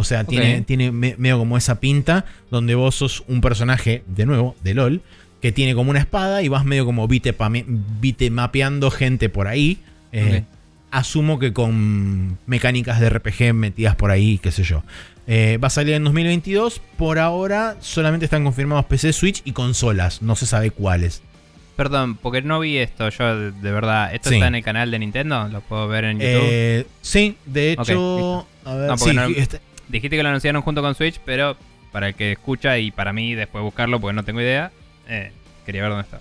O 0.00 0.04
sea, 0.04 0.22
tiene, 0.22 0.60
tiene 0.62 0.92
me- 0.92 1.16
medio 1.18 1.38
como 1.38 1.58
esa 1.58 1.80
pinta 1.80 2.24
donde 2.52 2.76
vos 2.76 2.94
sos 2.94 3.24
un 3.26 3.40
personaje, 3.40 4.04
de 4.06 4.26
nuevo, 4.26 4.54
de 4.62 4.74
LOL, 4.74 5.02
que 5.42 5.50
tiene 5.50 5.74
como 5.74 5.90
una 5.90 5.98
espada 5.98 6.40
y 6.42 6.46
vas 6.46 6.64
medio 6.64 6.84
como 6.84 7.08
beatepame- 7.08 7.64
beatemapeando 8.00 8.92
gente 8.92 9.28
por 9.28 9.48
ahí. 9.48 9.78
Eh. 10.12 10.44
Asumo 10.92 11.40
que 11.40 11.52
con 11.52 12.38
mecánicas 12.46 13.00
de 13.00 13.10
RPG 13.10 13.52
metidas 13.54 13.96
por 13.96 14.10
ahí, 14.12 14.38
qué 14.38 14.52
sé 14.52 14.62
yo. 14.62 14.84
Eh, 15.26 15.58
va 15.62 15.66
a 15.66 15.70
salir 15.70 15.94
en 15.94 16.04
2022. 16.04 16.80
Por 16.96 17.18
ahora 17.18 17.76
solamente 17.80 18.24
están 18.24 18.44
confirmados 18.44 18.84
PC, 18.86 19.12
Switch 19.12 19.42
y 19.44 19.50
consolas. 19.52 20.22
No 20.22 20.36
se 20.36 20.46
sabe 20.46 20.70
cuáles. 20.70 21.22
Perdón, 21.76 22.16
porque 22.16 22.40
no 22.42 22.58
vi 22.60 22.78
esto, 22.78 23.08
yo 23.08 23.36
de, 23.36 23.50
de 23.52 23.70
verdad. 23.72 24.14
¿Esto 24.14 24.30
Sí. 24.30 24.36
está 24.36 24.46
en 24.46 24.54
el 24.54 24.62
canal 24.64 24.90
de 24.90 24.98
Nintendo? 25.00 25.48
¿Lo 25.48 25.60
puedo 25.60 25.86
ver 25.88 26.04
en 26.04 26.18
YouTube? 26.20 26.40
Eh, 26.42 26.86
sí, 27.02 27.36
de 27.46 27.72
hecho. 27.72 28.46
a 28.64 28.74
ver, 28.74 28.88
No, 28.88 28.96
sí, 28.96 29.12
no- 29.12 29.28
Dijiste 29.88 30.16
que 30.16 30.22
lo 30.22 30.28
anunciaron 30.28 30.62
junto 30.62 30.82
con 30.82 30.94
Switch, 30.94 31.20
pero 31.24 31.56
para 31.92 32.08
el 32.08 32.14
que 32.14 32.32
escucha 32.32 32.78
y 32.78 32.90
para 32.90 33.12
mí 33.12 33.34
después 33.34 33.62
buscarlo 33.62 34.00
porque 34.00 34.14
no 34.14 34.24
tengo 34.24 34.40
idea, 34.40 34.70
eh, 35.08 35.32
quería 35.64 35.82
ver 35.82 35.90
dónde 35.90 36.04
está. 36.04 36.20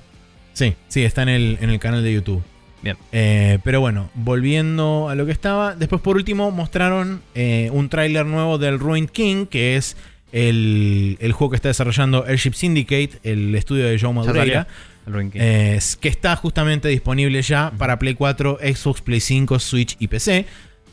sí, 0.53 0.75
sí, 0.87 1.03
está 1.03 1.23
en 1.23 1.29
el, 1.29 1.57
en 1.61 1.69
el 1.69 1.79
canal 1.79 2.03
de 2.03 2.13
YouTube. 2.13 2.43
Bien. 2.81 2.95
Eh, 3.11 3.59
pero 3.63 3.81
bueno, 3.81 4.09
volviendo 4.13 5.09
a 5.09 5.15
lo 5.15 5.25
que 5.25 5.31
estaba. 5.31 5.75
Después, 5.75 6.01
por 6.01 6.15
último, 6.15 6.51
mostraron 6.51 7.21
eh, 7.33 7.69
un 7.73 7.89
tráiler 7.89 8.25
nuevo 8.25 8.57
del 8.57 8.79
Ruined 8.79 9.09
King, 9.09 9.47
que 9.47 9.75
es 9.77 9.97
el, 10.31 11.17
el 11.19 11.31
juego 11.31 11.51
que 11.51 11.55
está 11.55 11.69
desarrollando 11.69 12.25
Airship 12.25 12.53
Syndicate, 12.53 13.11
el 13.23 13.55
estudio 13.55 13.85
de 13.85 13.99
Joe 13.99 14.13
Madureira. 14.13 14.67
El 15.07 15.13
Ruin 15.13 15.31
King. 15.31 15.39
Eh, 15.41 15.79
que 15.99 16.09
está 16.09 16.35
justamente 16.35 16.87
disponible 16.89 17.41
ya 17.41 17.71
para 17.77 17.97
Play 17.97 18.13
4, 18.13 18.59
Xbox, 18.61 19.01
Play 19.01 19.21
5, 19.21 19.59
Switch 19.59 19.95
y 19.99 20.07
PC. 20.07 20.45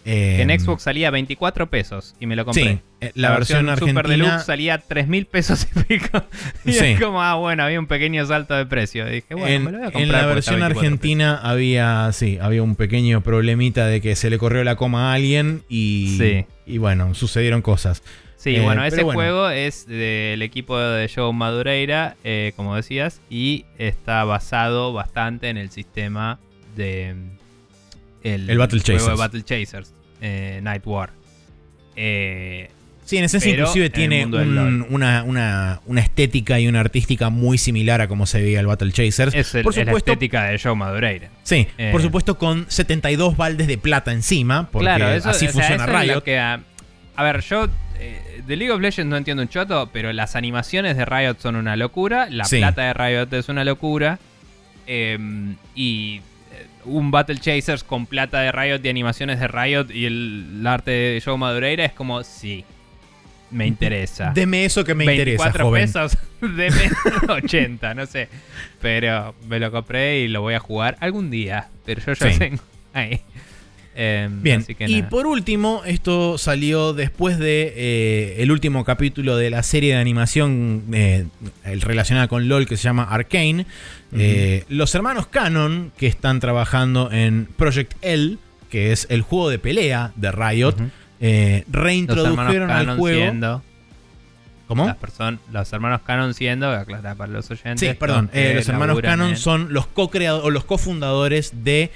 Eh, 0.06 0.42
en 0.42 0.60
Xbox 0.60 0.82
salía 0.82 1.10
24 1.10 1.70
pesos 1.70 2.14
y 2.20 2.26
me 2.26 2.36
lo 2.36 2.44
compré. 2.44 2.62
Sí, 2.62 2.78
eh, 3.00 3.12
la, 3.14 3.30
versión, 3.30 3.60
Super 3.60 3.72
argentina. 3.98 4.02
Deluxe 4.28 4.44
salía 4.44 4.78
3 4.78 5.08
mil 5.08 5.24
pesos 5.26 5.66
y 5.74 5.80
pico. 5.84 6.22
Y 6.66 6.72
Sí. 6.72 6.84
es 6.86 7.00
como, 7.00 7.22
ah, 7.22 7.36
bueno, 7.36 7.62
había 7.64 7.78
un 7.80 7.86
pequeño 7.86 8.24
salto 8.26 8.54
de 8.54 8.66
precio. 8.66 9.08
Y 9.08 9.12
dije, 9.16 9.34
bueno, 9.34 9.46
en, 9.48 9.64
me 9.64 9.72
lo 9.72 9.78
voy 9.78 9.86
a 9.86 9.90
comprar. 9.92 10.02
en 10.04 10.12
la 10.12 10.26
versión 10.26 10.56
24 10.60 10.78
argentina 10.80 11.40
había, 11.42 12.10
sí, 12.12 12.38
había 12.40 12.62
un 12.62 12.76
pequeño 12.76 13.22
problemita 13.22 13.86
de 13.86 14.00
que 14.02 14.14
se 14.14 14.28
le 14.28 14.36
corrió 14.38 14.62
la 14.64 14.76
coma 14.76 15.10
a 15.12 15.14
alguien 15.14 15.62
y, 15.68 16.16
Sí. 16.18 16.44
y 16.66 16.78
bueno, 16.78 17.14
sucedieron 17.14 17.62
cosas. 17.62 18.02
Sí, 18.36 18.56
Eh, 18.56 18.60
bueno, 18.60 18.84
ese 18.84 19.04
bueno. 19.04 19.16
juego 19.16 19.48
es 19.48 19.86
del 19.86 20.42
equipo 20.42 20.78
de 20.78 21.08
Joe 21.08 21.32
Madureira, 21.32 22.16
eh, 22.24 22.52
como 22.56 22.76
decías, 22.76 23.22
y 23.30 23.64
está 23.78 24.22
basado 24.24 24.92
bastante 24.92 25.48
en 25.48 25.56
el 25.56 25.70
sistema 25.70 26.38
de. 26.76 27.14
El 28.24 28.58
Battle 28.58 28.80
juego 28.80 28.98
Chasers. 28.98 29.06
de 29.06 29.16
Battle 29.16 29.42
Chasers, 29.42 29.94
eh, 30.20 30.60
Night 30.62 30.82
War. 30.86 31.10
Eh, 31.96 32.70
Sí, 33.06 33.18
en 33.18 33.24
esencia 33.24 33.50
inclusive 33.52 33.90
tiene 33.90 34.24
un- 34.24 34.86
una, 34.88 35.22
una- 35.24 35.80
una 35.84 36.00
estética 36.00 36.58
y 36.58 36.66
una 36.68 36.80
artística 36.80 37.28
muy 37.28 37.58
similar 37.58 38.00
a 38.00 38.08
como 38.08 38.24
se 38.24 38.40
veía 38.40 38.60
el 38.60 38.66
Battle 38.66 38.92
Chasers. 38.92 39.34
es, 39.34 39.54
el- 39.54 39.62
por 39.62 39.72
es 39.74 39.76
la 39.76 39.84
supuesto, 39.84 40.12
estética 40.12 40.44
de 40.44 40.58
Joe 40.58 40.74
Madureira. 40.74 41.28
sí, 41.42 41.68
eh. 41.76 41.90
por 41.92 42.00
supuesto 42.00 42.38
con 42.38 42.64
72 42.70 43.36
baldes 43.36 43.66
de 43.66 43.76
plata 43.76 44.10
encima, 44.10 44.70
porque 44.70 44.86
claro, 44.86 45.10
eso, 45.10 45.28
así 45.28 45.44
o 45.48 45.52
sea, 45.52 45.66
funciona 45.66 45.84
eso 45.84 46.12
Riot. 46.14 46.22
que, 46.24 46.38
a, 46.38 46.60
a 47.16 47.22
ver, 47.22 47.40
yo 47.42 47.68
de 48.46 48.56
League 48.56 48.72
of 48.72 48.80
Legends 48.80 49.10
no 49.10 49.18
entiendo 49.18 49.42
un 49.42 49.50
choto, 49.50 49.90
pero 49.92 50.10
las 50.14 50.34
animaciones 50.34 50.96
de 50.96 51.04
Riot 51.04 51.36
son 51.40 51.56
una 51.56 51.76
locura, 51.76 52.28
la 52.30 52.44
Sí. 52.46 52.56
plata 52.56 52.84
de 52.84 52.94
Riot 52.94 53.28
es 53.36 53.50
una 53.50 53.64
locura, 53.64 54.18
y 55.74 56.20
un 56.84 57.10
Battle 57.10 57.38
Chasers 57.38 57.84
con 57.84 58.06
plata 58.06 58.40
de 58.40 58.52
Riot 58.52 58.80
y 58.84 58.88
animaciones 58.88 59.40
de 59.40 59.48
Riot 59.48 59.90
y 59.92 60.06
el, 60.06 60.62
arte 60.66 60.90
de 60.90 61.22
Joe 61.24 61.36
Madureira 61.38 61.84
es 61.84 61.92
como, 61.92 62.22
sí, 62.22 62.64
me 63.50 63.66
interesa. 63.66 64.32
Deme 64.34 64.64
eso 64.64 64.84
que 64.84 64.94
me 64.94 65.04
interesa, 65.04 65.44
24 65.44 65.64
joven. 65.66 65.82
pesos, 65.84 66.18
deme 66.40 66.90
80, 67.28 67.94
no 67.94 68.06
sé. 68.06 68.28
Pero 68.80 69.34
me 69.48 69.58
lo 69.60 69.70
compré 69.70 70.20
y 70.20 70.28
lo 70.28 70.40
voy 70.40 70.54
a 70.54 70.58
jugar 70.60 70.96
algún 71.00 71.30
día. 71.30 71.68
Pero 71.84 72.00
yo 72.04 72.12
ya 72.14 72.32
Sí. 72.32 72.38
tengo 72.38 72.62
ahí. 72.92 73.20
Em, 73.96 74.42
Bien, 74.42 74.64
y 74.86 75.02
por 75.02 75.26
último, 75.26 75.82
esto 75.86 76.36
salió 76.36 76.92
después 76.94 77.38
de 77.38 77.72
eh, 77.76 78.36
el 78.42 78.50
último 78.50 78.84
capítulo 78.84 79.36
de 79.36 79.50
la 79.50 79.62
serie 79.62 79.94
de 79.94 80.00
animación 80.00 80.82
eh, 80.92 81.26
el- 81.64 81.80
relacionada 81.80 82.26
con 82.26 82.48
LOL 82.48 82.66
que 82.66 82.76
se 82.76 82.82
llama 82.82 83.04
Arcane. 83.04 83.66
Eh, 84.16 84.64
los 84.68 84.94
hermanos 84.96 85.26
Canon, 85.28 85.92
que 85.96 86.06
están 86.08 86.40
trabajando 86.40 87.10
en 87.12 87.46
Project 87.56 87.94
L, 88.02 88.38
que 88.68 88.90
es 88.92 89.06
el 89.10 89.22
juego 89.22 89.48
de 89.48 89.58
pelea 89.60 90.12
de 90.16 90.32
Riot, 90.32 90.74
eh, 91.20 91.64
reintrodujeron 91.70 92.70
al 92.70 92.96
juego. 92.96 93.18
siendo. 93.20 93.62
¿Cómo? 94.66 94.86
Las 94.86 94.96
los 95.52 95.72
hermanos 95.72 96.00
Canon 96.06 96.32
siendo, 96.34 96.70
aclarar 96.70 97.16
para 97.16 97.30
los 97.32 97.48
oyentes. 97.50 97.78
Sí, 97.80 97.94
perdón. 97.94 98.30
los 98.32 98.68
hermanos 98.68 99.00
Canon 99.02 99.30
en- 99.30 99.36
son 99.36 99.72
los 99.72 99.86
co-creadores 99.86 100.46
o 100.46 100.50
los 100.50 100.64
cofundadores 100.64 101.52
de 101.64 101.90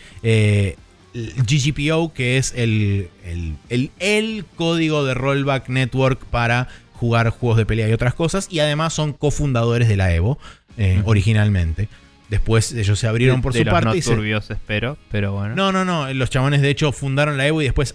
GGPO, 1.47 2.12
que 2.12 2.36
es 2.38 2.52
el, 2.56 3.08
el, 3.24 3.55
el- 3.68 3.90
el 3.98 4.44
código 4.56 5.05
de 5.05 5.14
rollback 5.14 5.68
network 5.68 6.24
para 6.26 6.68
jugar 6.94 7.30
juegos 7.30 7.58
de 7.58 7.66
pelea 7.66 7.88
y 7.88 7.92
otras 7.92 8.14
cosas. 8.14 8.48
Y 8.50 8.60
además 8.60 8.92
son 8.92 9.12
cofundadores 9.12 9.88
de 9.88 9.97
la 9.97 10.12
Evo 10.14 10.38
eh, 10.76 11.02
originalmente. 11.05 11.88
Después 12.28 12.72
ellos 12.72 12.98
se 12.98 13.06
abrieron 13.06 13.36
de- 13.38 13.42
por 13.42 13.52
de 13.52 13.60
su 13.60 13.64
los 13.64 13.72
parte 13.72 13.88
no 13.88 13.94
y 13.97 14.02
se- 14.02 14.14
turbios, 14.14 14.50
espero, 14.50 14.98
pero 15.10 15.32
bueno. 15.32 15.55
No, 15.55 15.72
no, 15.72 15.84
no. 15.84 16.12
Los 16.12 16.30
chabones 16.30 16.60
de 16.60 16.70
hecho 16.70 16.92
fundaron 16.92 17.36
la 17.38 17.47
Evo 17.47 17.62
y 17.62 17.64
después 17.64 17.94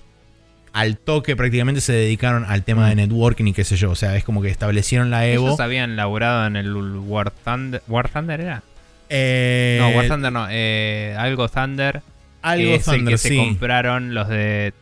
al 0.73 0.97
toque 0.97 1.35
prácticamente 1.35 1.81
se 1.81 1.93
dedicaron 1.93 2.45
al 2.45 2.63
tema 2.63 2.89
de 2.89 2.95
networking 2.95 3.45
y 3.45 3.53
qué 3.53 3.63
sé 3.63 3.75
yo. 3.75 3.91
O 3.91 3.95
sea, 3.95 4.15
es 4.17 4.23
como 4.23 4.41
que 4.41 4.49
establecieron 4.49 5.11
la 5.11 5.27
Evo. 5.27 5.47
Ellos 5.49 5.59
habían 5.59 5.95
laburado 5.95 6.47
en 6.47 6.55
el 6.55 6.75
War 6.75 7.29
Thunder. 7.29 7.83
¿War 7.87 8.09
Thunder 8.09 8.41
era? 8.41 8.63
Eh, 9.09 9.77
no, 9.79 9.89
War 9.89 10.07
Thunder 10.07 10.31
no. 10.31 10.47
eh, 10.49 11.15
algo 11.19 11.47
Thunder. 11.47 12.01
Algo 12.43 12.63
que 12.65 12.75
es 12.75 12.87
el 12.87 12.95
Thunder, 12.97 13.13
que 13.13 13.17
sí. 13.17 13.29
se 13.29 13.37
compraron 13.37 14.13
los 14.13 14.27
de 14.29 14.73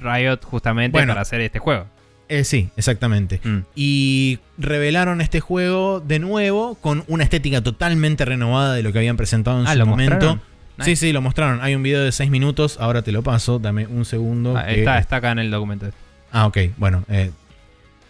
Riot 0.00 0.38
justamente 0.44 0.92
Bueno. 0.92 1.10
para 1.10 1.22
hacer 1.22 1.40
este 1.40 1.58
juego. 1.58 1.86
Eh, 2.28 2.44
sí, 2.44 2.70
exactamente. 2.76 3.40
Mm. 3.44 3.58
Y 3.74 4.38
revelaron 4.56 5.20
este 5.20 5.40
juego 5.40 6.00
de 6.00 6.18
nuevo 6.18 6.76
con 6.76 7.04
una 7.08 7.24
estética 7.24 7.60
totalmente 7.62 8.24
renovada 8.24 8.74
de 8.74 8.82
lo 8.82 8.92
que 8.92 8.98
habían 8.98 9.16
presentado 9.16 9.60
en 9.60 9.66
Ah, 9.66 9.72
su 9.72 9.78
¿lo 9.80 9.86
momento. 9.86 10.14
mostraron? 10.14 10.40
Sí, 10.80 10.96
sí, 10.96 11.12
lo 11.12 11.20
mostraron. 11.20 11.60
Hay 11.60 11.74
un 11.74 11.82
video 11.82 12.02
de 12.02 12.10
6 12.12 12.30
minutos, 12.30 12.78
ahora 12.80 13.02
te 13.02 13.12
lo 13.12 13.22
paso, 13.22 13.58
dame 13.58 13.86
un 13.86 14.04
segundo. 14.06 14.56
Ah, 14.56 14.64
que- 14.66 14.78
está, 14.80 14.98
está 14.98 15.16
acá 15.16 15.32
en 15.32 15.40
el 15.40 15.50
documento. 15.50 15.90
Ah, 16.32 16.46
ok, 16.46 16.58
bueno. 16.78 17.04
eh, 17.08 17.30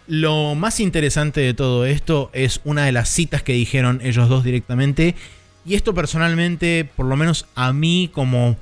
lo 0.07 0.55
más 0.55 0.81
interesante 0.81 1.41
de 1.41 1.55
todo 1.55 1.87
esto 1.87 2.31
es 2.33 2.61
una 2.65 2.85
de 2.85 2.93
las 2.93 3.09
citas 3.09 3.43
que 3.43 3.53
dijeron 3.53 4.01
ellos 4.03 4.29
dos 4.29 4.45
directamente. 4.45 5.15
Y 5.65 5.75
esto 5.75 5.95
personalmente, 5.95 6.89
por 6.97 7.07
lo 7.07 7.17
menos 7.17 7.47
a 7.55 7.73
mí 7.73 8.11
como 8.13 8.57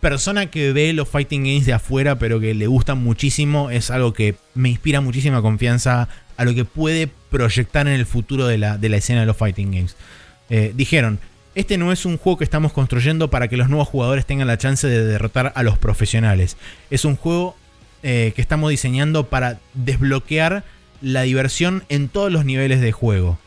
persona 0.00 0.46
que 0.46 0.72
ve 0.72 0.92
los 0.92 1.08
fighting 1.08 1.44
games 1.44 1.66
de 1.66 1.72
afuera, 1.72 2.18
pero 2.18 2.40
que 2.40 2.54
le 2.54 2.66
gustan 2.66 3.02
muchísimo, 3.02 3.70
es 3.70 3.90
algo 3.90 4.12
que 4.12 4.34
me 4.54 4.70
inspira 4.70 5.00
muchísima 5.00 5.42
confianza 5.42 6.08
a 6.36 6.44
lo 6.44 6.54
que 6.54 6.64
puede 6.64 7.08
proyectar 7.30 7.86
en 7.86 7.94
el 7.94 8.06
futuro 8.06 8.46
de 8.46 8.58
la, 8.58 8.78
de 8.78 8.88
la 8.88 8.96
escena 8.96 9.20
de 9.20 9.26
los 9.26 9.36
fighting 9.36 9.70
games. 9.70 9.96
Eh, 10.48 10.72
dijeron, 10.74 11.20
este 11.54 11.78
no 11.78 11.92
es 11.92 12.06
un 12.06 12.16
juego 12.16 12.38
que 12.38 12.44
estamos 12.44 12.72
construyendo 12.72 13.28
para 13.28 13.48
que 13.48 13.56
los 13.56 13.68
nuevos 13.68 13.88
jugadores 13.88 14.24
tengan 14.24 14.46
la 14.46 14.58
chance 14.58 14.86
de 14.86 15.04
derrotar 15.04 15.52
a 15.54 15.62
los 15.62 15.78
profesionales. 15.78 16.56
Es 16.90 17.04
un 17.04 17.16
juego 17.16 17.56
eh, 18.02 18.32
que 18.34 18.40
estamos 18.40 18.70
diseñando 18.70 19.28
para 19.28 19.58
desbloquear 19.74 20.64
la 21.02 21.22
diversión 21.22 21.84
en 21.88 22.08
todos 22.08 22.32
los 22.32 22.44
niveles 22.44 22.80
de 22.80 22.92
juego. 22.92 23.38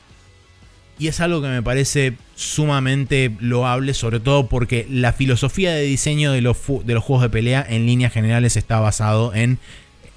Y 0.99 1.07
es 1.07 1.19
algo 1.19 1.41
que 1.41 1.47
me 1.47 1.63
parece 1.63 2.13
sumamente 2.35 3.35
loable, 3.39 3.93
sobre 3.93 4.19
todo 4.19 4.47
porque 4.47 4.85
la 4.89 5.13
filosofía 5.13 5.73
de 5.73 5.83
diseño 5.83 6.31
de 6.31 6.41
los, 6.41 6.57
de 6.85 6.93
los 6.93 7.03
juegos 7.03 7.23
de 7.23 7.30
pelea 7.30 7.65
en 7.67 7.85
líneas 7.85 8.13
generales 8.13 8.57
está 8.57 8.80
basado 8.80 9.33
en 9.33 9.59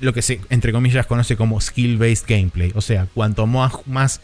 lo 0.00 0.12
que 0.12 0.22
se, 0.22 0.40
entre 0.50 0.72
comillas, 0.72 1.06
conoce 1.06 1.36
como 1.36 1.60
skill-based 1.60 2.26
gameplay. 2.26 2.72
O 2.74 2.80
sea, 2.80 3.06
cuanto 3.14 3.46
más, 3.46 3.72
más 3.86 4.20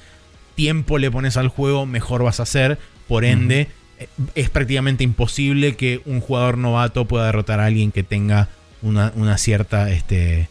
tiempo 0.54 0.98
le 0.98 1.10
pones 1.10 1.36
al 1.36 1.48
juego, 1.48 1.86
mejor 1.86 2.22
vas 2.22 2.40
a 2.40 2.44
hacer. 2.44 2.78
Por 3.08 3.24
ende, 3.24 3.68
eh, 3.98 4.08
es 4.34 4.50
prácticamente 4.50 5.04
imposible 5.04 5.76
que 5.76 6.00
un 6.04 6.20
jugador 6.20 6.58
novato 6.58 7.06
pueda 7.06 7.26
derrotar 7.26 7.60
a 7.60 7.66
alguien 7.66 7.92
que 7.92 8.02
tenga 8.02 8.48
una, 8.82 9.12
una 9.16 9.38
cierta... 9.38 9.90
Este, 9.90 10.48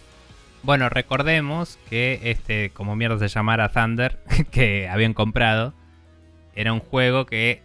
Bueno, 0.63 0.89
recordemos 0.89 1.77
que 1.89 2.19
este, 2.23 2.71
como 2.71 2.95
mierda 2.95 3.19
se 3.19 3.27
llamara 3.27 3.69
Thunder, 3.69 4.19
que 4.51 4.88
habían 4.89 5.13
comprado, 5.13 5.73
era 6.55 6.73
un 6.73 6.80
juego 6.80 7.25
que, 7.25 7.61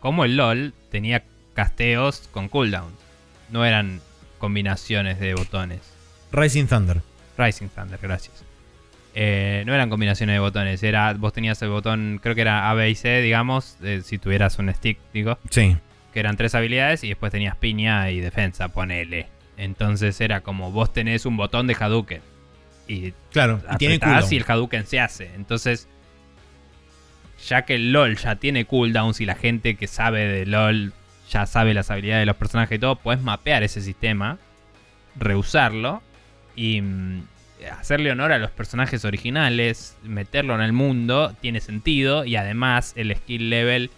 como 0.00 0.24
el 0.24 0.36
LOL, 0.36 0.74
tenía 0.90 1.24
casteos 1.54 2.28
con 2.32 2.48
cooldown. 2.48 2.92
No 3.50 3.64
eran 3.64 4.00
combinaciones 4.38 5.18
de 5.20 5.34
botones. 5.34 5.80
Rising 6.32 6.66
Thunder. 6.66 7.00
Rising 7.36 7.68
Thunder, 7.68 7.98
gracias. 8.00 8.44
Eh, 9.14 9.64
no 9.66 9.74
eran 9.74 9.90
combinaciones 9.90 10.34
de 10.34 10.40
botones, 10.40 10.82
era 10.82 11.12
vos 11.14 11.32
tenías 11.32 11.60
el 11.62 11.70
botón, 11.70 12.20
creo 12.22 12.34
que 12.34 12.42
era 12.42 12.70
A, 12.70 12.74
B 12.74 12.88
y 12.90 12.94
C, 12.94 13.20
digamos, 13.20 13.76
eh, 13.82 14.02
si 14.04 14.18
tuvieras 14.18 14.58
un 14.58 14.72
stick, 14.72 14.98
digo, 15.12 15.38
Sí. 15.50 15.76
que 16.12 16.20
eran 16.20 16.36
tres 16.36 16.54
habilidades 16.54 17.02
y 17.02 17.08
después 17.08 17.32
tenías 17.32 17.56
piña 17.56 18.10
y 18.10 18.20
defensa, 18.20 18.68
ponele. 18.68 19.26
Entonces 19.56 20.20
era 20.20 20.42
como 20.42 20.70
vos 20.70 20.92
tenés 20.92 21.26
un 21.26 21.36
botón 21.36 21.66
de 21.66 21.74
Hadouken 21.74 22.20
y 22.86 23.12
Claro, 23.32 23.60
y 23.72 23.76
tiene 23.76 23.98
y 24.30 24.36
el 24.36 24.44
Hadouken 24.46 24.86
se 24.86 25.00
hace. 25.00 25.34
Entonces, 25.34 25.88
ya 27.46 27.62
que 27.62 27.76
el 27.76 27.92
LOL 27.92 28.16
ya 28.16 28.36
tiene 28.36 28.64
cooldowns 28.64 29.20
y 29.20 29.26
la 29.26 29.34
gente 29.34 29.76
que 29.76 29.86
sabe 29.86 30.26
de 30.26 30.46
LOL 30.46 30.92
ya 31.30 31.46
sabe 31.46 31.74
las 31.74 31.90
habilidades 31.90 32.22
de 32.22 32.26
los 32.26 32.36
personajes 32.36 32.76
y 32.76 32.80
todo, 32.80 32.96
puedes 32.96 33.22
mapear 33.22 33.62
ese 33.62 33.80
sistema, 33.80 34.38
reusarlo 35.16 36.02
y 36.56 36.80
mm, 36.80 37.22
hacerle 37.78 38.10
honor 38.10 38.32
a 38.32 38.38
los 38.38 38.50
personajes 38.50 39.04
originales, 39.04 39.96
meterlo 40.02 40.54
en 40.54 40.62
el 40.62 40.72
mundo, 40.72 41.34
tiene 41.40 41.60
sentido 41.60 42.24
y 42.24 42.36
además 42.36 42.92
el 42.96 43.14
skill 43.14 43.50
level 43.50 43.90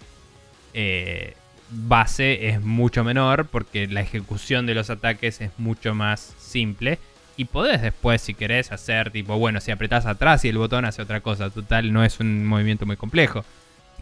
eh, 0.74 1.34
base 1.70 2.48
es 2.48 2.60
mucho 2.60 3.04
menor 3.04 3.46
porque 3.46 3.86
la 3.86 4.00
ejecución 4.00 4.66
de 4.66 4.74
los 4.74 4.90
ataques 4.90 5.40
es 5.40 5.52
mucho 5.58 5.94
más 5.94 6.34
simple. 6.38 6.98
Y 7.40 7.44
podés 7.46 7.80
después, 7.80 8.20
si 8.20 8.34
querés, 8.34 8.70
hacer 8.70 9.10
tipo, 9.10 9.38
bueno, 9.38 9.60
si 9.60 9.70
apretás 9.70 10.04
atrás 10.04 10.44
y 10.44 10.48
el 10.48 10.58
botón 10.58 10.84
hace 10.84 11.00
otra 11.00 11.20
cosa. 11.20 11.48
Total, 11.50 11.90
no 11.92 12.04
es 12.04 12.20
un 12.20 12.44
movimiento 12.46 12.84
muy 12.84 12.96
complejo. 12.96 13.44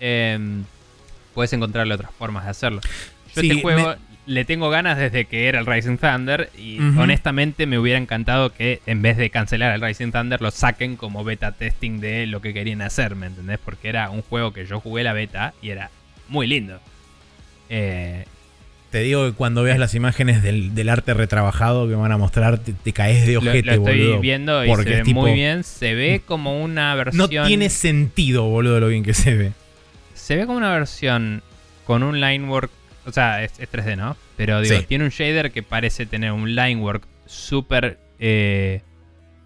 Em, 0.00 0.64
puedes 1.34 1.52
encontrarle 1.52 1.94
otras 1.94 2.10
formas 2.18 2.44
de 2.44 2.50
hacerlo. 2.50 2.80
Yo 3.34 3.40
Sí, 3.42 3.48
este 3.50 3.62
juego 3.62 3.90
me- 3.90 4.08
le 4.34 4.44
tengo 4.44 4.70
ganas 4.70 4.98
desde 4.98 5.24
que 5.26 5.46
era 5.48 5.60
el 5.60 5.66
Rising 5.66 5.98
Thunder. 5.98 6.50
Y 6.58 6.78
honestamente 6.98 7.66
me 7.66 7.78
hubiera 7.78 7.98
encantado 7.98 8.52
que 8.52 8.80
en 8.86 9.02
vez 9.02 9.16
de 9.16 9.30
cancelar 9.30 9.72
el 9.74 9.80
Rising 9.80 10.10
Thunder 10.10 10.42
lo 10.42 10.50
saquen 10.50 10.96
como 10.96 11.22
beta 11.22 11.52
testing 11.52 12.00
de 12.00 12.26
lo 12.26 12.40
que 12.42 12.52
querían 12.52 12.82
hacer, 12.82 13.14
¿me 13.14 13.26
entendés? 13.26 13.58
Porque 13.64 13.88
era 13.88 14.10
un 14.10 14.22
juego 14.22 14.52
que 14.52 14.66
yo 14.66 14.80
jugué 14.80 15.04
la 15.04 15.12
beta 15.12 15.54
y 15.62 15.70
era 15.70 15.90
muy 16.28 16.46
lindo. 16.48 16.80
Eh, 17.70 18.24
Te 18.90 19.00
digo 19.00 19.26
que 19.26 19.32
cuando 19.32 19.62
veas 19.62 19.78
las 19.78 19.94
imágenes 19.94 20.42
del, 20.42 20.74
del 20.74 20.88
arte 20.88 21.12
retrabajado 21.12 21.86
que 21.88 21.94
van 21.94 22.10
a 22.10 22.16
mostrar, 22.16 22.58
te, 22.58 22.72
te 22.72 22.92
caes 22.94 23.26
de 23.26 23.34
lo, 23.34 23.40
ojete, 23.40 23.62
lo 23.66 23.72
estoy 23.72 24.00
boludo. 24.00 24.20
viendo 24.20 24.64
y 24.64 24.68
porque 24.68 24.84
se 24.90 24.96
ve 24.96 25.02
tipo- 25.02 25.20
muy 25.20 25.32
bien. 25.34 25.62
Se 25.64 25.94
ve 25.94 26.22
como 26.24 26.62
una 26.62 26.94
versión. 26.94 27.18
No 27.18 27.28
tiene 27.46 27.68
sentido, 27.68 28.44
boludo, 28.44 28.80
lo 28.80 28.88
bien 28.88 29.02
que 29.04 29.12
se 29.14 29.34
ve. 29.34 29.52
Se 30.14 30.36
ve 30.36 30.46
como 30.46 30.56
una 30.58 30.72
versión 30.72 31.42
con 31.84 32.02
un 32.02 32.20
line 32.20 32.46
work. 32.48 32.70
O 33.04 33.12
sea, 33.12 33.42
es, 33.44 33.52
es 33.58 33.70
3D, 33.70 33.96
¿no? 33.96 34.16
Pero 34.36 34.60
digo, 34.62 34.76
Sí. 34.78 34.84
tiene 34.86 35.04
un 35.04 35.10
shader 35.10 35.50
que 35.52 35.62
parece 35.62 36.06
tener 36.06 36.32
un 36.32 36.54
line 36.54 36.76
work 36.80 37.02
súper 37.26 37.98
eh, 38.18 38.80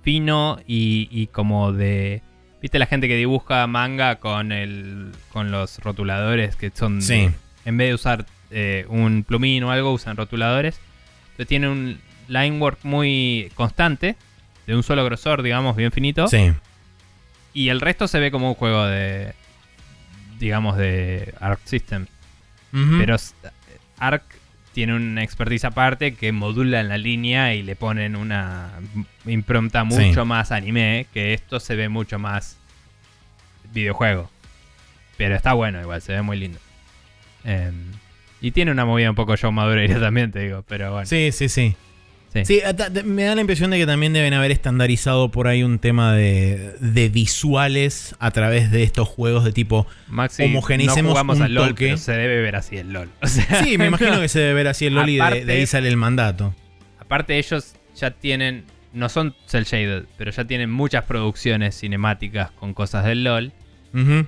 fino 0.03 0.59
y, 0.67 1.09
y 1.11 1.27
como 1.29 1.73
de. 1.73 2.23
¿Viste 2.61 2.79
la 2.79 2.87
gente 2.87 3.09
que 3.09 3.17
dibuja 3.17 3.67
manga 3.67 4.17
con 4.17 4.53
el 4.53 5.11
con 5.31 5.51
los 5.51 5.79
rotuladores 5.81 6.55
que 6.57 6.71
son. 6.73 7.03
Sí. 7.03 7.29
en 7.65 7.77
vez 7.77 7.89
de 7.89 7.95
usar 7.95 8.27
eh, 8.53 8.87
un 8.89 9.25
plumín 9.25 9.65
o 9.65 9.71
algo, 9.71 9.93
usan 9.93 10.17
rotuladores. 10.17 10.79
Entonces 11.33 11.47
tiene 11.49 11.69
un 11.69 11.99
line 12.29 12.59
work 12.59 12.79
muy 12.85 13.51
constante, 13.55 14.17
de 14.67 14.77
un 14.77 14.83
solo 14.83 15.05
grosor, 15.05 15.43
digamos, 15.43 15.75
bien 15.77 15.91
finito. 15.93 16.29
Sí. 16.29 16.53
Y 17.55 17.69
el 17.69 17.81
resto 17.81 18.07
se 18.09 18.21
ve 18.21 18.31
como 18.31 18.49
un 18.49 18.55
juego 18.55 18.85
de. 18.87 19.35
digamos, 20.39 20.77
de 20.77 21.35
Arc 21.41 21.61
System. 21.65 22.07
Pero 22.99 23.17
Arc 23.99 24.23
tiene 24.73 24.95
una 24.95 25.23
expertise 25.23 25.65
aparte 25.67 26.15
que 26.15 26.33
modula 26.33 26.81
en 26.81 26.89
la 26.89 26.97
línea 26.97 27.55
y 27.55 27.63
le 27.63 27.77
ponen 27.77 28.17
una 28.17 28.71
impronta 29.27 29.83
Sí. 29.91 30.07
mucho 30.07 30.25
más 30.25 30.51
anime, 30.53 31.07
que 31.13 31.35
esto 31.35 31.61
se 31.61 31.77
ve 31.77 31.91
mucho 31.91 32.19
más 32.19 32.57
videojuego. 33.73 34.31
Pero 35.19 35.35
está 35.37 35.53
bueno 35.53 35.81
igual, 35.83 36.01
se 36.01 36.13
ve 36.13 36.23
muy 36.23 36.39
lindo. 36.39 36.59
Em, 37.45 37.93
y 38.43 38.51
tiene 38.51 38.71
una 38.73 38.85
movida 38.85 39.09
un 39.09 39.17
poco 39.17 39.37
show 39.37 39.51
madureira 39.53 39.99
también, 40.01 40.31
te 40.33 40.41
digo, 40.41 40.65
pero 40.69 40.91
bueno. 40.93 41.07
Sí, 41.07 41.31
sí, 41.33 41.49
sí. 41.49 41.75
Sí. 42.45 42.61
De- 42.91 43.03
me 43.03 43.25
da 43.25 43.35
la 43.35 43.43
impresión 43.43 43.71
de 43.71 43.77
que 43.79 43.85
también 43.85 44.15
deben 44.15 44.33
haber 44.33 44.53
estandarizado 44.53 45.31
por 45.31 45.49
ahí 45.49 45.63
un 45.63 45.79
tema 45.79 46.15
de, 46.15 46.73
de 46.81 47.11
visuales 47.11 48.17
a 48.19 48.31
través 48.31 48.71
de 48.71 48.83
estos 48.85 49.07
juegos 49.07 49.45
de 49.45 49.53
tipo. 49.53 49.87
Maxi, 50.09 50.45
homogeneicemos 50.45 51.03
no 51.05 51.11
jugamos 51.11 51.37
un 51.37 51.43
al 51.43 51.53
LOL, 51.55 51.69
toque. 51.69 51.85
pero 51.89 51.97
se 51.99 52.13
debe 52.13 52.41
ver 52.41 52.57
así 52.57 52.79
el 52.79 52.91
LOL. 52.91 53.11
O 53.21 53.27
sea, 53.27 53.63
Sí, 53.63 53.77
me 53.77 53.85
imagino 53.87 54.19
que 54.21 54.29
se 54.29 54.39
debe 54.41 54.55
ver 54.55 54.69
así 54.69 54.87
el 54.87 54.95
LOL 54.95 55.11
y 55.11 55.17
de, 55.17 55.53
ahí 55.53 55.67
sale 55.67 55.89
el 55.91 55.99
mandato. 55.99 56.55
Aparte 56.99 57.37
ellos 57.39 57.75
ya 57.95 58.13
tienen, 58.13 58.65
no 58.95 59.11
son 59.11 59.35
cel 59.45 59.65
shaded, 59.65 60.05
pero 60.17 60.31
ya 60.31 60.47
tienen 60.47 60.71
muchas 60.71 61.05
producciones 61.05 61.79
cinemáticas 61.79 62.51
con 62.53 62.73
cosas 62.73 63.05
del 63.05 63.25
LOL, 63.25 63.53
Ujú. 63.93 64.27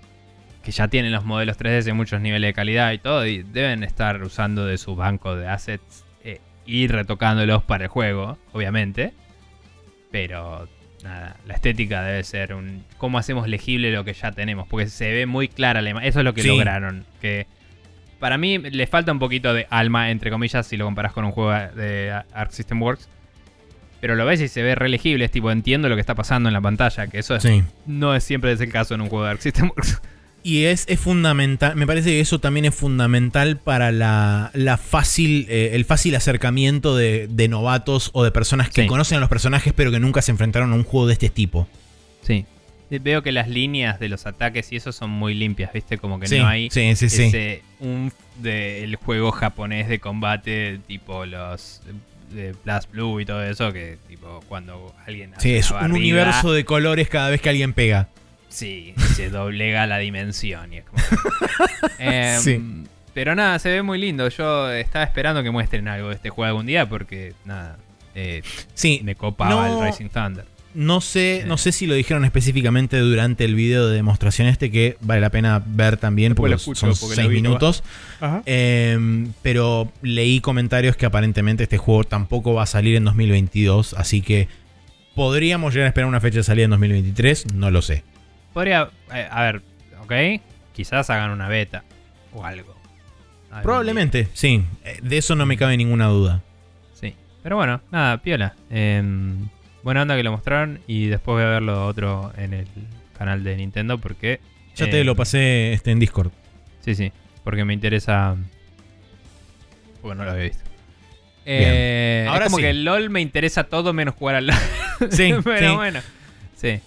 Que 0.65 0.73
ya 0.73 0.89
tienen 0.89 1.13
los 1.13 1.25
modelos 1.25 1.59
3D 1.59 1.89
en 1.91 1.97
muchos 1.97 2.21
niveles 2.21 2.49
de 2.49 2.55
calidad 2.55 2.93
y 2.93 2.99
todo, 2.99 3.27
y 3.27 3.43
deben 3.43 3.85
estar 3.85 4.23
usando 4.23 4.65
de 4.67 4.79
su 4.79 4.97
banco 4.97 5.37
de 5.37 5.47
assets 5.49 6.05
eh, 6.25 6.41
y 6.67 6.87
retocándolos 6.89 7.63
para 7.63 7.85
el 7.85 7.89
juego, 7.91 8.39
obviamente. 8.53 9.13
Pero 10.11 10.69
nada, 11.03 11.37
la 11.47 11.55
estética 11.55 12.03
debe 12.03 12.23
ser 12.25 12.55
un... 12.55 12.85
¿Cómo 12.99 13.19
hacemos 13.19 13.49
legible 13.49 13.91
lo 13.93 14.05
que 14.05 14.15
ya 14.15 14.33
tenemos? 14.33 14.67
Porque 14.69 14.89
se 14.89 15.13
ve 15.13 15.27
muy 15.27 15.49
clara 15.49 15.83
la 15.83 15.91
imagen. 15.91 16.09
Eso 16.09 16.21
es 16.21 16.25
lo 16.25 16.35
que 16.35 16.43
Sí. 16.43 16.49
lograron. 16.49 17.05
Que 17.21 17.47
para 18.21 18.39
mí 18.39 18.59
le 18.59 18.87
falta 18.87 19.13
un 19.13 19.19
poquito 19.19 19.53
de 19.53 19.67
alma, 19.71 20.11
entre 20.11 20.31
comillas, 20.31 20.67
si 20.67 20.77
lo 20.77 20.85
comparas 20.85 21.13
con 21.13 21.25
un 21.25 21.33
juego 21.33 21.51
de 21.75 22.13
Arc 22.33 22.53
System 22.53 22.81
Works. 22.81 23.09
Pero 24.01 24.15
lo 24.15 24.25
ves 24.27 24.41
y 24.41 24.49
se 24.49 24.63
ve 24.63 24.75
re 24.75 24.89
legible. 24.89 25.25
Es 25.25 25.31
tipo, 25.31 25.51
entiendo 25.51 25.89
lo 25.89 25.95
que 25.97 26.01
está 26.01 26.15
pasando 26.15 26.49
en 26.49 26.53
la 26.53 26.61
pantalla. 26.61 27.07
Que 27.09 27.19
eso 27.19 27.35
es- 27.37 27.43
Sí. 27.43 27.63
no 27.87 28.15
es 28.15 28.23
siempre 28.23 28.53
es 28.53 28.61
el 28.61 28.71
caso 28.71 28.95
en 28.95 29.01
un 29.01 29.09
juego 29.09 29.25
de 29.25 29.31
Arc 29.33 29.41
System 29.41 29.67
Works. 29.69 30.01
Y 30.47 30.65
es, 30.67 30.85
es 30.89 31.01
fundamental, 31.01 31.75
me 31.75 31.87
parece 31.87 32.11
que 32.11 32.21
eso 32.21 32.39
también 32.39 32.67
es 32.67 32.75
fundamental 32.75 33.57
para 33.57 33.91
la, 33.91 34.51
la 34.53 34.77
fácil, 34.77 35.47
eh, 35.49 35.71
el 35.73 35.87
fácil 35.87 36.15
acercamiento 36.15 36.95
de, 36.97 37.27
de 37.31 37.49
novatos 37.49 38.11
o 38.13 38.23
de 38.23 38.31
personas 38.31 38.69
que 38.69 38.83
Sí. 38.83 38.87
conocen 38.87 39.17
a 39.17 39.21
los 39.21 39.31
personajes 39.31 39.73
pero 39.75 39.91
que 39.91 39.99
nunca 40.01 40.21
se 40.21 40.33
enfrentaron 40.33 40.71
a 40.73 40.75
un 40.75 40.85
juego 40.85 41.07
de 41.07 41.15
este 41.15 41.31
tipo. 41.31 41.67
Sí. 42.23 42.45
Veo 42.91 43.23
que 43.23 43.33
las 43.33 43.49
líneas 43.49 43.99
de 43.99 44.09
los 44.11 44.27
ataques 44.27 44.71
y 44.71 44.77
eso 44.77 44.93
son 44.93 45.09
muy 45.11 45.33
limpias, 45.35 45.73
¿viste? 45.73 45.97
Como 45.99 46.21
que 46.21 46.27
Sí, 46.29 46.39
no 46.39 46.47
hay 46.47 46.69
sí, 46.71 46.81
ese 46.83 47.63
un 47.81 48.13
del 48.37 48.97
juego 48.97 49.33
japonés 49.33 49.89
de 49.89 49.99
combate, 49.99 50.79
tipo 50.87 51.25
los 51.25 51.81
de 52.33 52.55
Blast 52.65 52.91
Blue 52.93 53.19
y 53.21 53.25
todo 53.25 53.43
eso, 53.43 53.73
que 53.73 53.97
tipo 54.09 54.45
cuando 54.49 54.95
alguien 55.07 55.33
hace 55.35 55.41
Sí, 55.49 55.55
es 55.55 55.71
un 55.71 55.93
universo 55.93 56.53
de 56.53 56.65
colores 56.67 57.09
cada 57.09 57.31
vez 57.31 57.41
que 57.41 57.49
alguien 57.49 57.73
pega. 57.73 58.09
Sí, 58.55 58.95
se 59.17 59.31
doblega 59.31 59.85
la 59.89 59.99
dimensión 59.99 60.73
y 60.73 60.77
es 60.79 60.85
como... 60.85 61.03
Em, 61.99 62.41
Sí. 62.41 62.61
Pero 63.13 63.35
nada, 63.35 63.59
se 63.59 63.69
ve 63.69 63.83
muy 63.83 63.99
lindo. 64.01 64.29
Yo 64.29 64.71
estaba 64.73 65.05
esperando 65.05 65.43
que 65.43 65.51
muestren 65.51 65.87
algo 65.89 66.09
de 66.09 66.15
este 66.15 66.31
juego 66.31 66.49
algún 66.49 66.67
día 66.67 66.89
porque, 66.89 67.33
nada, 67.45 67.77
eh, 68.15 68.43
Sí, 68.75 69.01
me 69.05 69.15
copaba 69.17 69.51
No. 69.51 69.67
el 69.83 69.87
Racing 69.89 70.09
Thunder. 70.09 70.45
No 70.75 71.01
sé, 71.01 71.39
Eh. 71.41 71.45
no 71.47 71.57
sé 71.57 71.71
si 71.73 71.87
lo 71.87 71.95
dijeron 71.95 72.25
específicamente 72.25 72.99
durante 72.99 73.45
el 73.45 73.55
video 73.55 73.89
de 73.89 73.95
demostración 73.97 74.49
este, 74.49 74.71
que 74.73 74.97
vale 75.01 75.21
la 75.21 75.31
pena 75.31 75.63
ver 75.65 75.97
también 75.97 76.31
Después 76.33 76.43
porque 76.43 76.51
lo 76.51 76.57
escucho, 76.57 76.95
son 76.95 77.01
porque 77.09 77.15
seis 77.17 77.29
minutos. 77.31 77.83
Eh, 78.47 79.27
pero 79.43 79.93
leí 80.03 80.41
comentarios 80.41 80.97
que 80.97 81.07
aparentemente 81.07 81.65
este 81.65 81.79
juego 81.79 82.03
tampoco 82.05 82.55
va 82.55 82.65
a 82.65 82.67
salir 82.67 82.97
en 82.97 83.05
2022, 83.05 83.95
así 83.95 84.21
que 84.23 84.49
podríamos 85.15 85.73
llegar 85.75 85.87
a 85.87 85.89
esperar 85.89 86.09
una 86.09 86.21
fecha 86.21 86.39
de 86.39 86.43
salida 86.45 86.65
en 86.65 86.71
2023, 86.71 87.53
no 87.55 87.71
lo 87.71 87.83
sé. 87.83 88.03
Podría, 88.55 88.89
eh, 89.13 89.29
a 89.31 89.43
ver, 89.43 89.63
ok, 90.01 90.41
quizás 90.73 91.11
hagan 91.11 91.31
una 91.31 91.49
beta 91.49 91.83
o 92.33 92.45
algo. 92.45 92.75
Probablemente, 93.63 94.29
sí, 94.33 94.65
eh, 94.85 94.99
de 95.03 95.19
eso 95.19 95.35
no 95.35 95.45
me 95.45 95.57
cabe 95.57 95.77
ninguna 95.77 96.07
duda. 96.07 96.43
Sí. 96.95 97.15
Pero 97.43 97.57
bueno, 97.57 97.81
nada, 97.91 98.19
piola. 98.19 98.55
Em, 98.71 99.49
buena 99.83 100.03
onda 100.03 100.17
que 100.17 100.23
lo 100.23 100.33
mostraron 100.33 100.81
y 100.87 101.07
después 101.07 101.35
voy 101.35 101.43
a 101.45 101.49
verlo 101.49 101.87
otro 101.87 102.33
en 102.37 102.55
el 102.55 102.67
canal 103.19 103.45
de 103.45 103.57
Nintendo 103.57 103.99
porque... 103.99 104.41
Ya 104.77 104.89
te 104.89 105.01
em, 105.01 105.07
lo 105.07 105.15
pasé 105.15 105.73
este, 105.73 105.91
en 105.91 106.01
Discord. 106.01 106.31
Sí, 106.81 106.95
sí, 106.95 107.13
porque 107.43 107.65
me 107.65 107.75
interesa. 107.75 108.37
Porque 110.01 110.17
no 110.17 110.25
lo 110.25 110.31
había 110.31 110.45
visto. 110.45 110.65
Eh, 111.47 112.27
Ahora 112.29 112.47
es 112.47 112.51
como 112.51 112.57
sí. 112.57 112.63
que 112.63 112.71
el 112.71 112.85
LOL 112.85 113.11
me 113.11 113.21
interesa 113.21 113.65
todo 113.65 113.93
menos 113.93 114.15
jugar 114.15 114.37
al 114.37 114.47
LOL. 114.49 114.57
Sí, 115.11 115.33
pero 115.45 115.71
sí. 115.71 115.77
bueno. 115.77 116.01
Sí. 116.57 116.81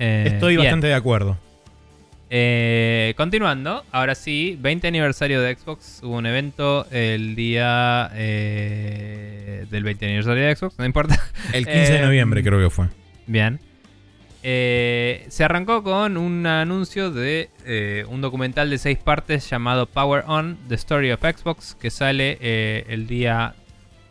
Eh, 0.00 0.24
Estoy 0.26 0.54
bien. 0.56 0.64
bastante 0.66 0.86
de 0.88 0.94
acuerdo. 0.94 1.38
Eh, 2.32 3.12
continuando, 3.16 3.84
ahora 3.92 4.14
sí, 4.14 4.56
20 4.60 4.88
aniversario 4.88 5.40
de 5.42 5.54
Xbox. 5.54 6.00
Hubo 6.02 6.16
un 6.16 6.26
evento 6.26 6.86
el 6.90 7.34
día 7.34 8.10
eh, 8.14 9.66
del 9.70 9.84
20 9.84 10.06
aniversario 10.06 10.44
de 10.46 10.56
Xbox, 10.56 10.78
no 10.78 10.84
importa. 10.86 11.20
El 11.52 11.66
15 11.66 11.92
de 11.92 11.98
Eh, 11.98 12.02
noviembre 12.02 12.42
creo 12.42 12.60
que 12.60 12.70
fue. 12.70 12.86
Bien. 13.26 13.60
Se 14.42 15.44
arrancó 15.44 15.82
con 15.82 16.16
un 16.16 16.46
anuncio 16.46 17.10
de 17.10 17.50
un 18.08 18.20
documental 18.22 18.70
de 18.70 18.78
seis 18.78 18.96
partes 18.98 19.50
llamado 19.50 19.86
Power 19.86 20.24
On, 20.26 20.56
The 20.68 20.76
Story 20.76 21.10
of 21.12 21.20
Xbox, 21.20 21.74
que 21.74 21.90
sale 21.90 22.38
el 22.88 23.06
día 23.06 23.54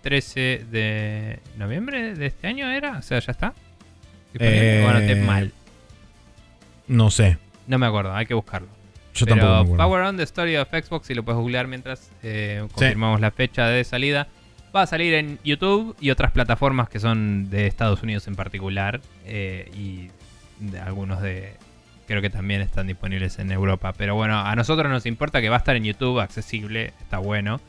13 0.01 0.65
de 0.71 1.39
noviembre 1.57 2.13
de 2.15 2.27
este 2.27 2.47
año, 2.47 2.69
¿era? 2.69 2.97
O 2.99 3.01
sea, 3.01 3.19
¿ya 3.19 3.31
está? 3.31 3.53
Eh, 4.37 4.83
¿O 4.85 4.89
anoté 4.89 5.15
mal? 5.15 5.51
No 6.89 7.09
sé, 7.09 7.37
No 7.67 7.77
me 7.77 7.85
acuerdo, 7.85 8.13
hay 8.13 8.25
que 8.25 8.33
buscarlo. 8.33 8.67
yo 9.13 9.25
Pero 9.25 9.37
tampoco 9.37 9.53
me 9.53 9.61
acuerdo. 9.61 9.77
Power 9.85 10.03
On, 10.03 10.17
The 10.17 10.23
Story 10.23 10.57
of 10.57 10.67
Xbox, 10.69 11.07
si 11.07 11.13
lo 11.13 11.23
puedes 11.23 11.39
googlear 11.39 11.67
mientras 11.67 12.11
eh, 12.21 12.67
confirmamos 12.73 13.21
la 13.21 13.31
fecha 13.31 13.67
de 13.67 13.83
salida. 13.85 14.27
Va 14.75 14.81
a 14.83 14.87
salir 14.87 15.13
en 15.13 15.39
YouTube 15.43 15.95
y 16.01 16.11
otras 16.11 16.31
plataformas 16.31 16.89
que 16.89 16.99
son 16.99 17.49
de 17.49 17.65
Estados 17.67 18.03
Unidos 18.03 18.27
en 18.27 18.35
particular. 18.35 18.99
eh, 19.25 19.71
y 19.77 20.09
de 20.59 20.79
algunos 20.79 21.21
de. 21.21 21.53
Creo 22.07 22.21
que 22.21 22.29
también 22.29 22.61
están 22.61 22.87
disponibles 22.87 23.37
en 23.39 23.51
Europa. 23.51 23.93
Pero 23.95 24.15
bueno, 24.15 24.39
a 24.39 24.55
nosotros 24.55 24.91
nos 24.91 25.05
importa 25.05 25.41
que 25.41 25.49
va 25.49 25.55
a 25.55 25.59
estar 25.59 25.75
en 25.75 25.83
YouTube 25.85 26.19
accesible. 26.19 26.93
Está 27.01 27.19
bueno. 27.19 27.61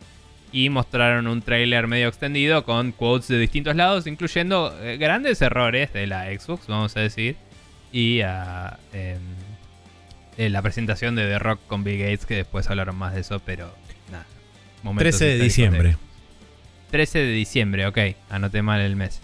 Y 0.53 0.69
mostraron 0.71 1.27
un 1.29 1.43
trailer 1.43 1.87
medio 1.87 2.09
extendido 2.09 2.65
con 2.65 2.93
quotes 2.93 3.29
de 3.29 3.39
distintos 3.39 3.77
lados, 3.77 4.07
incluyendo 4.07 4.75
eh, 4.83 4.97
grandes 4.97 5.41
errores 5.43 5.93
de 5.93 6.07
la 6.07 6.25
Xbox, 6.27 6.67
vamos 6.67 6.97
a 6.97 7.01
decir. 7.01 7.37
Y 7.93 8.21
a. 8.23 8.79
em, 8.93 9.19
eh, 10.39 10.49
la 10.49 10.63
presentación 10.63 11.17
de 11.17 11.27
The 11.27 11.39
Rock 11.39 11.61
con 11.67 11.85
Bill 11.85 11.99
Gates, 11.99 12.25
que 12.25 12.37
después 12.37 12.69
hablaron 12.71 12.97
más 12.97 13.15
de 13.15 13.21
eso, 13.21 13.41
pero 13.41 13.71
nada. 14.11 14.25
momentos 14.83 15.19
13 15.19 15.25
de 15.37 15.45
diciembre. 15.45 15.97
13 16.91 17.19
de 17.19 17.33
diciembre, 17.33 17.87
ok, 17.87 17.99
anoté 18.31 18.63
mal 18.63 18.81
el 18.81 18.97
mes. 18.97 19.21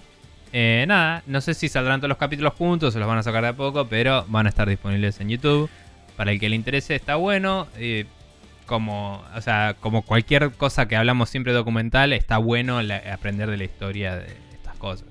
Eh, 0.53 0.85
nada, 0.89 1.23
no 1.27 1.41
sé 1.41 1.55
si 1.55 1.69
saldrán 1.69 2.01
todos 2.01 2.09
los 2.09 2.19
capítulos 2.19 2.55
juntos 2.55 2.95
o 2.95 2.99
los 2.99 3.09
van 3.09 3.19
a 3.19 3.23
sacar 3.23 3.43
de 3.43 3.49
a 3.49 3.53
poco, 3.55 3.89
pero 3.89 4.25
van 4.29 4.47
a 4.47 4.49
estar 4.49 4.69
disponibles 4.69 5.21
en 5.21 5.29
YouTube. 5.31 5.69
Para 6.17 6.33
el 6.33 6.41
que 6.41 6.49
le 6.49 6.57
interese, 6.57 6.95
está 6.95 7.17
bueno. 7.17 7.67
eh, 7.77 8.07
como, 8.67 9.23
o 9.35 9.41
sea, 9.43 9.77
como 9.79 10.03
cualquier 10.03 10.51
cosa 10.53 10.89
que 10.89 10.97
hablamos 10.97 11.31
siempre 11.31 11.53
documental, 11.53 12.13
está 12.13 12.39
bueno 12.39 12.83
la- 12.83 13.01
aprender 13.13 13.49
de 13.49 13.57
la 13.59 13.65
historia 13.65 14.17
de 14.17 14.27
estas 14.55 14.77
cosas. 14.77 15.07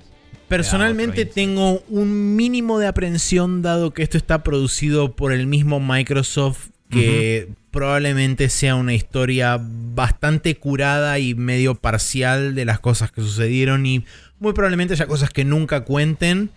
Personalmente 0.47 1.25
tengo 1.25 1.81
un 1.89 2.35
mínimo 2.35 2.79
de 2.79 2.87
aprensión 2.87 3.61
dado 3.61 3.91
que 3.91 4.03
esto 4.03 4.17
está 4.17 4.43
producido 4.43 5.15
por 5.15 5.31
el 5.31 5.47
mismo 5.47 5.79
Microsoft 5.79 6.69
que 6.89 7.49
probablemente 7.71 8.47
sea 8.49 8.75
una 8.75 8.93
historia 8.93 9.59
bastante 9.59 10.55
curada 10.55 11.19
y 11.19 11.35
medio 11.35 11.75
parcial 11.75 12.55
de 12.55 12.63
las 12.63 12.79
cosas 12.79 13.11
que 13.11 13.21
sucedieron 13.21 13.85
y 13.85 14.05
muy 14.39 14.53
probablemente 14.53 14.93
haya 14.93 15.07
cosas 15.07 15.29
que 15.29 15.43
nunca 15.43 15.83
cuenten. 15.83 16.51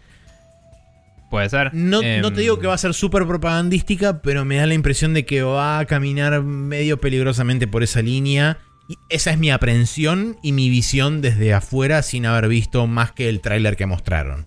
Puede 1.31 1.49
ser. 1.49 1.75
No, 1.75 2.03
Em, 2.03 2.23
no 2.23 2.33
te 2.33 2.41
digo 2.41 2.59
que 2.59 2.67
va 2.67 2.75
a 2.75 2.79
ser 2.79 2.95
súper 2.95 3.27
propagandística, 3.27 4.23
pero 4.23 4.45
me 4.45 4.57
da 4.57 4.67
la 4.67 4.75
impresión 4.75 5.13
de 5.13 5.27
que 5.27 5.43
va 5.43 5.79
a 5.79 5.85
caminar 5.87 6.41
medio 6.43 7.01
peligrosamente 7.01 7.67
por 7.67 7.83
esa 7.83 8.01
línea. 8.01 8.59
Y 8.89 8.97
esa 9.11 9.31
es 9.31 9.39
mi 9.39 9.51
aprensión 9.51 10.39
y 10.43 10.53
mi 10.53 10.71
visión 10.71 11.21
desde 11.21 11.53
afuera 11.53 12.01
sin 12.01 12.25
haber 12.25 12.49
visto 12.49 12.87
más 12.87 13.13
que 13.13 13.29
el 13.29 13.43
tráiler 13.43 13.77
que 13.77 13.85
mostraron. 13.85 14.47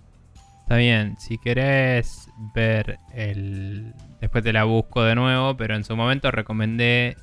Está 0.62 0.76
bien, 0.76 1.16
si 1.20 1.38
querés 1.38 2.28
ver 2.52 2.98
el... 3.14 3.94
Después 4.20 4.42
te 4.42 4.52
la 4.52 4.64
busco 4.64 5.04
de 5.04 5.14
nuevo, 5.14 5.56
pero 5.56 5.76
en 5.76 5.84
su 5.84 5.94
momento 5.96 6.32
recomendé 6.32 7.16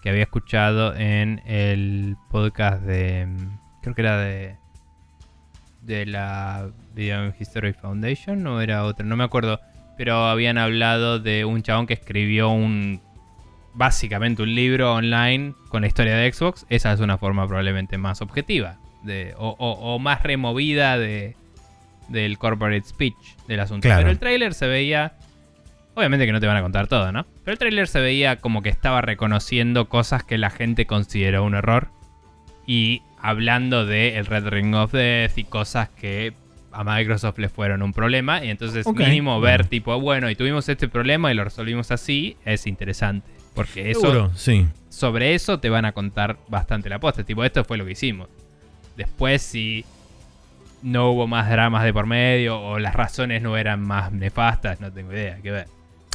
que 0.00 0.10
había 0.10 0.22
escuchado 0.22 0.94
en 0.94 1.42
el 1.44 2.16
podcast 2.30 2.82
de... 2.82 3.26
Creo 3.82 3.94
que 3.96 4.02
era 4.02 4.18
de... 4.18 4.56
De 5.82 6.06
la 6.06 6.70
Video 6.94 7.34
History 7.38 7.72
Foundation 7.72 8.46
o 8.46 8.60
era 8.60 8.84
otra, 8.84 9.04
no 9.04 9.16
me 9.16 9.24
acuerdo. 9.24 9.60
Pero 9.96 10.26
habían 10.26 10.58
hablado 10.58 11.18
de 11.18 11.44
un 11.44 11.62
chabón 11.62 11.86
que 11.86 11.94
escribió 11.94 12.50
un... 12.50 13.00
Básicamente 13.74 14.42
un 14.42 14.54
libro 14.54 14.94
online 14.94 15.54
con 15.68 15.82
la 15.82 15.88
historia 15.88 16.16
de 16.16 16.32
Xbox. 16.32 16.64
Esa 16.68 16.92
es 16.92 17.00
una 17.00 17.18
forma 17.18 17.46
probablemente 17.46 17.98
más 17.98 18.22
objetiva. 18.22 18.78
De, 19.02 19.34
o, 19.36 19.48
o- 19.58 19.94
o 19.94 19.98
más 19.98 20.22
removida 20.22 20.96
de, 20.98 21.36
del 22.08 22.38
corporate 22.38 22.84
speech 22.86 23.16
del 23.48 23.60
asunto. 23.60 23.82
Claro. 23.88 24.00
Pero 24.00 24.10
el 24.10 24.18
tráiler 24.18 24.54
se 24.54 24.66
veía. 24.66 25.14
Obviamente 25.96 26.26
que 26.26 26.32
no 26.32 26.40
te 26.40 26.46
van 26.46 26.56
a 26.56 26.62
contar 26.62 26.86
todo, 26.88 27.12
¿no? 27.12 27.24
Pero 27.44 27.52
el 27.52 27.58
tráiler 27.58 27.86
se 27.86 28.00
veía 28.00 28.36
como 28.36 28.62
que 28.62 28.68
estaba 28.68 29.00
reconociendo 29.00 29.88
cosas 29.88 30.24
que 30.24 30.38
la 30.38 30.50
gente 30.50 30.86
consideró 30.86 31.44
un 31.44 31.54
error. 31.54 31.88
Y 32.66 33.02
hablando 33.20 33.84
de 33.86 34.16
el 34.16 34.26
Red 34.26 34.48
Ring 34.48 34.74
of 34.74 34.92
Death 34.92 35.36
y 35.38 35.44
cosas 35.44 35.88
que 35.90 36.32
a 36.72 36.82
Microsoft 36.82 37.38
le 37.38 37.48
fueron 37.48 37.82
un 37.82 37.92
problema. 37.92 38.44
Y 38.44 38.50
entonces 38.50 38.86
mínimo 39.08 39.40
ver 39.40 39.66
tipo, 39.66 40.00
bueno, 40.00 40.30
y 40.30 40.34
tuvimos 40.34 40.68
este 40.68 40.88
problema 40.88 41.30
y 41.30 41.34
lo 41.34 41.44
resolvimos 41.44 41.90
así, 41.92 42.36
es 42.44 42.66
interesante. 42.66 43.28
Porque 43.54 43.90
eso 43.90 44.00
Seguro, 44.00 44.30
sí. 44.34 44.66
sobre 44.88 45.34
eso 45.34 45.60
te 45.60 45.70
van 45.70 45.84
a 45.84 45.92
contar 45.92 46.38
bastante 46.48 46.88
la 46.88 46.98
posta. 46.98 47.24
Tipo, 47.24 47.44
esto 47.44 47.64
fue 47.64 47.76
lo 47.78 47.84
que 47.86 47.92
hicimos. 47.92 48.28
Después, 48.96 49.42
si 49.42 49.84
no 50.82 51.10
hubo 51.12 51.26
más 51.26 51.48
dramas 51.48 51.84
de 51.84 51.92
por 51.92 52.06
medio 52.06 52.60
o 52.60 52.78
las 52.78 52.94
razones 52.94 53.40
no 53.42 53.56
eran 53.56 53.80
más 53.80 54.12
nefastas, 54.12 54.80
no 54.80 54.92
tengo 54.92 55.12
idea, 55.12 55.38
que 55.42 55.50
ver. 55.50 55.66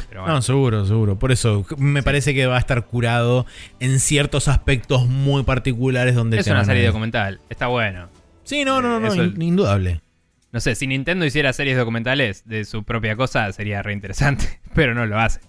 Pero 0.09 0.21
bueno, 0.21 0.35
No, 0.35 0.41
seguro, 0.41 0.85
seguro. 0.85 1.17
Por 1.17 1.31
eso 1.31 1.65
me 1.77 2.03
parece 2.03 2.33
que 2.33 2.45
va 2.45 2.55
a 2.55 2.59
estar 2.59 2.85
curado 2.85 3.45
en 3.79 3.99
ciertos 3.99 4.47
aspectos 4.47 5.07
muy 5.07 5.43
particulares 5.43 6.15
donde 6.15 6.37
es 6.39 6.45
te 6.45 6.51
una 6.51 6.65
serie 6.65 6.85
documental, 6.85 7.39
está 7.49 7.67
bueno. 7.67 8.07
Sí, 8.43 8.63
no, 8.65 8.81
no, 8.81 8.99
no, 8.99 9.13
in- 9.15 9.41
indudable. 9.41 10.01
No 10.51 10.59
sé, 10.59 10.73
si 10.75 10.87
Nintendo 10.87 11.25
hiciera 11.25 11.53
series 11.53 11.77
documentales 11.77 12.43
de 12.47 12.65
su 12.65 12.83
propia 12.83 13.15
cosa, 13.15 13.51
sería 13.51 13.83
re 13.83 13.93
interesante, 13.93 14.59
pero 14.73 14.95
no 14.95 15.05
lo 15.05 15.19
hace. 15.19 15.41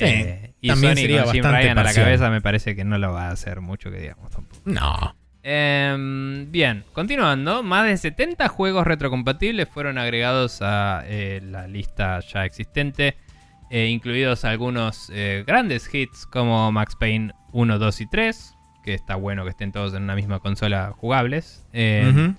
Eh, 0.00 0.40
Sí, 0.44 0.54
y 0.60 0.68
también 0.68 0.94
Sony 0.94 1.00
sería 1.02 1.22
con 1.24 1.32
Jim 1.32 1.42
bastante 1.42 1.62
Ryan 1.62 1.78
a 1.78 1.80
la 1.80 1.84
parcial. 1.84 2.04
cabeza 2.06 2.30
me 2.30 2.40
parece 2.40 2.74
que 2.76 2.84
no 2.84 2.98
lo 2.98 3.12
va 3.12 3.28
a 3.28 3.30
hacer 3.30 3.60
mucho 3.60 3.90
que 3.90 3.98
digamos 4.00 4.30
tampoco. 4.30 4.60
No. 4.64 5.14
Em, 5.42 6.50
bien, 6.50 6.84
continuando, 6.92 7.62
más 7.62 7.86
de 7.86 7.96
70 7.96 8.48
juegos 8.48 8.86
retrocompatibles 8.86 9.68
fueron 9.68 9.96
agregados 9.98 10.58
a 10.62 11.02
eh, 11.06 11.40
la 11.42 11.66
lista 11.68 12.20
ya 12.20 12.44
existente 12.44 13.16
eh, 13.70 13.86
incluidos 13.86 14.44
algunos 14.44 15.10
eh, 15.14 15.44
grandes 15.46 15.92
hits 15.94 16.26
como 16.26 16.70
Max 16.72 16.96
Payne 16.96 17.32
1, 17.52 17.78
2 17.78 18.00
y 18.00 18.06
3, 18.08 18.54
que 18.82 18.94
está 18.94 19.14
bueno 19.16 19.44
que 19.44 19.50
estén 19.50 19.72
todos 19.72 19.94
en 19.94 20.02
una 20.04 20.14
misma 20.14 20.38
consola 20.40 20.92
jugables. 20.96 21.66
Eh, 21.72 22.10
Ujú. 22.10 22.34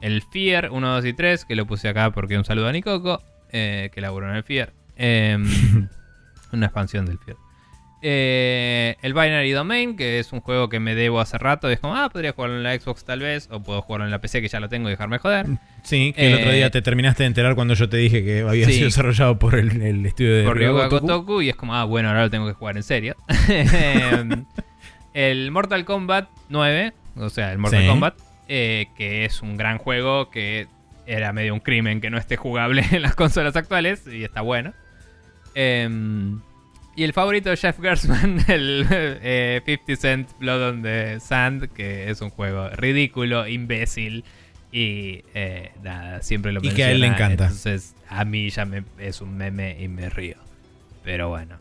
El 0.00 0.20
Fear 0.22 0.70
1, 0.70 0.88
2 0.96 1.04
y 1.06 1.12
3, 1.12 1.44
que 1.44 1.54
lo 1.56 1.64
puse 1.66 1.88
acá 1.88 2.10
porque 2.10 2.36
un 2.36 2.44
saludo 2.44 2.68
a 2.68 2.72
Nicoco, 2.72 3.22
eh, 3.50 3.90
que 3.94 4.00
laburó 4.00 4.28
en 4.28 4.36
el 4.36 4.42
Fear. 4.44 4.72
Eh, 6.54 6.58
una 6.58 6.66
expansión 6.66 7.06
del 7.06 7.18
Fear. 7.18 7.36
Eh, 8.06 8.96
el 9.00 9.14
Binary 9.14 9.52
Domain, 9.52 9.96
que 9.96 10.18
es 10.18 10.32
un 10.34 10.40
juego 10.42 10.68
que 10.68 10.78
me 10.78 10.94
debo 10.94 11.20
hace 11.20 11.38
rato. 11.38 11.70
Y 11.70 11.72
es 11.72 11.80
como, 11.80 11.96
ah, 11.96 12.10
podría 12.10 12.32
jugarlo 12.32 12.56
en 12.58 12.62
la 12.62 12.78
Xbox 12.78 13.04
tal 13.04 13.20
vez. 13.20 13.48
O 13.50 13.62
puedo 13.62 13.80
jugarlo 13.80 14.04
en 14.04 14.10
la 14.10 14.20
PC 14.20 14.42
que 14.42 14.48
ya 14.48 14.60
lo 14.60 14.68
tengo 14.68 14.88
y 14.88 14.90
dejarme 14.92 15.18
joder. 15.18 15.46
Sí, 15.84 16.12
que 16.14 16.26
el 16.28 16.34
otro 16.34 16.50
Eh, 16.50 16.56
día 16.56 16.70
te 16.70 16.82
terminaste 16.82 17.22
de 17.22 17.28
enterar 17.28 17.54
cuando 17.54 17.72
yo 17.72 17.88
te 17.88 17.96
dije 17.96 18.22
que 18.22 18.40
había 18.42 18.66
Sí. 18.66 18.74
sido 18.74 18.84
desarrollado 18.86 19.38
por 19.38 19.54
el, 19.54 19.80
el 19.80 20.04
estudio 20.04 20.36
de 20.36 20.44
por 20.44 20.56
Ryoga 20.58 20.82
Ryoga 20.82 20.88
Gotoku. 20.88 21.06
Gotoku. 21.06 21.42
Y 21.42 21.48
es 21.48 21.56
como, 21.56 21.74
ah, 21.74 21.84
bueno, 21.84 22.08
ahora 22.08 22.24
lo 22.24 22.30
tengo 22.30 22.46
que 22.46 22.52
jugar 22.52 22.76
en 22.76 22.82
serio. 22.82 23.16
Eh, 23.48 24.42
el 25.14 25.50
Mortal 25.50 25.84
Kombat 25.84 26.28
9, 26.50 26.92
o 27.16 27.30
sea, 27.30 27.52
el 27.52 27.58
Mortal 27.58 27.82
Sí. 27.82 27.86
Kombat, 27.88 28.14
eh, 28.48 28.86
que 28.96 29.24
es 29.24 29.40
un 29.42 29.56
gran 29.56 29.78
juego 29.78 30.28
que 30.28 30.66
era 31.06 31.32
medio 31.32 31.54
un 31.54 31.60
crimen 31.60 32.00
que 32.00 32.10
no 32.10 32.18
esté 32.18 32.36
jugable 32.36 32.82
en 32.92 33.00
las 33.02 33.14
consolas 33.14 33.54
actuales 33.56 34.06
y 34.06 34.24
está 34.24 34.40
bueno. 34.42 34.72
Em, 35.54 36.40
y 36.96 37.02
el 37.02 37.12
favorito 37.12 37.50
de 37.50 37.56
Jeff 37.56 37.80
Gersman, 37.80 38.44
el 38.48 38.86
eh, 38.90 39.62
50 39.64 39.96
Cent 40.00 40.28
Blood 40.38 40.68
on 40.68 40.82
the 40.82 41.18
Sand, 41.20 41.68
que 41.72 42.10
es 42.10 42.20
un 42.20 42.30
juego 42.30 42.68
ridículo, 42.70 43.48
imbécil 43.48 44.24
y 44.72 45.22
eh, 45.34 45.70
nada, 45.82 46.22
siempre 46.22 46.52
lo 46.52 46.60
Y 46.62 46.70
que 46.70 46.84
a 46.84 46.90
él 46.90 47.00
le 47.00 47.06
encanta. 47.06 47.44
Entonces 47.44 47.94
a 48.08 48.24
mí 48.24 48.50
ya 48.50 48.64
me, 48.64 48.84
es 48.98 49.20
un 49.20 49.36
meme 49.36 49.76
y 49.80 49.88
me 49.88 50.08
río. 50.10 50.36
Pero 51.04 51.28
bueno. 51.28 51.56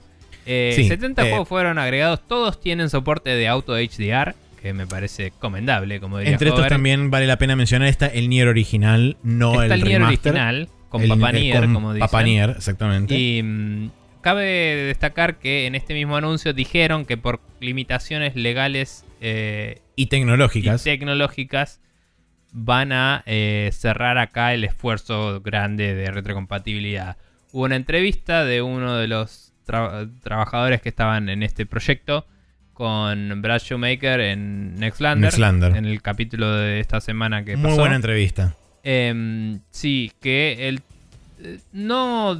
Eh, 0.46 0.74
Sí, 0.76 0.88
70 0.88 1.26
eh, 1.26 1.30
juegos 1.30 1.48
fueron 1.48 1.78
agregados, 1.78 2.28
todos 2.28 2.60
tienen 2.60 2.90
soporte 2.90 3.30
de 3.30 3.48
auto 3.48 3.76
HDR, 3.78 4.36
que 4.62 4.74
me 4.74 4.88
parece 4.88 5.32
comendable, 5.32 6.00
como 6.00 6.18
diría 6.18 6.34
Entre 6.34 6.50
estos 6.50 6.68
también 6.68 7.12
vale 7.12 7.28
la 7.28 7.38
pena 7.38 7.56
mencionar 7.56 7.88
está 7.88 8.08
el 8.08 8.30
Nier 8.30 8.48
original, 8.48 9.18
no 9.24 9.62
Está 9.62 9.76
el, 9.76 9.82
el 9.82 9.88
Nier 9.88 10.02
remaster. 10.02 10.32
original, 10.34 10.70
con 10.94 11.04
El- 11.04 11.10
Papa 11.10 11.32
el- 11.32 11.42
Nier, 11.42 11.64
con 11.66 11.74
como 11.74 11.94
dicen. 11.94 12.50
Exactamente. 12.52 13.18
Y 13.18 13.42
mm, 13.44 13.90
cabe 14.22 14.46
destacar 14.46 15.40
que 15.40 15.66
en 15.66 15.76
este 15.76 15.94
mismo 15.94 16.16
anuncio 16.16 16.54
dijeron 16.54 17.06
que 17.06 17.18
por 17.18 17.42
limitaciones 17.60 18.36
legales 18.36 19.06
eh, 19.22 19.82
Y 19.96 20.04
y 20.04 20.84
tecnológicas. 20.84 21.82
van 22.52 22.92
a 22.92 23.24
eh, 23.26 23.70
cerrar 23.74 24.18
acá 24.18 24.54
el 24.54 24.64
esfuerzo 24.64 25.42
grande 25.42 25.96
de 25.96 26.12
retrocompatibilidad. 26.12 27.18
Hubo 27.52 27.64
una 27.66 27.76
entrevista 27.76 28.46
de 28.46 28.62
uno 28.62 28.96
de 28.98 29.08
los 29.08 29.54
tra- 29.68 30.10
trabajadores 30.22 30.82
que 30.82 30.90
estaban 30.90 31.30
en 31.30 31.42
este 31.44 31.66
proyecto 31.66 32.26
con 32.74 33.42
Brad 33.42 33.60
Shoemaker 33.62 34.20
en 34.20 34.76
Nextlander, 34.76 35.26
Nextlander. 35.28 35.76
en 35.76 35.86
el 35.86 36.02
capítulo 36.02 36.52
de 36.56 36.80
esta 36.80 37.00
semana 37.02 37.44
que 37.46 37.56
Muy 37.56 37.70
pasó. 37.70 37.80
buena 37.82 37.96
entrevista. 37.96 38.56
Em, 38.84 39.62
sí, 39.72 40.12
que 40.22 40.68
él 40.68 40.82
eh, 41.42 41.60
no. 41.72 42.32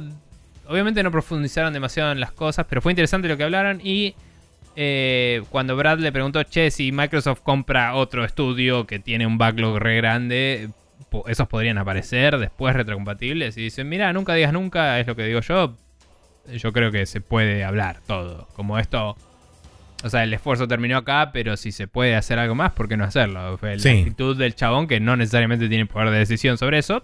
Obviamente 0.66 1.02
no 1.02 1.10
profundizaron 1.10 1.72
demasiado 1.72 2.12
en 2.12 2.20
las 2.20 2.32
cosas, 2.32 2.66
pero 2.68 2.80
fue 2.80 2.92
interesante 2.92 3.28
lo 3.28 3.36
que 3.36 3.44
hablaron. 3.44 3.80
Y 3.82 4.14
eh, 4.76 5.42
cuando 5.50 5.76
Brad 5.76 5.98
le 5.98 6.12
preguntó, 6.12 6.42
che, 6.44 6.70
si 6.70 6.92
Microsoft 6.92 7.40
compra 7.42 7.94
otro 7.94 8.24
estudio 8.24 8.86
que 8.86 8.98
tiene 8.98 9.26
un 9.26 9.36
backlog 9.38 9.78
re 9.78 9.96
grande, 9.96 10.70
esos 11.26 11.48
podrían 11.48 11.78
aparecer 11.78 12.38
después 12.38 12.74
retrocompatibles. 12.74 13.56
Y 13.56 13.62
dicen, 13.62 13.88
mira, 13.88 14.12
nunca 14.12 14.34
digas 14.34 14.52
nunca, 14.52 15.00
es 15.00 15.06
lo 15.06 15.16
que 15.16 15.24
digo 15.24 15.40
yo. 15.40 15.76
Yo 16.52 16.72
creo 16.72 16.90
que 16.90 17.06
se 17.06 17.20
puede 17.20 17.64
hablar 17.64 18.00
todo. 18.06 18.48
Como 18.54 18.78
esto. 18.78 19.16
O 20.04 20.10
sea, 20.10 20.22
el 20.22 20.32
esfuerzo 20.34 20.68
terminó 20.68 20.98
acá, 20.98 21.30
pero 21.32 21.56
si 21.56 21.72
se 21.72 21.88
puede 21.88 22.14
hacer 22.14 22.38
algo 22.38 22.54
más, 22.54 22.72
¿por 22.72 22.88
qué 22.88 22.96
no 22.96 23.04
hacerlo? 23.04 23.56
Fue 23.58 23.76
la 23.76 23.82
Sí. 23.82 23.88
actitud 23.88 24.36
del 24.36 24.54
chabón 24.54 24.86
que 24.86 25.00
no 25.00 25.16
necesariamente 25.16 25.68
tiene 25.68 25.86
poder 25.86 26.10
de 26.10 26.18
decisión 26.18 26.58
sobre 26.58 26.78
eso. 26.78 27.02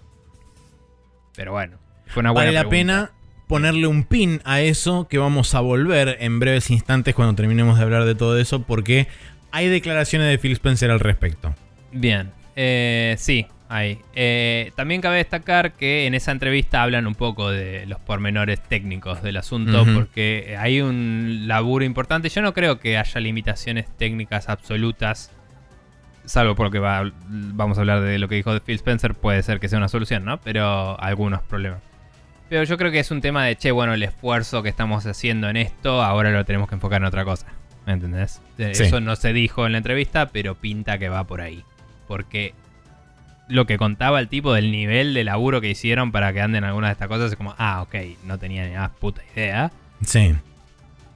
Pero 1.35 1.51
bueno, 1.51 1.77
fue 2.07 2.21
una 2.21 2.31
buena 2.31 2.47
Vale 2.51 2.53
la 2.53 2.69
pregunta. 2.69 2.77
pena 3.09 3.11
ponerle 3.47 3.87
un 3.87 4.03
pin 4.03 4.39
a 4.45 4.61
eso 4.61 5.07
que 5.09 5.17
vamos 5.17 5.55
a 5.55 5.59
volver 5.61 6.17
en 6.19 6.39
breves 6.39 6.69
instantes 6.69 7.15
cuando 7.15 7.35
terminemos 7.35 7.77
de 7.77 7.83
hablar 7.83 8.05
de 8.05 8.15
todo 8.15 8.37
eso 8.39 8.61
porque 8.63 9.07
hay 9.51 9.67
declaraciones 9.67 10.29
de 10.29 10.37
Phil 10.37 10.51
Spencer 10.53 10.91
al 10.91 10.99
respecto. 10.99 11.53
Bien, 11.91 12.31
eh, 12.55 13.15
sí, 13.17 13.47
ahí. 13.73 13.99
Eh, 14.15 14.71
también 14.75 15.01
cabe 15.01 15.17
destacar 15.17 15.71
que 15.73 16.05
en 16.05 16.13
esa 16.13 16.31
entrevista 16.31 16.83
hablan 16.83 17.07
un 17.07 17.15
poco 17.15 17.49
de 17.49 17.85
los 17.85 17.99
pormenores 17.99 18.59
técnicos 18.61 19.21
del 19.23 19.37
asunto, 19.37 19.85
porque 19.95 20.55
hay 20.59 20.81
un 20.81 21.43
laburo 21.47 21.85
importante. 21.85 22.29
Yo 22.29 22.41
no 22.41 22.53
creo 22.53 22.79
que 22.79 22.97
haya 22.97 23.19
limitaciones 23.21 23.85
técnicas 23.97 24.49
absolutas, 24.49 25.31
salvo 26.25 26.55
por 26.55 26.67
lo 26.67 26.71
que 26.71 26.79
va- 26.79 27.11
vamos 27.27 27.77
a 27.77 27.81
hablar 27.81 28.01
de 28.01 28.19
lo 28.19 28.27
que 28.27 28.35
dijo 28.35 28.57
Phil 28.61 28.75
Spencer, 28.75 29.15
puede 29.15 29.41
ser 29.43 29.59
que 29.59 29.69
sea 29.69 29.77
una 29.77 29.87
solución, 29.87 30.25
¿no? 30.25 30.39
Pero 30.41 30.99
algunos 31.01 31.41
problemas. 31.41 31.81
Pero 32.49 32.63
yo 32.65 32.77
creo 32.77 32.91
que 32.91 32.99
es 32.99 33.11
un 33.11 33.21
tema 33.21 33.45
de, 33.45 33.55
che, 33.55 33.71
bueno, 33.71 33.93
el 33.93 34.03
esfuerzo 34.03 34.61
que 34.61 34.69
estamos 34.69 35.05
haciendo 35.05 35.49
en 35.49 35.55
esto, 35.55 36.01
ahora 36.03 36.31
lo 36.31 36.43
tenemos 36.43 36.67
que 36.67 36.75
enfocar 36.75 37.01
en 37.01 37.05
otra 37.07 37.23
cosa. 37.23 37.47
¿Me 37.85 37.93
entendés? 37.93 38.41
Eh, 38.57 38.75
Sí. 38.75 38.83
Eso 38.83 38.99
no 38.99 39.15
se 39.15 39.31
dijo 39.33 39.65
en 39.65 39.71
la 39.71 39.77
entrevista, 39.77 40.27
pero 40.27 40.55
pinta 40.55 40.97
que 40.97 41.07
va 41.09 41.23
por 41.23 41.39
ahí. 41.41 41.63
Porque 42.07 42.53
lo 43.51 43.65
que 43.65 43.77
contaba 43.77 44.19
el 44.19 44.27
tipo 44.27 44.53
del 44.53 44.71
nivel 44.71 45.13
de 45.13 45.23
laburo 45.23 45.61
que 45.61 45.69
hicieron 45.69 46.11
para 46.11 46.33
que 46.33 46.41
anden 46.41 46.63
algunas 46.63 46.89
de 46.89 46.93
estas 46.93 47.07
cosas 47.07 47.31
es 47.31 47.37
como, 47.37 47.53
ah, 47.57 47.81
ok, 47.83 47.95
no 48.25 48.37
tenía 48.39 48.65
ni 48.67 48.75
más 48.75 48.89
puta 48.91 49.21
idea. 49.35 49.71
Sí. 50.05 50.33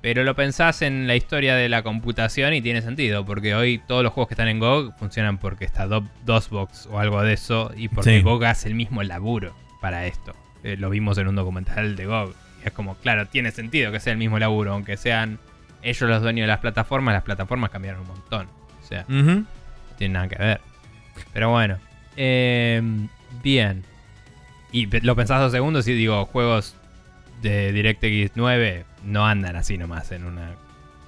Pero 0.01 0.23
lo 0.23 0.35
pensás 0.35 0.83
en 0.83 1.07
la 1.07 1.15
historia 1.15 1.55
de 1.55 1.67
la 1.67 1.81
computación 1.81 2.53
y 2.53 2.61
tiene 2.61 2.81
sentido, 2.83 3.25
porque 3.25 3.55
hoy 3.55 3.81
todos 3.87 4.03
los 4.03 4.13
juegos 4.13 4.27
que 4.27 4.33
están 4.35 4.47
en 4.49 4.59
GOG 4.59 4.95
funcionan 4.99 5.39
porque 5.39 5.65
está 5.65 5.87
Do- 5.87 6.07
DOSBox 6.25 6.87
o 6.91 6.99
algo 6.99 7.23
de 7.23 7.33
eso, 7.33 7.71
y 7.75 7.87
porque 7.87 8.17
Sí. 8.17 8.21
GOG 8.21 8.45
hace 8.45 8.67
el 8.67 8.75
mismo 8.75 9.01
laburo 9.01 9.55
para 9.81 10.05
esto. 10.05 10.35
Eh, 10.63 10.75
lo 10.77 10.89
vimos 10.91 11.17
en 11.17 11.27
un 11.27 11.35
documental 11.35 11.95
de 11.95 12.05
GOG. 12.05 12.35
Y 12.63 12.67
es 12.67 12.73
como, 12.73 12.95
claro, 12.95 13.25
tiene 13.25 13.49
sentido 13.51 13.91
que 13.91 13.99
sea 13.99 14.13
el 14.13 14.19
mismo 14.19 14.37
laburo, 14.37 14.73
aunque 14.73 14.95
sean 14.97 15.39
ellos 15.81 16.07
los 16.09 16.21
dueños 16.21 16.43
de 16.43 16.47
las 16.47 16.59
plataformas, 16.59 17.13
las 17.15 17.23
plataformas 17.23 17.71
cambiaron 17.71 18.01
un 18.01 18.07
montón. 18.07 18.47
O 18.83 18.87
sea, 18.87 19.05
no 19.07 19.45
tiene 19.97 20.13
nada 20.13 20.27
que 20.27 20.35
ver. 20.35 20.61
Pero 21.33 21.49
bueno. 21.49 21.77
Eh, 22.17 22.81
bien. 23.43 23.83
Y 24.71 24.87
lo 25.01 25.15
pensás 25.15 25.39
dos 25.39 25.51
segundos 25.51 25.87
y 25.87 25.93
digo, 25.93 26.25
juegos 26.25 26.75
de 27.41 27.71
DirectX 27.71 28.31
9 28.35 28.85
no 29.05 29.25
andan 29.25 29.55
así 29.55 29.77
nomás 29.77 30.11
en 30.11 30.25
una 30.25 30.51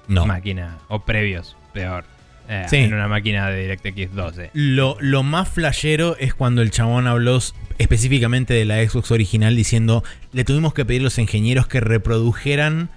No. 0.07 0.25
máquina. 0.25 0.77
O 0.87 0.99
previos, 1.03 1.57
peor. 1.73 2.05
eh, 2.49 2.65
Sí. 2.69 2.77
En 2.77 2.93
una 2.93 3.07
máquina 3.09 3.49
de 3.49 3.61
DirectX 3.61 4.13
12. 4.15 4.51
Lo, 4.53 4.95
lo 5.01 5.23
más 5.23 5.49
flashero 5.49 6.15
es 6.17 6.33
cuando 6.33 6.61
el 6.61 6.71
chabón 6.71 7.07
habló 7.07 7.39
específicamente 7.77 8.53
de 8.53 8.63
la 8.65 8.77
Xbox 8.87 9.11
original 9.11 9.55
diciendo 9.55 10.03
le 10.31 10.43
tuvimos 10.45 10.73
que 10.73 10.85
pedir 10.85 11.01
a 11.01 11.05
los 11.05 11.17
ingenieros 11.19 11.67
que 11.67 11.79
reprodujeran 11.81 12.89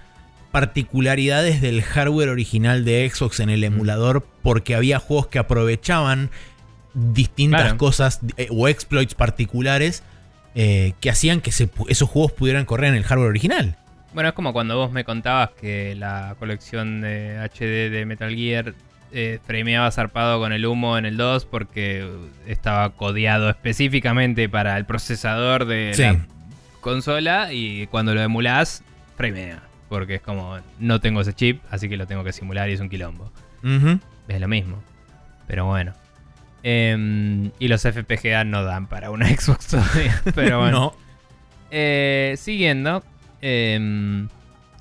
particularidades 0.51 1.61
del 1.61 1.81
hardware 1.81 2.29
original 2.29 2.83
de 2.85 3.09
Xbox 3.09 3.39
en 3.39 3.49
el 3.49 3.63
emulador 3.63 4.25
porque 4.43 4.75
había 4.75 4.99
juegos 4.99 5.27
que 5.27 5.39
aprovechaban 5.39 6.29
distintas 6.93 7.61
Claro. 7.61 7.77
cosas 7.77 8.19
eh, 8.37 8.47
o 8.51 8.67
exploits 8.67 9.15
particulares 9.15 10.03
eh, 10.55 10.93
que 10.99 11.09
hacían 11.09 11.39
que 11.41 11.51
se 11.51 11.69
esos 11.87 12.09
juegos 12.09 12.31
pudieran 12.33 12.65
correr 12.65 12.89
en 12.89 12.95
el 12.95 13.03
hardware 13.03 13.29
original. 13.29 13.77
Bueno, 14.13 14.29
es 14.29 14.35
como 14.35 14.51
cuando 14.51 14.75
vos 14.75 14.91
me 14.91 15.05
contabas 15.05 15.51
que 15.51 15.95
la 15.95 16.35
colección 16.37 16.99
de 17.01 17.37
HD 17.39 17.89
de 17.89 18.05
Metal 18.05 18.35
Gear 18.35 18.73
eh, 19.13 19.39
frameaba 19.45 19.89
zarpado 19.91 20.39
con 20.39 20.51
el 20.51 20.65
humo 20.65 20.97
en 20.97 21.05
el 21.05 21.15
2 21.17 21.45
porque 21.45 22.09
estaba 22.47 22.89
codeado 22.89 23.49
específicamente 23.49 24.49
para 24.49 24.77
el 24.77 24.85
procesador 24.85 25.65
de 25.65 25.91
Sí. 25.95 26.01
la 26.03 26.25
consola 26.81 27.53
y 27.53 27.87
cuando 27.87 28.13
lo 28.13 28.21
emulás, 28.21 28.83
framea. 29.15 29.63
Porque 29.87 30.15
es 30.15 30.21
como, 30.21 30.57
no 30.79 30.99
tengo 31.01 31.21
ese 31.21 31.33
chip, 31.33 31.61
así 31.69 31.89
que 31.89 31.97
lo 31.97 32.07
tengo 32.07 32.23
que 32.23 32.31
simular 32.33 32.69
y 32.69 32.73
es 32.73 32.79
un 32.79 32.89
quilombo. 32.89 33.31
Es 34.27 34.39
lo 34.39 34.47
mismo. 34.47 34.81
Pero 35.47 35.65
bueno. 35.65 35.93
Em, 36.63 37.51
y 37.59 37.67
los 37.67 37.81
FPGA 37.81 38.43
no 38.43 38.63
dan 38.63 38.87
para 38.87 39.09
una 39.11 39.27
Xbox 39.35 39.67
todavía. 39.67 40.21
Pero 40.35 40.59
bueno. 40.59 40.79
No. 40.79 40.93
Eh, 41.71 42.35
siguiendo, 42.37 43.03
em, 43.41 44.27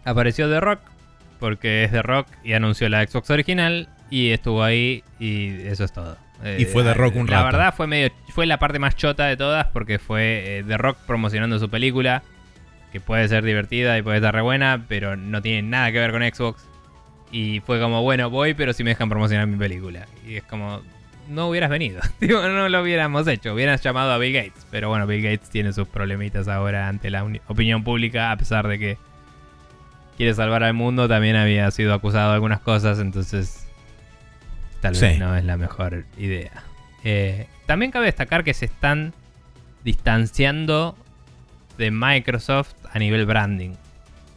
apareció 0.05 0.49
The 0.51 0.61
Rock, 0.61 0.81
porque 1.39 1.85
es 1.85 1.91
The 1.93 2.03
Rock 2.03 2.27
y 2.45 2.53
anunció 2.53 2.89
la 2.89 3.07
Xbox 3.07 3.31
original 3.31 3.89
y 4.11 4.31
estuvo 4.31 4.63
ahí 4.63 5.05
y 5.19 5.51
eso 5.67 5.85
es 5.85 5.93
todo. 5.93 6.17
Eh, 6.43 6.57
Y 6.61 6.65
fue 6.65 6.83
The 6.83 6.95
Rock 6.95 7.17
un 7.17 7.27
La 7.29 7.45
rato. 7.45 7.57
verdad 7.57 7.75
fue 7.77 7.87
medio, 7.87 8.11
fue 8.31 8.47
la 8.47 8.59
parte 8.59 8.79
más 8.79 8.97
chota 8.97 9.27
de 9.27 9.37
todas 9.37 9.67
porque 9.69 9.99
fue 9.99 10.59
eh, 10.59 10.65
The 10.67 10.79
Rock 10.79 10.99
promocionando 11.07 11.59
su 11.59 11.69
película, 11.71 12.23
que 12.93 12.99
puede 13.01 13.29
ser 13.29 13.45
divertida 13.45 13.97
y 13.99 14.03
puede 14.03 14.17
estar 14.19 14.35
re 14.35 14.41
buena, 14.43 14.85
pero 14.89 15.17
no 15.17 15.41
tiene 15.43 15.63
nada 15.63 15.93
que 15.93 15.99
ver 16.01 16.11
con 16.13 16.23
Xbox. 16.23 16.67
Y 17.31 17.61
fue 17.61 17.79
como, 17.79 18.03
bueno, 18.03 18.29
voy, 18.29 18.55
pero 18.55 18.73
si 18.73 18.83
me 18.83 18.91
dejan 18.91 19.09
promocionar 19.09 19.47
mi 19.47 19.57
película. 19.57 20.07
Y 20.27 20.35
es 20.37 20.43
como, 20.43 20.83
no 21.31 21.49
hubieras 21.49 21.71
venido. 21.71 22.01
Digo, 22.21 22.41
no 22.49 22.69
lo 22.69 22.83
hubiéramos 22.83 23.27
hecho. 23.29 23.55
Hubieras 23.55 23.83
llamado 23.83 24.13
a 24.13 24.19
Bill 24.19 24.33
Gates. 24.35 24.67
Pero 24.71 24.89
bueno, 24.89 25.07
Bill 25.07 25.23
Gates 25.23 25.49
tiene 25.51 25.73
sus 25.73 25.89
problemitas 25.89 26.49
ahora 26.49 26.89
ante 26.89 27.09
la 27.11 27.25
opinión 27.47 27.85
pública, 27.85 28.33
a 28.33 28.37
pesar 28.37 28.67
de 28.69 28.79
que 28.79 28.99
quiere 30.17 30.35
salvar 30.35 30.63
al 30.65 30.75
mundo 30.75 31.09
también 31.09 31.37
había 31.37 31.71
sido 31.71 31.95
acusado 31.95 32.29
de 32.29 32.35
algunas 32.35 32.61
cosas, 32.61 32.99
entonces 32.99 33.67
tal 34.83 34.93
vez 34.93 35.15
Sí. 35.15 35.19
no 35.19 35.35
es 35.35 35.45
la 35.45 35.57
mejor 35.57 36.05
idea. 36.19 36.51
Eh, 37.05 37.47
también 37.65 37.91
cabe 37.91 38.05
destacar 38.07 38.45
que 38.45 38.53
se 38.53 38.67
están 38.67 39.15
distanciando 39.85 40.97
de 41.79 41.91
Microsoft 41.91 42.75
a 42.93 42.99
nivel 42.99 43.25
branding. 43.27 43.71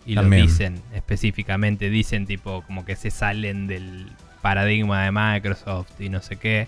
Y 0.05 0.15
También. 0.15 0.43
lo 0.43 0.47
dicen 0.49 0.81
específicamente, 0.93 1.89
dicen 1.89 2.25
tipo 2.25 2.61
como 2.63 2.85
que 2.85 2.95
se 2.95 3.09
salen 3.11 3.67
del 3.67 4.07
paradigma 4.41 5.03
de 5.03 5.11
Microsoft 5.11 5.99
y 5.99 6.09
no 6.09 6.21
sé 6.21 6.35
qué. 6.37 6.67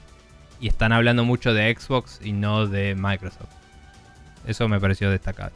Y 0.60 0.68
están 0.68 0.92
hablando 0.92 1.24
mucho 1.26 1.54
de 1.54 1.76
Xbox 1.78 2.20
y 2.24 2.32
no 2.32 2.68
de 2.68 2.96
Microsoft. 2.96 3.50
Eso 4.48 4.68
me 4.68 4.80
pareció 4.80 5.10
destacable. 5.10 5.56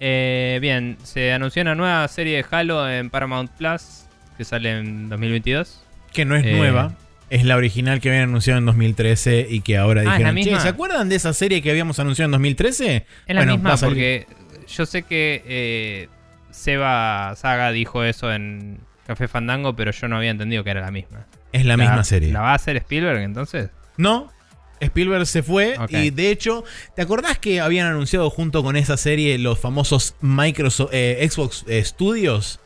Eh, 0.00 0.58
bien, 0.60 0.96
se 1.02 1.32
anunció 1.32 1.62
una 1.62 1.74
nueva 1.74 2.06
serie 2.08 2.36
de 2.36 2.44
Halo 2.50 2.88
en 2.88 3.10
Paramount 3.10 3.50
Plus 3.52 4.04
que 4.36 4.44
sale 4.44 4.78
en 4.78 5.08
2022. 5.08 5.82
Que 6.12 6.24
no 6.24 6.36
es 6.36 6.44
Eh. 6.44 6.56
nueva. 6.56 6.92
Es 7.30 7.44
la 7.44 7.56
original 7.56 8.00
que 8.00 8.08
habían 8.08 8.24
anunciado 8.24 8.58
en 8.58 8.64
2013 8.66 9.46
y 9.50 9.60
que 9.60 9.76
ahora 9.76 10.00
Ah, 10.00 10.04
¿es 10.04 10.08
la 10.08 10.14
dijeron, 10.16 10.34
misma? 10.36 10.56
"Che, 10.56 10.62
¿se 10.62 10.68
acuerdan 10.68 11.08
de 11.10 11.16
esa 11.16 11.32
serie 11.34 11.60
que 11.60 11.70
habíamos 11.70 11.98
anunciado 11.98 12.26
en 12.26 12.32
2013? 12.32 12.96
Es 13.26 13.34
la 13.34 13.40
Bueno, 13.40 13.52
va 13.62 13.72
misma 13.72 13.86
porque 13.86 14.26
yo 14.66 14.86
sé 14.86 15.02
que 15.02 15.42
eh, 15.46 16.08
Seba 16.50 17.34
Saga 17.36 17.70
dijo 17.72 18.02
eso 18.04 18.32
en 18.32 18.78
Café 19.06 19.28
Fandango, 19.28 19.76
pero 19.76 19.90
yo 19.90 20.08
no 20.08 20.16
había 20.16 20.30
entendido 20.30 20.64
que 20.64 20.70
era 20.70 20.80
la 20.80 20.90
misma. 20.90 21.26
Es 21.52 21.66
la, 21.66 21.76
misma 21.76 22.02
serie. 22.04 22.32
¿La 22.32 22.40
va 22.40 22.52
a 22.52 22.54
hacer 22.54 22.76
Spielberg 22.76 23.20
entonces? 23.20 23.70
No, 23.98 24.32
Spielberg 24.80 25.26
se 25.26 25.42
fue 25.42 25.76
y 26.04 26.10
de 26.10 26.30
hecho, 26.30 26.64
¿te 26.96 27.02
acordás 27.02 27.38
que 27.38 27.60
habían 27.60 27.86
anunciado 27.88 28.30
junto 28.30 28.62
con 28.62 28.76
esa 28.76 28.96
serie 28.96 29.36
los 29.38 29.58
famosos 29.58 30.14
Microsoft 30.20 30.90
eh, 30.92 31.28
Xbox 31.30 31.64
eh, 31.68 31.84
Studios 31.84 32.60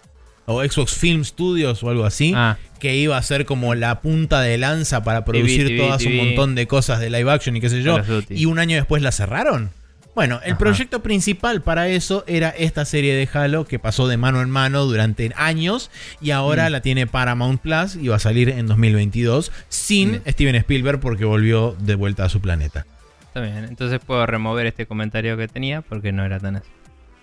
o 0.44 0.62
Xbox 0.62 0.92
Film 0.94 1.24
Studios 1.24 1.82
o 1.82 1.88
algo 1.88 2.04
así? 2.04 2.32
Ah, 2.36 2.58
Que 2.78 2.96
iba 2.96 3.16
a 3.16 3.22
ser 3.22 3.46
como 3.46 3.74
la 3.74 4.00
punta 4.02 4.40
de 4.42 4.58
lanza 4.58 5.02
para 5.02 5.24
producir 5.24 5.68
TV, 5.68 5.78
todas 5.78 5.98
TV. 6.02 6.20
un 6.20 6.26
montón 6.26 6.54
de 6.54 6.66
cosas 6.66 7.00
de 7.00 7.08
live 7.10 7.30
action 7.32 7.56
y 7.56 7.60
qué 7.60 7.70
sé 7.70 7.82
yo. 7.82 7.98
Y 8.28 8.44
un 8.46 8.58
año 8.58 8.76
después 8.76 9.02
la 9.02 9.10
cerraron. 9.12 9.70
Bueno, 10.14 10.40
el 10.44 10.52
Ajá. 10.52 10.58
proyecto 10.58 11.02
principal 11.02 11.62
para 11.62 11.88
eso 11.88 12.22
era 12.26 12.50
esta 12.50 12.84
serie 12.84 13.14
de 13.14 13.26
Halo 13.32 13.64
que 13.66 13.78
pasó 13.78 14.08
de 14.08 14.18
mano 14.18 14.42
en 14.42 14.50
mano 14.50 14.84
durante 14.84 15.32
años 15.36 15.90
y 16.20 16.32
ahora 16.32 16.68
Mm. 16.68 16.72
la 16.72 16.80
tiene 16.82 17.06
Paramount 17.06 17.62
Plus 17.62 17.96
y 17.96 18.08
va 18.08 18.16
a 18.16 18.18
salir 18.18 18.50
en 18.50 18.66
2022 18.66 19.50
sin 19.70 20.10
Bien. 20.10 20.22
Steven 20.28 20.54
Spielberg 20.56 21.00
porque 21.00 21.24
volvió 21.24 21.74
de 21.80 21.94
vuelta 21.94 22.24
a 22.24 22.28
su 22.28 22.40
planeta. 22.42 22.84
está 23.26 23.40
bien. 23.40 23.64
Entonces 23.64 23.98
puedo 24.04 24.26
remover 24.26 24.66
este 24.66 24.84
comentario 24.84 25.38
que 25.38 25.48
tenía 25.48 25.80
porque 25.80 26.12
no 26.12 26.22
era 26.26 26.38
tan 26.38 26.56
así. 26.56 26.68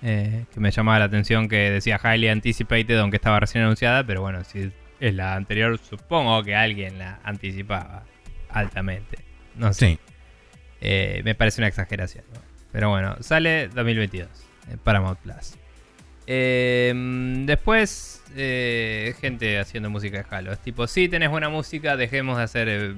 Eh, 0.01 0.45
que 0.51 0.59
me 0.59 0.71
llamaba 0.71 0.97
la 0.97 1.05
atención 1.05 1.47
que 1.47 1.69
decía 1.69 1.99
highly 2.03 2.29
anticipated, 2.29 2.97
aunque 2.97 3.17
estaba 3.17 3.39
recién 3.39 3.63
anunciada, 3.65 4.03
pero 4.03 4.21
bueno, 4.21 4.43
si 4.43 4.71
es 4.99 5.13
la 5.13 5.35
anterior, 5.35 5.77
supongo 5.87 6.41
que 6.43 6.55
alguien 6.55 6.97
la 6.97 7.19
anticipaba 7.23 8.05
altamente. 8.49 9.19
No 9.55 9.71
sé. 9.73 9.85
Sí. 9.85 9.99
Eh, 10.81 11.21
me 11.25 11.35
parece 11.35 11.61
una 11.61 11.67
exageración. 11.67 12.23
Pero 12.71 12.89
bueno, 12.89 13.15
sale 13.21 13.67
2022 13.69 14.27
en 14.71 14.77
Paramount 14.79 15.19
Plus. 15.19 15.53
Eh, 16.27 16.93
mm, 16.95 17.45
después, 17.45 18.21
eh, 18.35 19.15
gente 19.19 19.57
haciendo 19.59 19.89
música 19.89 20.19
de 20.19 20.25
Halo. 20.29 20.51
Es 20.51 20.59
tipo, 20.59 20.85
si 20.87 21.09
tenés 21.09 21.29
buena 21.29 21.49
música, 21.49 21.97
dejemos 21.97 22.37
de 22.37 22.43
hacer 22.43 22.67
eh, 22.69 22.93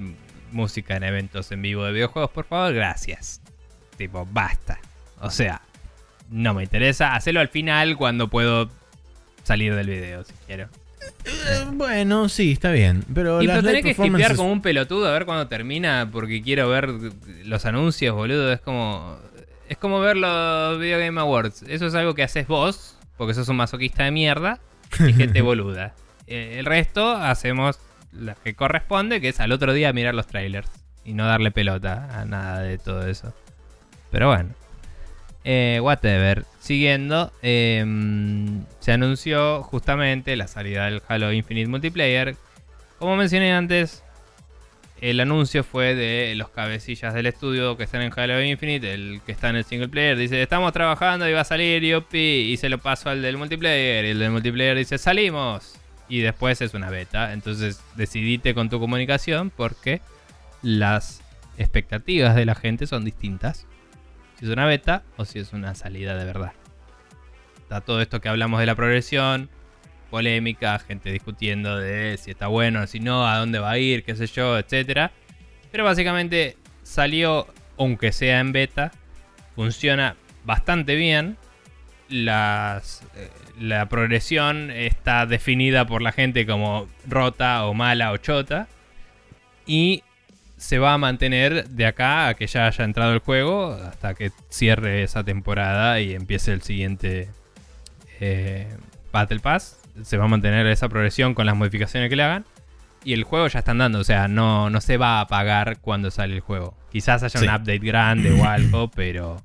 música 0.50 0.96
en 0.96 1.04
eventos 1.04 1.50
en 1.52 1.62
vivo 1.62 1.84
de 1.84 1.92
videojuegos, 1.92 2.30
por 2.30 2.44
favor, 2.44 2.74
gracias. 2.74 3.40
Tipo, 3.96 4.26
basta. 4.30 4.78
O 5.20 5.30
sea, 5.30 5.62
no 6.30 6.52
me 6.52 6.64
interesa. 6.64 7.14
Hacelo 7.14 7.40
al 7.40 7.48
final 7.48 7.96
cuando 7.96 8.28
puedo 8.28 8.68
salir 9.44 9.74
del 9.74 9.86
video, 9.88 10.24
si 10.24 10.32
quiero. 10.46 10.68
Eh, 11.24 11.64
bueno, 11.72 12.28
sí, 12.28 12.52
está 12.52 12.70
bien. 12.70 13.02
Pero 13.14 13.40
Y 13.42 13.46
las 13.46 13.56
pero 13.60 13.68
tenés 13.68 13.82
que 13.84 13.96
performances- 13.96 14.36
como 14.36 14.52
un 14.52 14.60
pelotudo 14.62 15.08
a 15.08 15.12
ver 15.12 15.24
cuándo 15.24 15.48
termina 15.48 16.08
porque 16.12 16.42
quiero 16.42 16.68
ver 16.68 16.90
los 17.44 17.64
anuncios, 17.64 18.14
boludo. 18.14 18.52
Es 18.52 18.60
como. 18.60 19.18
Es 19.72 19.78
como 19.78 20.00
ver 20.00 20.18
los 20.18 20.78
Video 20.78 20.98
Game 20.98 21.18
Awards. 21.18 21.62
Eso 21.66 21.86
es 21.86 21.94
algo 21.94 22.12
que 22.12 22.22
haces 22.22 22.46
vos, 22.46 22.98
porque 23.16 23.32
sos 23.32 23.48
un 23.48 23.56
masoquista 23.56 24.04
de 24.04 24.10
mierda 24.10 24.58
y 25.00 25.14
gente 25.14 25.40
boluda. 25.40 25.94
Eh, 26.26 26.56
el 26.58 26.66
resto 26.66 27.12
hacemos 27.12 27.78
lo 28.12 28.34
que 28.44 28.52
corresponde, 28.52 29.22
que 29.22 29.30
es 29.30 29.40
al 29.40 29.50
otro 29.50 29.72
día 29.72 29.90
mirar 29.94 30.14
los 30.14 30.26
trailers 30.26 30.70
y 31.06 31.14
no 31.14 31.24
darle 31.24 31.52
pelota 31.52 32.20
a 32.20 32.26
nada 32.26 32.60
de 32.60 32.76
todo 32.76 33.06
eso. 33.06 33.32
Pero 34.10 34.28
bueno. 34.28 34.50
Eh, 35.42 35.80
whatever. 35.82 36.44
Siguiendo, 36.60 37.32
em, 37.40 38.66
se 38.78 38.92
anunció 38.92 39.62
justamente 39.62 40.36
la 40.36 40.48
salida 40.48 40.84
del 40.84 41.02
Halo 41.08 41.32
Infinite 41.32 41.70
Multiplayer. 41.70 42.36
Como 42.98 43.16
mencioné 43.16 43.54
antes, 43.54 44.04
el 45.02 45.18
anuncio 45.18 45.64
fue 45.64 45.96
de 45.96 46.32
los 46.36 46.48
cabecillas 46.50 47.12
del 47.12 47.26
estudio 47.26 47.76
que 47.76 47.82
están 47.82 48.02
en 48.02 48.12
Halo 48.16 48.40
Infinite, 48.40 48.94
el 48.94 49.20
que 49.26 49.32
está 49.32 49.48
en 49.48 49.56
el 49.56 49.64
single 49.64 49.88
player. 49.88 50.16
Dice, 50.16 50.40
estamos 50.40 50.72
trabajando 50.72 51.28
y 51.28 51.32
va 51.32 51.40
a 51.40 51.44
salir, 51.44 51.82
yupi, 51.82 52.52
y 52.52 52.56
se 52.56 52.68
lo 52.68 52.78
paso 52.78 53.10
al 53.10 53.20
del 53.20 53.36
multiplayer. 53.36 54.04
Y 54.04 54.08
el 54.10 54.20
del 54.20 54.30
multiplayer 54.30 54.76
dice, 54.76 54.98
salimos. 54.98 55.74
Y 56.08 56.20
después 56.20 56.60
es 56.60 56.72
una 56.74 56.88
beta. 56.88 57.32
Entonces 57.32 57.82
decidite 57.96 58.54
con 58.54 58.70
tu 58.70 58.78
comunicación 58.78 59.50
porque 59.50 60.00
las 60.62 61.20
expectativas 61.58 62.36
de 62.36 62.44
la 62.44 62.54
gente 62.54 62.86
son 62.86 63.04
distintas. 63.04 63.66
Si 64.38 64.44
es 64.44 64.52
una 64.52 64.66
beta 64.66 65.02
o 65.16 65.24
si 65.24 65.40
es 65.40 65.52
una 65.52 65.74
salida 65.74 66.16
de 66.16 66.24
verdad. 66.24 66.52
Está 67.60 67.80
todo 67.80 68.00
esto 68.02 68.20
que 68.20 68.28
hablamos 68.28 68.60
de 68.60 68.66
la 68.66 68.76
progresión, 68.76 69.50
polémica, 70.12 70.78
gente 70.78 71.10
discutiendo 71.10 71.78
de 71.78 72.18
si 72.18 72.32
está 72.32 72.48
bueno, 72.48 72.86
si 72.86 73.00
no, 73.00 73.26
a 73.26 73.38
dónde 73.38 73.58
va 73.58 73.70
a 73.70 73.78
ir, 73.78 74.04
qué 74.04 74.14
sé 74.14 74.26
yo, 74.26 74.58
etcétera. 74.58 75.10
Pero 75.70 75.84
básicamente 75.84 76.58
salió, 76.82 77.46
aunque 77.78 78.12
sea 78.12 78.38
en 78.40 78.52
beta, 78.52 78.92
funciona 79.56 80.16
bastante 80.44 80.96
bien. 80.96 81.38
Eh, 82.10 82.80
la 83.58 83.88
progresión 83.88 84.70
está 84.70 85.24
definida 85.24 85.86
por 85.86 86.02
la 86.02 86.12
gente 86.12 86.44
como 86.46 86.88
rota 87.08 87.64
o 87.64 87.72
mala 87.72 88.12
o 88.12 88.18
chota. 88.18 88.68
Y 89.64 90.02
se 90.58 90.78
va 90.78 90.92
a 90.92 90.98
mantener 90.98 91.70
de 91.70 91.86
acá 91.86 92.28
a 92.28 92.34
que 92.34 92.46
ya 92.46 92.66
haya 92.66 92.84
entrado 92.84 93.14
el 93.14 93.20
juego 93.20 93.72
hasta 93.72 94.12
que 94.12 94.30
cierre 94.50 95.02
esa 95.02 95.24
temporada 95.24 96.00
y 96.00 96.12
empiece 96.12 96.52
el 96.52 96.60
siguiente 96.60 97.30
eh, 98.20 98.68
Battle 99.10 99.40
Pass. 99.40 99.81
Se 100.02 100.16
va 100.16 100.24
a 100.24 100.28
mantener 100.28 100.66
esa 100.66 100.88
progresión 100.88 101.34
con 101.34 101.46
las 101.46 101.56
modificaciones 101.56 102.08
que 102.08 102.16
le 102.16 102.22
hagan. 102.22 102.44
Y 103.04 103.12
el 103.14 103.24
juego 103.24 103.46
ya 103.48 103.58
está 103.58 103.72
andando, 103.72 103.98
o 103.98 104.04
sea, 104.04 104.28
no, 104.28 104.70
no 104.70 104.80
se 104.80 104.96
va 104.96 105.18
a 105.18 105.22
apagar 105.22 105.78
cuando 105.80 106.10
sale 106.10 106.34
el 106.34 106.40
juego. 106.40 106.76
Quizás 106.92 107.22
haya 107.24 107.38
Sí. 107.40 107.46
un 107.46 107.52
update 107.52 107.78
grande 107.80 108.30
o 108.30 108.44
algo, 108.44 108.88
pero 108.94 109.42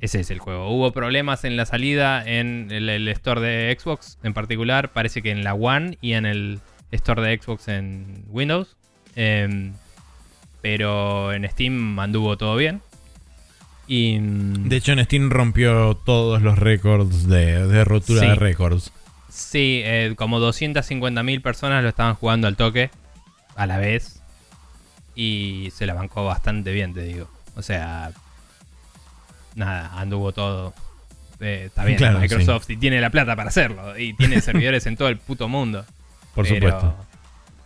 ese 0.00 0.20
es 0.20 0.30
el 0.30 0.38
juego. 0.38 0.70
Hubo 0.70 0.92
problemas 0.92 1.44
en 1.44 1.56
la 1.56 1.66
salida 1.66 2.24
en 2.24 2.68
el, 2.70 2.88
el 2.88 3.08
store 3.08 3.40
de 3.40 3.76
Xbox 3.78 4.18
en 4.22 4.34
particular. 4.34 4.92
Parece 4.92 5.20
que 5.20 5.30
en 5.32 5.42
la 5.42 5.54
One 5.54 5.98
y 6.00 6.12
en 6.12 6.26
el 6.26 6.60
store 6.92 7.22
de 7.22 7.38
Xbox 7.42 7.66
en 7.68 8.24
Windows. 8.28 8.76
Em, 9.16 9.72
pero 10.62 11.32
en 11.32 11.48
Steam 11.48 11.98
anduvo 11.98 12.36
todo 12.36 12.54
bien. 12.56 12.80
Y. 13.88 14.18
mm, 14.20 14.68
De 14.68 14.76
hecho, 14.76 14.92
en 14.92 15.04
Steam 15.04 15.30
rompió 15.30 15.94
todos 15.96 16.40
los 16.42 16.56
récords 16.58 17.26
de, 17.26 17.66
de 17.66 17.84
rotura 17.84 18.20
Sí. 18.20 18.26
de 18.28 18.34
récords. 18.36 18.92
Sí, 19.30 19.82
eh, 19.84 20.14
como 20.16 20.40
250.000 20.40 21.42
personas 21.42 21.82
lo 21.82 21.88
estaban 21.88 22.14
jugando 22.14 22.46
al 22.48 22.56
toque 22.56 22.90
a 23.56 23.66
la 23.66 23.78
vez. 23.78 24.22
Y 25.14 25.70
se 25.74 25.86
la 25.86 25.94
bancó 25.94 26.24
bastante 26.24 26.72
bien, 26.72 26.94
te 26.94 27.02
digo. 27.02 27.28
O 27.56 27.62
sea, 27.62 28.12
nada, 29.54 29.90
anduvo 29.98 30.32
todo. 30.32 30.74
Eh, 31.40 31.64
está 31.66 31.84
bien, 31.84 31.98
Claro, 31.98 32.18
Microsoft 32.20 32.68
y 32.70 32.76
tiene 32.76 33.00
la 33.00 33.10
plata 33.10 33.34
para 33.36 33.48
hacerlo. 33.48 33.98
Y 33.98 34.12
tiene 34.14 34.40
servidores 34.42 34.86
en 34.86 34.96
todo 34.96 35.08
el 35.08 35.18
puto 35.18 35.48
mundo. 35.48 35.84
Por 36.34 36.46
Pero, 36.46 36.56
supuesto. 36.70 36.96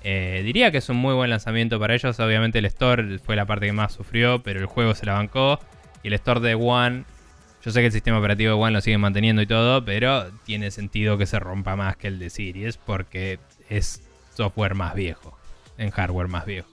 eh, 0.03 0.43
diría 0.45 0.71
que 0.71 0.79
es 0.79 0.89
un 0.89 0.97
muy 0.97 1.15
buen 1.15 1.31
lanzamiento 1.31 1.79
para 1.79 1.95
ellos. 1.95 2.19
Obviamente 2.21 2.59
el 2.59 2.65
store 2.67 3.19
fue 3.19 3.37
la 3.37 3.47
parte 3.47 3.67
que 3.67 3.73
más 3.73 3.93
sufrió, 3.93 4.43
pero 4.43 4.61
el 4.61 4.67
juego 4.67 4.95
se 4.95 5.07
la 5.07 5.15
bancó. 5.15 5.61
Y 6.03 6.09
el 6.09 6.15
store 6.15 6.41
de 6.41 6.55
One, 6.55 7.05
yo 7.65 7.71
sé 7.71 7.81
que 7.81 7.87
el 7.87 7.93
sistema 7.93 8.19
operativo 8.19 8.55
de 8.55 8.63
One 8.63 8.73
lo 8.73 8.81
siguen 8.83 9.01
manteniendo 9.01 9.41
y 9.41 9.47
todo, 9.47 9.83
pero 9.83 10.31
tiene 10.45 10.71
sentido 10.71 11.17
que 11.17 11.25
se 11.25 11.39
rompa 11.39 11.77
más 11.77 11.97
que 11.97 12.09
el 12.09 12.19
de 12.19 12.29
Series 12.29 12.77
porque 12.77 13.39
es 13.71 14.03
software 14.35 14.75
más 14.75 14.95
viejo, 14.95 15.39
en 15.79 15.91
hardware 15.91 16.29
más 16.29 16.45
viejo. 16.45 16.69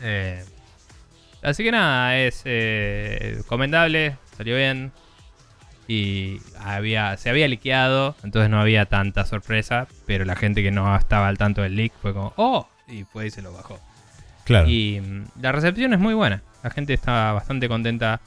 Eh, 0.00 0.44
así 1.42 1.64
que 1.64 1.72
nada, 1.72 2.18
es 2.18 2.42
eh, 2.44 3.40
comendable, 3.46 4.16
salió 4.36 4.56
bien. 4.56 4.92
Y 5.90 6.42
había, 6.60 7.16
se 7.16 7.30
había 7.30 7.48
liqueado, 7.48 8.14
entonces 8.22 8.50
no 8.50 8.60
había 8.60 8.84
tanta 8.84 9.24
sorpresa. 9.24 9.88
Pero 10.04 10.26
la 10.26 10.36
gente 10.36 10.62
que 10.62 10.70
no 10.70 10.94
estaba 10.94 11.28
al 11.28 11.38
tanto 11.38 11.62
del 11.62 11.76
leak 11.76 11.94
fue 12.02 12.12
como, 12.12 12.34
¡oh! 12.36 12.68
Y 12.86 13.04
fue 13.04 13.28
y 13.28 13.30
se 13.30 13.40
lo 13.40 13.54
bajó. 13.54 13.80
Claro. 14.44 14.68
Y 14.68 15.00
mm, 15.00 15.24
la 15.40 15.52
recepción 15.52 15.94
es 15.94 15.98
muy 15.98 16.12
buena. 16.12 16.42
La 16.62 16.68
gente 16.68 16.92
está 16.92 17.32
bastante 17.32 17.68
contenta 17.68 18.20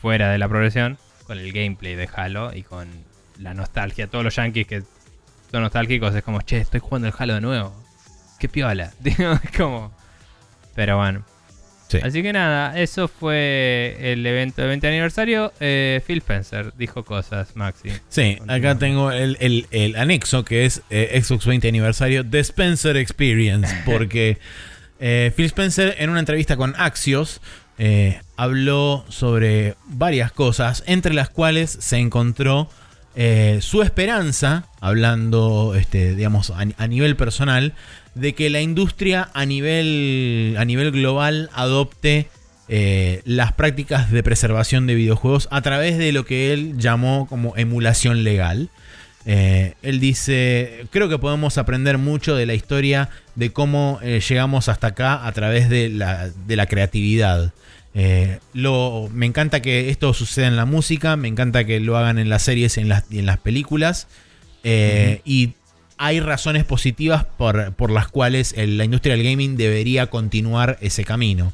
fuera 0.00 0.30
de 0.30 0.38
la 0.38 0.48
progresión 0.48 0.98
con 1.26 1.38
el 1.38 1.52
gameplay 1.52 1.94
de 1.94 2.08
Halo 2.14 2.52
y 2.54 2.62
con 2.62 2.88
la 3.38 3.54
nostalgia. 3.54 4.06
Todos 4.06 4.24
los 4.24 4.34
yankees 4.36 4.66
que 4.66 4.82
son 5.50 5.62
nostálgicos, 5.62 6.14
es 6.14 6.22
como, 6.22 6.40
che, 6.42 6.58
estoy 6.58 6.80
jugando 6.80 7.08
el 7.08 7.14
Halo 7.16 7.34
de 7.34 7.40
nuevo. 7.40 7.84
Qué 8.38 8.48
piola. 8.48 8.92
Es 9.04 9.56
como. 9.56 9.92
Pero 10.74 10.96
bueno. 10.96 11.24
Sí. 11.88 11.98
Así 12.04 12.22
que 12.22 12.32
nada, 12.32 12.78
eso 12.80 13.08
fue 13.08 13.96
el 14.00 14.24
evento 14.24 14.62
de 14.62 14.68
20 14.68 14.86
aniversario. 14.86 15.52
Eh, 15.58 16.00
Phil 16.06 16.18
Spencer 16.18 16.72
dijo 16.76 17.04
cosas, 17.04 17.56
Maxi. 17.56 17.88
Sí, 18.08 18.38
acá 18.46 18.78
tengo 18.78 19.10
el, 19.10 19.36
el- 19.40 19.66
el 19.72 19.96
anexo 19.96 20.44
que 20.44 20.66
es 20.66 20.82
eh, 20.90 21.20
Xbox 21.20 21.46
20 21.46 21.66
aniversario 21.68 22.24
The 22.24 22.38
Spencer 22.40 22.96
Experience, 22.96 23.74
porque 23.84 24.38
eh, 25.00 25.32
Phil 25.36 25.46
Spencer 25.46 25.96
en 25.98 26.10
una 26.10 26.20
entrevista 26.20 26.56
con 26.56 26.74
Axios 26.78 27.40
eh, 27.76 28.20
habló 28.40 29.04
sobre 29.10 29.74
varias 29.86 30.32
cosas, 30.32 30.82
entre 30.86 31.12
las 31.12 31.28
cuales 31.28 31.76
se 31.78 31.98
encontró 31.98 32.70
eh, 33.14 33.58
su 33.60 33.82
esperanza, 33.82 34.64
hablando, 34.80 35.74
este, 35.76 36.14
digamos, 36.14 36.50
a, 36.50 36.86
nivel 36.86 37.16
personal, 37.16 37.74
de 38.14 38.34
que 38.34 38.48
la 38.48 38.62
industria 38.62 39.28
a 39.34 39.44
nivel, 39.44 40.56
a 40.58 40.64
nivel 40.64 40.90
global 40.90 41.50
adopte 41.52 42.28
eh, 42.70 43.20
las 43.26 43.52
prácticas 43.52 44.10
de 44.10 44.22
preservación 44.22 44.86
de 44.86 44.94
videojuegos 44.94 45.46
a 45.50 45.60
través 45.60 45.98
de 45.98 46.10
lo 46.12 46.24
que 46.24 46.54
él 46.54 46.78
llamó 46.78 47.26
como 47.28 47.58
emulación 47.58 48.24
legal. 48.24 48.70
Eh, 49.26 49.74
él 49.82 50.00
dice, 50.00 50.86
creo 50.88 51.10
que 51.10 51.18
podemos 51.18 51.58
aprender 51.58 51.98
mucho 51.98 52.34
de 52.36 52.46
la 52.46 52.54
historia 52.54 53.10
de 53.34 53.52
cómo 53.52 54.00
llegamos 54.00 54.70
hasta 54.70 54.86
acá 54.86 55.26
a 55.26 55.32
través 55.32 55.68
de 55.68 55.90
la, 55.90 56.30
de 56.30 56.56
la 56.56 56.64
creatividad. 56.64 57.52
Eh, 57.94 58.38
lo, 58.52 59.08
me 59.12 59.26
encanta 59.26 59.60
que 59.60 59.90
esto 59.90 60.14
suceda 60.14 60.46
en 60.46 60.56
la 60.56 60.64
música, 60.64 61.16
me 61.16 61.28
encanta 61.28 61.64
que 61.64 61.80
lo 61.80 61.96
hagan 61.96 62.18
en 62.18 62.28
las 62.28 62.42
series 62.42 62.76
y 62.76 62.80
en 62.82 62.88
las, 62.88 63.04
y 63.10 63.18
en 63.18 63.26
las 63.26 63.38
películas. 63.38 64.06
Eh, 64.62 65.20
Y 65.24 65.54
hay 65.98 66.20
razones 66.20 66.64
positivas 66.64 67.24
por, 67.24 67.74
por 67.74 67.90
las 67.90 68.08
cuales 68.08 68.54
el- 68.56 68.78
la 68.78 68.84
industria 68.84 69.16
del 69.16 69.24
gaming 69.24 69.56
debería 69.56 70.06
continuar 70.06 70.78
ese 70.80 71.04
camino. 71.04 71.52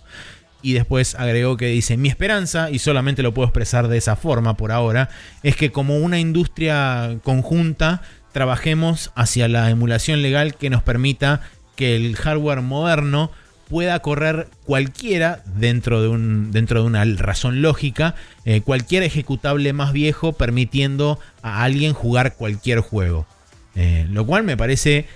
Y 0.62 0.73
después 0.73 1.15
agregó 1.15 1.56
que 1.56 1.66
dice, 1.66 1.97
mi 1.97 2.08
esperanza, 2.08 2.70
y 2.70 2.78
solamente 2.78 3.23
lo 3.23 3.32
puedo 3.34 3.47
expresar 3.48 3.89
de 3.89 3.98
esa 3.98 4.16
forma 4.16 4.56
por 4.56 4.73
ahora, 4.73 5.08
es 5.42 5.56
que 5.56 5.70
como 5.73 5.98
una 5.98 6.18
industria 6.18 7.18
conjunta 7.23 8.02
trabajemos 8.32 9.10
hacia 9.15 9.48
la 9.48 9.70
emulación 9.70 10.23
legal 10.23 10.55
que 10.56 10.70
nos 10.70 10.82
permita 10.82 11.40
que 11.76 11.97
el 11.97 12.16
hardware 12.16 12.62
moderno 12.62 13.31
pueda 13.68 13.98
correr 14.00 14.48
cualquiera 14.64 15.42
dentro 15.56 16.02
de, 16.02 16.08
un, 16.08 16.52
dentro 16.52 16.80
de 16.80 16.86
una 16.86 17.04
razón 17.04 17.62
lógica, 17.62 18.14
eh, 18.44 18.60
cualquier 18.60 19.02
ejecutable 19.02 19.72
más 19.72 19.92
viejo 19.92 20.32
permitiendo 20.32 21.18
a 21.42 21.62
alguien 21.62 21.92
jugar 21.92 22.34
cualquier 22.34 22.80
juego. 22.80 23.26
Eh, 23.74 24.06
lo 24.10 24.24
cual 24.26 24.44
me 24.44 24.56
parece, 24.56 25.06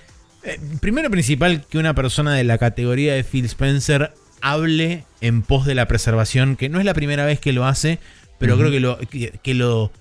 eh, 0.43 0.59
primero 0.79 1.09
principal, 1.09 1.65
que 1.67 1.77
una 1.77 1.95
persona 1.95 2.35
de 2.35 2.43
la 2.43 2.57
categoría 2.57 3.13
de 3.13 3.23
Phil 3.23 3.45
Spencer 3.45 4.13
hable 4.41 5.05
en 5.21 5.41
pos 5.41 5.65
de 5.65 5.75
la 5.75 5.87
preservación, 5.87 6.55
que 6.55 6.69
no 6.69 6.79
es 6.79 6.85
la 6.85 6.93
primera 6.93 7.25
vez 7.25 7.39
que 7.39 7.53
lo 7.53 7.65
hace, 7.65 7.99
pero 8.37 8.57
creo 8.57 8.71
que 8.71 8.79
lo, 8.79 8.97
que, 8.97 9.39
que 9.43 9.53
lo, 9.53 9.91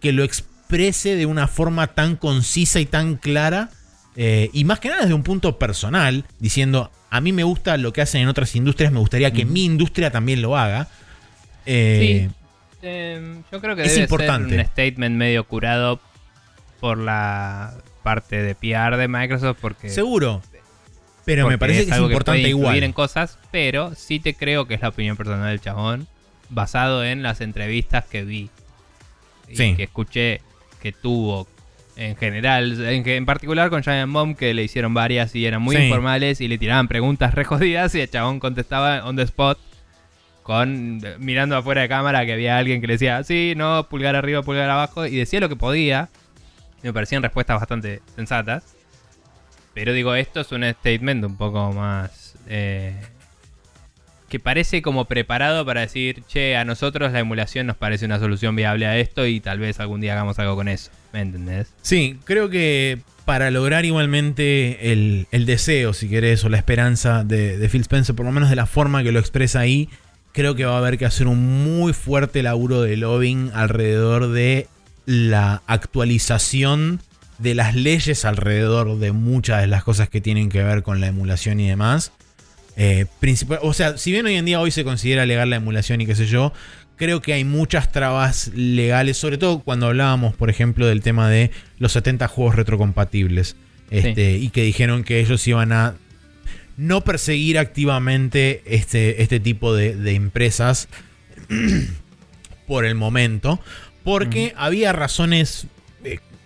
que 0.00 0.12
lo 0.12 0.22
exprese 0.22 1.16
de 1.16 1.26
una 1.26 1.48
forma 1.48 1.88
tan 1.88 2.16
concisa 2.16 2.80
y 2.80 2.86
tan 2.86 3.16
clara, 3.16 3.70
eh, 4.22 4.50
y 4.52 4.64
más 4.64 4.80
que 4.80 4.90
nada 4.90 5.00
desde 5.00 5.14
un 5.14 5.22
punto 5.22 5.58
personal, 5.58 6.24
diciendo, 6.40 6.90
a 7.08 7.22
mí 7.22 7.32
me 7.32 7.42
gusta 7.42 7.78
lo 7.78 7.92
que 7.94 8.02
hacen 8.02 8.20
en 8.20 8.28
otras 8.28 8.54
industrias, 8.54 8.92
me 8.92 8.98
gustaría 8.98 9.32
que 9.32 9.46
mi 9.46 9.64
industria 9.64 10.10
también 10.10 10.42
lo 10.42 10.58
haga. 10.58 10.88
Eh, 11.64 12.28
Sí. 12.28 12.36
Eh, 12.82 13.40
yo 13.50 13.60
creo 13.62 13.76
que 13.76 13.82
Es 13.82 13.92
debe 13.92 14.02
importante. 14.02 14.50
ser 14.50 14.60
un 14.60 14.66
statement 14.66 15.16
medio 15.16 15.44
curado 15.44 16.00
por 16.80 16.98
la 16.98 17.74
parte 18.02 18.42
de 18.42 18.54
PR 18.54 18.96
de 18.98 19.08
Microsoft 19.08 19.56
porque 19.60 19.88
Seguro. 19.88 20.42
Pero 21.24 21.46
me 21.48 21.56
parece 21.58 21.80
que 21.84 21.86
es 21.86 21.92
algo 21.92 22.06
importante 22.08 22.40
puede 22.40 22.48
igual. 22.50 22.82
en 22.82 22.92
cosas, 22.92 23.38
pero 23.50 23.94
sí 23.94 24.20
te 24.20 24.34
creo 24.34 24.66
que 24.66 24.74
es 24.74 24.82
la 24.82 24.88
opinión 24.88 25.16
personal 25.16 25.48
del 25.48 25.60
chabón, 25.62 26.08
basado 26.50 27.04
en 27.04 27.22
las 27.22 27.40
entrevistas 27.40 28.04
que 28.04 28.24
vi 28.24 28.50
y 29.48 29.56
Sí. 29.56 29.74
que 29.76 29.84
escuché 29.84 30.40
que 30.82 30.92
tuvo 30.92 31.46
en 32.00 32.16
general, 32.16 32.82
en, 32.84 33.06
en 33.08 33.26
particular 33.26 33.68
con 33.70 33.82
Giant 33.82 34.12
Bomb, 34.12 34.36
que 34.36 34.54
le 34.54 34.62
hicieron 34.64 34.94
varias 34.94 35.34
y 35.36 35.44
eran 35.46 35.60
muy 35.62 35.76
Sí. 35.76 35.82
informales 35.84 36.40
y 36.40 36.48
le 36.48 36.56
tiraban 36.58 36.88
preguntas 36.88 37.34
re 37.34 37.44
jodidas 37.44 37.94
y 37.94 38.00
el 38.00 38.10
chabón 38.10 38.40
contestaba 38.40 39.04
on 39.06 39.16
the 39.16 39.22
spot 39.22 39.58
con 40.42 41.00
mirando 41.18 41.56
afuera 41.56 41.82
de 41.82 41.88
cámara 41.88 42.24
que 42.26 42.32
había 42.32 42.56
alguien 42.58 42.80
que 42.80 42.86
le 42.86 42.94
decía, 42.94 43.22
sí, 43.22 43.52
no, 43.56 43.86
pulgar 43.88 44.16
arriba, 44.16 44.42
pulgar 44.42 44.68
abajo, 44.70 45.06
y 45.06 45.16
decía 45.16 45.38
lo 45.40 45.48
que 45.48 45.56
podía. 45.56 46.08
Me 46.82 46.92
parecían 46.92 47.22
respuestas 47.22 47.60
bastante 47.60 48.00
sensatas. 48.16 48.74
Pero 49.74 49.92
digo, 49.92 50.14
esto 50.14 50.40
es 50.40 50.50
un 50.52 50.64
statement 50.64 51.24
un 51.24 51.36
poco 51.36 51.72
más... 51.72 52.34
eh, 52.48 52.96
que 54.30 54.38
parece 54.38 54.80
como 54.80 55.06
preparado 55.06 55.66
para 55.66 55.82
decir, 55.82 56.22
che, 56.28 56.56
a 56.56 56.64
nosotros 56.64 57.12
la 57.12 57.18
emulación 57.18 57.66
nos 57.66 57.76
parece 57.76 58.06
una 58.06 58.20
solución 58.20 58.54
viable 58.56 58.86
a 58.86 58.96
esto 58.96 59.26
y 59.26 59.40
tal 59.40 59.58
vez 59.58 59.80
algún 59.80 60.00
día 60.00 60.12
hagamos 60.12 60.38
algo 60.38 60.54
con 60.54 60.68
eso. 60.68 60.90
¿Me 61.12 61.20
entendés? 61.20 61.74
Sí, 61.82 62.16
creo 62.24 62.48
que 62.48 63.00
para 63.24 63.50
lograr 63.50 63.84
igualmente 63.84 64.92
el, 64.92 65.26
el 65.32 65.46
deseo, 65.46 65.92
si 65.92 66.08
querés, 66.08 66.44
o 66.44 66.48
la 66.48 66.58
esperanza 66.58 67.24
de, 67.24 67.58
de 67.58 67.68
Phil 67.68 67.82
Spencer, 67.82 68.14
por 68.14 68.24
lo 68.24 68.30
menos 68.30 68.48
de 68.48 68.56
la 68.56 68.66
forma 68.66 69.02
que 69.02 69.10
lo 69.10 69.18
expresa 69.18 69.60
ahí, 69.60 69.88
creo 70.32 70.54
que 70.54 70.64
va 70.64 70.76
a 70.76 70.78
haber 70.78 70.96
que 70.96 71.06
hacer 71.06 71.26
un 71.26 71.64
muy 71.64 71.92
fuerte 71.92 72.42
laburo 72.44 72.82
de 72.82 72.96
lobbying 72.96 73.50
alrededor 73.52 74.30
de 74.30 74.68
la 75.06 75.62
actualización 75.66 77.00
de 77.38 77.54
las 77.54 77.74
leyes 77.74 78.24
alrededor 78.24 78.98
de 78.98 79.12
muchas 79.12 79.60
de 79.62 79.66
las 79.66 79.82
cosas 79.82 80.08
que 80.08 80.20
tienen 80.20 80.50
que 80.50 80.62
ver 80.62 80.84
con 80.84 81.00
la 81.00 81.08
emulación 81.08 81.58
y 81.58 81.68
demás. 81.68 82.12
Eh, 82.76 83.06
principal- 83.20 83.58
o 83.62 83.72
sea, 83.74 83.98
si 83.98 84.12
bien 84.12 84.26
hoy 84.26 84.36
en 84.36 84.44
día 84.44 84.60
hoy 84.60 84.70
se 84.70 84.84
considera 84.84 85.26
legal 85.26 85.50
la 85.50 85.56
emulación 85.56 86.00
y 86.00 86.06
qué 86.06 86.14
sé 86.14 86.26
yo, 86.26 86.52
creo 86.96 87.20
que 87.22 87.32
hay 87.32 87.44
muchas 87.44 87.92
trabas 87.92 88.48
legales, 88.54 89.16
sobre 89.16 89.38
todo 89.38 89.60
cuando 89.60 89.86
hablábamos, 89.86 90.34
por 90.36 90.50
ejemplo, 90.50 90.86
del 90.86 91.02
tema 91.02 91.28
de 91.28 91.50
los 91.78 91.92
70 91.92 92.28
juegos 92.28 92.56
retrocompatibles. 92.56 93.56
Este, 93.90 94.36
Y 94.38 94.50
que 94.50 94.62
dijeron 94.62 95.02
que 95.02 95.18
ellos 95.20 95.46
iban 95.48 95.72
a 95.72 95.94
no 96.76 97.00
perseguir 97.02 97.58
activamente 97.58 98.62
este, 98.66 99.22
este 99.22 99.40
tipo 99.40 99.74
de, 99.74 99.96
de 99.96 100.14
empresas 100.14 100.88
por 102.66 102.84
el 102.84 102.94
momento, 102.94 103.60
porque 104.04 104.54
había 104.56 104.92
razones 104.92 105.66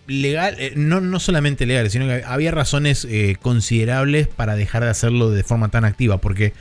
legal, 0.07 0.57
eh, 0.59 0.73
no, 0.77 1.01
no 1.01 1.21
solamente 1.21 1.67
legales, 1.67 1.93
sino 1.93 2.07
que 2.07 2.23
había 2.27 2.51
razones 2.51 3.07
eh, 3.11 3.37
considerables 3.41 4.29
para 4.29 4.57
dejar 4.57 4.85
de 4.85 4.91
hacerlo 4.91 5.31
de 5.31 5.45
forma 5.45 5.71
tan 5.71 5.85
activa, 5.85 6.19
porque 6.19 6.53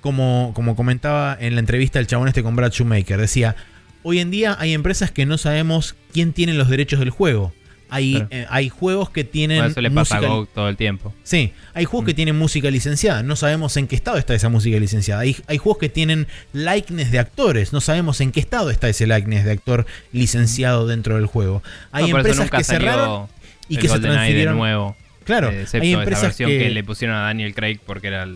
como, 0.00 0.52
como 0.54 0.76
comentaba 0.76 1.36
en 1.38 1.54
la 1.54 1.60
entrevista 1.60 1.98
el 1.98 2.06
chabón 2.06 2.28
este 2.28 2.42
con 2.42 2.56
Brad 2.56 2.70
Shoemaker, 2.70 3.20
decía, 3.20 3.56
hoy 4.02 4.20
en 4.20 4.30
día 4.30 4.56
hay 4.58 4.74
empresas 4.74 5.10
que 5.10 5.26
no 5.26 5.38
sabemos 5.38 5.96
quién 6.12 6.32
tiene 6.32 6.54
los 6.54 6.68
derechos 6.68 7.00
del 7.00 7.10
juego. 7.10 7.52
Hay, 7.94 8.12
Claro. 8.14 8.28
eh, 8.30 8.46
hay 8.50 8.68
juegos 8.68 9.10
que 9.10 9.24
tienen... 9.24 9.58
Por 9.62 9.70
eso 9.70 9.80
le 9.80 9.90
pasa 9.90 10.16
a 10.16 10.20
Go 10.20 10.46
todo 10.46 10.68
el 10.68 10.76
tiempo. 10.76 11.14
Sí, 11.22 11.52
hay 11.74 11.84
juegos 11.84 12.06
que 12.06 12.14
tienen 12.14 12.36
música 12.36 12.70
licenciada, 12.70 13.22
no 13.22 13.36
sabemos 13.36 13.76
en 13.76 13.86
qué 13.86 13.94
estado 13.96 14.16
está 14.18 14.34
esa 14.34 14.48
música 14.48 14.78
licenciada. 14.78 15.20
Hay, 15.22 15.36
hay 15.46 15.58
juegos 15.58 15.78
que 15.78 15.88
tienen 15.88 16.26
likeness 16.52 17.10
de 17.10 17.18
actores, 17.18 17.72
no 17.72 17.80
sabemos 17.80 18.20
en 18.20 18.32
qué 18.32 18.40
estado 18.40 18.70
está 18.70 18.88
ese 18.88 19.06
likeness 19.06 19.44
de 19.44 19.52
actor 19.52 19.86
licenciado 20.12 20.86
dentro 20.86 21.16
del 21.16 21.26
juego. 21.26 21.62
Hay 21.92 22.10
No, 22.10 22.16
empresas 22.18 22.50
que 22.50 22.64
cerraron 22.64 23.28
y 23.68 23.76
que 23.76 23.88
se 23.88 23.98
transfirieron. 24.00 24.54
de 24.54 24.58
nuevo. 24.58 24.96
Claro, 25.24 25.50
eh, 25.50 25.66
hay 25.72 25.92
esa 25.92 25.98
empresas 26.00 26.22
versión 26.22 26.50
que, 26.50 26.58
que... 26.58 26.70
le 26.70 26.84
pusieron 26.84 27.16
a 27.16 27.20
Daniel 27.22 27.54
Craig 27.54 27.78
porque 27.86 28.08
era 28.08 28.28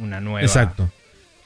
una 0.00 0.20
nueva. 0.20 0.42
Exacto. 0.42 0.90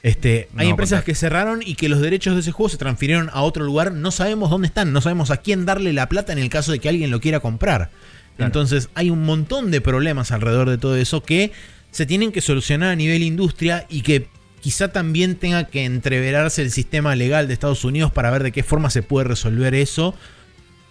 Este, 0.03 0.49
hay 0.57 0.67
No, 0.67 0.71
empresas 0.73 1.05
que 1.05 1.15
cerraron 1.15 1.63
y 1.65 1.77
que 1.77 1.89
los 1.89 2.01
derechos 2.01 2.35
de 2.35 2.41
ese 2.41 2.51
juego 2.51 2.69
se 2.69 2.77
transfirieron 2.77 3.31
a 3.33 3.43
otro 3.43 3.65
lugar. 3.65 3.93
No 3.93 4.11
sabemos 4.11 4.51
dónde 4.51 4.67
están, 4.67 4.93
no 4.93 5.01
sabemos 5.01 5.31
a 5.31 5.37
quién 5.37 5.65
darle 5.65 5.93
la 5.93 6.09
plata 6.09 6.33
en 6.33 6.39
el 6.39 6.49
caso 6.49 6.73
de 6.73 6.81
que 6.81 6.89
alguien 6.89 7.11
lo 7.11 7.21
quiera 7.21 7.41
comprar. 7.41 7.91
Claro. 8.37 8.49
Entonces 8.49 8.89
hay 8.95 9.11
un 9.11 9.25
montón 9.25 9.71
de 9.71 9.81
problemas 9.81 10.33
alrededor 10.33 10.69
de 10.71 10.79
todo 10.79 10.97
eso 10.97 11.23
que 11.23 11.53
se 11.91 12.07
tienen 12.07 12.33
que 12.33 12.41
solucionar 12.41 12.91
a 12.91 12.97
nivel 12.97 13.23
industria 13.23 13.87
y 13.89 14.03
que 14.03 14.27
quizá 14.61 14.89
también 14.89 15.37
tenga 15.37 15.65
que 15.65 15.85
entreverarse 15.85 16.63
el 16.63 16.71
sistema 16.71 17.15
legal 17.15 17.47
de 17.47 17.55
Estados 17.55 17.85
Unidos 17.85 18.11
para 18.11 18.31
ver 18.31 18.43
de 18.43 18.53
qué 18.53 18.63
forma 18.63 18.91
se 18.91 19.03
puede 19.03 19.29
resolver 19.29 19.75
eso 19.75 20.15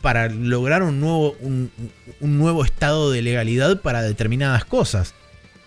para 0.01 0.29
lograr 0.29 0.83
un 0.83 0.99
nuevo, 0.99 1.35
un, 1.41 1.71
un 2.19 2.37
nuevo 2.37 2.65
estado 2.65 3.11
de 3.11 3.21
legalidad 3.21 3.81
para 3.81 4.01
determinadas 4.01 4.65
cosas. 4.65 5.13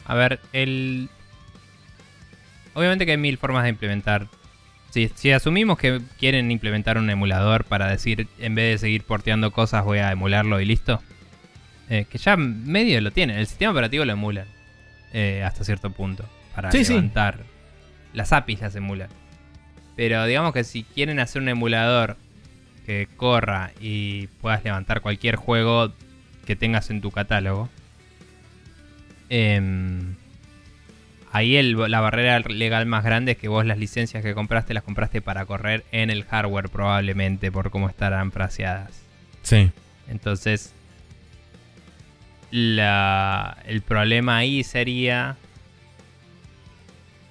A 0.05 0.15
ver, 0.15 0.41
el. 0.53 1.09
Obviamente 2.75 3.07
que 3.07 3.13
hay 3.13 3.19
mil 3.19 3.39
formas 3.39 3.63
de 3.65 3.71
implementar. 3.71 4.27
Si, 4.91 5.11
si 5.15 5.33
asumimos 5.33 5.79
que 5.79 6.01
quieren 6.19 6.51
implementar 6.51 6.99
un 6.99 7.09
emulador 7.11 7.65
para 7.65 7.89
decir, 7.89 8.29
en 8.39 8.55
vez 8.55 8.75
de 8.75 8.79
seguir 8.87 9.03
porteando 9.05 9.51
cosas, 9.51 9.85
voy 9.85 9.99
a 9.99 10.11
emularlo 10.13 10.61
y 10.61 10.65
listo. 10.65 11.03
eh, 11.91 12.07
que 12.09 12.17
ya 12.19 12.37
medio 12.37 13.01
lo 13.01 13.11
tienen. 13.11 13.37
El 13.39 13.47
sistema 13.47 13.73
operativo 13.73 14.05
lo 14.05 14.13
emulan. 14.13 14.47
eh, 15.13 15.43
hasta 15.45 15.65
cierto 15.65 15.91
punto. 15.91 16.25
Para 16.55 16.73
Sí, 16.73 16.85
sí. 16.85 16.95
levantar. 16.95 17.41
Las 18.13 18.33
APIs 18.33 18.61
las 18.63 18.75
emulan. 18.77 19.09
Pero 19.97 20.25
digamos 20.27 20.53
que 20.53 20.65
si 20.65 20.83
quieren 20.83 21.21
hacer 21.21 21.43
un 21.43 21.49
emulador 21.49 22.17
que 22.87 23.07
corra 23.17 23.71
y 23.81 24.27
puedas 24.41 24.65
levantar 24.65 25.01
cualquier 25.03 25.37
juego 25.37 25.93
que 26.47 26.57
tengas 26.57 26.91
en 26.91 27.01
tu 27.01 27.11
catálogo. 27.13 27.69
Em, 29.29 30.15
ahí 31.35 31.57
el- 31.57 31.77
la 31.91 32.01
barrera 32.01 32.39
legal 32.41 32.87
más 32.87 33.05
grande 33.05 33.33
es 33.33 33.39
que 33.39 33.49
vos 33.49 33.67
las 33.67 33.77
licencias 33.77 34.23
que 34.23 34.35
compraste 34.35 34.73
las 34.73 34.83
compraste 34.85 35.21
para 35.21 35.45
correr 35.47 35.85
en 35.93 36.09
el 36.11 36.25
hardware 36.25 36.69
probablemente 36.69 37.51
por 37.53 37.71
cómo 37.71 37.89
estarán 37.89 38.31
fraseadas. 38.33 39.03
Sí. 39.43 39.71
Entonces, 40.09 40.73
la- 42.51 43.59
el 43.67 43.83
problema 43.83 44.37
ahí 44.37 44.63
sería 44.63 45.37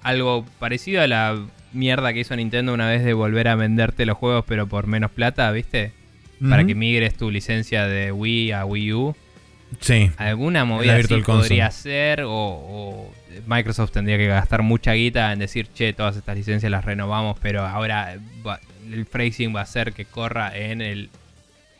algo 0.02 0.44
parecido 0.58 1.02
a 1.02 1.06
la 1.06 1.38
mierda 1.72 2.12
que 2.12 2.20
hizo 2.20 2.36
Nintendo 2.36 2.74
una 2.74 2.88
vez 2.88 3.04
de 3.04 3.14
volver 3.14 3.48
a 3.48 3.54
venderte 3.56 4.04
los 4.06 4.16
juegos 4.18 4.44
pero 4.46 4.66
por 4.66 4.86
menos 4.86 5.10
plata, 5.10 5.50
¿viste? 5.50 5.92
Para 6.50 6.64
que 6.66 6.74
migres 6.74 7.16
tu 7.16 7.30
licencia 7.30 7.86
de 7.86 8.12
Wii 8.12 8.52
a 8.52 8.66
Wii 8.66 8.92
U. 8.92 9.16
Sí. 9.80 10.10
Alguna 10.18 10.64
movida 10.66 10.96
así 10.96 11.16
podría 11.22 11.70
ser 11.70 12.20
o, 12.22 12.30
o 12.32 13.14
Microsoft 13.46 13.92
tendría 13.92 14.16
que 14.16 14.26
gastar 14.26 14.62
mucha 14.62 14.92
guita 14.92 15.32
en 15.32 15.38
decir, 15.38 15.68
che, 15.72 15.92
todas 15.92 16.16
estas 16.16 16.36
licencias 16.36 16.70
las 16.70 16.84
renovamos, 16.84 17.38
pero 17.40 17.62
ahora 17.66 18.14
el 18.90 19.06
phrasing 19.06 19.54
va 19.54 19.62
a 19.62 19.66
ser 19.66 19.92
que 19.92 20.04
corra 20.04 20.56
en 20.56 20.80
el 20.80 21.10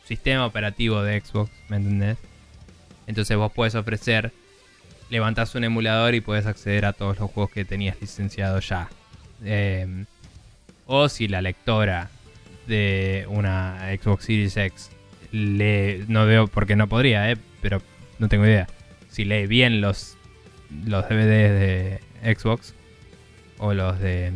sistema 0.05 0.45
operativo 0.45 1.01
de 1.01 1.19
Xbox, 1.21 1.51
¿me 1.69 1.77
entendés? 1.77 2.17
Entonces 3.07 3.37
vos 3.37 3.51
puedes 3.51 3.75
ofrecer, 3.75 4.31
levantás 5.09 5.55
un 5.55 5.63
emulador 5.63 6.15
y 6.15 6.21
puedes 6.21 6.45
acceder 6.45 6.85
a 6.85 6.93
todos 6.93 7.19
los 7.19 7.31
juegos 7.31 7.51
que 7.51 7.65
tenías 7.65 7.99
licenciados 8.01 8.67
ya. 8.67 8.89
Eh, 9.43 10.05
o 10.85 11.09
si 11.09 11.27
la 11.27 11.41
lectora 11.41 12.09
de 12.67 13.25
una 13.29 13.89
Xbox 14.01 14.25
Series 14.25 14.57
X 14.57 14.91
lee, 15.31 16.05
no 16.07 16.25
veo 16.25 16.47
porque 16.47 16.75
no 16.75 16.87
podría, 16.87 17.31
eh, 17.31 17.37
pero 17.61 17.81
no 18.19 18.27
tengo 18.29 18.45
idea. 18.45 18.67
Si 19.09 19.25
lee 19.25 19.47
bien 19.47 19.81
los, 19.81 20.14
los 20.85 21.07
DVDs 21.07 21.19
de 21.23 21.99
Xbox 22.23 22.73
o 23.57 23.73
los 23.73 23.99
de 23.99 24.31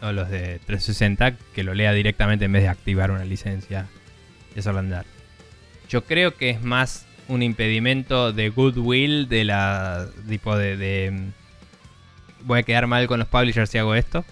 o 0.00 0.10
los 0.10 0.28
de 0.30 0.58
360, 0.66 1.36
que 1.54 1.62
lo 1.62 1.74
lea 1.74 1.92
directamente 1.92 2.46
en 2.46 2.52
vez 2.52 2.62
de 2.62 2.68
activar 2.68 3.12
una 3.12 3.24
licencia 3.24 3.86
y 4.54 4.58
hacerlo 4.58 4.80
andar. 4.80 5.06
Yo 5.88 6.04
creo 6.04 6.34
que 6.36 6.50
es 6.50 6.62
más 6.62 7.06
un 7.28 7.42
impedimento 7.42 8.32
de 8.32 8.48
goodwill 8.48 9.28
de 9.28 9.44
la 9.44 10.08
tipo 10.28 10.56
de, 10.56 10.76
de 10.76 11.30
voy 12.42 12.58
a 12.58 12.62
quedar 12.64 12.88
mal 12.88 13.06
con 13.06 13.20
los 13.20 13.28
publishers 13.28 13.70
si 13.70 13.78
hago 13.78 13.94
esto 13.94 14.24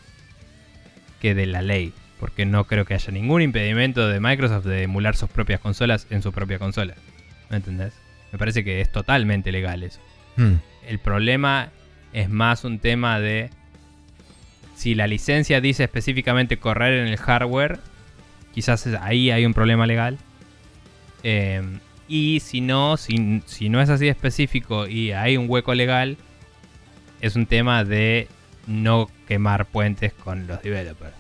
que 1.21 1.35
de 1.35 1.47
la 1.47 1.63
ley. 1.63 1.93
Porque 2.19 2.45
no 2.45 2.65
creo 2.65 2.85
que 2.85 2.95
haya 2.95 3.13
ningún 3.13 3.41
impedimento 3.41 4.09
de 4.09 4.21
Microsoft 4.21 4.67
de 4.67 4.83
emular 4.83 5.17
sus 5.17 5.31
propias 5.31 5.61
consolas 5.61 6.07
en 6.11 6.23
su 6.23 6.33
propia 6.33 6.59
consola. 6.59 6.95
¿Me 7.49 7.57
entendés? 7.57 7.95
Me 8.33 8.39
parece 8.39 8.65
que 8.65 8.81
es 8.81 8.93
totalmente 8.93 9.53
legal 9.53 9.83
eso. 9.83 10.01
Mm. 10.37 10.55
El 10.87 10.99
problema 10.99 11.71
es 12.13 12.29
más 12.29 12.65
un 12.65 12.79
tema 12.79 13.21
de 13.21 13.51
si 14.75 14.95
la 14.95 15.07
licencia 15.07 15.61
dice 15.61 15.85
específicamente 15.85 16.57
correr 16.59 16.99
en 17.01 17.09
el 17.09 17.19
hardware, 17.19 17.81
quizás 18.55 18.87
ahí 19.01 19.31
hay 19.31 19.45
un 19.45 19.55
problema 19.55 19.87
legal. 19.87 20.19
Eh, 21.23 21.63
y 22.09 22.41
si 22.41 22.61
no, 22.61 22.97
si, 22.97 23.43
si 23.47 23.69
no 23.69 23.81
es 23.81 23.91
así 23.91 24.09
específico 24.09 24.89
y 24.89 25.13
hay 25.13 25.37
un 25.37 25.49
hueco 25.49 25.75
legal, 25.75 26.17
es 27.21 27.37
un 27.37 27.47
tema 27.47 27.85
de 27.85 28.27
no 28.67 29.11
quemar 29.29 29.67
puentes 29.67 30.13
con 30.13 30.47
los 30.47 30.63
developers. 30.63 31.15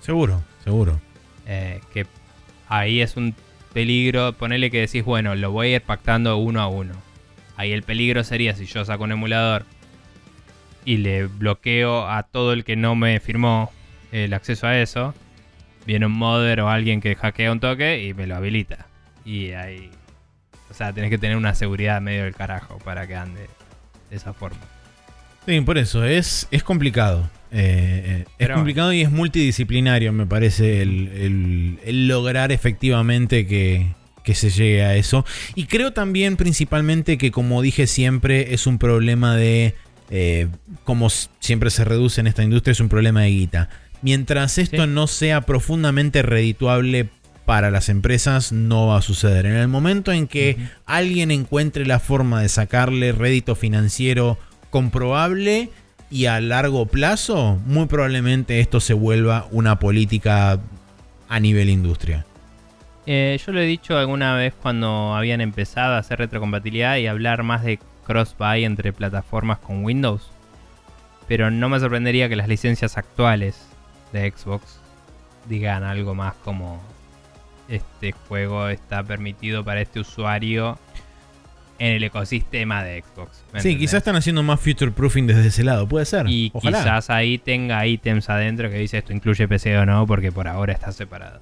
Seguro, 0.00 0.42
seguro. 0.64 1.00
Eh, 1.46 1.80
que 1.92 2.06
ahí 2.68 3.00
es 3.00 3.16
un 3.16 3.34
peligro. 3.72 4.32
Ponerle 4.32 4.70
que 4.70 4.80
decís, 4.80 5.04
bueno, 5.04 5.34
lo 5.34 5.50
voy 5.50 5.72
a 5.72 5.76
ir 5.76 5.82
pactando 5.82 6.36
uno 6.36 6.60
a 6.60 6.68
uno. 6.68 6.94
Ahí 7.60 7.72
el 7.72 7.82
peligro 7.82 8.24
sería 8.24 8.54
si 8.56 8.64
yo 8.64 8.82
saco 8.86 9.04
un 9.04 9.12
emulador 9.12 9.66
y 10.86 10.96
le 10.96 11.26
bloqueo 11.26 12.08
a 12.08 12.22
todo 12.22 12.54
el 12.54 12.64
que 12.64 12.74
no 12.74 12.94
me 12.94 13.20
firmó 13.20 13.70
el 14.12 14.32
acceso 14.32 14.66
a 14.66 14.78
eso. 14.78 15.14
Viene 15.84 16.06
un 16.06 16.12
modder 16.12 16.60
o 16.62 16.70
alguien 16.70 17.02
que 17.02 17.14
hackea 17.14 17.52
un 17.52 17.60
toque 17.60 18.02
y 18.02 18.14
me 18.14 18.26
lo 18.26 18.36
habilita. 18.36 18.86
Y 19.26 19.50
ahí. 19.50 19.90
O 20.70 20.74
sea, 20.74 20.92
tenés 20.94 21.10
que 21.10 21.18
tener 21.18 21.36
una 21.36 21.54
seguridad 21.54 22.00
medio 22.00 22.24
del 22.24 22.34
carajo 22.34 22.78
para 22.78 23.06
que 23.06 23.14
ande 23.14 23.46
de 24.08 24.16
esa 24.16 24.32
forma. 24.32 24.60
Sí, 25.46 25.60
por 25.60 25.76
eso, 25.76 26.02
es, 26.04 26.48
es 26.50 26.62
complicado. 26.62 27.28
Eh, 27.52 28.02
eh, 28.06 28.24
es 28.26 28.34
Pero- 28.38 28.54
complicado 28.54 28.92
y 28.94 29.02
es 29.02 29.10
multidisciplinario, 29.10 30.12
me 30.14 30.24
parece, 30.24 30.80
el, 30.80 31.08
el- 31.08 31.78
el 31.84 32.08
lograr 32.08 32.52
efectivamente 32.52 33.46
que, 33.46 33.88
que 34.30 34.36
se 34.36 34.50
llegue 34.50 34.84
a 34.84 34.94
eso. 34.94 35.24
Y 35.56 35.64
creo 35.64 35.92
también 35.92 36.36
principalmente 36.36 37.18
que, 37.18 37.32
como 37.32 37.62
dije 37.62 37.88
siempre, 37.88 38.54
es 38.54 38.68
un 38.68 38.78
problema 38.78 39.34
de, 39.36 39.74
eh, 40.10 40.46
como 40.84 41.10
siempre 41.10 41.70
se 41.70 41.84
reduce 41.84 42.20
en 42.20 42.28
esta 42.28 42.44
industria, 42.44 42.70
es 42.70 42.80
un 42.80 42.88
problema 42.88 43.22
de 43.22 43.30
guita. 43.30 43.68
Mientras 44.02 44.56
esto 44.58 44.84
Sí. 44.84 44.90
no 44.90 45.08
sea 45.08 45.40
profundamente 45.40 46.22
redituable 46.22 47.08
para 47.44 47.72
las 47.72 47.88
empresas, 47.88 48.52
no 48.52 48.86
va 48.86 48.98
a 48.98 49.02
suceder. 49.02 49.46
En 49.46 49.56
el 49.56 49.66
momento 49.66 50.12
en 50.12 50.28
que 50.28 50.56
alguien 50.86 51.32
encuentre 51.32 51.84
la 51.84 51.98
forma 51.98 52.40
de 52.40 52.48
sacarle 52.48 53.10
rédito 53.10 53.56
financiero 53.56 54.38
comprobable 54.70 55.70
y 56.08 56.26
a 56.26 56.40
largo 56.40 56.86
plazo, 56.86 57.58
muy 57.66 57.86
probablemente 57.86 58.60
esto 58.60 58.78
se 58.78 58.94
vuelva 58.94 59.48
una 59.50 59.80
política 59.80 60.60
a 61.28 61.40
nivel 61.40 61.68
industria. 61.68 62.26
Eh, 63.12 63.40
yo 63.44 63.50
lo 63.50 63.60
he 63.60 63.66
dicho 63.66 63.98
alguna 63.98 64.36
vez 64.36 64.54
cuando 64.54 65.16
habían 65.16 65.40
empezado 65.40 65.94
a 65.94 65.98
hacer 65.98 66.20
retrocompatibilidad 66.20 66.96
y 66.96 67.08
hablar 67.08 67.42
más 67.42 67.64
de 67.64 67.80
cross-buy 68.06 68.64
entre 68.64 68.92
plataformas 68.92 69.58
con 69.58 69.84
Windows. 69.84 70.30
Pero 71.26 71.50
no 71.50 71.68
me 71.68 71.80
sorprendería 71.80 72.28
que 72.28 72.36
las 72.36 72.46
licencias 72.46 72.96
actuales 72.96 73.66
de 74.12 74.30
Xbox 74.30 74.78
digan 75.48 75.82
algo 75.82 76.14
más 76.14 76.34
como 76.44 76.80
este 77.68 78.12
juego 78.12 78.68
está 78.68 79.02
permitido 79.02 79.64
para 79.64 79.80
este 79.80 79.98
usuario 79.98 80.78
en 81.80 81.96
el 81.96 82.04
ecosistema 82.04 82.84
de 82.84 83.02
Xbox. 83.02 83.42
¿me 83.52 83.60
Sí, 83.60 83.76
quizás 83.76 83.94
están 83.94 84.14
haciendo 84.14 84.44
más 84.44 84.60
future 84.60 84.92
proofing 84.92 85.26
desde 85.26 85.48
ese 85.48 85.64
lado, 85.64 85.88
puede 85.88 86.04
ser. 86.04 86.28
Y 86.28 86.52
Ojalá. 86.54 86.78
quizás 86.78 87.10
ahí 87.10 87.38
tenga 87.38 87.84
ítems 87.84 88.30
adentro 88.30 88.70
que 88.70 88.76
dice 88.76 88.98
esto 88.98 89.12
incluye 89.12 89.48
PC 89.48 89.78
o 89.78 89.84
no, 89.84 90.06
porque 90.06 90.30
por 90.30 90.46
ahora 90.46 90.72
está 90.72 90.92
separado. 90.92 91.40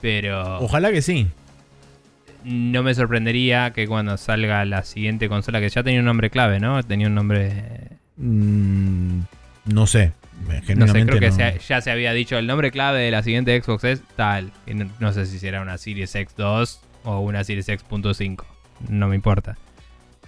Pero 0.00 0.58
Ojalá 0.60 0.90
que 0.92 1.02
sí. 1.02 1.26
no 2.44 2.82
me 2.82 2.94
sorprendería 2.94 3.72
que 3.72 3.86
cuando 3.88 4.16
salga 4.16 4.64
la 4.64 4.84
siguiente 4.84 5.28
consola, 5.28 5.60
que 5.60 5.68
ya 5.68 5.82
tenía 5.82 6.00
un 6.00 6.06
nombre 6.06 6.30
clave, 6.30 6.60
¿no? 6.60 6.82
Tenía 6.82 7.08
un 7.08 7.14
nombre... 7.14 7.62
Mm, 8.16 9.20
no 9.66 9.86
sé. 9.86 10.12
No 10.76 10.86
sé, 10.86 11.04
creo 11.04 11.18
que 11.18 11.30
no. 11.30 11.34
se- 11.36 11.58
ya 11.66 11.80
se 11.80 11.90
había 11.90 12.12
dicho 12.12 12.38
el 12.38 12.46
nombre 12.46 12.70
clave 12.70 13.00
de 13.00 13.10
la 13.10 13.22
siguiente 13.24 13.60
Xbox 13.60 13.82
es 13.84 14.02
tal. 14.16 14.52
No 15.00 15.12
sé 15.12 15.26
si 15.26 15.38
será 15.40 15.60
una 15.62 15.76
Series 15.78 16.14
X2 16.14 16.78
o 17.04 17.18
una 17.20 17.42
Series 17.42 17.68
X.5. 17.68 18.44
No 18.88 19.08
me 19.08 19.16
importa. 19.16 19.56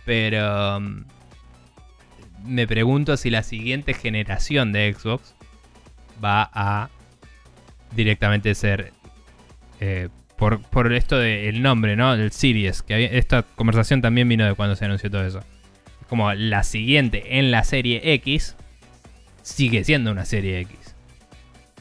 Pero... 0.05 0.81
mm, 0.81 1.05
Me 2.45 2.67
pregunto 2.67 3.17
si 3.17 3.31
la 3.31 3.45
siguiente 3.45 3.95
generación 3.95 4.73
de 4.73 4.93
Xbox 4.99 5.35
va 6.23 6.51
a 6.53 6.89
directamente 7.95 8.55
ser... 8.57 8.93
eh, 9.81 10.09
por, 10.37 10.61
por 10.63 10.93
esto 10.93 11.19
del 11.19 11.61
nombre, 11.63 11.97
¿no? 11.97 12.17
Del 12.17 12.31
Series. 12.33 12.83
Que 12.83 12.95
había- 12.95 13.09
esta 13.11 13.43
conversación 13.43 14.01
también 14.01 14.29
vino 14.29 14.47
de 14.47 14.55
cuando 14.55 14.77
se 14.77 14.85
anunció 14.85 15.11
todo 15.11 15.25
eso. 15.27 15.43
Como 16.09 16.33
la 16.33 16.63
siguiente 16.63 17.39
en 17.39 17.51
la 17.51 17.63
serie 17.65 18.01
X 18.15 18.57
sigue 19.43 19.85
siendo 19.85 20.11
una 20.13 20.25
serie 20.25 20.61
X. 20.61 20.95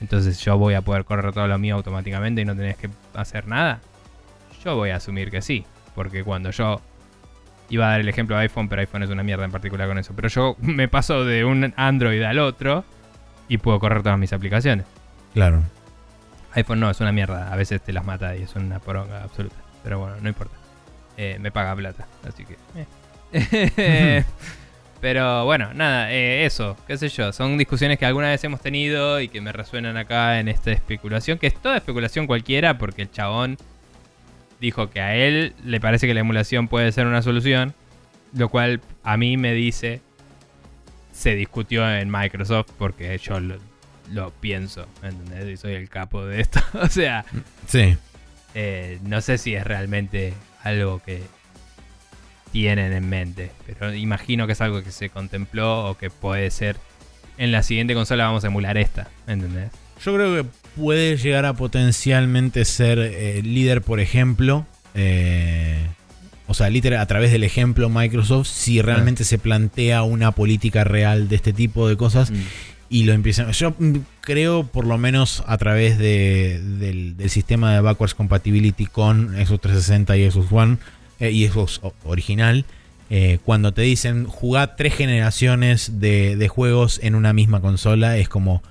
Entonces 0.01 0.39
yo 0.43 0.57
voy 0.57 0.75
a 0.75 0.81
poder 0.81 1.03
correr 1.03 1.33
todo 1.33 1.47
lo 1.47 1.57
mío 1.57 1.75
automáticamente 1.75 2.41
y 2.41 2.45
no 2.45 2.55
tenés 2.55 2.77
que 2.77 2.89
hacer 3.13 3.47
nada. 3.47 3.79
Yo 4.63 4.75
voy 4.75 4.91
a 4.91 4.97
asumir 4.97 5.29
que 5.31 5.41
sí. 5.41 5.65
Porque 5.95 6.23
cuando 6.23 6.51
yo 6.51 6.81
iba 7.69 7.87
a 7.87 7.91
dar 7.91 7.99
el 8.01 8.07
ejemplo 8.09 8.35
de 8.35 8.43
iPhone, 8.43 8.69
pero 8.69 8.81
iPhone 8.81 9.03
es 9.03 9.09
una 9.09 9.23
mierda 9.23 9.45
en 9.45 9.51
particular 9.51 9.87
con 9.87 9.97
eso. 9.97 10.13
Pero 10.15 10.27
yo 10.29 10.55
me 10.61 10.87
paso 10.87 11.25
de 11.25 11.43
un 11.43 11.73
Android 11.75 12.21
al 12.23 12.39
otro 12.39 12.85
y 13.47 13.57
puedo 13.57 13.79
correr 13.79 14.03
todas 14.03 14.17
mis 14.19 14.31
aplicaciones. 14.31 14.85
Claro. 15.33 15.63
iPhone 16.53 16.79
no, 16.79 16.89
es 16.89 16.99
una 16.99 17.11
mierda. 17.11 17.51
A 17.51 17.55
veces 17.55 17.81
te 17.81 17.93
las 17.93 18.05
mata 18.05 18.35
y 18.35 18.43
es 18.43 18.55
una 18.55 18.79
poronga 18.79 19.23
absoluta. 19.23 19.55
Pero 19.83 19.99
bueno, 19.99 20.15
no 20.21 20.29
importa. 20.29 20.55
Eh, 21.17 21.37
me 21.39 21.51
paga 21.51 21.75
plata, 21.75 22.07
así 22.27 22.45
que... 22.45 22.57
eh. 23.35 24.23
Pero 25.01 25.45
bueno, 25.45 25.73
nada, 25.73 26.11
eh, 26.11 26.45
eso, 26.45 26.75
qué 26.85 26.97
sé 26.97 27.07
yo. 27.09 27.31
Son 27.31 27.57
discusiones 27.57 27.97
que 27.97 28.05
alguna 28.05 28.29
vez 28.29 28.43
hemos 28.43 28.59
tenido 28.59 29.21
y 29.21 29.29
que 29.29 29.39
me 29.39 29.53
resuenan 29.53 29.95
acá 29.95 30.39
en 30.39 30.49
esta 30.49 30.71
especulación. 30.71 31.37
Que 31.37 31.47
es 31.47 31.55
toda 31.55 31.77
especulación 31.77 32.27
cualquiera 32.27 32.77
porque 32.77 33.03
el 33.03 33.11
chabón 33.11 33.57
dijo 34.59 34.89
que 34.89 34.99
a 34.99 35.15
él 35.15 35.53
le 35.63 35.79
parece 35.79 36.05
que 36.05 36.13
la 36.13 36.19
emulación 36.19 36.67
puede 36.67 36.91
ser 36.91 37.07
una 37.07 37.21
solución. 37.21 37.73
Lo 38.33 38.49
cual 38.49 38.81
a 39.03 39.17
mí 39.17 39.37
me 39.37 39.53
dice... 39.53 40.01
Se 41.13 41.35
discutió 41.35 41.89
en 41.89 42.09
Microsoft 42.09 42.69
porque 42.77 43.17
yo 43.17 43.39
lo, 44.11 44.31
pienso, 44.31 44.87
¿me 45.01 45.09
¿entendés? 45.09 45.47
Y 45.53 45.57
soy 45.57 45.73
el 45.73 45.89
capo 45.89 46.25
de 46.25 46.41
esto. 46.41 46.59
o 46.81 46.87
sea, 46.87 47.25
Sí. 47.67 47.97
Eh, 48.55 48.99
no 49.03 49.21
sé 49.21 49.37
si 49.37 49.53
es 49.55 49.63
realmente 49.63 50.33
algo 50.63 51.01
que 51.05 51.21
tienen 52.51 52.93
en 52.93 53.07
mente, 53.07 53.51
pero 53.67 53.93
imagino 53.93 54.47
que 54.47 54.53
es 54.53 54.61
algo 54.61 54.83
que 54.83 54.91
se 54.91 55.09
contempló 55.09 55.85
o 55.89 55.97
que 55.97 56.09
puede 56.09 56.49
ser 56.49 56.77
en 57.37 57.51
la 57.51 57.61
siguiente 57.63 57.93
consola 57.93 58.25
vamos 58.25 58.43
a 58.43 58.47
emular 58.47 58.77
esta, 58.77 59.07
¿entendés? 59.27 59.69
Yo 60.03 60.15
creo 60.15 60.35
que 60.35 60.49
puede 60.75 61.17
llegar 61.17 61.45
a 61.45 61.53
potencialmente 61.53 62.65
ser 62.65 62.99
eh, 62.99 63.41
líder, 63.43 63.81
por 63.81 63.99
ejemplo. 63.99 64.65
eh, 64.95 65.85
o 66.47 66.55
sea, 66.55 66.67
líder 66.71 66.95
a 66.95 67.05
través 67.05 67.31
del 67.31 67.43
ejemplo 67.43 67.89
Microsoft, 67.89 68.47
si 68.47 68.81
realmente 68.81 69.23
se 69.23 69.37
plantea 69.37 70.01
una 70.01 70.31
política 70.31 70.83
real 70.83 71.29
de 71.29 71.35
este 71.35 71.53
tipo 71.53 71.87
de 71.87 71.95
cosas 71.95 72.31
Mm. 72.31 72.35
Y 72.89 73.03
lo 73.03 73.13
empiezan. 73.13 73.51
Yo 73.51 73.75
creo, 74.21 74.63
por 74.65 74.85
lo 74.85 74.97
menos 74.97 75.43
a 75.47 75.57
través 75.57 75.97
de- 75.97 76.59
del, 76.79 77.15
del 77.17 77.29
sistema 77.29 77.73
de 77.73 77.81
backwards 77.81 78.15
compatibility 78.15 78.85
con 78.87 79.29
Xbox 79.35 79.61
360 79.61 80.17
y 80.17 80.31
Xbox 80.31 80.51
One 80.51 80.77
eh, 81.19 81.31
y 81.31 81.47
Xbox 81.47 81.81
original, 82.03 82.65
eh, 83.11 83.39
cuando 83.43 83.71
te 83.73 83.81
dicen 83.83 84.25
jugá 84.25 84.75
tres 84.75 84.93
generaciones 84.95 85.99
de, 85.99 86.35
de 86.35 86.47
juegos 86.47 86.99
en 87.03 87.15
una 87.15 87.33
misma 87.33 87.61
consola, 87.61 88.17
es 88.17 88.29
como. 88.29 88.61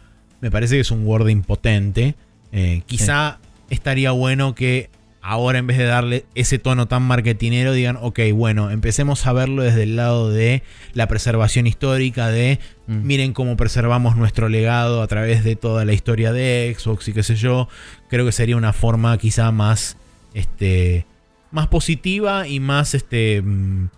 Me 0.41 0.51
parece 0.53 0.77
que 0.77 0.81
es 0.83 0.91
un 0.93 1.05
word 1.05 1.29
impotente. 1.29 2.15
Eh, 2.53 2.83
quizá 2.87 3.39
estaría 3.71 4.13
bueno 4.13 4.55
que 4.55 4.89
ahora 5.21 5.59
en 5.59 5.67
vez 5.67 5.77
de 5.79 5.85
darle 5.85 6.25
ese 6.37 6.61
tono 6.61 6.87
tan 6.87 7.03
marketinero 7.03 7.73
digan, 7.73 7.99
ok, 8.01 8.21
bueno, 8.33 8.71
empecemos 8.71 9.27
a 9.27 9.33
verlo 9.33 9.65
desde 9.65 9.83
el 9.83 9.97
lado 9.97 10.31
de 10.31 10.63
la 10.95 11.09
preservación 11.09 11.67
histórica, 11.67 12.29
de 12.29 12.61
Mm. 12.89 13.07
miren 13.07 13.33
cómo 13.35 13.57
preservamos 13.57 14.17
nuestro 14.17 14.49
legado 14.49 15.03
a 15.03 15.07
través 15.07 15.45
de 15.45 15.55
toda 15.57 15.85
la 15.85 15.93
historia 15.93 16.33
de 16.33 16.75
Xbox 16.77 17.07
y 17.09 17.13
qué 17.13 17.23
sé 17.23 17.37
yo. 17.37 17.69
Creo 18.09 18.25
que 18.25 18.33
sería 18.33 18.57
una 18.57 18.73
forma 18.73 19.17
quizá 19.19 19.53
más, 19.53 19.97
este, 20.35 21.07
más 21.51 21.67
positiva 21.69 22.49
y 22.49 22.61
más, 22.61 22.95
este, 22.95 23.43
mm, 23.43 23.89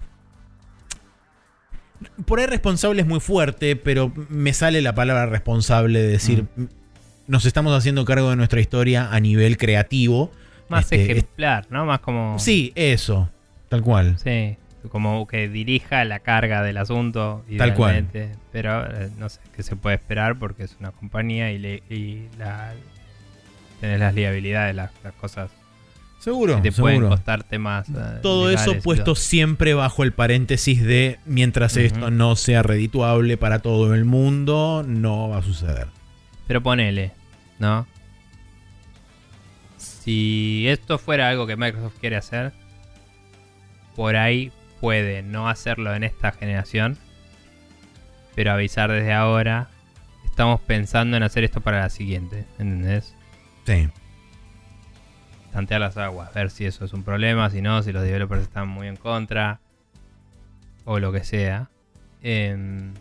por 2.24 2.40
ahí 2.40 2.46
responsable 2.46 3.02
es 3.02 3.06
muy 3.06 3.20
fuerte, 3.20 3.76
pero 3.76 4.12
me 4.28 4.52
sale 4.54 4.80
la 4.80 4.94
palabra 4.94 5.26
responsable 5.26 6.00
de 6.00 6.08
decir, 6.08 6.46
Mm. 6.56 6.64
nos 7.28 7.44
estamos 7.44 7.76
haciendo 7.76 8.04
cargo 8.04 8.30
de 8.30 8.36
nuestra 8.36 8.60
historia 8.60 9.08
a 9.12 9.20
nivel 9.20 9.56
creativo. 9.56 10.32
Más 10.68 10.84
Este, 10.84 11.12
ejemplar, 11.12 11.66
¿no? 11.70 11.84
Más 11.84 12.00
como... 12.00 12.38
Sí, 12.38 12.72
eso, 12.74 13.30
tal 13.68 13.82
cual. 13.82 14.16
Sí, 14.18 14.56
como 14.88 15.26
que 15.26 15.48
dirija 15.48 16.04
la 16.04 16.20
carga 16.20 16.62
del 16.62 16.76
asunto. 16.78 17.44
Tal 17.58 17.74
cual. 17.74 18.06
Pero 18.52 18.86
eh, 18.86 19.10
no 19.18 19.28
sé 19.28 19.40
qué 19.54 19.62
se 19.62 19.76
puede 19.76 19.96
esperar 19.96 20.38
porque 20.38 20.64
es 20.64 20.76
una 20.80 20.90
compañía 20.92 21.52
y, 21.52 21.58
le, 21.58 21.82
y 21.90 22.28
la, 22.38 22.72
tenés 23.80 24.00
las 24.00 24.14
liabilidades, 24.14 24.74
las, 24.74 24.90
las 25.04 25.12
cosas 25.14 25.50
Seguro, 26.18 26.56
que 26.56 26.70
te 26.70 26.72
pueden 26.72 26.98
seguro. 26.98 27.14
costar 27.16 27.44
temas. 27.44 27.88
eh, 27.88 28.18
Todo 28.22 28.50
eso 28.50 28.74
puesto 28.82 29.04
todo. 29.04 29.14
siempre 29.14 29.72
bajo 29.72 30.02
el 30.02 30.12
paréntesis 30.12 30.82
de 30.84 31.18
mientras 31.24 31.78
esto 31.78 32.10
no 32.10 32.36
sea 32.36 32.62
redituable 32.62 33.38
para 33.38 33.60
todo 33.60 33.94
el 33.94 34.04
mundo, 34.04 34.84
no 34.86 35.30
va 35.30 35.38
a 35.38 35.42
suceder. 35.42 35.88
Pero 36.46 36.62
ponele, 36.62 37.12
¿no? 37.58 37.86
Si 39.78 40.66
esto 40.68 40.98
fuera 40.98 41.28
algo 41.28 41.46
que 41.46 41.56
Microsoft 41.56 41.94
quiere 42.00 42.16
hacer, 42.16 42.52
por 43.96 44.16
ahí 44.16 44.52
puede 44.80 45.22
no 45.22 45.48
hacerlo 45.48 45.94
en 45.94 46.04
esta 46.04 46.32
generación, 46.32 46.98
pero 48.34 48.52
avisar 48.52 48.90
desde 48.90 49.12
ahora, 49.12 49.68
estamos 50.24 50.60
pensando 50.60 51.16
en 51.16 51.22
hacer 51.22 51.44
esto 51.44 51.60
para 51.60 51.80
la 51.80 51.90
siguiente, 51.90 52.46
¿entendés? 52.58 53.14
Sí. 53.66 53.88
Tantear 55.52 55.80
las 55.80 55.96
aguas, 55.96 56.32
ver 56.32 56.50
si 56.50 56.64
eso 56.64 56.84
es 56.84 56.92
un 56.92 57.02
problema, 57.02 57.50
si 57.50 57.60
no, 57.60 57.82
si 57.82 57.92
los 57.92 58.02
developers 58.02 58.42
están 58.42 58.68
muy 58.68 58.86
en 58.86 58.96
contra, 58.96 59.60
o 60.84 60.98
lo 60.98 61.12
que 61.12 61.24
sea. 61.24 61.68
Em, 62.22 62.94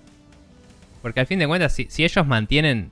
porque 1.02 1.22
al 1.22 1.28
fin 1.28 1.40
de 1.40 1.48
cuentas, 1.48 1.74
si, 1.74 1.88
si 1.90 2.04
ellos 2.04 2.26
mantienen... 2.28 2.92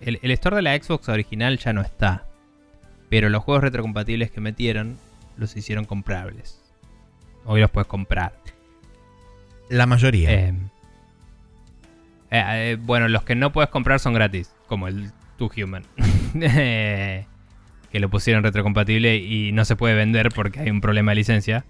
El, 0.00 0.20
el 0.22 0.30
store 0.30 0.56
de 0.56 0.62
la 0.62 0.76
Xbox 0.76 1.08
original 1.08 1.58
ya 1.58 1.72
no 1.72 1.80
está. 1.80 2.24
Pero 3.10 3.28
los 3.28 3.42
juegos 3.42 3.64
retrocompatibles 3.64 4.30
que 4.30 4.40
metieron 4.40 4.96
los 5.36 5.56
hicieron 5.56 5.84
comprables. 5.84 6.67
Hoy 7.48 7.60
los 7.60 7.70
puedes 7.70 7.86
comprar. 7.88 8.32
La 9.70 9.86
mayoría. 9.86 10.30
Eh, 10.32 10.54
eh, 12.30 12.42
eh, 12.72 12.76
bueno, 12.80 13.08
los 13.08 13.22
que 13.24 13.34
no 13.34 13.52
puedes 13.52 13.70
comprar 13.70 14.00
son 14.00 14.12
gratis, 14.14 14.52
como 14.66 14.86
el 14.86 15.10
Two 15.36 15.50
Human. 15.56 15.84
Que 17.90 18.00
lo 18.00 18.10
pusieron 18.10 18.42
retrocompatible 18.44 19.16
y 19.16 19.50
no 19.52 19.64
se 19.64 19.74
puede 19.74 19.94
vender 19.94 20.28
porque 20.34 20.60
hay 20.60 20.68
un 20.70 20.82
problema 20.82 21.12
de 21.12 21.16
licencia. 21.16 21.64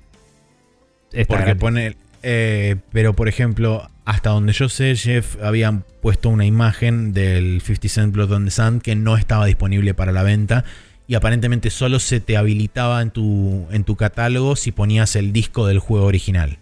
Está 1.12 1.28
porque 1.28 1.44
gratis. 1.44 1.60
pone. 1.60 1.96
eh, 2.24 2.74
pero 2.90 3.12
por 3.14 3.28
ejemplo, 3.28 3.88
hasta 4.04 4.30
donde 4.30 4.52
yo 4.52 4.68
sé, 4.68 4.96
Jeff 4.96 5.40
habían 5.40 5.84
puesto 6.02 6.28
una 6.28 6.44
imagen 6.44 7.12
del 7.12 7.60
50 7.60 7.88
Cent 7.88 8.12
Blood 8.12 8.32
on 8.32 8.46
the 8.46 8.50
Sand 8.50 8.82
que 8.82 8.96
no 8.96 9.16
estaba 9.16 9.46
disponible 9.46 9.94
para 9.94 10.10
la 10.10 10.24
venta. 10.24 10.64
Y 11.08 11.14
aparentemente 11.14 11.70
solo 11.70 11.98
se 12.00 12.20
te 12.20 12.36
habilitaba 12.36 13.00
en 13.02 13.10
tu, 13.10 13.66
en 13.70 13.82
tu 13.84 13.96
catálogo 13.96 14.54
si 14.56 14.70
ponías 14.72 15.16
el 15.16 15.32
disco 15.32 15.66
del 15.66 15.78
juego 15.78 16.04
original. 16.06 16.58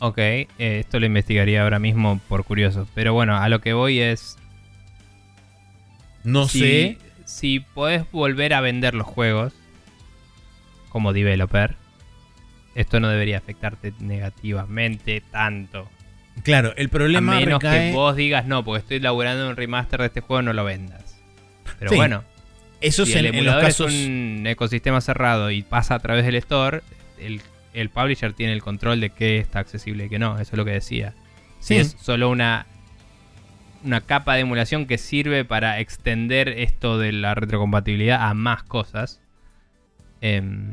Ok, 0.00 0.18
eh, 0.18 0.48
esto 0.58 0.98
lo 1.00 1.06
investigaría 1.06 1.62
ahora 1.62 1.78
mismo 1.78 2.20
por 2.28 2.44
curioso. 2.44 2.86
Pero 2.94 3.14
bueno, 3.14 3.36
a 3.38 3.48
lo 3.48 3.60
que 3.60 3.72
voy 3.72 4.00
es. 4.00 4.36
No 6.24 6.48
si, 6.48 6.58
sé. 6.58 6.98
Si 7.24 7.60
podés 7.60 8.10
volver 8.10 8.52
a 8.52 8.60
vender 8.60 8.94
los 8.94 9.06
juegos 9.06 9.52
como 10.88 11.12
developer, 11.12 11.76
esto 12.74 12.98
no 13.00 13.08
debería 13.08 13.38
afectarte 13.38 13.92
negativamente 14.00 15.22
tanto. 15.30 15.88
Claro, 16.42 16.74
el 16.76 16.86
A 16.88 16.90
problema 16.90 17.36
menos 17.38 17.62
recae- 17.62 17.90
que 17.90 17.92
vos 17.94 18.16
digas, 18.16 18.44
no, 18.46 18.64
porque 18.64 18.80
estoy 18.80 18.98
laburando 19.00 19.48
un 19.48 19.54
remaster 19.56 20.00
de 20.00 20.06
este 20.06 20.20
juego, 20.20 20.42
no 20.42 20.52
lo 20.52 20.64
vendas. 20.64 21.16
Pero 21.78 21.90
Sí, 21.92 21.96
bueno, 21.96 22.24
Eso 22.86 23.04
si 23.06 23.12
es 23.12 23.16
en, 23.18 23.20
el 23.20 23.26
en 23.26 23.32
los 23.32 23.40
emulador 23.42 23.64
casos. 23.64 23.92
es 23.92 24.06
un 24.06 24.44
ecosistema 24.46 25.00
cerrado 25.00 25.50
y 25.50 25.62
pasa 25.62 25.94
a 25.94 25.98
través 25.98 26.24
del 26.24 26.34
store, 26.36 26.82
el, 27.18 27.40
el 27.72 27.88
publisher 27.90 28.32
tiene 28.32 28.52
el 28.52 28.62
control 28.62 29.00
de 29.00 29.10
qué 29.10 29.38
está 29.38 29.58
accesible 29.60 30.04
y 30.06 30.08
qué 30.08 30.18
no. 30.18 30.34
Eso 30.38 30.52
es 30.52 30.56
lo 30.58 30.64
que 30.64 30.72
decía. 30.72 31.14
Si 31.60 31.74
Sí. 31.74 31.80
es 31.80 31.96
solo 32.00 32.28
una, 32.30 32.66
una 33.84 34.00
capa 34.02 34.34
de 34.34 34.40
emulación 34.40 34.86
que 34.86 34.98
sirve 34.98 35.44
para 35.44 35.80
extender 35.80 36.48
esto 36.48 36.98
de 36.98 37.12
la 37.12 37.34
retrocompatibilidad 37.34 38.22
a 38.28 38.34
más 38.34 38.62
cosas, 38.62 39.20
em, 40.20 40.72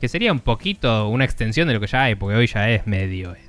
que 0.00 0.08
sería 0.08 0.32
un 0.32 0.40
poquito 0.40 1.08
una 1.08 1.24
extensión 1.24 1.66
de 1.68 1.74
lo 1.74 1.80
que 1.80 1.86
ya 1.86 2.02
hay, 2.04 2.14
porque 2.14 2.36
hoy 2.36 2.46
ya 2.46 2.70
es 2.70 2.86
medio 2.86 3.34
eso. 3.34 3.43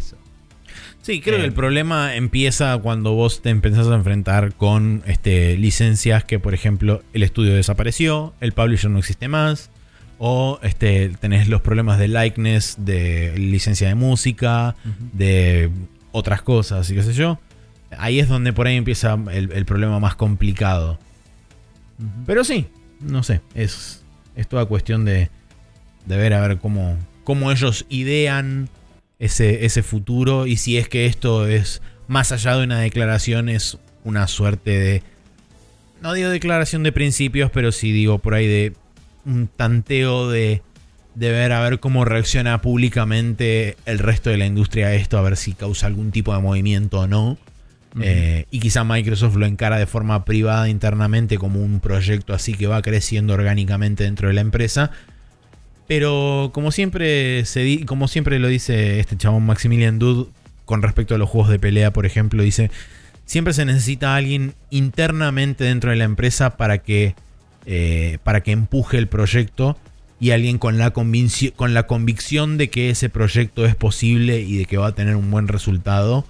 Sí, 1.06 1.22
creo 1.22 1.36
Eh, 1.36 1.42
que 1.42 1.46
el 1.46 1.54
problema 1.54 2.16
empieza 2.16 2.76
cuando 2.80 3.14
vos 3.14 3.44
te 3.44 3.52
empezás 3.52 3.88
a 3.90 3.94
enfrentar 3.94 4.56
con 4.56 5.04
este, 5.06 5.56
licencias 5.56 6.24
que, 6.24 6.40
por 6.40 6.56
ejemplo, 6.56 7.04
el 7.14 7.22
estudio 7.22 7.54
desapareció, 7.54 8.34
el 8.42 8.54
publisher 8.54 8.90
no 8.90 8.98
existe 8.98 9.28
más, 9.28 9.70
o 10.18 10.58
este, 10.64 11.10
tenés 11.10 11.48
los 11.48 11.62
problemas 11.62 12.00
de 12.00 12.08
likeness, 12.08 12.78
de 12.80 13.38
licencia 13.38 13.88
de 13.88 13.94
música, 13.94 14.76
de 15.14 15.70
otras 16.12 16.42
cosas 16.42 16.90
y 16.90 16.96
qué 16.96 17.04
sé 17.04 17.14
yo. 17.14 17.38
Ahí 18.00 18.20
es 18.20 18.28
donde 18.28 18.52
por 18.52 18.66
ahí 18.66 18.76
empieza 18.76 19.16
el, 19.32 19.52
el 19.52 19.66
problema 19.66 20.00
más 20.00 20.16
complicado. 20.16 20.98
Pero 22.26 22.44
sí, 22.44 22.66
no 23.00 23.22
sé, 23.22 23.42
es, 23.54 24.04
es 24.36 24.48
toda 24.48 24.66
cuestión 24.66 25.06
de, 25.06 25.30
de 26.08 26.18
ver 26.18 26.34
a 26.34 26.42
ver 26.42 26.58
cómo, 26.58 26.98
cómo 27.24 27.52
ellos 27.52 27.86
idean 27.90 28.70
ese, 29.20 29.66
ese 29.66 29.84
futuro 29.84 30.48
y 30.48 30.58
si 30.58 30.78
es 30.78 30.90
que 30.90 31.06
esto 31.06 31.48
es 31.48 31.82
más 32.08 32.32
allá 32.32 32.58
de 32.58 32.64
una 32.64 32.80
declaración, 32.80 33.50
es 33.50 33.78
una 34.04 34.28
suerte 34.28 34.72
de... 34.72 35.04
No 36.02 36.14
digo 36.14 36.30
declaración 36.30 36.84
de 36.84 36.92
principios, 36.92 37.50
pero 37.52 37.72
sí 37.72 37.92
digo 37.92 38.20
por 38.20 38.34
ahí 38.34 38.48
de 38.48 38.74
un 39.26 39.48
tanteo 39.48 40.30
de, 40.30 40.62
de 41.16 41.32
ver 41.32 41.52
a 41.52 41.62
ver 41.62 41.80
cómo 41.80 42.06
reacciona 42.06 42.62
públicamente 42.62 43.78
el 43.86 44.00
resto 44.00 44.30
de 44.30 44.38
la 44.38 44.46
industria 44.46 44.88
a 44.88 44.94
esto, 44.94 45.18
a 45.18 45.22
ver 45.22 45.38
si 45.38 45.54
causa 45.54 45.88
algún 45.88 46.12
tipo 46.12 46.36
de 46.36 46.42
movimiento 46.42 47.00
o 47.00 47.08
no. 47.08 47.38
Eh, 48.02 48.46
y 48.52 48.60
quizá 48.60 48.84
Microsoft 48.84 49.38
lo 49.38 49.46
encara 49.46 49.80
de 49.80 49.86
forma 49.86 50.26
privada 50.26 50.68
internamente 50.68 51.38
como 51.38 51.62
un 51.62 51.80
proyecto 51.80 52.34
así 52.34 52.54
que 52.54 52.68
va 52.68 52.82
creciendo 52.82 53.34
orgánicamente 53.34 54.04
dentro 54.04 54.28
de 54.28 54.34
la 54.34 54.42
empresa. 54.42 54.92
Pero 55.88 56.50
como 56.54 56.72
siempre, 56.72 57.46
se 57.46 57.62
di- 57.62 57.86
como 57.86 58.08
siempre 58.08 58.40
lo 58.40 58.48
dice 58.48 59.00
este 59.00 59.18
chabón 59.18 59.46
Maximilian 59.46 60.00
Dude 60.00 60.30
con 60.66 60.82
respecto 60.82 61.14
a 61.14 61.18
los 61.18 61.30
juegos 61.30 61.50
de 61.52 61.60
pelea, 61.60 61.94
por 61.94 62.06
ejemplo, 62.08 62.42
dice, 62.42 62.72
siempre 63.26 63.54
se 63.54 63.66
necesita 63.66 64.16
alguien 64.16 64.56
internamente 64.72 65.64
dentro 65.64 65.92
de 65.92 65.96
la 65.98 66.06
empresa 66.06 66.58
para 66.58 66.80
que, 66.80 67.14
eh, 67.68 68.18
para 68.24 68.42
que 68.42 68.52
empuje 68.52 68.98
el 68.98 69.08
proyecto 69.08 69.78
y 70.20 70.32
alguien 70.32 70.58
con 70.58 70.78
la, 70.80 70.92
con 70.92 71.74
la 71.74 71.84
convicción 71.86 72.58
de 72.58 72.70
que 72.70 72.90
ese 72.90 73.10
proyecto 73.10 73.66
es 73.66 73.76
posible 73.76 74.40
y 74.40 74.58
de 74.58 74.66
que 74.66 74.78
va 74.78 74.88
a 74.88 74.96
tener 74.96 75.16
un 75.16 75.30
buen 75.30 75.48
resultado. 75.48 76.26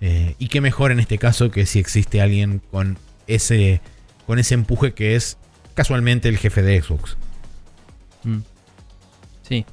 Eh, 0.00 0.34
y 0.38 0.48
qué 0.48 0.60
mejor 0.60 0.92
en 0.92 1.00
este 1.00 1.18
caso 1.18 1.50
que 1.50 1.66
si 1.66 1.78
existe 1.78 2.20
alguien 2.20 2.60
con 2.70 2.96
ese, 3.26 3.80
con 4.26 4.38
ese 4.38 4.54
empuje 4.54 4.92
que 4.92 5.16
es 5.16 5.36
casualmente 5.74 6.28
el 6.28 6.38
jefe 6.38 6.62
de 6.62 6.80
Xbox. 6.80 7.16
Mm. 8.22 8.38
Sí. 9.50 9.66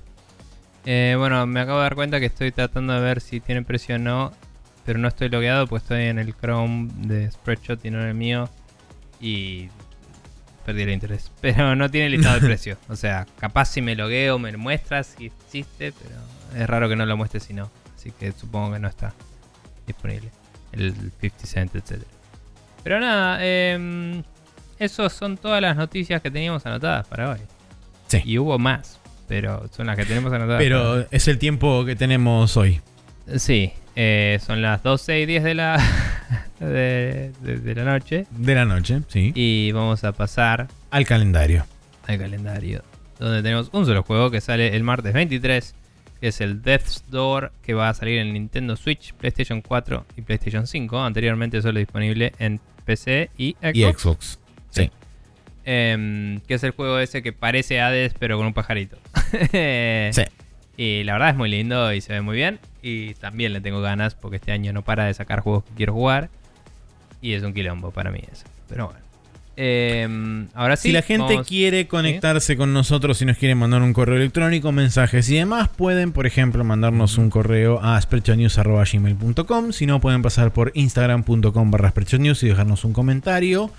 Eh, 0.88 1.16
bueno, 1.20 1.46
me 1.46 1.60
acabo 1.60 1.78
de 1.78 1.84
dar 1.84 1.96
cuenta 1.96 2.20
que 2.20 2.26
estoy 2.26 2.52
tratando 2.52 2.94
de 2.94 3.00
ver 3.00 3.22
si 3.22 3.40
tiene 3.40 3.62
precio 3.62 3.96
o 3.96 4.00
no. 4.00 4.34
Pero 4.86 4.98
no 5.00 5.08
estoy 5.08 5.30
logueado, 5.30 5.68
pues 5.68 5.84
estoy 5.84 6.06
en 6.06 6.18
el 6.18 6.34
Chrome 6.36 6.90
de 6.96 7.30
Spreadshot 7.30 7.86
y 7.86 7.92
no 7.92 8.02
en 8.02 8.08
el 8.08 8.14
mío. 8.16 8.50
Y 9.22 9.70
perdí 10.66 10.82
el 10.82 10.90
interés. 10.90 11.32
Pero 11.42 11.76
no 11.76 11.92
tiene 11.92 12.10
listado 12.10 12.40
de 12.40 12.42
precio. 12.48 12.78
O 12.90 12.96
sea, 12.96 13.28
capaz 13.38 13.66
si 13.66 13.82
me 13.82 13.96
logueo 13.96 14.40
me 14.40 14.52
lo 14.52 14.58
muestras 14.58 15.16
si 15.16 15.28
existe, 15.28 15.92
pero 15.92 16.16
es 16.56 16.68
raro 16.68 16.90
que 16.90 16.96
no 16.96 17.06
lo 17.06 17.16
muestre 17.16 17.40
si 17.40 17.54
no. 17.54 17.70
Así 17.96 18.12
que 18.12 18.32
supongo 18.32 18.74
que 18.74 18.80
no 18.80 18.88
está 18.88 19.14
disponible. 19.86 20.32
El 20.72 20.94
50 21.22 21.46
Cent, 21.46 21.76
etc. 21.76 22.02
Pero 22.84 23.00
nada, 23.00 23.38
eh, 23.42 24.24
esos 24.80 25.14
son 25.14 25.38
todas 25.38 25.62
las 25.62 25.78
noticias 25.78 26.22
que 26.22 26.32
teníamos 26.32 26.66
anotadas 26.66 27.08
para 27.08 27.32
hoy. 27.32 27.40
Sí. 28.08 28.22
Y 28.24 28.38
hubo 28.38 28.58
más, 28.58 29.00
pero 29.28 29.68
son 29.76 29.88
las 29.88 29.96
que 29.98 30.06
tenemos 30.06 30.32
anotadas. 30.34 30.62
Pero 30.62 31.06
es 31.12 31.28
el 31.28 31.38
tiempo 31.38 31.86
que 31.86 31.96
tenemos 31.96 32.56
hoy. 32.58 32.82
Sí, 33.38 33.74
eh, 33.96 34.40
son 34.46 34.62
las 34.62 34.82
12 34.84 35.20
y 35.22 35.26
10 35.26 35.44
de 35.44 35.54
la, 35.56 35.78
de, 36.60 37.32
de- 37.42 37.58
de 37.58 37.76
la 37.76 37.84
noche. 37.84 38.26
De 38.32 38.56
la 38.56 38.66
noche, 38.66 39.02
sí. 39.08 39.32
Y 39.36 39.72
vamos 39.74 40.04
a 40.04 40.12
pasar 40.14 40.68
Al 40.92 41.06
calendario. 41.06 41.66
al 42.08 42.18
calendario. 42.18 42.84
Donde 43.20 43.42
tenemos 43.42 43.70
un 43.74 43.86
solo 43.86 44.04
juego 44.04 44.30
que 44.32 44.42
sale 44.42 44.76
el 44.76 44.84
martes 44.84 45.12
23. 45.14 45.74
Que 46.22 46.28
es 46.30 46.40
el 46.42 46.62
Death's 46.62 47.04
Door. 47.10 47.52
Que 47.64 47.74
va 47.74 47.90
a 47.90 47.94
salir 47.94 48.20
en 48.20 48.32
Nintendo 48.34 48.76
Switch, 48.76 49.14
PlayStation 49.14 49.62
4 49.62 50.06
y 50.16 50.22
PlayStation 50.22 50.68
5. 50.68 51.04
Anteriormente 51.04 51.62
solo 51.62 51.80
disponible 51.80 52.34
en 52.40 52.60
PC 52.86 53.30
y 53.38 53.56
Xbox. 53.62 53.76
Y 53.76 53.84
Xbox. 53.84 54.40
Sí. 54.70 54.92
Em, 55.66 56.40
que 56.48 56.54
es 56.54 56.64
el 56.64 56.72
juego 56.72 56.98
ese 57.00 57.22
que 57.22 57.34
parece 57.34 57.82
Hades 57.82 58.14
pero 58.18 58.38
con 58.38 58.46
un 58.48 58.54
pajarito. 58.54 58.98
Sí. 60.14 60.22
Y 60.80 61.04
la 61.04 61.14
verdad 61.14 61.30
es 61.32 61.36
muy 61.36 61.50
lindo 61.50 61.92
y 61.94 62.02
se 62.02 62.14
ve 62.14 62.22
muy 62.22 62.36
bien. 62.36 62.60
Y 62.84 63.16
también 63.16 63.52
le 63.54 63.62
tengo 63.62 63.82
ganas 63.82 64.14
porque 64.16 64.36
este 64.38 64.52
año 64.52 64.74
no 64.74 64.84
para 64.84 65.06
de 65.06 65.14
sacar 65.14 65.40
juegos 65.40 65.64
que 65.64 65.72
quiero 65.76 65.94
jugar. 65.94 66.30
Y 67.22 67.34
es 67.34 67.42
un 67.44 67.54
quilombo 67.54 67.90
para 67.92 68.12
mí 68.12 68.20
eso. 68.32 68.46
Pero 68.70 68.86
bueno. 68.88 69.00
Em, 69.60 70.50
ahora 70.54 70.76
sí. 70.76 70.90
si 70.90 70.94
la 70.94 71.02
gente 71.02 71.34
vamos- 71.34 71.48
quiere 71.48 71.88
conectarse 71.88 72.56
con 72.56 72.74
nosotros, 72.74 73.18
si 73.18 73.26
nos 73.26 73.38
quieren 73.38 73.58
mandar 73.58 73.82
un 73.82 73.92
correo 73.92 74.18
electrónico, 74.18 74.72
mensajes 74.72 75.28
y 75.32 75.36
demás, 75.38 75.68
pueden, 75.70 76.12
por 76.12 76.28
ejemplo, 76.28 76.64
mandarnos 76.64 77.18
un 77.18 77.32
correo 77.32 77.80
a 77.84 78.00
sprechonews.gmail.com. 78.00 79.72
Si 79.72 79.86
no, 79.88 80.00
pueden 80.00 80.22
pasar 80.22 80.52
por 80.54 80.72
instagram.com 80.76 81.72
barra 81.72 81.90
sprechonews 81.90 82.44
y 82.44 82.50
dejarnos 82.50 82.84
un 82.86 82.94
comentario 82.94 83.72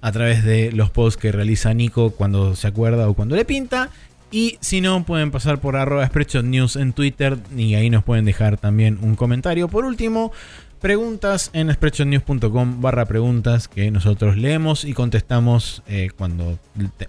a 0.00 0.12
través 0.12 0.44
de 0.44 0.70
los 0.72 0.90
posts 0.90 1.20
que 1.20 1.32
realiza 1.32 1.74
Nico 1.74 2.12
cuando 2.12 2.54
se 2.56 2.66
acuerda 2.68 3.08
o 3.08 3.14
cuando 3.14 3.36
le 3.36 3.44
pinta. 3.44 3.90
Y 4.30 4.58
si 4.60 4.80
no, 4.80 5.04
pueden 5.04 5.30
pasar 5.30 5.58
por 5.58 5.76
arroba 5.76 6.10
News 6.42 6.76
en 6.76 6.92
Twitter 6.92 7.38
y 7.56 7.74
ahí 7.74 7.88
nos 7.88 8.04
pueden 8.04 8.24
dejar 8.24 8.58
también 8.58 8.98
un 9.00 9.16
comentario. 9.16 9.68
Por 9.68 9.84
último, 9.84 10.32
preguntas 10.80 11.50
en 11.54 11.72
spreadshotnews.com 11.72 12.80
barra 12.80 13.06
preguntas 13.06 13.68
que 13.68 13.90
nosotros 13.90 14.36
leemos 14.36 14.84
y 14.84 14.92
contestamos 14.92 15.82
eh, 15.88 16.10
cuando 16.16 16.58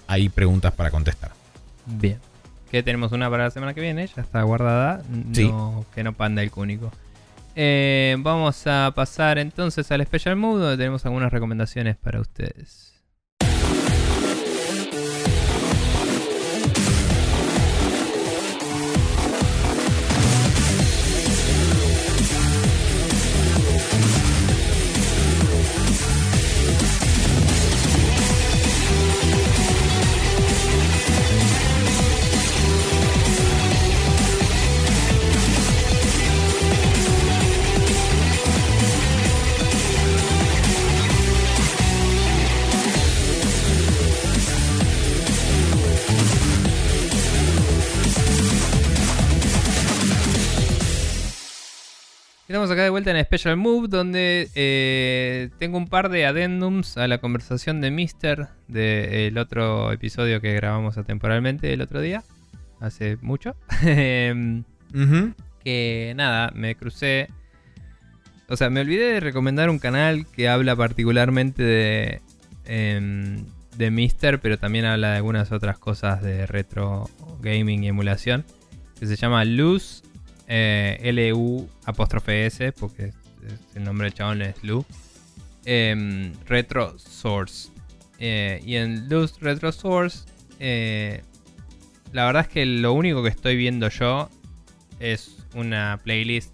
hay 0.08 0.30
preguntas 0.30 0.74
para 0.74 0.92
contestar. 0.92 1.32
Bien. 1.86 2.20
Que 2.72 2.84
tenemos 2.84 3.12
una 3.12 3.30
para 3.30 3.46
la 3.46 3.52
semana 3.52 3.74
que 3.74 3.82
viene, 3.82 4.08
ya 4.08 4.22
está 4.22 4.42
guardada. 4.44 5.02
Sí. 5.34 5.48
No, 5.48 5.86
que 5.94 6.04
no 6.04 6.14
panda 6.14 6.42
el 6.44 6.52
cúnico. 6.52 6.92
Eh, 7.56 8.16
vamos 8.20 8.66
a 8.68 8.94
pasar 8.96 9.40
entonces 9.40 9.92
al 9.92 10.06
Special 10.06 10.36
Mood, 10.36 10.62
donde 10.62 10.78
tenemos 10.78 11.06
algunas 11.06 11.34
recomendaciones 11.34 11.98
para 11.98 12.22
ustedes. 12.22 12.89
Estamos 52.50 52.72
acá 52.72 52.82
de 52.82 52.90
vuelta 52.90 53.12
en 53.12 53.24
Special 53.24 53.58
Move, 53.58 53.88
donde 53.90 54.50
eh, 54.56 55.52
tengo 55.60 55.78
un 55.78 55.88
par 55.88 56.10
de 56.10 56.26
addendums 56.26 56.98
a 56.98 57.08
la 57.08 57.20
conversación 57.20 57.80
de 57.80 57.92
Mister 57.92 58.48
del 58.68 59.38
otro 59.38 59.92
episodio 59.92 60.42
que 60.42 60.56
grabamos 60.56 60.98
atemporalmente 60.98 61.72
el 61.72 61.82
otro 61.82 62.02
día, 62.02 62.24
hace 62.80 63.18
mucho. 63.22 63.56
Que 65.64 66.14
nada, 66.16 66.52
me 66.56 66.74
crucé. 66.74 67.28
O 68.48 68.58
sea, 68.58 68.72
me 68.72 68.82
olvidé 68.82 69.14
de 69.14 69.20
recomendar 69.20 69.70
un 69.70 69.78
canal 69.78 70.26
que 70.26 70.50
habla 70.50 70.76
particularmente 70.76 71.62
de, 71.62 72.22
em, 72.66 73.46
de 73.78 73.92
Mister, 73.92 74.40
pero 74.40 74.58
también 74.58 74.86
habla 74.86 75.12
de 75.12 75.18
algunas 75.18 75.52
otras 75.52 75.78
cosas 75.78 76.24
de 76.24 76.48
retro 76.48 77.12
gaming 77.42 77.84
y 77.84 77.90
emulación. 77.90 78.44
Que 79.00 79.06
se 79.06 79.18
llama 79.18 79.46
Luz, 79.46 80.02
eh, 80.50 80.98
L-U 81.04 81.70
apóstrofe 81.86 82.46
S, 82.48 82.74
porque 82.74 83.06
es- 83.06 83.16
el 83.76 83.84
nombre 83.86 84.06
del 84.06 84.14
chabón 84.14 84.42
es 84.42 84.62
Lu. 84.64 84.86
Em, 85.66 86.34
retro 86.46 86.98
Source. 87.00 87.70
Eh, 88.18 88.62
y 88.66 88.76
en 88.76 89.08
Luz 89.08 89.40
Retro 89.40 89.72
Source, 89.72 90.26
eh, 90.60 91.22
la 92.12 92.26
verdad 92.26 92.42
es 92.44 92.48
que 92.50 92.66
lo 92.66 92.92
único 92.94 93.24
que 93.24 93.30
estoy 93.30 93.56
viendo 93.56 93.88
yo 93.90 94.30
es 95.00 95.38
una 95.54 96.00
playlist 96.04 96.52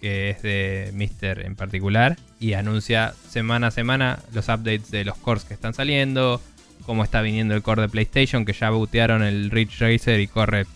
que 0.00 0.30
es 0.30 0.42
de 0.42 0.90
Mister 0.94 1.44
en 1.44 1.56
particular 1.56 2.16
y 2.40 2.52
anuncia 2.54 3.14
semana 3.28 3.66
a 3.68 3.70
semana 3.70 4.18
los 4.32 4.48
updates 4.48 4.90
de 4.90 5.04
los 5.04 5.16
cores 5.16 5.44
que 5.44 5.54
están 5.54 5.74
saliendo, 5.74 6.40
cómo 6.86 7.02
está 7.04 7.20
viniendo 7.22 7.54
el 7.54 7.62
core 7.62 7.82
de 7.82 7.88
PlayStation, 7.88 8.44
que 8.44 8.52
ya 8.52 8.70
bootearon 8.70 9.22
el 9.22 9.50
Ridge 9.50 9.78
Racer 9.80 10.20
y 10.20 10.26
corre 10.26 10.66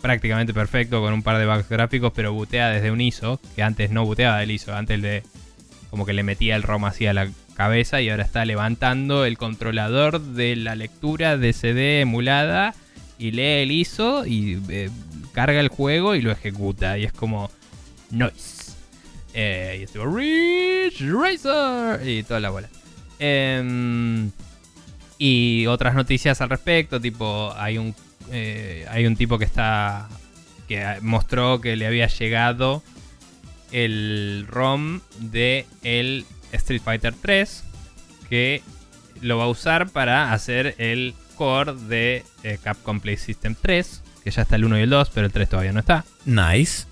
prácticamente 0.00 0.54
perfecto 0.54 1.00
con 1.00 1.12
un 1.12 1.22
par 1.22 1.38
de 1.38 1.46
bugs 1.46 1.68
gráficos, 1.68 2.12
pero 2.14 2.32
bootea 2.32 2.70
desde 2.70 2.90
un 2.90 3.00
ISO, 3.00 3.40
que 3.54 3.62
antes 3.62 3.90
no 3.90 4.04
booteaba 4.04 4.38
del 4.38 4.50
ISO, 4.50 4.74
antes 4.74 5.00
de 5.02 5.22
como 5.90 6.06
que 6.06 6.12
le 6.12 6.22
metía 6.22 6.56
el 6.56 6.62
ROM 6.62 6.84
así 6.84 7.06
a 7.06 7.14
la 7.14 7.28
cabeza 7.54 8.00
y 8.00 8.10
ahora 8.10 8.22
está 8.22 8.44
levantando 8.44 9.24
el 9.24 9.36
controlador 9.36 10.20
de 10.20 10.54
la 10.54 10.74
lectura 10.74 11.36
de 11.36 11.52
CD 11.52 12.00
emulada 12.00 12.74
y 13.18 13.32
lee 13.32 13.62
el 13.62 13.72
ISO 13.72 14.24
y 14.26 14.62
eh, 14.68 14.90
carga 15.32 15.58
el 15.60 15.68
juego 15.68 16.14
y 16.14 16.22
lo 16.22 16.30
ejecuta 16.30 16.98
y 16.98 17.04
es 17.04 17.12
como 17.12 17.50
noise. 18.10 18.72
Eh, 19.34 19.78
y 19.80 19.82
es 19.82 19.92
tipo 19.92 20.06
Ridge 20.06 21.00
Racer 21.00 22.08
y 22.08 22.22
toda 22.22 22.40
la 22.40 22.50
bola. 22.50 22.68
Em, 23.18 24.30
y 25.18 25.66
otras 25.66 25.94
noticias 25.94 26.40
al 26.40 26.50
respecto, 26.50 27.00
tipo 27.00 27.52
hay 27.56 27.78
un 27.78 27.94
eh, 28.32 28.86
hay 28.90 29.06
un 29.06 29.16
tipo 29.16 29.38
que 29.38 29.44
está 29.44 30.08
que 30.66 30.98
mostró 31.00 31.60
que 31.60 31.76
le 31.76 31.86
había 31.86 32.08
llegado 32.08 32.82
el 33.72 34.46
ROM 34.48 35.00
de 35.18 35.66
el 35.82 36.26
Street 36.52 36.82
Fighter 36.82 37.14
3 37.14 37.64
que 38.28 38.62
lo 39.20 39.38
va 39.38 39.44
a 39.44 39.48
usar 39.48 39.88
para 39.88 40.32
hacer 40.32 40.74
el 40.78 41.14
core 41.36 41.74
de 41.74 42.24
eh, 42.42 42.58
Capcom 42.62 43.00
Play 43.00 43.16
System 43.16 43.54
3, 43.60 44.02
que 44.24 44.30
ya 44.30 44.42
está 44.42 44.56
el 44.56 44.64
1 44.64 44.78
y 44.78 44.82
el 44.82 44.90
2, 44.90 45.10
pero 45.14 45.26
el 45.26 45.32
3 45.32 45.48
todavía 45.48 45.72
no 45.72 45.80
está. 45.80 46.04
Nice. 46.24 46.86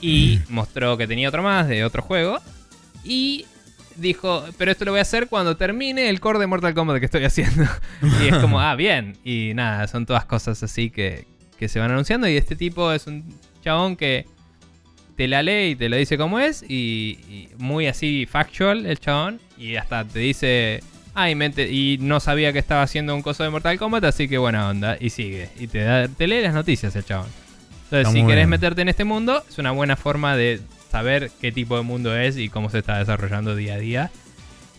Y 0.00 0.40
mostró 0.48 0.96
que 0.96 1.06
tenía 1.06 1.28
otro 1.28 1.42
más 1.42 1.66
de 1.68 1.84
otro 1.84 2.02
juego. 2.02 2.38
Y 3.04 3.46
dijo, 3.96 4.44
pero 4.58 4.70
esto 4.70 4.84
lo 4.84 4.92
voy 4.92 4.98
a 4.98 5.02
hacer 5.02 5.28
cuando 5.28 5.56
termine 5.56 6.08
el 6.08 6.20
core 6.20 6.38
de 6.38 6.46
Mortal 6.46 6.74
Kombat 6.74 6.98
que 6.98 7.06
estoy 7.06 7.24
haciendo. 7.24 7.64
y 8.22 8.28
es 8.28 8.36
como, 8.36 8.60
ah, 8.60 8.74
bien. 8.74 9.16
Y 9.24 9.52
nada, 9.54 9.86
son 9.88 10.06
todas 10.06 10.24
cosas 10.24 10.62
así 10.62 10.90
que, 10.90 11.26
que 11.58 11.68
se 11.68 11.78
van 11.78 11.90
anunciando. 11.90 12.28
Y 12.28 12.36
este 12.36 12.56
tipo 12.56 12.92
es 12.92 13.06
un 13.06 13.24
chabón 13.62 13.96
que 13.96 14.26
te 15.16 15.28
la 15.28 15.42
lee 15.42 15.70
y 15.70 15.76
te 15.76 15.88
lo 15.88 15.96
dice 15.96 16.18
como 16.18 16.38
es. 16.38 16.62
Y, 16.62 17.18
y 17.28 17.48
muy 17.58 17.86
así 17.86 18.26
factual 18.26 18.86
el 18.86 18.98
chabón. 18.98 19.40
Y 19.56 19.76
hasta 19.76 20.04
te 20.04 20.18
dice, 20.18 20.82
ay, 21.14 21.34
mente, 21.34 21.70
y 21.70 21.98
no 22.00 22.20
sabía 22.20 22.52
que 22.52 22.58
estaba 22.58 22.82
haciendo 22.82 23.14
un 23.14 23.22
coso 23.22 23.42
de 23.44 23.50
Mortal 23.50 23.78
Kombat, 23.78 24.04
así 24.04 24.28
que 24.28 24.38
buena 24.38 24.68
onda. 24.68 24.96
Y 25.00 25.10
sigue. 25.10 25.48
Y 25.58 25.68
te, 25.68 25.80
da, 25.80 26.08
te 26.08 26.26
lee 26.26 26.42
las 26.42 26.54
noticias 26.54 26.94
el 26.96 27.04
chabón. 27.04 27.28
Entonces, 27.84 28.08
Está 28.08 28.10
si 28.12 28.20
querés 28.22 28.36
bien. 28.36 28.48
meterte 28.48 28.82
en 28.82 28.88
este 28.88 29.04
mundo, 29.04 29.44
es 29.48 29.58
una 29.58 29.70
buena 29.70 29.96
forma 29.96 30.36
de 30.36 30.60
saber 30.94 31.32
qué 31.40 31.50
tipo 31.50 31.76
de 31.76 31.82
mundo 31.82 32.16
es 32.16 32.36
y 32.36 32.48
cómo 32.48 32.70
se 32.70 32.78
está 32.78 33.00
desarrollando 33.00 33.56
día 33.56 33.74
a 33.74 33.78
día. 33.78 34.10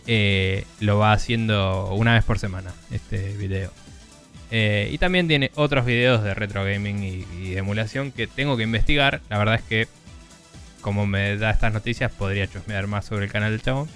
Eh, 0.07 0.63
lo 0.79 0.97
va 0.97 1.11
haciendo 1.11 1.93
una 1.93 2.13
vez 2.13 2.23
por 2.23 2.39
semana 2.39 2.73
este 2.89 3.33
video. 3.35 3.69
Eh, 4.49 4.87
y 4.93 4.97
también 4.97 5.27
tiene 5.27 5.51
otros 5.55 5.85
videos 5.85 6.23
de 6.23 6.33
retro 6.33 6.63
gaming 6.63 7.03
y, 7.03 7.25
y 7.37 7.49
de 7.49 7.57
emulación 7.57 8.13
que 8.13 8.27
tengo 8.27 8.55
que 8.55 8.63
investigar. 8.63 9.19
La 9.29 9.37
verdad 9.37 9.55
es 9.55 9.63
que, 9.63 9.89
como 10.79 11.05
me 11.05 11.35
da 11.35 11.49
estas 11.49 11.73
noticias, 11.73 12.13
podría 12.13 12.47
chusmear 12.47 12.87
más 12.87 13.03
sobre 13.03 13.25
el 13.25 13.31
canal 13.31 13.51
del 13.51 13.61
chabón. 13.61 13.89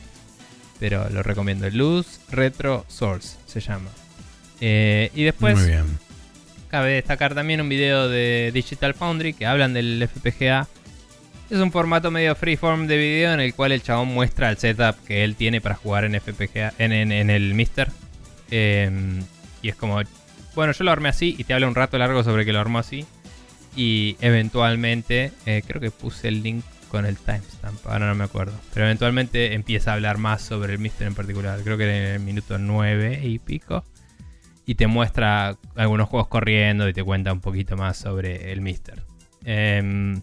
Pero 0.77 1.09
lo 1.09 1.23
recomiendo. 1.23 1.69
Luz 1.69 2.19
Retro 2.29 2.83
Source 2.89 3.37
se 3.45 3.61
llama. 3.61 3.91
Eh, 4.59 5.09
y 5.15 5.23
después 5.23 5.57
Muy 5.57 5.67
bien. 5.67 5.85
cabe 6.67 6.95
destacar 6.95 7.33
también 7.33 7.61
un 7.61 7.69
video 7.69 8.09
de 8.09 8.51
Digital 8.53 8.93
Foundry 8.93 9.33
que 9.33 9.45
hablan 9.45 9.73
del 9.73 10.05
FPGA. 10.05 10.67
Es 11.49 11.57
un 11.57 11.71
formato 11.71 12.11
medio 12.11 12.35
freeform 12.35 12.85
de 12.85 12.95
video 12.95 13.33
en 13.33 13.39
el 13.39 13.55
cual 13.55 13.71
el 13.71 13.81
chabón 13.81 14.09
muestra 14.09 14.51
el 14.51 14.57
setup 14.57 15.03
que 15.05 15.23
él 15.23 15.35
tiene 15.35 15.61
para 15.61 15.73
jugar 15.73 16.05
en 16.05 16.13
FPGA, 16.13 16.73
en, 16.77 17.11
el 17.11 17.53
Mister. 17.55 17.89
Eh, 18.51 19.19
y 19.63 19.69
es 19.69 19.75
como, 19.75 19.99
bueno, 20.53 20.73
yo 20.73 20.83
lo 20.83 20.91
armé 20.91 21.09
así 21.09 21.35
y 21.39 21.43
te 21.45 21.55
habla 21.55 21.67
un 21.67 21.73
rato 21.73 21.97
largo 21.97 22.23
sobre 22.23 22.45
que 22.45 22.53
lo 22.53 22.59
armó 22.59 22.77
así. 22.77 23.03
Y 23.75 24.15
eventualmente, 24.21 25.31
eh, 25.47 25.63
creo 25.65 25.81
que 25.81 25.89
puse 25.89 26.27
el 26.27 26.43
link 26.43 26.63
con 26.91 27.07
el 27.07 27.17
timestamp, 27.17 27.85
ahora 27.87 28.07
no 28.07 28.13
me 28.13 28.25
acuerdo. 28.25 28.53
Pero 28.73 28.85
eventualmente 28.85 29.55
empieza 29.55 29.91
a 29.91 29.93
hablar 29.95 30.19
más 30.19 30.43
sobre 30.43 30.73
el 30.73 30.79
Mister 30.79 31.07
en 31.07 31.15
particular. 31.15 31.61
Creo 31.63 31.79
que 31.79 31.85
en 31.85 32.13
el 32.13 32.19
minuto 32.19 32.59
9 32.59 33.21
y 33.23 33.39
pico. 33.39 33.83
Y 34.67 34.75
te 34.75 34.85
muestra 34.85 35.57
algunos 35.75 36.09
juegos 36.09 36.27
corriendo 36.27 36.87
y 36.87 36.93
te 36.93 37.03
cuenta 37.03 37.33
un 37.33 37.41
poquito 37.41 37.75
más 37.75 37.97
sobre 37.97 38.51
el 38.51 38.61
Mister. 38.61 39.03
Em, 39.45 40.21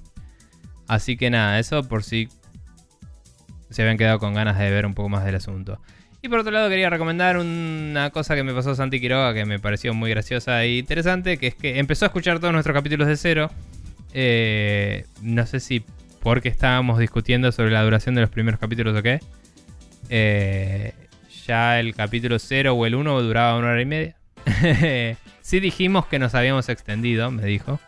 así 0.88 1.16
que 1.16 1.30
nada, 1.30 1.58
eso 1.58 1.82
por 1.84 2.02
si 2.02 2.28
se 3.70 3.82
habían 3.82 3.98
quedado 3.98 4.18
con 4.18 4.34
ganas 4.34 4.58
de 4.58 4.70
ver 4.70 4.86
un 4.86 4.94
poco 4.94 5.08
más 5.08 5.24
del 5.24 5.34
asunto. 5.34 5.80
Y 6.22 6.28
por 6.28 6.40
otro 6.40 6.50
lado 6.50 6.68
quería 6.68 6.90
recomendar 6.90 7.36
una 7.36 8.10
cosa 8.10 8.34
que 8.34 8.42
me 8.42 8.52
pasó 8.52 8.74
Santi 8.74 9.00
Quiroga 9.00 9.34
que 9.34 9.44
me 9.44 9.60
pareció 9.60 9.94
muy 9.94 10.10
graciosa 10.10 10.64
e 10.64 10.78
interesante, 10.78 11.38
que 11.38 11.48
es 11.48 11.54
que 11.54 11.78
empezó 11.78 12.04
a 12.04 12.08
escuchar 12.08 12.40
todos 12.40 12.52
nuestros 12.52 12.74
capítulos 12.74 13.06
de 13.06 13.16
cero. 13.16 13.50
Eh, 14.12 15.04
no 15.22 15.46
sé 15.46 15.60
si 15.60 15.84
porque 16.20 16.48
estábamos 16.48 16.98
discutiendo 16.98 17.52
sobre 17.52 17.70
la 17.70 17.84
duración 17.84 18.14
de 18.14 18.22
los 18.22 18.30
primeros 18.30 18.58
capítulos 18.58 18.98
o 18.98 19.02
qué. 19.02 19.20
Eh, 20.08 20.92
ya 21.46 21.78
el 21.78 21.94
capítulo 21.94 22.38
0 22.38 22.74
o 22.74 22.86
el 22.86 22.94
1 22.94 23.22
duraba 23.22 23.56
una 23.56 23.68
hora 23.68 23.82
y 23.82 23.86
media. 23.86 24.16
sí 25.40 25.60
dijimos 25.60 26.06
que 26.06 26.18
nos 26.18 26.34
habíamos 26.34 26.68
extendido, 26.68 27.30
me 27.30 27.44
dijo. 27.44 27.78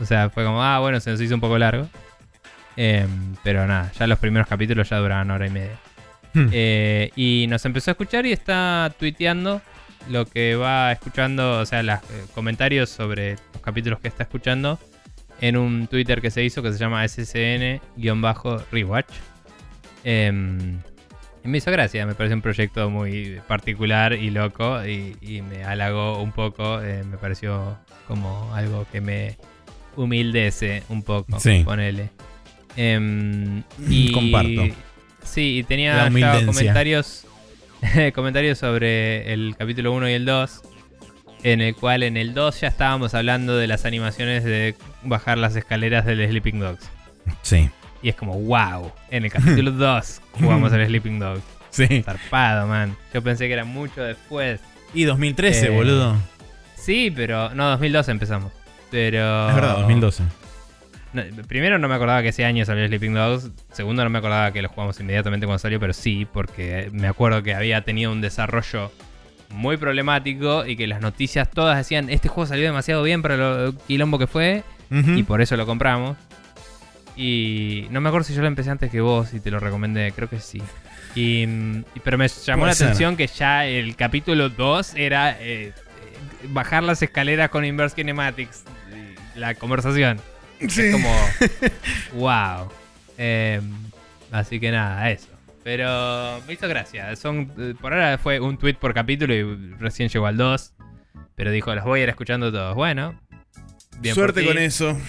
O 0.00 0.04
sea, 0.04 0.30
fue 0.30 0.44
como, 0.44 0.62
ah, 0.62 0.80
bueno, 0.80 1.00
se 1.00 1.10
nos 1.10 1.20
hizo 1.20 1.34
un 1.34 1.40
poco 1.40 1.58
largo. 1.58 1.88
Em, 2.80 3.34
pero 3.42 3.66
nada, 3.66 3.90
ya 3.98 4.06
los 4.06 4.20
primeros 4.20 4.46
capítulos 4.46 4.88
ya 4.88 4.98
duraban 4.98 5.28
hora 5.32 5.48
y 5.48 5.50
media. 5.50 5.76
Hmm. 6.32 6.46
Eh, 6.52 7.10
y 7.16 7.46
nos 7.48 7.64
empezó 7.64 7.90
a 7.90 7.92
escuchar 7.92 8.24
y 8.24 8.30
está 8.30 8.94
tuiteando 8.96 9.60
lo 10.08 10.26
que 10.26 10.54
va 10.54 10.92
escuchando, 10.92 11.58
o 11.58 11.66
sea, 11.66 11.82
los 11.82 11.98
comentarios 12.36 12.88
sobre 12.88 13.32
los 13.52 13.62
capítulos 13.62 13.98
que 13.98 14.06
está 14.06 14.22
escuchando 14.22 14.78
en 15.40 15.56
un 15.56 15.88
Twitter 15.88 16.20
que 16.20 16.30
se 16.30 16.44
hizo 16.44 16.62
que 16.62 16.70
se 16.72 16.78
llama 16.78 17.02
SSN-Rewatch. 17.04 19.06
Em, 20.04 20.78
y 21.44 21.48
me 21.48 21.58
hizo 21.58 21.72
gracia, 21.72 22.06
me 22.06 22.14
parece 22.14 22.36
un 22.36 22.42
proyecto 22.42 22.90
muy 22.90 23.40
particular 23.48 24.12
y 24.12 24.30
loco 24.30 24.86
y, 24.86 25.16
y 25.20 25.42
me 25.42 25.64
halagó 25.64 26.22
un 26.22 26.30
poco, 26.30 26.80
eh, 26.80 27.02
me 27.04 27.18
pareció 27.18 27.76
como 28.06 28.54
algo 28.54 28.86
que 28.92 29.00
me 29.00 29.36
humildece 29.96 30.84
un 30.88 31.02
poco, 31.02 31.40
Sí. 31.40 31.62
ponele. 31.64 32.10
Em, 32.76 33.62
y, 33.88 34.12
Comparto. 34.12 34.62
Sí, 35.24 35.58
y 35.58 35.62
tenía 35.64 36.08
ya 36.08 36.44
comentarios, 36.46 37.26
comentarios 38.14 38.58
sobre 38.58 39.32
el 39.32 39.54
capítulo 39.58 39.92
1 39.92 40.08
y 40.10 40.12
el 40.14 40.24
2, 40.24 40.62
en 41.42 41.60
el 41.60 41.74
cual 41.74 42.02
en 42.02 42.16
el 42.16 42.34
2 42.34 42.60
ya 42.60 42.68
estábamos 42.68 43.14
hablando 43.14 43.56
de 43.56 43.66
las 43.66 43.84
animaciones 43.84 44.44
de 44.44 44.74
bajar 45.02 45.38
las 45.38 45.54
escaleras 45.56 46.06
del 46.06 46.26
Sleeping 46.28 46.60
Dogs. 46.60 46.88
Sí. 47.42 47.68
Y 48.02 48.08
es 48.08 48.14
como, 48.14 48.34
wow, 48.40 48.92
en 49.10 49.24
el 49.24 49.30
capítulo 49.32 49.70
2 49.72 50.20
jugamos 50.32 50.72
al 50.72 50.86
Sleeping 50.86 51.18
Dogs. 51.18 51.42
Sí. 51.70 52.02
Zarpado, 52.02 52.66
man. 52.66 52.96
Yo 53.12 53.22
pensé 53.22 53.46
que 53.46 53.52
era 53.52 53.64
mucho 53.64 54.02
después. 54.02 54.60
Y 54.94 55.04
2013, 55.04 55.66
Eh, 55.66 55.70
boludo. 55.70 56.16
Sí, 56.76 57.12
pero 57.14 57.54
no, 57.54 57.68
2012 57.70 58.10
empezamos. 58.10 58.52
Pero... 58.90 59.48
Es 59.50 59.54
verdad, 59.54 59.76
2012. 59.78 60.24
No, 61.12 61.22
primero 61.46 61.78
no 61.78 61.88
me 61.88 61.94
acordaba 61.94 62.22
que 62.22 62.28
ese 62.28 62.44
año 62.44 62.64
salió 62.64 62.86
Sleeping 62.86 63.14
Dogs. 63.14 63.50
Segundo 63.72 64.04
no 64.04 64.10
me 64.10 64.18
acordaba 64.18 64.52
que 64.52 64.60
lo 64.62 64.68
jugamos 64.68 65.00
inmediatamente 65.00 65.46
cuando 65.46 65.58
salió, 65.58 65.80
pero 65.80 65.92
sí, 65.92 66.26
porque 66.30 66.90
me 66.92 67.08
acuerdo 67.08 67.42
que 67.42 67.54
había 67.54 67.82
tenido 67.82 68.12
un 68.12 68.20
desarrollo 68.20 68.92
muy 69.50 69.76
problemático 69.76 70.66
y 70.66 70.76
que 70.76 70.86
las 70.86 71.00
noticias 71.00 71.50
todas 71.50 71.78
decían, 71.78 72.10
este 72.10 72.28
juego 72.28 72.46
salió 72.46 72.64
demasiado 72.64 73.02
bien 73.02 73.22
para 73.22 73.36
lo 73.36 73.74
quilombo 73.86 74.18
que 74.18 74.26
fue 74.26 74.62
y 74.90 75.22
por 75.22 75.40
eso 75.40 75.56
lo 75.56 75.66
compramos. 75.66 76.16
Y 77.16 77.86
no 77.90 78.00
me 78.00 78.08
acuerdo 78.08 78.24
si 78.24 78.34
yo 78.34 78.42
lo 78.42 78.46
empecé 78.46 78.70
antes 78.70 78.90
que 78.90 79.00
vos 79.00 79.34
y 79.34 79.40
te 79.40 79.50
lo 79.50 79.58
recomendé, 79.58 80.12
creo 80.12 80.28
que 80.28 80.38
sí. 80.38 80.62
Y, 81.14 81.46
pero 82.04 82.16
me 82.16 82.28
llamó 82.28 82.66
la 82.66 82.74
ser. 82.74 82.88
atención 82.88 83.16
que 83.16 83.26
ya 83.26 83.66
el 83.66 83.96
capítulo 83.96 84.50
2 84.50 84.94
era 84.94 85.32
eh, 85.32 85.38
eh, 85.40 85.72
bajar 86.50 86.84
las 86.84 87.02
escaleras 87.02 87.48
con 87.48 87.64
Inverse 87.64 87.96
Kinematics. 87.96 88.62
La 89.34 89.54
conversación. 89.54 90.20
Es 90.60 90.92
como, 90.92 91.14
wow. 92.14 92.68
Eh, 93.16 93.60
así 94.30 94.60
que 94.60 94.70
nada, 94.70 95.10
eso. 95.10 95.28
Pero 95.64 96.40
me 96.46 96.54
hizo 96.54 96.66
gracia. 96.68 97.14
Son, 97.16 97.52
eh, 97.58 97.74
por 97.80 97.92
ahora 97.92 98.16
fue 98.18 98.40
un 98.40 98.56
tweet 98.58 98.74
por 98.74 98.94
capítulo 98.94 99.34
y 99.34 99.74
recién 99.78 100.08
llegó 100.08 100.26
al 100.26 100.36
2. 100.36 100.72
Pero 101.34 101.50
dijo, 101.50 101.74
los 101.74 101.84
voy 101.84 102.00
a 102.00 102.02
ir 102.04 102.08
escuchando 102.08 102.50
todos. 102.50 102.74
Bueno, 102.74 103.20
bien 104.00 104.14
Suerte 104.14 104.44
con 104.44 104.58
eso. 104.58 104.98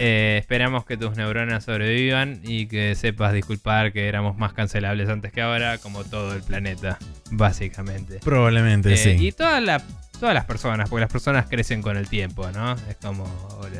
Eh, 0.00 0.38
esperamos 0.40 0.86
que 0.86 0.96
tus 0.96 1.18
neuronas 1.18 1.64
sobrevivan 1.64 2.40
y 2.44 2.64
que 2.64 2.94
sepas 2.94 3.34
disculpar 3.34 3.92
que 3.92 4.08
éramos 4.08 4.38
más 4.38 4.54
cancelables 4.54 5.10
antes 5.10 5.32
que 5.32 5.42
ahora, 5.42 5.76
como 5.76 6.02
todo 6.02 6.32
el 6.34 6.42
planeta, 6.42 6.98
básicamente. 7.30 8.18
Probablemente, 8.24 8.94
Eh, 8.94 8.96
sí. 8.96 9.10
Y 9.26 9.32
todas 9.32 9.62
la- 9.62 9.82
todas 10.22 10.36
las 10.36 10.44
personas, 10.44 10.88
porque 10.88 11.00
las 11.00 11.10
personas 11.10 11.46
crecen 11.48 11.82
con 11.82 11.96
el 11.96 12.06
tiempo, 12.06 12.48
¿no? 12.52 12.74
Es 12.88 12.94
como 13.02 13.26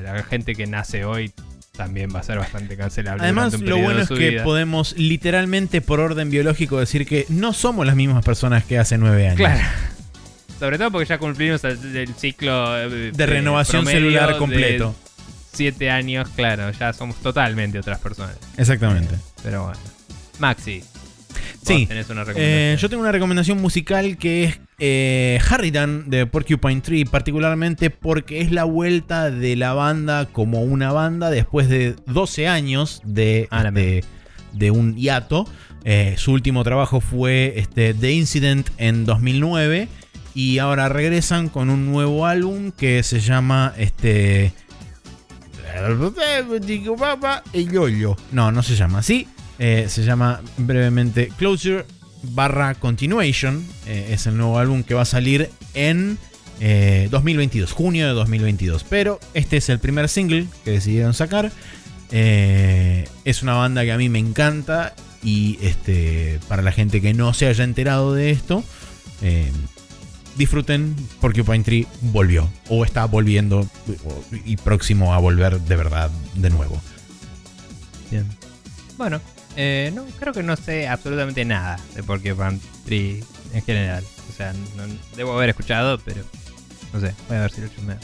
la 0.03 0.25
gente 0.25 0.57
que 0.57 0.67
nace 0.67 1.05
hoy 1.05 1.33
también 1.71 2.11
va 2.13 2.19
a 2.19 2.25
ser 2.25 2.37
bastante 2.37 2.77
cancelable. 2.77 3.23
Además, 3.23 3.61
lo 3.61 3.79
bueno 3.79 4.01
es 4.01 4.09
que 4.09 4.31
vida. 4.31 4.43
podemos 4.43 4.93
literalmente 4.99 5.81
por 5.81 6.01
orden 6.01 6.31
biológico 6.31 6.81
decir 6.81 7.07
que 7.07 7.27
no 7.29 7.53
somos 7.53 7.87
las 7.87 7.95
mismas 7.95 8.25
personas 8.25 8.65
que 8.65 8.77
hace 8.77 8.99
nueve 8.99 9.27
años. 9.29 9.37
Claro. 9.37 9.63
Sobre 10.59 10.79
todo 10.79 10.91
porque 10.91 11.07
ya 11.09 11.19
cumplimos 11.19 11.63
el, 11.63 12.13
ciclo 12.17 12.77
eh, 12.77 13.13
De 13.15 13.27
renovación 13.27 13.87
celular 13.87 14.37
completo. 14.37 14.97
Siete 15.53 15.91
años, 15.91 16.29
claro, 16.35 16.73
ya 16.73 16.93
somos 16.93 17.15
totalmente 17.19 17.79
otras 17.79 18.01
personas. 18.01 18.37
Exactamente. 18.57 19.15
Pero 19.45 19.63
bueno. 19.67 19.79
Maxi. 20.41 20.83
Sí. 21.65 21.87
tenés 21.87 22.11
una 22.11 22.23
Eh, 22.23 22.25
recomendación. 22.25 22.77
yo 22.79 22.89
tengo 22.89 23.03
una 23.03 23.13
recomendación 23.13 23.61
musical 23.63 24.17
que 24.17 24.45
es 24.45 24.59
eh, 24.85 25.39
Harridan 25.49 26.11
de 26.11 26.27
Porcupine 26.27 26.81
Tree, 26.81 27.05
particularmente 27.05 27.89
porque 27.89 28.41
es 28.41 28.51
la 28.51 28.65
vuelta 28.65 29.31
de 29.31 29.55
la 29.55 29.75
banda 29.75 30.27
como 30.27 30.65
una 30.65 30.91
banda 30.91 31.31
después 31.31 31.69
de 31.69 31.95
12 32.07 32.49
años 32.49 33.01
de, 33.05 33.47
Ah, 33.53 33.63
este, 33.69 34.03
de 34.53 34.73
un 34.73 34.97
hiato. 34.97 35.47
Eh, 35.85 36.17
su 36.19 36.33
último 36.33 36.65
trabajo 36.65 37.01
fue 37.01 37.55
este, 37.59 37.95
The 37.95 38.11
Incident 38.11 38.71
en 38.77 39.05
2009 39.05 39.87
y 40.35 40.59
ahora 40.59 40.89
regresan 40.89 41.49
con 41.49 41.71
un 41.71 41.87
nuevo 41.87 42.27
álbum 42.27 42.73
que 42.73 43.05
se 43.05 43.21
llama 43.21 43.75
este 43.79 44.53
no, 48.33 48.51
no 48.51 48.65
se 48.65 48.75
llama 48.75 48.99
así. 48.99 49.29
Eh, 49.61 49.87
se 49.89 50.03
llama 50.03 50.41
brevemente 50.57 51.29
Closure 51.39 51.85
barra 52.23 52.75
Continuation. 52.75 53.65
Eh, 53.87 54.11
es 54.13 54.27
el 54.27 54.37
nuevo 54.37 54.59
álbum 54.59 54.83
que 54.83 54.95
va 54.95 55.03
a 55.03 55.07
salir 55.07 55.51
en 55.75 56.19
eh, 56.61 57.09
2022, 57.11 57.73
junio 57.73 58.07
de 58.07 58.13
2022. 58.13 58.85
Pero 58.89 59.19
este 59.35 59.57
es 59.57 59.69
el 59.69 59.81
primer 59.81 60.09
single 60.09 60.47
que 60.65 60.71
decidieron 60.73 61.13
sacar. 61.15 61.51
Eh, 62.13 63.09
es 63.25 63.43
una 63.43 63.55
banda 63.55 63.83
que 63.83 63.93
a 63.93 63.99
mí 63.99 64.09
me 64.09 64.21
encanta. 64.21 64.95
Y 65.25 65.59
este, 65.63 66.41
para 66.49 66.63
la 66.63 66.73
gente 66.73 67.01
que 67.01 67.15
no 67.15 67.33
se 67.35 67.47
haya 67.47 67.65
enterado 67.65 68.15
de 68.15 68.31
esto, 68.31 68.65
eh, 69.23 69.51
disfruten 70.37 70.95
Porcupine 71.21 71.65
Tree 71.65 71.87
volvió. 72.01 72.49
O 72.69 72.85
está 72.85 73.07
volviendo 73.07 73.69
y 74.45 74.57
próximo 74.57 75.15
a 75.15 75.19
volver 75.19 75.61
de 75.61 75.77
verdad 75.77 76.11
de 76.35 76.51
nuevo. 76.51 76.81
Bien. 78.11 78.27
Bueno, 78.99 79.21
eh, 79.57 79.91
no, 79.95 80.05
creo 80.19 80.33
que 80.33 80.43
no 80.43 80.57
sé 80.57 80.89
absolutamente 80.89 81.45
nada 81.45 81.79
de 81.95 82.03
Porcupine 82.03 82.59
Tree 82.85 83.23
en 83.53 83.63
general. 83.63 84.05
O 84.31 84.33
sea, 84.37 84.53
no- 84.53 84.85
debo 85.17 85.35
haber 85.35 85.51
escuchado, 85.51 85.99
pero 86.05 86.23
no 86.93 87.01
sé, 87.01 87.15
voy 87.29 87.37
a 87.37 87.41
ver 87.43 87.51
si 87.53 87.61
lo 87.61 87.69
chumeo. 87.69 87.99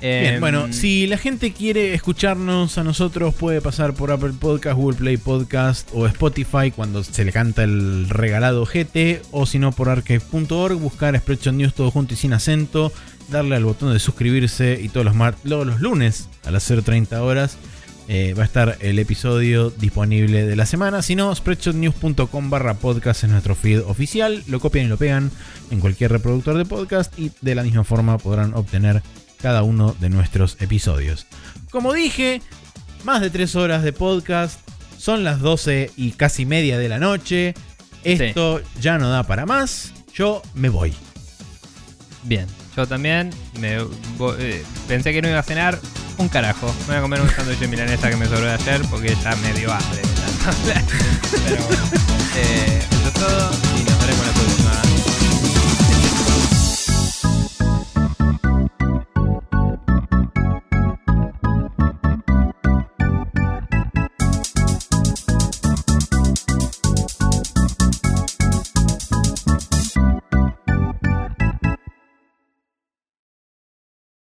Bien, 0.00 0.34
Em, 0.34 0.40
bueno, 0.40 0.72
si 0.74 1.06
la 1.06 1.16
gente 1.16 1.52
quiere 1.52 1.94
escucharnos 1.94 2.76
a 2.76 2.84
nosotros, 2.84 3.34
puede 3.34 3.62
pasar 3.62 3.94
por 3.94 4.10
Apple 4.12 4.34
Podcast, 4.38 4.76
Google 4.76 4.98
Play 4.98 5.16
Podcast 5.16 5.88
o 5.94 6.06
Spotify 6.06 6.70
cuando 6.70 7.02
se 7.02 7.24
le 7.24 7.32
canta 7.32 7.64
el 7.64 8.06
regalado 8.10 8.66
GT, 8.66 9.22
o 9.30 9.46
si 9.46 9.58
no 9.58 9.72
por 9.72 9.88
archive.org, 9.88 10.74
buscar 10.78 11.16
Spreadshot 11.18 11.54
News 11.54 11.72
todo 11.74 11.90
junto 11.90 12.12
y 12.12 12.16
sin 12.18 12.34
acento, 12.34 12.92
darle 13.28 13.56
al 13.56 13.64
botón 13.64 13.92
de 13.94 13.98
suscribirse 13.98 14.78
y 14.82 14.90
todos 14.90 15.06
los, 15.06 15.14
mar- 15.14 15.34
todos 15.48 15.66
los 15.66 15.80
lunes 15.80 16.28
a 16.44 16.50
las 16.50 16.70
0.30 16.70 17.16
horas 17.22 17.56
eh, 18.08 18.34
va 18.34 18.42
a 18.42 18.46
estar 18.46 18.76
el 18.80 18.98
episodio 18.98 19.70
disponible 19.70 20.46
de 20.46 20.56
la 20.56 20.66
semana. 20.66 21.02
Si 21.02 21.16
no, 21.16 21.34
spreadshotnews.com 21.34 22.50
barra 22.50 22.74
podcast 22.74 23.24
es 23.24 23.30
nuestro 23.30 23.54
feed 23.54 23.80
oficial. 23.80 24.44
Lo 24.46 24.60
copian 24.60 24.86
y 24.86 24.88
lo 24.88 24.96
pegan 24.96 25.30
en 25.70 25.80
cualquier 25.80 26.12
reproductor 26.12 26.56
de 26.56 26.64
podcast 26.64 27.18
y 27.18 27.32
de 27.40 27.54
la 27.54 27.62
misma 27.62 27.84
forma 27.84 28.18
podrán 28.18 28.54
obtener 28.54 29.02
cada 29.40 29.62
uno 29.62 29.94
de 30.00 30.08
nuestros 30.08 30.56
episodios. 30.60 31.26
Como 31.70 31.92
dije, 31.92 32.42
más 33.04 33.20
de 33.20 33.30
3 33.30 33.56
horas 33.56 33.82
de 33.82 33.92
podcast. 33.92 34.60
Son 34.98 35.24
las 35.24 35.40
12 35.40 35.90
y 35.96 36.12
casi 36.12 36.46
media 36.46 36.78
de 36.78 36.88
la 36.88 36.98
noche. 36.98 37.54
Esto 38.02 38.60
ya 38.80 38.98
no 38.98 39.10
da 39.10 39.24
para 39.24 39.46
más. 39.46 39.92
Yo 40.14 40.42
me 40.54 40.68
voy. 40.68 40.94
Bien, 42.22 42.46
yo 42.76 42.86
también 42.86 43.30
me 43.58 43.78
eh, 44.38 44.64
pensé 44.86 45.12
que 45.12 45.22
no 45.22 45.28
iba 45.28 45.38
a 45.38 45.42
cenar 45.42 45.80
un 46.18 46.28
carajo. 46.28 46.66
Me 46.80 46.86
voy 46.86 46.96
a 46.96 47.00
comer 47.00 47.20
un 47.22 47.30
sándwich 47.30 47.58
de 47.58 47.68
milanesa 47.68 48.10
que 48.10 48.16
me 48.16 48.26
sobró 48.26 48.42
de 48.46 48.52
ayer 48.52 48.82
porque 48.90 49.16
ya 49.22 49.34
me 49.36 49.52
dio 49.54 49.72
hambre. 49.72 50.02
Pero 51.46 51.64
bueno, 51.64 51.82
eh, 52.36 52.82
eso 52.90 53.08
es 53.08 53.14
todo 53.14 53.50
y 53.78 53.82
nos 53.82 53.98
veremos 53.98 54.26
la 54.26 54.32
próxima. 54.32 54.55